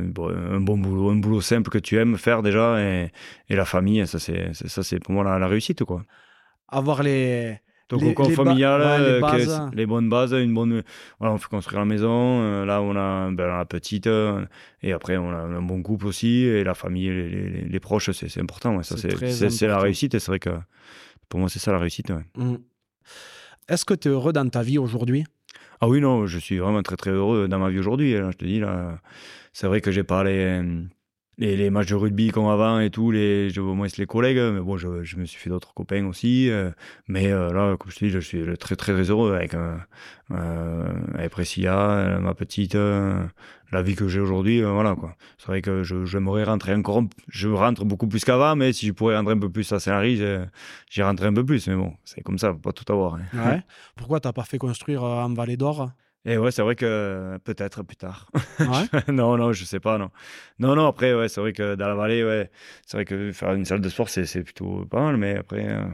un 0.56 0.60
bon 0.62 0.78
boulot, 0.80 1.12
un 1.12 1.16
boulot 1.18 1.42
simple 1.42 1.70
que 1.70 1.78
tu 1.78 1.98
aimes 1.98 2.18
faire 2.18 2.42
déjà, 2.42 2.82
et, 2.82 3.12
et 3.50 3.56
la 3.56 3.66
famille, 3.66 4.06
ça, 4.08 4.18
c'est 4.20 4.52
ça, 4.54 4.82
c'est 4.82 5.00
pour 5.00 5.14
moi 5.14 5.24
la, 5.24 5.38
la 5.38 5.48
réussite, 5.48 5.84
quoi. 5.84 6.04
Avoir 6.68 7.04
les. 7.04 7.60
Donc, 7.90 8.02
Les- 8.02 8.14
au 8.18 8.28
les 8.28 8.34
familial, 8.36 8.82
ouais, 8.82 8.98
les 9.00 9.06
euh, 9.14 9.20
bases. 9.22 9.62
les 9.74 9.86
bonnes 9.86 10.10
bases, 10.10 10.34
une 10.34 10.54
bonne. 10.54 10.84
Voilà, 11.20 11.34
on 11.36 11.38
fait 11.38 11.48
construire 11.48 11.80
la 11.80 11.86
maison. 11.86 12.42
euh, 12.42 12.66
là, 12.66 12.82
on 12.82 12.96
a 12.98 13.32
ben, 13.32 13.48
la 13.48 13.64
petite. 13.64 14.10
et 14.82 14.92
après, 14.92 15.16
on 15.16 15.30
a 15.32 15.36
un 15.38 15.62
bon 15.62 15.82
couple 15.84 16.08
aussi. 16.08 16.44
Et 16.44 16.66
la 16.66 16.74
famille, 16.74 17.10
les, 17.70 17.80
proches, 17.80 18.12
c'est 18.12 18.42
important. 18.42 18.76
ouais, 18.76 18.84
ça, 18.84 18.98
C'est 18.98 19.68
la 19.68 19.80
réussite. 19.80 20.16
Et 20.16 20.20
c'est 20.20 20.32
vrai 20.32 20.40
que 20.40 20.50
pour 21.30 21.40
moi, 21.40 21.48
c'est 21.48 21.60
ça 21.60 21.72
la 21.72 21.78
réussite. 21.78 22.10
ouais. 22.10 22.26
Mm. 22.36 22.58
Est-ce 23.70 23.86
que 23.86 23.94
tu 23.94 24.10
es 24.10 24.12
heureux 24.12 24.34
dans 24.34 24.50
ta 24.50 24.64
vie 24.64 24.78
aujourd'hui? 24.80 25.24
Ah 25.82 25.88
oui, 25.88 26.02
non, 26.02 26.26
je 26.28 26.40
suis 26.40 26.58
vraiment 26.58 26.82
très 26.84 26.98
très 26.98 27.12
heureux 27.12 27.48
dans 27.48 27.60
ma 27.60 27.70
vie 27.70 27.80
aujourd'hui. 27.80 28.16
hein, 28.16 28.32
Je 28.32 28.38
te 28.38 28.46
dis, 28.46 28.60
là, 28.60 29.00
c'est 29.54 29.68
vrai 29.68 29.82
que 29.82 29.92
j'ai 29.92 30.04
pas 30.04 30.20
les, 31.38 31.70
matchs 31.70 31.90
de 31.90 31.96
rugby 31.96 32.32
comme 32.32 32.48
avant 32.48 32.80
et 32.80 32.90
tout, 32.90 33.12
les, 33.12 33.50
je 33.50 33.62
vois 33.62 33.76
moins 33.76 33.88
les 33.98 34.06
collègues, 34.06 34.40
mais 34.54 34.60
bon, 34.60 34.78
je, 34.78 34.88
me 35.18 35.26
suis 35.26 35.40
fait 35.40 35.50
d'autres 35.50 35.74
copains 35.74 36.06
aussi. 36.06 36.50
euh, 36.50 36.72
mais 37.08 37.32
euh, 37.32 37.52
là, 37.54 37.78
comme 37.78 37.92
je 37.92 37.98
te 37.98 38.06
dis, 38.06 38.12
je 38.12 38.20
suis 38.20 38.58
très 38.58 38.76
très, 38.76 38.94
heureux 38.94 39.36
avec, 39.36 39.54
euh, 39.54 39.78
euh, 40.32 40.88
avec 41.14 41.32
Priscilla, 41.32 42.20
ma 42.22 42.34
petite, 42.34 42.76
la 42.76 43.82
vie 43.82 43.96
que 43.96 44.08
j'ai 44.08 44.20
aujourd'hui. 44.20 44.62
voilà 44.62 44.96
quoi. 44.96 45.16
C'est 45.38 45.48
vrai 45.48 45.62
que 45.62 45.84
j'aimerais 45.84 46.44
rentrer 46.44 46.74
encore, 46.74 47.04
je 47.28 47.50
rentre 47.50 47.86
beaucoup 47.86 48.08
plus 48.08 48.24
qu'avant, 48.26 48.56
mais 48.56 48.74
si 48.74 48.88
je 48.88 48.92
pourrais 48.92 49.18
rentrer 49.18 49.34
un 49.34 49.40
peu 49.40 49.50
plus 49.50 49.72
à 49.72 49.80
Saint-Henri, 49.80 50.18
je- 50.18 50.46
j'y 50.90 51.04
rentrerai 51.04 51.30
un 51.30 51.34
peu 51.34 51.46
plus. 51.46 51.68
Mais 51.68 51.76
bon, 51.76 51.94
c'est 52.04 52.22
comme 52.22 52.40
ça, 52.40 52.52
faut 52.54 52.60
pas 52.60 52.74
tout 52.74 52.92
avoir. 52.92 53.16
hein. 53.16 53.22
Ouais. 53.34 53.62
Pourquoi 53.96 54.20
t'as 54.20 54.34
pas 54.34 54.44
fait 54.44 54.58
construire 54.58 55.04
en 55.04 55.34
Vallée 55.34 55.58
d'Or 55.58 55.92
Et 56.30 56.38
ouais, 56.38 56.52
c'est 56.52 56.62
vrai 56.62 56.76
que 56.76 57.38
peut-être 57.44 57.84
plus 57.84 57.96
tard. 57.96 58.30
Ouais. 58.60 59.14
non, 59.14 59.38
non, 59.38 59.54
je 59.54 59.64
sais 59.66 59.80
pas, 59.80 59.98
non. 59.98 60.10
Non, 60.60 60.76
non, 60.76 60.88
après, 60.88 61.14
ouais, 61.14 61.30
c'est 61.30 61.40
vrai 61.42 61.54
que 61.54 61.76
dans 61.76 61.88
la 61.88 61.96
vallée, 61.96 62.24
ouais, 62.24 62.52
c'est 62.86 62.98
vrai 62.98 63.06
que 63.06 63.32
faire 63.32 63.54
une 63.54 63.66
salle 63.66 63.80
de 63.82 63.88
sport, 63.90 64.10
c'est 64.10 64.44
plutôt 64.44 64.86
pas 64.86 65.00
mal, 65.02 65.16
mais 65.18 65.38
après, 65.38 65.66
euh, 65.68 65.86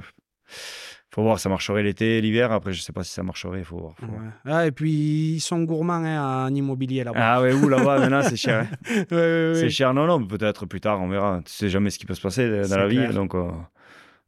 faut 1.14 1.22
voir, 1.22 1.40
ça 1.40 1.50
marcherait 1.50 1.84
l'été, 1.84 2.20
l'hiver, 2.22 2.52
après, 2.52 2.74
je 2.74 2.82
sais 2.82 2.92
pas 2.94 3.04
si 3.04 3.12
ça 3.12 3.22
marcherait, 3.22 3.64
faut 3.64 3.78
voir. 3.78 3.94
faut 4.00 4.08
voir. 4.08 4.22
Ah, 4.46 4.66
et 4.66 4.72
puis, 4.72 5.34
ils 5.36 5.40
sont 5.40 5.62
gourmands 5.64 6.04
hein, 6.04 6.48
en 6.48 6.56
immobilier 6.56 7.04
là-bas. 7.04 7.20
Ah 7.22 7.42
ouais, 7.42 7.54
où 7.54 7.70
là-bas, 7.70 8.00
maintenant, 8.00 8.24
c'est 8.24 8.36
cher. 8.38 8.66
hein. 8.72 9.04
Ouais. 9.12 9.52
C'est 9.54 9.70
cher, 9.70 9.94
non, 9.94 10.08
non, 10.08 10.26
peut-être 10.26 10.66
plus 10.66 10.82
tard, 10.82 11.00
on 11.02 11.08
verra. 11.10 11.42
Tu 11.46 11.52
sais 11.52 11.70
jamais 11.70 11.92
ce 11.92 12.00
qui 12.00 12.06
peut 12.08 12.16
se 12.16 12.22
passer 12.22 12.50
dans 12.50 12.64
C'est 12.64 12.78
la 12.78 12.88
vie, 12.88 12.96
clair. 12.96 13.14
donc 13.14 13.36
euh, 13.36 13.52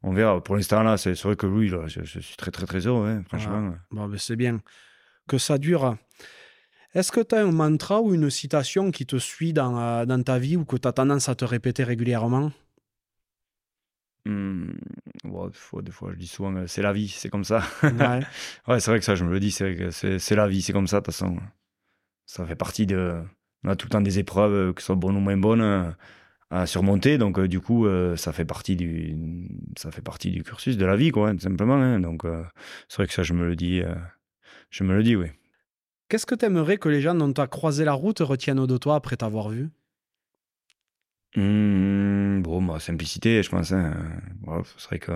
on 0.03 0.14
verra. 0.14 0.40
Pour 0.44 0.56
l'instant, 0.56 0.84
là, 0.84 0.98
c'est 0.98 1.19
vrai 1.23 1.36
que 1.36 1.48
oui, 1.48 1.69
là, 1.69 1.88
je, 1.88 2.02
je 2.03 2.19
suis 2.19 2.36
très, 2.36 2.52
très, 2.52 2.68
très 2.68 2.86
heureux, 2.86 3.07
hein, 3.10 3.23
franchement. 3.27 3.73
Bon, 3.90 4.07
ben, 4.07 4.18
c'est 4.19 4.36
bien. 4.36 4.60
Que 5.27 5.38
ça 5.38 5.57
dure. 5.57 5.97
Est-ce 6.93 7.11
que 7.11 7.22
tu 7.22 7.35
as 7.35 7.39
un 7.43 7.52
mantra 7.52 8.02
ou 8.02 8.14
une 8.14 8.30
citation 8.30 8.91
qui 8.91 9.06
te 9.06 9.18
suit 9.18 9.53
dans, 9.53 9.77
euh, 9.80 10.06
dans 10.06 10.22
ta 10.22 10.39
vie 10.39 10.56
ou 10.56 10.65
que 10.65 10.77
tu 10.77 10.88
as 10.88 10.93
tendance 10.93 11.27
à 11.30 11.35
te 11.35 11.43
répéter 11.43 11.84
régulièrement? 11.84 12.52
Ouais, 14.27 15.47
des, 15.49 15.53
fois, 15.53 15.81
des 15.81 15.91
fois, 15.91 16.11
je 16.14 16.18
dis 16.18 16.27
souvent, 16.27 16.56
euh, 16.56 16.68
c'est 16.68 16.81
la 16.81 16.93
vie, 16.93 17.10
c'est 17.10 17.30
comme 17.30 17.43
ça. 17.43 17.64
Ouais. 17.84 18.22
Ouais, 18.68 18.80
c'est 18.80 18.89
vrai 18.91 18.99
que 18.99 19.06
ça, 19.06 19.15
je 19.15 19.23
me 19.23 19.31
le 19.31 19.39
dis, 19.39 19.52
c'est 19.52 19.91
c'est 19.91 20.35
la 20.35 20.47
vie, 20.47 20.61
c'est 20.61 20.73
comme 20.73 20.88
ça, 20.88 20.99
de 20.99 21.06
toute 21.06 21.14
façon. 21.14 21.38
Ça 22.26 22.45
fait 22.45 22.56
partie 22.56 22.85
de. 22.85 23.22
On 23.64 23.69
a 23.69 23.76
tout 23.76 23.88
le 23.88 23.91
temps 23.91 24.02
des 24.02 24.19
épreuves, 24.19 24.53
euh, 24.53 24.73
que 24.73 24.81
ce 24.81 24.88
soit 24.88 24.95
bonnes 24.95 25.15
ou 25.18 25.19
moins 25.19 25.38
bonnes, 25.38 25.95
à 26.52 26.65
surmonter. 26.65 27.18
Donc, 27.18 27.39
euh, 27.39 27.47
du 27.47 27.60
coup, 27.60 27.85
euh, 27.88 28.15
ça, 28.15 28.31
fait 28.34 28.45
partie 28.45 28.76
du, 28.76 29.18
ça 29.77 29.91
fait 29.91 30.02
partie 30.02 30.31
du 30.31 30.43
cursus 30.43 30.77
de 30.77 30.85
la 30.85 30.95
vie, 30.95 31.11
quoi, 31.11 31.31
tout 31.34 31.39
simplement. 31.39 31.76
hein. 31.76 31.99
Donc, 31.99 32.23
c'est 32.88 32.97
vrai 32.97 33.07
que 33.07 33.14
ça, 33.14 33.23
je 33.23 33.34
me 33.34 33.45
le 33.47 33.56
dis, 33.56 33.81
je 34.69 34.83
me 34.83 34.95
le 34.95 35.03
dis, 35.03 35.15
oui. 35.15 35.27
Qu'est-ce 36.09 36.25
que 36.25 36.33
tu 36.33 36.45
aimerais 36.45 36.77
que 36.77 36.89
les 36.89 36.99
gens 36.99 37.13
dont 37.13 37.31
tu 37.31 37.39
as 37.41 37.45
croisé 37.47 37.85
la 37.85 37.93
route 37.93 38.17
retiennent 38.19 38.65
de 38.65 38.77
toi 38.77 38.95
après 38.95 39.17
t'avoir 39.17 39.49
vu? 39.49 39.69
Hmm, 41.35 42.41
bon, 42.41 42.61
bah, 42.63 42.79
simplicité, 42.79 43.43
je 43.43 43.49
pense. 43.49 43.71
Hein. 43.73 43.93
C'est 44.77 44.87
vrai 44.87 44.99
que 44.99 45.11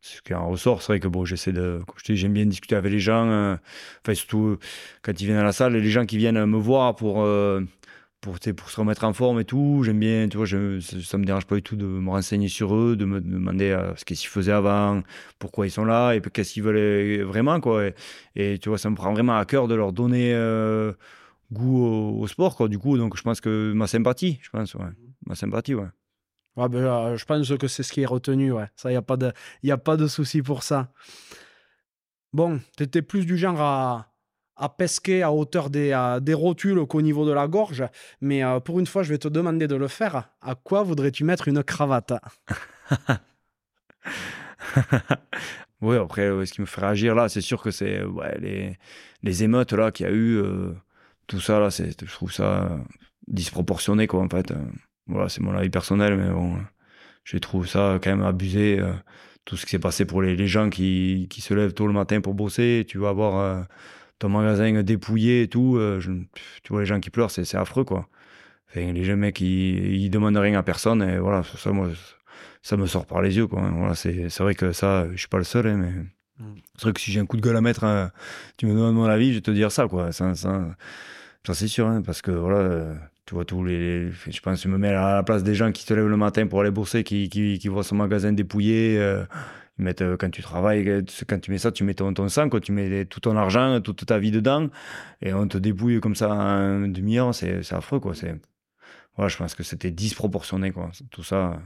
ce 0.00 0.22
qui 0.22 0.34
en 0.34 0.48
ressort, 0.50 0.82
c'est 0.82 0.88
vrai 0.94 1.00
que 1.00 1.08
bon, 1.08 1.24
j'essaie 1.24 1.52
de. 1.52 1.82
comme 1.86 1.96
je 1.98 2.04
te 2.04 2.12
dis, 2.12 2.18
j'aime 2.18 2.32
bien 2.34 2.46
discuter 2.46 2.76
avec 2.76 2.92
les 2.92 3.00
gens. 3.00 3.28
euh, 3.30 3.56
Enfin, 4.04 4.14
surtout 4.14 4.46
euh, 4.46 4.58
quand 5.02 5.20
ils 5.20 5.26
viennent 5.26 5.38
à 5.38 5.44
la 5.44 5.52
salle, 5.52 5.74
les 5.76 5.90
gens 5.90 6.06
qui 6.06 6.18
viennent 6.18 6.44
me 6.46 6.58
voir 6.58 6.96
pour. 6.96 7.22
euh, 7.22 7.62
pour, 8.20 8.38
pour 8.38 8.70
se 8.70 8.80
remettre 8.80 9.04
en 9.04 9.12
forme 9.12 9.40
et 9.40 9.44
tout, 9.44 9.82
j'aime 9.82 9.98
bien, 9.98 10.28
tu 10.28 10.36
vois, 10.36 10.46
je, 10.46 10.80
ça, 10.80 11.16
me 11.16 11.24
dérange 11.24 11.46
pas 11.46 11.54
du 11.54 11.62
tout 11.62 11.76
de 11.76 11.86
me 11.86 12.10
renseigner 12.10 12.48
sur 12.48 12.74
eux, 12.74 12.96
de 12.96 13.04
me 13.04 13.20
demander 13.20 13.70
euh, 13.70 13.94
ce 13.96 14.04
qu'ils 14.04 14.18
faisaient 14.18 14.52
avant, 14.52 15.02
pourquoi 15.38 15.66
ils 15.66 15.70
sont 15.70 15.84
là 15.84 16.12
et 16.12 16.20
qu'est-ce 16.20 16.52
qu'ils 16.52 16.62
veulent 16.62 16.76
euh, 16.76 17.24
vraiment, 17.24 17.60
quoi. 17.60 17.90
Et, 18.36 18.58
tu 18.58 18.68
vois, 18.68 18.78
ça 18.78 18.90
me 18.90 18.96
prend 18.96 19.12
vraiment 19.12 19.38
à 19.38 19.44
cœur 19.46 19.68
de 19.68 19.74
leur 19.74 19.92
donner 19.92 20.34
euh, 20.34 20.92
goût 21.50 21.84
au, 21.84 22.26
sport, 22.26 22.56
quoi. 22.56 22.68
Du 22.68 22.78
coup, 22.78 22.98
donc 22.98 23.16
je 23.16 23.22
pense 23.22 23.40
que 23.40 23.72
ma 23.74 23.86
sympathie, 23.86 24.38
je 24.42 24.50
pense, 24.50 24.74
ouais. 24.74 24.84
Ma 25.26 25.34
sympathie, 25.34 25.74
ouais. 25.74 25.88
Ouais, 26.56 26.68
ben, 26.68 27.16
je 27.16 27.24
pense 27.24 27.56
que 27.56 27.68
c'est 27.68 27.82
ce 27.82 27.92
qui 27.92 28.02
est 28.02 28.06
retenu. 28.06 28.52
Ouais. 28.52 28.66
Ça, 28.76 28.90
il 28.90 28.94
n'y 28.94 28.98
a 28.98 29.02
pas 29.02 29.16
de, 29.16 29.32
y 29.62 29.70
a 29.70 29.78
pas 29.78 29.96
de 29.96 30.06
souci 30.06 30.42
pour 30.42 30.62
ça. 30.62 30.92
Bon, 32.32 32.60
tu 32.76 32.82
étais 32.82 33.02
plus 33.02 33.24
du 33.24 33.38
genre 33.38 33.60
à, 33.60 34.09
à 34.60 34.68
pesquer 34.68 35.22
à 35.22 35.32
hauteur 35.32 35.70
des, 35.70 35.98
des 36.20 36.34
rotules 36.34 36.86
qu'au 36.86 37.00
niveau 37.00 37.26
de 37.26 37.32
la 37.32 37.48
gorge. 37.48 37.82
Mais 38.20 38.44
euh, 38.44 38.60
pour 38.60 38.78
une 38.78 38.86
fois, 38.86 39.02
je 39.02 39.08
vais 39.08 39.18
te 39.18 39.26
demander 39.26 39.66
de 39.66 39.74
le 39.74 39.88
faire. 39.88 40.28
À 40.42 40.54
quoi 40.54 40.82
voudrais-tu 40.82 41.24
mettre 41.24 41.48
une 41.48 41.64
cravate? 41.64 42.12
Oui, 45.80 45.96
après, 45.96 46.28
ce 46.44 46.52
qui 46.52 46.60
me 46.60 46.66
fait 46.66 46.82
réagir 46.82 47.14
là, 47.14 47.30
c'est 47.30 47.40
sûr 47.40 47.62
que 47.62 47.70
c'est 47.70 48.02
les, 48.38 48.76
les 49.22 49.44
émeutes 49.44 49.72
là 49.72 49.90
qu'il 49.90 50.04
y 50.04 50.08
a 50.10 50.12
eu, 50.12 50.36
euh, 50.36 50.74
tout 51.26 51.40
ça 51.40 51.58
là, 51.58 51.70
c'est, 51.70 51.98
je 52.04 52.12
trouve 52.12 52.30
ça 52.30 52.78
disproportionné 53.28 54.06
quoi 54.06 54.20
en 54.20 54.28
fait. 54.28 54.50
Euh, 54.50 54.56
voilà, 55.06 55.30
c'est 55.30 55.40
mon 55.40 55.54
avis 55.56 55.70
personnel, 55.70 56.18
mais 56.18 56.28
bon, 56.28 56.58
je 57.24 57.38
trouve 57.38 57.66
ça 57.66 57.98
quand 58.02 58.10
même 58.10 58.22
abusé. 58.22 58.78
tout 59.46 59.56
ce 59.56 59.64
qui 59.64 59.70
s'est 59.70 59.78
passé 59.78 60.04
pour 60.04 60.20
les, 60.20 60.36
les 60.36 60.46
gens 60.46 60.68
qui, 60.68 61.28
qui 61.30 61.40
se 61.40 61.54
lèvent 61.54 61.72
tôt 61.72 61.86
le 61.86 61.94
matin 61.94 62.20
pour 62.20 62.34
bosser, 62.34 62.84
tu 62.86 62.98
vas 62.98 63.08
avoir 63.08 63.66
ton 64.20 64.28
magasin 64.28 64.82
dépouillé 64.84 65.42
et 65.42 65.48
tout. 65.48 65.76
euh, 65.76 65.98
je- 65.98 66.12
tu 66.62 66.72
vois 66.72 66.80
les 66.82 66.86
gens 66.86 67.00
qui 67.00 67.10
pleurent, 67.10 67.32
c'est, 67.32 67.44
c'est 67.44 67.56
affreux 67.56 67.82
quoi. 67.84 68.08
Enfin, 68.70 68.92
les 68.92 69.16
mecs, 69.16 69.40
ils, 69.40 69.96
ils 69.96 70.10
demandent 70.10 70.36
rien 70.36 70.56
à 70.56 70.62
personne 70.62 71.02
et 71.02 71.18
voilà, 71.18 71.42
ça, 71.42 71.72
moi, 71.72 71.88
ça 72.62 72.76
me 72.76 72.86
sort 72.86 73.04
par 73.06 73.20
les 73.20 73.36
yeux. 73.36 73.48
Quoi. 73.48 73.68
Voilà, 73.74 73.96
c'est, 73.96 74.28
c'est 74.28 74.42
vrai 74.44 74.54
que 74.54 74.70
ça, 74.70 75.06
je 75.10 75.16
suis 75.16 75.26
pas 75.28 75.38
le 75.38 75.44
seul, 75.44 75.66
hein, 75.66 75.76
mais 75.76 75.92
Mm. 76.38 76.54
c'est 76.76 76.82
vrai 76.84 76.92
que 76.94 77.00
si 77.00 77.12
j'ai 77.12 77.20
un 77.20 77.26
coup 77.26 77.36
de 77.36 77.42
gueule 77.42 77.56
à 77.56 77.60
mettre, 77.60 77.84
hein, 77.84 78.12
tu 78.56 78.64
me 78.64 78.72
demandes 78.72 78.94
mon 78.94 79.04
avis, 79.04 79.30
je 79.30 79.34
vais 79.34 79.40
te 79.42 79.50
dire 79.50 79.70
ça. 79.70 79.88
Quoi. 79.88 80.10
Ça, 80.12 80.34
ça, 80.34 80.74
ça, 81.46 81.52
c'est 81.52 81.68
sûr, 81.68 81.86
hein, 81.86 82.00
parce 82.00 82.22
que 82.22 82.30
voilà, 82.30 82.94
tu 83.26 83.34
vois, 83.34 83.44
tous 83.44 83.62
les. 83.62 84.10
Je 84.10 84.40
pense 84.40 84.56
que 84.58 84.64
je 84.64 84.72
me 84.72 84.78
mets 84.78 84.88
à 84.88 85.16
la 85.16 85.22
place 85.22 85.42
des 85.42 85.54
gens 85.54 85.70
qui 85.70 85.82
se 85.82 85.92
lèvent 85.92 86.06
le 86.08 86.16
matin 86.16 86.46
pour 86.46 86.62
aller 86.62 86.70
bourser, 86.70 87.04
qui, 87.04 87.28
qui, 87.28 87.58
qui 87.58 87.68
voient 87.68 87.82
son 87.84 87.96
magasin 87.96 88.32
dépouillé. 88.32 88.96
euh, 88.98 89.24
mettent, 89.80 90.02
euh, 90.02 90.16
quand 90.16 90.30
tu 90.30 90.42
travailles, 90.42 90.88
euh, 90.88 91.02
quand 91.28 91.40
tu 91.40 91.50
mets 91.50 91.58
ça, 91.58 91.72
tu 91.72 91.84
mets 91.84 91.94
ton, 91.94 92.28
sang, 92.28 92.48
quoi, 92.48 92.60
tu 92.60 92.72
mets 92.72 93.04
tout 93.04 93.20
ton 93.20 93.36
argent, 93.36 93.80
toute 93.80 94.04
ta 94.06 94.18
vie 94.18 94.30
dedans, 94.30 94.68
et 95.22 95.32
on 95.32 95.46
te 95.48 95.58
dépouille 95.58 96.00
comme 96.00 96.14
ça 96.14 96.30
en 96.30 96.88
demi-heure, 96.88 97.34
c'est, 97.34 97.72
affreux. 97.72 98.00
Quoi. 98.00 98.12
Voilà, 99.16 99.28
je 99.28 99.36
pense 99.36 99.54
que 99.54 99.62
c'était 99.62 99.90
disproportionné, 99.90 100.70
quoi. 100.72 100.90
Tout 101.10 101.22
ça. 101.22 101.60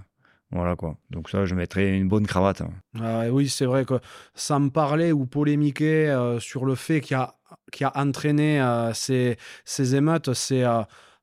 Voilà, 0.50 0.76
quoi. 0.76 0.98
Donc, 1.10 1.30
ça, 1.30 1.46
je 1.46 1.54
mettrais 1.54 1.96
une 1.96 2.08
bonne 2.08 2.26
cravate. 2.26 2.60
hein. 2.60 2.70
Ah, 3.00 3.24
oui, 3.30 3.48
c'est 3.48 3.64
vrai 3.64 3.84
que 3.84 3.94
ça 4.34 4.58
me 4.58 4.70
parlait 4.70 5.10
ou 5.10 5.26
polémiquer 5.26 6.08
euh, 6.10 6.38
sur 6.38 6.64
le 6.64 6.74
fait 6.74 7.00
qui 7.00 7.14
a, 7.14 7.34
a 7.82 8.00
entraîné 8.00 8.62
ces, 8.94 9.36
ces 9.64 9.96
émeutes. 9.96 10.32
C'est, 10.34 10.64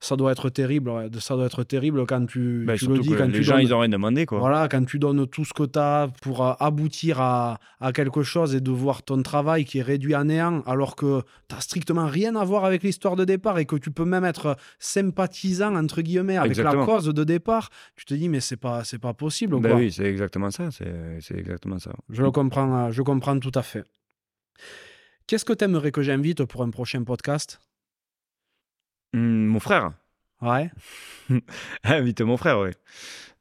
ça 0.03 0.15
doit 0.15 0.31
être 0.31 0.49
terrible. 0.49 0.89
ouais. 0.89 1.07
Ça 1.19 1.35
doit 1.35 1.45
être 1.45 1.63
terrible 1.63 2.05
quand 2.07 2.25
tu, 2.25 2.63
Ben, 2.65 2.75
tu 2.75 2.87
le 2.87 2.97
dis, 2.99 3.09
quand 3.15 3.27
les 3.27 3.31
tu 3.33 3.43
gens, 3.43 3.53
donnes- 3.53 3.61
ils 3.61 3.73
ont 3.73 3.79
rien 3.79 3.87
demandé, 3.89 4.25
quoi. 4.25 4.39
Voilà, 4.39 4.67
quand 4.67 4.83
tu 4.83 4.97
donnes 4.97 5.27
tout 5.27 5.45
ce 5.45 5.53
que 5.53 5.63
tu 5.63 5.77
as 5.77 6.09
pour 6.23 6.43
euh, 6.43 6.53
aboutir 6.59 7.21
à, 7.21 7.59
à 7.79 7.93
quelque 7.93 8.23
chose 8.23 8.55
et 8.55 8.61
de 8.61 8.71
voir 8.71 9.03
ton 9.03 9.21
travail 9.21 9.63
qui 9.63 9.77
est 9.77 9.83
réduit 9.83 10.15
à 10.15 10.23
néant 10.23 10.61
alors 10.65 10.95
que 10.95 11.21
tu 11.47 11.55
strictement 11.59 12.07
rien 12.07 12.35
à 12.35 12.43
voir 12.43 12.65
avec 12.65 12.81
l'histoire 12.81 13.15
de 13.15 13.25
départ 13.25 13.59
et 13.59 13.65
que 13.65 13.75
tu 13.75 13.91
peux 13.91 14.05
même 14.05 14.25
être 14.25 14.57
sympathisant, 14.79 15.75
entre 15.75 16.01
guillemets, 16.01 16.37
avec 16.37 16.51
Exactement. 16.51 16.81
la 16.81 16.85
cause 16.93 17.05
de 17.05 17.23
départ, 17.23 17.69
tu 17.95 18.05
te 18.05 18.15
dis, 18.15 18.27
mais 18.27 18.39
c'est 18.39 18.57
pas, 18.57 18.83
c'est 18.83 18.97
pas 18.99 19.13
possible. 19.13 19.59
Ben 19.59 19.69
quoi. 19.69 19.77
oui, 19.79 19.91
c'est 19.91 20.05
exactement 20.05 20.49
ça. 20.49 20.71
C'est, 20.71 21.19
c'est 21.21 21.37
exactement 21.37 21.77
ça. 21.77 21.91
Je 22.09 22.23
le 22.23 22.31
comprends, 22.31 22.87
euh, 22.87 22.91
je 22.91 23.03
comprends 23.03 23.37
tout 23.37 23.51
à 23.53 23.61
fait. 23.61 23.83
Qu'est-ce 25.27 25.45
que 25.45 25.53
tu 25.53 25.63
aimerais 25.63 25.91
que 25.91 26.01
j'invite 26.01 26.43
pour 26.45 26.63
un 26.63 26.71
prochain 26.71 27.03
podcast? 27.03 27.59
Hum, 29.13 29.45
mon 29.47 29.59
frère. 29.59 29.91
Ouais. 30.41 30.71
Invite 31.83 32.21
mon 32.21 32.37
frère, 32.37 32.59
oui. 32.59 32.69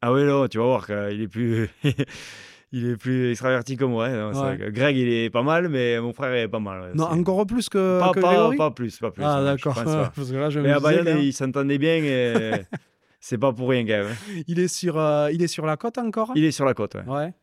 Ah 0.02 0.12
oui, 0.12 0.24
non, 0.24 0.46
tu 0.48 0.58
vas 0.58 0.64
voir 0.64 0.86
qu'il 0.86 1.20
est 1.20 1.28
plus. 1.28 1.68
il 2.72 2.86
est 2.90 2.96
plus 2.96 3.30
extraverti 3.30 3.76
que 3.76 3.84
moi. 3.84 4.06
hein. 4.06 4.32
Ouais. 4.58 4.70
Greg, 4.70 4.96
il 4.96 5.08
est 5.08 5.30
pas 5.30 5.42
mal, 5.42 5.68
mais 5.68 6.00
mon 6.00 6.12
frère 6.12 6.32
est 6.34 6.48
pas 6.48 6.58
mal. 6.60 6.80
ouais. 6.82 6.90
Non, 6.94 7.04
encore 7.04 7.46
plus 7.46 7.68
que, 7.68 7.98
pas, 8.00 8.12
que 8.12 8.20
pas- 8.56 8.70
plus, 8.70 8.98
pas 8.98 9.10
plus. 9.10 9.24
Ah, 9.24 9.42
d'accord. 9.42 9.74
Parce 10.14 10.30
que 10.30 10.36
là, 10.36 10.50
je 10.50 10.60
me 10.60 10.64
Mais 10.64 10.72
à 10.72 10.78
disais 10.78 11.02
Bayonne, 11.02 11.18
il 11.22 11.32
s'entendait 11.32 11.78
bien 11.78 11.96
et 11.96 12.62
c'est 13.20 13.38
pas 13.38 13.52
pour 13.52 13.68
rien, 13.70 13.82
quand 13.82 14.04
même. 14.04 14.06
hein. 14.08 14.42
il, 14.46 14.58
est 14.58 14.68
sur, 14.68 14.98
euh, 14.98 15.30
il 15.32 15.42
est 15.42 15.48
sur 15.48 15.66
la 15.66 15.76
côte 15.76 15.98
encore? 15.98 16.32
Il 16.34 16.44
est 16.44 16.52
sur 16.52 16.64
la 16.64 16.74
côte, 16.74 16.94
ouais. 16.96 17.04
Ouais. 17.06 17.34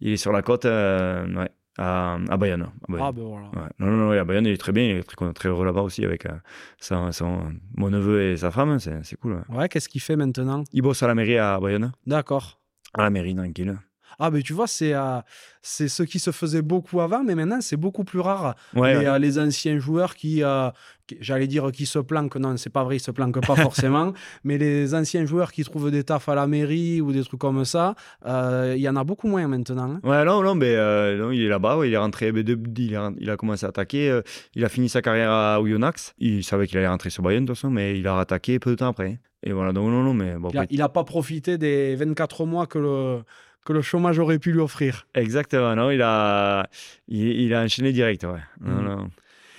Il 0.00 0.12
est 0.12 0.16
sur 0.16 0.32
la 0.32 0.42
côte, 0.42 0.64
euh, 0.64 1.26
ouais, 1.34 1.50
à, 1.80 2.18
à 2.28 2.36
Bayonne. 2.36 2.62
à 2.62 2.92
Bayonne. 2.92 3.06
Ah, 3.08 3.12
ben 3.12 3.22
voilà. 3.24 3.46
Ouais. 3.48 3.70
Non, 3.78 3.86
non, 3.86 3.96
non, 4.06 4.10
à 4.12 4.24
Bayonne, 4.24 4.46
il 4.46 4.52
est 4.52 4.56
très 4.56 4.72
bien, 4.72 4.84
il 4.84 4.96
est 4.98 5.02
très, 5.02 5.32
très 5.32 5.48
heureux 5.48 5.64
là-bas 5.64 5.82
aussi 5.82 6.04
avec 6.04 6.26
euh, 6.26 6.32
son, 6.78 7.10
son- 7.12 7.52
mon 7.76 7.90
neveu 7.90 8.22
et 8.22 8.36
sa 8.36 8.50
femme, 8.50 8.78
c'est 8.78 9.02
c'est 9.04 9.16
cool. 9.16 9.42
ouais. 9.48 9.56
Ouais, 9.56 9.68
qu'est-ce 9.68 9.88
qu'il 9.88 10.00
fait 10.00 10.16
maintenant? 10.16 10.62
Il 10.72 10.82
bosse 10.82 11.02
à 11.02 11.06
la 11.08 11.14
mairie 11.14 11.38
à 11.38 11.58
Bayonne, 11.58 11.92
D'accord. 12.06 12.60
à 12.94 13.02
la 13.02 13.10
mairie, 13.10 13.34
tranquille. 13.34 13.76
Ah, 14.20 14.30
ben 14.30 14.42
tu 14.42 14.52
vois, 14.52 14.66
c'est 14.66 14.92
euh, 14.94 15.18
c'est 15.62 15.88
ce 15.88 16.02
qui 16.02 16.18
se 16.18 16.30
faisait 16.30 16.62
beaucoup 16.62 17.00
avant, 17.00 17.22
mais 17.24 17.34
maintenant, 17.34 17.60
c'est 17.60 17.76
beaucoup 17.76 18.04
plus 18.04 18.20
rare. 18.20 18.54
Ouais, 18.74 18.92
les, 18.92 18.98
ouais. 19.00 19.06
euh, 19.06 19.18
les 19.18 19.38
anciens 19.38 19.78
joueurs 19.78 20.14
qui, 20.14 20.42
euh, 20.42 20.70
qui- 21.06 21.16
j'allais 21.20 21.46
dire 21.46 21.70
qui 21.72 21.86
se 21.86 21.98
planquent, 21.98 22.36
non, 22.36 22.56
c'est 22.56 22.70
pas 22.70 22.84
vrai, 22.84 22.96
ils 22.96 23.00
se 23.00 23.10
planquent 23.10 23.44
pas 23.46 23.56
forcément, 23.56 24.12
mais 24.44 24.58
les 24.58 24.94
anciens 24.94 25.24
joueurs 25.26 25.52
qui 25.52 25.64
trouvent 25.64 25.90
des 25.90 26.04
tafs 26.04 26.28
à 26.28 26.34
la 26.34 26.46
mairie 26.46 27.00
ou 27.00 27.12
des 27.12 27.24
trucs 27.24 27.40
comme 27.40 27.64
ça, 27.64 27.94
il 28.26 28.76
y 28.80 28.88
en 28.88 28.96
a 28.96 29.04
beaucoup 29.04 29.28
moins 29.28 29.46
maintenant. 29.48 29.92
hein. 29.94 30.00
Ouais, 30.02 30.24
non, 30.24 30.42
non, 30.42 30.54
mais 30.54 30.74
non, 31.16 31.30
il 31.30 31.42
est 31.42 31.48
là-bas, 31.48 31.76
ouais, 31.78 31.88
il 31.88 31.94
est 31.94 31.98
rentré, 31.98 32.32
mais 32.32 32.42
de- 32.42 32.58
il, 32.78 32.96
a, 32.96 33.10
il 33.18 33.28
a 33.30 33.36
commencé 33.36 33.66
à 33.66 33.70
attaquer, 33.70 34.20
il 34.54 34.64
a 34.64 34.68
fini 34.68 34.88
sa 34.88 35.02
carrière 35.02 35.30
à 35.30 35.60
Oyonnax, 35.60 36.14
il 36.18 36.44
savait 36.44 36.66
qu'il 36.66 36.78
allait 36.78 36.88
rentrer 36.88 37.10
sur 37.10 37.22
Bayonne 37.22 37.44
de 37.44 37.48
toute 37.52 37.56
façon, 37.56 37.70
mais 37.70 37.98
il 37.98 38.06
a 38.06 38.14
rattaqué 38.14 38.58
peu 38.58 38.70
de 38.70 38.76
temps 38.76 38.88
après. 38.88 39.18
Et 39.42 39.52
voilà, 39.52 39.72
donc 39.72 39.88
non, 39.88 40.02
non, 40.02 40.12
mais 40.12 40.34
bon, 40.34 40.50
Il 40.52 40.58
a, 40.58 40.60
après- 40.62 40.74
il 40.74 40.82
a 40.82 40.88
pas 40.90 41.02
profité 41.04 41.56
des 41.56 41.96
24 41.96 42.44
mois 42.44 42.66
que 42.66 42.78
le, 42.78 43.22
que 43.64 43.72
le 43.72 43.82
chômage 43.82 44.18
aurait 44.18 44.38
pu 44.38 44.52
lui 44.52 44.60
offrir. 44.60 45.06
exactement, 45.14 45.74
non, 45.76 45.90
il 45.90 46.02
a, 46.02 46.66
il, 47.08 47.26
il 47.28 47.54
a 47.54 47.62
enchaîné 47.62 47.92
direct, 47.92 48.24
ouais. 48.24 48.40
Non, 48.60 48.74
Mhm. 48.82 48.84
non. 48.88 49.10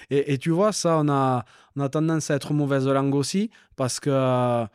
Et, 0.09 0.33
et 0.33 0.37
tu 0.37 0.49
vois, 0.49 0.71
ça, 0.73 0.97
on 0.99 1.07
a, 1.09 1.45
on 1.75 1.81
a 1.81 1.89
tendance 1.89 2.29
à 2.31 2.35
être 2.35 2.53
mauvaise 2.53 2.87
langue 2.87 3.15
aussi, 3.15 3.49
parce 3.75 3.99
que 3.99 4.09
euh, 4.11 4.65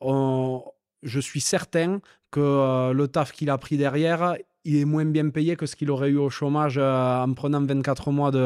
on- 0.00 0.62
je 1.02 1.20
suis 1.20 1.40
certain 1.40 2.00
que 2.30 2.40
euh, 2.40 2.92
le 2.92 3.08
taf 3.08 3.32
qu'il 3.32 3.50
a 3.50 3.58
pris 3.58 3.76
derrière, 3.76 4.36
il 4.66 4.76
est 4.80 4.84
moins 4.84 5.04
bien 5.04 5.30
payé 5.30 5.56
que 5.56 5.64
ce 5.66 5.76
qu'il 5.76 5.90
aurait 5.90 6.10
eu 6.10 6.16
au 6.18 6.28
chômage 6.30 6.76
euh, 6.78 7.22
en 7.24 7.32
prenant 7.34 7.62
24 7.64 8.10
mois 8.10 8.30
de, 8.30 8.38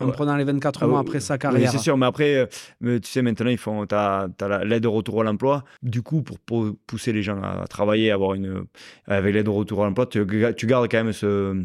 en 0.00 0.06
Ouais. 0.06 0.12
prenant 0.12 0.36
les 0.36 0.44
24 0.44 0.80
Ah, 0.82 0.86
mois 0.86 1.00
oui, 1.00 1.06
après 1.06 1.20
sa 1.20 1.34
Oui, 1.34 1.38
carrière. 1.40 1.70
c'est 1.72 1.78
sûr, 1.78 1.96
mais 1.96 2.06
après, 2.06 2.48
euh, 2.82 2.98
tu 3.00 3.08
sais, 3.10 3.22
maintenant, 3.22 3.50
ils 3.50 3.58
font, 3.58 3.84
t'as, 3.86 4.28
t'as 4.28 4.48
la- 4.48 4.64
l'aide 4.64 4.86
au 4.86 4.92
retour 4.92 5.20
à 5.20 5.24
l'emploi. 5.24 5.64
Du 5.82 6.02
coup, 6.02 6.22
pour, 6.22 6.38
pour 6.38 6.66
pousser 6.86 7.12
les 7.12 7.22
gens 7.22 7.42
à 7.42 7.66
travailler, 7.68 8.10
avoir 8.10 8.34
une, 8.34 8.64
avec 9.06 9.34
l'aide 9.34 9.48
au 9.48 9.54
retour 9.54 9.82
à 9.82 9.86
l'emploi, 9.86 10.06
tu, 10.06 10.24
tu 10.56 10.66
gardes 10.66 10.88
quand 10.90 11.02
même 11.04 11.12
ce, 11.12 11.62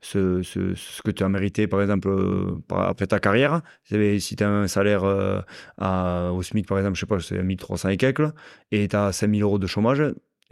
ce, 0.00 0.42
ce, 0.42 0.74
ce 0.74 1.02
que 1.02 1.10
tu 1.10 1.22
as 1.22 1.28
mérité, 1.28 1.66
par 1.66 1.80
exemple, 1.80 2.08
euh, 2.08 2.56
après 2.70 3.06
ta 3.06 3.20
carrière. 3.20 3.60
Si 3.84 4.36
tu 4.36 4.42
as 4.44 4.48
un 4.50 4.66
salaire 4.66 5.04
euh, 5.04 5.40
à- 5.78 6.30
au 6.32 6.42
SMIC, 6.42 6.66
par 6.66 6.78
exemple, 6.78 6.96
je 6.96 7.00
sais 7.00 7.06
pas, 7.06 7.20
c'est 7.20 7.42
1300 7.42 7.88
et 7.90 7.96
quelques, 7.96 8.18
là, 8.20 8.32
et 8.70 8.88
tu 8.88 8.96
as 8.96 9.12
5000 9.12 9.42
euros 9.42 9.58
de 9.58 9.66
chômage, 9.66 10.02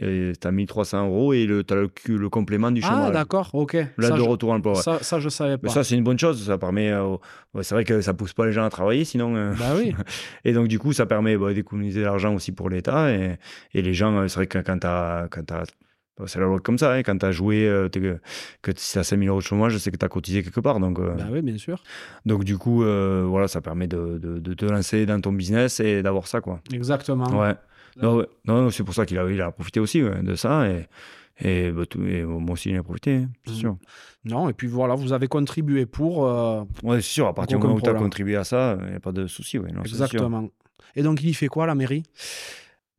tu 0.01 0.47
as 0.47 0.51
1300 0.51 1.07
euros 1.07 1.33
et 1.33 1.45
tu 1.47 1.73
as 1.73 1.75
le, 1.77 1.89
le 2.07 2.29
complément 2.29 2.71
du 2.71 2.81
ah, 2.83 2.87
chômage. 2.89 3.11
d'accord, 3.13 3.49
ok. 3.53 3.73
L'aide 3.73 3.89
Ça, 4.01 4.15
de 4.17 4.21
retour 4.21 4.53
l'emploi. 4.53 4.73
ouais. 4.73 4.81
ça, 4.81 4.99
ça, 5.01 5.19
je 5.19 5.29
savais 5.29 5.51
Mais 5.53 5.57
pas. 5.57 5.69
ça, 5.69 5.83
c'est 5.83 5.95
une 5.95 6.03
bonne 6.03 6.19
chose. 6.19 6.43
Ça 6.45 6.57
permet. 6.57 6.91
euh, 6.91 7.15
c'est 7.61 7.75
vrai 7.75 7.83
que 7.83 8.01
ça 8.01 8.13
pousse 8.13 8.33
pas 8.33 8.45
les 8.45 8.51
gens 8.51 8.65
à 8.65 8.69
travailler, 8.69 9.05
sinon. 9.05 9.35
euh, 9.35 9.53
Bah 9.57 9.73
oui. 9.77 9.93
et 10.45 10.53
donc, 10.53 10.67
du 10.67 10.79
coup, 10.79 10.93
ça 10.93 11.05
permet 11.05 11.37
bah, 11.37 11.53
d'économiser 11.53 11.99
de 12.01 12.05
l'argent 12.05 12.33
aussi 12.33 12.51
pour 12.51 12.69
l'État. 12.69 13.11
Et, 13.13 13.37
et 13.73 13.81
les 13.81 13.93
gens, 13.93 14.15
euh, 14.17 14.27
c'est 14.27 14.35
vrai 14.35 14.47
que 14.47 14.57
quand 14.59 14.79
tu 14.79 14.87
as. 14.87 15.27
Quand 15.29 15.43
bah, 16.17 16.25
c'est 16.27 16.39
la 16.39 16.45
loi 16.45 16.59
comme 16.59 16.77
ça, 16.77 16.93
hein, 16.93 17.03
quand 17.03 17.17
tu 17.17 17.25
as 17.25 17.31
joué, 17.31 17.65
euh, 17.67 17.87
que, 17.89 18.19
que 18.61 18.71
si 18.75 18.91
tu 18.93 18.99
as 18.99 19.03
5000 19.03 19.29
euros 19.29 19.39
de 19.39 19.43
chômage, 19.45 19.77
c'est 19.77 19.91
que 19.91 19.97
tu 19.97 20.05
as 20.05 20.09
cotisé 20.09 20.43
quelque 20.43 20.59
part. 20.59 20.79
Donc, 20.79 20.99
euh, 20.99 21.15
bah 21.17 21.23
oui, 21.31 21.41
bien 21.41 21.57
sûr. 21.57 21.81
donc 22.25 22.43
du 22.43 22.57
coup, 22.57 22.83
euh, 22.83 23.23
voilà, 23.27 23.47
ça 23.47 23.61
permet 23.61 23.87
de, 23.87 24.19
de, 24.19 24.37
de 24.39 24.53
te 24.53 24.65
lancer 24.65 25.05
dans 25.05 25.19
ton 25.21 25.31
business 25.31 25.79
et 25.79 26.03
d'avoir 26.03 26.27
ça. 26.27 26.41
quoi. 26.41 26.59
Exactement. 26.73 27.25
Ouais. 27.39 27.55
Non, 28.01 28.17
ouais. 28.17 28.27
non, 28.45 28.69
c'est 28.69 28.83
pour 28.83 28.93
ça 28.93 29.05
qu'il 29.05 29.17
a, 29.17 29.29
il 29.29 29.41
a 29.41 29.51
profité 29.51 29.79
aussi 29.79 30.03
ouais, 30.03 30.21
de 30.21 30.35
ça. 30.35 30.67
Et, 30.69 30.87
et, 31.43 31.71
bah, 31.71 31.85
tout- 31.85 32.03
et 32.03 32.23
moi 32.23 32.53
aussi, 32.53 32.69
il 32.69 32.77
a 32.77 32.83
profité, 32.83 33.15
hein, 33.15 33.29
c'est 33.45 33.51
Mhm. 33.53 33.57
sûr. 33.57 33.77
Non, 34.25 34.49
et 34.49 34.53
puis 34.53 34.67
voilà, 34.67 34.93
vous 34.95 35.13
avez 35.13 35.27
contribué 35.27 35.85
pour. 35.85 36.27
euh, 36.27 36.63
Ouais, 36.83 36.97
c'est 36.97 37.01
sûr, 37.13 37.27
à 37.27 37.33
partir 37.33 37.57
du 37.57 37.63
moment 37.63 37.77
où 37.77 37.81
tu 37.81 37.89
as 37.89 37.93
contribué 37.93 38.35
à 38.35 38.43
ça, 38.43 38.77
il 38.83 38.89
n'y 38.89 38.95
a 38.95 38.99
pas 38.99 39.11
de 39.11 39.25
souci. 39.27 39.57
Ouais, 39.57 39.71
non, 39.71 39.81
exactement. 39.81 40.47
Et 40.95 41.03
donc, 41.03 41.21
il 41.23 41.29
y 41.29 41.33
fait 41.33 41.47
quoi, 41.47 41.65
la 41.65 41.73
mairie? 41.75 42.03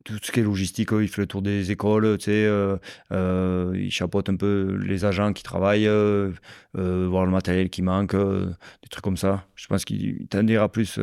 Tout 0.03 0.19
ce 0.21 0.31
qui 0.31 0.39
est 0.41 0.43
logistique, 0.43 0.89
il 0.91 1.07
fait 1.07 1.21
le 1.21 1.27
tour 1.27 1.41
des 1.41 1.71
écoles, 1.71 2.17
tu 2.17 2.25
sais, 2.25 2.45
euh, 2.45 2.77
euh, 3.11 3.71
il 3.75 3.91
chapeaute 3.91 4.29
un 4.29 4.35
peu 4.35 4.77
les 4.85 5.05
agents 5.05 5.31
qui 5.31 5.43
travaillent, 5.43 5.87
euh, 5.87 6.31
voir 6.73 7.25
le 7.25 7.31
matériel 7.31 7.69
qui 7.69 7.81
manque, 7.81 8.15
des 8.15 8.89
trucs 8.89 9.03
comme 9.03 9.17
ça. 9.17 9.45
Je 9.55 9.67
pense 9.67 9.85
qu'il 9.85 10.27
t'en 10.27 10.43
dira 10.43 10.69
plus. 10.69 10.99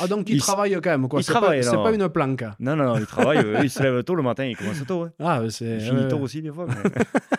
Ah, 0.00 0.06
donc 0.06 0.30
il, 0.30 0.40
travaille 0.40 0.72
quand 0.82 0.90
même, 0.90 1.08
quoi. 1.08 1.20
Il 1.20 1.26
travaille, 1.26 1.62
C'est 1.62 1.72
pas 1.72 1.92
une 1.92 2.08
planque. 2.08 2.44
Non, 2.58 2.74
non, 2.76 2.84
non, 2.84 2.98
il 2.98 3.06
travaille, 3.06 3.44
il 3.62 3.70
se 3.70 3.82
lève 3.82 4.02
tôt 4.02 4.14
le 4.14 4.22
matin, 4.22 4.44
il 4.44 4.56
commence 4.56 4.84
tôt. 4.86 5.04
Hein. 5.04 5.12
Ah, 5.18 5.42
c'est. 5.50 5.76
Il 5.76 5.80
finit 5.80 6.08
tôt 6.08 6.18
aussi, 6.18 6.40
des 6.40 6.50
fois. 6.50 6.66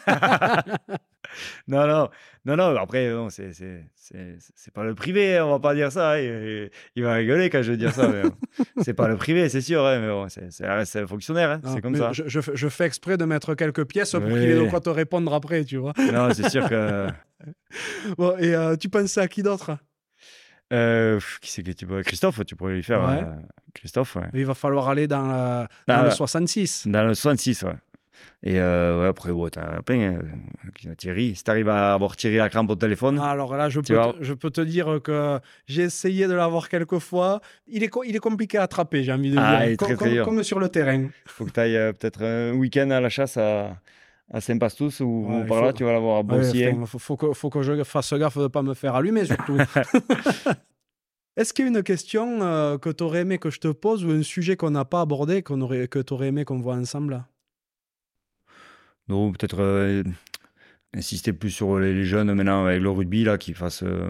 non, 1.68 1.88
non, 1.88 2.10
non, 2.46 2.58
non, 2.58 2.76
après, 2.78 3.10
non, 3.10 3.30
c'est, 3.30 3.54
c'est, 3.54 3.86
c'est, 3.96 4.74
pas 4.74 4.84
le 4.84 4.96
privé, 4.96 5.38
hein, 5.38 5.46
on 5.46 5.52
va 5.52 5.60
pas 5.60 5.74
dire 5.74 5.92
ça. 5.92 6.14
Hein, 6.14 6.68
il, 6.96 7.04
va 7.04 7.14
rigoler 7.14 7.50
quand 7.50 7.62
je 7.62 7.72
vais 7.72 7.78
dire 7.78 7.94
ça. 7.94 8.12
c'est 8.82 8.94
pas 8.94 9.08
le 9.08 9.16
privé, 9.16 9.48
c'est 9.50 9.62
sûr, 9.62 9.86
hein, 9.86 10.00
mais 10.00 10.10
bon, 10.10 10.28
c'est, 10.30 10.52
c'est, 10.52 10.66
un 10.66 11.08
fonctionnaire, 11.08 11.60
c'est 11.66 11.82
comme 11.82 11.96
ça. 11.96 12.12
Je, 12.12 12.24
je, 12.28 12.70
fais 12.70 12.86
exprès 12.86 13.18
de 13.18 13.26
mettre 13.26 13.56
quelques 13.56 13.86
pièces 13.86 14.12
pour 14.12 14.24
qu'il 14.24 14.38
ait 14.38 14.56
de 14.56 14.70
quoi 14.70 14.82
te 14.82 14.90
répondre 14.90 15.34
après, 15.34 15.64
tu 15.64 15.78
vois. 15.78 15.94
Non, 16.12 16.34
c'est 16.34 16.50
sûr 16.50 16.68
que. 16.68 17.08
bon, 18.18 18.38
et 18.38 18.56
euh, 18.56 18.76
tu 18.76 18.90
pensais 18.90 19.22
à 19.22 19.28
qui 19.28 19.44
d'autre? 19.44 19.78
Euh, 20.72 21.20
qui 21.42 21.52
c'est 21.52 21.62
que 21.62 21.72
tu 21.72 21.86
peux 21.86 22.02
Christophe, 22.02 22.46
tu 22.46 22.56
pourrais 22.56 22.74
lui 22.74 22.84
faire. 22.84 23.08
Euh, 23.08 23.22
Christophe, 23.74 24.16
ouais. 24.16 24.30
Il 24.34 24.46
va 24.46 24.54
falloir 24.54 24.90
aller 24.90 25.08
dans, 25.08 25.68
dans 25.88 25.96
ah, 25.96 26.04
le 26.06 26.12
66. 26.12 26.88
Dans 26.88 27.04
le 27.04 27.14
66, 27.14 27.64
ouais. 27.64 27.74
Et 28.44 28.60
euh, 28.60 29.02
ouais, 29.02 29.07
après, 29.07 29.31
ouais, 29.31 29.49
t'as 29.49 29.81
plein. 29.81 30.15
Euh, 30.15 30.95
Thierry, 30.98 31.35
si 31.35 31.44
t'arrives 31.44 31.69
à 31.69 31.94
avoir 31.94 32.15
Thierry 32.18 32.38
la 32.38 32.49
crampe 32.49 32.69
au 32.69 32.76
téléphone. 32.76 33.19
Alors 33.19 33.56
là, 33.56 33.69
je 33.69 33.80
peux, 33.80 33.95
te, 33.95 34.15
je 34.22 34.34
peux 34.34 34.49
te 34.49 34.61
dire 34.61 34.99
que 35.02 35.40
j'ai 35.65 35.84
essayé 35.84 36.27
de 36.27 36.34
l'avoir 36.34 36.68
quelques 36.68 36.99
fois. 36.99 37.40
Il 37.68 37.84
est, 37.84 37.91
il 38.06 38.15
est 38.15 38.19
compliqué 38.19 38.57
à 38.57 38.64
attraper, 38.64 39.03
j'ai 39.03 39.14
envie 39.14 39.31
de 39.31 39.38
ah, 39.40 39.65
dire. 39.65 39.77
Comme, 39.77 39.95
comme, 39.95 40.23
comme, 40.23 40.44
sur 40.44 40.60
le 40.60 40.68
terrain. 40.69 41.03
Il 41.03 41.10
faut 41.26 41.45
que 41.45 41.52
tu 41.52 41.60
ailles 41.60 41.77
euh, 41.77 41.94
peut-être 41.94 42.23
un 42.23 42.53
week-end 42.53 42.90
à 42.90 42.99
la 42.99 43.10
chasse 43.10 43.38
à, 43.38 43.77
à 44.30 44.41
Saint-Pastus 44.41 44.99
ou, 44.99 45.45
par 45.48 45.64
là, 45.64 45.72
tu 45.72 45.85
vas 45.85 45.94
l'avoir 45.94 46.18
à 46.18 46.23
Bossier. 46.23 46.76
Il 46.77 46.85
faut, 46.85 46.99
faut, 46.99 47.15
que, 47.15 47.34
faut 47.34 47.49
que 47.49 47.61
je 47.61 47.84
fasse 47.84 48.14
gaffe 48.14 48.38
de 48.38 48.44
ne 48.44 48.48
pas 48.48 48.61
me 48.61 48.73
faire 48.73 48.95
allumer, 48.95 49.26
surtout. 49.26 49.57
Est-ce 51.35 51.52
qu'il 51.52 51.65
y 51.65 51.68
a 51.68 51.72
une 51.72 51.81
question 51.81 52.40
que 52.77 52.91
tu 52.91 53.03
aurais 53.03 53.22
aimé 53.22 53.40
que 53.40 53.49
je 53.49 53.60
te 53.60 53.69
pose 53.69 54.06
ou 54.06 54.11
un 54.11 54.22
sujet 54.22 54.56
qu'on 54.56 54.69
n'a 54.69 54.85
pas 54.85 55.02
abordé 55.02 55.41
qu'on 55.41 55.61
aurait, 55.61 55.88
que 55.88 55.98
tu 55.98 56.14
aurais 56.14 56.27
aimé 56.27 56.45
qu'on 56.45 56.60
voit 56.60 56.76
ensemble? 56.76 57.26
Non, 59.08 59.32
peut-être 59.32 59.60
euh, 59.60 60.04
insister 60.96 61.34
plus 61.34 61.52
sur 61.52 61.80
les, 61.80 62.04
jeunes 62.06 62.34
maintenant 62.34 62.66
avec 62.66 62.82
le 62.82 62.90
rugby, 62.90 63.24
là, 63.24 63.38
qu'ils 63.38 63.56
fassent 63.56 63.84
euh, 63.84 64.10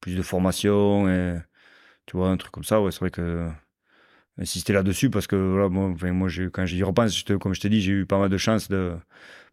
plus 0.00 0.16
de 0.16 0.22
formation, 0.22 1.08
et, 1.08 1.38
tu 2.06 2.16
vois, 2.16 2.28
un 2.30 2.36
truc 2.36 2.52
comme 2.52 2.64
ça. 2.64 2.80
Ouais, 2.82 2.90
c'est 2.90 3.00
vrai 3.00 3.10
que 3.10 3.48
insister 4.38 4.72
là-dessus 4.74 5.08
parce 5.10 5.26
que 5.26 5.36
voilà, 5.36 5.68
moi, 5.70 6.28
quand 6.52 6.66
j'y 6.66 6.82
repense, 6.82 7.24
comme 7.40 7.54
je 7.54 7.60
t'ai 7.60 7.70
dit, 7.70 7.80
j'ai 7.80 7.92
eu 7.92 8.06
pas 8.06 8.18
mal 8.18 8.28
de 8.28 8.36
chance 8.38 8.68
de 8.68 8.94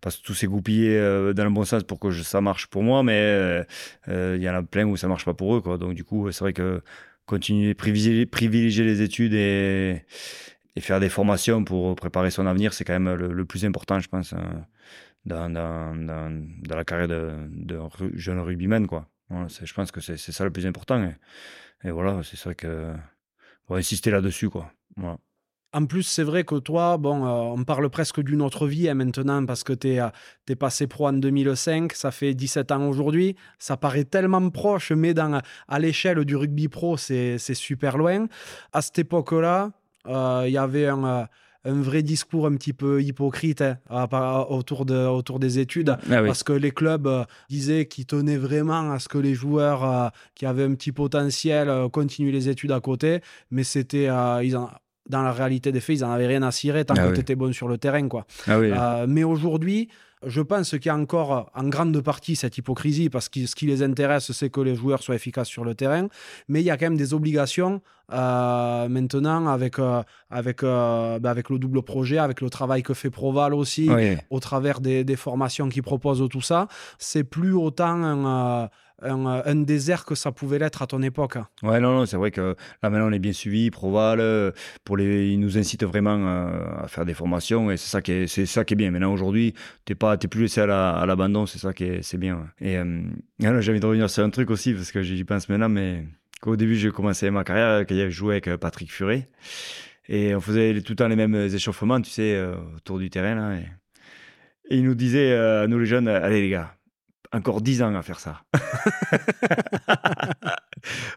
parce 0.01 0.17
que 0.17 0.23
tout 0.23 0.33
s'est 0.33 0.47
goupillé 0.47 0.97
euh, 0.97 1.33
dans 1.33 1.45
le 1.45 1.49
bon 1.49 1.63
sens 1.63 1.83
pour 1.83 1.99
que 1.99 2.11
ça 2.11 2.41
marche 2.41 2.67
pour 2.67 2.83
moi, 2.83 3.03
mais 3.03 3.65
il 4.07 4.41
y 4.41 4.49
en 4.49 4.55
a 4.55 4.63
plein 4.63 4.85
où 4.85 4.97
ça 4.97 5.07
marche 5.07 5.25
pas 5.25 5.33
pour 5.33 5.55
eux. 5.55 5.61
Quoi. 5.61 5.77
Donc 5.77 5.93
du 5.93 6.03
coup, 6.03 6.31
c'est 6.31 6.41
vrai 6.43 6.53
que 6.53 6.81
continuer, 7.25 7.73
privilégier, 7.73 8.25
privilégier 8.25 8.83
les 8.83 9.01
études 9.01 9.33
et, 9.33 10.03
et 10.75 10.81
faire 10.81 10.99
des 10.99 11.09
formations 11.09 11.63
pour 11.63 11.95
préparer 11.95 12.31
son 12.31 12.45
avenir, 12.47 12.73
c'est 12.73 12.83
quand 12.83 12.99
même 12.99 13.13
le, 13.13 13.45
plus 13.45 13.65
important, 13.65 13.99
je 13.99 14.07
pense, 14.07 14.33
hein, 14.33 14.65
dans, 15.25 15.49
dans, 15.49 15.95
dans, 15.95 16.75
la 16.75 16.83
carrière 16.83 17.07
d'un 17.07 17.47
de, 17.49 17.79
jeune 18.15 18.39
rugbyman. 18.39 18.87
Quoi. 18.87 19.07
je 19.29 19.73
pense 19.73 19.91
que 19.91 20.01
c'est 20.01 20.17
ça 20.17 20.43
le 20.43 20.51
plus 20.51 20.65
important. 20.65 21.11
Et, 21.83 21.91
voilà, 21.91 22.21
c'est 22.23 22.37
ça 22.37 22.53
que. 22.53 22.93
On 23.69 23.75
insister 23.75 24.11
là-dessus. 24.11 24.49
En 25.75 25.85
plus, 25.85 26.03
c'est 26.03 26.23
vrai 26.23 26.43
que 26.43 26.55
toi, 26.55 26.97
bon, 26.97 27.25
euh, 27.25 27.55
on 27.57 27.63
parle 27.63 27.89
presque 27.89 28.21
d'une 28.21 28.41
autre 28.41 28.67
vie 28.67 28.89
hein, 28.89 28.93
maintenant 28.93 29.43
parce 29.45 29.63
que 29.63 29.73
tu 29.73 29.87
es, 29.87 29.99
es, 30.49 30.55
passé 30.55 30.85
pro 30.85 31.07
en 31.07 31.13
2005, 31.13 31.93
ça 31.93 32.11
fait 32.11 32.33
17 32.33 32.71
ans 32.71 32.87
aujourd'hui. 32.87 33.35
Ça 33.57 33.77
paraît 33.77 34.03
tellement 34.03 34.49
proche, 34.49 34.91
mais 34.91 35.13
dans, 35.13 35.41
à 35.67 35.79
l'échelle 35.79 36.25
du 36.25 36.35
rugby 36.35 36.67
pro, 36.67 36.97
c'est 36.97 37.37
super 37.39 37.97
loin. 37.97 38.27
À 38.73 38.81
cette 38.81 38.99
époque-là, 38.99 39.63
euh, 39.65 39.69
il 40.07 40.51
y 40.51 40.57
avait 40.57 40.87
un, 40.87 41.03
euh, 41.03 41.25
un, 41.65 41.81
vrai 41.81 42.03
discours 42.03 42.45
un 42.47 42.55
petit 42.55 42.73
peu 42.73 43.01
hypocrite 43.01 43.61
hein, 43.61 44.07
autour, 44.49 44.85
de, 44.85 45.05
autour 45.07 45.39
des 45.39 45.59
études, 45.59 45.97
ah 46.11 46.23
parce 46.23 46.43
que 46.43 46.53
les 46.53 46.71
clubs 46.71 47.07
euh, 47.07 47.23
disaient 47.49 47.85
qu'ils 47.85 48.05
tenaient 48.05 48.37
vraiment 48.37 48.91
à 48.91 48.99
ce 48.99 49.07
que 49.07 49.17
les 49.17 49.33
joueurs 49.33 50.11
qui 50.35 50.45
avaient 50.45 50.63
un 50.63 50.73
petit 50.75 50.91
potentiel 50.91 51.71
continuent 51.91 52.31
les 52.31 52.49
études 52.49 52.71
à 52.71 52.79
côté, 52.79 53.21
mais 53.51 53.63
c'était 53.63 54.07
dans 54.07 55.21
la 55.21 55.31
réalité 55.33 55.71
des 55.71 55.81
faits, 55.81 55.97
ils 55.97 56.01
n'en 56.01 56.11
avaient 56.11 56.27
rien 56.27 56.43
à 56.43 56.51
cirer 56.51 56.85
tant 56.85 56.93
ah 56.97 57.07
que 57.07 57.13
tu 57.13 57.19
étais 57.19 57.35
bon 57.35 57.51
sur 57.53 57.67
le 57.67 57.77
terrain. 57.77 58.07
Quoi. 58.07 58.25
Ah 58.47 59.05
mais 59.07 59.23
aujourd'hui, 59.23 59.89
je 60.25 60.41
pense 60.41 60.71
qu'il 60.71 60.85
y 60.85 60.89
a 60.89 60.95
encore 60.95 61.51
en 61.53 61.67
grande 61.67 61.99
partie 62.01 62.35
cette 62.35 62.57
hypocrisie 62.57 63.09
parce 63.09 63.29
que 63.29 63.45
ce 63.45 63.55
qui 63.55 63.65
les 63.65 63.83
intéresse, 63.83 64.31
c'est 64.31 64.49
que 64.49 64.61
les 64.61 64.75
joueurs 64.75 65.01
soient 65.01 65.15
efficaces 65.15 65.47
sur 65.47 65.63
le 65.65 65.75
terrain. 65.75 66.07
Mais 66.47 66.61
il 66.61 66.65
y 66.65 66.71
a 66.71 66.77
quand 66.77 66.85
même 66.85 66.97
des 66.97 67.13
obligations 67.13 67.81
euh, 68.11 68.89
maintenant 68.89 69.47
avec, 69.47 69.79
euh, 69.79 70.03
avec, 70.29 70.63
euh, 70.63 71.19
ben 71.19 71.29
avec 71.29 71.49
le 71.49 71.57
double 71.57 71.81
projet, 71.83 72.17
avec 72.17 72.41
le 72.41 72.49
travail 72.49 72.83
que 72.83 72.93
fait 72.93 73.09
Proval 73.09 73.53
aussi, 73.53 73.89
au 74.29 74.39
travers 74.39 74.81
des, 74.81 75.03
des 75.03 75.15
formations 75.15 75.69
qu'il 75.69 75.83
propose, 75.83 76.27
tout 76.29 76.41
ça. 76.41 76.67
C'est 76.99 77.23
plus 77.23 77.53
autant 77.53 78.69
un 79.03 79.25
euh, 79.25 79.41
un, 79.45 79.55
désert 79.55 80.05
que 80.05 80.15
ça 80.15 80.31
pouvait 80.31 80.59
l'être 80.59 80.81
à 80.81 80.87
ton 80.87 81.01
époque. 81.01 81.37
Ouais, 81.61 81.79
non, 81.79 81.93
non, 81.93 82.05
c'est 82.05 82.17
vrai 82.17 82.31
que 82.31 82.55
là 82.81 82.89
maintenant 82.89 83.07
on 83.09 83.11
est 83.11 83.19
bien 83.19 83.33
suivi. 83.33 83.69
Proval, 83.71 84.19
euh, 84.19 84.51
pour 84.83 84.97
les, 84.97 85.29
il 85.29 85.39
nous 85.39 85.57
incite 85.57 85.83
vraiment 85.83 86.17
euh, 86.17 86.83
à, 86.83 86.87
faire 86.87 87.05
des 87.05 87.13
formations 87.13 87.71
et 87.71 87.77
c'est 87.77 87.89
ça 87.89 88.01
qui 88.01 88.11
est, 88.11 88.27
c'est 88.27 88.45
ça 88.45 88.63
qui 88.65 88.73
est 88.73 88.77
bien. 88.77 88.91
Maintenant 88.91 89.13
aujourd'hui, 89.13 89.53
t'es 89.85 89.95
pas, 89.95 90.17
t'es 90.17 90.27
plus 90.27 90.43
laissé 90.43 90.61
à, 90.61 91.05
l'abandon, 91.05 91.45
c'est 91.45 91.59
ça 91.59 91.73
qui 91.73 91.85
est, 91.85 92.01
c'est 92.01 92.17
bien. 92.17 92.47
Et 92.59 92.77
j'ai 93.39 93.47
envie 93.47 93.79
de 93.79 93.85
revenir 93.85 94.09
sur 94.09 94.23
un 94.23 94.29
truc 94.29 94.49
aussi 94.49 94.73
parce 94.73 94.91
que 94.91 95.01
j'y 95.01 95.23
pense 95.23 95.49
maintenant, 95.49 95.69
mais 95.69 96.05
qu'au 96.41 96.55
début 96.55 96.75
j'ai 96.75 96.91
commencé 96.91 97.29
ma 97.31 97.43
carrière, 97.43 97.85
quand 97.87 97.95
j'ai 97.95 98.11
joué 98.11 98.35
avec 98.35 98.55
Patrick 98.57 98.91
Furet 98.91 99.29
et 100.09 100.35
on 100.35 100.41
faisait 100.41 100.81
tout 100.81 100.93
le 100.93 100.97
temps 100.97 101.07
les 101.07 101.15
mêmes 101.15 101.35
échauffements, 101.35 102.01
tu 102.01 102.11
sais, 102.11 102.41
autour 102.75 102.99
du 102.99 103.09
terrain. 103.09 103.55
Et, 103.55 103.65
il 104.69 104.83
nous 104.83 104.95
disait, 104.95 105.33
à 105.33 105.67
nous 105.67 105.77
les 105.79 105.85
jeunes, 105.85 106.07
allez 106.07 106.41
les 106.41 106.49
gars 106.49 106.75
encore 107.33 107.61
10 107.61 107.81
ans 107.81 107.95
à 107.95 108.01
faire 108.03 108.19
ça. 108.19 108.43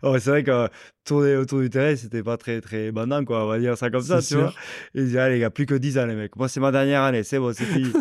oh, 0.02 0.18
c'est 0.18 0.30
vrai 0.30 0.42
que 0.42 0.68
tourner 1.04 1.36
autour 1.36 1.60
du 1.60 1.70
terrain, 1.70 1.94
c'était 1.94 2.22
pas 2.22 2.36
très, 2.36 2.60
très 2.60 2.90
bandant, 2.90 3.24
quoi. 3.24 3.44
On 3.44 3.48
va 3.48 3.58
dire 3.58 3.76
ça 3.76 3.90
comme 3.90 4.02
ça, 4.02 4.22
tu 4.22 4.34
vois. 4.34 4.52
Il 4.94 5.04
disait, 5.04 5.18
allez, 5.18 5.34
les 5.34 5.40
gars, 5.40 5.50
plus 5.50 5.66
que 5.66 5.74
10 5.74 5.98
ans, 5.98 6.06
les 6.06 6.14
mecs. 6.14 6.36
Moi, 6.36 6.48
c'est 6.48 6.60
ma 6.60 6.72
dernière 6.72 7.02
année, 7.02 7.22
c'est 7.22 7.38
bon, 7.38 7.52
c'est 7.52 7.64
fini. 7.64 7.92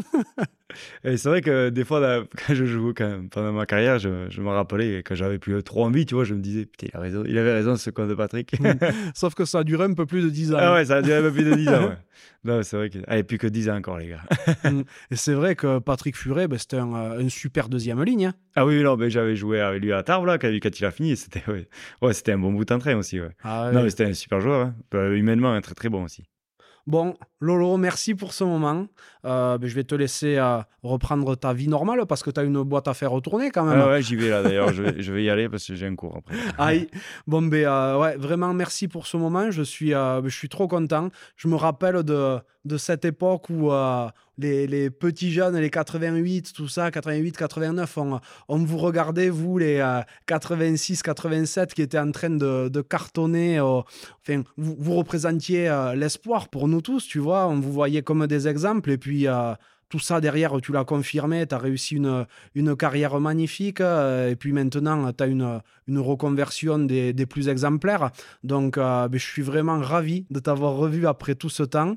et 1.04 1.18
c'est 1.18 1.30
vrai 1.30 1.42
que 1.42 1.70
des 1.70 1.84
fois, 1.84 2.24
quand 2.48 2.54
je 2.54 2.66
jouais, 2.66 2.94
quand 2.94 3.30
pendant 3.30 3.52
ma 3.52 3.66
carrière, 3.66 4.00
je, 4.00 4.28
je 4.30 4.42
me 4.42 4.50
rappelais 4.50 5.04
que 5.04 5.14
j'avais 5.14 5.38
plus 5.38 5.62
trop 5.64 5.86
envie, 5.86 6.06
tu 6.06 6.16
vois. 6.16 6.24
Je 6.24 6.34
me 6.34 6.42
disais, 6.42 6.66
putain, 6.66 6.88
il, 6.94 6.98
a 6.98 7.02
raison, 7.02 7.24
il 7.28 7.38
avait 7.38 7.54
raison, 7.54 7.76
ce 7.76 7.90
con 7.90 8.08
de 8.08 8.16
Patrick. 8.16 8.56
Sauf 9.14 9.36
que 9.36 9.44
ça 9.44 9.60
a 9.60 9.64
duré 9.64 9.84
un 9.84 9.94
peu 9.94 10.06
plus 10.06 10.24
de 10.24 10.30
10 10.30 10.54
ans. 10.54 10.58
Ah 10.60 10.74
ouais, 10.74 10.86
ça 10.86 10.98
a 10.98 11.02
duré 11.02 11.18
un 11.18 11.22
peu 11.22 11.34
plus 11.34 11.44
de 11.44 11.54
10 11.54 11.70
ans, 11.70 11.88
ouais. 11.90 11.98
Non, 12.46 12.62
c'est 12.62 12.78
vrai 12.78 12.90
que. 12.92 13.00
Allez, 13.08 13.24
plus 13.24 13.40
que 13.40 13.48
10 13.48 13.70
ans 13.70 13.78
encore, 13.78 13.98
les 13.98 14.10
gars. 14.10 14.22
Mm. 14.64 14.82
et 15.12 15.16
c'est 15.16 15.34
vrai 15.34 15.56
que 15.56 15.80
Patrick 15.80 16.16
Furet, 16.16 16.48
ben, 16.48 16.60
c'était 16.60 16.78
un, 16.78 16.94
un, 16.94 17.28
super 17.28 17.70
deuxième 17.70 18.02
ligne. 18.04 18.28
Hein. 18.28 18.34
Ah 18.56 18.66
oui, 18.66 18.82
non, 18.84 18.96
mais 18.96 19.10
j'avais 19.10 19.36
joué 19.36 19.60
avec 19.60 19.82
lui 19.82 19.92
à 19.92 20.04
Tarbes, 20.04 20.26
là, 20.26 20.38
quand, 20.38 20.50
il 20.50 20.86
a 20.86 20.92
fini. 20.92 21.18
C'était 21.18 21.44
ouais. 21.52 21.68
ouais 22.04 22.14
c'était 22.14 22.34
un 22.34 22.38
bon 22.38 22.54
bout 22.54 22.72
en 22.72 22.78
train 22.78 22.96
aussi. 22.96 23.20
Ouais. 23.20 23.32
Ah 23.44 23.72
non, 23.74 23.82
mais 23.82 23.90
c'était 23.90 24.06
un 24.06 24.14
super 24.14 24.42
joueur. 24.42 24.68
Hein. 24.68 24.76
Bah, 24.92 25.10
humainement, 25.10 25.54
un 25.54 25.62
très 25.62 25.74
très 25.74 25.90
bon 25.90 26.04
aussi. 26.04 26.24
Bon, 26.88 27.18
Lolo, 27.46 27.78
merci 27.78 28.16
pour 28.16 28.34
ce 28.34 28.44
moment. 28.44 28.88
Euh, 29.24 29.60
ben, 29.60 29.68
je 29.68 29.76
vais 29.76 29.84
te 29.84 29.94
laisser 29.94 30.38
euh, 30.38 30.60
reprendre 30.82 31.36
ta 31.36 31.54
vie 31.54 31.68
normale 31.68 32.06
parce 32.08 32.24
que 32.24 32.32
tu 32.32 32.40
as 32.40 32.44
une 32.44 32.64
boîte 32.64 32.88
à 32.88 32.96
faire 32.96 33.12
retourner 33.12 33.52
quand 33.52 33.66
même. 33.66 33.80
Ah 33.80 33.90
ouais, 33.90 34.02
j'y 34.02 34.16
vais 34.16 34.30
là 34.30 34.42
d'ailleurs. 34.42 34.74
je, 34.74 35.12
vais, 35.12 35.24
y 35.24 35.30
aller 35.30 35.48
parce 35.48 35.68
que 35.68 35.76
j'ai 35.76 35.86
un 35.86 35.96
cours 35.96 36.18
après. 36.18 36.36
Aïe. 36.58 36.88
Bon, 37.28 37.44
ben, 37.44 37.66
euh, 37.66 38.00
ouais, 38.00 38.18
vraiment 38.18 38.54
merci 38.54 38.88
pour 38.88 39.06
ce 39.06 39.18
moment. 39.18 39.52
Je 39.52 39.62
suis, 39.62 39.92
je 39.92 40.30
suis 40.30 40.50
trop 40.50 40.68
content. 40.68 41.10
Je 41.36 41.48
me 41.48 41.56
rappelle 41.56 42.02
de, 42.02 42.40
de 42.66 42.78
cette 42.78 43.06
époque 43.06 43.50
où 43.52 43.72
les, 44.38 44.68
les, 44.68 44.90
petits 44.90 45.32
jeunes, 45.32 45.56
les 45.58 45.70
88, 45.70 46.52
tout 46.54 46.68
ça, 46.68 46.92
88, 46.92 47.38
89, 47.38 47.98
on, 47.98 48.20
on 48.50 48.58
vous 48.58 48.78
regardait, 48.78 49.30
vous, 49.30 49.58
les 49.58 49.84
86, 50.26 51.04
87 51.04 51.74
qui 51.74 51.82
étaient 51.84 52.00
en 52.00 52.12
train 52.12 52.32
de, 52.32 52.70
de 52.70 52.82
cartonner. 52.82 53.60
enfin, 53.60 54.44
vous, 54.58 54.76
vous 54.78 54.96
représentiez 54.96 55.72
l'espoir 55.96 56.50
pour 56.50 56.68
nous 56.68 56.82
tous, 56.82 57.08
tu 57.08 57.20
vois. 57.20 57.35
On 57.36 57.60
vous 57.60 57.72
voyait 57.72 58.02
comme 58.02 58.28
des 58.28 58.48
exemples. 58.48 58.92
Et 58.92 58.98
puis, 58.98 59.28
euh, 59.28 59.54
tout 59.90 60.00
ça 60.00 60.22
derrière, 60.22 60.60
tu 60.62 60.72
l'as 60.72 60.84
confirmé. 60.84 61.46
Tu 61.46 61.56
as 61.56 61.58
réussi 61.58 61.96
une, 61.96 62.26
une 62.56 62.76
carrière 62.76 63.20
magnifique. 63.20 63.82
Euh, 63.82 64.32
et 64.32 64.36
puis 64.36 64.52
maintenant, 64.52 65.12
tu 65.14 65.24
as 65.24 65.28
une, 65.28 65.62
une 65.88 66.00
reconversion 66.00 66.80
des, 66.80 67.14
des 67.14 67.26
plus 67.26 67.48
exemplaires. 67.50 68.12
Donc, 68.44 68.78
euh, 68.78 69.08
ben, 69.08 69.18
je 69.20 69.26
suis 69.26 69.42
vraiment 69.42 69.80
ravi 69.80 70.26
de 70.30 70.40
t'avoir 70.40 70.74
revu 70.74 71.08
après 71.08 71.36
tout 71.36 71.50
ce 71.50 71.64
temps. 71.64 71.96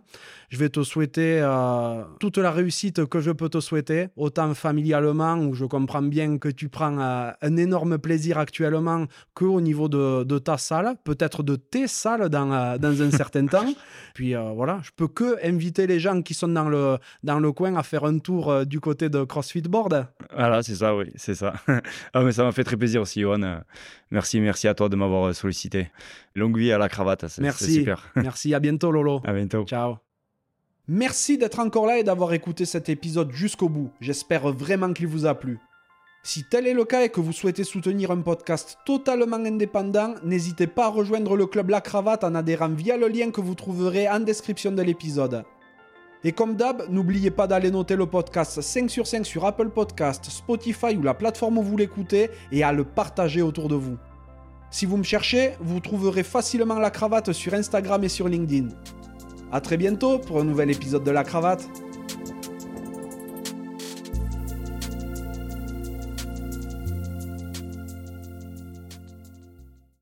Je 0.50 0.58
vais 0.58 0.68
te 0.68 0.82
souhaiter 0.82 1.40
euh, 1.42 2.02
toute 2.20 2.38
la 2.38 2.50
réussite 2.50 3.06
que 3.06 3.20
je 3.20 3.30
peux 3.30 3.48
te 3.48 3.60
souhaiter, 3.60 4.08
autant 4.16 4.54
familialement, 4.54 5.36
où 5.36 5.54
je 5.54 5.64
comprends 5.64 6.02
bien 6.02 6.38
que 6.38 6.48
tu 6.48 6.68
prends 6.68 6.98
euh, 6.98 7.30
un 7.40 7.56
énorme 7.56 7.98
plaisir 7.98 8.38
actuellement, 8.38 9.06
qu'au 9.34 9.60
niveau 9.60 9.88
de, 9.88 10.24
de, 10.24 10.38
ta 10.38 10.58
salle, 10.58 10.94
peut-être 11.04 11.42
de 11.42 11.56
tes 11.56 11.86
salles 11.86 12.28
dans, 12.28 12.78
dans 12.78 13.02
un 13.02 13.10
certain 13.10 13.46
temps. 13.54 13.72
Puis 14.14 14.34
voilà, 14.34 14.80
je 14.82 14.90
peux 14.94 15.08
que 15.08 15.36
inviter 15.46 15.86
les 15.86 16.00
gens 16.00 16.22
qui 16.22 16.34
sont 16.34 16.48
dans 16.48 16.68
le, 16.68 16.98
dans 17.22 17.38
le 17.38 17.52
coin 17.52 17.76
à 17.76 17.82
faire 17.82 18.04
un 18.04 18.18
tour 18.18 18.66
du 18.66 18.80
côté 18.80 19.08
de 19.08 19.24
CrossFit 19.24 19.62
Board. 19.62 20.06
Voilà, 20.34 20.62
c'est 20.62 20.74
ça, 20.74 20.94
oui, 20.94 21.06
c'est 21.16 21.34
ça. 21.34 21.54
ah, 22.14 22.22
mais 22.22 22.32
ça 22.32 22.44
m'a 22.44 22.52
fait 22.52 22.64
très 22.64 22.76
plaisir 22.76 23.02
aussi, 23.02 23.20
Johan. 23.20 23.62
Merci, 24.10 24.40
merci 24.40 24.68
à 24.68 24.74
toi 24.74 24.88
de 24.88 24.96
m'avoir 24.96 25.34
sollicité. 25.34 25.90
Longue 26.34 26.58
vie 26.58 26.72
à 26.72 26.78
la 26.78 26.88
cravate, 26.88 27.28
c'est 27.28 27.50
super. 27.52 28.10
merci, 28.16 28.54
à 28.54 28.60
bientôt 28.60 28.90
Lolo. 28.90 29.20
À 29.24 29.32
bientôt. 29.32 29.64
Ciao. 29.64 29.96
Merci 30.86 31.36
d'être 31.36 31.58
encore 31.58 31.86
là 31.86 31.98
et 31.98 32.04
d'avoir 32.04 32.32
écouté 32.32 32.64
cet 32.64 32.88
épisode 32.88 33.30
jusqu'au 33.32 33.68
bout. 33.68 33.90
J'espère 34.00 34.50
vraiment 34.52 34.92
qu'il 34.94 35.06
vous 35.06 35.26
a 35.26 35.34
plu. 35.34 35.58
Si 36.22 36.44
tel 36.44 36.66
est 36.66 36.74
le 36.74 36.84
cas 36.84 37.04
et 37.04 37.10
que 37.10 37.20
vous 37.20 37.32
souhaitez 37.32 37.64
soutenir 37.64 38.10
un 38.10 38.22
podcast 38.22 38.78
totalement 38.84 39.36
indépendant, 39.36 40.14
n'hésitez 40.24 40.66
pas 40.66 40.86
à 40.86 40.90
rejoindre 40.90 41.36
le 41.36 41.46
club 41.46 41.70
La 41.70 41.80
Cravate 41.80 42.24
en 42.24 42.34
adhérant 42.34 42.70
via 42.70 42.96
le 42.96 43.08
lien 43.08 43.30
que 43.30 43.40
vous 43.40 43.54
trouverez 43.54 44.08
en 44.08 44.20
description 44.20 44.72
de 44.72 44.82
l'épisode. 44.82 45.44
Et 46.24 46.32
comme 46.32 46.56
d'hab, 46.56 46.82
n'oubliez 46.90 47.30
pas 47.30 47.46
d'aller 47.46 47.70
noter 47.70 47.94
le 47.94 48.06
podcast 48.06 48.60
5 48.60 48.90
sur 48.90 49.06
5 49.06 49.24
sur 49.24 49.44
Apple 49.44 49.68
Podcast, 49.68 50.24
Spotify 50.28 50.96
ou 50.96 51.02
la 51.02 51.14
plateforme 51.14 51.58
où 51.58 51.62
vous 51.62 51.76
l'écoutez 51.76 52.30
et 52.50 52.64
à 52.64 52.72
le 52.72 52.84
partager 52.84 53.40
autour 53.40 53.68
de 53.68 53.76
vous. 53.76 53.96
Si 54.70 54.84
vous 54.84 54.96
me 54.96 55.04
cherchez, 55.04 55.52
vous 55.60 55.80
trouverez 55.80 56.24
facilement 56.24 56.78
la 56.78 56.90
cravate 56.90 57.32
sur 57.32 57.54
Instagram 57.54 58.02
et 58.02 58.08
sur 58.08 58.28
LinkedIn. 58.28 58.68
A 59.52 59.60
très 59.60 59.76
bientôt 59.76 60.18
pour 60.18 60.40
un 60.40 60.44
nouvel 60.44 60.70
épisode 60.70 61.04
de 61.04 61.10
La 61.10 61.24
Cravate. 61.24 61.66